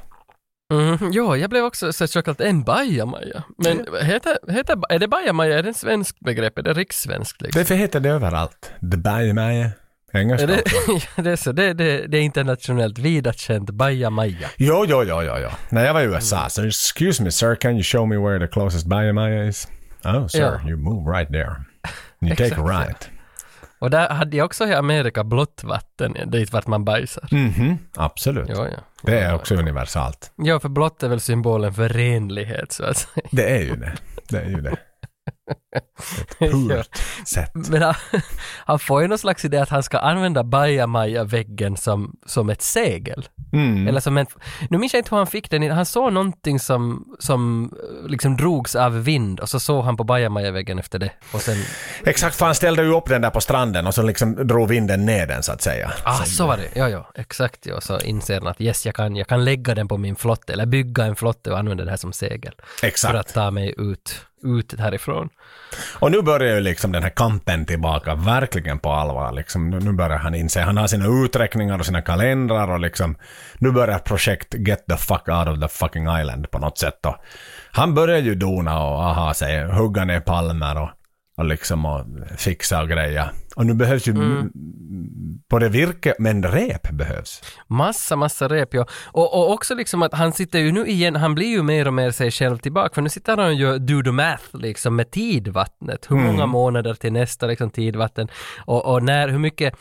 Mm, 0.73 1.12
ja, 1.12 1.36
jag 1.36 1.51
blev 1.51 1.65
också 1.65 1.93
så 1.93 2.07
chockad. 2.07 2.40
En 2.40 2.62
bajamaja. 2.62 3.43
Men 3.59 3.86
heter, 4.03 4.53
heter, 4.53 4.78
är 4.89 4.99
det 4.99 5.09
bajamaja, 5.09 5.59
är 5.59 5.62
det 5.62 5.69
en 5.69 5.74
svensk 5.74 6.20
begrepp? 6.20 6.59
Är 6.59 6.62
det 6.62 6.73
rikssvenskt 6.73 7.43
liksom? 7.43 7.61
Därför 7.61 7.74
heter 7.74 8.01
det 8.01 8.09
överallt. 8.09 8.73
The 8.90 8.97
bajamaja. 8.97 9.70
Engelska 10.15 10.47
det, 10.47 10.62
det, 11.23 11.31
är 11.31 11.36
så, 11.36 11.53
det, 11.53 11.73
det, 11.73 12.07
det 12.07 12.19
är 12.19 12.23
internationellt 12.23 12.99
vida 12.99 13.32
känt, 13.32 13.70
bajamaja. 13.70 14.49
Jo, 14.57 14.85
jo, 14.89 15.03
jo, 15.05 15.23
jo, 15.23 15.35
jo. 15.43 15.49
När 15.70 15.85
jag 15.85 15.94
var 15.94 16.01
i 16.01 16.05
USA 16.05 16.49
så 16.49 16.66
excuse 16.66 17.23
me 17.23 17.31
sir, 17.31 17.55
can 17.55 17.73
you 17.73 17.82
show 17.82 18.09
me 18.09 18.16
where 18.16 18.47
the 18.47 18.53
closest 18.53 18.86
bajamaja 18.86 19.44
is? 19.44 19.69
Oh 20.05 20.27
sir, 20.27 20.40
Ja. 20.40 20.69
you 20.69 20.77
move 20.77 21.19
right 21.19 21.28
there. 21.32 21.57
You 22.20 22.36
take 22.36 22.61
a 22.61 22.65
right. 22.65 23.11
Och 23.82 23.90
där 23.90 24.09
hade 24.09 24.36
jag 24.36 24.44
också 24.44 24.66
i 24.66 24.74
Amerika 24.74 25.24
blått 25.24 25.64
vatten, 25.64 26.16
dit 26.26 26.52
vart 26.52 26.66
man 26.66 26.84
bajsar. 26.84 27.28
Mhm, 27.30 27.78
absolut. 27.94 28.48
Ja, 28.48 28.68
ja. 28.68 28.78
Det 29.02 29.18
är 29.18 29.34
också 29.34 29.54
universalt. 29.54 30.32
Ja, 30.36 30.60
för 30.60 30.68
blått 30.68 31.02
är 31.02 31.09
väl 31.09 31.20
symbolen 31.20 31.74
för 31.74 31.88
renlighet 31.88 32.72
så 32.72 32.84
att 32.84 32.96
säga. 32.96 33.26
Det 33.30 33.50
är 33.50 33.60
ju 33.62 33.76
det. 33.76 33.92
Det 34.28 34.38
är 34.38 34.48
ju 34.48 34.60
det. 34.60 34.76
Purt 36.39 36.98
sätt. 37.27 37.51
Men 37.55 37.82
han, 37.82 37.94
han 38.66 38.78
får 38.78 39.02
ju 39.02 39.09
någon 39.09 39.19
slags 39.19 39.44
idé 39.44 39.59
att 39.59 39.69
han 39.69 39.82
ska 39.82 39.98
använda 39.98 40.44
bajamaja-väggen 40.44 41.77
som, 41.77 42.16
som 42.27 42.51
ett 42.51 42.62
segel. 42.62 43.28
Mm. 43.52 43.89
Eller 43.89 44.01
som 44.01 44.16
en, 44.19 44.27
nu 44.70 44.78
minns 44.78 44.94
jag 44.94 45.01
inte 45.01 45.10
hur 45.10 45.16
han 45.16 45.27
fick 45.27 45.51
den, 45.51 45.70
han 45.70 45.86
såg 45.86 46.12
någonting 46.12 46.60
som, 46.60 47.05
som 47.19 47.73
eh, 47.73 48.09
liksom 48.09 48.36
drogs 48.36 48.74
av 48.74 49.05
vind 49.05 49.40
och 49.40 49.48
så 49.48 49.60
såg 49.60 49.85
han 49.85 49.97
på 49.97 50.05
bajamaja-väggen 50.05 50.78
efter 50.78 50.98
det. 50.98 51.10
Och 51.32 51.40
sen, 51.40 51.56
Exakt, 52.05 52.36
för 52.36 52.47
han 52.47 52.55
ställde 52.55 52.82
ju 52.82 52.94
upp 52.94 53.09
den 53.09 53.23
där 53.23 53.31
på 53.31 53.40
stranden 53.40 53.86
och 53.86 53.94
så 53.94 54.02
liksom 54.02 54.47
drog 54.47 54.69
vinden 54.69 55.06
ner 55.06 55.27
den 55.27 55.43
så 55.43 55.52
att 55.52 55.62
säga. 55.62 55.93
ah 56.05 56.24
så 56.24 56.47
var 56.47 56.56
det, 56.56 56.69
ja 56.74 56.89
ja, 56.89 57.10
exakt 57.14 57.66
ja. 57.66 57.81
Så 57.81 58.01
inser 58.01 58.35
han 58.35 58.47
att 58.47 58.60
yes, 58.60 58.86
jag 58.86 58.94
kan, 58.94 59.16
jag 59.16 59.27
kan 59.27 59.44
lägga 59.44 59.74
den 59.74 59.89
på 59.89 59.98
min 59.98 60.16
flotte, 60.16 60.52
eller 60.52 60.66
bygga 60.66 61.05
en 61.05 61.16
flotte 61.16 61.51
och 61.51 61.59
använda 61.59 61.85
det 61.85 61.90
här 61.90 61.97
som 61.97 62.12
segel. 62.12 62.55
Exakt. 62.82 63.12
För 63.12 63.20
att 63.20 63.35
ta 63.35 63.51
mig 63.51 63.74
ut, 63.78 64.27
ut 64.43 64.81
härifrån. 64.81 65.28
Och 65.98 66.10
nu 66.10 66.23
börjar 66.23 66.55
ju 66.55 66.60
liksom 66.60 66.93
den 66.93 67.02
här 67.02 67.10
kampen 67.10 67.64
tillbaka 67.64 68.14
verkligen 68.14 68.78
på 68.78 68.93
allvar. 68.93 69.32
Liksom, 69.32 69.70
nu, 69.70 69.93
börjar 69.93 70.19
han 70.19 70.35
inse, 70.35 70.60
han 70.60 70.77
har 70.77 70.86
sina 70.86 71.24
uträkningar 71.24 71.78
och 71.78 71.86
sina 71.86 72.02
kalendrar 72.02 72.70
och 72.70 72.81
liksom, 72.81 73.16
nu 73.59 73.70
börjar 73.70 73.98
projekt 73.98 74.55
Get 74.55 74.86
the 74.86 74.97
fuck 74.97 75.28
out 75.28 75.48
of 75.48 75.60
the 75.60 75.69
fucking 75.69 76.06
island 76.20 76.51
på 76.51 76.59
något 76.59 76.78
sätt. 76.78 77.06
Och 77.06 77.16
han 77.73 77.94
börjar 77.94 78.19
ju 78.19 78.35
dona 78.35 78.85
och 78.85 79.02
aha 79.02 79.35
sig, 79.35 79.64
hugga 79.64 80.05
ner 80.05 80.20
palmer 80.20 80.82
och, 80.82 80.90
och 81.36 81.44
liksom 81.44 81.86
och 81.86 82.06
fixa 82.36 82.82
och 82.82 82.88
greja. 82.88 83.30
Och 83.56 83.66
nu 83.66 83.74
behövs 83.74 84.09
ju 84.09 84.12
mm. 84.12 84.50
både 85.50 85.68
virke, 85.68 86.14
men 86.18 86.42
rep 86.42 86.90
behövs. 86.90 87.42
Massa, 87.66 88.16
massa 88.16 88.48
rep 88.48 88.74
ja. 88.74 88.86
Och, 89.04 89.34
och 89.34 89.52
också 89.52 89.74
liksom 89.74 90.02
att 90.02 90.14
han 90.14 90.32
sitter 90.32 90.59
ju 90.59 90.72
nu 90.72 90.86
igen, 90.86 91.16
han 91.16 91.34
blir 91.34 91.46
ju 91.46 91.62
mer 91.62 91.86
och 91.86 91.94
mer 91.94 92.10
sig 92.10 92.30
själv 92.30 92.59
tillbaka, 92.59 92.94
för 92.94 93.02
nu 93.02 93.09
sitter 93.09 93.36
han 93.36 93.46
och 93.46 93.54
gör 93.54 93.78
do 93.78 94.02
the 94.02 94.10
math 94.12 94.56
liksom 94.56 94.96
med 94.96 95.10
tidvattnet. 95.10 96.06
Hur 96.10 96.16
många 96.16 96.46
månader 96.46 96.94
till 96.94 97.12
nästa 97.12 97.46
liksom 97.46 97.70
tidvatten 97.70 98.28
och, 98.59 98.92
och 98.92 99.02
när, 99.02 99.28
hur 99.28 99.38
mycket 99.38 99.74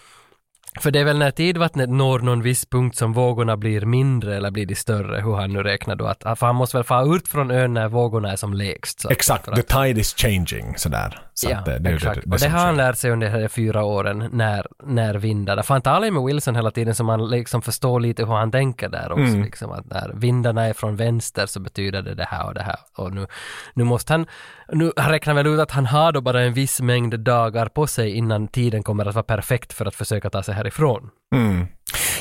för 0.79 0.91
det 0.91 0.99
är 0.99 1.03
väl 1.03 1.17
när 1.17 1.31
tidvattnet 1.31 1.89
når 1.89 2.19
någon 2.19 2.41
viss 2.41 2.65
punkt 2.65 2.97
som 2.97 3.13
vågorna 3.13 3.57
blir 3.57 3.81
mindre 3.81 4.37
eller 4.37 4.51
blir 4.51 4.65
de 4.65 4.75
större, 4.75 5.21
hur 5.21 5.35
han 5.35 5.53
nu 5.53 5.63
räknar 5.63 5.95
då 5.95 6.05
att, 6.05 6.39
för 6.39 6.45
han 6.45 6.55
måste 6.55 6.77
väl 6.77 6.83
få 6.83 7.15
ut 7.15 7.27
från 7.27 7.51
ön 7.51 7.73
när 7.73 7.87
vågorna 7.87 8.31
är 8.31 8.35
som 8.35 8.53
lägst. 8.53 9.05
Exakt, 9.09 9.45
the 9.55 9.61
tide 9.61 9.99
is 9.99 10.15
changing 10.15 10.77
sådär. 10.77 11.19
Ja, 11.49 11.61
det, 11.65 11.89
exakt. 11.89 12.15
det, 12.15 12.21
det, 12.29 12.35
och 12.35 12.39
det 12.39 12.49
har 12.49 12.65
han 12.65 12.77
lärt 12.77 12.97
sig 12.97 13.11
under 13.11 13.27
de 13.27 13.39
här 13.39 13.47
fyra 13.47 13.83
åren 13.83 14.29
när, 14.31 14.67
när 14.83 15.13
vindarna, 15.13 15.63
för 15.63 15.73
han 15.73 15.81
talar 15.81 16.11
med 16.11 16.23
Wilson 16.23 16.55
hela 16.55 16.71
tiden 16.71 16.95
så 16.95 17.03
man 17.03 17.29
liksom 17.29 17.61
förstår 17.61 17.99
lite 17.99 18.25
hur 18.25 18.33
han 18.33 18.51
tänker 18.51 18.89
där 18.89 19.11
också. 19.11 19.23
Mm. 19.23 19.43
Liksom, 19.43 19.71
att 19.71 19.85
när 19.85 20.11
vindarna 20.13 20.65
är 20.67 20.73
från 20.73 20.95
vänster 20.95 21.45
så 21.45 21.59
betyder 21.59 22.01
det 22.01 22.15
det 22.15 22.27
här 22.29 22.47
och 22.47 22.53
det 22.53 22.63
här. 22.63 22.77
Och 22.95 23.13
nu, 23.13 23.27
nu 23.73 23.83
måste 23.83 24.13
han, 24.13 24.25
nu, 24.73 24.91
han 24.97 25.11
räknar 25.11 25.33
väl 25.33 25.47
ut 25.47 25.59
att 25.59 25.71
han 25.71 25.85
har 25.85 26.11
då 26.11 26.21
bara 26.21 26.41
en 26.41 26.53
viss 26.53 26.81
mängd 26.81 27.19
dagar 27.19 27.65
på 27.65 27.87
sig 27.87 28.11
innan 28.11 28.47
tiden 28.47 28.83
kommer 28.83 29.05
att 29.05 29.15
vara 29.15 29.23
perfekt 29.23 29.73
för 29.73 29.85
att 29.85 29.95
försöka 29.95 30.29
ta 30.29 30.43
sig 30.43 30.55
härifrån. 30.55 31.09
Mm. 31.35 31.67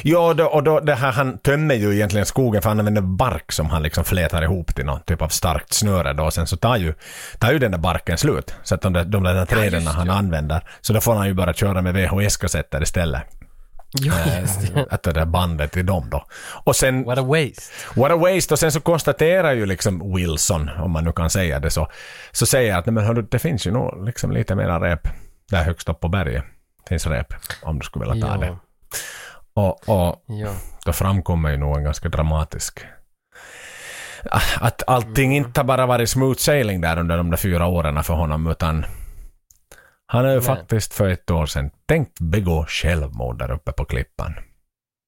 Ja, 0.03 0.35
då, 0.35 0.45
och 0.45 0.63
då, 0.63 0.81
det 0.81 0.95
här, 0.95 1.13
han 1.13 1.39
tömmer 1.39 1.75
ju 1.75 1.95
egentligen 1.95 2.27
skogen 2.27 2.63
för 2.63 2.69
han 2.69 2.79
använder 2.79 3.03
bark 3.03 3.53
som 3.53 3.71
han 3.71 3.83
liksom 3.83 4.05
flätar 4.05 4.43
ihop 4.43 4.75
till 4.75 4.85
någon 4.85 5.01
typ 5.03 5.23
av 5.23 5.29
starkt 5.29 5.73
snöre 5.73 6.13
då. 6.13 6.25
Och 6.25 6.33
sen 6.33 6.47
så 6.47 6.57
tar 6.57 6.77
ju, 6.77 6.95
tar 7.39 7.53
ju 7.53 7.59
den 7.59 7.71
där 7.71 7.79
barken 7.79 8.19
slut. 8.19 8.55
Så 8.63 8.75
att 8.75 8.83
de 8.83 8.93
där, 8.93 9.05
de 9.05 9.23
där 9.23 9.47
träden 9.47 9.87
han 9.87 10.11
använder, 10.11 10.65
så 10.81 10.93
då 10.93 11.01
får 11.01 11.15
han 11.15 11.27
ju 11.27 11.35
bara 11.35 11.53
köra 11.53 11.83
med 11.83 11.95
VHS-kassetter 11.95 12.83
istället. 12.83 13.23
Ja, 13.93 14.15
just 14.41 14.75
det. 14.75 14.87
Att 14.91 15.03
det 15.03 15.13
där 15.13 15.27
bandet 15.27 15.77
i 15.77 15.83
dem 15.83 16.09
då. 16.11 16.25
Och 16.65 16.77
sen, 16.77 17.05
What 17.05 17.19
a 17.19 17.23
waste. 17.23 17.63
what 18.01 18.11
a 18.11 18.17
waste. 18.17 18.55
Och 18.55 18.59
sen 18.59 18.73
så 18.73 18.81
konstaterar 18.81 19.53
ju 19.53 19.67
liksom 19.67 20.15
Wilson, 20.15 20.71
om 20.79 20.91
man 20.91 21.05
nu 21.05 21.13
kan 21.13 21.31
säga 21.31 21.61
det 21.61 21.71
så, 21.71 21.89
så 22.33 22.47
säger 22.47 22.77
att 22.77 22.87
nej, 22.87 22.93
men 22.93 23.05
hördu, 23.05 23.23
det 23.23 23.39
finns 23.39 23.67
ju 23.67 23.71
nog 23.71 24.05
liksom 24.07 24.31
lite 24.31 24.55
mera 24.55 24.81
rep 24.81 25.09
där 25.51 25.65
högst 25.65 25.89
upp 25.89 26.01
på 26.01 26.09
berget. 26.09 26.45
Finns 26.89 27.07
rep, 27.07 27.35
om 27.63 27.79
du 27.79 27.85
skulle 27.85 28.13
vilja 28.13 28.27
ta 28.29 28.37
det. 28.37 28.57
Och, 29.61 29.89
och 29.89 30.25
ja. 30.27 30.55
då 30.85 30.93
framkommer 30.93 31.51
ju 31.51 31.57
nog 31.57 31.77
en 31.77 31.85
ganska 31.85 32.09
dramatisk 32.09 32.87
att 34.61 34.89
allting 34.89 35.37
inte 35.37 35.61
har 35.61 35.65
bara 35.65 35.87
varit 35.87 36.11
smooth 36.11 36.39
sailing 36.39 36.81
där 36.81 36.99
under 36.99 37.17
de 37.17 37.31
där 37.31 37.37
fyra 37.37 37.67
åren 37.67 38.05
för 38.05 38.15
honom 38.15 38.47
utan 38.47 38.85
han 40.07 40.25
har 40.25 40.33
ju 40.33 40.39
Nej. 40.39 40.47
faktiskt 40.47 40.95
för 40.95 41.09
ett 41.09 41.31
år 41.31 41.47
sedan 41.47 41.71
tänkt 41.87 42.21
begå 42.21 42.65
självmord 42.69 43.39
där 43.39 43.51
uppe 43.51 43.73
på 43.73 43.85
klippan. 43.85 44.35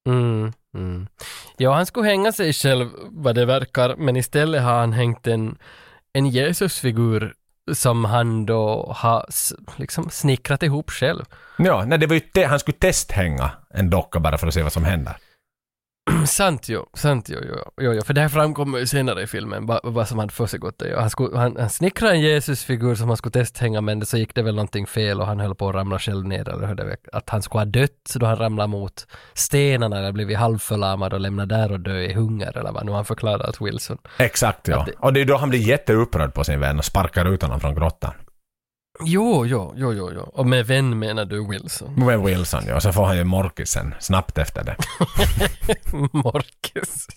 Mm, 0.09 0.53
mm. 0.75 1.07
Ja, 1.57 1.73
han 1.73 1.85
skulle 1.85 2.07
hänga 2.07 2.31
sig 2.31 2.53
själv 2.53 2.89
vad 3.09 3.35
det 3.35 3.45
verkar, 3.45 3.95
men 3.95 4.15
istället 4.15 4.61
har 4.61 4.73
han 4.73 4.93
hängt 4.93 5.27
en, 5.27 5.57
en 6.13 6.25
Jesusfigur 6.25 7.33
som 7.71 8.05
han 8.05 8.45
då 8.45 8.93
har 8.97 9.25
liksom 9.75 10.09
snickrat 10.09 10.63
ihop 10.63 10.91
själv. 10.91 11.23
Ja, 11.57 11.83
nej, 11.85 11.97
det 11.97 12.07
var 12.07 12.13
ju 12.13 12.19
te- 12.19 12.45
han 12.45 12.59
skulle 12.59 12.77
testhänga 12.77 13.51
en 13.73 13.89
docka 13.89 14.19
bara 14.19 14.37
för 14.37 14.47
att 14.47 14.53
se 14.53 14.63
vad 14.63 14.73
som 14.73 14.83
händer. 14.83 15.13
sant 16.27 16.69
ju, 16.69 16.79
sant 16.93 17.29
ju, 17.29 17.35
jo, 17.49 17.55
jo, 17.81 17.93
jo, 17.93 18.01
för 18.01 18.13
det 18.13 18.21
här 18.21 18.29
framkommer 18.29 18.79
ju 18.79 18.87
senare 18.87 19.21
i 19.21 19.27
filmen, 19.27 19.65
vad, 19.65 19.79
vad 19.83 20.07
som 20.07 20.19
hade 20.19 20.31
försiggått. 20.33 20.81
jo. 20.85 20.97
Han, 20.99 21.09
skulle, 21.09 21.37
han, 21.37 21.57
han 21.59 21.69
snickrade 21.69 22.13
en 22.13 22.21
Jesusfigur 22.21 22.95
som 22.95 23.07
han 23.07 23.17
skulle 23.17 23.31
testhänga, 23.31 23.81
men 23.81 24.05
så 24.05 24.17
gick 24.17 24.35
det 24.35 24.41
väl 24.41 24.55
någonting 24.55 24.87
fel 24.87 25.21
och 25.21 25.27
han 25.27 25.39
höll 25.39 25.55
på 25.55 25.69
att 25.69 25.75
ramla 25.75 25.99
själv 25.99 26.25
ner, 26.25 26.49
eller 26.49 26.67
hur 26.67 26.75
det 26.75 26.97
att 27.13 27.29
han 27.29 27.41
skulle 27.41 27.59
ha 27.61 27.65
dött 27.65 28.13
då 28.15 28.25
han 28.25 28.35
ramlade 28.35 28.67
mot 28.67 29.07
stenarna 29.33 29.97
eller 29.99 30.11
blivit 30.11 30.37
halvförlamad 30.37 31.13
och 31.13 31.19
lämnat 31.19 31.49
där 31.49 31.71
och 31.71 31.79
dö 31.79 31.99
i 32.01 32.13
hunger, 32.13 32.57
eller 32.57 32.71
vad 32.71 32.85
nu 32.85 32.91
han 32.91 33.05
förklarar 33.05 33.49
åt 33.49 33.61
Wilson. 33.61 33.97
Exakt 34.19 34.67
ja. 34.67 34.83
Det- 34.87 34.93
Och 34.99 35.13
det 35.13 35.21
är 35.21 35.25
då 35.25 35.37
han 35.37 35.49
blir 35.49 35.59
jätteupprörd 35.59 36.33
på 36.33 36.43
sin 36.43 36.59
vän 36.59 36.77
och 36.77 36.85
sparkar 36.85 37.25
ut 37.33 37.41
honom 37.41 37.59
från 37.59 37.75
grottan. 37.75 38.13
Jo, 38.99 39.45
jo, 39.45 39.73
jo, 39.77 39.93
jo, 39.93 40.11
jo. 40.15 40.21
Och 40.21 40.45
med 40.45 40.65
vän 40.67 40.99
menar 40.99 41.25
du 41.25 41.47
Wilson? 41.47 41.93
Med 42.05 42.19
Wilson 42.19 42.63
ja, 42.67 42.79
så 42.79 42.93
får 42.93 43.05
han 43.05 43.17
ju 43.17 43.23
morkisen 43.23 43.95
snabbt 43.99 44.37
efter 44.37 44.63
det. 44.63 44.75
Morkes. 46.13 47.07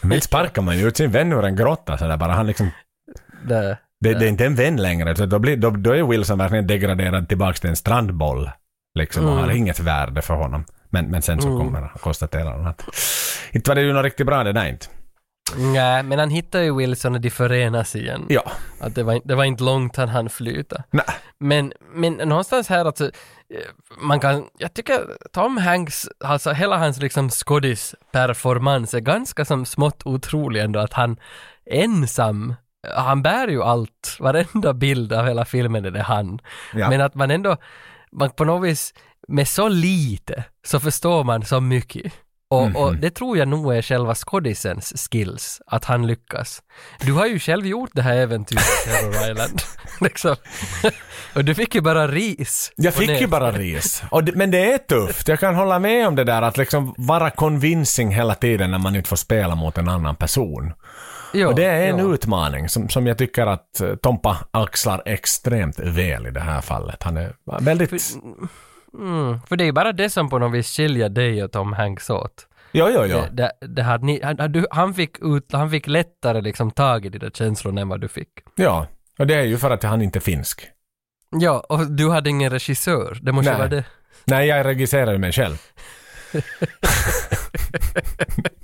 Men 0.00 0.12
inte 0.12 0.26
sparkar 0.26 0.62
man 0.62 0.78
ju 0.78 0.88
ut 0.88 0.96
sin 0.96 1.10
vän 1.10 1.32
ur 1.32 1.44
en 1.44 1.56
grotta 1.56 1.98
sådär 1.98 2.16
bara. 2.16 2.32
Han 2.32 2.46
liksom 2.46 2.70
Det, 3.48 3.78
Det, 4.00 4.14
det 4.14 4.24
är 4.24 4.28
inte 4.28 4.46
en 4.46 4.54
vän 4.54 4.76
längre, 4.76 5.16
så 5.16 5.26
då, 5.26 5.38
blir, 5.38 5.56
då, 5.56 5.70
då 5.70 5.90
är 5.96 6.02
Wilson 6.02 6.38
verkligen 6.38 6.66
degraderad 6.66 7.28
tillbaks 7.28 7.60
till 7.60 7.70
en 7.70 7.76
strandboll. 7.76 8.50
Liksom, 8.98 9.24
och 9.26 9.32
Mm. 9.32 9.44
har 9.44 9.50
inget 9.50 9.80
värde 9.80 10.22
för 10.22 10.34
honom. 10.34 10.64
Men, 10.90 11.10
men 11.10 11.22
sen 11.22 11.40
så 11.40 11.48
Mm. 11.48 11.58
kommer 11.58 11.80
han, 11.80 11.90
konstaterar 12.00 12.52
han 12.52 12.66
att 12.66 12.82
inte 13.52 13.70
var 13.70 13.74
det 13.74 13.80
ju 13.82 13.92
något 13.92 14.04
riktigt 14.04 14.26
bra 14.26 14.44
det 14.44 14.52
där 14.52 14.68
inte. 14.68 14.86
Nej, 15.56 16.02
men 16.02 16.18
han 16.18 16.30
hittar 16.30 16.60
ju 16.60 16.76
Wilson 16.76 17.14
och 17.14 17.20
de 17.20 17.30
förenas 17.30 17.96
igen. 17.96 18.26
Ja. 18.28 18.50
Att 18.80 18.94
det, 18.94 19.02
var, 19.02 19.20
det 19.24 19.34
var 19.34 19.44
inte 19.44 19.64
långt 19.64 19.96
han 19.96 20.08
hann 20.08 20.28
flyta. 20.28 20.82
Nej. 20.90 21.04
Men, 21.38 21.72
men 21.92 22.12
någonstans 22.12 22.68
här 22.68 22.84
alltså, 22.84 23.10
man 24.00 24.20
kan, 24.20 24.44
jag 24.58 24.74
tycker 24.74 25.00
Tom 25.32 25.56
Hanks, 25.56 26.08
alltså 26.24 26.52
hela 26.52 26.76
hans 26.76 26.98
liksom 26.98 27.30
skådisperformance 27.30 28.96
är 28.96 29.00
ganska 29.00 29.44
som 29.44 29.66
smått 29.66 30.06
otrolig 30.06 30.62
ändå 30.62 30.80
att 30.80 30.92
han 30.92 31.16
ensam, 31.70 32.54
han 32.96 33.22
bär 33.22 33.48
ju 33.48 33.62
allt, 33.62 34.16
varenda 34.20 34.74
bild 34.74 35.12
av 35.12 35.26
hela 35.26 35.44
filmen 35.44 35.84
är 35.84 35.90
det 35.90 36.02
han. 36.02 36.40
Ja. 36.74 36.90
Men 36.90 37.00
att 37.00 37.14
man 37.14 37.30
ändå, 37.30 37.56
man 38.12 38.30
på 38.30 38.44
något 38.44 38.68
vis, 38.68 38.94
med 39.28 39.48
så 39.48 39.68
lite 39.68 40.44
så 40.66 40.80
förstår 40.80 41.24
man 41.24 41.44
så 41.44 41.60
mycket. 41.60 42.12
Och, 42.50 42.62
och 42.76 42.92
Mhm. 42.92 43.00
det 43.00 43.10
tror 43.10 43.38
jag 43.38 43.48
nog 43.48 43.74
är 43.76 43.82
själva 43.82 44.14
skådisens 44.14 45.08
skills, 45.10 45.60
att 45.66 45.84
han 45.84 46.06
lyckas. 46.06 46.62
Du 47.00 47.12
har 47.12 47.26
ju 47.26 47.38
själv 47.38 47.66
gjort 47.66 47.90
det 47.92 48.02
här 48.02 48.16
äventyret, 48.16 48.62
Terror 48.84 49.30
Island. 49.30 49.60
liksom. 50.00 50.36
och 51.34 51.44
du 51.44 51.54
fick 51.54 51.74
ju 51.74 51.80
bara 51.80 52.08
ris. 52.08 52.72
Jag 52.76 52.94
fick 52.94 53.08
ju 53.08 53.14
nätet. 53.14 53.30
bara 53.30 53.52
ris. 53.52 54.02
Det, 54.22 54.34
men 54.34 54.50
det 54.50 54.72
är 54.72 54.78
tufft. 54.78 55.28
Jag 55.28 55.40
kan 55.40 55.54
hålla 55.54 55.78
med 55.78 56.08
om 56.08 56.14
det 56.16 56.24
där 56.24 56.42
att 56.42 56.56
liksom 56.56 56.94
vara 56.98 57.30
convincing 57.30 58.10
hela 58.14 58.34
tiden 58.34 58.70
när 58.70 58.78
man 58.78 58.96
inte 58.96 59.08
får 59.08 59.16
spela 59.16 59.54
mot 59.54 59.78
en 59.78 59.88
annan 59.88 60.16
person. 60.16 60.72
Jo, 61.34 61.48
och 61.48 61.54
det 61.54 61.64
är 61.64 61.88
en 61.90 61.98
jo. 61.98 62.14
utmaning 62.14 62.68
som, 62.68 62.88
som 62.88 63.06
jag 63.06 63.18
tycker 63.18 63.46
att 63.46 63.80
eh, 63.80 63.94
Tompa 63.94 64.36
axlar 64.50 65.02
extremt 65.06 65.78
väl 65.78 66.26
i 66.26 66.30
det 66.30 66.40
här 66.40 66.60
fallet. 66.60 67.02
Han 67.02 67.16
är 67.16 67.32
väldigt... 67.60 67.92
Mm, 68.98 69.40
för 69.40 69.56
det 69.56 69.64
är 69.64 69.72
bara 69.72 69.92
det 69.92 70.10
som 70.10 70.30
på 70.30 70.38
något 70.38 70.54
vis 70.54 70.76
skiljer 70.76 71.08
dig 71.08 71.44
och 71.44 71.52
Tom 71.52 71.72
Hanks 71.72 72.10
åt. 72.10 72.46
Jo, 72.72 72.88
jo, 72.94 73.04
jo. 73.04 73.22
Det, 73.32 73.52
det, 73.60 73.82
hade 73.82 74.06
ni, 74.06 74.20
han, 74.22 74.64
han, 74.70 74.94
fick 74.94 75.22
ut, 75.22 75.52
han 75.52 75.70
fick 75.70 75.86
lättare 75.86 76.40
liksom 76.40 76.70
tag 76.70 77.06
i 77.06 77.08
de 77.08 77.18
där 77.18 77.30
känslorna 77.30 77.80
än 77.80 77.88
vad 77.88 78.00
du 78.00 78.08
fick. 78.08 78.28
Ja. 78.54 78.86
Och 79.18 79.26
det 79.26 79.34
är 79.34 79.42
ju 79.42 79.58
för 79.58 79.70
att 79.70 79.82
han 79.82 80.02
inte 80.02 80.18
är 80.18 80.20
finsk. 80.20 80.68
Ja, 81.30 81.66
och 81.68 81.90
du 81.90 82.10
hade 82.10 82.30
ingen 82.30 82.50
regissör. 82.50 83.18
Det 83.22 83.32
måste 83.32 83.50
Nej. 83.50 83.58
vara 83.58 83.68
det. 83.68 83.84
Nej, 84.24 84.48
jag 84.48 84.66
regisserar 84.66 85.12
ju 85.12 85.18
mig 85.18 85.32
själv. 85.32 85.56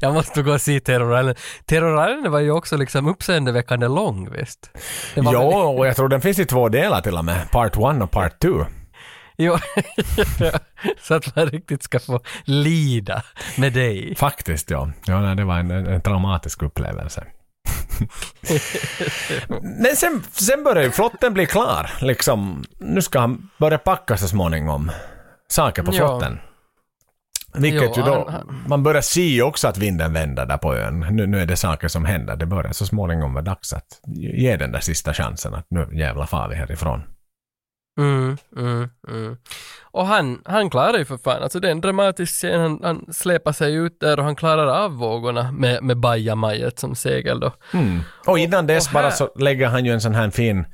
Jag 0.00 0.14
måste 0.14 0.42
gå 0.42 0.52
och 0.52 0.60
se 0.60 0.80
Terror 0.80 1.18
Island. 1.20 1.38
Terror 1.64 2.10
Island 2.10 2.28
var 2.28 2.40
ju 2.40 2.50
också 2.50 2.76
liksom 2.76 3.08
uppseendeväckande 3.08 3.88
lång, 3.88 4.30
visst? 4.30 4.70
Väl- 5.14 5.36
och 5.36 5.86
jag 5.86 5.96
tror 5.96 6.08
den 6.08 6.20
finns 6.20 6.38
i 6.38 6.44
två 6.44 6.68
delar 6.68 7.00
till 7.00 7.16
och 7.16 7.24
med. 7.24 7.50
Part 7.50 7.76
1 7.76 8.02
och 8.02 8.10
Part 8.10 8.40
2. 8.40 8.66
Jo, 9.36 9.58
så 11.02 11.14
att 11.14 11.36
man 11.36 11.46
riktigt 11.46 11.82
ska 11.82 12.00
få 12.00 12.20
lida 12.44 13.22
med 13.56 13.72
dig. 13.72 14.14
Faktiskt, 14.14 14.70
ja. 14.70 14.90
Ja, 15.04 15.20
nej, 15.20 15.36
det 15.36 15.44
var 15.44 15.58
en, 15.58 15.70
en, 15.70 16.00
traumatisk 16.00 16.62
upplevelse. 16.62 17.24
Men 19.62 19.96
sen, 19.96 20.22
sen 20.32 20.64
börjar 20.64 20.82
ju 20.82 20.90
flotten 20.90 21.34
bli 21.34 21.46
klar. 21.46 21.90
Liksom, 22.00 22.64
nu 22.78 23.02
ska 23.02 23.20
han 23.20 23.50
börja 23.58 23.78
packa 23.78 24.16
så 24.16 24.28
småningom 24.28 24.90
saker 25.48 25.82
på 25.82 25.94
Ja. 25.94 26.22
Vilket 27.54 27.82
Jo, 27.82 27.92
ju 27.96 28.02
då, 28.02 28.14
han- 28.14 28.32
han- 28.34 28.64
man 28.68 28.82
börjar 28.82 29.02
se 29.02 29.42
också 29.42 29.68
att 29.68 29.78
vinden 29.78 30.12
vänder 30.12 30.46
där 30.46 30.56
på 30.58 30.74
ön. 30.76 31.00
Nu, 31.10 31.26
nu 31.26 31.40
är 31.40 31.46
det 31.46 31.56
saker 31.56 31.88
som 31.88 32.04
händer. 32.04 32.36
Det 32.36 32.46
börjar 32.46 32.72
så 32.72 32.86
småningom 32.86 33.34
vara 33.34 33.44
dags 33.44 33.72
att 33.72 34.00
ge 34.06 34.56
den 34.56 34.72
där 34.72 34.80
sista 34.80 35.14
chansen 35.14 35.54
att 35.54 35.66
nu 35.70 35.88
jävla 35.92 36.26
far 36.26 36.48
vi 36.48 36.54
härifrån. 36.54 37.02
Mm, 38.00 38.36
mm, 38.56 38.88
mm. 39.08 39.36
Och 39.82 40.06
han, 40.06 40.42
han 40.44 40.70
klarar 40.70 40.98
ju 40.98 41.04
för 41.04 41.16
fan, 41.18 41.42
alltså 41.42 41.60
det 41.60 41.68
är 41.68 41.72
en 41.72 41.80
dramatisk 41.80 42.32
scen, 42.32 42.60
han, 42.60 42.80
han 42.82 43.12
släpar 43.12 43.52
sig 43.52 43.74
ut 43.74 44.00
där 44.00 44.18
och 44.18 44.24
han 44.24 44.36
klarar 44.36 44.66
av 44.84 44.92
vågorna 44.92 45.52
med, 45.52 45.82
med 45.82 45.96
bajamajet 46.00 46.78
som 46.78 46.94
segel 46.94 47.40
då. 47.40 47.52
Och 48.26 48.38
innan 48.38 48.66
dess 48.66 48.86
och 48.86 48.92
bara 48.92 49.02
här- 49.02 49.10
så 49.10 49.30
lägger 49.36 49.66
han 49.68 49.84
ju 49.84 49.92
en 49.92 50.00
sån 50.00 50.14
här 50.14 50.30
fin, 50.30 50.64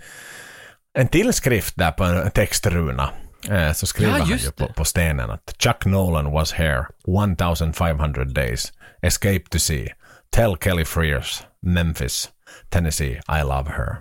en 0.98 1.08
till 1.08 1.32
skrift 1.32 1.76
där 1.76 1.90
på 1.90 2.04
en 2.04 2.30
textruna. 2.30 3.10
Eh, 3.50 3.72
Så 3.72 3.86
skriver 3.86 4.12
Ja, 4.12 4.18
han 4.18 4.28
ju 4.28 4.50
på, 4.50 4.72
på 4.72 4.84
stenen 4.84 5.30
att 5.30 5.54
Chuck 5.58 5.84
Nolan 5.84 6.32
was 6.32 6.52
here 6.52 6.86
1500 7.06 8.24
days. 8.24 8.72
Escape 9.02 9.42
to 9.50 9.58
sea. 9.58 9.88
Tell 10.30 10.56
Kelly 10.56 10.84
Frears. 10.84 11.42
Memphis. 11.62 12.30
Tennessee. 12.70 13.20
I 13.28 13.42
love 13.42 13.70
her. 13.70 13.96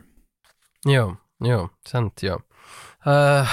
Jo, 0.86 1.16
jo, 1.44 1.70
sant 1.88 2.20
jo. 2.24 2.42
Uh, 3.08 3.48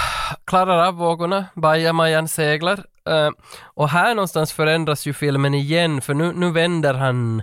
klarar 0.45 0.87
av 0.87 0.95
vågorna, 0.95 1.47
bajamajan 1.55 2.29
seglar. 2.29 2.79
Uh, 3.09 3.31
och 3.75 3.89
här 3.89 4.15
någonstans 4.15 4.53
förändras 4.53 5.07
ju 5.07 5.13
filmen 5.13 5.55
igen, 5.55 6.01
för 6.01 6.15
nu, 6.15 6.33
nu 6.33 6.51
vänder 6.53 6.95
han 6.95 7.43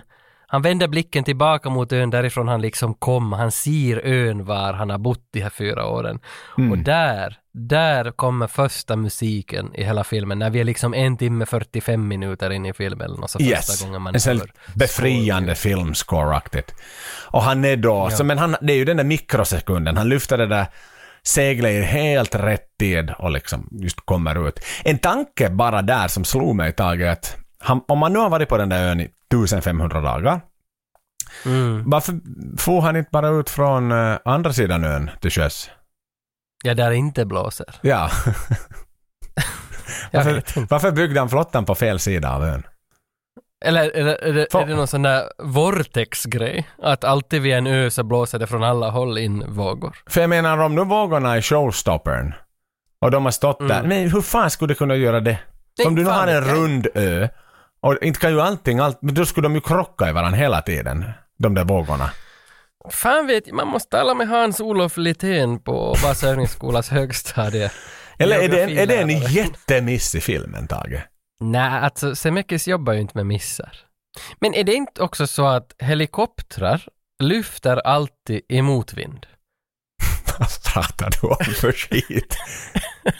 han 0.52 0.62
vänder 0.62 0.88
blicken 0.88 1.24
tillbaka 1.24 1.70
mot 1.70 1.92
ön 1.92 2.10
därifrån 2.10 2.48
han 2.48 2.60
liksom 2.60 2.94
kom. 2.94 3.32
Han 3.32 3.52
ser 3.52 3.96
ön 4.06 4.44
var 4.44 4.72
han 4.72 4.90
har 4.90 4.98
bott 4.98 5.28
de 5.32 5.40
här 5.40 5.50
fyra 5.50 5.86
åren. 5.86 6.18
Och 6.70 6.78
där, 6.78 7.36
där 7.54 8.10
kommer 8.10 8.46
första 8.46 8.96
musiken 8.96 9.74
i 9.74 9.84
hela 9.84 10.04
filmen. 10.04 10.38
När 10.38 10.50
vi 10.50 10.60
är 10.60 10.64
liksom 10.64 10.94
en 10.94 11.16
timme 11.16 11.46
45 11.46 12.08
minuter 12.08 12.50
in 12.50 12.66
i 12.66 12.72
filmen. 12.72 13.10
något 13.10 13.30
så 13.30 13.38
första 13.38 13.50
Yes. 13.50 13.84
gången 13.84 14.02
man 14.02 14.14
En 14.14 14.20
hör 14.38 14.46
befriande 14.74 15.54
filmscore-aktigt. 15.54 16.74
Och 17.30 17.42
han 17.42 17.64
är 17.64 17.76
då, 17.76 18.10
så, 18.10 18.24
men 18.24 18.38
han, 18.38 18.56
det 18.60 18.72
är 18.72 18.76
ju 18.76 18.84
den 18.84 18.96
där 18.96 19.04
mikrosekunden. 19.04 19.96
Han 19.96 20.08
lyfter 20.08 20.38
det 20.38 20.46
där 20.46 20.66
seglet 21.22 21.70
i 21.72 21.82
helt 21.82 22.34
rätt 22.34 22.78
tid 22.78 23.10
och 23.18 23.30
liksom 23.30 23.68
just 23.72 24.00
kommer 24.06 24.48
ut. 24.48 24.60
En 24.84 24.98
tanke 24.98 25.50
bara 25.50 25.82
där 25.82 26.08
som 26.08 26.24
slog 26.24 26.56
mig 26.56 26.72
Tage 26.72 27.02
att 27.02 27.36
han, 27.62 27.80
om 27.88 27.98
man 27.98 28.12
nu 28.12 28.18
har 28.18 28.30
varit 28.30 28.48
på 28.48 28.56
den 28.56 28.68
där 28.68 28.88
ön 28.88 29.00
i 29.00 29.04
1500 29.04 30.00
dagar, 30.00 30.40
Mm. 31.46 31.90
varför 31.90 32.14
får 32.58 32.80
han 32.80 32.96
inte 32.96 33.08
bara 33.12 33.28
ut 33.28 33.50
från 33.50 33.92
eh, 33.92 34.18
andra 34.24 34.52
sidan 34.52 34.84
ön 34.84 35.10
till 35.20 35.30
sjöss? 35.30 35.70
Ja, 36.64 36.74
där 36.74 36.90
det 36.90 36.96
inte 36.96 37.24
blåser. 37.24 37.74
Ja. 37.80 38.10
Varför, 40.12 40.42
varför 40.70 40.90
byggde 40.90 41.20
han 41.20 41.28
flottan 41.28 41.64
på 41.64 41.74
fel 41.74 41.98
sida 41.98 42.34
av 42.34 42.44
ön? 42.44 42.62
Eller 43.64 43.82
det, 43.82 43.98
är 44.00 44.32
det, 44.32 44.54
är 44.54 44.66
det 44.66 44.74
någon 44.74 44.86
sån 44.86 45.02
där 45.02 45.22
vortex-grej? 45.38 46.68
Att 46.82 47.04
alltid 47.04 47.42
vid 47.42 47.54
en 47.54 47.66
ö 47.66 47.90
så 47.90 48.02
blåser 48.02 48.38
det 48.38 48.46
från 48.46 48.62
alla 48.62 48.90
håll 48.90 49.18
in 49.18 49.44
vågor. 49.48 49.96
För 50.06 50.20
jag 50.20 50.30
menar 50.30 50.58
om 50.58 50.74
nu 50.74 50.84
vågorna 50.84 51.36
är 51.36 51.40
showstoppern 51.40 52.34
och 53.00 53.10
de 53.10 53.24
har 53.24 53.32
stått 53.32 53.68
där, 53.68 53.82
men 53.82 54.10
hur 54.10 54.20
fan 54.20 54.50
skulle 54.50 54.74
de 54.74 54.78
kunna 54.78 54.94
göra 54.96 55.20
det? 55.20 55.38
Om 55.86 55.94
du 55.94 56.04
nu 56.04 56.10
har 56.10 56.26
en 56.26 56.44
rund 56.44 56.86
ö 56.94 57.28
och 57.82 58.02
inte 58.02 58.20
kan 58.20 58.32
ju 58.32 58.40
allting, 58.40 58.78
allt, 58.78 59.02
men 59.02 59.14
då 59.14 59.26
skulle 59.26 59.44
de 59.44 59.54
ju 59.54 59.60
krocka 59.60 60.08
i 60.08 60.12
varandra 60.12 60.38
hela 60.38 60.62
tiden, 60.62 61.04
de 61.38 61.54
där 61.54 61.64
vågorna. 61.64 62.10
Fan 62.90 63.26
vet 63.26 63.52
man 63.52 63.68
måste 63.68 63.96
tala 63.96 64.14
med 64.14 64.28
Hans-Olof 64.28 64.96
Litén 64.96 65.58
på 65.58 65.96
Vasa 66.02 66.28
övningsskolas 66.28 66.88
högstadie. 66.88 67.70
Eller 68.18 68.38
är 68.38 68.48
det, 68.48 68.62
en, 68.62 68.78
är 68.78 68.86
det 68.86 68.96
en 68.96 69.08
jättemiss 69.08 70.14
i 70.14 70.20
filmen, 70.20 70.66
Tage? 70.66 71.02
Nej, 71.40 71.80
alltså 71.80 72.14
Semekis 72.14 72.68
jobbar 72.68 72.92
ju 72.92 73.00
inte 73.00 73.18
med 73.18 73.26
missar. 73.26 73.78
Men 74.40 74.54
är 74.54 74.64
det 74.64 74.74
inte 74.74 75.02
också 75.02 75.26
så 75.26 75.46
att 75.46 75.74
helikoptrar 75.78 76.88
lyfter 77.22 77.76
alltid 77.76 78.40
i 78.48 78.62
motvind? 78.62 79.26
Vad 80.38 80.62
pratar 80.72 81.10
du 81.20 81.28
om 81.28 81.54
för 81.54 81.72
skit? 81.72 82.36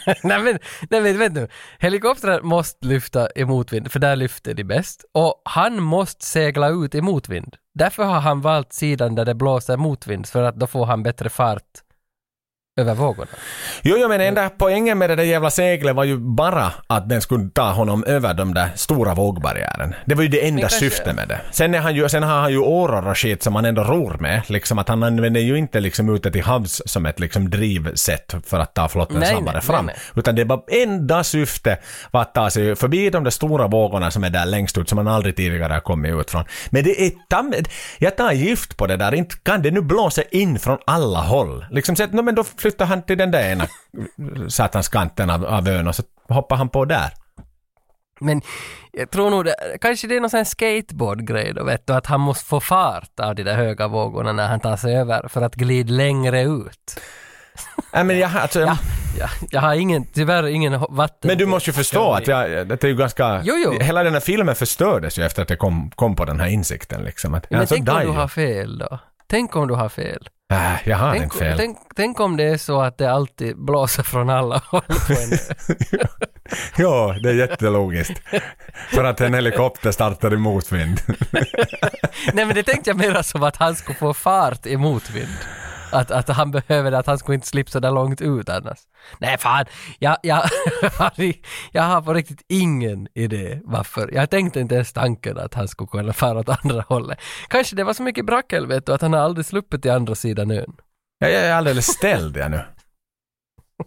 nej 0.23 0.43
men, 0.43 0.59
nej 0.89 1.01
men 1.01 1.19
vet 1.19 1.35
du, 1.35 1.47
helikoptrar 1.79 2.41
måste 2.41 2.87
lyfta 2.87 3.27
i 3.35 3.45
motvind, 3.45 3.91
för 3.91 3.99
där 3.99 4.15
lyfter 4.15 4.53
de 4.53 4.63
bäst. 4.63 5.05
Och 5.11 5.41
han 5.45 5.81
måste 5.81 6.25
segla 6.25 6.69
ut 6.69 6.95
i 6.95 7.01
motvind. 7.01 7.55
Därför 7.73 8.03
har 8.03 8.19
han 8.19 8.41
valt 8.41 8.73
sidan 8.73 9.15
där 9.15 9.25
det 9.25 9.35
blåser 9.35 9.77
motvind, 9.77 10.27
för 10.27 10.43
att 10.43 10.55
då 10.55 10.67
får 10.67 10.85
han 10.85 11.03
bättre 11.03 11.29
fart 11.29 11.83
över 12.81 12.93
vågorna. 12.95 13.31
Jo, 13.81 13.95
jo, 13.99 14.07
men 14.07 14.21
enda 14.21 14.49
poängen 14.49 14.97
med 14.97 15.09
det 15.09 15.15
där 15.15 15.23
jävla 15.23 15.49
seglet 15.49 15.95
var 15.95 16.03
ju 16.03 16.17
bara 16.17 16.71
att 16.87 17.09
den 17.09 17.21
skulle 17.21 17.49
ta 17.49 17.71
honom 17.71 18.03
över 18.03 18.33
de 18.33 18.53
där 18.53 18.69
stora 18.75 19.13
vågbarriären. 19.13 19.95
Det 20.05 20.15
var 20.15 20.23
ju 20.23 20.29
det 20.29 20.47
enda 20.47 20.61
kanske- 20.61 20.79
syftet 20.79 21.15
med 21.15 21.27
det. 21.27 21.41
Sen, 21.51 21.75
är 21.75 21.79
han 21.79 21.95
ju, 21.95 22.09
sen 22.09 22.23
har 22.23 22.39
han 22.41 22.51
ju 22.51 22.57
åror 22.57 23.07
och 23.07 23.17
skit 23.17 23.43
som 23.43 23.55
han 23.55 23.65
ändå 23.65 23.83
ror 23.83 24.17
med. 24.19 24.41
Liksom 24.47 24.79
att 24.79 24.89
han 24.89 25.03
använder 25.03 25.41
ju 25.41 25.57
inte 25.57 25.79
liksom 25.79 26.15
ute 26.15 26.31
till 26.31 26.43
havs 26.43 26.81
som 26.85 27.05
ett 27.05 27.19
liksom 27.19 27.49
drivsätt 27.49 28.35
för 28.45 28.59
att 28.59 28.73
ta 28.73 28.87
flotten 28.89 29.19
Nej, 29.19 29.29
snabbare 29.29 29.53
nej, 29.53 29.61
fram. 29.63 29.85
nej, 29.85 29.95
Utan 30.15 30.35
det 30.35 30.43
var 30.43 30.63
enda 30.67 31.23
syfte 31.23 31.77
var 32.11 32.21
att 32.21 32.33
ta 32.33 32.49
sig 32.49 32.75
förbi 32.75 33.09
de 33.09 33.23
där 33.23 33.31
stora 33.31 33.67
vågorna 33.67 34.11
som 34.11 34.23
är 34.23 34.29
där 34.29 34.45
längst 34.45 34.77
ut 34.77 34.89
som 34.89 34.95
man 34.95 35.07
aldrig 35.07 35.35
tidigare 35.35 35.73
har 35.73 35.79
kommit 35.79 36.13
ut 36.13 36.31
från. 36.31 36.43
Men 36.69 36.83
det 36.83 37.01
är 37.05 37.11
tam, 37.29 37.53
jag 37.99 38.17
tar 38.17 38.31
gift 38.31 38.77
på 38.77 38.87
det 38.87 38.97
där, 38.97 39.13
inte 39.13 39.35
kan 39.43 39.61
det 39.61 39.71
nu 39.71 39.81
blåsa 39.81 40.21
in 40.31 40.59
från 40.59 40.77
alla 40.85 41.19
håll. 41.19 41.65
Liksom 41.71 41.95
så 41.95 42.03
att, 42.03 42.13
no, 42.13 42.21
men 42.21 42.35
då 42.35 42.43
flyttar 42.63 42.85
han 42.85 43.01
till 43.01 43.17
den 43.17 43.31
där 43.31 43.51
ena 43.51 43.67
satanskanten 44.49 45.29
av, 45.29 45.45
av 45.45 45.67
ön 45.67 45.87
och 45.87 45.95
så 45.95 46.03
hoppar 46.29 46.55
han 46.55 46.69
på 46.69 46.85
där. 46.85 47.13
Men 48.19 48.41
jag 48.91 49.11
tror 49.11 49.29
nog 49.29 49.45
det, 49.45 49.55
kanske 49.81 50.07
det 50.07 50.15
är 50.15 50.19
någon 50.21 50.29
sån 50.29 50.45
skateboardgrej 50.45 51.53
då 51.53 51.63
vet 51.63 51.87
du, 51.87 51.93
att 51.93 52.05
han 52.05 52.19
måste 52.21 52.45
få 52.45 52.59
fart 52.59 53.19
av 53.19 53.35
de 53.35 53.43
där 53.43 53.55
höga 53.55 53.87
vågorna 53.87 54.31
när 54.31 54.47
han 54.47 54.59
tar 54.59 54.77
sig 54.77 54.95
över 54.95 55.27
för 55.27 55.41
att 55.41 55.55
glida 55.55 55.93
längre 55.93 56.41
ut. 56.41 56.99
Nej, 57.93 58.03
men, 58.03 58.19
jag, 58.19 58.31
alltså, 58.35 58.59
Ja, 58.59 58.77
ja, 59.19 59.27
jag 59.51 59.61
har 59.61 59.73
ingen, 59.73 60.05
tyvärr 60.05 60.47
ingen 60.47 60.79
vatten. 60.89 61.27
men 61.27 61.37
du 61.37 61.45
måste 61.45 61.69
ju 61.69 61.73
förstå 61.73 62.11
att 62.11 62.27
jag, 62.27 62.67
det 62.67 62.83
är 62.83 62.87
ju 62.87 62.95
ganska... 62.95 63.41
Jo, 63.43 63.55
jo. 63.65 63.79
Hela 63.79 64.03
den 64.03 64.13
här 64.13 64.19
filmen 64.19 64.55
förstördes 64.55 65.19
ju 65.19 65.23
efter 65.23 65.41
att 65.41 65.49
jag 65.49 65.59
kom, 65.59 65.91
kom 65.95 66.15
på 66.15 66.25
den 66.25 66.39
här 66.39 66.47
insikten. 66.47 67.03
Liksom, 67.03 67.33
att, 67.33 67.49
Men 67.49 67.59
alltså, 67.59 67.75
tänk 67.75 67.89
om 67.89 68.01
du 68.01 68.07
har 68.07 68.27
fel 68.27 68.77
då? 68.77 68.99
Tänk 69.27 69.55
om 69.55 69.67
du 69.67 69.73
har 69.73 69.89
fel? 69.89 70.29
Äh, 70.53 70.89
jag 70.89 70.97
har 70.97 71.11
Tänk, 71.11 71.23
inte 71.23 71.37
fel. 71.37 71.57
tänk, 71.57 71.77
tänk 71.95 72.19
om 72.19 72.37
det 72.37 72.43
är 72.43 72.57
så 72.57 72.81
att 72.81 72.97
det 72.97 73.11
alltid 73.11 73.57
blåser 73.57 74.03
från 74.03 74.29
alla 74.29 74.61
håll 74.65 74.81
på 74.81 75.13
en 75.13 75.37
ja, 76.77 77.15
det 77.23 77.29
är 77.29 77.33
jättelogiskt. 77.33 78.21
För 78.89 79.03
att 79.03 79.21
en 79.21 79.33
helikopter 79.33 79.91
startar 79.91 80.33
i 80.33 80.37
motvind. 80.37 81.01
Nej 82.33 82.45
men 82.45 82.55
det 82.55 82.63
tänkte 82.63 82.89
jag 82.89 82.97
mer 82.97 83.21
som 83.21 83.43
att 83.43 83.57
han 83.57 83.75
skulle 83.75 83.97
få 83.97 84.13
fart 84.13 84.65
i 84.65 84.77
motvind. 84.77 85.37
Att, 85.93 86.11
att 86.11 86.29
han 86.29 86.51
behöver 86.51 86.91
det, 86.91 86.97
att 86.97 87.07
han 87.07 87.17
skulle 87.17 87.35
inte 87.35 87.47
slippa 87.47 87.71
så 87.71 87.79
där 87.79 87.91
långt 87.91 88.21
ut 88.21 88.49
annars. 88.49 88.79
Nej 89.19 89.37
fan, 89.37 89.65
jag, 89.99 90.17
jag, 90.23 90.35
har 90.97 91.11
jag 91.71 91.83
har 91.83 92.01
på 92.01 92.13
riktigt 92.13 92.41
ingen 92.49 93.07
idé 93.13 93.59
varför. 93.63 94.09
Jag 94.13 94.29
tänkte 94.29 94.59
inte 94.59 94.75
ens 94.75 94.93
tanken 94.93 95.37
att 95.37 95.53
han 95.53 95.67
skulle 95.67 95.87
kunna 95.87 96.13
fara 96.13 96.39
åt 96.39 96.49
andra 96.63 96.81
hållet. 96.87 97.19
Kanske 97.47 97.75
det 97.75 97.83
var 97.83 97.93
så 97.93 98.03
mycket 98.03 98.25
brackel 98.25 98.67
vet 98.67 98.85
du, 98.85 98.93
att 98.93 99.01
han 99.01 99.13
har 99.13 99.19
aldrig 99.19 99.45
sluppit 99.45 99.81
till 99.81 99.91
andra 99.91 100.15
sidan 100.15 100.51
ön. 100.51 100.75
Jag 101.19 101.31
är 101.31 101.53
alldeles 101.53 101.85
ställd 101.85 102.37
jag 102.37 102.51
nu. 102.51 102.61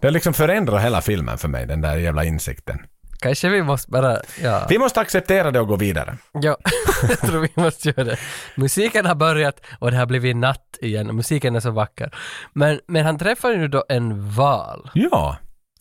Det 0.01 0.11
liksom 0.11 0.35
förändrar 0.35 0.79
hela 0.79 1.01
filmen 1.01 1.39
för 1.39 1.49
mig, 1.49 1.67
den 1.67 1.81
där 1.81 1.97
jävla 1.97 2.25
insikten. 2.25 2.79
Kanske 3.27 3.49
vi 3.49 3.63
måste 3.63 3.91
bara, 3.91 4.19
ja. 4.43 4.67
Vi 4.69 4.79
måste 4.79 5.01
acceptera 5.01 5.51
det 5.51 5.61
och 5.61 5.69
gå 5.69 5.77
vidare. 5.77 6.19
Ja, 6.33 6.57
jag 7.09 7.19
tror 7.21 7.41
vi 7.41 7.63
måste 7.63 7.89
göra 7.89 8.05
det. 8.05 8.19
Musiken 8.55 9.07
har 9.07 9.15
börjat 9.15 9.61
och 9.79 9.91
det 9.91 9.97
har 9.97 10.07
blivit 10.07 10.37
natt 10.37 10.79
igen. 10.81 11.17
Musiken 11.17 11.57
är 11.57 11.61
så 11.61 11.71
vacker. 11.71 12.15
Men, 12.53 12.81
men 12.89 13.05
han 13.07 13.19
träffar 13.19 13.51
ju 13.51 13.69
då 13.69 13.85
en 13.89 14.31
val. 14.31 14.91
Ja. 14.95 15.37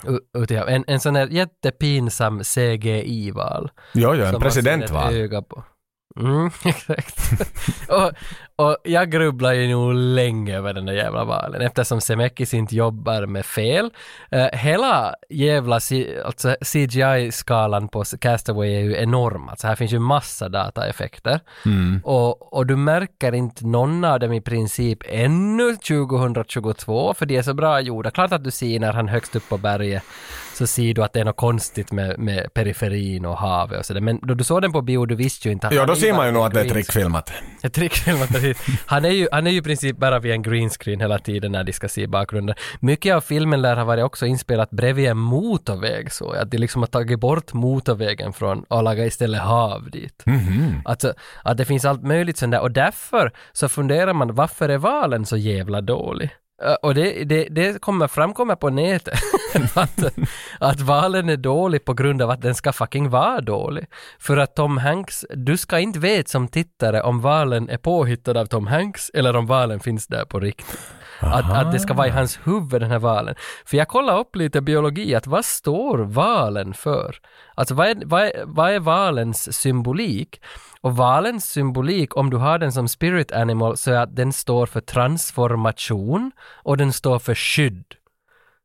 u- 0.07 0.41
ute 0.43 0.53
i 0.53 0.57
havet. 0.57 0.73
En, 0.75 0.83
en 0.87 0.99
sån 0.99 1.15
här 1.15 1.27
jättepinsam 1.27 2.43
CGI-val. 2.43 3.71
Jo, 3.93 4.13
jo, 4.15 4.25
en 4.25 4.39
presidentval. 4.39 5.13
öga 5.13 5.41
på. 5.41 5.63
Mm, 6.19 6.49
exakt. 6.65 7.19
och, 7.89 8.11
och 8.65 8.77
jag 8.83 9.11
grubblar 9.11 9.53
ju 9.53 9.67
nog 9.67 9.93
länge 9.93 10.57
över 10.57 10.73
den 10.73 10.85
där 10.85 10.93
jävla 10.93 11.23
valen 11.23 11.61
eftersom 11.61 12.01
Semekis 12.01 12.53
inte 12.53 12.75
jobbar 12.75 13.25
med 13.25 13.45
fel. 13.45 13.89
Eh, 14.31 14.45
hela 14.53 15.13
jävla 15.29 15.79
C- 15.79 16.15
alltså 16.25 16.55
CGI-skalan 16.61 17.87
på 17.87 18.03
Castaway 18.19 18.75
är 18.75 18.79
ju 18.79 18.95
enorm. 18.97 19.49
Alltså 19.49 19.67
här 19.67 19.75
finns 19.75 19.91
ju 19.93 19.99
massa 19.99 20.49
dataeffekter. 20.49 21.39
Mm. 21.65 22.01
Och, 22.03 22.53
och 22.53 22.65
du 22.65 22.75
märker 22.75 23.35
inte 23.35 23.65
någon 23.67 24.03
av 24.03 24.19
dem 24.19 24.33
i 24.33 24.41
princip 24.41 24.99
ännu 25.05 25.75
2022 25.75 27.13
för 27.13 27.25
de 27.25 27.37
är 27.37 27.41
så 27.41 27.53
bra 27.53 27.79
gjorda. 27.81 28.11
Klart 28.11 28.31
att 28.31 28.43
du 28.43 28.51
ser 28.51 28.79
när 28.79 28.93
han 28.93 29.07
högst 29.07 29.35
upp 29.35 29.49
på 29.49 29.57
berget 29.57 30.03
så 30.55 30.67
ser 30.67 30.93
du 30.93 31.03
att 31.03 31.13
det 31.13 31.19
är 31.19 31.25
något 31.25 31.35
konstigt 31.35 31.91
med, 31.91 32.19
med 32.19 32.53
periferin 32.53 33.25
och 33.25 33.37
havet 33.37 33.79
och 33.79 33.85
sådär. 33.85 34.01
Men 34.01 34.19
då 34.21 34.33
du 34.33 34.43
såg 34.43 34.61
den 34.61 34.71
på 34.71 34.81
bio, 34.81 35.05
du 35.05 35.15
visste 35.15 35.47
ju 35.47 35.51
inte 35.51 35.67
att 35.67 35.73
Ja, 35.73 35.85
då 35.85 35.95
ser 35.95 36.13
man 36.13 36.25
ju 36.25 36.31
nog 36.31 36.43
att 36.43 36.53
det 36.53 36.61
är 36.61 36.69
trickfilmat. 36.69 37.33
ett 37.63 37.73
trickfilmat 37.73 38.29
precis. 38.29 38.57
Han 38.85 39.05
är 39.05 39.09
ju, 39.09 39.27
han 39.31 39.47
är 39.47 39.51
ju 39.51 39.57
i 39.57 39.61
princip 39.61 39.97
bara 39.97 40.19
vid 40.19 40.31
en 40.31 40.41
green 40.41 40.69
screen 40.69 40.99
hela 40.99 41.19
tiden 41.19 41.51
när 41.51 41.63
de 41.63 41.73
ska 41.73 41.87
se 41.87 42.07
bakgrunden. 42.07 42.55
Mycket 42.79 43.15
av 43.15 43.21
filmen 43.21 43.61
lär 43.61 43.75
ha 43.75 43.83
varit 43.83 44.03
också 44.03 44.25
inspelat 44.25 44.69
bredvid 44.69 45.07
en 45.07 45.17
motorväg 45.17 46.11
så 46.11 46.31
att 46.31 46.51
de 46.51 46.57
liksom 46.57 46.81
har 46.81 46.87
tagit 46.87 47.19
bort 47.19 47.53
motorvägen 47.53 48.33
från 48.33 48.63
och 48.63 48.83
lagat 48.83 49.07
istället 49.07 49.41
hav 49.41 49.89
dit. 49.91 50.23
Alltså, 50.85 51.13
att 51.43 51.57
det 51.57 51.65
finns 51.65 51.85
allt 51.85 52.03
möjligt 52.03 52.37
sånt 52.37 52.51
där 52.51 52.61
och 52.61 52.71
därför 52.71 53.31
så 53.53 53.69
funderar 53.69 54.13
man 54.13 54.35
varför 54.35 54.69
är 54.69 54.77
valen 54.77 55.25
så 55.25 55.37
jävla 55.37 55.81
dålig? 55.81 56.29
Ö, 56.61 56.75
Och 56.81 56.95
det, 56.95 57.23
det, 57.23 57.47
det 57.51 57.81
kommer 57.81 58.07
framkomma 58.07 58.55
på 58.55 58.69
nätet 58.69 59.19
att, 59.75 59.99
att 60.59 60.81
valen 60.81 61.29
är 61.29 61.37
dålig 61.37 61.85
på 61.85 61.93
grund 61.93 62.21
av 62.21 62.29
att 62.29 62.41
den 62.41 62.55
ska 62.55 62.73
fucking 62.73 63.09
vara 63.09 63.41
dålig. 63.41 63.85
För 64.19 64.37
att 64.37 64.55
Tom 64.55 64.77
Hanks, 64.77 65.25
du 65.29 65.57
ska 65.57 65.79
inte 65.79 65.99
veta 65.99 66.29
som 66.29 66.47
tittare 66.47 67.01
om 67.01 67.21
valen 67.21 67.69
är 67.69 67.77
påhittad 67.77 68.39
av 68.39 68.45
Tom 68.45 68.67
Hanks 68.67 69.11
eller 69.13 69.35
om 69.35 69.45
valen 69.45 69.79
finns 69.79 70.07
där 70.07 70.25
på 70.25 70.39
riktigt. 70.39 70.79
Att, 71.19 71.51
att 71.51 71.71
det 71.71 71.79
ska 71.79 71.93
vara 71.93 72.07
i 72.07 72.11
hans 72.11 72.39
huvud 72.43 72.81
den 72.81 72.91
här 72.91 72.99
valen. 72.99 73.35
För 73.65 73.77
jag 73.77 73.87
kollade 73.87 74.19
upp 74.19 74.35
lite 74.35 74.61
biologi, 74.61 75.15
att 75.15 75.27
vad 75.27 75.45
står 75.45 75.97
valen 75.97 76.73
för? 76.73 77.15
Alltså 77.55 77.75
vad 77.75 77.87
är, 77.87 77.95
vad 78.05 78.23
är, 78.23 78.43
vad 78.45 78.71
är 78.71 78.79
valens 78.79 79.53
symbolik? 79.59 80.41
Och 80.85 80.95
valens 80.95 81.45
symbolik, 81.45 82.17
om 82.17 82.29
du 82.29 82.37
har 82.37 82.59
den 82.59 82.71
som 82.71 82.87
spirit 82.87 83.31
animal, 83.31 83.77
så 83.77 83.91
är 83.91 83.97
att 83.97 84.15
den 84.15 84.33
står 84.33 84.65
för 84.65 84.81
transformation 84.81 86.31
och 86.63 86.77
den 86.77 86.93
står 86.93 87.19
för 87.19 87.35
skydd. 87.35 87.85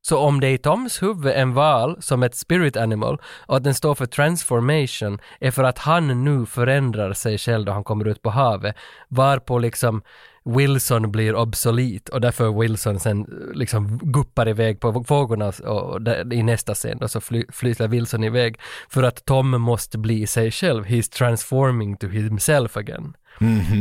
Så 0.03 0.19
om 0.19 0.41
det 0.41 0.51
i 0.51 0.59
Toms 0.59 1.03
huvud 1.03 1.33
en 1.33 1.55
val 1.55 1.97
som 2.03 2.23
ett 2.23 2.35
spirit 2.35 2.77
animal 2.77 3.21
och 3.47 3.57
att 3.57 3.65
den 3.65 3.75
står 3.75 3.95
för 3.95 4.07
transformation 4.07 5.19
är 5.41 5.51
för 5.51 5.65
att 5.65 5.79
han 5.79 6.25
nu 6.25 6.47
förändrar 6.47 7.13
sig 7.13 7.39
själv 7.39 7.65
då 7.65 7.73
han 7.73 7.85
kommer 7.85 8.09
ut 8.09 8.23
på 8.23 8.31
havet 8.31 8.77
varpå 9.09 9.59
liksom 9.59 10.03
Wilson 10.45 11.13
blir 11.13 11.35
obsolet 11.35 12.09
och 12.09 12.21
därför 12.21 12.61
Wilson 12.61 13.01
sen 13.01 13.21
eh, 13.21 13.57
liksom 13.59 13.99
guppar 13.99 14.49
iväg 14.49 14.81
på 14.81 14.91
vågorna 14.91 15.49
och 15.49 16.03
där, 16.03 16.33
i 16.33 16.43
nästa 16.43 16.75
scen 16.75 16.99
då 16.99 17.09
så 17.09 17.21
fly, 17.21 17.45
flyter 17.53 17.89
Wilson 17.89 18.25
iväg 18.25 18.61
för 18.89 19.03
att 19.03 19.25
Tom 19.25 19.51
måste 19.51 19.99
bli 19.99 20.27
sig 20.27 20.51
själv. 20.51 20.85
He's 20.85 21.13
transforming 21.13 21.97
to 21.97 22.07
himself 22.07 22.77
again. 22.77 23.17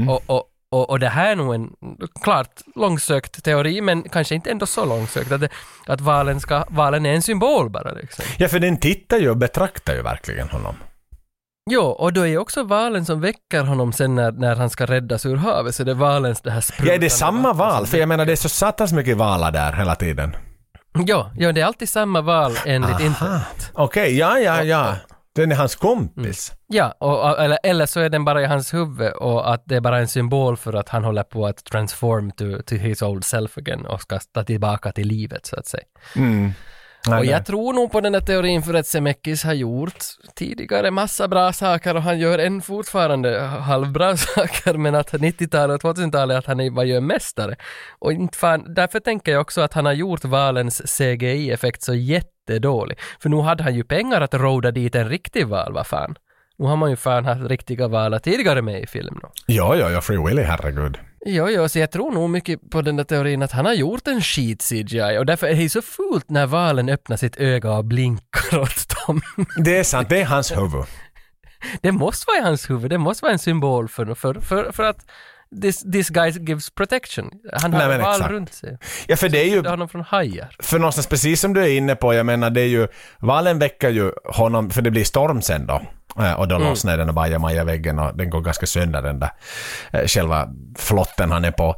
Och, 0.09 0.23
och, 0.25 0.43
och, 0.71 0.89
och 0.89 0.99
det 0.99 1.09
här 1.09 1.31
är 1.31 1.35
nog 1.35 1.55
en 1.55 1.69
klart 2.21 2.61
långsökt 2.75 3.43
teori, 3.43 3.81
men 3.81 4.03
kanske 4.03 4.35
inte 4.35 4.51
ändå 4.51 4.65
så 4.65 4.85
långsökt. 4.85 5.31
Att, 5.31 5.41
det, 5.41 5.49
att 5.85 6.01
valen, 6.01 6.39
ska, 6.39 6.65
valen 6.69 7.05
är 7.05 7.13
en 7.13 7.21
symbol 7.21 7.69
bara 7.69 7.91
liksom. 7.93 8.25
Ja, 8.37 8.47
för 8.47 8.59
den 8.59 8.77
tittar 8.77 9.17
ju 9.17 9.29
och 9.29 9.37
betraktar 9.37 9.93
ju 9.95 10.01
verkligen 10.01 10.49
honom. 10.49 10.75
Jo, 11.71 11.81
och 11.81 12.13
då 12.13 12.27
är 12.27 12.37
också 12.37 12.63
valen 12.63 13.05
som 13.05 13.21
väcker 13.21 13.63
honom 13.63 13.93
sen 13.93 14.15
när, 14.15 14.31
när 14.31 14.55
han 14.55 14.69
ska 14.69 14.85
räddas 14.85 15.25
ur 15.25 15.35
havet, 15.35 15.75
så 15.75 15.83
det 15.83 15.91
är 15.91 15.95
valens 15.95 16.41
det 16.41 16.51
här 16.51 16.57
Ja, 16.57 16.61
är 16.61 16.61
sprutande 16.73 16.97
det 16.97 17.09
samma 17.09 17.53
val? 17.53 17.85
För 17.85 17.97
jag 17.97 18.09
menar, 18.09 18.25
det 18.25 18.31
är 18.31 18.35
så 18.35 18.49
satans 18.49 18.93
mycket 18.93 19.17
valar 19.17 19.51
där 19.51 19.73
hela 19.73 19.95
tiden. 19.95 20.35
Ja, 20.93 21.31
ja, 21.37 21.51
det 21.51 21.61
är 21.61 21.65
alltid 21.65 21.89
samma 21.89 22.21
val 22.21 22.51
enligt 22.65 22.99
internet. 22.99 23.71
Okej, 23.73 24.17
ja, 24.17 24.39
ja, 24.39 24.63
ja. 24.63 24.95
Den 25.35 25.51
är 25.51 25.55
hans 25.55 25.75
kompis. 25.75 26.51
Ja, 26.67 26.91
och, 26.99 27.39
eller, 27.39 27.57
eller 27.63 27.85
så 27.85 27.99
är 27.99 28.09
den 28.09 28.25
bara 28.25 28.41
i 28.41 28.45
hans 28.45 28.73
huvud 28.73 29.11
och 29.13 29.53
att 29.53 29.63
det 29.65 29.75
är 29.75 29.81
bara 29.81 29.99
en 29.99 30.07
symbol 30.07 30.57
för 30.57 30.73
att 30.73 30.89
han 30.89 31.03
håller 31.03 31.23
på 31.23 31.45
att 31.45 31.65
transform 31.65 32.31
to, 32.31 32.45
to 32.65 32.75
his 32.75 33.01
old 33.01 33.25
self 33.25 33.57
again 33.57 33.85
och 33.85 34.01
ska 34.01 34.19
ta 34.33 34.43
tillbaka 34.43 34.91
till 34.91 35.07
livet 35.07 35.45
så 35.45 35.55
att 35.55 35.67
säga. 35.67 35.83
Nej, 37.07 37.19
och 37.19 37.25
nej. 37.25 37.31
jag 37.31 37.45
tror 37.45 37.73
nog 37.73 37.91
på 37.91 38.01
den 38.01 38.13
där 38.13 38.21
teorin 38.21 38.63
för 38.63 38.73
att 38.73 38.87
Zemeckis 38.87 39.43
har 39.43 39.53
gjort 39.53 39.97
tidigare 40.35 40.91
massa 40.91 41.27
bra 41.27 41.53
saker 41.53 41.95
och 41.95 42.01
han 42.01 42.19
gör 42.19 42.39
än 42.39 42.61
fortfarande 42.61 43.39
halvbra 43.41 44.17
saker 44.17 44.73
men 44.73 44.95
att 44.95 45.13
90-talet 45.13 45.83
och 45.83 45.97
2000-talet 45.97 46.37
att 46.37 46.45
han 46.45 46.59
är 46.59 46.69
vad 46.69 46.85
gör 46.85 47.01
mästare. 47.01 47.55
Och 47.99 48.13
inte 48.13 48.37
fan, 48.37 48.73
därför 48.73 48.99
tänker 48.99 49.31
jag 49.31 49.41
också 49.41 49.61
att 49.61 49.73
han 49.73 49.85
har 49.85 49.93
gjort 49.93 50.25
valens 50.25 50.97
CGI-effekt 50.97 51.83
så 51.83 51.93
jättedålig. 51.93 52.99
För 53.19 53.29
nu 53.29 53.37
hade 53.41 53.63
han 53.63 53.75
ju 53.75 53.83
pengar 53.83 54.21
att 54.21 54.33
råda 54.33 54.71
dit 54.71 54.95
en 54.95 55.09
riktig 55.09 55.47
val, 55.47 55.73
vad 55.73 55.87
fan. 55.87 56.15
Nu 56.57 56.65
har 56.65 56.75
man 56.75 56.89
ju 56.89 56.95
fan 56.95 57.25
haft 57.25 57.41
riktiga 57.41 57.87
valar 57.87 58.19
tidigare 58.19 58.61
med 58.61 58.83
i 58.83 58.87
film 58.87 59.19
då. 59.21 59.31
Ja, 59.45 59.75
ja, 59.75 59.89
ja, 59.89 60.01
Free 60.01 60.25
Willy, 60.27 60.41
herregud. 60.41 60.97
Jo, 61.25 61.49
jo, 61.49 61.69
så 61.69 61.79
jag 61.79 61.91
tror 61.91 62.11
nog 62.11 62.29
mycket 62.29 62.69
på 62.69 62.81
den 62.81 62.95
där 62.95 63.03
teorin 63.03 63.41
att 63.41 63.51
han 63.51 63.65
har 63.65 63.73
gjort 63.73 64.07
en 64.07 64.21
skit 64.21 64.61
CGI 64.69 65.17
och 65.19 65.25
därför 65.25 65.47
är 65.47 65.55
det 65.55 65.69
så 65.69 65.81
fult 65.81 66.29
när 66.29 66.45
valen 66.45 66.89
öppnar 66.89 67.17
sitt 67.17 67.37
öga 67.37 67.71
och 67.71 67.85
blinkar 67.85 68.59
åt 68.59 69.07
dem. 69.07 69.21
Det 69.63 69.77
är 69.77 69.83
sant, 69.83 70.09
det 70.09 70.21
är 70.21 70.25
hans 70.25 70.51
huvud. 70.51 70.85
det 71.81 71.91
måste 71.91 72.25
vara 72.27 72.37
i 72.37 72.41
hans 72.41 72.69
huvud, 72.69 72.89
det 72.89 72.97
måste 72.97 73.25
vara 73.25 73.33
en 73.33 73.39
symbol 73.39 73.87
för, 73.87 74.15
för, 74.15 74.33
för, 74.33 74.71
för 74.71 74.83
att 74.83 75.05
this, 75.61 75.91
this 75.91 76.09
guy 76.09 76.29
gives 76.31 76.69
protection. 76.69 77.29
Han 77.53 77.73
har 77.73 77.87
Nej, 77.87 77.97
val 77.97 78.21
runt 78.21 78.53
sig. 78.53 78.77
Ja, 79.07 79.15
för 79.15 79.29
det 79.29 79.41
är 79.41 79.45
ju, 79.49 79.67
honom 79.67 79.89
från 79.89 80.01
hajar. 80.01 80.49
för 80.59 80.79
någonstans 80.79 81.07
precis 81.07 81.41
som 81.41 81.53
du 81.53 81.61
är 81.63 81.69
inne 81.77 81.95
på, 81.95 82.13
jag 82.13 82.25
menar 82.25 82.49
det 82.49 82.61
är 82.61 82.65
ju, 82.67 82.87
valen 83.19 83.59
väcker 83.59 83.89
ju 83.89 84.11
honom, 84.25 84.69
för 84.69 84.81
det 84.81 84.91
blir 84.91 85.03
storm 85.03 85.41
sen 85.41 85.67
då. 85.67 85.81
Eh, 86.19 86.33
Och 86.33 86.47
då 86.47 86.57
lossnar 86.57 86.97
den 86.97 87.09
och 87.09 87.15
bajamaja-väggen 87.15 87.99
och 87.99 88.17
den 88.17 88.29
går 88.29 88.41
ganska 88.41 88.65
sönder 88.65 89.01
den 89.01 89.19
där 89.19 89.29
eh, 89.91 90.07
själva 90.07 90.49
flotten 90.77 91.31
han 91.31 91.45
är 91.45 91.51
på. 91.51 91.75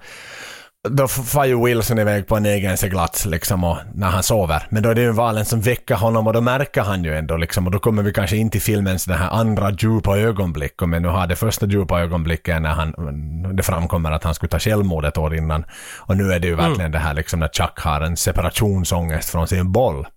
Då 0.90 1.08
far 1.08 1.46
ju 1.46 1.66
Wilson 1.66 2.00
iväg 2.00 2.28
på 2.28 2.36
en 2.36 2.46
egen 2.46 2.78
seglats 2.78 3.26
liksom 3.26 3.64
och, 3.64 3.78
när 3.94 4.08
han 4.08 4.24
sover. 4.24 4.64
Men 4.70 4.84
då 4.84 4.90
är 4.90 4.96
det 4.96 5.02
ju 5.02 5.12
valen 5.12 5.46
som 5.46 5.62
väcker 5.62 5.96
honom 5.96 6.28
och 6.28 6.34
då 6.34 6.42
märker 6.42 6.82
han 6.82 7.04
ju 7.04 7.18
ändå 7.18 7.38
liksom 7.38 7.66
och 7.66 7.72
då 7.72 7.80
kommer 7.80 8.04
vi 8.04 8.14
kanske 8.14 8.38
in 8.38 8.50
till 8.50 8.62
filmens 8.62 9.06
det 9.06 9.14
här 9.14 9.30
andra 9.30 9.72
djupa 9.72 10.18
ögonblick. 10.18 10.82
Men 10.82 11.02
nu 11.02 11.08
har 11.08 11.28
det 11.28 11.36
första 11.36 11.66
djupa 11.66 12.02
ögonblicket 12.02 12.62
när 12.62 12.70
han, 12.70 13.56
det 13.56 13.64
framkommer 13.64 14.12
att 14.12 14.24
han 14.24 14.36
skulle 14.36 14.50
ta 14.50 14.60
självmord 14.60 15.06
ett 15.06 15.18
år 15.18 15.36
innan. 15.36 15.66
Och 15.98 16.18
nu 16.18 16.34
är 16.34 16.40
det 16.40 16.48
ju 16.48 16.56
verkligen 16.56 16.92
det 16.92 17.00
här 17.00 17.14
liksom 17.14 17.40
när 17.40 17.48
Chuck 17.48 17.80
har 17.80 18.02
en 18.02 18.18
separationsångest 18.18 19.30
från 19.30 19.48
sin 19.48 19.72
boll. 19.72 20.08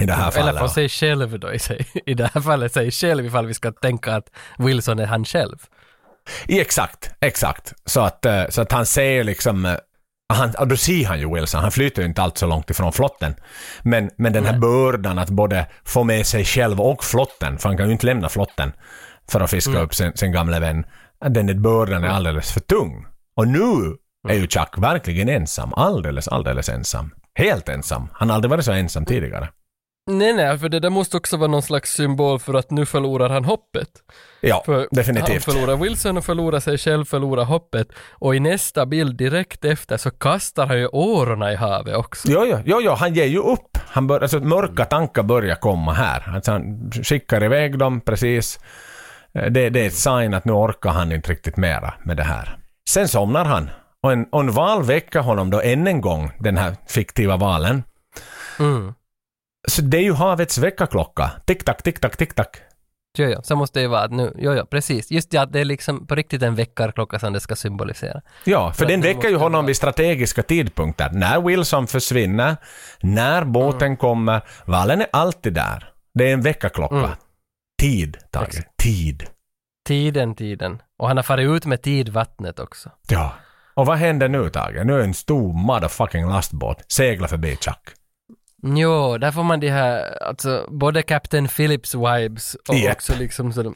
I 0.00 0.06
det 0.06 0.12
här 0.12 0.32
Eller 0.32 0.42
fallet. 0.42 0.58
från 0.58 0.68
sig 0.70 0.88
själv 0.88 1.40
då 1.40 1.52
i, 1.52 1.58
sig. 1.58 1.86
i 2.06 2.14
det 2.14 2.30
här 2.34 2.40
fallet 2.40 2.72
sig 2.72 2.90
själv 2.90 3.26
ifall 3.26 3.46
vi 3.46 3.54
ska 3.54 3.72
tänka 3.72 4.16
att 4.16 4.26
Wilson 4.58 4.98
är 4.98 5.06
han 5.06 5.24
själv. 5.24 5.58
Exakt, 6.48 7.10
exakt. 7.20 7.72
Så 7.84 8.00
att, 8.00 8.26
eh, 8.26 8.42
så 8.48 8.62
att 8.62 8.72
han 8.72 8.86
ser 8.86 9.24
liksom, 9.24 9.64
eh, 9.66 9.76
han, 10.32 10.54
och 10.58 10.68
då 10.68 10.76
ser 10.76 11.06
han 11.06 11.20
ju 11.20 11.34
Wilson, 11.34 11.60
han 11.60 11.72
flyter 11.72 12.02
ju 12.02 12.08
inte 12.08 12.22
allt 12.22 12.38
så 12.38 12.46
långt 12.46 12.70
ifrån 12.70 12.92
flotten. 12.92 13.34
Men, 13.82 14.10
men 14.18 14.32
den 14.32 14.46
här 14.46 14.58
bördan 14.58 15.18
att 15.18 15.30
både 15.30 15.66
få 15.84 16.04
med 16.04 16.26
sig 16.26 16.44
själv 16.44 16.80
och 16.80 17.04
flotten, 17.04 17.58
för 17.58 17.68
han 17.68 17.76
kan 17.76 17.86
ju 17.86 17.92
inte 17.92 18.06
lämna 18.06 18.28
flotten 18.28 18.72
för 19.30 19.40
att 19.40 19.50
fiska 19.50 19.80
upp 19.80 19.94
sin, 19.94 20.12
sin 20.16 20.32
gamla 20.32 20.60
vän, 20.60 20.84
den 21.28 21.62
bördan 21.62 22.04
är 22.04 22.08
alldeles 22.08 22.52
för 22.52 22.60
tung. 22.60 23.06
Och 23.36 23.48
nu 23.48 23.96
är 24.28 24.34
ju 24.34 24.48
Chuck 24.48 24.78
verkligen 24.78 25.28
ensam, 25.28 25.72
alldeles, 25.74 26.28
alldeles 26.28 26.68
ensam. 26.68 27.14
Helt 27.34 27.68
ensam. 27.68 28.08
Han 28.12 28.28
har 28.28 28.34
aldrig 28.34 28.50
varit 28.50 28.64
så 28.64 28.72
ensam 28.72 29.04
tidigare. 29.04 29.48
Nej, 30.10 30.32
nej, 30.32 30.58
för 30.58 30.68
det 30.68 30.80
där 30.80 30.90
måste 30.90 31.16
också 31.16 31.36
vara 31.36 31.50
någon 31.50 31.62
slags 31.62 31.92
symbol 31.92 32.38
för 32.38 32.54
att 32.54 32.70
nu 32.70 32.86
förlorar 32.86 33.28
han 33.28 33.44
hoppet. 33.44 33.88
Ja, 34.40 34.62
För 34.66 34.88
definitivt. 34.90 35.28
Han 35.46 35.54
förlorar 35.54 35.76
Wilson 35.76 36.16
och 36.18 36.24
förlorar 36.24 36.60
sig 36.60 36.78
själv, 36.78 37.04
förlorar 37.04 37.44
hoppet. 37.44 37.88
Och 38.10 38.34
i 38.34 38.40
nästa 38.40 38.86
bild 38.86 39.16
direkt 39.16 39.64
efter 39.64 39.96
så 39.96 40.10
kastar 40.10 40.66
han 40.66 40.78
ju 40.78 40.86
årorna 40.86 41.52
i 41.52 41.56
havet 41.56 41.96
också. 41.96 42.28
Jo, 42.30 42.44
jo, 42.46 42.58
jo, 42.64 42.80
jo, 42.82 42.92
han 42.92 43.14
ger 43.14 43.24
ju 43.24 43.38
upp. 43.38 43.78
Han 43.86 44.06
bör, 44.06 44.20
alltså, 44.20 44.38
mörka 44.40 44.84
tankar 44.84 45.22
börjar 45.22 45.56
komma 45.56 45.92
här. 45.92 46.34
Alltså, 46.34 46.52
han 46.52 46.90
skickar 47.04 47.44
iväg 47.44 47.78
dem 47.78 48.00
precis. 48.00 48.58
Eh, 49.34 49.46
Det, 49.50 49.70
det 49.70 49.80
är 49.80 49.86
ett 49.86 49.94
sign 49.94 50.34
att 50.34 50.44
nu 50.44 50.52
orkar 50.52 50.90
han 50.90 51.12
inte 51.12 51.30
riktigt 51.30 51.56
mera 51.56 51.94
med 52.04 52.16
det 52.16 52.22
här. 52.24 52.58
Sen 52.90 53.08
somnar 53.08 53.44
han. 53.44 53.70
Och 54.02 54.12
en, 54.12 54.24
och 54.32 54.40
en 54.40 54.52
val 54.52 54.82
väcker 54.82 55.20
honom 55.20 55.50
då 55.50 55.60
än 55.60 55.86
en 55.86 56.00
gång, 56.00 56.30
den 56.38 56.56
här 56.56 56.76
fiktiva 56.88 57.36
valen. 57.36 57.82
Mm. 58.58 58.94
Så 59.68 59.82
det 59.82 59.96
är 59.98 60.02
ju 60.02 60.12
havets 60.12 60.58
väckarklocka. 60.58 61.30
Tick-tack, 61.46 61.82
tick-tack, 61.82 62.16
tick-tack. 62.16 62.56
Jo, 63.18 63.26
jo, 63.34 63.40
så 63.42 63.56
måste 63.56 63.78
det 63.78 63.82
ju 63.82 63.88
vara 63.88 64.02
att 64.02 64.10
nu, 64.12 64.32
jo, 64.38 64.52
jo, 64.54 64.66
precis. 64.66 65.10
Just 65.10 65.34
att 65.34 65.52
det 65.52 65.60
är 65.60 65.64
liksom 65.64 66.06
på 66.06 66.14
riktigt 66.14 66.42
en 66.42 66.54
väckarklocka 66.54 67.18
som 67.18 67.32
det 67.32 67.40
ska 67.40 67.56
symbolisera. 67.56 68.20
Ja, 68.44 68.72
för 68.72 68.78
För 68.78 68.86
den 68.90 69.00
väcker 69.00 69.28
ju 69.28 69.36
honom 69.36 69.52
vara- 69.52 69.66
vid 69.66 69.76
strategiska 69.76 70.42
tidpunkter. 70.42 71.10
När 71.12 71.40
Wilson 71.40 71.86
försvinner, 71.86 72.56
när 73.00 73.44
båten 73.44 73.86
Mm. 73.86 73.96
kommer, 73.96 74.40
valen 74.64 75.00
är 75.00 75.06
alltid 75.12 75.52
där. 75.54 75.92
Det 76.14 76.28
är 76.28 76.32
en 76.32 76.42
väckarklocka. 76.42 76.96
Mm. 76.96 77.10
Tid, 77.80 78.16
Tage. 78.30 78.62
Tid. 78.82 79.24
Tiden, 79.86 80.34
tiden. 80.34 80.82
Och 80.98 81.08
han 81.08 81.16
har 81.16 81.24
farit 81.24 81.48
ut 81.48 81.66
med 81.66 81.82
tidvattnet 81.82 82.58
också. 82.58 82.90
Ja. 83.08 83.32
Och 83.74 83.86
vad 83.86 83.96
händer 83.98 84.28
nu 84.28 84.50
Tage? 84.50 84.84
Nu 84.86 84.94
är 85.00 85.04
en 85.04 85.14
stor 85.14 85.52
motherfucking 85.52 86.28
lastbåt 86.28 86.92
seglar 86.92 87.28
förbi 87.28 87.56
Chuck. 87.56 87.90
Jo, 88.62 89.18
där 89.18 89.30
får 89.30 89.42
man 89.42 89.60
de 89.60 89.68
här, 89.68 90.22
alltså 90.22 90.66
både 90.68 91.02
Captain 91.02 91.48
Phillips 91.48 91.94
vibes 91.94 92.56
och 92.68 92.74
Japp. 92.74 92.96
också 92.96 93.14
liksom 93.18 93.52
så 93.52 93.74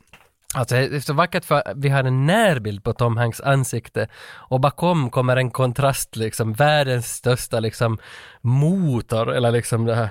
Alltså 0.55 0.75
det 0.75 0.97
är 0.97 1.01
så 1.01 1.13
vackert 1.13 1.45
för 1.45 1.63
vi 1.77 1.89
har 1.89 2.05
en 2.05 2.27
närbild 2.27 2.85
på 2.85 2.93
Tom 2.93 3.17
Hanks 3.17 3.41
ansikte 3.41 4.09
och 4.33 4.61
bakom 4.61 5.11
kommer 5.11 5.37
en 5.37 5.51
kontrast 5.51 6.17
liksom, 6.17 6.53
världens 6.53 7.13
största 7.13 7.61
liksom 7.61 7.99
motor 8.41 9.33
eller 9.33 9.51
liksom 9.51 9.85
det 9.85 9.95
här 9.95 10.11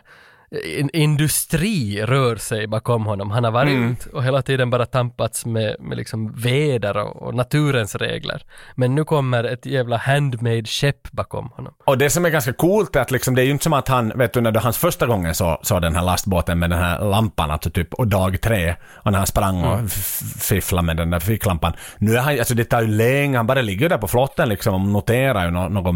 en 0.79 0.89
industri 0.93 2.01
rör 2.05 2.35
sig 2.35 2.67
bakom 2.67 3.05
honom. 3.05 3.31
Han 3.31 3.43
har 3.43 3.51
varit 3.51 3.63
Mm. 3.73 3.95
och 4.13 4.23
hela 4.23 4.41
tiden 4.41 4.69
bara 4.69 4.85
tampats 4.85 5.45
med, 5.45 5.75
med 5.79 5.97
liksom 5.97 6.31
väder 6.33 6.97
och, 6.97 7.21
och 7.21 7.35
naturens 7.35 7.95
regler. 7.95 8.43
Men 8.75 8.95
nu 8.95 9.03
kommer 9.03 9.43
ett 9.43 9.65
jävla 9.65 9.97
handmade 9.97 10.63
skepp 10.65 11.11
bakom 11.11 11.49
honom. 11.55 11.73
Och 11.85 11.97
det 11.97 12.09
som 12.09 12.25
är 12.25 12.29
ganska 12.29 12.53
coolt 12.53 12.95
är 12.95 12.99
att 13.01 13.11
liksom, 13.11 13.35
det 13.35 13.41
är 13.41 13.45
ju 13.45 13.51
inte 13.51 13.63
som 13.63 13.73
att 13.73 13.87
han, 13.87 14.11
vet 14.15 14.33
du, 14.33 14.41
när 14.41 14.51
det 14.51 14.59
hans 14.59 14.77
första 14.77 15.05
gången 15.07 15.35
så, 15.35 15.59
så 15.61 15.79
den 15.79 15.95
här 15.95 16.03
lastbåten 16.03 16.59
med 16.59 16.69
den 16.69 16.79
här 16.79 16.99
lampan, 17.09 17.51
alltså 17.51 17.69
typ, 17.69 17.93
och 17.93 18.07
dag 18.07 18.41
tre, 18.41 18.75
och 18.93 19.11
när 19.11 19.17
han 19.17 19.27
sprang 19.27 19.63
och 19.63 19.79
f- 19.85 20.21
fifflade 20.39 20.85
med 20.85 20.97
den 20.97 21.09
där 21.09 21.19
ficklampan. 21.19 21.73
Nu 21.97 22.15
är 22.15 22.19
han, 22.21 22.39
alltså 22.39 22.53
det 22.55 22.63
tar 22.65 22.81
ju 22.81 22.87
länge, 22.87 23.37
han 23.37 23.47
bara 23.47 23.61
ligger 23.61 23.89
där 23.89 23.97
på 23.97 24.07
flotten 24.07 24.49
liksom 24.49 24.73
och 24.73 24.81
noterar 24.81 25.45
ju 25.45 25.51
nå- 25.51 25.69
något 25.69 25.95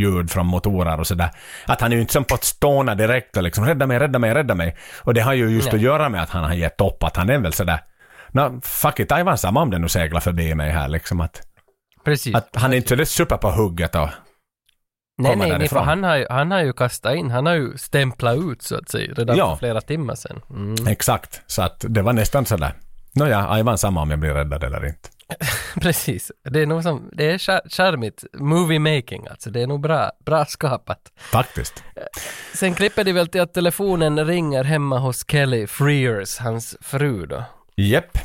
ljud 0.00 0.30
från 0.30 0.46
motorer 0.46 1.00
och 1.00 1.06
sådär. 1.06 1.30
Att 1.66 1.80
han 1.80 1.92
är 1.92 1.96
ju 1.96 2.00
inte 2.00 2.12
som 2.12 2.24
på 2.24 2.34
att 2.34 2.44
ståna 2.44 2.94
direkt 2.94 3.36
och 3.36 3.42
liksom 3.42 3.64
rädda 3.66 3.86
mig, 3.86 3.97
rädda 3.98 4.18
mig, 4.18 4.34
rädda 4.34 4.54
mig. 4.54 4.76
Och 5.02 5.14
det 5.14 5.20
har 5.20 5.32
ju 5.32 5.48
just 5.48 5.66
Nej. 5.66 5.74
att 5.76 5.80
göra 5.82 6.08
med 6.08 6.22
att 6.22 6.30
han 6.30 6.44
har 6.44 6.54
gett 6.54 6.80
upp, 6.80 7.02
att 7.02 7.16
han 7.16 7.30
är 7.30 7.38
väl 7.38 7.52
sådär, 7.52 7.80
Nå, 8.32 8.60
fuck 8.62 9.00
it, 9.00 9.08
Taiwan 9.08 9.38
samma 9.38 9.62
om 9.62 9.70
det 9.70 9.78
nu 9.78 9.88
seglar 9.88 10.20
förbi 10.20 10.54
mig 10.54 10.70
här 10.70 10.88
liksom 10.88 11.20
att, 11.20 11.42
Precis. 12.04 12.34
att 12.34 12.48
han 12.56 12.72
är 12.72 12.76
inte 12.76 12.88
sådär 12.88 13.04
super 13.04 13.36
på 13.36 13.50
hugget 13.50 13.94
och 13.94 14.08
nej, 15.18 15.36
nej, 15.36 15.58
nej, 15.58 15.68
för 15.68 15.80
han 15.80 16.02
har, 16.04 16.26
han 16.30 16.50
har 16.50 16.60
ju 16.62 16.72
kastat 16.72 17.14
in, 17.14 17.30
han 17.30 17.46
har 17.46 17.54
ju 17.54 17.78
stämplat 17.78 18.36
ut 18.36 18.62
så 18.62 18.76
att 18.76 18.88
säga 18.88 19.14
redan 19.14 19.36
Ja. 19.36 19.50
för 19.50 19.58
flera 19.58 19.80
timmar 19.80 20.14
sedan. 20.14 20.40
Mm. 20.50 20.86
Exakt, 20.88 21.40
så 21.46 21.62
att 21.62 21.84
det 21.88 22.02
var 22.02 22.12
nästan 22.12 22.46
sådär. 22.46 22.72
Nåja, 23.14 23.48
Aivan 23.48 23.78
samma 23.78 24.02
om 24.02 24.10
jag 24.10 24.18
blir 24.18 24.34
räddad 24.34 24.64
eller 24.64 24.86
inte. 24.86 25.08
Precis. 25.80 26.32
Det 26.44 26.62
är 26.62 26.66
nog 26.66 26.82
som, 26.82 27.10
det 27.12 27.30
är 27.30 27.38
char- 27.38 27.68
charmigt. 27.68 28.24
Movie 28.32 28.78
making 28.78 29.26
alltså. 29.30 29.50
Det 29.50 29.62
är 29.62 29.66
nog 29.66 29.80
bra, 29.80 30.10
bra 30.26 30.44
skapat. 30.44 31.00
Faktiskt. 31.16 31.82
Sen 32.54 32.74
klipper 32.74 33.04
de 33.04 33.12
väl 33.12 33.28
till 33.28 33.40
att 33.40 33.54
telefonen 33.54 34.26
ringer 34.26 34.64
hemma 34.64 34.98
hos 34.98 35.24
Kelly 35.30 35.66
Frears, 35.66 36.38
hans 36.38 36.76
fru 36.80 37.26
då. 37.26 37.44
Jepp. 37.76 38.18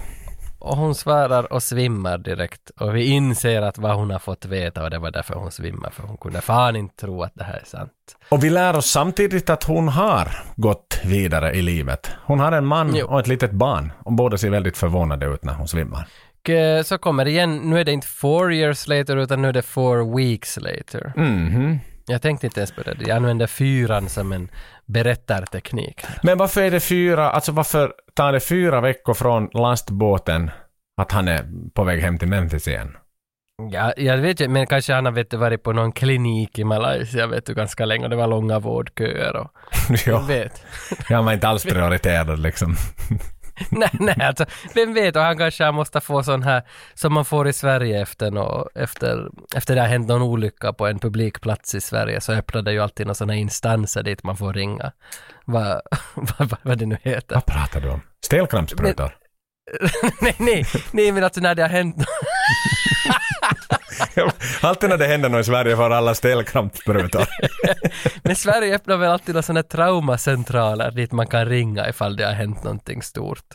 Och 0.60 0.78
hon 0.78 0.96
svarar 0.96 1.54
och 1.54 1.64
svimmar 1.64 2.18
direkt. 2.18 2.70
Och 2.80 2.96
vi 2.96 3.06
inser 3.06 3.62
att 3.62 3.78
vad 3.78 3.96
hon 3.96 4.12
har 4.12 4.20
fått 4.20 4.46
veta 4.46 4.84
och 4.84 4.90
det 4.90 5.00
var 5.00 5.12
därför 5.12 5.34
hon 5.34 5.52
svimmar. 5.52 5.90
För 5.90 6.04
hon 6.04 6.18
kunde 6.18 6.42
fan 6.42 6.76
inte 6.76 6.96
tro 6.96 7.24
att 7.24 7.32
det 7.36 7.44
här 7.44 7.60
är 7.60 7.66
sant. 7.66 7.92
Och 8.30 8.44
vi 8.44 8.50
lär 8.50 8.76
oss 8.78 8.86
samtidigt 8.90 9.50
att 9.50 9.64
hon 9.64 9.88
har 9.88 10.44
gått 10.56 11.00
vidare 11.04 11.52
i 11.54 11.62
livet. 11.62 12.12
Hon 12.26 12.40
har 12.40 12.52
en 12.52 12.66
man 12.66 12.96
Jo. 12.96 13.08
och 13.08 13.20
ett 13.20 13.28
litet 13.28 13.52
barn. 13.52 13.92
Och 14.00 14.14
båda 14.14 14.38
ser 14.38 14.50
väldigt 14.50 14.78
förvånade 14.78 15.26
ut 15.26 15.44
när 15.44 15.54
hon 15.54 15.68
svimmar. 15.68 16.08
Och 16.44 16.50
eh, 16.50 16.84
så 16.84 16.98
kommer 16.98 17.26
det 17.26 17.32
igen, 17.32 17.58
nu 17.58 17.80
är 17.80 17.84
det 17.86 17.92
inte 17.92 18.08
four 18.08 18.54
years 18.54 18.88
later 18.88 19.18
utan 19.18 19.42
nu 19.42 19.48
är 19.48 19.54
det 19.54 19.62
four 19.62 20.18
weeks 20.18 20.58
later. 20.58 21.14
Mhm. 21.16 21.80
Jag 22.06 22.22
tänkte 22.22 22.48
inte 22.48 22.60
ens 22.60 22.72
på 22.72 22.82
det, 22.82 22.96
jag 23.00 23.10
använder 23.10 23.48
fyran 23.48 24.10
som 24.10 24.32
en 24.32 24.50
berättarteknik. 24.86 26.02
Men 26.24 26.38
varför 26.38 26.62
är 26.62 26.72
det 26.72 26.80
fyra, 26.80 27.30
alltså 27.30 27.52
varför 27.52 27.94
tar 28.14 28.32
det 28.32 28.40
fyra 28.40 28.82
veckor 28.82 29.14
från 29.14 29.50
lastbåten 29.54 30.52
att 31.02 31.12
han 31.12 31.28
är 31.28 31.46
på 31.74 31.84
väg 31.84 32.02
hem 32.02 32.18
till 32.18 32.28
Memphis 32.28 32.68
igen? 32.68 32.98
Ja, 33.72 33.94
jag 33.98 34.18
vet 34.18 34.30
inte, 34.30 34.48
men 34.48 34.68
kanske 34.68 34.94
han 34.94 35.06
har 35.06 35.12
vet 35.12 35.34
varit 35.34 35.64
på 35.64 35.74
någon 35.74 35.92
klinik 35.92 36.60
i 36.60 36.64
Malaysia 36.64 37.28
vet 37.28 37.46
du, 37.46 37.54
ganska 37.54 37.86
länge 37.86 38.04
och 38.04 38.10
det 38.10 38.16
var 38.16 38.28
långa 38.28 38.60
vårdköer 38.60 39.36
och 39.36 39.52
ja, 40.06 40.20
vet. 40.20 40.64
han 41.10 41.26
var 41.26 41.34
inte 41.34 41.48
alls 41.48 41.64
prioriterad 41.64 42.40
liksom. 42.40 42.76
nej, 43.70 43.90
nej, 44.00 44.16
alltså 44.20 44.46
vem 44.76 44.94
vet 44.94 45.16
och 45.16 45.22
han 45.22 45.38
kanske 45.38 45.72
måste 45.72 46.02
få 46.02 46.24
sån 46.24 46.44
här 46.44 46.64
som 46.94 47.14
man 47.14 47.26
får 47.26 47.48
i 47.48 47.54
Sverige 47.54 48.02
efter, 48.02 48.32
nå, 48.32 48.70
efter, 48.76 49.30
efter 49.56 49.76
det 49.76 49.82
har 49.82 49.88
hänt 49.88 50.08
någon 50.08 50.22
olycka 50.22 50.74
på 50.74 50.88
en 50.88 51.00
publik 51.00 51.42
plats 51.42 51.76
i 51.76 51.82
Sverige 51.82 52.22
så 52.22 52.34
öppnar 52.34 52.62
det 52.62 52.72
ju 52.72 52.80
alltid 52.80 53.06
några 53.06 53.16
sådana 53.16 53.36
instanser 53.36 54.04
dit 54.04 54.24
man 54.24 54.38
får 54.38 54.54
ringa. 54.54 54.92
Vad, 55.46 55.82
vad, 56.14 56.50
vad, 56.50 56.60
vad 56.62 56.78
det 56.78 56.86
nu 56.86 56.98
heter. 57.02 57.36
Vad 57.36 57.46
pratar 57.46 57.82
du 57.82 57.90
om? 57.90 58.02
Stelkrampssprutor? 58.26 59.18
nej, 60.22 60.36
nej, 60.40 60.66
nej 60.92 61.12
men 61.12 61.24
alltså 61.24 61.42
när 61.42 61.56
det 61.56 61.62
har 61.62 61.70
hänt 61.70 61.96
Alltid 64.62 64.90
när 64.90 64.98
det 64.98 65.08
händer 65.08 65.30
något 65.30 65.42
i 65.42 65.44
Sverige 65.44 65.76
får 65.76 65.90
alla 65.94 66.16
stelkrampssprutor. 66.16 67.26
Men 68.24 68.36
Sverige 68.36 68.76
öppnar 68.76 68.98
väl 68.98 69.10
alltid 69.12 69.36
några 69.36 69.44
sådana 69.44 69.64
traumacentraler 69.64 70.92
dit 70.92 71.12
man 71.12 71.28
kan 71.28 71.46
ringa 71.46 71.90
ifall 71.90 72.16
det 72.16 72.26
har 72.26 72.34
hänt 72.34 72.64
någonting 72.64 73.02
stort. 73.02 73.46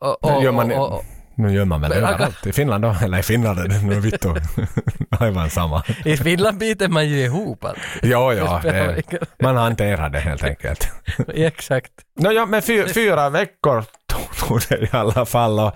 Och, 0.00 0.24
och, 0.36 0.42
Gör 0.44 0.52
man- 0.52 0.72
och, 0.72 0.92
och, 0.92 1.04
Nu 1.36 1.52
gör 1.52 1.64
man 1.64 1.80
väl 1.80 1.92
han 1.92 2.14
överallt. 2.14 2.46
I 2.46 2.52
Finland 2.52 2.84
då? 2.84 2.96
Eller 3.02 3.18
i 3.18 3.22
Finland 3.22 3.58
är 3.58 3.68
det 3.68 3.82
nu 3.82 4.00
vittu. 4.00 4.28
Aivan 5.20 5.50
samma. 5.50 5.82
I 6.04 6.16
Finland 6.16 6.58
biter 6.58 6.88
man 6.88 7.08
ju 7.08 7.20
ihop 7.24 7.64
allt. 7.64 7.78
Ja, 8.02 8.34
ja. 8.34 8.60
Det 8.62 9.02
Det, 9.10 9.18
man 9.42 9.56
hanterar 9.56 10.08
det 10.10 10.18
helt 10.20 10.44
enkelt. 10.44 10.88
Exakt. 11.34 11.92
Nåja, 12.20 12.46
men 12.46 12.62
fyra, 12.62 12.88
fyra 12.88 13.30
veckor 13.30 13.84
tog- 14.12 14.48
tog 14.48 14.60
det 14.68 14.84
i 14.84 14.88
alla 14.92 15.26
fall. 15.26 15.60
Och 15.60 15.72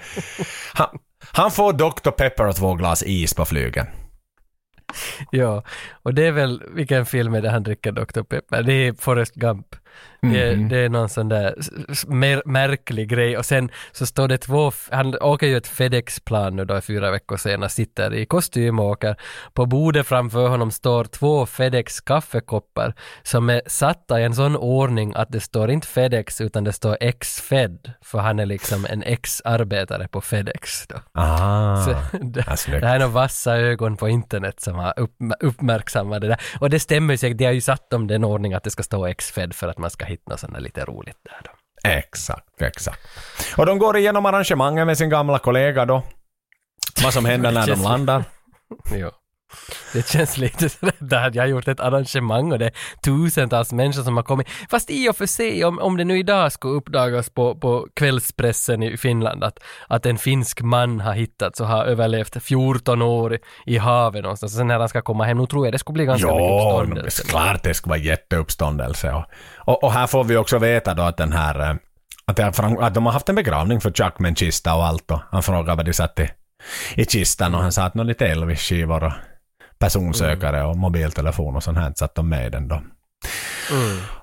han, 0.74 0.88
han 1.36 1.50
får 1.50 1.72
Dr. 1.72 2.10
Pepper 2.10 2.46
och 2.46 2.56
två 2.56 2.74
glas 2.74 3.02
is 3.02 3.34
på 3.34 3.44
flygen. 3.44 3.86
Ja, 5.30 5.62
och 6.02 6.14
det 6.14 6.26
är 6.26 6.32
väl, 6.32 6.62
vilken 6.74 7.06
film 7.06 7.34
är 7.34 7.42
det 7.42 7.50
han 7.50 7.62
dricker 7.62 7.92
Dr. 7.92 8.22
Pepper? 8.22 8.62
Det 8.62 8.72
är 8.72 8.92
Forrest 8.92 9.34
Gump. 9.34 9.66
Det, 10.20 10.42
är- 10.42 10.56
Mhm. 10.56 10.68
det 10.68 10.78
är 10.78 10.88
någon 10.88 11.08
sån 11.08 11.28
där 11.28 11.54
mer, 12.06 12.42
märklig 12.46 13.08
grej 13.08 13.38
och 13.38 13.46
sen 13.46 13.70
så 13.92 14.06
står 14.06 14.28
det 14.28 14.38
två, 14.38 14.72
han 14.90 15.14
åker 15.20 15.46
ju 15.46 15.56
ett 15.56 15.66
FedEx-plan 15.66 16.56
nu 16.56 16.64
då 16.64 16.80
fyra 16.80 17.10
veckor 17.10 17.36
senare, 17.36 17.68
sitter 17.70 18.14
i 18.14 18.26
kostym 18.26 18.78
och 18.78 18.86
åker. 18.86 19.16
På 19.54 19.66
bordet 19.66 20.06
framför 20.06 20.48
honom 20.48 20.70
står 20.70 21.04
två 21.04 21.46
FedEx 21.46 22.00
kaffekoppar 22.00 22.94
som 23.22 23.50
är 23.50 23.62
satta 23.66 24.20
i 24.20 24.24
en 24.24 24.34
sån 24.34 24.56
ordning 24.56 25.12
att 25.16 25.32
det 25.32 25.40
står 25.40 25.70
inte 25.70 25.86
FedEx 25.86 26.40
utan 26.40 26.64
det 26.64 26.72
står 26.72 26.96
ex-Fed, 27.00 27.92
för 28.04 28.18
han 28.18 28.38
är 28.38 28.46
liksom 28.46 28.86
en 28.90 29.02
ex-arbetare 29.02 30.08
på 30.08 30.20
FedEx 30.20 30.86
då. 30.86 30.96
Ah, 31.12 31.76
Så 31.84 31.90
det, 32.20 32.44
ja, 32.46 32.78
det 32.80 32.86
här 32.86 32.96
är 32.96 33.00
nog 33.00 33.10
vassa 33.10 33.56
ögon 33.56 33.96
på 33.96 34.08
internet 34.08 34.60
som 34.60 34.74
har 34.74 34.94
upp, 34.96 35.14
uppmärksammat 35.40 36.20
det 36.20 36.28
där. 36.28 36.40
Och 36.60 36.70
det 36.70 36.80
stämmer 36.80 37.14
ju 37.14 37.18
säkert, 37.18 37.38
de 37.38 37.44
har 37.44 37.52
ju 37.52 37.60
satt 37.60 37.90
dem 37.90 38.06
den 38.06 38.24
ordning 38.24 38.54
att 38.54 38.64
det 38.64 38.70
ska 38.70 38.82
stå 38.82 39.06
X-Fed 39.06 39.54
för 39.54 39.68
att 39.68 39.78
man 39.78 39.85
ska 39.90 40.04
hitta 40.04 40.36
där 40.36 40.60
lite 40.60 40.84
roligt 40.84 41.18
där 41.22 41.40
då. 41.44 41.50
Exakt, 41.90 42.62
exakt. 42.62 43.00
Och 43.56 43.66
de 43.66 43.78
går 43.78 43.96
igenom 43.96 44.26
arrangemangen 44.26 44.86
med 44.86 44.98
sin 44.98 45.10
gamla 45.10 45.38
kollega 45.38 45.84
då. 45.84 46.02
Vad 47.02 47.12
som 47.12 47.24
händer 47.24 47.52
när 47.52 47.66
de 47.66 47.82
landar. 47.82 48.24
Jo. 48.94 49.10
Det 49.92 50.08
känns 50.08 50.36
lite 50.38 50.68
sådär, 50.68 50.94
där 50.98 51.18
hade 51.20 51.38
jag 51.38 51.48
gjort 51.48 51.68
ett 51.68 51.80
arrangemang 51.80 52.52
och 52.52 52.58
det 52.58 52.66
är 52.66 52.72
tusentals 53.02 53.72
människor 53.72 54.02
som 54.02 54.16
har 54.16 54.24
kommit. 54.24 54.48
Fast 54.70 54.90
i 54.90 55.08
och 55.08 55.16
för 55.16 55.26
sig, 55.26 55.64
om, 55.64 55.78
om 55.78 55.96
det 55.96 56.04
nu 56.04 56.18
idag 56.18 56.52
skulle 56.52 56.74
uppdagas 56.74 57.30
på, 57.30 57.54
på 57.54 57.88
kvällspressen 57.94 58.82
i 58.82 58.96
Finland 58.96 59.44
att, 59.44 59.58
att 59.88 60.06
en 60.06 60.18
finsk 60.18 60.60
man 60.62 61.00
har 61.00 61.12
hittats 61.12 61.60
och 61.60 61.66
har 61.66 61.84
överlevt 61.84 62.42
14 62.42 63.02
år 63.02 63.38
i, 63.66 63.78
havet 63.78 64.22
någonstans, 64.22 64.52
och 64.52 64.56
sen 64.56 64.66
när 64.66 64.78
han 64.78 64.88
ska 64.88 65.02
komma 65.02 65.24
hem, 65.24 65.38
nu 65.38 65.46
tror 65.46 65.66
jag 65.66 65.74
det 65.74 65.78
skulle 65.78 65.94
bli 65.94 66.04
ganska 66.04 66.26
mycket 66.26 66.40
Ja, 66.40 66.80
uppståndelse. 66.82 67.24
klart 67.26 67.62
det 67.62 67.74
ska 67.74 67.88
vara 67.88 67.98
jätteuppståndelse. 67.98 69.12
Och, 69.12 69.24
och, 69.64 69.84
och 69.84 69.92
här 69.92 70.06
får 70.06 70.24
vi 70.24 70.36
också 70.36 70.58
veta 70.58 70.94
då 70.94 71.02
att 71.02 71.16
den 71.16 71.32
här, 71.32 71.70
eh, 71.70 71.76
att, 72.26 72.38
har 72.38 72.52
fram, 72.52 72.78
att 72.78 72.94
de 72.94 73.06
har 73.06 73.12
haft 73.12 73.28
en 73.28 73.34
begravning 73.34 73.80
för 73.80 73.90
Chuck 73.90 74.18
med 74.18 74.28
en 74.28 74.36
kista 74.36 74.74
och 74.74 74.86
allt 74.86 75.10
och 75.10 75.20
han 75.30 75.42
frågade 75.42 75.76
vad 75.76 75.86
de 75.86 75.92
satt 75.92 76.20
i, 76.20 76.30
i 76.94 77.04
kistan 77.04 77.54
och 77.54 77.60
han 77.62 77.72
sa 77.72 77.82
att 77.82 77.94
nå 77.94 78.02
lite 78.02 78.26
Elvis-skivor 78.26 79.04
och 79.04 79.12
personsökare 79.78 80.64
och 80.64 80.76
mobiltelefon 80.76 81.56
och 81.56 81.62
sånt 81.62 81.78
här 81.78 81.92
satt 81.96 82.14
de 82.14 82.28
med 82.28 82.46
i 82.46 82.50
den 82.50 82.68
då. 82.68 82.82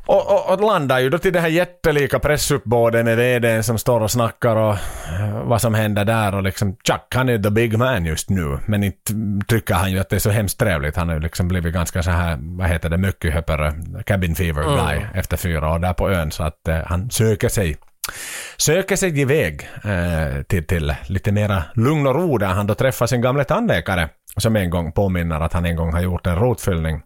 Och, 0.05 0.31
och, 0.31 0.53
och 0.53 0.61
landar 0.61 0.99
ju 0.99 1.09
då 1.09 1.17
till 1.17 1.33
det 1.33 1.39
här 1.39 1.47
jättelika 1.47 2.19
pressuppbådet 2.19 3.05
med 3.05 3.17
VDn 3.17 3.63
som 3.63 3.77
står 3.77 4.01
och 4.01 4.11
snackar 4.11 4.55
och 4.55 4.73
eh, 5.19 5.43
vad 5.43 5.61
som 5.61 5.73
händer 5.73 6.05
där 6.05 6.35
och 6.35 6.43
liksom 6.43 6.75
Chuck 6.87 7.15
han 7.15 7.29
är 7.29 7.37
the 7.37 7.49
big 7.49 7.77
man 7.77 8.05
just 8.05 8.29
nu. 8.29 8.59
Men 8.65 8.83
inte 8.83 9.13
tycker 9.47 9.73
han 9.73 9.91
ju 9.91 9.99
att 9.99 10.09
det 10.09 10.15
är 10.15 10.19
så 10.19 10.29
hemskt 10.29 10.59
trevligt. 10.59 10.95
Han 10.95 11.07
har 11.07 11.15
ju 11.15 11.21
liksom 11.21 11.47
blivit 11.47 11.73
ganska 11.73 12.03
så 12.03 12.11
här, 12.11 12.37
vad 12.41 12.67
heter 12.67 12.89
det, 12.89 12.97
mycket 12.97 13.33
höpare, 13.33 13.73
cabin 14.05 14.35
fever 14.35 14.63
guy 14.63 15.01
efter 15.13 15.37
fyra 15.37 15.73
år 15.73 15.79
där 15.79 15.93
på 15.93 16.09
ön. 16.09 16.31
Så 16.31 16.43
att 16.43 16.67
eh, 16.67 16.79
han 16.85 17.09
söker 17.09 17.49
sig 17.49 17.77
söker 18.57 18.95
sig 18.95 19.19
iväg 19.19 19.69
eh, 19.83 20.41
till, 20.43 20.67
till 20.67 20.95
lite 21.07 21.31
mera 21.31 21.63
lugn 21.73 22.07
och 22.07 22.15
ro 22.15 22.37
där 22.37 22.47
han 22.47 22.67
då 22.67 22.75
träffar 22.75 23.07
sin 23.07 23.21
gamle 23.21 23.43
tandläkare 23.43 24.09
som 24.37 24.55
en 24.55 24.69
gång 24.69 24.91
påminner 24.91 25.39
att 25.39 25.53
han 25.53 25.65
en 25.65 25.75
gång 25.75 25.93
har 25.93 26.01
gjort 26.01 26.27
en 26.27 26.35
rotfyllning 26.35 27.01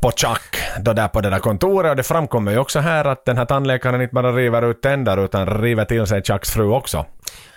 på 0.00 0.10
Chuck 0.10 0.56
då 0.80 0.92
där 0.92 1.08
på 1.08 1.20
det 1.20 1.30
där 1.30 1.38
kontoret 1.38 1.90
och 1.90 1.96
det 1.96 2.02
framkommer 2.02 2.52
ju 2.52 2.58
också 2.58 2.78
här 2.80 3.04
att 3.04 3.24
den 3.24 3.36
här 3.36 3.44
tandläkaren 3.44 4.02
inte 4.02 4.14
bara 4.14 4.32
river 4.32 4.70
ut 4.70 4.82
tänder 4.82 5.24
utan 5.24 5.62
river 5.62 5.84
till 5.84 6.06
sig 6.06 6.22
Chucks 6.22 6.50
fru 6.50 6.70
också. 6.70 7.06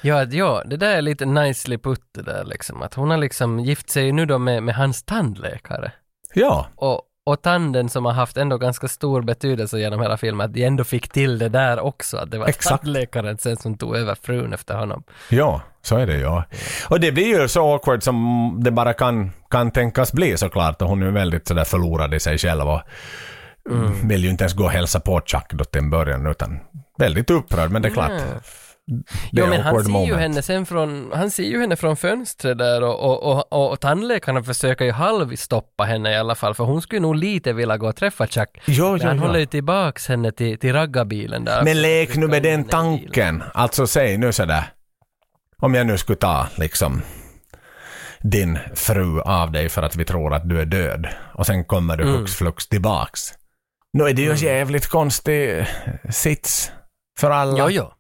Ja, 0.01 0.23
ja, 0.23 0.63
det 0.65 0.77
där 0.77 0.97
är 0.97 1.01
lite 1.01 1.25
nicely 1.25 1.77
put 1.77 2.01
det 2.15 2.21
där 2.21 2.43
liksom. 2.45 2.81
Att 2.81 2.93
hon 2.93 3.09
har 3.09 3.17
liksom 3.17 3.59
gift 3.59 3.89
sig 3.89 4.11
nu 4.11 4.25
då 4.25 4.37
med, 4.37 4.63
med 4.63 4.75
hans 4.75 5.03
tandläkare. 5.03 5.91
Ja, 6.33 6.67
Och, 6.75 7.01
och 7.25 7.41
tanden 7.41 7.89
som 7.89 8.05
har 8.05 8.11
haft 8.13 8.37
ändå 8.37 8.57
ganska 8.57 8.87
stor 8.87 9.21
betydelse 9.21 9.79
genom 9.79 10.01
hela 10.01 10.17
filmen, 10.17 10.45
att 10.45 10.53
de 10.53 10.63
ändå 10.65 10.83
fick 10.83 11.07
till 11.09 11.37
det 11.39 11.49
där 11.49 11.79
också. 11.79 12.17
Att 12.17 12.31
det 12.31 12.37
var 12.37 12.47
Exakt. 12.47 12.83
tandläkaren 12.83 13.37
sen 13.37 13.57
som 13.57 13.77
tog 13.77 13.95
över 13.95 14.15
frun 14.21 14.53
efter 14.53 14.75
honom. 14.75 15.03
ja, 15.29 15.61
så 15.81 15.97
är 15.97 16.07
det 16.07 16.17
ja. 16.17 16.43
Och 16.89 16.99
det 16.99 17.11
blir 17.11 17.41
ju 17.41 17.47
så 17.47 17.73
awkward 17.73 18.03
som 18.03 18.55
det 18.63 18.71
bara 18.71 18.93
kan, 18.93 19.31
kan 19.49 19.71
tänkas 19.71 20.13
bli 20.13 20.37
såklart 20.37 20.81
och 20.81 20.87
hon 20.89 21.01
är 21.01 21.05
ju 21.05 21.11
väldigt 21.11 21.47
sådär 21.47 21.63
förlorad 21.63 22.13
i 22.13 22.19
sig 22.19 22.37
själv 22.37 22.69
och 22.69 22.81
Mm. 23.69 24.07
vill 24.07 24.23
ju 24.23 24.29
inte 24.29 24.43
ens 24.43 24.53
gå 24.53 24.63
och 24.63 24.71
hälsa 24.71 24.99
på 24.99 25.21
Chuck 25.25 25.45
då 25.53 25.63
till 25.63 25.81
en 25.81 25.89
början 25.89 26.27
utan 26.27 26.59
väldigt 26.97 27.29
upprörd 27.29 27.71
men 27.71 27.81
det 27.81 27.87
är 27.87 27.93
klart. 27.93 28.09
Mm. 28.09 28.23
Jo 29.31 29.47
men 29.47 29.61
han 29.61 29.83
ser 29.83 29.89
ju 29.89 29.93
moment. 29.93 30.19
henne 30.21 30.41
sen 30.41 30.65
från, 30.65 31.11
han 31.13 31.31
ser 31.31 31.43
ju 31.43 31.61
henne 31.61 31.75
från 31.75 31.97
fönstret 31.97 32.57
där 32.57 32.83
och, 32.83 32.99
och, 33.23 33.51
och, 33.51 33.71
och, 33.71 33.79
tandläkarna 33.79 34.43
försöker 34.43 34.85
ju 34.85 34.91
halvstoppa 34.91 35.83
henne 35.83 36.11
i 36.11 36.15
alla 36.17 36.35
fall 36.35 36.53
för 36.55 36.63
hon 36.63 36.81
skulle 36.81 37.01
nog 37.01 37.15
lite 37.15 37.53
vilja 37.53 37.77
gå 37.77 37.87
och 37.87 37.95
träffa 37.95 38.27
Chuck. 38.27 38.61
Jo, 38.65 38.91
Men 38.91 38.99
jo, 39.01 39.07
han 39.07 39.17
jo. 39.17 39.23
håller 39.23 39.39
ju 39.39 39.45
tillbaks 39.45 40.07
henne 40.07 40.31
till, 40.31 40.59
till 40.59 40.73
raggarbilen 40.73 41.45
där. 41.45 41.63
Men 41.63 41.81
lek 41.81 42.15
nu 42.15 42.27
med 42.27 42.43
den 42.43 42.63
tanken. 42.63 43.43
Alltså 43.53 43.87
säg 43.87 44.17
nu 44.17 44.31
sådär. 44.33 44.63
Om 45.57 45.73
jag 45.73 45.87
nu 45.87 45.97
skulle 45.97 46.17
ta 46.17 46.47
liksom 46.55 47.01
din 48.21 48.59
fru 48.75 49.21
av 49.21 49.51
dig 49.51 49.69
för 49.69 49.81
att 49.81 49.95
vi 49.95 50.05
tror 50.05 50.33
att 50.33 50.49
du 50.49 50.61
är 50.61 50.65
död 50.65 51.07
och 51.33 51.45
sen 51.45 51.65
kommer 51.65 51.97
du 51.97 52.03
Mm. 52.03 52.15
hux 52.15 52.35
flux 52.35 52.67
tillbaks. 52.67 53.33
Nu 53.93 54.03
är 54.03 54.13
det 54.13 54.21
ju 54.21 54.31
en 54.31 54.37
jävligt 54.37 54.87
konstig 54.87 55.65
sits 56.09 56.71
för 57.19 57.31
alla. 57.31 57.59
Jo, 57.59 57.69
jo. 57.69 57.91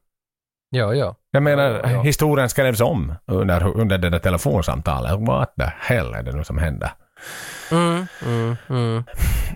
Jo, 0.75 0.93
jo. 0.93 1.15
Jag 1.31 1.43
menar, 1.43 1.81
Ja, 1.83 1.91
ja. 1.91 2.01
historien 2.01 2.49
skrevs 2.49 2.81
om 2.81 3.13
under, 3.27 3.77
under 3.77 3.97
det 3.97 4.09
där 4.09 4.19
telefonsamtalet. 4.19 5.11
What 5.19 5.53
the 5.59 5.65
hell 5.79 6.13
är 6.13 6.23
det 6.23 6.31
nu 6.31 6.43
som 6.43 6.57
händer? 6.57 6.91
Mm, 7.71 8.07
mm, 8.25 8.55
mm. 8.69 9.03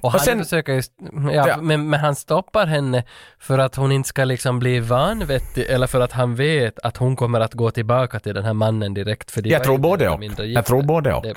Och 0.01 0.11
han 0.11 0.19
sen- 0.19 0.43
försöker 0.43 0.73
just, 0.73 0.91
ja, 1.31 1.47
Ja. 1.47 1.57
Men, 1.61 1.89
men 1.89 1.99
han 1.99 2.15
stoppar 2.15 2.65
henne 2.67 3.03
för 3.39 3.59
att 3.59 3.75
hon 3.75 3.91
inte 3.91 4.09
ska 4.09 4.23
liksom 4.23 4.59
bli 4.59 4.79
vanvettig 4.79 5.65
eller 5.69 5.87
för 5.87 6.01
att 6.01 6.11
han 6.11 6.35
vet 6.35 6.79
att 6.79 6.97
hon 6.97 7.15
kommer 7.15 7.39
att 7.39 7.53
gå 7.53 7.71
tillbaka 7.71 8.19
till 8.19 8.35
den 8.35 8.45
här 8.45 8.53
mannen 8.53 8.93
direkt 8.93 9.31
för 9.31 9.47
Jag 9.47 9.63
tror 9.63 9.77
både 9.77 10.09
och. 10.09 10.23
Jag 10.39 10.65
tror 10.65 10.81
både 10.81 11.13
och. 11.13 11.23
Det, 11.23 11.33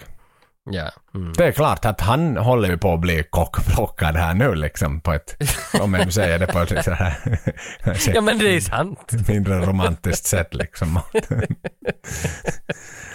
ja. 0.71 0.91
Mm. 1.15 1.33
Det 1.33 1.45
är 1.45 1.53
klart 1.53 1.85
att 1.85 2.01
han 2.01 2.37
håller 2.37 2.69
ju 2.69 2.79
på 2.79 2.95
att 2.95 3.01
bli 3.01 3.25
kockblockad 3.31 4.17
här 4.17 4.35
nu 4.35 4.55
liksom 4.55 5.01
på 5.01 5.13
ett, 5.13 5.37
om 5.81 5.95
jag 5.95 6.07
nu 6.07 6.13
säger 6.13 6.39
det 6.39 6.47
på 6.47 6.59
ett 6.59 6.85
så 6.85 6.91
här, 6.91 7.15
ja 8.15 8.21
men 8.21 8.39
det 8.39 8.57
är 8.57 8.61
sant. 8.61 9.13
mindre 9.29 9.67
romantiskt 9.67 10.27
sätt 10.27 10.55
liksom. 10.55 11.01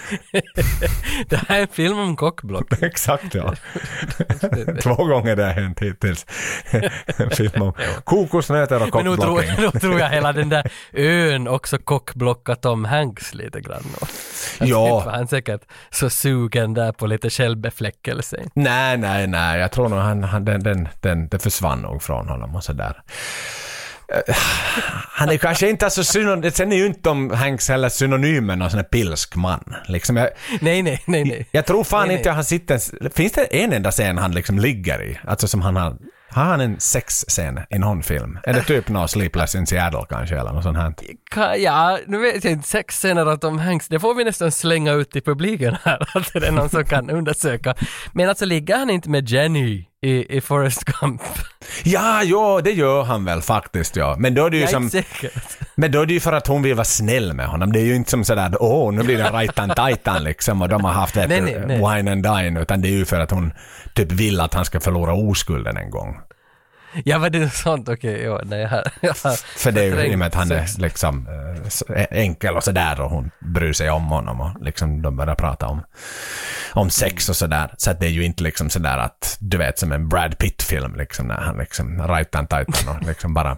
Det 1.29 1.35
här 1.47 1.57
är 1.57 1.61
en 1.61 1.67
film 1.67 1.99
om 1.99 2.15
kockblock. 2.15 2.65
Exakt 2.81 3.35
ja. 3.35 3.53
Två 4.83 4.95
gånger 4.95 5.35
det 5.35 5.43
har 5.43 5.51
hänt 5.53 5.79
hittills. 5.79 6.25
En 7.17 7.29
film 7.29 7.61
om 7.61 7.73
kokosnötter 8.03 8.83
och 8.83 8.95
Men 8.95 9.05
nu 9.05 9.15
tror, 9.15 9.35
kockblocking. 9.35 9.71
nu 9.73 9.79
tror 9.79 9.99
jag 9.99 10.09
hela 10.09 10.33
den 10.33 10.49
där 10.49 10.71
ön 10.93 11.47
också 11.47 11.77
kockblockar 11.77 12.55
Tom 12.55 12.85
Hanks 12.85 13.33
lite 13.33 13.61
grann. 13.61 13.83
Och, 14.01 14.07
Ja. 14.59 15.03
var 15.05 15.11
han 15.11 15.27
säkert 15.27 15.61
så 15.89 16.09
sugen 16.09 16.73
där 16.73 16.91
på 16.91 17.07
lite 17.07 17.29
självbefläckelse. 17.29 18.43
Nej, 18.53 18.97
nej, 18.97 19.27
nej. 19.27 19.59
Jag 19.59 19.71
tror 19.71 19.89
nog 19.89 19.99
han, 19.99 20.23
han 20.23 20.45
den, 20.45 20.63
den, 20.63 20.87
den, 21.01 21.27
det 21.27 21.39
försvann 21.39 21.79
nog 21.81 22.03
från 22.03 22.27
honom 22.29 22.55
och 22.55 22.63
sådär. 22.63 23.01
Eh, 24.13 24.35
Han 25.11 25.29
är 25.29 25.37
kanske 25.37 25.69
inte 25.69 25.89
så 25.89 26.03
synonym, 26.03 26.51
sen 26.51 26.71
är 26.71 26.75
ju 26.75 26.85
inte 26.85 27.01
Tom 27.01 27.31
Hanks 27.31 27.69
heller 27.69 27.89
synonym 27.89 28.45
med 28.45 28.57
någon 28.57 28.69
sån 28.69 28.77
här 28.77 28.83
pilsk 28.85 29.35
man. 29.35 29.73
Liksom 29.87 30.17
jag, 30.17 30.29
Nej, 30.61 30.81
nej, 30.81 31.03
nej, 31.05 31.23
nej. 31.25 31.47
jag 31.51 31.65
tror 31.65 31.83
fan 31.83 31.99
Nej, 31.99 32.07
nej. 32.07 32.17
inte 32.17 32.31
han 32.31 32.43
sitter, 32.43 33.09
finns 33.09 33.31
det 33.33 33.43
en 33.45 33.73
enda 33.73 33.91
scen 33.91 34.17
han 34.17 34.31
liksom 34.31 34.59
ligger 34.59 35.03
i? 35.03 35.19
Alltså 35.27 35.47
som 35.47 35.61
han 35.61 35.75
har, 35.75 35.97
har 36.29 36.43
han 36.43 36.61
en 36.61 36.79
sexscen 36.79 37.59
i 37.69 37.79
någon 37.79 38.03
film? 38.03 38.39
Är 38.43 38.53
det 38.53 38.61
typ 38.61 38.89
någon 38.89 39.07
Sleepless 39.09 39.55
in 39.55 39.67
Seattle 39.67 40.05
kanske 40.09 40.39
eller 40.39 40.51
något 40.53 40.63
sånt 40.63 40.77
här? 40.77 41.55
Ja, 41.57 41.99
nu 42.07 42.17
vet 42.17 42.43
jag 42.43 42.53
inte, 42.53 42.67
sex 42.67 42.95
scener 42.95 43.25
av 43.25 43.37
Tom 43.37 43.59
Hanks, 43.59 43.87
det 43.87 43.99
får 43.99 44.15
vi 44.15 44.23
nästan 44.23 44.51
slänga 44.51 44.91
ut 44.93 45.11
till 45.11 45.21
publiken 45.23 45.75
här, 45.83 46.09
att 46.17 46.33
det 46.33 46.47
är 46.47 46.51
någon 46.51 46.69
som 46.69 46.85
kan 46.85 47.09
undersöka. 47.19 47.75
Men 48.13 48.29
alltså 48.29 48.45
ligger 48.45 48.77
han 48.77 48.89
inte 48.89 49.09
med 49.09 49.29
Jenny 49.29 49.85
i, 50.05 50.37
i 50.37 50.41
Forrest 50.41 50.83
Gump? 50.83 51.21
Ja, 51.83 52.21
jo, 52.23 52.61
det 52.61 52.71
gör 52.71 53.03
han 53.03 53.25
väl 53.25 53.41
faktiskt 53.41 53.95
ja. 53.95 54.15
Men 54.19 54.35
då 54.35 54.45
är 54.45 54.49
det 54.49 54.57
ju 54.57 54.63
Jag 54.63 54.69
är 54.69 54.89
som... 54.89 55.03
Men 55.75 55.91
då 55.91 56.01
är 56.01 56.05
det 56.05 56.13
ju 56.13 56.19
för 56.19 56.33
att 56.33 56.47
hon 56.47 56.61
vill 56.63 56.73
vara 56.75 56.85
snäll 56.85 57.33
med 57.33 57.47
honom. 57.47 57.71
Det 57.71 57.79
är 57.79 57.83
ju 57.85 57.95
inte 57.95 58.11
som 58.11 58.23
sådär 58.23 58.51
åh, 58.59 58.93
nu 58.93 59.03
blir 59.03 59.17
det 59.17 59.29
rajtan 59.31 59.69
tajtan 59.69 60.23
liksom 60.23 60.61
och 60.61 60.69
de 60.69 60.83
har 60.83 60.91
haft 60.91 61.17
vet 61.17 61.29
Nej, 61.29 61.41
nej, 61.41 61.63
nej. 61.67 61.77
wine 61.77 62.11
and 62.11 62.23
dine. 62.23 62.57
Utan 62.57 62.81
det 62.81 62.87
är 62.87 62.91
ju 62.97 63.05
för 63.05 63.19
att 63.19 63.31
hon 63.31 63.53
typ 63.93 64.11
vill 64.11 64.41
att 64.41 64.53
han 64.53 64.65
ska 64.65 64.79
förlora 64.79 65.13
oskulden 65.13 65.77
en 65.77 65.89
gång. 65.89 66.17
Ja, 67.05 67.19
var 67.19 67.29
det 67.29 67.49
sånt? 67.49 67.89
Okej, 67.89 68.21
ja, 68.23 68.41
nej, 68.45 68.59
jag 68.61 68.69
har, 68.69 68.83
jag 69.01 69.09
har 69.23 69.57
För 69.59 69.71
det 69.71 69.81
är 69.83 69.85
ju 70.05 70.11
i 70.11 70.15
och 70.15 70.19
med 70.19 70.27
att 70.27 70.35
han 70.35 70.51
är 70.51 70.79
liksom 70.81 71.27
eh, 71.27 71.69
så- 71.69 71.85
enkel 72.11 72.55
och 72.55 72.63
sådär 72.63 73.01
och 73.01 73.09
hon 73.09 73.31
bryr 73.39 73.73
sig 73.73 73.89
om 73.89 74.03
honom 74.07 74.41
och 74.41 74.51
liksom 74.61 75.01
de 75.01 75.15
börjar 75.17 75.35
prata 75.35 75.67
om, 75.67 75.81
om 76.73 76.89
sex 76.89 77.29
och 77.29 77.35
sådär. 77.35 77.73
Så 77.77 77.91
att 77.91 77.99
det 77.99 78.05
är 78.05 78.09
ju 78.11 78.23
inte 78.25 78.43
liksom 78.43 78.69
sådär 78.69 78.97
att 78.97 79.37
du 79.39 79.57
vet 79.57 79.79
som 79.79 79.91
en 79.91 80.09
Brad 80.09 80.37
Pitt-film 80.37 80.95
liksom 80.95 81.27
när 81.27 81.37
han 81.37 81.57
liksom 81.57 82.01
rajtan 82.07 82.47
tajtan 82.47 82.95
och 82.95 83.07
liksom 83.07 83.33
bara 83.33 83.57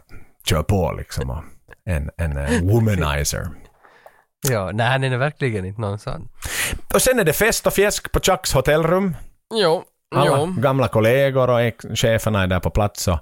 kör 0.50 0.64
på 0.64 0.94
liksom. 0.98 1.30
Och 1.30 1.44
en, 1.86 2.10
en 2.18 2.38
eh, 2.38 2.62
womanizer. 2.62 3.48
Ja, 4.50 4.72
nej, 4.74 4.88
han 4.88 5.04
är 5.04 5.18
verkligen 5.18 5.66
inte 5.66 5.82
någon 5.82 6.00
sån. 6.00 6.30
Och 6.94 7.02
sen 7.02 7.20
är 7.20 7.24
det 7.24 7.34
fest 7.34 7.68
och 7.68 7.74
fjäsk 7.74 8.12
på 8.12 8.20
Chucks 8.20 8.54
hotellrum. 8.54 9.16
Jo, 9.54 9.84
Alla 10.16 10.38
jo. 10.38 10.56
gamla 10.58 10.88
kollegor 10.88 11.50
och 11.50 11.60
cheferna 11.98 12.44
är 12.44 12.48
där 12.48 12.60
på 12.60 12.70
plats 12.70 13.08
och 13.08 13.20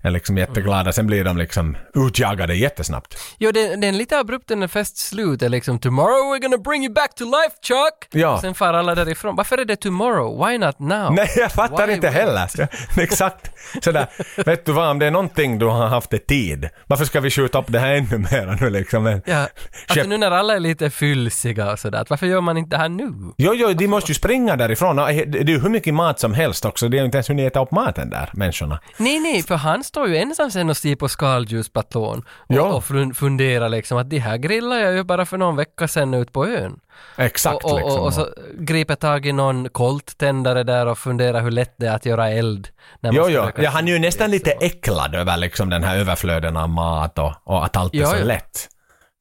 är 0.00 0.10
liksom 0.10 0.38
jätteglada. 0.38 0.92
Sen 0.92 1.06
blir 1.06 1.24
de 1.24 1.36
liksom 1.36 1.76
utjagade 1.94 2.54
jättesnabbt. 2.54 3.18
Jo, 3.38 3.50
det, 3.52 3.76
det 3.76 3.86
är 3.86 3.92
lite 3.92 4.18
abrupt 4.18 4.48
när 4.50 4.68
fest 4.68 4.96
slutar 4.98 5.48
liksom 5.48 5.78
“Tomorrow 5.78 6.34
we're 6.34 6.42
gonna 6.42 6.58
bring 6.58 6.84
you 6.84 6.92
back 6.94 7.14
to 7.14 7.24
life 7.24 7.56
Chuck!” 7.62 8.08
Ja. 8.22 8.40
Sen 8.40 8.54
far 8.54 8.74
alla 8.74 8.94
därifrån. 8.94 9.36
Varför 9.36 9.58
är 9.58 9.64
det 9.64 9.76
tomorrow? 9.76 10.46
Why 10.46 10.58
not 10.58 10.78
now? 10.78 11.12
Nej, 11.14 11.28
jag 11.36 11.52
fattar 11.52 11.86
Why 11.86 11.92
inte 11.94 12.06
wait? 12.06 12.16
heller. 12.18 12.68
Exakt. 13.02 13.50
Sådär, 13.84 14.06
vet 14.46 14.66
du 14.66 14.72
vad, 14.72 14.88
om 14.90 14.98
det 14.98 15.06
är 15.06 15.10
någonting 15.10 15.58
du 15.58 15.66
har 15.66 15.86
haft 15.86 16.12
i 16.12 16.18
tid, 16.18 16.68
varför 16.86 17.04
ska 17.04 17.20
vi 17.20 17.30
skjuta 17.30 17.58
upp 17.58 17.66
det 17.68 17.78
här 17.78 17.94
ännu 17.94 18.18
mer 18.18 18.58
nu 18.60 18.70
liksom? 18.70 19.02
Men, 19.02 19.22
Ja, 19.26 19.46
alltså 19.88 20.08
nu 20.08 20.18
när 20.18 20.30
alla 20.30 20.54
är 20.54 20.60
lite 20.60 20.90
fylsiga 20.90 21.72
och 21.72 21.78
sådär, 21.78 22.04
varför 22.08 22.26
gör 22.26 22.40
man 22.40 22.56
inte 22.56 22.76
det 22.76 22.80
här 22.80 22.88
nu? 22.88 23.12
Jo, 23.38 23.52
jo, 23.54 23.72
de 23.72 23.88
måste 23.88 24.10
ju 24.10 24.14
springa 24.14 24.56
därifrån. 24.56 24.98
Och 24.98 25.06
Det 25.08 25.38
är 25.38 25.44
ju 25.48 25.58
hur 25.60 25.68
mycket 25.70 25.94
mat 25.94 26.20
som 26.22 26.34
helst 26.34 26.64
också. 26.64 26.88
De 26.88 26.96
har 26.96 27.02
ju 27.02 27.06
inte 27.06 27.16
ens 27.18 27.30
hunnit 27.30 27.46
äta 27.46 27.60
upp 27.62 27.70
maten 27.70 28.10
där, 28.10 28.30
människorna. 28.32 28.78
Nej, 28.96 29.20
nej, 29.20 29.42
för 29.42 29.54
han 29.56 29.84
står 29.84 30.08
ju 30.08 30.16
ensam 30.16 30.50
sen 30.50 30.70
och 30.70 30.76
ser 30.76 30.96
på 30.96 31.08
skaldjursplatån 31.08 32.18
och, 32.36 32.54
Ja. 32.56 32.62
och 32.72 32.84
fun- 32.84 33.14
funderar 33.14 33.68
liksom 33.68 33.98
att 33.98 34.10
de 34.10 34.18
här 34.18 34.36
grillade 34.36 34.80
jag 34.80 34.92
ju 34.94 35.02
bara 35.04 35.26
för 35.26 35.36
någon 35.38 35.56
vecka 35.56 35.88
sedan 35.88 36.14
ut 36.14 36.32
på 36.32 36.46
ön. 36.46 36.80
Exakt 37.16 37.64
och, 37.64 37.72
och, 37.72 37.78
liksom. 37.78 38.00
och, 38.00 38.14
så 38.14 38.28
griper 38.58 38.94
tag 38.94 39.26
i 39.26 39.32
någon 39.32 39.68
kolttändare 39.68 40.62
där 40.62 40.86
och 40.86 40.98
funderar 40.98 41.40
hur 41.40 41.50
lätt 41.50 41.74
det 41.78 41.86
är 41.86 41.94
att 41.94 42.06
göra 42.06 42.30
eld. 42.30 42.68
När 43.00 43.12
Jo, 43.12 43.24
jo. 43.28 43.50
Ja, 43.56 43.70
han 43.70 43.88
är 43.88 43.92
ju 43.92 43.98
nästan 43.98 44.30
lite 44.30 44.50
äcklad 44.50 45.14
över 45.14 45.36
liksom 45.36 45.70
den 45.70 45.84
här 45.84 45.96
överflöden 45.98 46.56
av 46.56 46.68
mat 46.68 47.18
och, 47.18 47.32
och 47.44 47.64
att 47.64 47.76
allt 47.76 47.94
är 47.94 47.98
Ja, 47.98 48.06
så 48.06 48.16
ja. 48.16 48.24
lätt. 48.24 48.68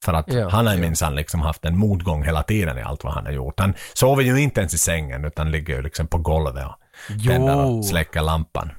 För 0.06 0.14
att 0.14 0.34
Ja, 0.34 0.50
han 0.50 0.68
har 0.68 0.74
ju 0.74 0.80
minsann 0.82 1.16
liksom 1.16 1.42
haft 1.42 1.66
en 1.66 1.78
motgång 1.78 2.24
hela 2.24 2.44
tiden 2.44 2.78
i 2.78 2.82
allt 2.82 3.04
vad 3.04 3.14
han 3.14 3.26
har 3.26 3.32
gjort. 3.34 3.60
Han 3.60 3.74
sover 3.94 4.24
ju 4.24 4.42
inte 4.42 4.60
ens 4.60 4.74
i 4.74 4.78
sängen 4.78 5.26
utan 5.26 5.52
ligger 5.52 5.76
ju 5.76 5.82
liksom 5.82 6.08
på 6.08 6.18
golvet 6.18 6.66
och 6.66 6.76
Jo. 7.10 7.50
och 7.50 7.86
släcker 7.86 8.22
lampan. 8.22 8.72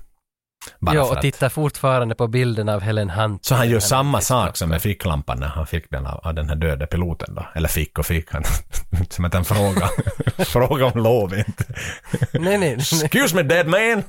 Bara 0.79 0.95
för 0.95 1.03
och 1.03 1.17
att. 1.17 1.23
tittar 1.23 1.49
fortfarande 1.49 2.15
på 2.15 2.29
bilden 2.29 2.69
av 2.69 2.81
Helen 2.81 3.11
Hunt. 3.11 3.45
Så 3.45 3.55
han 3.55 3.71
gör 3.71 3.81
samma 3.81 4.21
sak 4.21 4.57
som 4.57 4.69
med 4.69 4.83
ficklampan 4.83 5.41
när 5.41 5.47
han 5.47 5.67
fick 5.67 5.91
den 5.91 6.07
av, 6.07 6.35
den 6.35 6.49
här 6.49 6.57
döda 6.57 6.87
piloten 6.87 7.35
då. 7.35 7.47
Eller 7.55 7.69
fick 7.69 7.99
och 7.99 8.07
fick 8.07 8.33
han. 8.33 8.43
som 9.11 9.25
att 9.25 9.35
han 9.35 9.45
frågade. 9.45 9.89
fråga 10.45 10.87
om 10.87 11.03
lov 11.03 11.35
inte. 11.35 11.65
Nej, 12.33 12.59
nej, 12.59 12.59
nej, 12.59 13.05
Excuse 13.05 13.37
me 13.37 13.43
dead 13.43 13.67
man! 13.67 13.81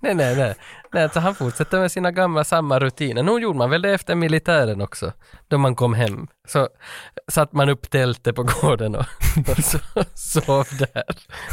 nej, 0.00 0.14
nej, 0.14 0.36
nej. 0.36 0.54
nej 0.92 1.02
alltså 1.02 1.20
han 1.20 1.34
fortsätter 1.34 1.80
med 1.80 1.92
sina 1.92 2.10
gamla 2.10 2.44
samma 2.44 2.78
rutiner. 2.78 3.22
Nu 3.22 3.32
gjorde 3.32 3.58
man 3.58 3.70
väl 3.70 3.82
det 3.82 3.94
efter 3.94 4.14
militären 4.14 4.80
också, 4.80 5.12
då 5.48 5.58
man 5.58 5.74
kom 5.74 5.94
hem. 5.94 6.28
Så 6.48 6.68
satt 7.28 7.52
man 7.52 7.68
upp 7.68 7.90
tältet 7.90 8.36
på 8.36 8.42
gården 8.42 8.94
och, 8.94 9.04
och 9.48 9.64
så, 9.64 9.78
sov 10.14 10.66
där 10.78 11.04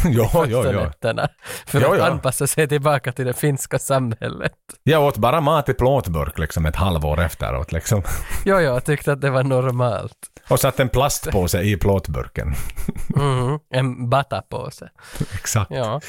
jo, 0.06 0.26
första 0.28 0.50
jo. 0.74 0.80
nätterna. 0.80 1.28
För 1.68 1.82
Jo, 1.82 1.92
att 1.92 1.98
ja. 2.00 2.06
anpassa 2.08 2.48
sig 2.48 2.68
tillbaka 2.68 3.12
till 3.12 3.26
det 3.26 3.34
finska 3.34 3.80
samhället. 3.80 4.52
Jag 4.84 5.04
åt 5.04 5.18
bara 5.18 5.42
mat 5.42 5.70
i 5.70 5.74
plåtburk 5.74 6.38
liksom 6.40 6.66
ett 6.66 6.76
halvår 6.76 7.20
efteråt 7.22 7.72
liksom. 7.72 8.04
Jo, 8.46 8.60
jag 8.60 8.86
tyckte 8.86 9.12
att 9.12 9.22
det 9.22 9.30
var 9.30 9.44
normalt. 9.44 10.18
Och 10.50 10.60
satt 10.60 10.80
en 10.80 10.90
plastpåse 10.90 11.62
i 11.62 11.78
plåtburken. 11.78 12.54
Mhm, 13.08 13.60
En 13.70 14.10
batapåse. 14.10 14.90
Exakt. 15.34 15.72
Ja. 15.72 16.02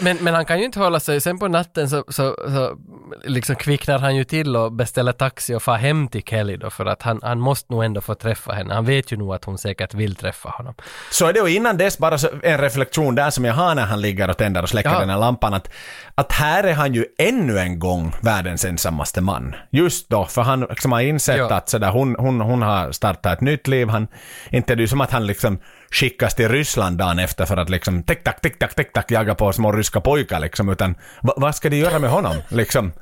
Men, 0.00 0.16
men 0.20 0.34
han 0.34 0.44
kan 0.44 0.58
ju 0.58 0.64
inte 0.64 0.78
hålla 0.80 1.00
sig, 1.00 1.20
sen 1.20 1.38
på 1.38 1.48
natten 1.48 1.88
så, 1.90 2.04
så, 2.08 2.36
så 2.48 2.76
liksom 3.24 3.56
kvicknar 3.56 3.98
han 3.98 4.16
ju 4.16 4.24
till 4.24 4.56
och 4.56 4.72
beställer 4.72 5.12
taxi 5.12 5.54
och 5.54 5.62
far 5.62 5.76
hem 5.76 6.08
till 6.08 6.22
Kelly 6.22 6.56
då 6.56 6.70
för 6.70 6.86
att 6.86 7.02
han, 7.02 7.20
han 7.22 7.40
måste 7.40 7.72
nog 7.72 7.79
ändå 7.82 8.00
få 8.00 8.14
träffa 8.14 8.52
henne. 8.52 8.74
Han 8.74 8.84
vet 8.84 9.12
ju 9.12 9.16
nog 9.16 9.34
att 9.34 9.44
hon 9.44 9.58
säkert 9.58 9.94
vill 9.94 10.16
träffa 10.16 10.48
honom. 10.48 10.74
Så 11.10 11.26
är 11.26 11.32
det 11.32 11.40
och 11.40 11.48
innan 11.48 11.76
dess 11.76 11.98
bara 11.98 12.16
en 12.42 12.58
reflektion 12.58 13.14
där 13.14 13.30
som 13.30 13.44
jag 13.44 13.54
har 13.54 13.74
när 13.74 13.86
han 13.86 14.00
ligger 14.00 14.30
och 14.30 14.36
tänder 14.36 14.62
och 14.62 14.68
släcker 14.68 14.90
Ja. 14.90 15.00
den 15.00 15.10
här 15.10 15.18
lampan 15.18 15.54
att, 15.54 15.70
att 16.14 16.32
här 16.32 16.64
är 16.64 16.74
han 16.74 16.94
ju 16.94 17.06
ännu 17.18 17.58
en 17.58 17.78
gång 17.78 18.14
världens 18.22 18.64
ensammaste 18.64 19.20
man. 19.20 19.54
Just 19.70 20.08
då, 20.08 20.24
för 20.24 20.42
han 20.42 20.60
liksom 20.60 20.92
har 20.92 21.00
insett 21.00 21.36
Ja. 21.38 21.54
att 21.54 21.68
sådär, 21.68 21.90
hon, 21.90 22.16
hon, 22.18 22.40
hon 22.40 22.62
har 22.62 22.92
startat 22.92 23.20
starta 23.20 23.32
ett 23.32 23.40
nytt 23.40 23.68
liv. 23.68 23.88
Han, 23.88 24.08
inte 24.50 24.72
är 24.72 24.76
det 24.76 24.82
ju 24.82 24.88
som 24.88 25.00
att 25.00 25.10
han 25.10 25.26
liksom 25.26 25.58
skickas 25.90 26.34
till 26.34 26.48
Ryssland 26.48 26.98
dagen 26.98 27.18
efter 27.18 27.46
för 27.46 27.56
att 27.56 27.70
liksom 27.70 28.02
tick-tack, 28.02 28.40
tick-tack, 28.40 28.74
tick-tack 28.74 29.10
jaga 29.10 29.34
på 29.34 29.52
små 29.52 29.72
ryska 29.72 30.00
pojkar 30.00 30.40
liksom, 30.40 30.68
utan 30.68 30.94
va, 31.22 31.34
vad 31.36 31.54
ska 31.54 31.68
de 31.70 31.76
göra 31.76 31.98
med 31.98 32.10
honom? 32.10 32.36
Liksom, 32.48 32.92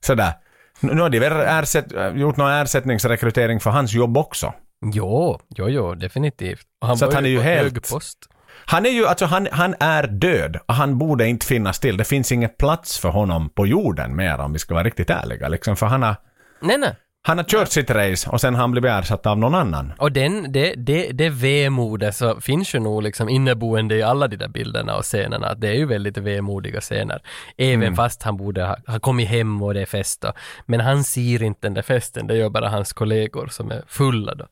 sådär. 0.00 0.32
Nu 0.80 1.00
har 1.02 1.10
de 1.10 1.18
väl 1.18 1.32
ersätt, 1.32 1.86
gjort 2.14 2.36
någon 2.36 2.50
ersättningsrekrytering 2.52 3.60
för 3.60 3.70
hans 3.70 3.92
jobb 3.92 4.16
också. 4.16 4.52
Jo, 4.94 5.40
jo, 5.48 5.68
jo, 5.68 5.94
definitivt. 5.94 6.66
Och 6.80 6.88
han 6.88 6.98
Så 6.98 7.06
var 7.06 7.12
han 7.14 7.24
är 7.24 7.28
ju 7.28 7.36
på 7.36 7.42
helt- 7.42 7.62
hög 7.62 7.82
post. 7.90 8.18
Han 8.66 8.86
är 8.86 8.90
ju, 8.90 9.06
alltså 9.06 9.26
han, 9.26 9.48
han 9.52 9.74
är 9.80 10.06
död 10.06 10.56
och 10.66 10.74
han 10.74 10.98
borde 10.98 11.26
inte 11.26 11.46
finnas 11.46 11.80
till. 11.80 11.96
Det 11.96 12.04
finns 12.04 12.32
ingen 12.32 12.50
plats 12.58 12.98
för 12.98 13.08
honom 13.08 13.48
på 13.50 13.66
jorden 13.66 14.16
mer 14.16 14.38
om 14.38 14.52
vi 14.52 14.58
ska 14.58 14.74
vara 14.74 14.84
riktigt 14.84 15.10
ärliga 15.10 15.48
liksom, 15.48 15.76
för 15.76 15.86
han 15.86 16.02
har, 16.02 16.16
Nej, 16.60 16.78
nej. 16.78 16.96
Han 17.22 17.38
har 17.38 17.44
kört 17.44 17.68
sitt 17.68 17.90
race 17.90 18.30
och 18.30 18.40
sen 18.40 18.54
har 18.54 18.60
han 18.60 18.70
blivit 18.70 18.90
ersatt 18.90 19.26
av 19.26 19.38
någon 19.38 19.54
annan. 19.54 19.92
Och 19.98 20.12
den, 20.12 20.52
det, 20.52 20.74
det, 20.76 21.08
det 21.12 21.28
vemodet 21.30 22.16
så 22.16 22.40
finns 22.40 22.74
ju 22.74 22.78
nog 22.78 23.02
liksom 23.02 23.28
inneboende 23.28 23.94
i 23.94 24.02
alla 24.02 24.28
de 24.28 24.36
där 24.36 24.48
bilderna 24.48 24.96
och 24.96 25.02
scenerna. 25.04 25.46
att 25.48 25.60
Det 25.60 25.68
är 25.68 25.72
ju 25.74 25.86
väldigt 25.86 26.16
vemodiga 26.18 26.80
scener. 26.80 27.22
Även 27.58 27.82
Mm. 27.82 27.96
fast 27.96 28.22
han 28.22 28.36
borde 28.36 28.64
ha, 28.64 28.76
ha 28.86 29.00
kommit 29.00 29.28
hem 29.28 29.62
och 29.62 29.74
det 29.74 29.80
är 29.82 29.86
fest 29.86 30.20
då. 30.20 30.32
Men 30.66 30.80
han 30.80 31.04
ser 31.04 31.42
inte 31.42 31.60
den 31.60 31.74
där 31.74 31.82
festen, 31.82 32.26
det 32.26 32.36
gör 32.36 32.48
bara 32.50 32.68
hans 32.68 32.92
kollegor 32.92 33.46
som 33.50 33.70
är 33.70 33.82
fulla 33.88 34.34
då. 34.34 34.46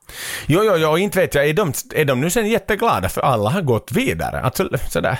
Jo, 0.46 0.60
jo, 0.64 0.72
jo, 0.76 0.98
inte 0.98 1.18
vet 1.20 1.34
jag, 1.34 1.48
är 1.48 1.54
de, 1.54 1.72
är 1.94 2.04
de 2.04 2.20
nu 2.20 2.30
sen 2.30 2.46
jätteglada 2.46 3.08
för 3.08 3.20
alla 3.20 3.50
har 3.50 3.62
gått 3.62 3.92
vidare? 3.92 4.40
Alltså 4.40 4.68
sådär. 4.90 5.18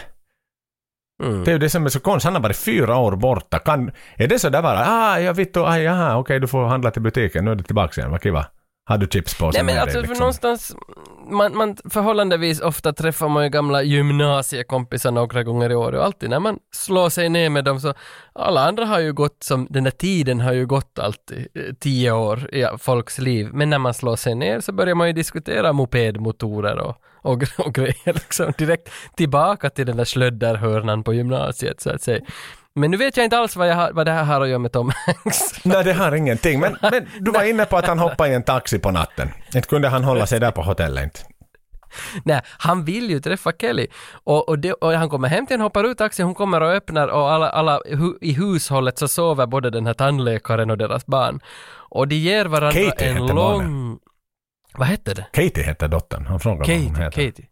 Mm. 1.23 1.45
Det 1.45 1.51
är 1.51 1.53
ju 1.53 1.59
det 1.59 1.71
som 1.71 1.85
är 1.85 1.89
så 1.89 2.01
konstigt, 2.01 2.25
han 2.25 2.35
har 2.35 2.43
varit 2.43 2.57
fyra 2.57 2.97
år 2.97 3.17
borta. 3.17 3.59
Kan, 3.59 3.91
är 4.17 4.27
det 4.27 4.39
sådär 4.39 4.63
bara, 4.63 4.85
ah, 4.87 5.21
jag 5.21 5.35
vet, 5.35 5.57
ah, 5.57 5.79
jaha, 5.79 6.17
okej, 6.19 6.41
du 6.41 6.47
får 6.47 6.65
handla 6.65 6.91
till 6.91 7.03
butiken, 7.03 7.45
nu 7.45 7.51
är 7.51 7.55
du 7.55 7.65
tillbaka 7.65 8.01
igen, 8.01 8.11
vad 8.11 8.23
kiva. 8.23 8.47
Har 8.89 8.99
du 8.99 9.07
chipspåsen 9.07 9.67
Nej 9.67 9.75
men 9.75 9.83
alltså 9.83 9.99
dig? 9.99 10.07
för 10.07 10.09
Liksom? 10.09 10.23
någonstans, 10.23 10.77
man, 11.31 11.57
man 11.57 11.77
förhållandevis 11.91 12.61
ofta 12.61 12.93
träffar 12.93 13.29
man 13.29 13.45
ju 13.45 13.51
gamla 13.51 13.83
gymnasiekompisar 13.83 15.11
några 15.11 15.43
gånger 15.43 15.71
i 15.71 15.75
år 15.75 15.95
och 15.95 16.05
alltid 16.05 16.31
när 16.31 16.41
man 16.41 16.59
slår 16.75 17.09
sig 17.09 17.29
ner 17.29 17.51
med 17.51 17.65
dem 17.65 17.81
så 17.81 17.95
alla 18.33 18.69
andra 18.69 18.85
har 18.85 19.01
ju 19.01 19.13
gått 19.13 19.37
som, 19.43 19.67
den 19.71 19.85
där 19.85 19.91
tiden 19.91 20.41
har 20.41 20.53
ju 20.53 20.67
gått 20.67 20.99
alltid, 20.99 21.39
eh, 21.39 21.75
tio 21.81 22.13
år 22.13 22.55
i 22.55 22.67
folks 22.79 23.19
liv, 23.19 23.49
men 23.53 23.71
när 23.71 23.79
man 23.79 23.95
slår 23.95 24.17
sig 24.17 24.35
ner 24.35 24.61
så 24.61 24.73
börjar 24.73 24.95
man 24.95 25.07
ju 25.07 25.13
diskutera 25.13 25.73
mopedmotorer 25.73 26.79
och, 26.79 26.97
och, 27.27 27.43
och 27.67 27.75
grejer 27.75 28.13
liksom 28.13 28.53
direkt 28.59 28.89
tillbaka 29.17 29.71
till 29.71 29.87
den 29.87 29.97
där 29.97 30.05
slödderhörnan 30.05 31.05
på 31.05 31.15
gymnasiet 31.15 31.81
så 31.81 31.91
att 31.91 32.03
säga. 32.03 32.21
Men 32.75 32.91
nu 32.91 32.97
vet 32.97 33.17
jag 33.17 33.25
inte 33.25 33.39
alls 33.39 33.57
vad, 33.57 33.69
jag 33.69 33.93
vad 33.93 34.07
det 34.07 34.13
här 34.13 34.25
har 34.25 34.41
att 34.41 34.49
göra 34.49 34.59
med 34.59 34.73
Tom 34.73 34.93
Hanks. 35.07 35.65
Nej, 35.65 35.85
det 35.85 35.93
har 35.93 36.15
ingenting. 36.15 36.61
Men, 36.61 36.77
men 36.83 37.07
du 37.21 37.31
var 37.31 37.43
inne 37.43 37.65
på 37.65 37.77
att 37.77 37.87
han 37.87 37.99
hoppade 37.99 38.31
i 38.31 38.35
en 38.35 38.43
taxi 38.43 38.79
på 38.79 38.91
natten. 38.91 39.29
Inte 39.55 39.69
kunde 39.69 39.89
han 39.89 40.05
hålla 40.05 40.27
sig 40.27 40.41
där 40.41 40.51
på 40.51 40.63
hotellet 40.63 41.05
inte. 41.05 41.21
Nej, 42.25 42.41
han 42.59 42.85
vill 42.85 43.11
ju 43.11 43.21
träffa 43.21 43.53
Kelly. 43.53 43.87
Och, 44.25 44.49
och, 44.49 44.59
det, 44.59 44.73
och 44.73 44.93
han 44.93 45.09
kommer 45.09 45.29
hem 45.29 45.47
till 45.47 45.55
henne, 45.55 45.65
hoppar 45.65 45.85
ut 45.85 45.99
taxin, 45.99 46.27
hon 46.27 46.35
kommer 46.35 46.61
och 46.61 46.73
öppnar 46.73 47.09
och 47.09 47.31
alla, 47.31 47.49
alla 47.49 47.81
hu, 47.87 48.19
i 48.21 48.33
hushållet 48.33 48.99
så 48.99 49.09
sover 49.09 49.47
både 49.47 49.71
den 49.71 49.87
här 49.87 49.95
tandläkaren 49.95 50.71
och 50.71 50.79
deras 50.79 51.07
barn. 51.07 51.41
Och 51.89 52.09
de 52.09 52.17
ger 52.17 52.45
varandra 52.45 52.91
Katie 52.91 53.09
en 53.09 53.27
lång... 53.27 53.99
Vad 54.79 54.89
hette 54.89 55.15
det? 55.15 55.27
Katie 55.33 55.63
hette 55.65 55.89
dottern. 55.89 56.27
Han 56.27 56.41
frågade 56.41 56.73
vad 56.73 56.83
hon 56.83 56.95
Katie, 56.95 57.05
heter. 57.05 57.31
Katie. 57.31 57.47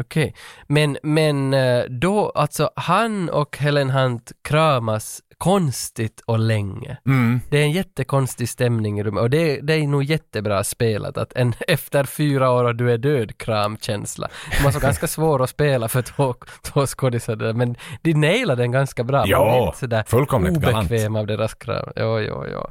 Okej. 0.00 0.34
Men, 0.66 0.98
men 1.02 1.54
eh, 1.54 1.84
då, 1.84 2.30
alltså 2.30 2.70
han 2.76 3.28
och 3.30 3.58
Helen 3.58 3.90
Hunt 3.90 4.32
kramas 4.42 5.22
konstigt 5.38 6.20
och 6.26 6.38
länge. 6.38 6.96
Mm. 7.06 7.40
Det 7.50 7.58
är 7.58 7.62
en 7.62 7.72
jättekonstig 7.72 8.48
stämning 8.48 9.00
i 9.00 9.02
rummet 9.02 9.22
och 9.22 9.30
det, 9.30 9.60
det 9.60 9.74
är 9.74 9.86
nog 9.86 10.04
jättebra 10.04 10.64
spelat 10.64 11.18
att 11.18 11.32
en 11.32 11.54
efter 11.68 12.04
fyra 12.04 12.50
år 12.50 12.64
och 12.64 12.76
du 12.76 12.92
är 12.92 12.98
död 12.98 13.38
kramkänsla. 13.38 14.28
Det 14.58 14.64
var 14.64 14.70
så 14.70 14.80
ganska 14.86 15.06
svår 15.06 15.42
att 15.42 15.50
spela 15.50 15.88
för 15.88 16.02
två, 16.02 16.34
två 16.62 16.86
skådisar 16.86 17.52
men 17.52 17.76
de 18.02 18.14
nailar 18.14 18.56
den 18.56 18.72
ganska 18.72 19.04
bra. 19.04 19.18
Man 19.18 19.28
Ja, 19.28 19.52
blir 19.52 19.66
inte 19.66 19.78
sådär 19.78 20.04
fullkomligt 20.06 20.56
obekväm 20.56 21.16
av 21.16 21.26
deras 21.26 21.54
kram. 21.54 21.92
Jo, 21.96 22.18
jo, 22.18 22.44
jo. 22.52 22.66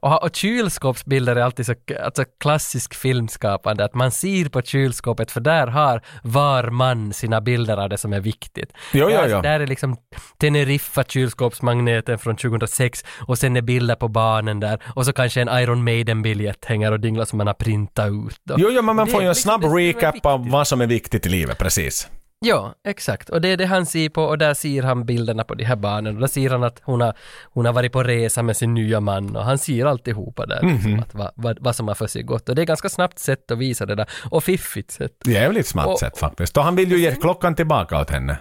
Och, 0.00 0.22
och 0.22 0.36
kylskåpsbilder 0.36 1.36
är 1.36 1.40
alltid 1.40 1.66
så 1.66 1.74
alltså, 2.04 2.24
klassisk 2.40 2.94
filmskapande, 2.94 3.84
att 3.84 3.94
man 3.94 4.10
ser 4.10 4.48
på 4.48 4.62
kylskåpet 4.62 5.30
för 5.30 5.40
där 5.40 5.66
har 5.66 6.02
var 6.22 6.70
man 6.70 7.12
sina 7.12 7.40
bilder 7.40 7.76
av 7.76 7.88
det 7.88 7.98
som 7.98 8.12
är 8.12 8.20
viktigt. 8.20 8.72
Jo, 8.92 9.08
Där- 9.08 9.28
jo. 9.28 9.40
Där 9.40 9.60
är 9.60 9.66
liksom 9.66 9.96
Teneriffa 10.38 11.04
kylskåpsmagneten 11.04 12.18
från 12.18 12.36
2006 12.36 13.04
och 13.20 13.38
sen 13.38 13.56
är 13.56 13.62
bilder 13.62 13.94
på 13.94 14.08
barnen 14.08 14.60
där 14.60 14.82
och 14.96 15.04
så 15.04 15.12
kanske 15.12 15.40
en 15.42 15.48
Iron 15.62 15.84
Maiden-biljett 15.84 16.64
hänger 16.64 16.92
och 16.92 17.00
dinglar 17.00 17.24
som 17.24 17.36
man 17.38 17.46
har 17.46 17.54
printat 17.54 18.08
ut. 18.08 18.40
Då. 18.44 18.54
Jo, 18.58 18.68
jo, 18.70 18.82
men 18.82 18.96
man 18.96 19.06
får 19.06 19.20
ju 19.20 19.26
en 19.26 19.32
liksom 19.34 19.60
snabb 19.60 19.74
recap 19.74 20.26
av 20.26 20.50
vad 20.50 20.66
som 20.68 20.80
är 20.80 20.86
viktigt 20.86 21.26
i 21.26 21.28
livet, 21.28 21.58
precis. 21.58 22.08
Ja, 22.40 22.74
exakt. 22.84 23.28
Och 23.30 23.40
det 23.40 23.48
är 23.48 23.56
det 23.56 23.66
han 23.66 23.86
ser 23.86 24.08
på 24.08 24.22
och 24.22 24.38
där 24.38 24.54
ser 24.54 24.82
han 24.82 25.04
bilderna 25.04 25.44
på 25.44 25.54
de 25.54 25.64
här 25.64 25.76
barnen 25.76 26.14
och 26.14 26.20
där 26.20 26.26
ser 26.28 26.50
han 26.50 26.62
att 26.64 26.80
hon 26.84 27.00
har, 27.00 27.14
hon 27.44 27.66
har 27.66 27.72
varit 27.72 27.92
på 27.92 28.02
resa 28.02 28.42
med 28.42 28.56
sin 28.56 28.74
nya 28.74 29.00
man 29.00 29.36
och 29.36 29.44
han 29.44 29.58
ser 29.58 29.86
alltihopa 29.86 30.46
där, 30.46 30.62
Mhm. 30.62 30.74
liksom, 30.74 30.98
att 31.00 31.14
vad, 31.14 31.30
vad, 31.34 31.58
vad 31.60 31.76
som 31.76 31.88
har 31.88 31.94
försiggått. 31.94 32.48
Och 32.48 32.54
det 32.54 32.62
är 32.62 32.66
ganska 32.66 32.88
snabbt 32.88 33.18
sätt 33.18 33.50
att 33.50 33.58
visa 33.58 33.86
det 33.86 33.94
där 33.94 34.06
och 34.30 34.44
fiffigt 34.44 34.90
sätt. 34.90 35.12
Ett 35.28 35.66
smart 35.66 35.86
Och- 35.86 35.98
sätt 35.98 36.18
faktiskt. 36.18 36.56
Och 36.56 36.64
han 36.64 36.76
vill 36.76 36.90
ju 36.92 36.98
ge 36.98 37.12
klockan 37.12 37.54
tillbaka 37.54 38.00
åt 38.00 38.10
henne. 38.10 38.38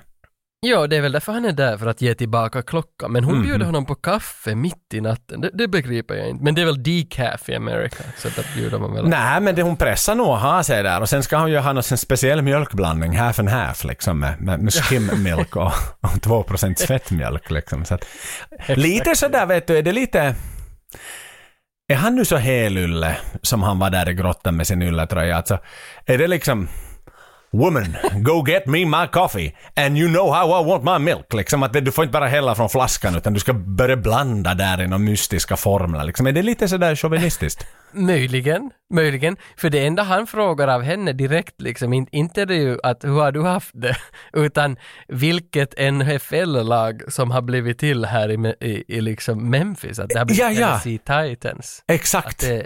Ja, 0.59 0.87
det 0.87 0.95
är 0.97 1.01
väl 1.01 1.11
därför 1.11 1.31
han 1.33 1.45
är 1.45 1.51
där, 1.51 1.77
för 1.77 1.87
att 1.87 2.01
ge 2.01 2.15
tillbaka 2.15 2.61
klockan. 2.61 3.11
Men 3.11 3.23
hon 3.23 3.33
Mhm. 3.35 3.43
bjuder 3.43 3.65
honom 3.65 3.85
på 3.85 3.95
kaffe 3.95 4.55
mitt 4.55 4.93
i 4.93 5.01
natten. 5.01 5.41
Det, 5.41 5.49
det 5.53 5.67
begriper 5.67 6.15
jag 6.15 6.29
inte. 6.29 6.43
Men 6.43 6.55
det 6.55 6.61
är 6.61 6.65
väl 6.65 6.83
decaf 6.83 7.49
i 7.49 7.55
Amerika, 7.55 8.03
så 8.17 8.29
där 8.29 8.45
bjuder 8.55 8.79
man 8.79 8.93
väl... 8.93 9.07
Nej, 9.09 9.41
men 9.41 9.55
det 9.55 9.61
hon 9.61 9.77
pressar 9.77 10.15
nog 10.15 10.27
att 10.27 10.41
ha 10.41 10.63
sig 10.63 10.83
där 10.83 11.01
och 11.01 11.09
sen 11.09 11.23
ska 11.23 11.37
han 11.37 11.51
ju 11.51 11.57
ha 11.57 11.73
någon 11.73 11.83
speciell 11.83 12.41
mjölkblandning, 12.41 13.17
half 13.17 13.39
and 13.39 13.49
half 13.49 13.83
liksom 13.83 14.19
med, 14.19 14.41
med, 14.41 14.59
med 14.59 14.73
skim 14.73 15.09
milk 15.23 15.55
och, 15.55 15.71
och 16.01 16.09
2% 16.09 16.87
fettmjölk 16.87 17.51
liksom. 17.51 17.85
Så 17.85 17.93
att, 17.95 18.05
lite 18.67 19.15
sådär 19.15 19.45
vet 19.45 19.67
du, 19.67 19.77
är 19.77 19.83
det 19.83 19.91
lite... 19.91 20.35
Är 21.93 21.95
han 21.95 22.15
nu 22.15 22.25
så 22.25 22.35
helylle 22.37 23.17
som 23.41 23.63
han 23.63 23.79
var 23.79 23.89
där 23.89 24.09
i 24.09 24.13
grottan 24.13 24.55
med 24.55 24.67
sin 24.67 24.81
ylletröja? 24.81 25.37
Alltså, 25.37 25.57
är 26.05 26.17
det 26.17 26.27
liksom... 26.27 26.67
Woman, 27.51 27.95
go 28.23 28.41
get 28.41 28.65
me 28.65 28.85
my 28.85 29.07
coffee 29.11 29.55
and 29.75 29.97
you 29.97 30.09
know 30.09 30.31
how 30.31 30.61
I 30.61 30.65
want 30.65 30.83
my 30.83 30.99
milk. 30.99 31.33
Liksom 31.33 31.63
att 31.63 31.73
det, 31.73 31.81
du 31.81 31.91
får 31.91 32.03
inte 32.03 32.11
bara 32.11 32.27
hälla 32.27 32.55
från 32.55 32.69
flaskan 32.69 33.15
utan 33.15 33.33
du 33.33 33.39
ska 33.39 33.53
börja 33.53 33.97
blanda 33.97 34.53
där 34.53 34.81
i 34.81 34.87
några 34.87 34.97
mystiska 34.97 35.55
formler. 35.57 36.03
Liksom. 36.03 36.27
Är 36.27 36.31
det 36.31 36.41
lite 36.41 36.67
sådär 36.67 36.95
chauvinistiskt? 36.95 37.67
Möjligen, 37.91 38.71
möjligen. 38.93 39.37
För 39.57 39.69
det 39.69 39.85
enda 39.85 40.03
han 40.03 40.27
frågar 40.27 40.67
av 40.67 40.81
henne 40.81 41.13
direkt 41.13 41.61
liksom, 41.61 41.93
in, 41.93 42.07
inte 42.11 42.45
det 42.45 42.55
ju 42.55 42.77
att 42.83 43.03
hur 43.03 43.19
har 43.19 43.31
du 43.31 43.43
haft 43.43 43.71
det, 43.73 43.97
utan 44.33 44.77
vilket 45.07 45.93
NFL-lag 45.93 47.01
som 47.07 47.31
har 47.31 47.41
blivit 47.41 47.79
till 47.79 48.05
här 48.05 48.29
i, 48.29 48.55
i, 48.61 48.83
i 48.97 49.01
liksom 49.01 49.49
Memphis, 49.49 49.99
att 49.99 50.09
det 50.09 50.19
har 50.19 50.25
blivit 50.25 50.43
Ja, 50.43 50.51
ja. 50.51 50.79
Tennessee 50.79 50.97
Titans. 51.35 51.83
Exakt. 51.87 52.39
det, 52.39 52.65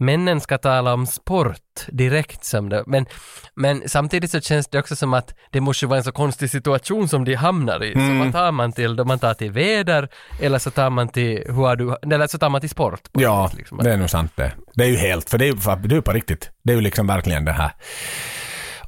männen 0.00 0.40
ska 0.40 0.58
tala 0.58 0.94
om 0.94 1.06
sport 1.06 1.56
direkt 1.88 2.44
som 2.44 2.68
det, 2.68 2.84
men, 2.86 3.06
men 3.54 3.82
samtidigt 3.88 4.30
så 4.30 4.40
känns 4.40 4.68
det 4.68 4.78
också 4.78 4.96
som 4.96 5.14
att 5.14 5.34
det 5.50 5.60
måste 5.60 5.86
vara 5.86 5.98
en 5.98 6.04
så 6.04 6.12
konstig 6.12 6.50
situation 6.50 7.08
som 7.08 7.24
de 7.24 7.34
hamnar 7.34 7.84
i. 7.84 7.92
Så 7.92 7.98
Mm. 8.00 8.18
vad 8.18 8.32
tar 8.32 8.52
man 8.52 8.72
till 8.72 8.96
då? 8.96 9.04
Man 9.04 9.18
tar 9.18 9.34
till 9.34 9.50
väder 9.52 10.08
eller 10.40 10.58
så 10.58 10.70
tar 10.70 10.90
man 10.90 11.08
till, 11.08 11.42
hur 11.46 11.76
du, 11.76 12.14
eller 12.14 12.26
så 12.26 12.38
tar 12.38 12.48
man 12.48 12.60
till 12.60 12.70
sport. 12.70 13.12
på 13.12 13.22
Ja, 13.22 13.46
vis, 13.46 13.56
liksom. 13.58 13.78
det 13.78 13.92
är 13.92 13.96
nog 13.96 14.10
sant 14.10 14.32
det. 14.36 14.52
Det 14.74 14.84
är 14.84 14.88
ju 14.88 14.96
helt, 14.96 15.30
för 15.30 15.38
det 15.38 15.44
är 15.44 15.76
ju, 15.76 15.88
det 15.88 15.96
är 15.96 16.00
på 16.00 16.12
riktigt. 16.12 16.50
Det 16.64 16.72
är 16.72 16.76
ju 16.76 16.82
liksom 16.82 17.06
verkligen 17.06 17.44
det 17.44 17.52
här. 17.52 17.70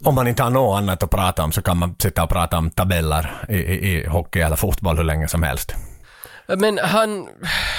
Om 0.04 0.14
man 0.14 0.28
inte 0.28 0.42
har 0.42 0.50
något 0.50 0.78
annat 0.78 1.02
att 1.02 1.10
prata 1.10 1.42
om 1.44 1.52
så 1.52 1.62
kan 1.62 1.76
man 1.76 1.94
sitta 1.98 2.22
och 2.22 2.28
prata 2.30 2.58
om 2.58 2.70
tabeller 2.70 3.32
i, 3.48 3.54
i, 3.56 3.92
i 4.02 4.06
hockey 4.06 4.40
eller 4.40 4.56
fotboll 4.56 4.96
hur 4.96 5.04
länge 5.04 5.28
som 5.28 5.42
helst. 5.42 5.74
Men 6.56 6.78
han, 6.82 7.28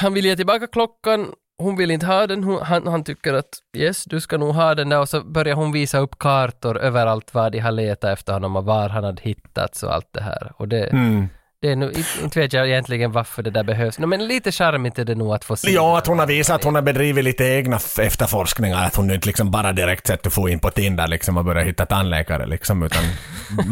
han 0.02 0.14
vill 0.14 0.26
ge 0.26 0.36
tillbaka 0.36 0.68
klockan, 0.68 1.28
hon 1.58 1.76
vill 1.76 1.92
inte 1.92 2.06
ha 2.06 2.28
den, 2.28 2.44
hon, 2.44 2.62
han, 2.62 2.88
han 2.88 3.04
tycker 3.04 3.34
att 3.34 3.50
yes, 3.78 4.04
du 4.04 4.22
ska 4.22 4.38
nog 4.38 4.56
ha 4.56 4.76
den 4.76 4.90
där 4.90 5.00
och 5.00 5.10
så 5.10 5.24
börjar 5.24 5.56
hon 5.56 5.72
visa 5.72 5.98
upp 5.98 6.20
kartor 6.20 6.78
överallt 6.78 7.34
var 7.34 7.50
de 7.50 7.60
har 7.60 7.72
letat 7.72 8.10
efter 8.20 8.34
honom 8.34 8.56
och 8.56 8.66
var 8.66 8.90
han 8.90 9.04
hade 9.04 9.22
hittats 9.22 9.84
och 9.84 9.94
allt 9.94 10.10
det 10.12 10.22
här. 10.22 10.52
Och 10.58 10.68
det, 10.68 10.86
Mm 10.86 11.28
det 11.64 11.72
är 11.72 11.76
nog, 11.76 11.92
inte, 12.24 12.40
vet 12.40 12.54
jag 12.54 12.68
egentligen 12.68 13.12
varför 13.12 13.44
det 13.44 13.50
där 13.50 13.64
behövs, 13.64 14.00
no, 14.00 14.06
men 14.06 14.28
lite 14.28 14.52
charmigt 14.52 15.00
är 15.00 15.06
det 15.06 15.16
nog 15.16 15.34
att 15.34 15.44
få 15.44 15.56
se. 15.56 15.72
Ja, 15.72 15.98
att 15.98 16.08
hon 16.08 16.20
har 16.20 16.28
visat 16.28 16.56
att 16.56 16.64
hon 16.64 16.76
har 16.76 16.82
bedrivit 16.82 17.24
lite 17.24 17.44
egna 17.44 17.80
efterforskningar, 18.00 18.86
att 18.86 18.96
hon 18.96 19.12
inte 19.12 19.28
liksom 19.28 19.52
bara 19.52 19.72
direkt 19.72 20.08
sett 20.08 20.28
att 20.28 20.34
få 20.34 20.50
in 20.50 20.60
på 20.60 20.72
Tinder 20.72 21.08
liksom 21.08 21.38
och 21.38 21.46
börjat 21.46 21.68
hitta 21.68 21.86
tandläkare 21.86 22.46
liksom, 22.46 22.84
utan 22.84 23.04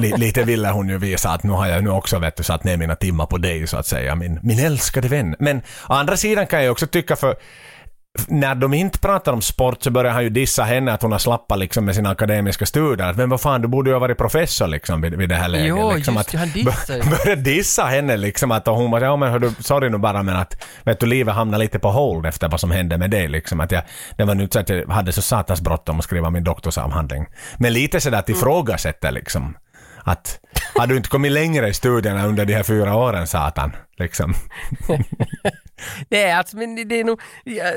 li, 0.01 0.13
lite 0.17 0.43
ville 0.43 0.69
hon 0.69 0.89
ju 0.89 0.97
visa 0.97 1.29
att 1.29 1.43
nu 1.43 1.51
har 1.51 1.67
jag 1.67 1.83
nu 1.83 1.89
också 1.89 2.19
vet 2.19 2.35
du, 2.35 2.43
satt 2.43 2.63
ner 2.63 2.77
mina 2.77 2.95
timmar 2.95 3.25
på 3.25 3.37
dig 3.37 3.67
så 3.67 3.77
att 3.77 3.85
säga, 3.85 4.15
min, 4.15 4.39
min 4.43 4.59
älskade 4.59 5.07
vän. 5.07 5.35
Men 5.39 5.57
å 5.89 5.93
andra 5.93 6.17
sidan 6.17 6.47
kan 6.47 6.63
jag 6.63 6.71
också 6.71 6.87
tycka 6.87 7.15
för 7.15 7.35
när 8.27 8.55
de 8.55 8.73
inte 8.73 8.99
pratar 8.99 9.33
om 9.33 9.41
sport 9.41 9.83
så 9.83 9.91
börjar 9.91 10.11
han 10.11 10.23
ju 10.23 10.29
dissa 10.29 10.63
henne 10.63 10.93
att 10.93 11.01
hon 11.01 11.11
har 11.11 11.19
slappat 11.19 11.59
liksom 11.59 11.85
med 11.85 11.95
sina 11.95 12.09
akademiska 12.09 12.65
studier. 12.65 13.07
Att, 13.07 13.17
Men 13.17 13.29
vad 13.29 13.41
fan, 13.41 13.61
du 13.61 13.67
borde 13.67 13.89
ju 13.89 13.93
ha 13.93 13.99
varit 13.99 14.17
professor 14.17 14.67
liksom 14.67 15.01
vid, 15.01 15.15
vid 15.15 15.29
det 15.29 15.35
här 15.35 15.47
läget. 15.47 15.67
Jo, 15.67 15.91
liksom, 15.95 16.15
just 16.15 16.31
det, 16.31 16.37
han 16.37 16.49
dissar 16.49 16.95
ju. 16.95 17.01
börjar 17.03 17.35
dissa 17.35 17.83
henne 17.83 18.17
liksom 18.17 18.51
att 18.51 18.67
och 18.67 18.75
hon 18.75 18.91
bara, 18.91 19.05
ja 19.05 19.15
men 19.15 19.31
hördu, 19.31 19.51
sorry 19.59 19.89
nu 19.89 19.97
bara 19.97 20.23
men 20.23 20.35
att 20.35 20.63
vet 20.83 20.99
du, 20.99 21.05
livet 21.05 21.35
hamnar 21.35 21.57
lite 21.57 21.79
på 21.79 21.91
hold 21.91 22.25
efter 22.25 22.49
vad 22.49 22.59
som 22.59 22.71
hände 22.71 22.97
med 22.97 23.11
dig 23.11 23.27
liksom. 23.27 23.59
Att 23.59 23.71
jag, 23.71 23.83
det 24.17 24.23
var 24.23 24.35
nu 24.35 24.47
så 24.51 24.59
att 24.59 24.69
jag 24.69 24.87
hade 24.87 25.11
så 25.11 25.21
satans 25.21 25.61
bråttom 25.61 25.99
att 25.99 26.05
skriva 26.05 26.29
min 26.29 26.43
doktorsavhandling. 26.43 27.25
Men 27.57 27.73
lite 27.73 27.99
sådär 27.99 28.19
att 28.19 28.29
ifrågasätta 28.29 29.11
liksom. 29.11 29.57
Att, 30.03 30.39
har 30.75 30.87
du 30.87 30.97
inte 30.97 31.09
kommit 31.09 31.31
längre 31.31 31.67
i 31.69 31.73
studierna 31.73 32.25
under 32.27 32.45
de 32.45 32.53
här 32.53 32.63
fyra 32.63 32.95
åren 32.95 33.27
satan? 33.27 33.71
Liksom. 33.97 34.33
Nej, 36.09 36.31
alltså 36.31 36.57
men 36.57 36.75
det- 36.87 36.99
är 36.99 37.03
nog, 37.03 37.21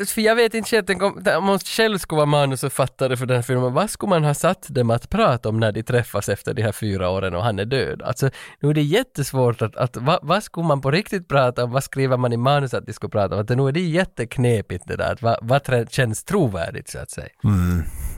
för 0.08 0.20
jag 0.20 0.36
vet 0.36 0.54
inte 0.54 0.70
själv, 0.70 1.02
om 1.36 1.44
man 1.44 1.58
själv 1.58 1.98
skulle 1.98 2.16
vara 2.16 2.26
manusförfattare 2.26 3.16
för 3.16 3.26
den 3.26 3.34
här 3.36 3.42
filmen, 3.42 3.72
vad 3.72 3.90
skulle 3.90 4.10
man 4.10 4.24
ha 4.24 4.34
satt 4.34 4.66
dem 4.68 4.90
att 4.90 5.10
prata 5.10 5.48
om 5.48 5.60
när 5.60 5.72
de 5.72 5.82
träffas 5.82 6.28
efter 6.28 6.54
de 6.54 6.62
här 6.62 6.72
fyra 6.72 7.08
åren 7.10 7.34
och 7.34 7.42
han 7.44 7.58
är 7.58 7.64
död? 7.64 8.02
Alltså, 8.02 8.30
nu 8.60 8.70
är 8.70 8.74
det 8.74 8.82
jättesvårt 8.82 9.62
att, 9.62 9.76
att 9.76 9.96
vad, 9.96 10.18
vad 10.22 10.42
skulle 10.42 10.66
man 10.66 10.80
på 10.80 10.90
riktigt 10.90 11.28
prata 11.28 11.64
om, 11.64 11.70
vad 11.70 11.84
skriver 11.84 12.16
man 12.16 12.32
i 12.32 12.36
manus 12.36 12.74
att 12.74 12.86
de 12.86 12.92
skulle 12.92 13.10
prata 13.10 13.34
om? 13.34 13.40
Att 13.40 13.48
nu 13.48 13.68
är 13.68 13.72
det 13.72 13.80
jätteknepigt 13.80 14.84
det 14.86 14.96
där, 14.96 15.12
att 15.12 15.22
vad, 15.22 15.36
vad 15.42 15.90
känns 15.92 16.24
trovärdigt 16.24 16.88
så 16.90 16.98
att 16.98 17.10
säga. 17.10 17.28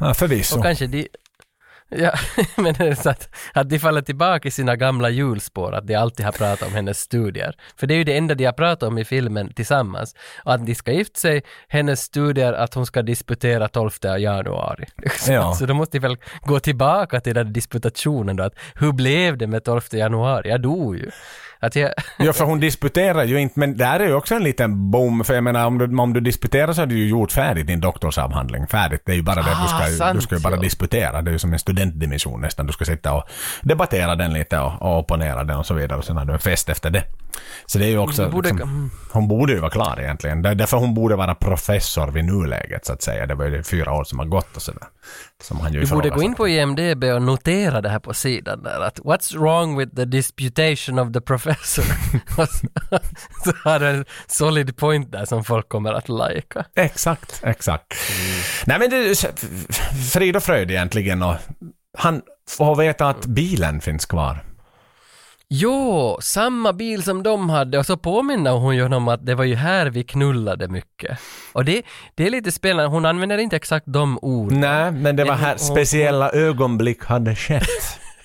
Ja, 0.01 0.15
förvisso. 0.15 0.57
Och 0.57 0.63
kanske 0.63 0.87
de... 0.87 1.09
Ja, 1.89 2.13
men 2.57 2.75
det 2.75 2.85
är 2.87 2.95
så 2.95 3.11
att, 3.11 3.29
att 3.53 3.69
de 3.69 3.79
faller 3.79 4.01
tillbaka 4.01 4.49
i 4.49 4.51
sina 4.51 4.77
gamla 4.77 5.11
hjulspår, 5.11 5.75
att 5.75 5.87
de 5.87 5.95
alltid 5.95 6.27
har 6.27 6.33
pratat 6.33 6.69
om 6.69 6.75
hennes 6.75 7.01
studier. 7.01 7.57
För 7.77 7.87
det 7.87 7.95
är 7.95 7.99
ju 7.99 8.05
det 8.05 8.17
enda 8.17 8.35
de 8.35 8.45
har 8.45 8.53
pratat 8.53 8.89
om 8.89 8.99
i 8.99 9.05
filmen 9.05 9.53
tillsammans. 9.53 10.15
Och 10.45 10.55
att 10.55 10.67
de 10.67 10.75
ska 10.75 10.93
gifta 10.93 11.21
sig, 11.21 11.43
hennes 11.69 12.03
studier, 12.03 12.53
att 12.53 12.75
hon 12.75 12.87
ska 12.87 13.03
disputera 13.03 13.69
12 13.69 13.91
januari. 14.19 14.85
Ja. 15.29 15.55
Så 15.55 15.67
då 15.67 15.75
måste 15.75 15.99
de 15.99 16.03
väl 16.03 16.17
gå 16.43 16.61
tillbaka 16.61 17.21
till 17.21 17.35
den 17.35 17.53
disputationen 17.53 18.37
då, 18.37 18.43
att 18.43 18.55
hur 18.75 18.93
blev 18.93 19.39
det 19.39 19.47
med 19.47 19.65
12 19.65 19.81
januari? 19.91 20.49
Jag 20.49 20.63
dog 20.63 20.97
ju. 20.97 21.11
Att 21.67 21.77
jag... 21.77 21.91
Ja, 22.19 22.33
för 22.33 22.45
hon 22.45 22.61
disputerar 22.61 23.25
ju 23.25 23.41
inte, 23.41 23.59
men 23.61 23.77
där 23.77 24.01
är 24.01 24.07
ju 24.07 24.15
också 24.15 24.35
en 24.35 24.43
liten 24.45 24.91
bom, 24.91 25.25
för 25.25 25.35
jag 25.35 25.45
menar 25.45 25.67
om 25.67 25.79
du, 25.79 25.97
om 25.99 26.13
du 26.13 26.21
disputerar 26.21 26.73
så 26.73 26.81
har 26.83 26.87
du 26.87 26.99
ju 26.99 27.09
gjort 27.09 27.33
färdigt 27.33 27.67
din 27.67 27.81
doktorsavhandling. 27.81 28.67
Färdigt, 28.67 29.03
det 29.07 29.13
är 29.13 29.17
ju 29.17 29.23
bara 29.23 29.43
det, 29.43 29.51
Ah, 29.57 29.63
du, 29.63 29.69
ska, 29.91 29.99
sant, 30.05 30.17
du 30.19 30.23
ska 30.23 30.35
ju 30.35 30.41
bara 30.41 30.55
ja. 30.55 30.61
disputera, 30.61 31.23
det 31.23 31.31
är 31.31 31.33
ju 31.33 31.39
som 31.39 31.53
en 31.53 31.59
studentdimension 31.59 32.41
nästan. 32.41 32.67
Du 32.67 32.73
ska 32.73 32.85
sitta 32.85 33.13
och 33.13 33.25
debattera 33.63 34.17
den 34.17 34.33
lite 34.33 34.59
och, 34.59 34.83
och 34.83 34.99
opponera 34.99 35.45
den 35.45 35.57
och 35.57 35.67
så 35.67 35.75
vidare 35.75 35.99
och 35.99 36.05
sen 36.05 36.17
har 36.17 36.25
du 36.25 36.33
en 36.33 36.39
fest 36.39 36.69
efter 36.69 36.91
det. 36.91 37.03
Så 37.67 37.79
det 37.79 37.85
är 37.85 37.89
ju 37.91 37.99
också, 37.99 38.25
Du 38.25 38.31
borde- 38.31 38.49
liksom, 38.49 38.91
hon 39.13 39.29
borde 39.29 39.53
ju 39.53 39.59
vara 39.59 39.71
klar 39.71 40.01
egentligen. 40.01 40.43
Därför 40.43 40.77
hon 40.77 40.95
borde 40.95 41.17
vara 41.17 41.35
professor 41.35 42.07
vid 42.11 42.25
nuläget 42.25 42.87
så 42.87 42.93
att 42.93 43.03
säga. 43.03 43.27
Det 43.27 43.35
var 43.35 43.45
ju 43.45 43.63
fyra 43.63 43.93
år 43.93 44.05
som 44.05 44.19
har 44.19 44.27
gått 44.27 44.57
och 44.57 44.63
sådär. 44.63 44.83
Som 45.43 45.61
han 45.61 45.73
ju 45.73 45.81
Du 45.81 45.87
borde 45.87 46.11
gå 46.11 46.23
in 46.23 46.35
på 46.35 46.49
IMDB 46.49 47.05
och 47.05 47.23
notera 47.23 47.81
det 47.81 47.89
här 47.89 47.99
på 47.99 48.15
sidan 48.15 48.63
där 48.63 48.81
att 48.81 48.99
“What's 48.99 49.39
wrong 49.39 49.79
with 49.79 49.97
the 49.97 50.05
disputation 50.05 50.99
of 50.99 51.13
the 51.13 51.21
professor?” 51.21 51.85
Så, 53.45 53.53
har 53.65 53.79
du 53.79 53.87
en 53.87 54.05
solid 54.27 54.77
point 54.77 55.13
där 55.13 55.25
som 55.25 55.45
folk 55.45 55.69
kommer 55.69 55.93
att 55.93 56.09
lajka. 56.09 56.65
Exakt, 56.75 57.41
exakt. 57.45 57.95
Nej 58.67 58.79
men 58.79 58.91
det 58.91 58.97
är 58.97 60.13
frid 60.13 60.37
och 60.37 60.43
fröjd 60.43 60.71
egentligen 60.71 61.23
och 61.23 61.35
han 61.99 62.23
får 62.49 62.77
veta 62.77 63.09
att 63.09 63.27
bilen 63.27 63.81
finns 63.81 64.07
kvar. 64.07 64.45
Jo, 65.49 66.19
samma 66.23 66.73
bil 66.73 67.03
som 67.03 67.23
de 67.23 67.51
hade 67.51 67.79
och 67.79 67.87
så 67.87 67.97
påminner 67.97 68.51
hon 68.51 68.77
ju 68.77 68.95
om 68.95 69.09
att 69.09 69.27
det 69.27 69.35
var 69.35 69.45
ju 69.45 69.55
här 69.55 69.87
vi 69.87 70.05
knullade 70.05 70.69
mycket. 70.69 71.19
Och 71.53 71.65
det, 71.65 71.83
det 72.15 72.27
är 72.27 72.31
lite 72.31 72.53
spännande, 72.53 72.91
hon 72.91 73.05
använder 73.05 73.39
inte 73.39 73.57
exakt 73.57 73.87
de 73.89 74.19
orden. 74.23 74.61
Nej, 74.61 74.91
men 74.93 75.17
det 75.17 75.25
var 75.25 75.35
här 75.35 75.51
hon- 75.51 75.59
speciella 75.59 76.31
ögonblick 76.31 77.05
hade 77.05 77.35
skett. 77.37 77.63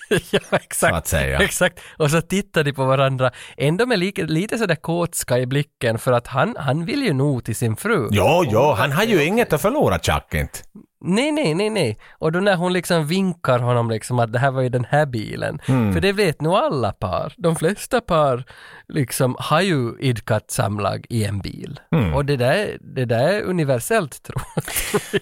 ja, 0.32 0.40
exakt. 0.52 0.94
Exakt. 1.42 1.80
Och 1.98 2.12
så 2.12 2.22
tittar 2.22 2.64
de 2.64 2.74
på 2.74 2.86
varandra, 2.86 3.32
ändå 3.58 3.86
med 3.86 4.00
lite, 4.00 4.22
lite 4.24 4.58
sådär 4.58 4.76
kåtska 4.76 5.40
i 5.40 5.46
blicken 5.46 6.00
för 6.00 6.12
att 6.12 6.28
han, 6.28 6.56
han 6.60 6.86
vill 6.86 7.04
ju 7.04 7.14
nog 7.14 7.44
till 7.44 7.56
sin 7.56 7.76
fru. 7.76 8.08
Jo, 8.12 8.44
jo, 8.48 8.72
han 8.78 8.92
har 8.92 9.04
ju 9.04 9.24
inget 9.24 9.54
att 9.54 9.62
förlora, 9.62 10.00
Chuck 10.00 10.34
inte. 10.34 10.60
Nej, 11.02 11.32
nej, 11.32 11.54
nej, 11.54 11.70
nej. 11.70 11.98
Och 12.12 12.32
då 12.32 12.40
när 12.40 12.56
hon 12.56 12.74
liksom 12.74 13.08
vinkar 13.08 13.60
honom 13.60 13.92
liksom 13.92 14.20
att 14.20 14.34
det 14.34 14.40
här 14.40 14.52
var 14.52 14.62
ju 14.62 14.70
den 14.70 14.86
här 14.90 15.06
bilen. 15.06 15.60
Mm. 15.68 15.94
För 15.94 16.02
det 16.02 16.12
vet 16.12 16.42
nog 16.42 16.54
alla 16.54 16.92
par. 16.92 17.34
De 17.38 17.56
flesta 17.56 18.02
par 18.02 18.44
liksom 18.88 19.36
har 19.40 19.62
ju 19.62 19.94
idkat 20.00 20.52
samlag 20.52 21.06
i 21.10 21.26
en 21.26 21.40
bil. 21.40 21.80
Mm. 21.96 22.14
Och 22.14 22.26
det 22.26 22.38
där, 22.38 22.78
det 22.82 23.06
där 23.06 23.28
är 23.28 23.42
universellt 23.42 24.24
tror 24.24 24.42
jag. 24.56 24.64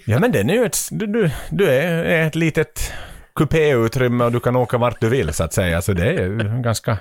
Ja, 0.06 0.20
men 0.20 0.32
den 0.32 0.50
är 0.50 0.54
ju 0.54 0.66
ett, 0.66 0.78
du, 0.92 1.08
du, 1.08 1.30
du 1.50 1.70
är 1.70 2.28
ett 2.28 2.36
litet 2.36 2.94
kupéutrymme 3.36 4.24
och 4.24 4.32
du 4.32 4.40
kan 4.40 4.56
åka 4.56 4.78
vart 4.78 5.02
du 5.02 5.10
vill 5.10 5.34
så 5.34 5.44
att 5.44 5.54
säga. 5.54 5.82
Så 5.82 5.94
det 5.94 6.08
är 6.08 6.22
ju 6.22 6.62
ganska 6.62 6.98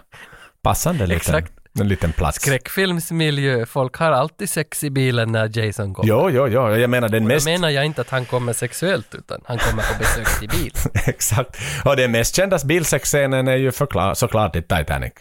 passande 0.63 1.07
liten, 1.07 1.17
Exakt. 1.17 1.53
En 1.81 1.89
liten 1.89 2.13
plats. 2.13 2.41
Skräckfilmsmiljö, 2.41 3.67
folk 3.67 3.97
har 3.97 4.13
alltid 4.13 4.51
sex 4.51 4.85
i 4.85 4.91
bilen 4.91 5.33
när 5.33 5.59
Jason 5.59 5.95
kommer. 5.95 6.09
Jo, 6.09 6.31
jo, 6.31 6.49
jo, 6.49 6.77
jag 6.77 6.91
menar 6.91 7.09
den 7.09 7.23
Och 7.23 7.29
mest... 7.29 7.47
Då 7.47 7.53
menar 7.53 7.71
jag 7.71 7.87
inte 7.87 8.01
att 8.01 8.11
han 8.11 8.25
kommer 8.25 8.53
sexuellt 8.53 9.15
utan 9.15 9.41
han 9.45 9.59
kommer 9.59 9.83
på 9.83 9.99
besök 9.99 10.41
till 10.41 10.49
bil. 10.49 10.73
Exakt. 11.07 11.57
Och 11.85 11.97
den 11.97 12.11
mest 12.11 12.37
kända 12.37 12.59
bilsexscenen 12.65 13.49
är 13.49 13.57
ju 13.57 13.73
förklar, 13.73 14.15
såklart 14.15 14.57
i 14.57 14.63
Titanic. 14.63 15.13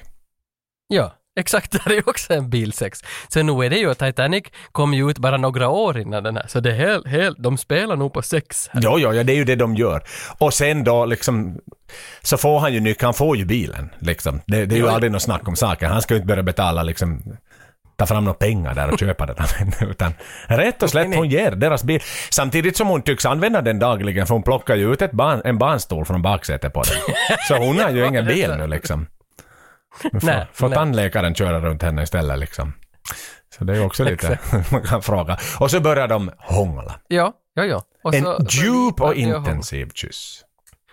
Ja, 0.88 1.14
exakt. 1.38 1.72
Det 1.86 1.90
är 1.92 1.96
ju 1.96 2.04
också 2.06 2.34
en 2.34 2.50
bilsex. 2.50 3.00
Så 3.28 3.44
nu 3.44 3.66
är 3.66 3.70
det 3.70 3.78
ju, 3.78 3.94
Titanic 3.94 4.44
kom 4.72 4.94
ju 4.94 5.10
ut 5.10 5.18
bara 5.18 5.38
några 5.38 5.70
år 5.70 5.98
innan 6.00 6.24
den 6.24 6.36
här. 6.38 6.46
Så 6.48 6.60
det 6.60 6.70
är 6.72 6.76
helt, 6.76 7.08
helt, 7.08 7.38
de 7.44 7.58
spelar 7.58 7.96
nog 7.96 8.14
på 8.14 8.22
sex. 8.22 8.70
här. 8.72 8.82
Jo, 8.84 9.00
jo, 9.00 9.14
ja, 9.14 9.24
det 9.24 9.34
är 9.34 9.38
ju 9.38 9.44
det 9.46 9.56
de 9.56 9.76
gör. 9.76 10.04
Och 10.38 10.54
sen 10.54 10.84
då 10.84 11.06
liksom, 11.06 11.60
så 12.22 12.38
får 12.38 12.60
han 12.60 12.74
ju 12.74 12.80
nyckeln, 12.80 13.06
han 13.06 13.14
får 13.14 13.38
ju 13.38 13.46
bilen 13.46 13.90
liksom. 14.00 14.42
Det, 14.46 14.66
det 14.66 14.76
är 14.76 14.78
ju 14.80 14.84
Jo. 14.86 14.90
aldrig 14.90 15.12
något 15.12 15.22
snack 15.22 15.48
om 15.48 15.56
saken. 15.56 15.92
Han 15.92 16.02
ska 16.02 16.14
ju 16.14 16.18
inte 16.18 16.28
börja 16.28 16.44
betala 16.44 16.84
liksom, 16.84 17.24
ta 17.96 18.06
fram 18.06 18.24
några 18.24 18.38
pengar 18.38 18.76
där 18.76 18.92
och 18.92 19.00
köpa 19.00 19.26
den. 19.26 19.36
Utan 19.90 20.14
rätt 20.48 20.84
och 20.84 20.90
slätt, 20.90 21.16
hon 21.16 21.30
ger 21.30 21.52
deras 21.52 21.84
bil. 21.84 22.02
Samtidigt 22.30 22.78
som 22.78 22.88
hon 22.88 23.02
tycks 23.02 23.26
använda 23.26 23.62
den 23.62 23.80
dagligen, 23.80 24.28
för 24.28 24.34
hon 24.34 24.44
plockar 24.44 24.76
ju 24.76 24.94
ut 24.94 25.02
ett 25.02 25.12
ban, 25.12 25.42
en 25.46 25.58
barnstol 25.58 26.06
från 26.06 26.22
baksätet 26.22 26.74
på 26.74 26.82
den. 26.84 27.16
Så 27.48 27.58
hon 27.58 27.80
har 27.80 27.90
ju 27.90 28.08
ingen 28.08 28.26
bil 28.26 28.50
nu 28.58 28.68
liksom. 28.68 29.08
Nu 30.14 30.20
får, 30.20 30.28
Nej, 30.28 30.48
får 30.54 30.70
nej. 30.70 30.76
tandläkaren 30.76 31.36
köra 31.36 31.60
runt 31.60 31.82
henne 31.84 32.04
istället 32.04 32.40
liksom. 32.40 32.74
Så 33.58 33.64
det 33.64 33.78
är 33.78 33.86
också 33.86 34.04
lite, 34.04 34.40
man 34.72 34.82
kan 34.82 35.02
fråga. 35.02 35.38
Och 35.60 35.72
så 35.72 35.80
börjar 35.80 36.08
de 36.08 36.32
hångla. 36.38 37.00
Ja, 37.08 37.34
ja, 37.54 37.64
ja. 37.66 37.82
Och 38.04 38.14
En 38.16 38.24
så- 38.24 38.46
djup 38.50 39.02
och 39.02 39.16
intensiv 39.16 39.90
kyss. 39.94 40.44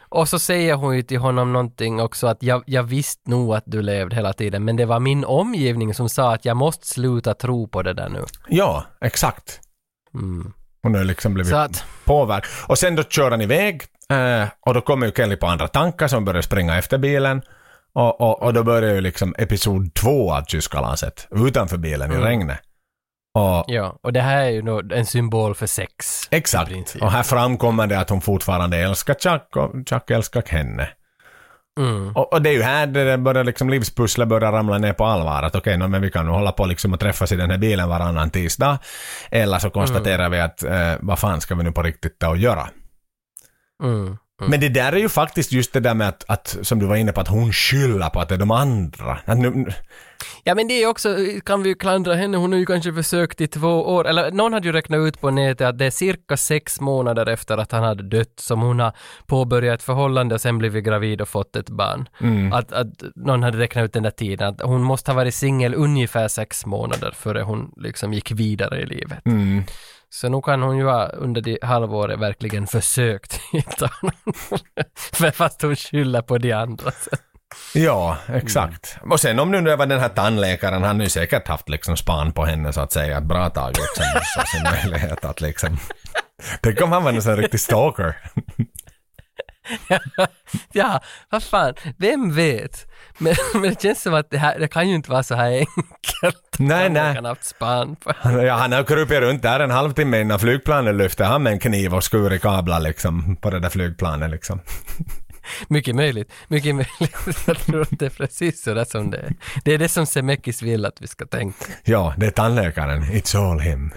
Och 0.08 0.28
så 0.28 0.38
säger 0.38 0.74
hon 0.74 0.96
ju 0.96 1.02
till 1.02 1.18
honom 1.18 1.52
någonting 1.52 2.00
också 2.00 2.26
att 2.26 2.42
jag, 2.42 2.62
jag 2.66 2.82
visste 2.82 3.30
nog 3.30 3.54
att 3.54 3.62
du 3.66 3.82
levde 3.82 4.16
hela 4.16 4.32
tiden 4.32 4.64
men 4.64 4.76
det 4.76 4.84
var 4.86 5.00
min 5.00 5.24
omgivning 5.24 5.94
som 5.94 6.08
sa 6.08 6.34
att 6.34 6.44
jag 6.44 6.56
måste 6.56 6.86
sluta 6.86 7.34
tro 7.34 7.68
på 7.68 7.82
det 7.82 7.92
där 7.92 8.08
nu. 8.08 8.24
Ja, 8.48 8.84
exakt. 9.00 9.60
Mm. 10.14 10.52
Hon 10.82 10.94
har 10.94 11.04
liksom 11.04 11.34
blivit 11.34 11.52
att, 11.52 11.84
påverkad. 12.04 12.50
Och 12.66 12.78
sen 12.78 12.96
då 12.96 13.02
kör 13.02 13.30
han 13.30 13.40
iväg 13.40 13.82
eh, 14.10 14.48
och 14.60 14.74
då 14.74 14.80
kommer 14.80 15.06
ju 15.06 15.12
Kelly 15.12 15.36
på 15.36 15.46
andra 15.46 15.68
tankar 15.68 16.08
som 16.08 16.24
börjar 16.24 16.42
springa 16.42 16.78
efter 16.78 16.98
bilen. 16.98 17.42
Och, 17.94 18.20
och, 18.20 18.42
och 18.42 18.54
då 18.54 18.62
börjar 18.62 18.94
ju 18.94 19.00
liksom 19.00 19.34
episod 19.38 19.94
två 19.94 20.32
av 20.34 20.42
Tyskkalaset 20.42 21.28
utanför 21.30 21.76
bilen 21.76 22.10
i 22.10 22.14
Mm. 22.14 22.26
regnet. 22.26 22.58
Och, 23.38 23.64
ja, 23.66 23.98
och 24.02 24.12
det 24.12 24.20
här 24.20 24.44
är 24.44 24.50
ju 24.50 24.62
nog 24.62 24.92
en 24.92 25.06
symbol 25.06 25.54
för 25.54 25.66
sex. 25.66 26.28
exakt. 26.30 26.72
Och 27.00 27.10
här 27.12 27.22
framkommer 27.22 27.86
det 27.86 27.98
att 27.98 28.10
hon 28.10 28.20
fortfarande 28.20 28.76
älskar 28.78 29.14
Chuck 29.14 29.56
och 29.56 29.88
Chuck 29.88 30.10
älskar 30.10 30.42
henne. 30.46 30.88
Mm. 31.80 32.16
Och, 32.16 32.32
och 32.32 32.42
det 32.42 32.48
är 32.50 32.52
ju 32.52 32.62
här 32.62 32.86
det 32.86 33.18
börjar 33.18 33.44
liksom 33.44 33.70
livspusslet 33.70 34.28
börjar 34.28 34.52
ramla 34.52 34.78
ner 34.78 34.92
på 34.92 35.04
allvar. 35.04 35.42
Att 35.42 35.54
okej, 35.54 35.78
nå, 35.78 35.88
men 35.88 36.02
vi 36.02 36.10
kan 36.10 36.26
nu 36.26 36.32
hålla 36.32 36.52
på 36.52 36.66
liksom 36.66 36.92
och 36.92 37.00
träffas 37.00 37.32
i 37.32 37.36
den 37.36 37.50
här 37.50 37.58
bilen 37.58 37.88
varannan 37.88 38.30
tisdag. 38.30 38.78
Eller 39.30 39.58
så 39.58 39.70
konstaterar 39.70 40.28
vi 40.28 40.40
att 40.40 40.62
eh, 40.62 40.92
vad 41.00 41.18
fan 41.18 41.40
ska 41.40 41.54
vi 41.54 41.64
nu 41.64 41.72
på 41.72 41.82
riktigt 41.82 42.18
ta 42.18 42.28
och 42.28 42.36
göra? 42.36 42.68
Mm. 43.82 44.16
Men 44.40 44.60
det 44.60 44.68
där 44.68 44.92
är 44.92 44.96
ju 44.96 45.08
faktiskt 45.08 45.52
just 45.52 45.72
det 45.72 45.80
där 45.80 45.94
med 45.94 46.08
att, 46.08 46.24
att 46.28 46.56
som 46.62 46.78
du 46.78 46.86
var 46.86 46.96
inne 46.96 47.12
på, 47.12 47.20
att 47.20 47.28
hon 47.28 47.52
skyller 47.52 48.10
på 48.10 48.20
att 48.20 48.28
det 48.28 48.34
är 48.34 48.38
de 48.38 48.50
andra. 48.50 49.18
Nu, 49.26 49.66
Ja 50.44 50.54
men 50.54 50.68
det 50.68 50.82
är 50.82 50.86
också, 50.86 51.16
kan 51.44 51.62
vi 51.62 51.68
ju 51.68 51.74
klandra 51.74 52.14
henne, 52.14 52.36
hon 52.36 52.52
har 52.52 52.58
ju 52.58 52.66
kanske 52.66 52.92
försökt 52.92 53.40
i 53.40 53.46
två 53.46 53.94
år, 53.94 54.06
eller 54.06 54.30
någon 54.30 54.52
hade 54.52 54.66
ju 54.66 54.72
räknat 54.72 54.98
ut 54.98 55.20
på 55.20 55.30
nätet 55.30 55.66
att 55.66 55.78
det 55.78 55.84
är 55.84 55.90
cirka 55.90 56.36
sex 56.36 56.80
månader 56.80 57.26
efter 57.26 57.58
att 57.58 57.72
han 57.72 57.82
hade 57.82 58.02
dött 58.02 58.40
som 58.40 58.60
hon 58.60 58.80
har 58.80 58.92
påbörjat 59.26 59.74
ett 59.74 59.82
förhållande 59.82 60.34
och 60.34 60.40
sen 60.40 60.58
blivit 60.58 60.84
gravid 60.84 61.20
och 61.20 61.28
fått 61.28 61.56
ett 61.56 61.70
barn. 61.70 62.08
Att, 62.52 62.72
att 62.72 62.86
någon 63.16 63.42
hade 63.42 63.58
räknat 63.58 63.84
ut 63.84 63.92
den 63.92 64.02
där 64.02 64.10
tiden, 64.10 64.48
att 64.48 64.62
hon 64.62 64.82
måste 64.82 65.10
ha 65.10 65.16
varit 65.16 65.34
singel 65.34 65.74
ungefär 65.74 66.28
sex 66.28 66.66
månader 66.66 67.10
före 67.16 67.42
hon 67.42 67.72
liksom 67.76 68.12
gick 68.14 68.30
vidare 68.32 68.80
i 68.82 68.86
livet. 68.86 69.18
Så 70.14 70.28
nu 70.28 70.40
kan 70.42 70.62
hon 70.62 70.78
ju 70.78 70.84
ha 70.84 71.08
under 71.08 71.40
det 71.40 71.58
halvåret 71.62 72.18
verkligen 72.20 72.66
försökt 72.66 73.40
hitta 73.52 73.90
honom. 74.00 74.34
Fast 75.32 75.62
hon 75.62 75.76
skyller 75.76 76.22
på 76.22 76.38
de 76.38 76.52
andra. 76.52 76.92
Ja, 77.74 78.16
exakt. 78.28 78.98
Och 79.10 79.20
sen 79.20 79.38
om 79.38 79.50
nu 79.50 79.60
det 79.60 79.76
var 79.76 79.86
den 79.86 80.00
här 80.00 80.08
tandläkaren, 80.08 80.82
han 80.82 80.96
har 80.96 81.02
ju 81.02 81.10
säkert 81.10 81.48
haft 81.48 81.68
liksom 81.68 81.96
span 81.96 82.32
på 82.32 82.44
henne 82.44 82.72
så 82.72 82.80
att 82.80 82.92
säga 82.92 83.18
ett 83.18 83.24
bra 83.24 83.50
tag 83.50 83.68
liksom. 83.68 84.04
Sin 84.46 84.62
möjlighet 84.62 85.24
att 85.24 85.40
liksom... 85.40 85.78
Tänk 86.62 86.80
om 86.80 86.92
han 86.92 87.04
var 87.04 87.12
en 87.12 87.22
sån 87.22 87.36
riktig 87.36 87.60
stalker. 87.60 88.16
ja, 90.72 91.00
vad 91.30 91.42
fan, 91.42 91.74
vem 91.96 92.34
vet? 92.34 92.86
Men, 93.18 93.34
men 93.54 93.62
det 93.62 93.82
känns 93.82 94.02
som 94.02 94.14
att 94.14 94.30
det, 94.30 94.38
här, 94.38 94.58
det 94.58 94.68
kan 94.68 94.88
ju 94.88 94.94
inte 94.94 95.10
vara 95.10 95.22
så 95.22 95.34
här 95.34 95.50
enkelt. 95.50 96.58
Nej, 96.58 96.90
nej. 96.90 97.14
Han 97.14 97.24
har 97.24 97.28
haft 97.28 97.44
span 97.44 97.96
på. 97.96 98.12
Ja, 98.24 98.54
han 98.54 98.72
har 98.72 98.84
krupit 98.84 99.20
runt 99.20 99.42
där 99.42 99.60
en 99.60 99.70
halvtimme 99.70 100.20
innan 100.20 100.38
flygplanet 100.38 100.94
lyfte 100.94 101.24
han 101.24 101.42
med 101.42 101.52
en 101.52 101.58
kniv 101.58 101.94
och 101.94 102.04
skurit 102.04 102.42
kablar 102.42 102.80
liksom 102.80 103.36
på 103.36 103.50
det 103.50 103.60
där 103.60 103.70
flygplanet 103.70 104.30
liksom. 104.30 104.60
Mycket 105.68 105.96
möjligt, 105.96 106.32
mycket 106.48 106.74
möjligt. 106.74 107.46
Jag 107.46 107.58
tror 107.58 107.82
att 107.82 107.98
det 107.98 108.06
är 108.06 108.10
precis 108.10 108.62
så 108.62 108.74
där 108.74 108.84
som 108.84 109.10
det 109.10 109.18
är. 109.18 109.32
Det 109.64 109.74
är 109.74 109.78
det 109.78 109.88
som 109.88 110.06
Semekis 110.06 110.62
vill 110.62 110.86
att 110.86 111.00
vi 111.00 111.06
ska 111.06 111.26
tänka. 111.26 111.64
Ja, 111.84 112.14
det 112.16 112.26
är 112.26 112.30
tandläkaren. 112.30 113.02
It's 113.02 113.50
all 113.50 113.60
him. 113.60 113.92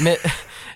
Men 0.00 0.16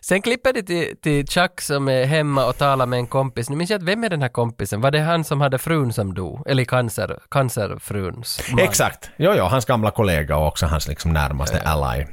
sen 0.09 0.23
klipper 0.23 0.53
det 0.53 0.63
till, 0.63 0.97
till 1.03 1.27
Chuck 1.27 1.61
som 1.61 1.89
är 1.89 2.05
hemma 2.05 2.47
och 2.47 2.59
talar 2.59 2.87
med 2.87 2.99
en 2.99 3.07
kompis. 3.07 3.51
Nu 3.51 3.57
minns 3.57 3.71
jag 3.71 3.79
att 3.79 3.89
vem 3.89 4.05
är 4.05 4.09
den 4.09 4.23
här 4.23 4.29
kompisen? 4.29 4.81
Var 4.81 4.91
det 4.91 5.01
han 5.01 5.25
som 5.25 5.41
hade 5.41 5.59
frun 5.59 5.93
som 5.93 6.15
dog? 6.15 6.43
Eller 6.47 6.65
cancer, 6.65 7.19
cancerfruns 7.31 8.41
man? 8.51 8.61
Exakt. 8.61 9.11
Jo, 9.17 9.33
jo, 9.37 9.45
hans 9.45 9.65
gamla 9.65 9.91
kollega 9.91 10.37
och 10.37 10.47
också 10.47 10.67
hans 10.67 10.89
liksom 10.89 11.13
närmaste 11.13 11.61
ally. 11.61 12.05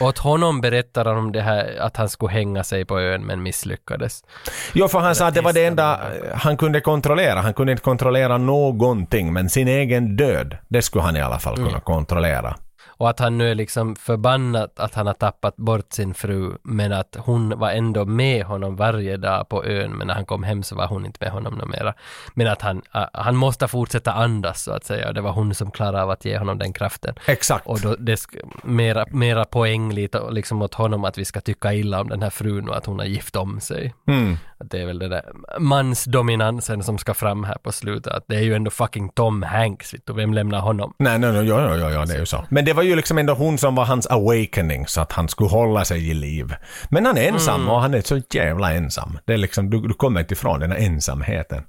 Och 0.00 0.06
åt 0.06 0.18
honom 0.18 0.60
berättar 0.60 1.04
han 1.04 1.16
om 1.16 1.32
det 1.32 1.40
här 1.40 1.76
att 1.80 1.96
han 1.96 2.08
skulle 2.08 2.32
hänga 2.32 2.64
sig 2.64 2.84
på 2.84 3.00
ön 3.00 3.26
men 3.26 3.42
misslyckades. 3.42 4.24
Jo, 4.72 4.88
för 4.88 4.98
han 4.98 5.14
sa 5.14 5.26
att 5.26 5.34
det 5.34 5.40
var 5.40 5.52
det 5.52 5.66
enda 5.66 6.00
han 6.34 6.56
kunde 6.56 6.80
kontrollera. 6.80 7.40
Han 7.40 7.54
kunde 7.54 7.72
inte 7.72 7.82
kontrollera 7.82 8.38
någonting, 8.38 9.32
men 9.32 9.50
sin 9.50 9.68
egen 9.68 10.16
död, 10.16 10.56
det 10.68 10.82
skulle 10.82 11.02
han 11.04 11.16
i 11.16 11.20
alla 11.20 11.38
fall 11.38 11.56
kunna 11.56 11.80
kontrollera. 11.80 12.56
Och 13.00 13.10
att 13.10 13.20
han 13.20 13.38
nu 13.38 13.50
är 13.50 13.54
liksom 13.54 13.96
förbannad 13.96 14.70
att 14.76 14.94
han 14.94 15.06
har 15.06 15.14
tappat 15.14 15.56
bort 15.56 15.92
sin 15.92 16.14
fru 16.14 16.52
men 16.62 16.92
att 16.92 17.16
hon 17.18 17.58
var 17.58 17.70
ändå 17.70 18.04
med 18.04 18.44
honom 18.44 18.76
varje 18.76 19.16
dag 19.16 19.48
på 19.48 19.64
ön 19.64 19.90
men 19.90 20.06
när 20.06 20.14
han 20.14 20.26
kom 20.26 20.42
hem 20.42 20.62
så 20.62 20.76
var 20.76 20.86
hon 20.86 21.06
inte 21.06 21.18
med 21.20 21.32
honom 21.32 21.70
mera. 21.70 21.94
Men 22.34 22.46
att 22.46 22.62
han, 22.62 22.82
han 23.12 23.36
måste 23.36 23.68
fortsätta 23.68 24.12
andas 24.12 24.62
så 24.62 24.72
att 24.72 24.84
säga 24.84 25.08
och 25.08 25.14
det 25.14 25.20
var 25.20 25.32
hon 25.32 25.54
som 25.54 25.70
klarade 25.70 26.02
av 26.02 26.10
att 26.10 26.24
ge 26.24 26.38
honom 26.38 26.58
den 26.58 26.72
kraften. 26.72 27.14
Exakt. 27.26 27.66
Och 27.66 27.80
då 27.80 27.96
det 27.98 28.26
mera, 28.62 29.06
mera 29.10 29.44
poäng 29.44 29.92
lite 29.92 30.30
liksom 30.30 30.62
åt 30.62 30.74
honom 30.74 31.04
att 31.04 31.18
vi 31.18 31.24
ska 31.24 31.40
tycka 31.40 31.74
illa 31.74 32.00
om 32.00 32.08
den 32.08 32.22
här 32.22 32.30
frun 32.30 32.68
och 32.68 32.76
att 32.76 32.86
hon 32.86 32.98
har 32.98 33.06
gift 33.06 33.36
om 33.36 33.60
sig. 33.60 33.94
Mm. 34.08 34.36
Att 34.58 34.70
det 34.70 34.80
är 34.80 34.86
väl 34.86 34.98
den 34.98 35.10
där 35.10 35.24
mansdominansen 35.58 36.82
som 36.82 36.98
ska 36.98 37.14
fram 37.14 37.44
här 37.44 37.56
på 37.62 37.72
slutet. 37.72 38.12
Att 38.12 38.24
det 38.26 38.36
är 38.36 38.40
ju 38.40 38.54
ändå 38.54 38.70
fucking 38.70 39.08
Tom 39.08 39.42
Hanks, 39.42 39.94
vet 39.94 40.06
du, 40.06 40.12
vem 40.12 40.34
lämnar 40.34 40.60
honom? 40.60 40.94
Nej, 40.98 41.18
nej, 41.18 41.32
nej, 41.32 41.46
ja, 41.46 41.60
ja, 41.60 41.76
ja, 41.76 41.90
ja, 41.90 42.04
det 42.04 42.14
är 42.14 42.18
ju 42.18 42.26
så. 42.26 42.44
Men 42.48 42.64
det 42.64 42.72
var 42.72 42.82
ju 42.82 42.89
liksom 42.96 43.18
ändå 43.18 43.34
hon 43.34 43.58
som 43.58 43.74
var 43.74 43.84
hans 43.84 44.06
awakening, 44.06 44.86
så 44.86 45.00
att 45.00 45.12
han 45.12 45.28
skulle 45.28 45.50
hålla 45.50 45.84
sig 45.84 46.10
i 46.10 46.14
liv. 46.14 46.54
Men 46.90 47.06
han 47.06 47.18
är 47.18 47.28
ensam 47.28 47.68
och 47.68 47.80
han 47.80 47.94
är 47.94 48.00
så 48.00 48.20
jävla 48.34 48.72
ensam. 48.72 49.18
Det 49.24 49.32
är 49.32 49.38
liksom, 49.38 49.70
du, 49.70 49.80
du 49.80 49.94
kommer 49.94 50.20
inte 50.20 50.34
ifrån 50.34 50.60
den 50.60 50.72
här 50.72 50.78
ensamheten. 50.78 51.62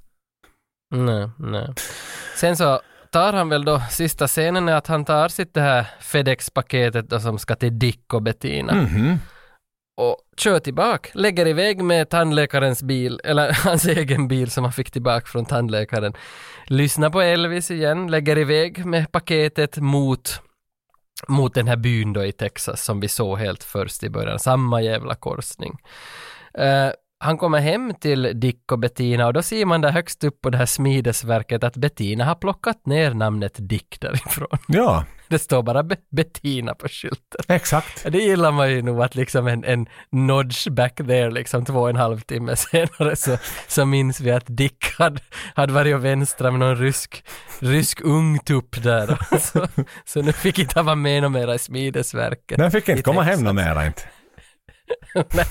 Nej, 0.94 1.30
nej. 1.38 1.74
Sen 2.36 2.56
så 2.56 2.80
tar 3.10 3.32
han 3.32 3.48
väl 3.48 3.64
då, 3.64 3.82
sista 3.90 4.26
scenen 4.26 4.68
är 4.68 4.74
att 4.74 4.86
han 4.86 5.04
tar 5.04 5.28
sitt 5.28 5.54
det 5.54 5.60
här 5.60 5.86
FedEx-paketet 6.00 7.10
då 7.10 7.20
som 7.20 7.38
ska 7.38 7.54
till 7.54 7.78
Dick 7.78 8.14
och 8.14 8.22
Bettina. 8.22 8.74
Mhm. 8.74 9.18
Och 9.96 10.16
kör 10.36 10.58
tillbaka, 10.58 11.10
lägger 11.14 11.46
iväg 11.46 11.82
med 11.82 12.08
tandläkarens 12.08 12.82
bil, 12.82 13.20
eller 13.24 13.52
hans 13.64 13.84
egen 13.84 14.28
bil 14.28 14.50
som 14.50 14.64
han 14.64 14.72
fick 14.72 14.90
tillbaka 14.90 15.26
från 15.26 15.44
tandläkaren. 15.44 16.12
Lyssnar 16.66 17.10
på 17.10 17.20
Elvis 17.20 17.70
igen, 17.70 18.10
lägger 18.10 18.38
iväg 18.38 18.86
med 18.86 19.12
paketet 19.12 19.76
mot 19.76 20.40
mot 21.28 21.54
den 21.54 21.68
här 21.68 21.76
byn 21.76 22.12
då 22.12 22.24
i 22.24 22.32
Texas 22.32 22.84
som 22.84 23.00
vi 23.00 23.08
såg 23.08 23.38
helt 23.38 23.64
först 23.64 24.02
i 24.02 24.10
början, 24.10 24.38
samma 24.38 24.82
jävla 24.82 25.14
korsning. 25.14 25.78
Uh, 26.58 26.90
han 27.22 27.38
kommer 27.38 27.60
hem 27.60 27.94
till 28.00 28.30
Dick 28.40 28.72
och 28.72 28.78
Bettina 28.78 29.26
och 29.26 29.32
då 29.32 29.42
ser 29.42 29.64
man 29.66 29.80
där 29.80 29.90
högst 29.90 30.24
upp 30.24 30.40
på 30.40 30.50
det 30.50 30.58
här 30.58 30.66
smidesverket 30.66 31.64
att 31.64 31.76
Bettina 31.76 32.24
har 32.24 32.34
plockat 32.34 32.86
ner 32.86 33.14
namnet 33.14 33.52
Dick 33.58 33.96
därifrån. 34.00 34.58
Ja, 34.68 35.04
Det 35.28 35.38
står 35.38 35.62
bara 35.62 35.82
Be- 35.82 35.96
Bettina 36.10 36.74
på 36.74 36.88
skylten. 36.88 37.40
exakt. 37.48 38.06
Det 38.12 38.18
gillar 38.18 38.52
man 38.52 38.70
ju 38.70 38.82
nog 38.82 39.02
att 39.02 39.14
liksom 39.14 39.46
en, 39.46 39.64
en 39.64 39.86
nudge 40.10 40.68
back 40.70 40.96
there 40.96 41.30
liksom 41.30 41.64
två 41.64 41.80
och 41.80 41.90
en 41.90 41.96
halv 41.96 42.20
timme 42.20 42.56
senare 42.70 43.16
så, 43.16 43.36
så 43.68 43.84
minns 43.86 44.20
vi 44.20 44.30
att 44.30 44.44
Dick 44.46 44.84
hade, 44.98 45.20
hade 45.54 45.72
varit 45.72 45.94
och 45.94 46.04
vänstra 46.04 46.50
med 46.50 46.60
någon 46.60 46.76
rysk, 46.76 47.24
rysk 47.58 48.00
ungtupp 48.04 48.82
där. 48.82 49.18
Så, 49.38 49.66
så 50.04 50.22
nu 50.22 50.32
fick 50.32 50.58
inte 50.58 50.72
han 50.78 50.86
vara 50.86 50.96
med 50.96 51.22
något 51.22 51.32
mera 51.32 51.54
i 51.54 51.58
smidesverket. 51.58 52.58
Den 52.58 52.70
fick 52.70 52.88
inte 52.88 53.02
komma 53.02 53.22
hem 53.22 53.44
något 53.44 53.54
mera 53.54 53.86
inte. 53.86 54.02
nej, 55.32 55.46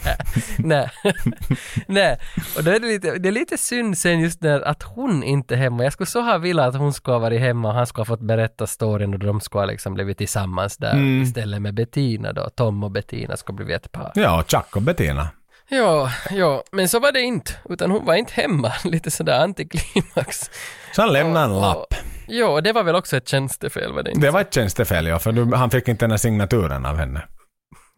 nej, 0.57 0.89
nej. 1.87 2.17
Och 2.57 2.63
då 2.63 2.71
är 2.71 2.79
det 2.79 2.87
lite, 2.87 3.17
det 3.17 3.29
är 3.29 3.31
lite 3.31 3.57
synd 3.57 3.97
sen 3.97 4.19
just 4.19 4.41
när 4.41 4.61
att 4.61 4.83
hon 4.83 5.23
inte 5.23 5.53
är 5.55 5.57
hemma. 5.57 5.83
Jag 5.83 5.93
skulle 5.93 6.07
så 6.07 6.21
ha 6.21 6.37
velat 6.37 6.67
att 6.67 6.75
hon 6.81 6.93
skulle 6.93 7.15
ha 7.15 7.19
varit 7.19 7.39
hemma 7.41 7.67
och 7.67 7.73
han 7.73 7.87
skulle 7.87 8.01
ha 8.01 8.05
fått 8.05 8.21
berätta 8.21 8.67
storyn 8.67 9.13
och 9.13 9.19
de 9.19 9.41
skulle 9.41 9.61
ha 9.61 9.65
liksom 9.65 9.93
blivit 9.93 10.17
tillsammans 10.17 10.77
där 10.77 10.91
Mm. 10.93 11.21
istället 11.21 11.61
med 11.61 11.73
Bettina 11.73 12.33
då. 12.33 12.49
Tom 12.55 12.83
och 12.83 12.91
Bettina 12.91 13.37
skulle 13.37 13.55
blivit 13.55 13.85
ett 13.85 13.91
par. 13.91 14.11
Ja, 14.15 14.43
Chuck 14.47 14.75
och 14.75 14.81
Bettina. 14.81 15.27
Ja, 15.69 16.11
ja, 16.31 16.63
men 16.71 16.89
så 16.89 16.99
var 16.99 17.11
det 17.11 17.21
inte, 17.21 17.51
utan 17.69 17.91
hon 17.91 18.05
var 18.05 18.15
inte 18.15 18.33
hemma. 18.33 18.71
Lite 18.83 19.11
sådär 19.11 19.39
antiklimax. 19.43 20.49
Så 20.95 21.01
han 21.01 21.13
lämnade 21.13 21.45
en 21.45 21.61
lapp. 21.61 21.93
Ja, 22.27 22.47
och 22.47 22.63
det 22.63 22.73
var 22.73 22.83
väl 22.83 22.95
också 22.95 23.17
ett 23.17 23.27
tjänstefel, 23.27 23.93
var 23.93 24.03
det 24.03 24.11
inte? 24.11 24.27
Det 24.27 24.31
var 24.31 24.41
ett 24.41 24.53
tjänstefel, 24.53 25.07
ja, 25.07 25.19
för 25.19 25.31
du, 25.31 25.55
han 25.55 25.69
fick 25.69 25.87
inte 25.87 26.03
den 26.05 26.11
här 26.11 26.17
signaturen 26.17 26.85
av 26.85 26.97
henne. 26.97 27.21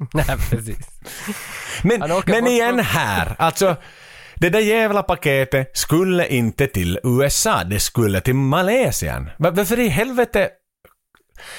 Nej, 0.14 0.26
precis. 0.50 0.78
Men, 1.84 2.02
men 2.26 2.48
igen 2.48 2.80
här, 2.80 3.36
alltså 3.38 3.76
det 4.36 4.50
där 4.50 4.60
jävla 4.60 5.04
paketet 5.04 5.78
skulle 5.78 6.28
inte 6.28 6.68
till 6.68 7.00
USA, 7.04 7.64
det 7.64 7.80
skulle 7.80 8.22
till 8.22 8.36
Malesien. 8.36 9.30
Va- 9.38 9.52
Varför 9.52 9.80
i 9.80 9.88
helvete? 9.88 10.50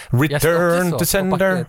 Return 0.09 0.91
to 0.99 1.05
sender? 1.05 1.67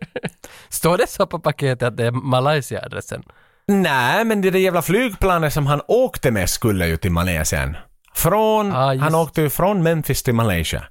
Står 0.68 0.98
det 0.98 1.06
så 1.08 1.26
på 1.26 1.38
paketet 1.38 1.82
att 1.88 1.96
det 1.96 2.06
är 2.06 2.10
Malaysia-adressen? 2.10 3.22
Nej, 3.66 4.24
men 4.24 4.40
det 4.40 4.50
där 4.50 4.58
jävla 4.58 4.82
flygplanet 4.82 5.52
som 5.52 5.66
han 5.66 5.80
åkte 5.88 6.30
med 6.30 6.50
skulle 6.50 6.86
ju 6.86 6.96
till 6.96 7.12
Malesien. 7.12 7.76
Från, 8.14 8.72
Ah, 8.72 8.96
han 8.96 9.14
åkte 9.14 9.42
ju 9.42 9.50
från 9.50 9.82
Memphis 9.82 10.22
till 10.22 10.34
Malaysia. 10.34 10.84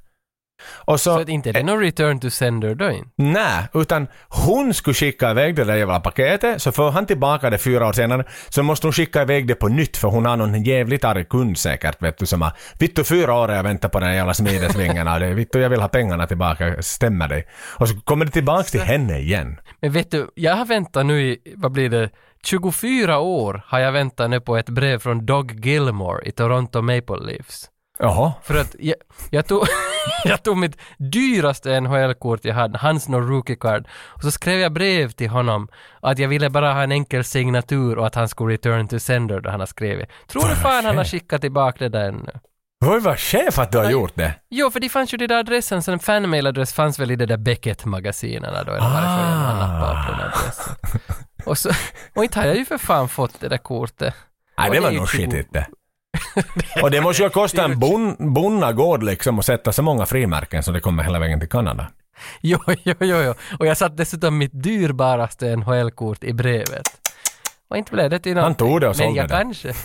Och 0.65 0.99
så, 0.99 1.13
Så 1.13 1.19
att 1.19 1.29
inte 1.29 1.49
är 1.49 1.53
det 1.53 1.63
någon 1.63 1.79
return 1.79 2.19
to 2.19 2.29
sender 2.29 2.75
då 2.75 2.91
inte? 2.91 3.09
Nej, 3.15 3.67
utan 3.73 4.07
hon 4.29 4.73
skulle 4.73 4.93
skicka 4.93 5.31
iväg 5.31 5.55
det 5.55 5.63
där 5.63 5.75
jävla 5.75 5.99
paketet, 5.99 6.61
så 6.61 6.71
får 6.71 6.91
han 6.91 7.05
tillbaka 7.05 7.49
det 7.49 7.57
fyra 7.57 7.87
år 7.87 7.93
senare, 7.93 8.23
så 8.49 8.63
måste 8.63 8.87
hon 8.87 8.93
skicka 8.93 9.21
iväg 9.21 9.47
det 9.47 9.55
på 9.55 9.67
nytt 9.67 9.97
för 9.97 10.07
hon 10.07 10.25
har 10.25 10.37
någon 10.37 10.63
jävligt 10.63 11.03
arg 11.03 11.25
kund 11.25 11.57
säkert 11.57 12.01
vet 12.03 12.17
du 12.17 12.25
som 12.25 12.41
har 12.41 12.51
Vittu 12.79 13.03
fyra 13.03 13.33
år 13.33 13.47
har 13.47 13.55
jag 13.55 13.63
väntat 13.63 13.91
på 13.91 13.99
den 13.99 14.15
jävla 14.15 14.33
smidesvingen 14.33 15.07
och 15.07 15.19
det, 15.19 15.33
vittu 15.33 15.59
jag 15.59 15.69
vill 15.69 15.81
ha 15.81 15.87
pengarna 15.87 16.27
tillbaka, 16.27 16.81
stämmer 16.81 17.27
det? 17.27 17.43
Och 17.79 17.89
så 17.89 17.95
kommer 17.95 18.25
det 18.25 18.31
tillbaka 18.31 18.63
till 18.63 18.81
henne 18.81 19.19
igen. 19.19 19.59
Men 19.81 19.91
vet 19.91 20.11
du, 20.11 20.27
jag 20.35 20.55
har 20.55 20.65
väntat 20.65 21.05
nu 21.05 21.21
i, 21.21 21.37
vad 21.55 21.71
blir 21.71 21.89
det, 21.89 22.09
24 22.43 23.19
år 23.19 23.63
har 23.67 23.79
jag 23.79 23.91
väntat 23.91 24.29
nu 24.29 24.39
på 24.39 24.57
ett 24.57 24.69
brev 24.69 24.99
från 24.99 25.25
Doug 25.25 25.65
Gilmore 25.65 26.25
i 26.25 26.31
Toronto 26.31 26.81
Maple 26.81 27.19
Leafs. 27.25 27.69
Jaha. 27.99 28.33
För 28.43 28.55
att 28.61 28.75
jag, 28.79 28.95
jag, 29.29 29.47
tog, 29.47 29.59
jag 30.23 30.43
tog 30.43 30.57
mitt 30.57 30.77
dyraste 30.97 31.79
NHL-kort 31.79 32.45
jag 32.45 32.55
hade, 32.55 32.77
hans 32.77 33.07
no 33.07 33.15
rookie 33.15 33.55
card, 33.55 33.87
och 34.07 34.21
så 34.21 34.31
skrev 34.31 34.59
jag 34.59 34.73
brev 34.73 35.11
till 35.11 35.29
honom 35.29 35.67
att 36.01 36.19
jag 36.19 36.27
ville 36.27 36.49
bara 36.49 36.73
ha 36.73 36.83
en 36.83 36.91
enkel 36.91 37.23
signatur 37.23 37.97
och 37.97 38.07
att 38.07 38.15
han 38.15 38.29
skulle 38.29 38.53
return 38.53 38.87
to 38.87 38.99
sender 38.99 39.39
då 39.39 39.49
han 39.49 39.59
har 39.59 39.67
skrivit. 39.67 40.09
Tror 40.27 40.47
du 40.47 40.55
fan 40.55 40.85
han 40.85 40.97
har 40.97 41.05
skickat 41.05 41.41
tillbaka 41.41 41.83
det 41.83 41.89
där 41.89 42.07
ännu? 42.07 42.31
Oj, 42.85 42.99
vad 42.99 43.19
chef 43.19 43.59
att 43.59 43.71
du 43.71 43.77
har 43.77 43.91
gjort 43.91 44.15
det. 44.15 44.33
Jo, 44.49 44.71
för 44.71 44.79
det 44.79 44.89
fanns 44.89 45.13
ju 45.13 45.17
det 45.17 45.27
där 45.27 45.39
adressen, 45.39 45.83
så 45.83 45.91
en 45.91 45.99
fanmailadress 45.99 46.73
fanns 46.73 46.99
väl 46.99 47.11
i 47.11 47.15
det 47.15 47.25
där 47.25 47.37
Beckett-magasinerna 47.37 48.63
då, 48.63 48.71
eller 48.71 48.89
varför 48.89 49.23
han 49.23 49.59
nappade 49.59 50.05
på 50.05 50.11
den 50.11 50.21
adressen. 50.21 50.75
Och, 51.45 51.57
så, 51.57 51.69
och 52.15 52.23
inte 52.23 52.39
har 52.39 52.47
jag 52.47 52.55
ju 52.57 52.65
för 52.65 52.77
fan 52.77 53.09
fått 53.09 53.39
det 53.39 53.47
där 53.47 53.57
kortet. 53.57 54.13
Nej, 54.57 54.69
det 54.71 54.79
var 54.79 54.91
nog 54.91 55.09
skitigt 55.09 55.53
det. 55.53 55.67
Och 56.83 56.91
det 56.91 57.01
måste 57.01 57.23
ju 57.23 57.29
kosta 57.29 57.63
en 57.63 57.79
bon, 57.79 58.33
bonnagård 58.33 59.03
liksom 59.03 59.39
att 59.39 59.45
sätta 59.45 59.71
så 59.71 59.81
många 59.81 60.05
frimärken 60.05 60.63
så 60.63 60.71
det 60.71 60.79
kommer 60.79 61.03
hela 61.03 61.19
vägen 61.19 61.39
till 61.39 61.49
Kanada. 61.49 61.87
Jo, 62.41 62.59
jo, 62.67 62.93
jo, 62.99 63.17
jo. 63.17 63.33
Och 63.59 63.67
jag 63.67 63.77
satt 63.77 63.97
dessutom 63.97 64.37
mitt 64.37 64.63
dyrbaraste 64.63 65.55
NHL-kort 65.55 66.23
i 66.23 66.33
brevet. 66.33 67.06
Och 67.69 67.77
inte 67.77 67.91
blev 67.91 68.09
det 68.09 68.19
till 68.19 68.37
Han 68.37 68.55
tog 68.55 68.81
det 68.81 68.87
och 68.87 68.97
Men 68.97 69.07
sålde 69.07 69.19
jag 69.21 69.29
det. 69.29 69.35
kanske... 69.35 69.73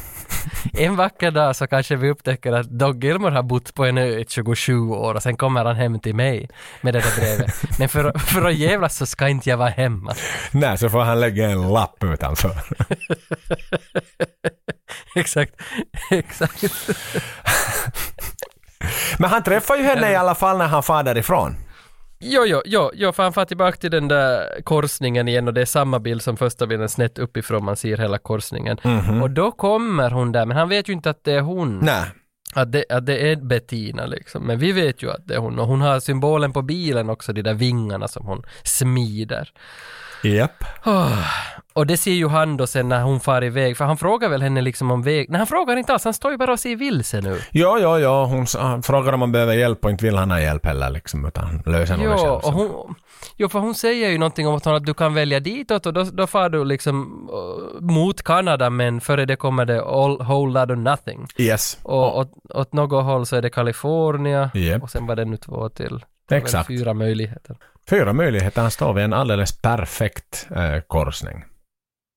En 0.79 0.97
vacker 0.97 1.31
dag 1.31 1.57
så 1.57 1.67
kanske 1.67 1.97
vi 1.97 2.11
upptäcker 2.11 2.53
att 2.53 2.71
Doug 2.71 3.05
Gilmore 3.05 3.35
har 3.35 3.43
bott 3.43 3.75
på 3.75 3.85
en 3.85 3.99
ö 3.99 4.07
i 4.19 4.25
27 4.29 4.81
år 4.81 5.15
och 5.15 5.23
sen 5.23 5.37
kommer 5.37 5.65
han 5.65 5.77
hem 5.77 6.01
till 6.01 6.15
mig 6.15 6.49
med 6.81 6.95
det 6.95 7.01
där 7.01 7.21
brevet. 7.21 7.63
Men 7.79 7.89
för, 7.89 8.19
för 8.19 8.49
att 8.49 8.55
jävlas 8.55 8.97
så 8.97 9.07
ska 9.07 9.29
inte 9.29 9.51
jag 9.51 9.57
vara 9.57 9.69
hemma. 9.69 10.15
Nej, 10.53 10.79
så 10.79 10.89
får 10.91 11.01
han 11.01 11.21
lägga 11.21 11.51
en 11.51 11.73
lapp 11.73 12.05
utanför. 12.05 12.53
exakt, 15.17 15.55
exakt. 16.11 16.65
Men 19.19 19.31
han 19.31 19.43
träffar 19.43 19.77
ju 19.77 19.83
henne 19.83 20.13
i 20.13 20.17
alla 20.17 20.35
fall 20.35 20.59
när 20.59 20.67
han 20.67 20.83
far 20.83 21.03
därifrån. 21.03 21.57
Jo, 22.25 22.45
jo, 22.47 22.63
jo, 22.65 22.91
jo, 22.95 23.13
för 23.13 23.23
han 23.23 23.33
far 23.33 23.45
tillbaka 23.45 23.77
till 23.77 23.91
den 23.91 24.09
där 24.09 24.63
korsningen 24.65 25.29
igen 25.29 25.49
och 25.49 25.55
det 25.55 25.61
är 25.61 25.65
samma 25.67 25.99
bild 25.99 26.23
som 26.23 26.37
första 26.37 26.67
bilden 26.67 26.89
snett 26.89 27.19
uppifrån, 27.19 27.65
man 27.65 27.77
ser 27.77 27.97
hela 27.97 28.19
korsningen. 28.19 28.79
Och 29.23 29.31
då 29.31 29.51
kommer 29.53 30.11
hon 30.11 30.33
där, 30.33 30.47
men 30.47 30.57
han 30.57 30.69
vet 30.69 30.89
ju 30.89 30.93
inte 30.93 31.11
att 31.11 31.25
det 31.25 31.33
är 31.33 31.41
hon. 31.41 31.79
Nej. 31.79 32.05
Att 32.55 32.73
det, 32.73 32.85
att 32.89 33.07
det 33.07 33.31
är 33.31 33.37
Bettina 33.37 34.07
liksom. 34.07 34.43
Men 34.47 34.59
vi 34.59 34.73
vet 34.73 35.03
ju 35.03 35.11
att 35.11 35.27
det 35.27 35.35
är 35.35 35.39
hon. 35.39 35.59
Och 35.59 35.67
hon 35.67 35.81
har 35.81 36.01
symbolen 36.01 36.53
på 36.53 36.63
bilen 36.63 37.11
också, 37.11 37.33
de 37.33 37.43
där 37.43 37.55
vingarna 37.55 38.09
som 38.09 38.27
hon 38.27 38.43
smider. 38.65 39.53
Japp. 40.23 40.65
Oh. 40.85 41.27
Och 41.75 41.87
det 41.87 41.97
ser 41.97 42.13
ju 42.13 42.29
han 42.29 42.57
då 42.57 42.67
sen 42.67 42.89
när 42.89 43.03
hon 43.03 43.21
far 43.21 43.45
iväg, 43.45 43.77
för 43.77 43.85
han 43.85 43.97
frågar 43.97 44.29
väl 44.29 44.43
henne 44.43 44.61
liksom 44.61 44.91
om 44.91 45.03
väg. 45.03 45.31
Nej, 45.31 45.39
han 45.39 45.47
frågar 45.47 45.77
inte 45.77 45.93
alls, 45.93 46.05
han 46.05 46.15
står 46.15 46.31
ju 46.31 46.37
bara 46.37 46.53
och 46.53 46.61
ser 46.61 46.77
vilse 46.77 47.21
nu. 47.21 47.41
Ja, 47.51 47.79
ja, 47.79 47.99
ja, 47.99 48.25
hon 48.25 48.47
frågar 48.83 49.13
om 49.13 49.21
man 49.21 49.33
behöver 49.33 49.55
hjälp 49.55 49.85
och 49.85 49.91
inte 49.91 50.05
vill 50.05 50.17
han 50.17 50.31
ha 50.31 50.41
hjälp 50.41 50.67
heller 50.67 50.91
liksom, 50.91 51.27
utan 51.27 51.45
han 51.45 51.63
löser 51.67 51.97
nog 51.97 52.07
det 52.07 52.17
själv. 52.17 52.33
och 52.33 52.53
hon, 52.53 52.95
jo, 53.37 53.49
för 53.49 53.59
hon 53.59 53.75
säger 53.75 54.11
ju 54.11 54.19
någonting 54.19 54.47
om 54.47 54.55
att, 54.55 54.87
du 54.87 54.95
kan 54.95 55.15
välja 55.15 55.41
ditåt 55.41 55.87
och 55.87 55.93
då, 55.93 56.03
då 56.03 56.27
far 56.27 56.49
du 56.49 56.65
liksom 56.65 57.29
uh, 57.33 57.81
mot 57.81 58.23
Kanada 58.23 58.71
men 58.71 59.01
före 59.01 59.27
det 59.27 59.37
kommer 59.37 59.65
det 59.65 59.83
all, 59.83 60.19
whole 60.19 60.61
lot 60.61 60.71
of 60.71 60.79
nothing. 60.79 61.27
Yes. 61.39 61.79
Och 61.83 62.19
åt, 62.19 62.33
åt 62.55 62.73
något 62.73 63.05
håll 63.05 63.27
så 63.27 63.37
är 63.37 63.43
det 63.43 63.51
Kalifornien 63.51 64.51
Japp. 64.55 64.83
och 64.83 64.91
sen 64.91 65.07
var 65.07 65.17
det 65.17 65.25
nu 65.25 65.37
två 65.37 65.69
till. 65.69 66.05
Exakt. 66.31 66.67
Fyra 66.67 66.95
möjligheter. 66.95 67.57
Fyra 67.91 68.13
möjligheter, 68.13 68.63
han 68.63 68.71
står 68.71 68.93
vid 68.93 69.05
en 69.05 69.13
alldeles 69.13 69.63
perfekt 69.63 70.47
eh, 70.57 70.81
korsning. 70.87 71.45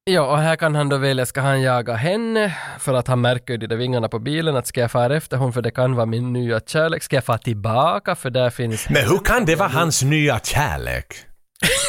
Ja, 0.03 0.22
och 0.22 0.38
här 0.38 0.56
kan 0.56 0.76
han 0.76 0.90
då 0.90 0.98
välja, 0.98 1.26
ska 1.26 1.42
han 1.42 1.61
jaga 1.61 1.94
henne? 1.94 2.58
För 2.80 2.94
att 2.94 3.08
han 3.08 3.22
märker 3.22 3.53
ju 3.53 3.58
de 3.58 3.68
där 3.68 3.76
vingarna 3.76 4.10
på 4.10 4.19
bilen, 4.19 4.56
att 4.56 4.68
ska 4.68 4.82
jag 4.82 4.92
fara 4.92 5.16
efter 5.18 5.38
hon 5.38 5.53
för 5.53 5.61
det 5.61 5.72
kan 5.72 5.95
vara 5.95 6.06
min 6.06 6.34
nya 6.34 6.60
kärlek? 6.60 7.03
Ska 7.03 7.16
jag 7.16 7.24
fara 7.24 7.38
tillbaka 7.38 8.16
för 8.16 8.30
där 8.30 8.50
finns... 8.50 8.90
Men 8.90 9.03
hur 9.03 9.18
kan 9.18 9.45
det 9.45 9.56
vara 9.56 9.69
hans 9.69 10.03
nya 10.03 10.40
kärlek? 10.40 11.06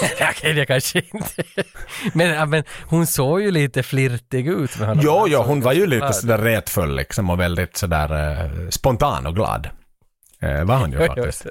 Okej, 0.30 0.52
det 0.52 0.66
kanske 0.66 0.98
inte... 0.98 1.42
men, 2.12 2.50
men 2.50 2.64
hon 2.86 3.06
såg 3.06 3.40
ju 3.40 3.50
lite 3.50 3.82
flirtig 3.82 4.48
ut 4.48 4.78
med 4.78 4.88
honom. 4.88 5.04
Jo, 5.06 5.26
jo, 5.28 5.42
hon 5.42 5.60
var 5.60 5.72
ju 5.72 5.86
lite 5.86 6.12
sådär 6.12 6.38
retfull 6.38 6.96
liksom 6.96 7.30
och 7.30 7.40
väldigt 7.40 7.76
sådär 7.76 8.30
eh, 8.30 8.68
spontan 8.70 9.26
och 9.26 9.34
glad. 9.34 9.68
Eh, 10.40 10.64
var 10.64 10.76
hon 10.76 10.92
ju 10.92 10.98
faktiskt. 11.06 11.46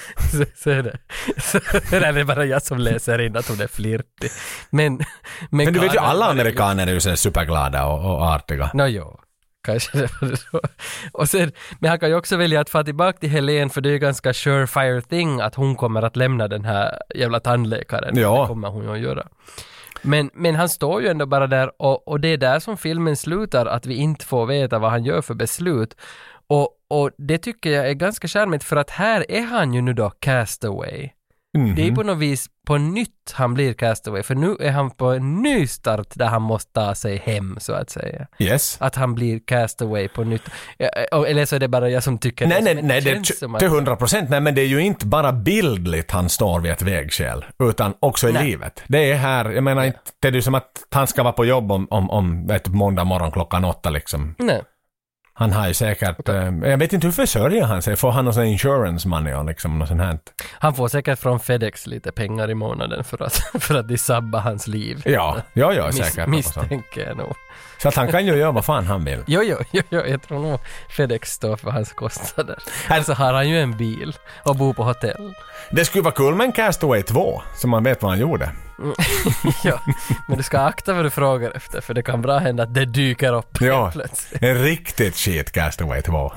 så, 0.32 0.44
så, 0.54 0.70
är 0.70 0.82
det. 0.82 0.98
Så, 1.40 1.58
det 1.90 1.96
är 1.96 2.24
bara 2.24 2.44
jag 2.44 2.62
som 2.62 2.78
läser 2.78 3.20
in 3.20 3.36
att 3.36 3.48
hon 3.48 3.60
är 3.60 3.66
flirtig. 3.66 4.30
Men... 4.70 4.96
Men, 4.96 5.04
Men 5.50 5.74
du 5.74 5.80
vet 5.80 5.94
ju 5.94 5.98
alla 5.98 6.26
amerikaner 6.26 6.86
är 6.86 6.92
ju 6.92 7.00
så 7.00 7.16
superglada 7.16 7.86
och, 7.86 8.16
och 8.16 8.22
artiga. 8.22 8.70
Nå 8.74 8.86
jo, 8.86 9.20
kanske 9.64 9.98
det 9.98 10.08
var 10.20 10.36
så. 10.36 10.60
Och 11.12 11.28
sen, 11.28 11.52
men 11.78 11.90
han 11.90 11.98
kan 11.98 12.08
ju 12.08 12.14
också 12.14 12.36
välja 12.36 12.60
att 12.60 12.70
få 12.70 12.84
tillbaka 12.84 13.18
till 13.18 13.30
Helen 13.30 13.70
för 13.70 13.80
det 13.80 13.88
är 13.88 13.92
ju 13.92 13.98
ganska 13.98 14.34
surefire 14.34 15.00
thing 15.00 15.40
att 15.40 15.54
hon 15.54 15.76
kommer 15.76 16.02
att 16.02 16.16
lämna 16.16 16.48
den 16.48 16.64
här 16.64 16.98
jävla 17.14 17.40
tandläkaren. 17.40 18.18
Ja. 18.18 18.40
Det 18.40 18.46
kommer 18.46 18.68
hon 18.68 18.84
ju 18.84 18.92
att 18.92 19.00
göra. 19.00 19.26
Men, 20.02 20.30
men 20.34 20.54
han 20.54 20.68
står 20.68 21.02
ju 21.02 21.08
ändå 21.08 21.26
bara 21.26 21.46
där 21.46 21.82
och, 21.82 22.08
och 22.08 22.20
det 22.20 22.28
är 22.28 22.36
där 22.36 22.58
som 22.58 22.76
filmen 22.76 23.16
slutar, 23.16 23.66
att 23.66 23.86
vi 23.86 23.94
inte 23.94 24.26
får 24.26 24.46
veta 24.46 24.78
vad 24.78 24.90
han 24.90 25.04
gör 25.04 25.22
för 25.22 25.34
beslut. 25.34 25.96
Och, 26.46 26.68
och 26.88 27.10
det 27.18 27.38
tycker 27.38 27.70
jag 27.70 27.88
är 27.90 27.94
ganska 27.94 28.28
charmigt 28.28 28.64
för 28.64 28.76
att 28.76 28.90
här 28.90 29.24
är 29.30 29.42
han 29.42 29.74
ju 29.74 29.80
nu 29.82 29.92
då 29.92 30.10
castaway. 30.10 31.08
Mhm. 31.58 31.74
Det 31.74 31.88
är 31.88 31.92
på 31.92 32.02
något 32.02 32.18
vis 32.18 32.46
på 32.66 32.78
nytt 32.78 33.32
han 33.32 33.54
blir 33.54 33.72
castaway, 33.74 34.22
för 34.22 34.34
nu 34.34 34.56
är 34.60 34.70
han 34.70 34.90
på 34.90 35.06
en 35.06 35.42
ny 35.42 35.66
start 35.66 36.06
där 36.14 36.26
han 36.26 36.42
måste 36.42 36.72
ta 36.72 36.94
sig 36.94 37.16
hem 37.16 37.56
så 37.60 37.72
att 37.72 37.90
säga 37.90 38.26
Yes. 38.38 38.76
att 38.80 38.94
han 38.96 39.14
blir 39.14 39.40
castaway 39.46 40.08
på 40.08 40.24
nytt. 40.24 40.42
Och- 41.12 41.28
Eller 41.28 41.44
så 41.46 41.56
är 41.56 41.60
det 41.60 41.68
bara 41.68 41.90
jag 41.90 42.02
som 42.02 42.18
tycker 42.18 42.46
Nej, 42.46 42.62
det. 42.62 42.74
nej, 42.74 42.82
nej, 42.82 43.00
det 43.00 43.10
är 43.10 43.58
till 43.58 43.68
hundra 43.68 43.96
procent. 43.96 44.30
Nej, 44.30 44.40
men 44.40 44.54
det 44.54 44.60
är 44.62 44.66
ju 44.66 44.80
inte 44.80 45.06
bara 45.06 45.32
bildligt 45.32 46.10
han 46.10 46.28
står 46.28 46.60
vid 46.60 46.72
ett 46.72 46.82
vägskäl, 46.82 47.44
utan 47.62 47.94
också 48.00 48.28
i 48.28 48.32
Nej. 48.32 48.44
livet. 48.44 48.82
Det 48.86 49.10
är 49.12 49.16
här, 49.16 49.50
jag 49.50 49.64
menar 49.64 49.84
inte, 49.84 49.98
det 50.20 50.28
är 50.28 50.32
ju 50.32 50.42
som 50.42 50.54
att 50.54 50.82
han 50.90 51.06
ska 51.06 51.22
vara 51.22 51.32
på 51.32 51.44
jobb 51.44 51.72
om, 51.72 51.86
om, 51.90 52.10
om 52.10 52.46
vet, 52.46 52.68
måndag 52.68 53.04
morgon 53.04 53.30
klockan 53.30 53.64
åtta 53.64 53.90
liksom. 53.90 54.34
Nej. 54.38 54.62
Han 55.34 55.52
har 55.52 55.68
ju 55.68 55.74
säkert, 55.74 56.28
eh, 56.28 56.34
jag 56.62 56.78
vet 56.78 56.92
inte 56.92 57.06
hur 57.06 57.12
försörjer 57.12 57.64
han 57.64 57.82
sig? 57.82 57.96
Får 57.96 58.10
han 58.10 58.24
någon 58.24 58.34
sån 58.34 58.44
insurance 58.44 59.08
money 59.08 59.34
och 59.34 59.44
liksom 59.44 59.78
något 59.78 59.88
sånt 59.88 60.00
här? 60.00 60.18
Han 60.52 60.74
får 60.74 60.88
säkert 60.88 61.18
från 61.18 61.40
Fedex 61.40 61.86
lite 61.86 62.12
pengar 62.12 62.50
i 62.50 62.54
månaden 62.54 63.04
för 63.04 63.22
att, 63.22 63.34
för 63.62 63.74
att 63.74 63.88
de 63.88 63.98
sabbar 63.98 64.40
hans 64.40 64.66
liv. 64.66 65.02
Ja, 65.04 65.36
ja, 65.52 65.72
ja, 65.74 65.86
Mis, 65.86 65.96
säkert. 65.96 66.14
sånt. 66.14 66.28
misstänker 66.28 67.06
jag 67.06 67.16
nog. 67.16 67.34
Så 67.82 67.88
att 67.88 67.94
han 67.94 68.08
kan 68.10 68.26
ju 68.26 68.36
göra 68.36 68.52
vad 68.52 68.64
fan 68.64 68.86
han 68.86 69.04
vill. 69.04 69.24
Jo, 69.26 69.42
jo, 69.42 69.56
jo, 69.70 69.82
jo, 69.90 70.00
jag 70.06 70.22
tror 70.22 70.38
nog 70.38 70.60
Fedex 70.96 71.32
står 71.32 71.56
för 71.56 71.70
hans 71.70 71.92
kostnader. 71.92 72.58
Alltså 72.88 73.12
har 73.12 73.32
han 73.32 73.48
ju 73.48 73.60
en 73.60 73.76
bil 73.76 74.16
och 74.42 74.56
bor 74.56 74.72
på 74.74 74.84
hotell. 74.84 75.34
Det 75.70 75.84
skulle 75.84 76.02
vara 76.04 76.14
kul 76.14 76.34
med 76.34 76.44
en 76.44 76.52
Castaway 76.52 77.02
2, 77.02 77.42
så 77.56 77.68
man 77.68 77.84
vet 77.84 78.02
vad 78.02 78.10
han 78.10 78.20
gjorde. 78.20 78.50
ja, 79.64 79.80
men 80.28 80.36
du 80.36 80.42
ska 80.42 80.58
akta 80.58 80.94
vad 80.94 81.04
du 81.04 81.10
frågar 81.10 81.50
efter 81.56 81.80
för 81.80 81.94
det 81.94 82.02
kan 82.02 82.22
bra 82.22 82.38
hända 82.38 82.62
att 82.62 82.74
det 82.74 82.84
dyker 82.84 83.32
upp 83.34 83.60
Ja, 83.60 83.90
plötsligt. 83.92 84.42
en 84.42 84.54
riktigt 84.62 85.16
shit 85.16 85.52
Castaway 85.52 86.02
2. 86.02 86.32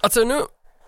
Alltså 0.00 0.20
nu, 0.20 0.40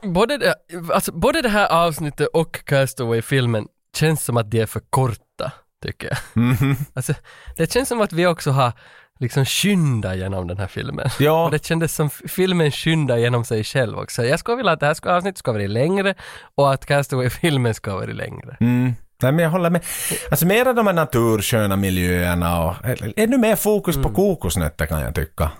både 0.02 0.38
det, 0.38 0.54
alltså 0.92 1.12
både 1.12 1.42
det 1.42 1.48
här 1.48 1.66
avsnittet 1.86 2.28
och 2.32 2.64
Castaway-filmen 2.64 3.66
känns 3.96 4.24
som 4.24 4.36
att 4.36 4.50
de 4.50 4.60
är 4.60 4.66
för 4.66 4.80
korta, 4.90 5.52
tycker 5.82 6.08
jag. 6.08 6.18
Mhm. 6.42 6.76
Alltså, 6.94 7.14
det 7.56 7.72
känns 7.72 7.88
som 7.88 8.00
att 8.00 8.12
vi 8.12 8.26
också 8.26 8.50
har 8.50 8.72
liksom 9.20 9.44
skyndat 9.44 10.16
genom 10.16 10.46
den 10.48 10.58
här 10.58 10.66
filmen. 10.66 11.08
Ja. 11.18 11.44
Och 11.44 11.50
det 11.50 11.64
kändes 11.64 11.94
som 11.94 12.10
filmen 12.10 12.70
skyndar 12.70 13.16
genom 13.16 13.44
sig 13.44 13.64
själv 13.64 13.98
också. 13.98 14.24
Jag 14.24 14.40
skulle 14.40 14.56
vilja 14.56 14.72
att 14.72 14.80
det 14.80 14.86
här 14.86 15.08
avsnittet 15.08 15.38
ska 15.38 15.52
vara 15.52 15.66
längre 15.66 16.14
och 16.54 16.72
att 16.72 16.86
Castaway-filmen 16.86 17.74
ska 17.74 17.94
vara 17.94 18.12
längre. 18.12 18.56
Mm. 18.60 18.94
Nej, 19.22 19.32
men 19.32 19.42
jag 19.44 19.50
håller 19.50 19.70
med. 19.70 19.84
Alltså 20.30 20.46
mera 20.46 20.72
de 20.72 20.86
här 20.86 20.94
natursköna 20.94 21.76
miljöerna 21.76 22.64
och 22.64 22.74
ännu 23.16 23.38
mer 23.38 23.56
fokus 23.56 23.96
på 24.02 24.10
kokosnötter 24.10 24.86
kan 24.86 25.00
jag 25.00 25.14
tycka. 25.14 25.50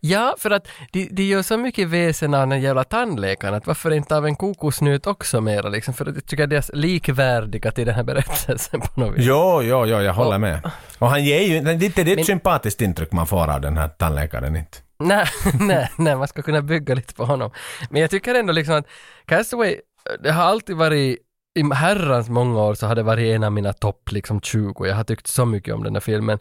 Ja, 0.00 0.34
för 0.38 0.50
att 0.50 0.68
de, 0.92 1.08
de 1.12 1.22
gör 1.22 1.42
så 1.42 1.56
mycket 1.56 1.88
väsen 1.88 2.34
av 2.34 2.48
den 2.48 2.60
jävla 2.60 2.84
tandläkaren, 2.84 3.54
att 3.54 3.66
varför 3.66 3.90
inte 3.90 4.16
av 4.16 4.26
en 4.26 4.36
kokosnöt 4.36 5.06
också 5.06 5.40
mera 5.40 5.68
liksom? 5.68 5.94
För 5.94 6.06
att 6.08 6.14
jag 6.14 6.26
tycker 6.26 6.44
att 6.44 6.50
de 6.50 6.56
är 6.56 6.64
likvärdiga 6.76 7.70
till 7.70 7.86
den 7.86 7.94
här 7.94 8.02
berättelsen 8.02 8.80
på 8.80 9.00
något 9.00 9.18
vis. 9.18 9.24
Jo, 9.26 9.60
jo, 9.62 9.86
jo, 9.86 10.00
jag 10.00 10.12
håller 10.14 10.34
Och- 10.34 10.40
med. 10.40 10.70
Och 10.98 11.08
han 11.10 11.24
ger 11.24 11.40
ju, 11.40 11.60
det 11.60 11.70
är 11.70 11.76
det 12.04 12.10
ett 12.12 12.16
Men- 12.16 12.24
sympatiskt 12.24 12.80
intryck 12.80 13.12
man 13.12 13.26
får 13.26 13.50
av 13.52 13.60
den 13.60 13.76
här 13.76 13.88
tandläkaren 13.88 14.56
inte. 14.56 14.78
Nej, 14.98 15.26
nej, 15.60 15.90
nej, 15.98 16.16
man 16.16 16.28
ska 16.28 16.42
kunna 16.42 16.62
bygga 16.62 16.94
lite 16.94 17.14
på 17.14 17.24
honom. 17.24 17.50
Men 17.90 18.00
jag 18.00 18.10
tycker 18.10 18.34
ändå 18.34 18.52
liksom 18.52 18.74
att 18.74 18.86
Castaway, 19.26 19.76
det 20.22 20.32
har 20.32 20.42
alltid 20.44 20.76
varit 20.76 21.18
i 21.54 21.62
herrans 21.74 22.28
många 22.28 22.62
år 22.62 22.74
så 22.74 22.86
har 22.86 22.94
det 22.94 23.02
varit 23.02 23.34
en 23.34 23.44
av 23.44 23.52
mina 23.52 23.72
topp 23.72 24.12
liksom 24.12 24.40
20. 24.40 24.86
Jag 24.86 24.96
har 24.96 25.04
tyckt 25.04 25.26
så 25.26 25.44
mycket 25.44 25.74
om 25.74 25.82
den 25.82 25.94
här 25.94 26.00
filmen. 26.00 26.38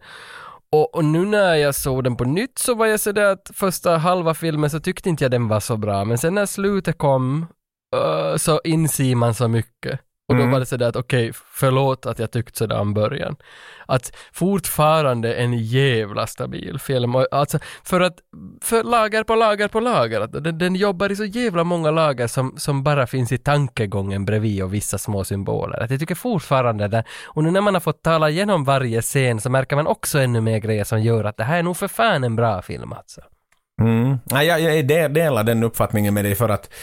Och, 0.72 0.96
och 0.96 1.06
nu 1.06 1.26
när 1.26 1.56
jag 1.56 1.76
såg 1.76 2.04
den 2.04 2.16
på 2.16 2.24
nytt 2.24 2.60
så 2.60 2.76
var 2.76 2.86
jag 2.86 3.00
sådär 3.00 3.26
att 3.26 3.52
första 3.54 3.98
halva 3.98 4.34
filmen 4.34 4.70
så 4.70 4.80
tyckte 4.80 5.10
inte 5.10 5.24
jag 5.24 5.32
den 5.32 5.48
var 5.48 5.60
så 5.60 5.78
bra. 5.78 6.06
Men 6.06 6.18
sen 6.18 6.36
när 6.36 6.46
slutet 6.46 6.98
kom 6.98 7.46
uh, 7.96 8.38
så 8.38 8.62
inser 8.64 9.16
man 9.16 9.34
så 9.34 9.48
mycket. 9.48 10.00
Och 10.30 10.36
då 10.36 10.42
Mm. 10.42 10.52
var 10.52 10.60
det 10.60 10.66
sådär 10.66 10.88
att 10.88 10.96
okej, 10.96 11.32
förlåt 11.54 12.06
att 12.06 12.20
jag 12.20 12.32
tyckte 12.32 12.58
sådär 12.58 12.80
om 12.80 12.94
början. 12.94 13.36
Att 13.86 14.16
fortfarande 14.34 15.34
en 15.36 15.54
jävla 15.54 16.28
stabil 16.28 16.80
film. 16.80 17.16
Alltså 17.32 17.60
för 17.84 18.02
att, 18.02 18.14
för 18.62 18.84
lager 18.84 19.24
på 19.24 19.36
lager 19.36 19.68
på 19.68 19.80
lager. 19.80 20.22
Att 20.22 20.44
den, 20.44 20.58
den 20.58 20.76
jobbar 20.76 21.12
i 21.12 21.16
så 21.16 21.26
jävla 21.26 21.64
många 21.64 21.92
lager 21.92 22.28
som, 22.28 22.54
som 22.58 22.84
bara 22.84 23.08
finns 23.08 23.32
i 23.32 23.38
tankegången 23.38 24.26
bredvid 24.26 24.64
och 24.64 24.74
vissa 24.74 24.98
små 24.98 25.24
symboler. 25.24 25.84
Att 25.84 25.92
jag 25.92 26.00
tycker 26.00 26.16
fortfarande 26.16 26.88
det. 26.88 27.04
Och 27.26 27.44
nu 27.44 27.52
när 27.52 27.62
man 27.62 27.74
har 27.74 27.82
fått 27.82 28.04
tala 28.04 28.30
igenom 28.30 28.64
varje 28.64 29.02
scen 29.02 29.42
så 29.42 29.50
märker 29.50 29.76
man 29.76 29.88
också 29.88 30.20
ännu 30.20 30.42
mer 30.42 30.58
grejer 30.58 30.84
som 30.84 31.02
gör 31.02 31.24
att 31.24 31.38
det 31.38 31.44
här 31.44 31.58
är 31.60 31.64
nog 31.64 31.78
för 31.78 31.88
fan 31.88 32.24
en 32.24 32.36
bra 32.36 32.62
film 32.62 32.94
alltså. 32.94 33.22
Mm. 33.82 34.18
Nej, 34.26 34.48
jag, 34.48 34.62
jag 34.62 34.88
de- 34.88 35.08
delar 35.08 35.44
den 35.44 35.64
uppfattningen 35.64 36.14
med 36.14 36.26
dig 36.26 36.36
för 36.36 36.50
att 36.50 36.74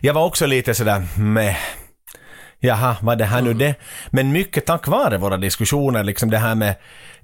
jag 0.00 0.14
var 0.14 0.24
också 0.24 0.46
lite 0.46 0.74
sådär 0.74 1.02
med 1.20 1.56
Jaha, 2.60 2.96
var 3.00 3.16
det 3.16 3.24
här 3.24 3.42
nu 3.42 3.54
det? 3.54 3.74
Men 4.10 4.32
mycket 4.32 4.66
tack 4.66 4.86
vare 4.86 5.18
våra 5.18 5.36
diskussioner, 5.36 6.04
liksom 6.04 6.30
det 6.30 6.38
här 6.38 6.54
med 6.54 6.74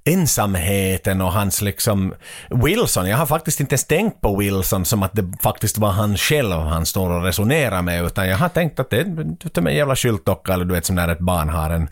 ensamheten 0.05 1.20
och 1.20 1.33
hans 1.33 1.62
liksom 1.62 2.15
Wilson. 2.51 3.09
Jag 3.09 3.17
har 3.17 3.27
faktiskt 3.27 3.61
inte 3.61 3.73
ens 3.73 3.85
tänkt 3.85 4.20
på 4.20 4.36
Wilson 4.36 4.85
som 4.85 5.02
att 5.02 5.12
det 5.12 5.33
faktiskt 5.43 5.78
var 5.78 5.91
han 5.91 6.17
själv 6.17 6.52
han 6.52 6.86
står 6.86 7.11
och 7.11 7.25
resonerar 7.25 7.83
med 7.83 8.05
utan 8.05 8.28
jag 8.28 8.36
har 8.36 8.49
tänkt 8.49 8.81
att 8.81 8.91
det 8.91 8.97
är 8.97 9.69
en 9.69 9.77
jävla 9.77 9.97
skyltdocka 9.97 10.55
eller 10.55 10.65
du 10.65 10.75
vet 10.75 10.86
som 10.86 10.97
när 10.97 11.09
ett 11.09 11.19
barn 11.19 11.49
har 11.49 11.70
en 11.70 11.89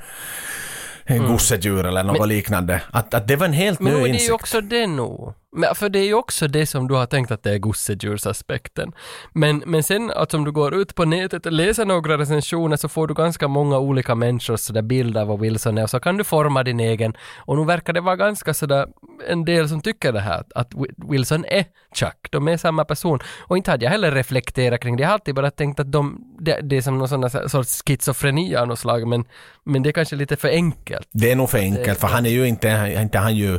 en 1.05 1.27
gossedjur 1.27 1.87
eller 1.87 2.03
något 2.05 2.29
liknande. 2.29 2.83
Att, 2.91 3.15
att 3.15 3.29
det 3.29 3.37
var 3.37 3.47
en 3.47 3.53
helt 3.53 3.81
Men 3.81 3.93
ny 3.93 3.99
nog 3.99 4.01
är 4.01 4.05
det 4.05 4.09
ju 4.09 4.15
insikt. 4.15 4.33
också 4.35 4.61
det 4.61 4.87
nog. 4.87 5.35
Men, 5.53 5.75
för 5.75 5.89
det 5.89 5.99
är 5.99 6.05
ju 6.05 6.15
också 6.15 6.49
det 6.49 6.67
som 6.67 6.89
du 6.89 6.95
har 6.95 7.07
tänkt 7.07 7.31
att 7.31 7.43
det 7.43 7.51
är 7.53 7.59
gossedjursaspekten. 7.59 8.93
Men, 9.33 9.63
men 9.67 9.83
sen 9.83 10.11
att 10.11 10.35
om 10.35 10.45
du 10.45 10.53
går 10.53 10.75
ut 10.75 10.95
på 10.95 11.05
nätet 11.05 11.47
och 11.47 11.53
läser 11.53 11.85
några 11.85 12.19
recensioner 12.19 12.77
så 12.77 12.89
får 12.89 13.07
du 13.07 13.15
ganska 13.15 13.49
många 13.49 13.79
olika 13.79 14.15
människors 14.15 14.61
sådär 14.61 14.83
bilder 14.83 15.21
av 15.21 15.27
vad 15.27 15.41
Wilson 15.41 15.79
är 15.79 15.83
och 15.83 15.91
så 15.91 16.01
kan 16.01 16.17
du 16.17 16.25
forma 16.25 16.63
din 16.63 16.81
egen. 16.81 17.17
Och 17.39 17.57
nu 17.57 17.65
verkar 17.65 17.93
det 17.93 18.01
vara 18.01 18.17
ganska 18.17 18.55
sådär 18.55 18.87
en 19.29 19.45
del 19.45 19.69
som 19.69 19.81
tycker 19.81 20.13
det 20.13 20.21
här, 20.21 20.45
att 20.55 20.73
Wi- 20.73 21.11
Wilson 21.11 21.45
är 21.45 21.65
Chuck, 21.95 22.29
de 22.31 22.49
är 22.49 22.57
samma 22.57 22.85
person. 22.85 23.19
Och 23.41 23.57
inte 23.57 23.71
hade 23.71 23.85
jag 23.85 23.91
heller 23.93 24.13
reflekterat 24.13 24.81
kring 24.81 24.97
det, 24.97 25.03
jag 25.03 25.09
har 25.09 25.15
alltid 25.15 25.35
bara 25.35 25.51
tänkt 25.51 25.81
att 25.81 25.93
de, 25.93 26.25
det, 26.41 26.61
det 26.63 26.77
är 26.77 26.83
som 26.83 26.99
någon 26.99 27.09
sån 27.09 27.49
sorts 27.51 27.83
schizofreni 27.87 28.57
av 28.57 28.69
något 28.69 28.79
slag, 28.79 29.07
men, 29.07 29.25
men 29.65 29.83
det 29.83 29.89
är 29.91 29.93
kanske 29.93 30.17
lite 30.17 30.37
för 30.37 30.49
enkelt. 30.49 31.09
Det 31.13 31.33
är 31.33 31.37
nog 31.37 31.51
för 31.51 31.59
enkelt 31.59 31.99
för 32.01 32.09
han 32.09 32.27
är 32.27 32.31
ju 32.31 32.49
inte, 32.49 32.97
inte 33.01 33.19
han 33.19 33.37
ju 33.37 33.59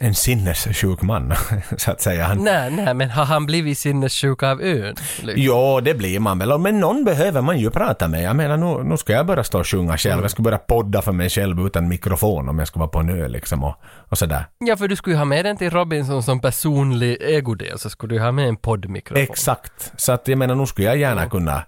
en 0.00 0.14
sinnessjuk 0.14 1.02
man 1.02 1.34
så 1.76 1.90
att 1.90 2.00
säga. 2.00 2.24
Han, 2.24 2.38
Nej, 2.44 2.70
nej, 2.70 2.94
men 2.94 3.10
har 3.10 3.24
han 3.24 3.46
blivit 3.46 3.78
sinnessjuk 3.78 4.42
av 4.42 4.62
ön? 4.62 4.94
Liksom? 5.22 5.32
Jo, 5.36 5.80
det 5.80 5.94
blir 5.94 6.20
man 6.20 6.38
väl. 6.38 6.58
Men 6.58 6.80
någon 6.80 7.04
behöver 7.04 7.40
man 7.42 7.58
ju 7.58 7.70
prata 7.70 8.08
med. 8.08 8.22
Jag 8.22 8.36
menar, 8.36 8.56
nu, 8.56 8.84
nu 8.88 8.96
ska 8.96 9.12
jag 9.12 9.26
börja 9.26 9.44
stå 9.44 9.58
och 9.60 9.66
sjunga 9.66 9.98
själv. 9.98 10.22
Jag 10.22 10.30
ska 10.30 10.42
börja 10.42 10.58
podda 10.58 11.02
för 11.02 11.12
mig 11.12 11.28
själv 11.30 11.66
utan 11.66 11.88
mikrofon 11.88 12.48
om 12.48 12.58
jag 12.58 12.68
ska 12.68 12.78
vara 12.78 12.88
på 12.88 12.98
en 12.98 13.08
ö 13.10 13.28
liksom 13.28 13.64
och, 13.64 13.74
och 14.08 14.18
sådär. 14.18 14.44
Ja, 14.58 14.76
för 14.76 14.88
du 14.88 14.96
skulle 14.96 15.14
ju 15.14 15.18
ha 15.18 15.24
med 15.24 15.44
den 15.44 15.56
till 15.56 15.70
Robinson 15.70 16.22
som 16.22 16.40
personlig 16.40 17.16
ägodel, 17.20 17.78
så 17.78 17.90
skulle 17.90 18.14
du 18.14 18.20
ha 18.20 18.32
med 18.32 18.48
en 18.48 18.56
poddmikrofon. 18.56 19.22
Exakt. 19.22 19.92
Så 19.96 20.12
att 20.12 20.28
jag 20.28 20.38
menar, 20.38 20.54
nu 20.54 20.66
skulle 20.66 20.86
jag 20.86 20.96
gärna 20.96 21.28
kunna... 21.28 21.62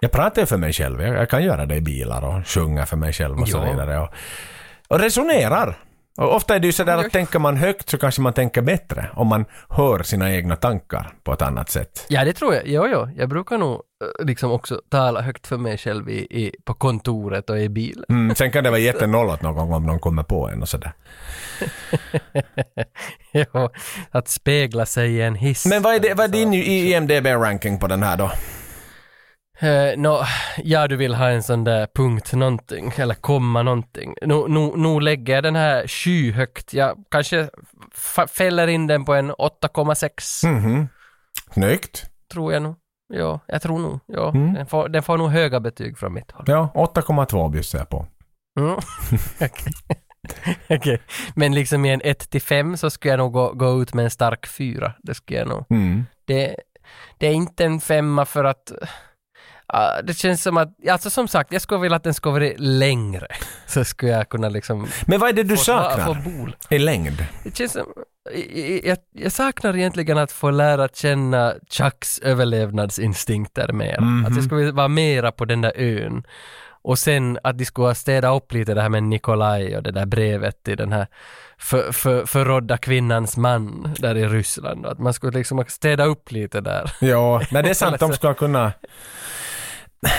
Jag 0.00 0.10
pratar 0.12 0.42
ju 0.42 0.46
för 0.46 0.56
mig 0.56 0.72
själv. 0.72 1.02
Jag, 1.02 1.14
jag 1.16 1.30
kan 1.30 1.44
göra 1.44 1.66
det 1.66 1.76
i 1.76 1.80
bilar 1.80 2.22
och 2.24 2.46
sjunga 2.46 2.86
för 2.86 2.96
mig 2.96 3.12
själv 3.12 3.40
och 3.40 3.48
så 3.48 3.56
Ja. 3.58 3.70
vidare. 3.70 3.98
Och, 4.00 4.08
och 4.88 5.00
resonerar. 5.00 5.78
Och 6.20 6.34
ofta 6.34 6.54
är 6.54 6.58
det 6.60 6.66
ju 6.66 6.72
sådär 6.72 6.92
Ja. 6.92 7.06
att 7.06 7.12
tänker 7.12 7.38
man 7.38 7.56
högt 7.56 7.90
så 7.90 7.98
kanske 7.98 8.20
man 8.20 8.32
tänker 8.32 8.62
bättre 8.62 9.10
om 9.14 9.26
man 9.26 9.44
hör 9.68 10.02
sina 10.02 10.34
egna 10.34 10.56
tankar 10.56 11.12
på 11.24 11.32
ett 11.32 11.42
annat 11.42 11.70
sätt. 11.70 12.06
Ja, 12.08 12.24
det 12.24 12.32
tror 12.32 12.54
jag. 12.54 12.62
Jo, 12.66 12.86
jo. 12.86 13.08
Jag 13.16 13.28
brukar 13.28 13.58
nog 13.58 13.72
eh, 13.72 14.26
liksom 14.26 14.50
också 14.52 14.80
tala 14.90 15.20
högt 15.20 15.46
för 15.46 15.56
mig 15.56 15.78
själv 15.78 16.08
i, 16.10 16.18
i, 16.30 16.54
på 16.64 16.74
kontoret 16.74 17.50
och 17.50 17.58
i 17.58 17.68
bilen. 17.68 18.04
Mm, 18.08 18.34
sen 18.34 18.50
kan 18.52 18.64
det 18.64 18.70
vara 18.70 18.80
jättenollot 18.90 19.42
någon 19.42 19.54
gång 19.54 19.72
om 19.72 19.86
någon 19.86 19.98
kommer 20.00 20.22
på 20.22 20.48
en 20.48 20.62
och 20.62 20.68
sådär. 20.68 20.92
jo, 23.32 23.70
att 24.10 24.28
spegla 24.28 24.86
sig 24.86 25.10
i 25.10 25.22
en 25.22 25.34
hiss. 25.34 25.66
Men 25.66 25.82
vad 25.82 25.94
är, 25.94 26.00
det, 26.00 26.14
vad 26.14 26.24
är 26.24 26.32
din 26.32 26.54
IMDB-ranking 26.54 27.78
på 27.78 27.86
den 27.86 28.02
här 28.02 28.16
då? 28.16 28.30
Uh, 29.62 29.96
nå, 29.96 30.24
ja, 30.56 30.88
du 30.88 30.96
vill 30.96 31.14
ha 31.14 31.28
en 31.28 31.42
sån 31.42 31.64
där 31.64 31.88
punkt 31.94 32.32
någonting, 32.32 32.92
eller 32.96 33.14
komma 33.14 33.62
någonting. 33.62 34.14
Nu, 34.22 34.44
nu, 34.48 34.72
nu 34.76 35.00
lägger 35.00 35.34
jag 35.34 35.42
den 35.42 35.56
här 35.56 35.86
skyhögt. 35.86 36.74
Jag 36.74 37.04
kanske 37.10 37.48
fäller 38.28 38.66
in 38.66 38.86
den 38.86 39.04
på 39.04 39.14
en 39.14 39.30
8,6, 39.32 40.46
Mhm. 40.46 40.88
Snyggt. 41.52 42.04
tror 42.32 42.52
jag 42.52 42.62
nog. 42.62 42.74
Ja, 43.12 43.40
jag 43.46 43.62
tror 43.62 43.78
nog. 43.78 44.00
Ja, 44.06 44.28
Mm. 44.30 44.54
den, 44.54 44.66
får, 44.66 44.88
den 44.88 45.02
får 45.02 45.18
nog 45.18 45.30
höga 45.30 45.60
betyg 45.60 45.98
från 45.98 46.12
mitt 46.14 46.30
håll. 46.30 46.44
Ja, 46.48 46.68
8,2 46.74 47.48
bjussar 47.50 47.78
jag 47.78 47.88
på. 47.88 48.06
Mm. 48.60 48.72
Okej. 49.40 49.72
Okej. 50.70 51.02
Men 51.34 51.54
liksom 51.54 51.84
i 51.84 51.90
en 51.92 52.00
1 52.04 52.30
till 52.30 52.42
5 52.42 52.76
så 52.76 52.90
skulle 52.90 53.12
jag 53.12 53.18
nog 53.18 53.32
gå, 53.32 53.52
gå 53.52 53.82
ut 53.82 53.94
med 53.94 54.04
en 54.04 54.10
stark 54.10 54.46
4. 54.46 54.92
Det 55.02 55.14
skulle 55.14 55.38
jag 55.38 55.48
nog. 55.48 55.64
Mm. 55.70 56.04
Det, 56.24 56.56
det 57.18 57.26
är 57.26 57.32
inte 57.32 57.64
en 57.64 57.80
femma 57.80 58.24
för 58.24 58.44
att 58.44 58.72
ah, 59.72 60.02
det 60.02 60.14
känns 60.14 60.42
som 60.42 60.56
att, 60.56 60.88
alltså 60.88 61.10
som 61.10 61.28
sagt, 61.28 61.52
jag 61.52 61.62
skulle 61.62 61.80
vilja 61.80 61.96
att 61.96 62.04
den 62.04 62.14
skulle 62.14 62.32
vara 62.32 62.52
längre. 62.56 63.26
Så 63.66 63.84
skulle 63.84 64.12
jag 64.12 64.28
kunna 64.28 64.48
liksom 64.48 64.88
Men 65.06 65.20
vad 65.20 65.28
är 65.28 65.32
det 65.32 65.42
du 65.42 65.56
få, 65.56 65.62
saknar 65.62 66.04
få 66.04 66.30
bol. 66.30 66.56
i 66.70 66.78
längd? 66.78 67.26
Det 67.44 67.56
känns 67.56 67.72
som, 67.72 67.86
jag, 68.84 68.98
jag, 69.12 69.32
saknar 69.32 69.76
egentligen 69.76 70.18
att 70.18 70.32
få 70.32 70.50
lära 70.50 70.88
känna 70.88 71.54
Chucks 71.70 72.18
överlevnadsinstinkter 72.18 73.72
mer. 73.72 74.00
Mhm. 74.00 74.26
Att 74.26 74.34
jag 74.34 74.44
skulle 74.44 74.58
vilja 74.58 74.72
vara 74.72 74.88
mera 74.88 75.32
på 75.32 75.44
den 75.44 75.60
där 75.60 75.72
ön. 75.76 76.22
Och 76.82 76.98
sen 76.98 77.38
att 77.44 77.58
de 77.58 77.64
skulle 77.64 77.86
ha 77.86 77.94
städat 77.94 78.36
upp 78.36 78.52
lite 78.52 78.74
det 78.74 78.82
här 78.82 78.88
med 78.88 79.02
Nikolaj 79.02 79.76
och 79.76 79.82
det 79.82 79.90
där 79.90 80.06
brevet 80.06 80.64
till 80.64 80.76
den 80.76 80.92
här 80.92 81.06
för, 81.58 81.92
för, 81.92 82.26
förrådda 82.26 82.78
kvinnans 82.78 83.36
man 83.36 83.94
där 83.98 84.16
i 84.16 84.26
Ryssland. 84.26 84.86
Att 84.86 84.98
man 84.98 85.14
skulle 85.14 85.38
liksom 85.38 85.64
städa 85.68 86.04
upp 86.04 86.30
lite 86.32 86.60
där. 86.60 86.92
Ja, 87.00 87.42
men 87.50 87.64
det 87.64 87.70
är 87.70 87.74
sant. 87.84 88.00
De 88.00 88.12
ska 88.12 88.34
kunna... 88.34 88.72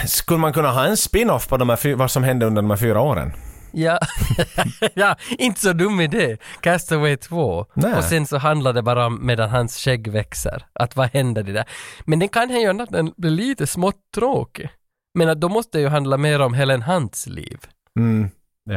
Skulle 0.07 0.39
man 0.39 0.53
kunna 0.53 0.71
ha 0.71 0.85
en 0.85 0.97
spin-off 0.97 1.47
på 1.47 1.57
de 1.57 1.69
här 1.69 1.95
vad 1.95 2.11
som 2.11 2.23
hände 2.23 2.45
under 2.45 2.61
de 2.61 2.69
här 2.69 2.77
fyra 2.77 3.01
åren? 3.01 3.33
Ja, 3.73 3.99
ja 4.93 5.15
inte 5.29 5.61
så 5.61 5.73
dum 5.73 6.01
idé. 6.01 6.37
Castaway 6.61 7.17
2. 7.17 7.65
Nej. 7.73 7.93
Och 7.93 8.03
sen 8.03 8.27
så 8.27 8.37
handlar 8.37 8.73
det 8.73 8.81
bara 8.81 9.05
om 9.05 9.25
medan 9.25 9.49
hans 9.49 9.77
skägg 9.77 10.07
växer. 10.07 10.65
Att 10.73 10.95
vad 10.95 11.09
händer 11.13 11.43
det 11.43 11.51
där? 11.51 11.65
Men 12.05 12.19
den 12.19 12.29
kan 12.29 12.49
ju 12.49 12.59
göra 12.61 12.83
att 12.83 12.89
den 12.89 13.13
blir 13.17 13.31
lite 13.31 13.67
smått 13.67 13.99
tråkig. 14.15 14.69
Men 15.13 15.29
att 15.29 15.41
då 15.41 15.49
måste 15.49 15.77
det 15.77 15.81
ju 15.81 15.87
handla 15.87 16.17
mer 16.17 16.39
om 16.41 16.53
Helen 16.53 16.81
Hunts 16.81 17.27
liv. 17.27 17.57
Mm, 17.99 18.29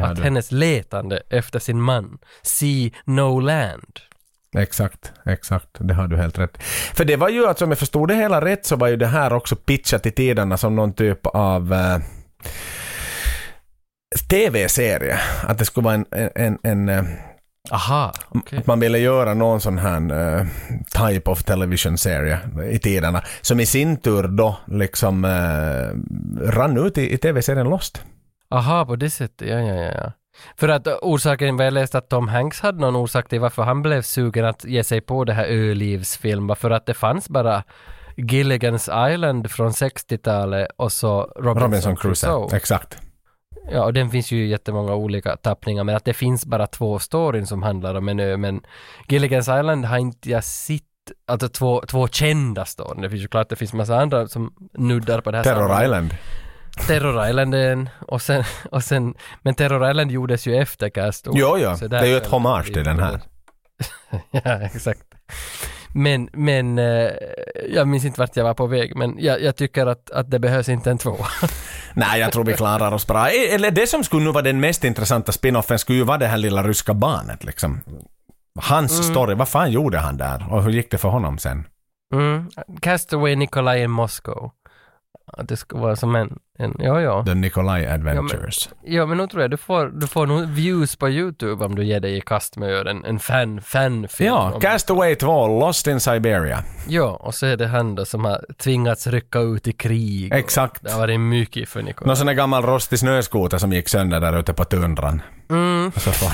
Att 0.02 0.18
hennes 0.18 0.52
letande 0.52 1.22
efter 1.30 1.58
sin 1.58 1.80
man. 1.80 2.18
See 2.42 2.92
no 3.04 3.40
land. 3.40 4.00
Exakt, 4.54 5.12
exakt. 5.26 5.68
Det 5.78 5.94
har 5.94 6.08
du 6.08 6.16
helt 6.16 6.38
rätt. 6.38 6.62
För 6.94 7.04
det 7.04 7.16
var 7.16 7.28
ju, 7.28 7.46
alltså 7.46 7.64
om 7.64 7.70
jag 7.70 7.78
förstod 7.78 8.08
det 8.08 8.14
hela 8.14 8.44
rätt 8.44 8.66
så 8.66 8.76
var 8.76 8.88
ju 8.88 8.96
det 8.96 9.06
här 9.06 9.32
också 9.32 9.56
pitchat 9.56 10.06
i 10.06 10.10
tiderna 10.10 10.56
som 10.56 10.76
någon 10.76 10.92
typ 10.92 11.26
av 11.26 11.72
eh, 11.72 11.98
TV-serie. 14.30 15.18
Att 15.42 15.58
det 15.58 15.64
skulle 15.64 15.84
vara 15.84 15.94
en, 15.94 16.06
en, 16.10 16.30
en, 16.34 16.58
en 16.62 16.88
eh, 16.88 17.04
Aha. 17.70 18.12
Att 18.52 18.66
man 18.66 18.80
ville 18.80 18.98
göra 18.98 19.34
någon 19.34 19.60
sån 19.60 19.78
här 19.78 20.36
eh, 20.36 20.46
type 21.08 21.30
of 21.30 21.42
television 21.42 21.98
serie 21.98 22.38
i 22.70 22.78
tiderna. 22.78 23.22
Som 23.40 23.60
i 23.60 23.66
sin 23.66 23.96
tur 23.96 24.28
då 24.28 24.56
liksom 24.66 25.24
eh, 25.24 26.50
rann 26.50 26.86
ut 26.86 26.98
i, 26.98 27.14
i 27.14 27.18
tv-serien 27.18 27.68
Lost. 27.68 28.02
Aha, 28.50 28.84
på 28.84 28.96
det 28.96 29.10
sättet. 29.10 29.48
Ja, 29.48 29.58
ja, 29.58 29.74
ja. 29.74 30.12
För 30.56 30.68
att 30.68 30.86
orsaken 31.02 31.56
var 31.56 31.64
jag 31.64 31.74
läste 31.74 31.98
att 31.98 32.08
Tom 32.08 32.28
Hanks 32.28 32.60
hade 32.60 32.80
någon 32.80 32.96
orsak 32.96 33.28
till 33.28 33.40
varför 33.40 33.62
han 33.62 33.82
blev 33.82 34.02
sugen 34.02 34.44
att 34.44 34.64
ge 34.64 34.84
sig 34.84 35.00
på 35.00 35.24
det 35.24 35.32
här 35.32 35.44
ölivsfilm 35.44 36.56
för 36.56 36.70
att 36.70 36.86
det 36.86 36.94
fanns 36.94 37.28
bara 37.28 37.62
Gilligan's 38.16 39.12
Island 39.12 39.50
från 39.50 39.70
60-talet 39.70 40.68
och 40.76 40.92
så 40.92 41.20
Robinson, 41.36 41.62
Robinson 41.62 41.96
Crusoe. 41.96 42.56
Exakt. 42.56 42.98
Ja, 43.70 43.84
och 43.84 43.92
den 43.92 44.10
finns 44.10 44.32
ju 44.32 44.46
jättemånga 44.46 44.94
olika 44.94 45.36
tappningar, 45.36 45.84
men 45.84 45.96
att 45.96 46.04
det 46.04 46.14
finns 46.14 46.46
bara 46.46 46.66
två 46.66 46.98
storyn 46.98 47.46
som 47.46 47.62
handlar 47.62 47.94
om 47.94 48.08
en 48.08 48.20
ö, 48.20 48.36
men 48.36 48.60
Gilligan's 49.08 49.60
Island 49.60 49.84
har 49.84 49.98
inte 49.98 50.30
jag 50.30 50.44
sett, 50.44 50.82
alltså 51.26 51.48
två, 51.48 51.82
två 51.88 52.08
kända 52.08 52.64
storyn. 52.64 53.02
Det 53.02 53.10
finns 53.10 53.22
ju 53.22 53.28
klart, 53.28 53.48
det 53.48 53.56
finns 53.56 53.72
massa 53.72 53.96
andra 53.98 54.28
som 54.28 54.54
nuddar 54.72 55.20
på 55.20 55.30
det 55.30 55.36
här 55.36 55.44
Terror 55.44 55.56
sammanhanget. 55.56 55.86
Island. 55.86 56.14
Terror 56.86 57.28
Island 57.28 57.54
en, 57.54 57.88
och 58.00 58.22
sen, 58.22 58.44
och 58.70 58.82
sen, 58.84 59.14
men 59.42 59.54
Terror 59.54 59.90
Island 59.90 60.10
gjordes 60.10 60.46
ju 60.46 60.56
efter 60.56 60.88
Castaway. 60.88 61.40
Jo. 61.40 61.76
Så 61.76 61.88
Det 61.88 61.98
är 61.98 62.04
ju 62.06 62.16
ett 62.16 62.26
hommage 62.26 62.64
till 62.72 62.84
den 62.84 62.98
här. 62.98 63.20
ja, 64.30 64.60
exakt. 64.60 65.02
Men, 65.96 66.28
men, 66.32 66.78
eh, 66.78 67.10
jag 67.68 67.88
minns 67.88 68.04
inte 68.04 68.20
vart 68.20 68.36
jag 68.36 68.44
var 68.44 68.54
på 68.54 68.66
väg, 68.66 68.96
men 68.96 69.16
jag, 69.18 69.42
jag 69.42 69.56
tycker 69.56 69.86
att, 69.86 70.10
att 70.10 70.30
det 70.30 70.38
behövs 70.38 70.68
inte 70.68 70.90
en 70.90 70.98
två. 70.98 71.16
Nej, 71.94 72.20
jag 72.20 72.32
tror 72.32 72.44
vi 72.44 72.52
klarar 72.52 72.92
oss 72.92 73.06
bra. 73.06 73.28
E- 73.30 73.54
Eller 73.54 73.70
det 73.70 73.86
som 73.86 74.04
skulle 74.04 74.24
nu 74.24 74.32
vara 74.32 74.42
den 74.42 74.60
mest 74.60 74.84
intressanta 74.84 75.32
spinoffen 75.32 75.78
skulle 75.78 75.98
ju 75.98 76.04
vara 76.04 76.18
det 76.18 76.26
här 76.26 76.36
lilla 76.36 76.62
ryska 76.62 76.94
barnet 76.94 77.44
liksom. 77.44 77.80
Hans 78.60 79.06
story, 79.06 79.34
vad 79.34 79.48
fan 79.48 79.70
gjorde 79.72 79.98
han 79.98 80.16
där? 80.16 80.52
Och 80.52 80.62
hur 80.62 80.70
gick 80.70 80.90
det 80.90 80.98
för 80.98 81.08
honom 81.08 81.38
sen? 81.38 81.66
Mm. 82.14 82.50
Castaway 82.80 83.36
Nikolaj 83.36 83.82
in 83.82 83.90
Moscow. 83.90 84.50
Att 85.26 85.48
det 85.48 85.56
ska 85.56 85.78
vara 85.78 85.96
som 85.96 86.14
en, 86.14 86.38
en 86.58 86.74
ja, 86.78 87.00
ja. 87.00 87.24
The 87.24 87.34
Nikolaj 87.34 87.86
Adventures. 87.86 88.68
Ja, 88.82 89.06
men 89.06 89.18
nu 89.18 89.26
tror 89.26 89.42
jag 89.42 89.50
du 89.50 89.56
får, 89.56 89.86
du 89.86 90.06
får 90.06 90.26
nog 90.26 90.48
views 90.48 90.96
på 90.96 91.08
YouTube 91.08 91.64
om 91.64 91.74
du 91.74 91.84
ger 91.84 92.00
dig 92.00 92.16
i 92.16 92.20
kast 92.20 92.56
med 92.56 92.86
en, 92.86 93.04
en 93.04 93.18
fan, 93.18 93.60
fan-film. 93.60 94.34
Ja, 94.34 94.58
Castaway 94.60 95.14
2, 95.14 95.60
Lost 95.60 95.86
in 95.86 96.00
Siberia. 96.00 96.64
Ja, 96.88 97.16
och 97.20 97.34
så 97.34 97.46
är 97.46 97.56
det 97.56 97.66
han 97.66 97.94
då 97.94 98.04
som 98.04 98.24
har 98.24 98.44
tvingats 98.58 99.06
rycka 99.06 99.38
ut 99.38 99.68
i 99.68 99.72
krig. 99.72 100.32
Exakt. 100.34 100.82
Det 100.82 100.92
har 100.92 100.98
varit 100.98 101.20
mycket 101.20 101.68
för 101.68 101.82
Nikolaj. 101.82 102.06
Någon 102.06 102.16
sån 102.16 102.26
där 102.26 102.34
gammal 102.34 102.62
rostig 102.62 102.98
snöskoter 102.98 103.58
som 103.58 103.72
gick 103.72 103.88
sönder 103.88 104.20
där 104.20 104.38
ute 104.38 104.52
på 104.52 104.64
tundran. 104.64 105.22
Mm. 105.50 105.92
Och 105.94 106.02
så 106.02 106.10
får 106.12 106.32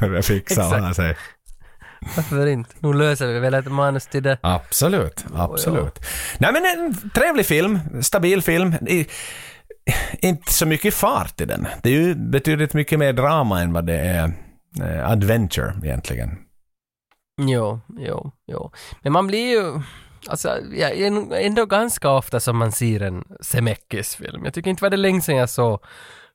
börja 0.00 0.22
fixa 0.22 0.66
och 0.66 0.82
ha 0.82 0.94
sig. 0.94 1.16
Varför 2.16 2.46
inte? 2.46 2.74
Nu 2.78 2.92
löser 2.92 3.26
vi 3.26 3.38
väl 3.38 3.54
ett 3.54 3.72
manus 3.72 4.06
till 4.06 4.22
det. 4.22 4.38
Absolut, 4.40 5.24
absolut. 5.34 5.98
Nej 6.38 6.52
men 6.52 6.64
en 6.64 7.10
trevlig 7.10 7.46
film, 7.46 7.78
stabil 8.02 8.42
film. 8.42 8.74
I, 8.86 9.06
inte 10.18 10.52
så 10.52 10.66
mycket 10.66 10.94
fart 10.94 11.40
i 11.40 11.44
den. 11.44 11.66
Det 11.82 11.88
är 11.88 11.94
ju 11.94 12.14
betydligt 12.14 12.74
mycket 12.74 12.98
mer 12.98 13.12
drama 13.12 13.60
än 13.60 13.72
vad 13.72 13.86
det 13.86 13.98
är 13.98 14.32
eh, 14.82 15.10
adventure 15.10 15.74
egentligen. 15.82 16.38
Jo, 17.40 17.80
jo, 17.98 18.32
jo. 18.46 18.72
Men 19.02 19.12
man 19.12 19.26
blir 19.26 19.50
ju... 19.50 19.82
Alltså, 20.28 20.58
ja, 20.74 20.88
ändå 21.36 21.66
ganska 21.66 22.10
ofta 22.10 22.40
som 22.40 22.56
man 22.56 22.72
ser 22.72 23.02
en 23.02 23.24
Zemeckis-film. 23.40 24.44
Jag 24.44 24.54
tycker 24.54 24.70
inte 24.70 24.82
var 24.82 24.90
det 24.90 24.96
länge 24.96 25.20
sedan 25.20 25.36
jag 25.36 25.50
såg 25.50 25.84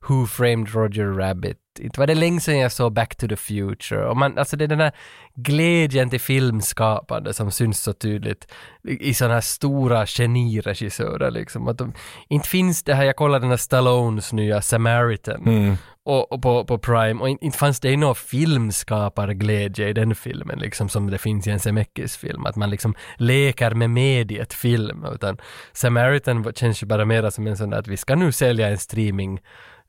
Who 0.08 0.25
Framed 0.25 0.75
Roger 0.75 1.06
Rabbit. 1.06 1.58
Inte 1.80 2.00
var 2.00 2.08
det 2.08 2.16
länge 2.16 2.40
sedan 2.42 2.59
jag 2.59 2.72
såg 2.72 2.93
Back 2.93 3.16
to 3.16 3.27
the 3.27 3.35
Future. 3.35 4.06
Och 4.06 4.17
man, 4.17 4.38
alltså 4.38 4.58
det 4.58 4.64
är 4.64 4.67
den 4.67 4.80
här 4.80 4.92
glädjen 5.35 6.09
till 6.09 6.19
filmskapande 6.19 7.34
som 7.34 7.51
syns 7.51 7.80
så 7.80 7.93
tydligt 7.93 8.48
i, 8.84 9.14
sådana 9.14 9.34
här 9.34 9.42
stora 9.42 10.06
geniregissörer 10.06 11.32
liksom. 11.32 11.67
Att 11.67 11.77
de, 11.77 11.93
inte 12.30 12.50
finns 12.50 12.84
det 12.84 12.93
här, 12.93 13.03
jag 13.03 13.16
kollade 13.16 13.43
den 13.43 13.50
här 13.50 13.58
Stallones 13.58 14.34
nya 14.34 14.61
Samaritan 14.61 15.77
och, 16.06 16.32
och 16.32 16.42
på, 16.42 16.66
på 16.66 16.77
Prime 16.77 17.22
och 17.22 17.30
in- 17.30 17.38
inte 17.42 17.58
fanns 17.58 17.80
det 17.80 17.98
någon 17.98 18.16
filmskaparglädje 18.16 19.90
i 19.90 19.93
den 19.93 20.16
filmen 20.16 20.59
liksom 20.59 20.90
som 20.90 21.09
det 21.11 21.17
finns 21.17 21.48
i 21.48 21.51
en 21.51 21.59
Zemeckis-film. 21.59 22.45
Att 22.45 22.56
man 22.56 22.69
liksom 22.69 22.95
leker 23.17 23.72
med 23.72 23.90
mediet 23.90 24.53
film. 24.53 25.06
Utan 25.14 25.38
Samaritan 25.74 26.53
känns 26.56 26.84
ju 26.84 26.88
bara 26.88 27.06
mera 27.06 27.32
som 27.32 27.48
en 27.48 27.58
sån 27.58 27.69
där 27.69 27.80
att 27.80 27.88
vi 27.88 27.98
ska 27.98 28.16
nu 28.16 28.32
sälja 28.32 28.69
en 28.69 28.77
streaming 28.77 29.40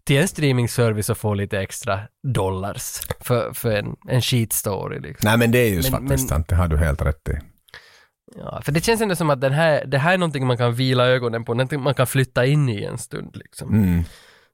till 0.06 0.16
en 0.16 0.28
streamingservice 0.28 1.08
och 1.10 1.18
få 1.18 1.34
lite 1.34 1.60
extra 1.60 2.00
dollars 2.22 3.00
för, 3.20 3.52
för 3.52 3.70
en, 3.76 3.96
en 4.08 4.22
shit 4.22 4.52
story 4.52 5.00
liksom. 5.00 5.28
Nej 5.28 5.38
men 5.38 5.50
det 5.50 5.58
är 5.58 5.68
ju 5.68 5.74
Men- 5.82 5.92
faktiskt 5.92 6.28
sant, 6.28 6.48
det 6.48 6.54
har 6.54 6.68
du 6.68 6.76
helt 6.76 7.02
rätt 7.02 7.28
i. 7.28 7.32
Ja, 8.36 8.60
för 8.64 8.72
det 8.72 8.80
känns 8.84 9.00
ändå 9.00 9.16
som 9.16 9.30
att 9.30 9.40
den 9.40 9.52
här, 9.52 9.84
det 9.86 9.98
här 9.98 10.14
är 10.14 10.18
någonting 10.18 10.46
man 10.46 10.56
kan 10.56 10.74
vila 10.74 11.06
ögonen 11.06 11.44
på, 11.44 11.54
någonting 11.54 11.82
man 11.82 11.94
kan 11.94 12.06
flytta 12.06 12.46
in 12.46 12.68
i 12.68 12.82
en 12.84 12.98
stund 12.98 13.36
liksom. 13.36 13.74
Mm. 13.74 14.04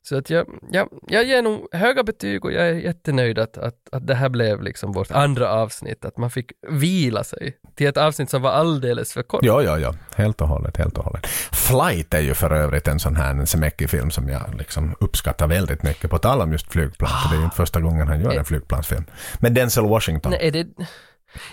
Så 0.04 0.18
att 0.18 0.30
jag, 0.30 0.46
jag, 0.70 0.88
jag 1.08 1.24
ger 1.24 1.42
nog 1.42 1.68
höga 1.72 2.02
betyg 2.02 2.44
och 2.44 2.52
jag 2.52 2.68
är 2.68 2.74
jättenöjd 2.74 3.38
att, 3.38 3.58
att, 3.58 3.74
att 3.92 4.06
det 4.06 4.14
här 4.14 4.28
blev 4.28 4.62
liksom 4.62 4.92
vårt 4.92 5.10
andra 5.10 5.50
avsnitt, 5.50 6.04
att 6.04 6.16
man 6.16 6.30
fick 6.30 6.52
vila 6.68 7.24
sig 7.24 7.56
till 7.74 7.86
ett 7.86 7.96
avsnitt 7.96 8.30
som 8.30 8.42
var 8.42 8.50
alldeles 8.50 9.12
för 9.12 9.22
kort. 9.22 9.44
Ja, 9.44 9.62
ja, 9.62 9.78
ja. 9.78 9.94
Helt 10.16 10.40
och 10.40 10.48
hållet, 10.48 10.76
helt 10.76 10.98
och 10.98 11.04
hållet. 11.04 11.26
Flight 11.52 12.14
är 12.14 12.20
ju 12.20 12.34
för 12.34 12.50
övrigt 12.50 12.88
en 12.88 13.00
sån 13.00 13.16
här 13.16 13.44
Zemeckis-film 13.44 14.10
som 14.10 14.28
jag 14.28 14.42
liksom 14.58 14.94
uppskattar 15.00 15.46
väldigt 15.46 15.82
mycket. 15.82 16.10
På 16.10 16.18
tal 16.18 16.40
om 16.40 16.52
just 16.52 16.72
flygplan, 16.72 17.10
för 17.22 17.28
det 17.28 17.36
är 17.36 17.38
ju 17.38 17.44
inte 17.44 17.56
första 17.56 17.80
gången 17.80 18.08
han 18.08 18.20
gör 18.20 18.32
en 18.32 18.44
flygplansfilm. 18.44 19.04
Men 19.38 19.54
Denzel 19.54 19.88
Washington. 19.88 20.30
Nej, 20.30 20.48
är 20.48 20.50
det... 20.50 20.66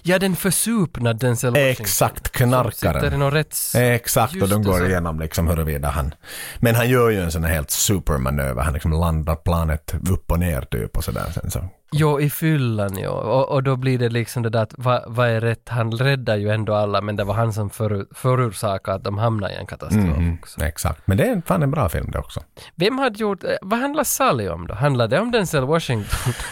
Ja, 0.02 0.20
den 0.20 0.36
försupna 0.36 1.14
Denzel 1.14 1.50
Washington. 1.54 1.84
Exakt, 1.86 2.38
Som 2.38 2.52
sitter 2.72 2.90
i 2.90 2.92
knarkaren. 2.92 3.20
någon 3.20 3.32
rätts... 3.32 3.76
Exakt, 3.76 4.42
och 4.42 4.50
de 4.50 4.64
går 4.64 4.86
igenom 4.90 5.20
liksom 5.20 5.48
huruvida 5.48 5.90
han... 5.90 6.14
Men 6.58 6.76
han 6.76 6.90
gör 6.90 7.10
ju 7.10 7.22
en 7.22 7.32
sån 7.32 7.44
här 7.44 7.54
helt 7.54 7.72
supermanöver. 7.72 8.62
Han 8.64 8.74
liksom 8.74 8.92
landar 8.92 9.36
planet 9.36 9.94
upp 10.10 10.32
och 10.32 10.40
ner 10.40 10.62
typ 10.62 10.98
och 10.98 11.04
sådär. 11.04 11.26
Sen 11.34 11.52
så. 11.52 11.70
Jo, 11.92 12.22
i 12.22 12.30
fyllan 12.30 12.98
jo. 12.98 13.10
Och, 13.12 13.50
och 13.50 13.64
då 13.64 13.76
blir 13.76 13.98
det 14.00 14.10
liksom 14.10 14.44
det 14.44 14.50
där 14.50 14.62
att 14.64 14.74
vad, 14.78 15.04
vad 15.08 15.30
är 15.30 15.42
rätt? 15.42 15.70
Han 15.70 15.92
räddar 15.92 16.36
ju 16.36 16.50
ändå 16.50 16.76
alla, 16.76 17.02
men 17.02 17.16
det 17.16 17.24
var 17.24 17.34
han 17.34 17.54
som 17.54 17.70
för, 17.70 18.06
förorsakade 18.16 18.96
att 18.98 19.04
de 19.04 19.18
hamnade 19.18 19.54
i 19.54 19.56
en 19.58 19.66
katastrof 19.66 20.04
Mhm, 20.18 20.38
också. 20.42 20.62
Exakt, 20.66 21.02
men 21.08 21.18
det 21.18 21.24
är 21.24 21.42
fan 21.46 21.64
en 21.64 21.72
bra 21.72 21.90
film 21.90 22.12
det 22.12 22.20
också. 22.20 22.40
Vem 22.76 22.98
hade 22.98 23.20
gjort... 23.20 23.44
eh, 23.44 23.50
Vad 23.62 23.80
handlar 23.80 24.04
Sally 24.04 24.48
om 24.50 24.68
då? 24.68 24.74
Handlar 24.74 25.08
det 25.08 25.20
om 25.20 25.32
Denzel 25.32 25.66
Washington? 25.66 26.34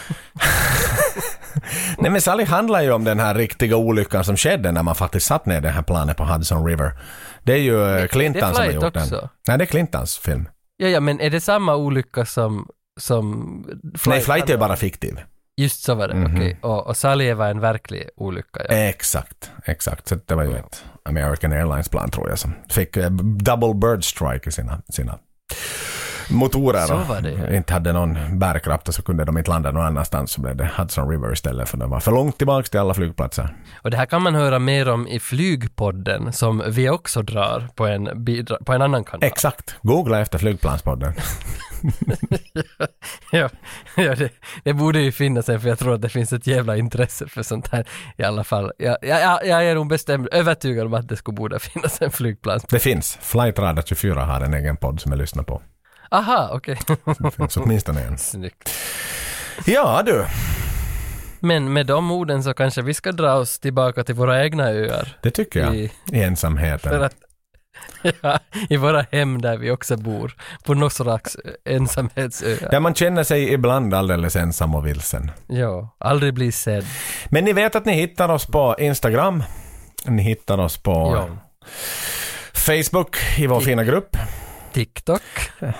Nej 1.98 2.10
men 2.10 2.20
Sally 2.20 2.44
handlar 2.44 2.82
ju 2.82 2.92
om 2.92 3.04
den 3.04 3.20
här 3.20 3.34
riktiga 3.34 3.76
olyckan 3.76 4.24
som 4.24 4.36
skedde 4.36 4.72
när 4.72 4.82
man 4.82 4.94
faktiskt 4.94 5.26
satt 5.26 5.46
ner 5.46 5.60
det 5.60 5.68
här 5.70 5.82
planet 5.82 6.16
på 6.16 6.24
Hudson 6.24 6.66
River. 6.66 6.92
Det 7.42 7.52
är 7.52 7.56
ju 7.58 7.96
eh, 7.98 8.06
Clinton 8.06 8.40
som 8.40 8.48
har 8.56 8.62
Flight 8.64 8.74
gjort 8.82 8.94
den. 8.94 9.02
också? 9.02 9.28
Nej, 9.48 9.58
det 9.58 9.64
är 9.64 9.66
Clintons 9.66 10.18
film. 10.18 10.48
ja, 10.76 10.88
ja, 10.88 11.00
men 11.00 11.20
är 11.20 11.30
det 11.30 11.40
samma 11.40 11.76
olycka 11.76 12.24
som... 12.24 12.68
som 13.00 13.42
Nej, 14.06 14.20
Flight 14.20 14.48
är 14.48 14.52
ju 14.52 14.58
bara 14.58 14.76
fiktiv. 14.76 15.20
Just 15.56 15.82
så 15.82 15.94
var 15.94 16.08
det, 16.08 16.14
Mhm. 16.14 16.34
okej. 16.36 16.58
Och, 16.62 16.86
och 16.86 16.96
Sally 16.96 17.32
var 17.32 17.48
en 17.48 17.60
verklig 17.60 18.08
olycka, 18.16 18.60
ja. 18.68 18.74
Exakt, 18.74 19.50
exakt. 19.64 20.08
Så 20.08 20.14
det 20.26 20.34
var 20.34 20.44
ju 20.44 20.56
ett 20.56 20.84
American 21.04 21.52
Airlines-plan 21.52 22.10
tror 22.10 22.28
jag 22.28 22.38
som 22.38 22.54
fick 22.70 22.96
eh, 22.96 23.10
double 23.10 23.74
bird 23.74 24.04
strike 24.04 24.48
i 24.48 24.52
sina, 24.52 24.82
sina 24.88 25.18
motorer 26.30 26.92
och 27.16 27.22
det, 27.22 27.56
inte 27.56 27.72
hade 27.72 27.92
någon 27.92 28.38
bärkraft 28.38 28.88
och 28.88 28.94
så 28.94 29.02
kunde 29.02 29.24
de 29.24 29.38
inte 29.38 29.50
landa 29.50 29.70
någon 29.70 29.86
annanstans 29.86 30.30
så 30.30 30.40
blev 30.40 30.56
det 30.56 30.70
Hudson 30.76 31.08
River 31.10 31.32
istället 31.32 31.68
för 31.68 31.76
de 31.76 31.90
var 31.90 32.00
för 32.00 32.12
långt 32.12 32.38
tillbaka 32.38 32.68
till 32.68 32.80
alla 32.80 32.94
flygplatser. 32.94 33.56
Och 33.82 33.90
det 33.90 33.96
här 33.96 34.06
kan 34.06 34.22
man 34.22 34.34
höra 34.34 34.58
mer 34.58 34.88
om 34.88 35.06
i 35.08 35.20
Flygpodden 35.20 36.32
som 36.32 36.62
vi 36.68 36.90
också 36.90 37.22
drar 37.22 37.68
på 37.74 37.86
en, 37.86 38.26
på 38.64 38.72
en 38.72 38.82
annan 38.82 39.04
kanal. 39.04 39.24
Exakt. 39.24 39.76
Googla 39.82 40.20
efter 40.20 40.38
flygplanspodden. 40.38 41.12
ja, 43.32 43.48
ja 43.96 44.14
det, 44.14 44.30
det 44.64 44.72
borde 44.72 45.00
ju 45.00 45.12
finnas 45.12 45.48
en 45.48 45.60
för 45.60 45.68
jag 45.68 45.78
tror 45.78 45.94
att 45.94 46.02
det 46.02 46.08
finns 46.08 46.32
ett 46.32 46.46
jävla 46.46 46.76
intresse 46.76 47.28
för 47.28 47.42
sånt 47.42 47.68
här 47.68 47.86
i 48.16 48.22
alla 48.24 48.44
fall. 48.44 48.72
Jag, 48.78 48.96
jag, 49.02 49.46
jag- 49.46 49.64
är 49.68 49.74
nog 49.74 49.88
bestämd 49.88 50.28
övertygad 50.32 50.86
om 50.86 50.94
att 50.94 51.08
det 51.08 51.16
skulle 51.16 51.34
borde 51.34 51.58
finnas 51.60 52.02
en 52.02 52.10
flygplans. 52.10 52.64
Det 52.68 52.78
finns. 52.78 53.18
Flight 53.22 53.58
Radar 53.58 53.82
24 53.82 54.24
har 54.24 54.40
en 54.40 54.54
egen 54.54 54.76
podd 54.76 55.00
som 55.00 55.12
jag 55.12 55.18
lyssnar 55.18 55.42
på. 55.42 55.62
Aha, 56.10 56.50
okej. 56.52 56.78
Det 57.18 57.30
finns 57.30 57.56
åtminstone 57.56 58.02
en. 58.02 58.18
Snyggt. 58.18 58.70
Ja 59.66 60.02
du, 60.06 60.26
Men 61.40 61.72
med 61.72 61.86
de 61.86 62.10
orden 62.10 62.42
så 62.42 62.54
kanske 62.54 62.82
vi 62.82 62.94
ska 62.94 63.12
dra 63.12 63.32
oss 63.34 63.58
tillbaka 63.58 64.04
till 64.04 64.14
våra 64.14 64.44
egna 64.44 64.68
öar. 64.70 65.18
det 65.22 65.30
tycker 65.30 65.60
jag. 65.60 65.74
I, 65.76 65.92
I 66.12 66.22
ensamheten. 66.22 67.02
att, 67.02 67.14
ja, 68.22 68.38
I 68.70 68.76
våra 68.76 69.06
hem 69.12 69.40
där 69.42 69.56
vi 69.56 69.70
också 69.70 69.96
bor. 69.96 70.34
På 70.64 70.74
någon 70.74 70.90
slags 70.90 71.36
ensamhetsöar. 71.64 72.70
Där 72.70 72.80
man 72.80 72.94
känner 72.94 73.24
sig 73.24 73.52
ibland 73.52 73.94
alldeles 73.94 74.36
ensam 74.36 74.74
och 74.74 74.86
vilsen. 74.86 75.30
Ja, 75.46 75.96
aldrig 75.98 76.34
bli 76.34 76.52
sedd. 76.52 76.86
Men 77.30 77.44
ni 77.44 77.52
vet 77.52 77.76
att 77.76 77.84
ni 77.84 77.92
hittar 77.92 78.28
oss 78.28 78.46
på 78.46 78.76
Instagram. 78.78 79.42
Ni 80.04 80.22
hittar 80.22 80.58
oss 80.58 80.76
på 80.78 80.90
Ja. 80.90 81.28
Facebook 82.54 83.16
i 83.38 83.46
vår 83.46 83.60
fina 83.60 83.84
grupp. 83.84 84.16
TikTok. 84.72 85.22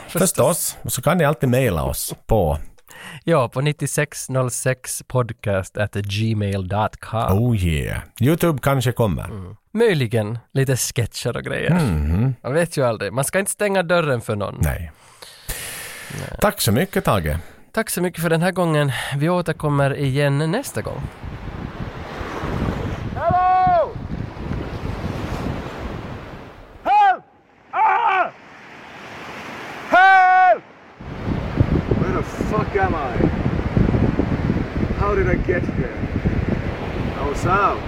Förstås. 0.09 0.77
Och 0.83 0.93
så 0.93 1.03
kan 1.03 1.19
ni 1.19 1.25
alltid 1.25 1.49
mejla 1.49 1.83
oss 1.83 2.15
på 2.27 2.59
Ja, 3.25 3.49
på 3.49 3.61
9606 3.61 5.03
podcast 5.07 5.77
at 5.77 5.95
gmail.com. 5.95 7.39
Oh 7.39 7.57
yeah. 7.57 8.01
Youtube 8.21 8.59
kanske 8.63 8.93
kommer. 8.93 9.55
Möjligen 9.73 10.39
lite 10.53 10.77
sketcher 10.77 11.37
och 11.37 11.45
grejer. 11.45 11.71
Man 12.43 12.55
vet 12.55 12.77
ju 12.77 12.87
aldrig. 12.87 13.13
Man 13.13 13.25
ska 13.25 13.39
inte 13.39 13.51
stänga 13.51 13.83
dörren 13.83 14.21
för 14.21 14.37
någon. 14.37 14.59
Nej. 14.61 14.93
Tack 16.41 16.61
så 16.61 16.73
mycket 16.73 17.05
Tage. 17.05 17.37
Tack 17.73 17.91
så 17.91 18.03
mycket 18.03 18.23
för 18.23 18.31
den 18.31 18.43
här 18.43 18.53
gången. 18.53 18.93
Vi 19.17 19.29
återkommer 19.29 19.97
igen 19.97 20.39
nästa 20.51 20.83
gång. 20.83 21.01
Hello! 23.15 23.93
Help! 26.85 27.25
Ah! 27.71 28.08
Where 31.99 32.13
the 32.13 32.23
fuck 32.23 32.77
am 32.77 32.95
I? 32.95 33.17
How 34.99 35.15
did 35.15 35.29
I 35.29 35.35
get 35.35 35.63
here? 35.63 35.97
I 37.17 37.29
was 37.29 37.47
out. 37.47 37.81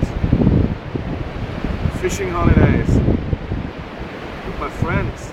Fishing 2.01 2.31
holidays. 2.31 2.89
With 4.47 4.59
my 4.59 4.71
friends. 4.71 5.30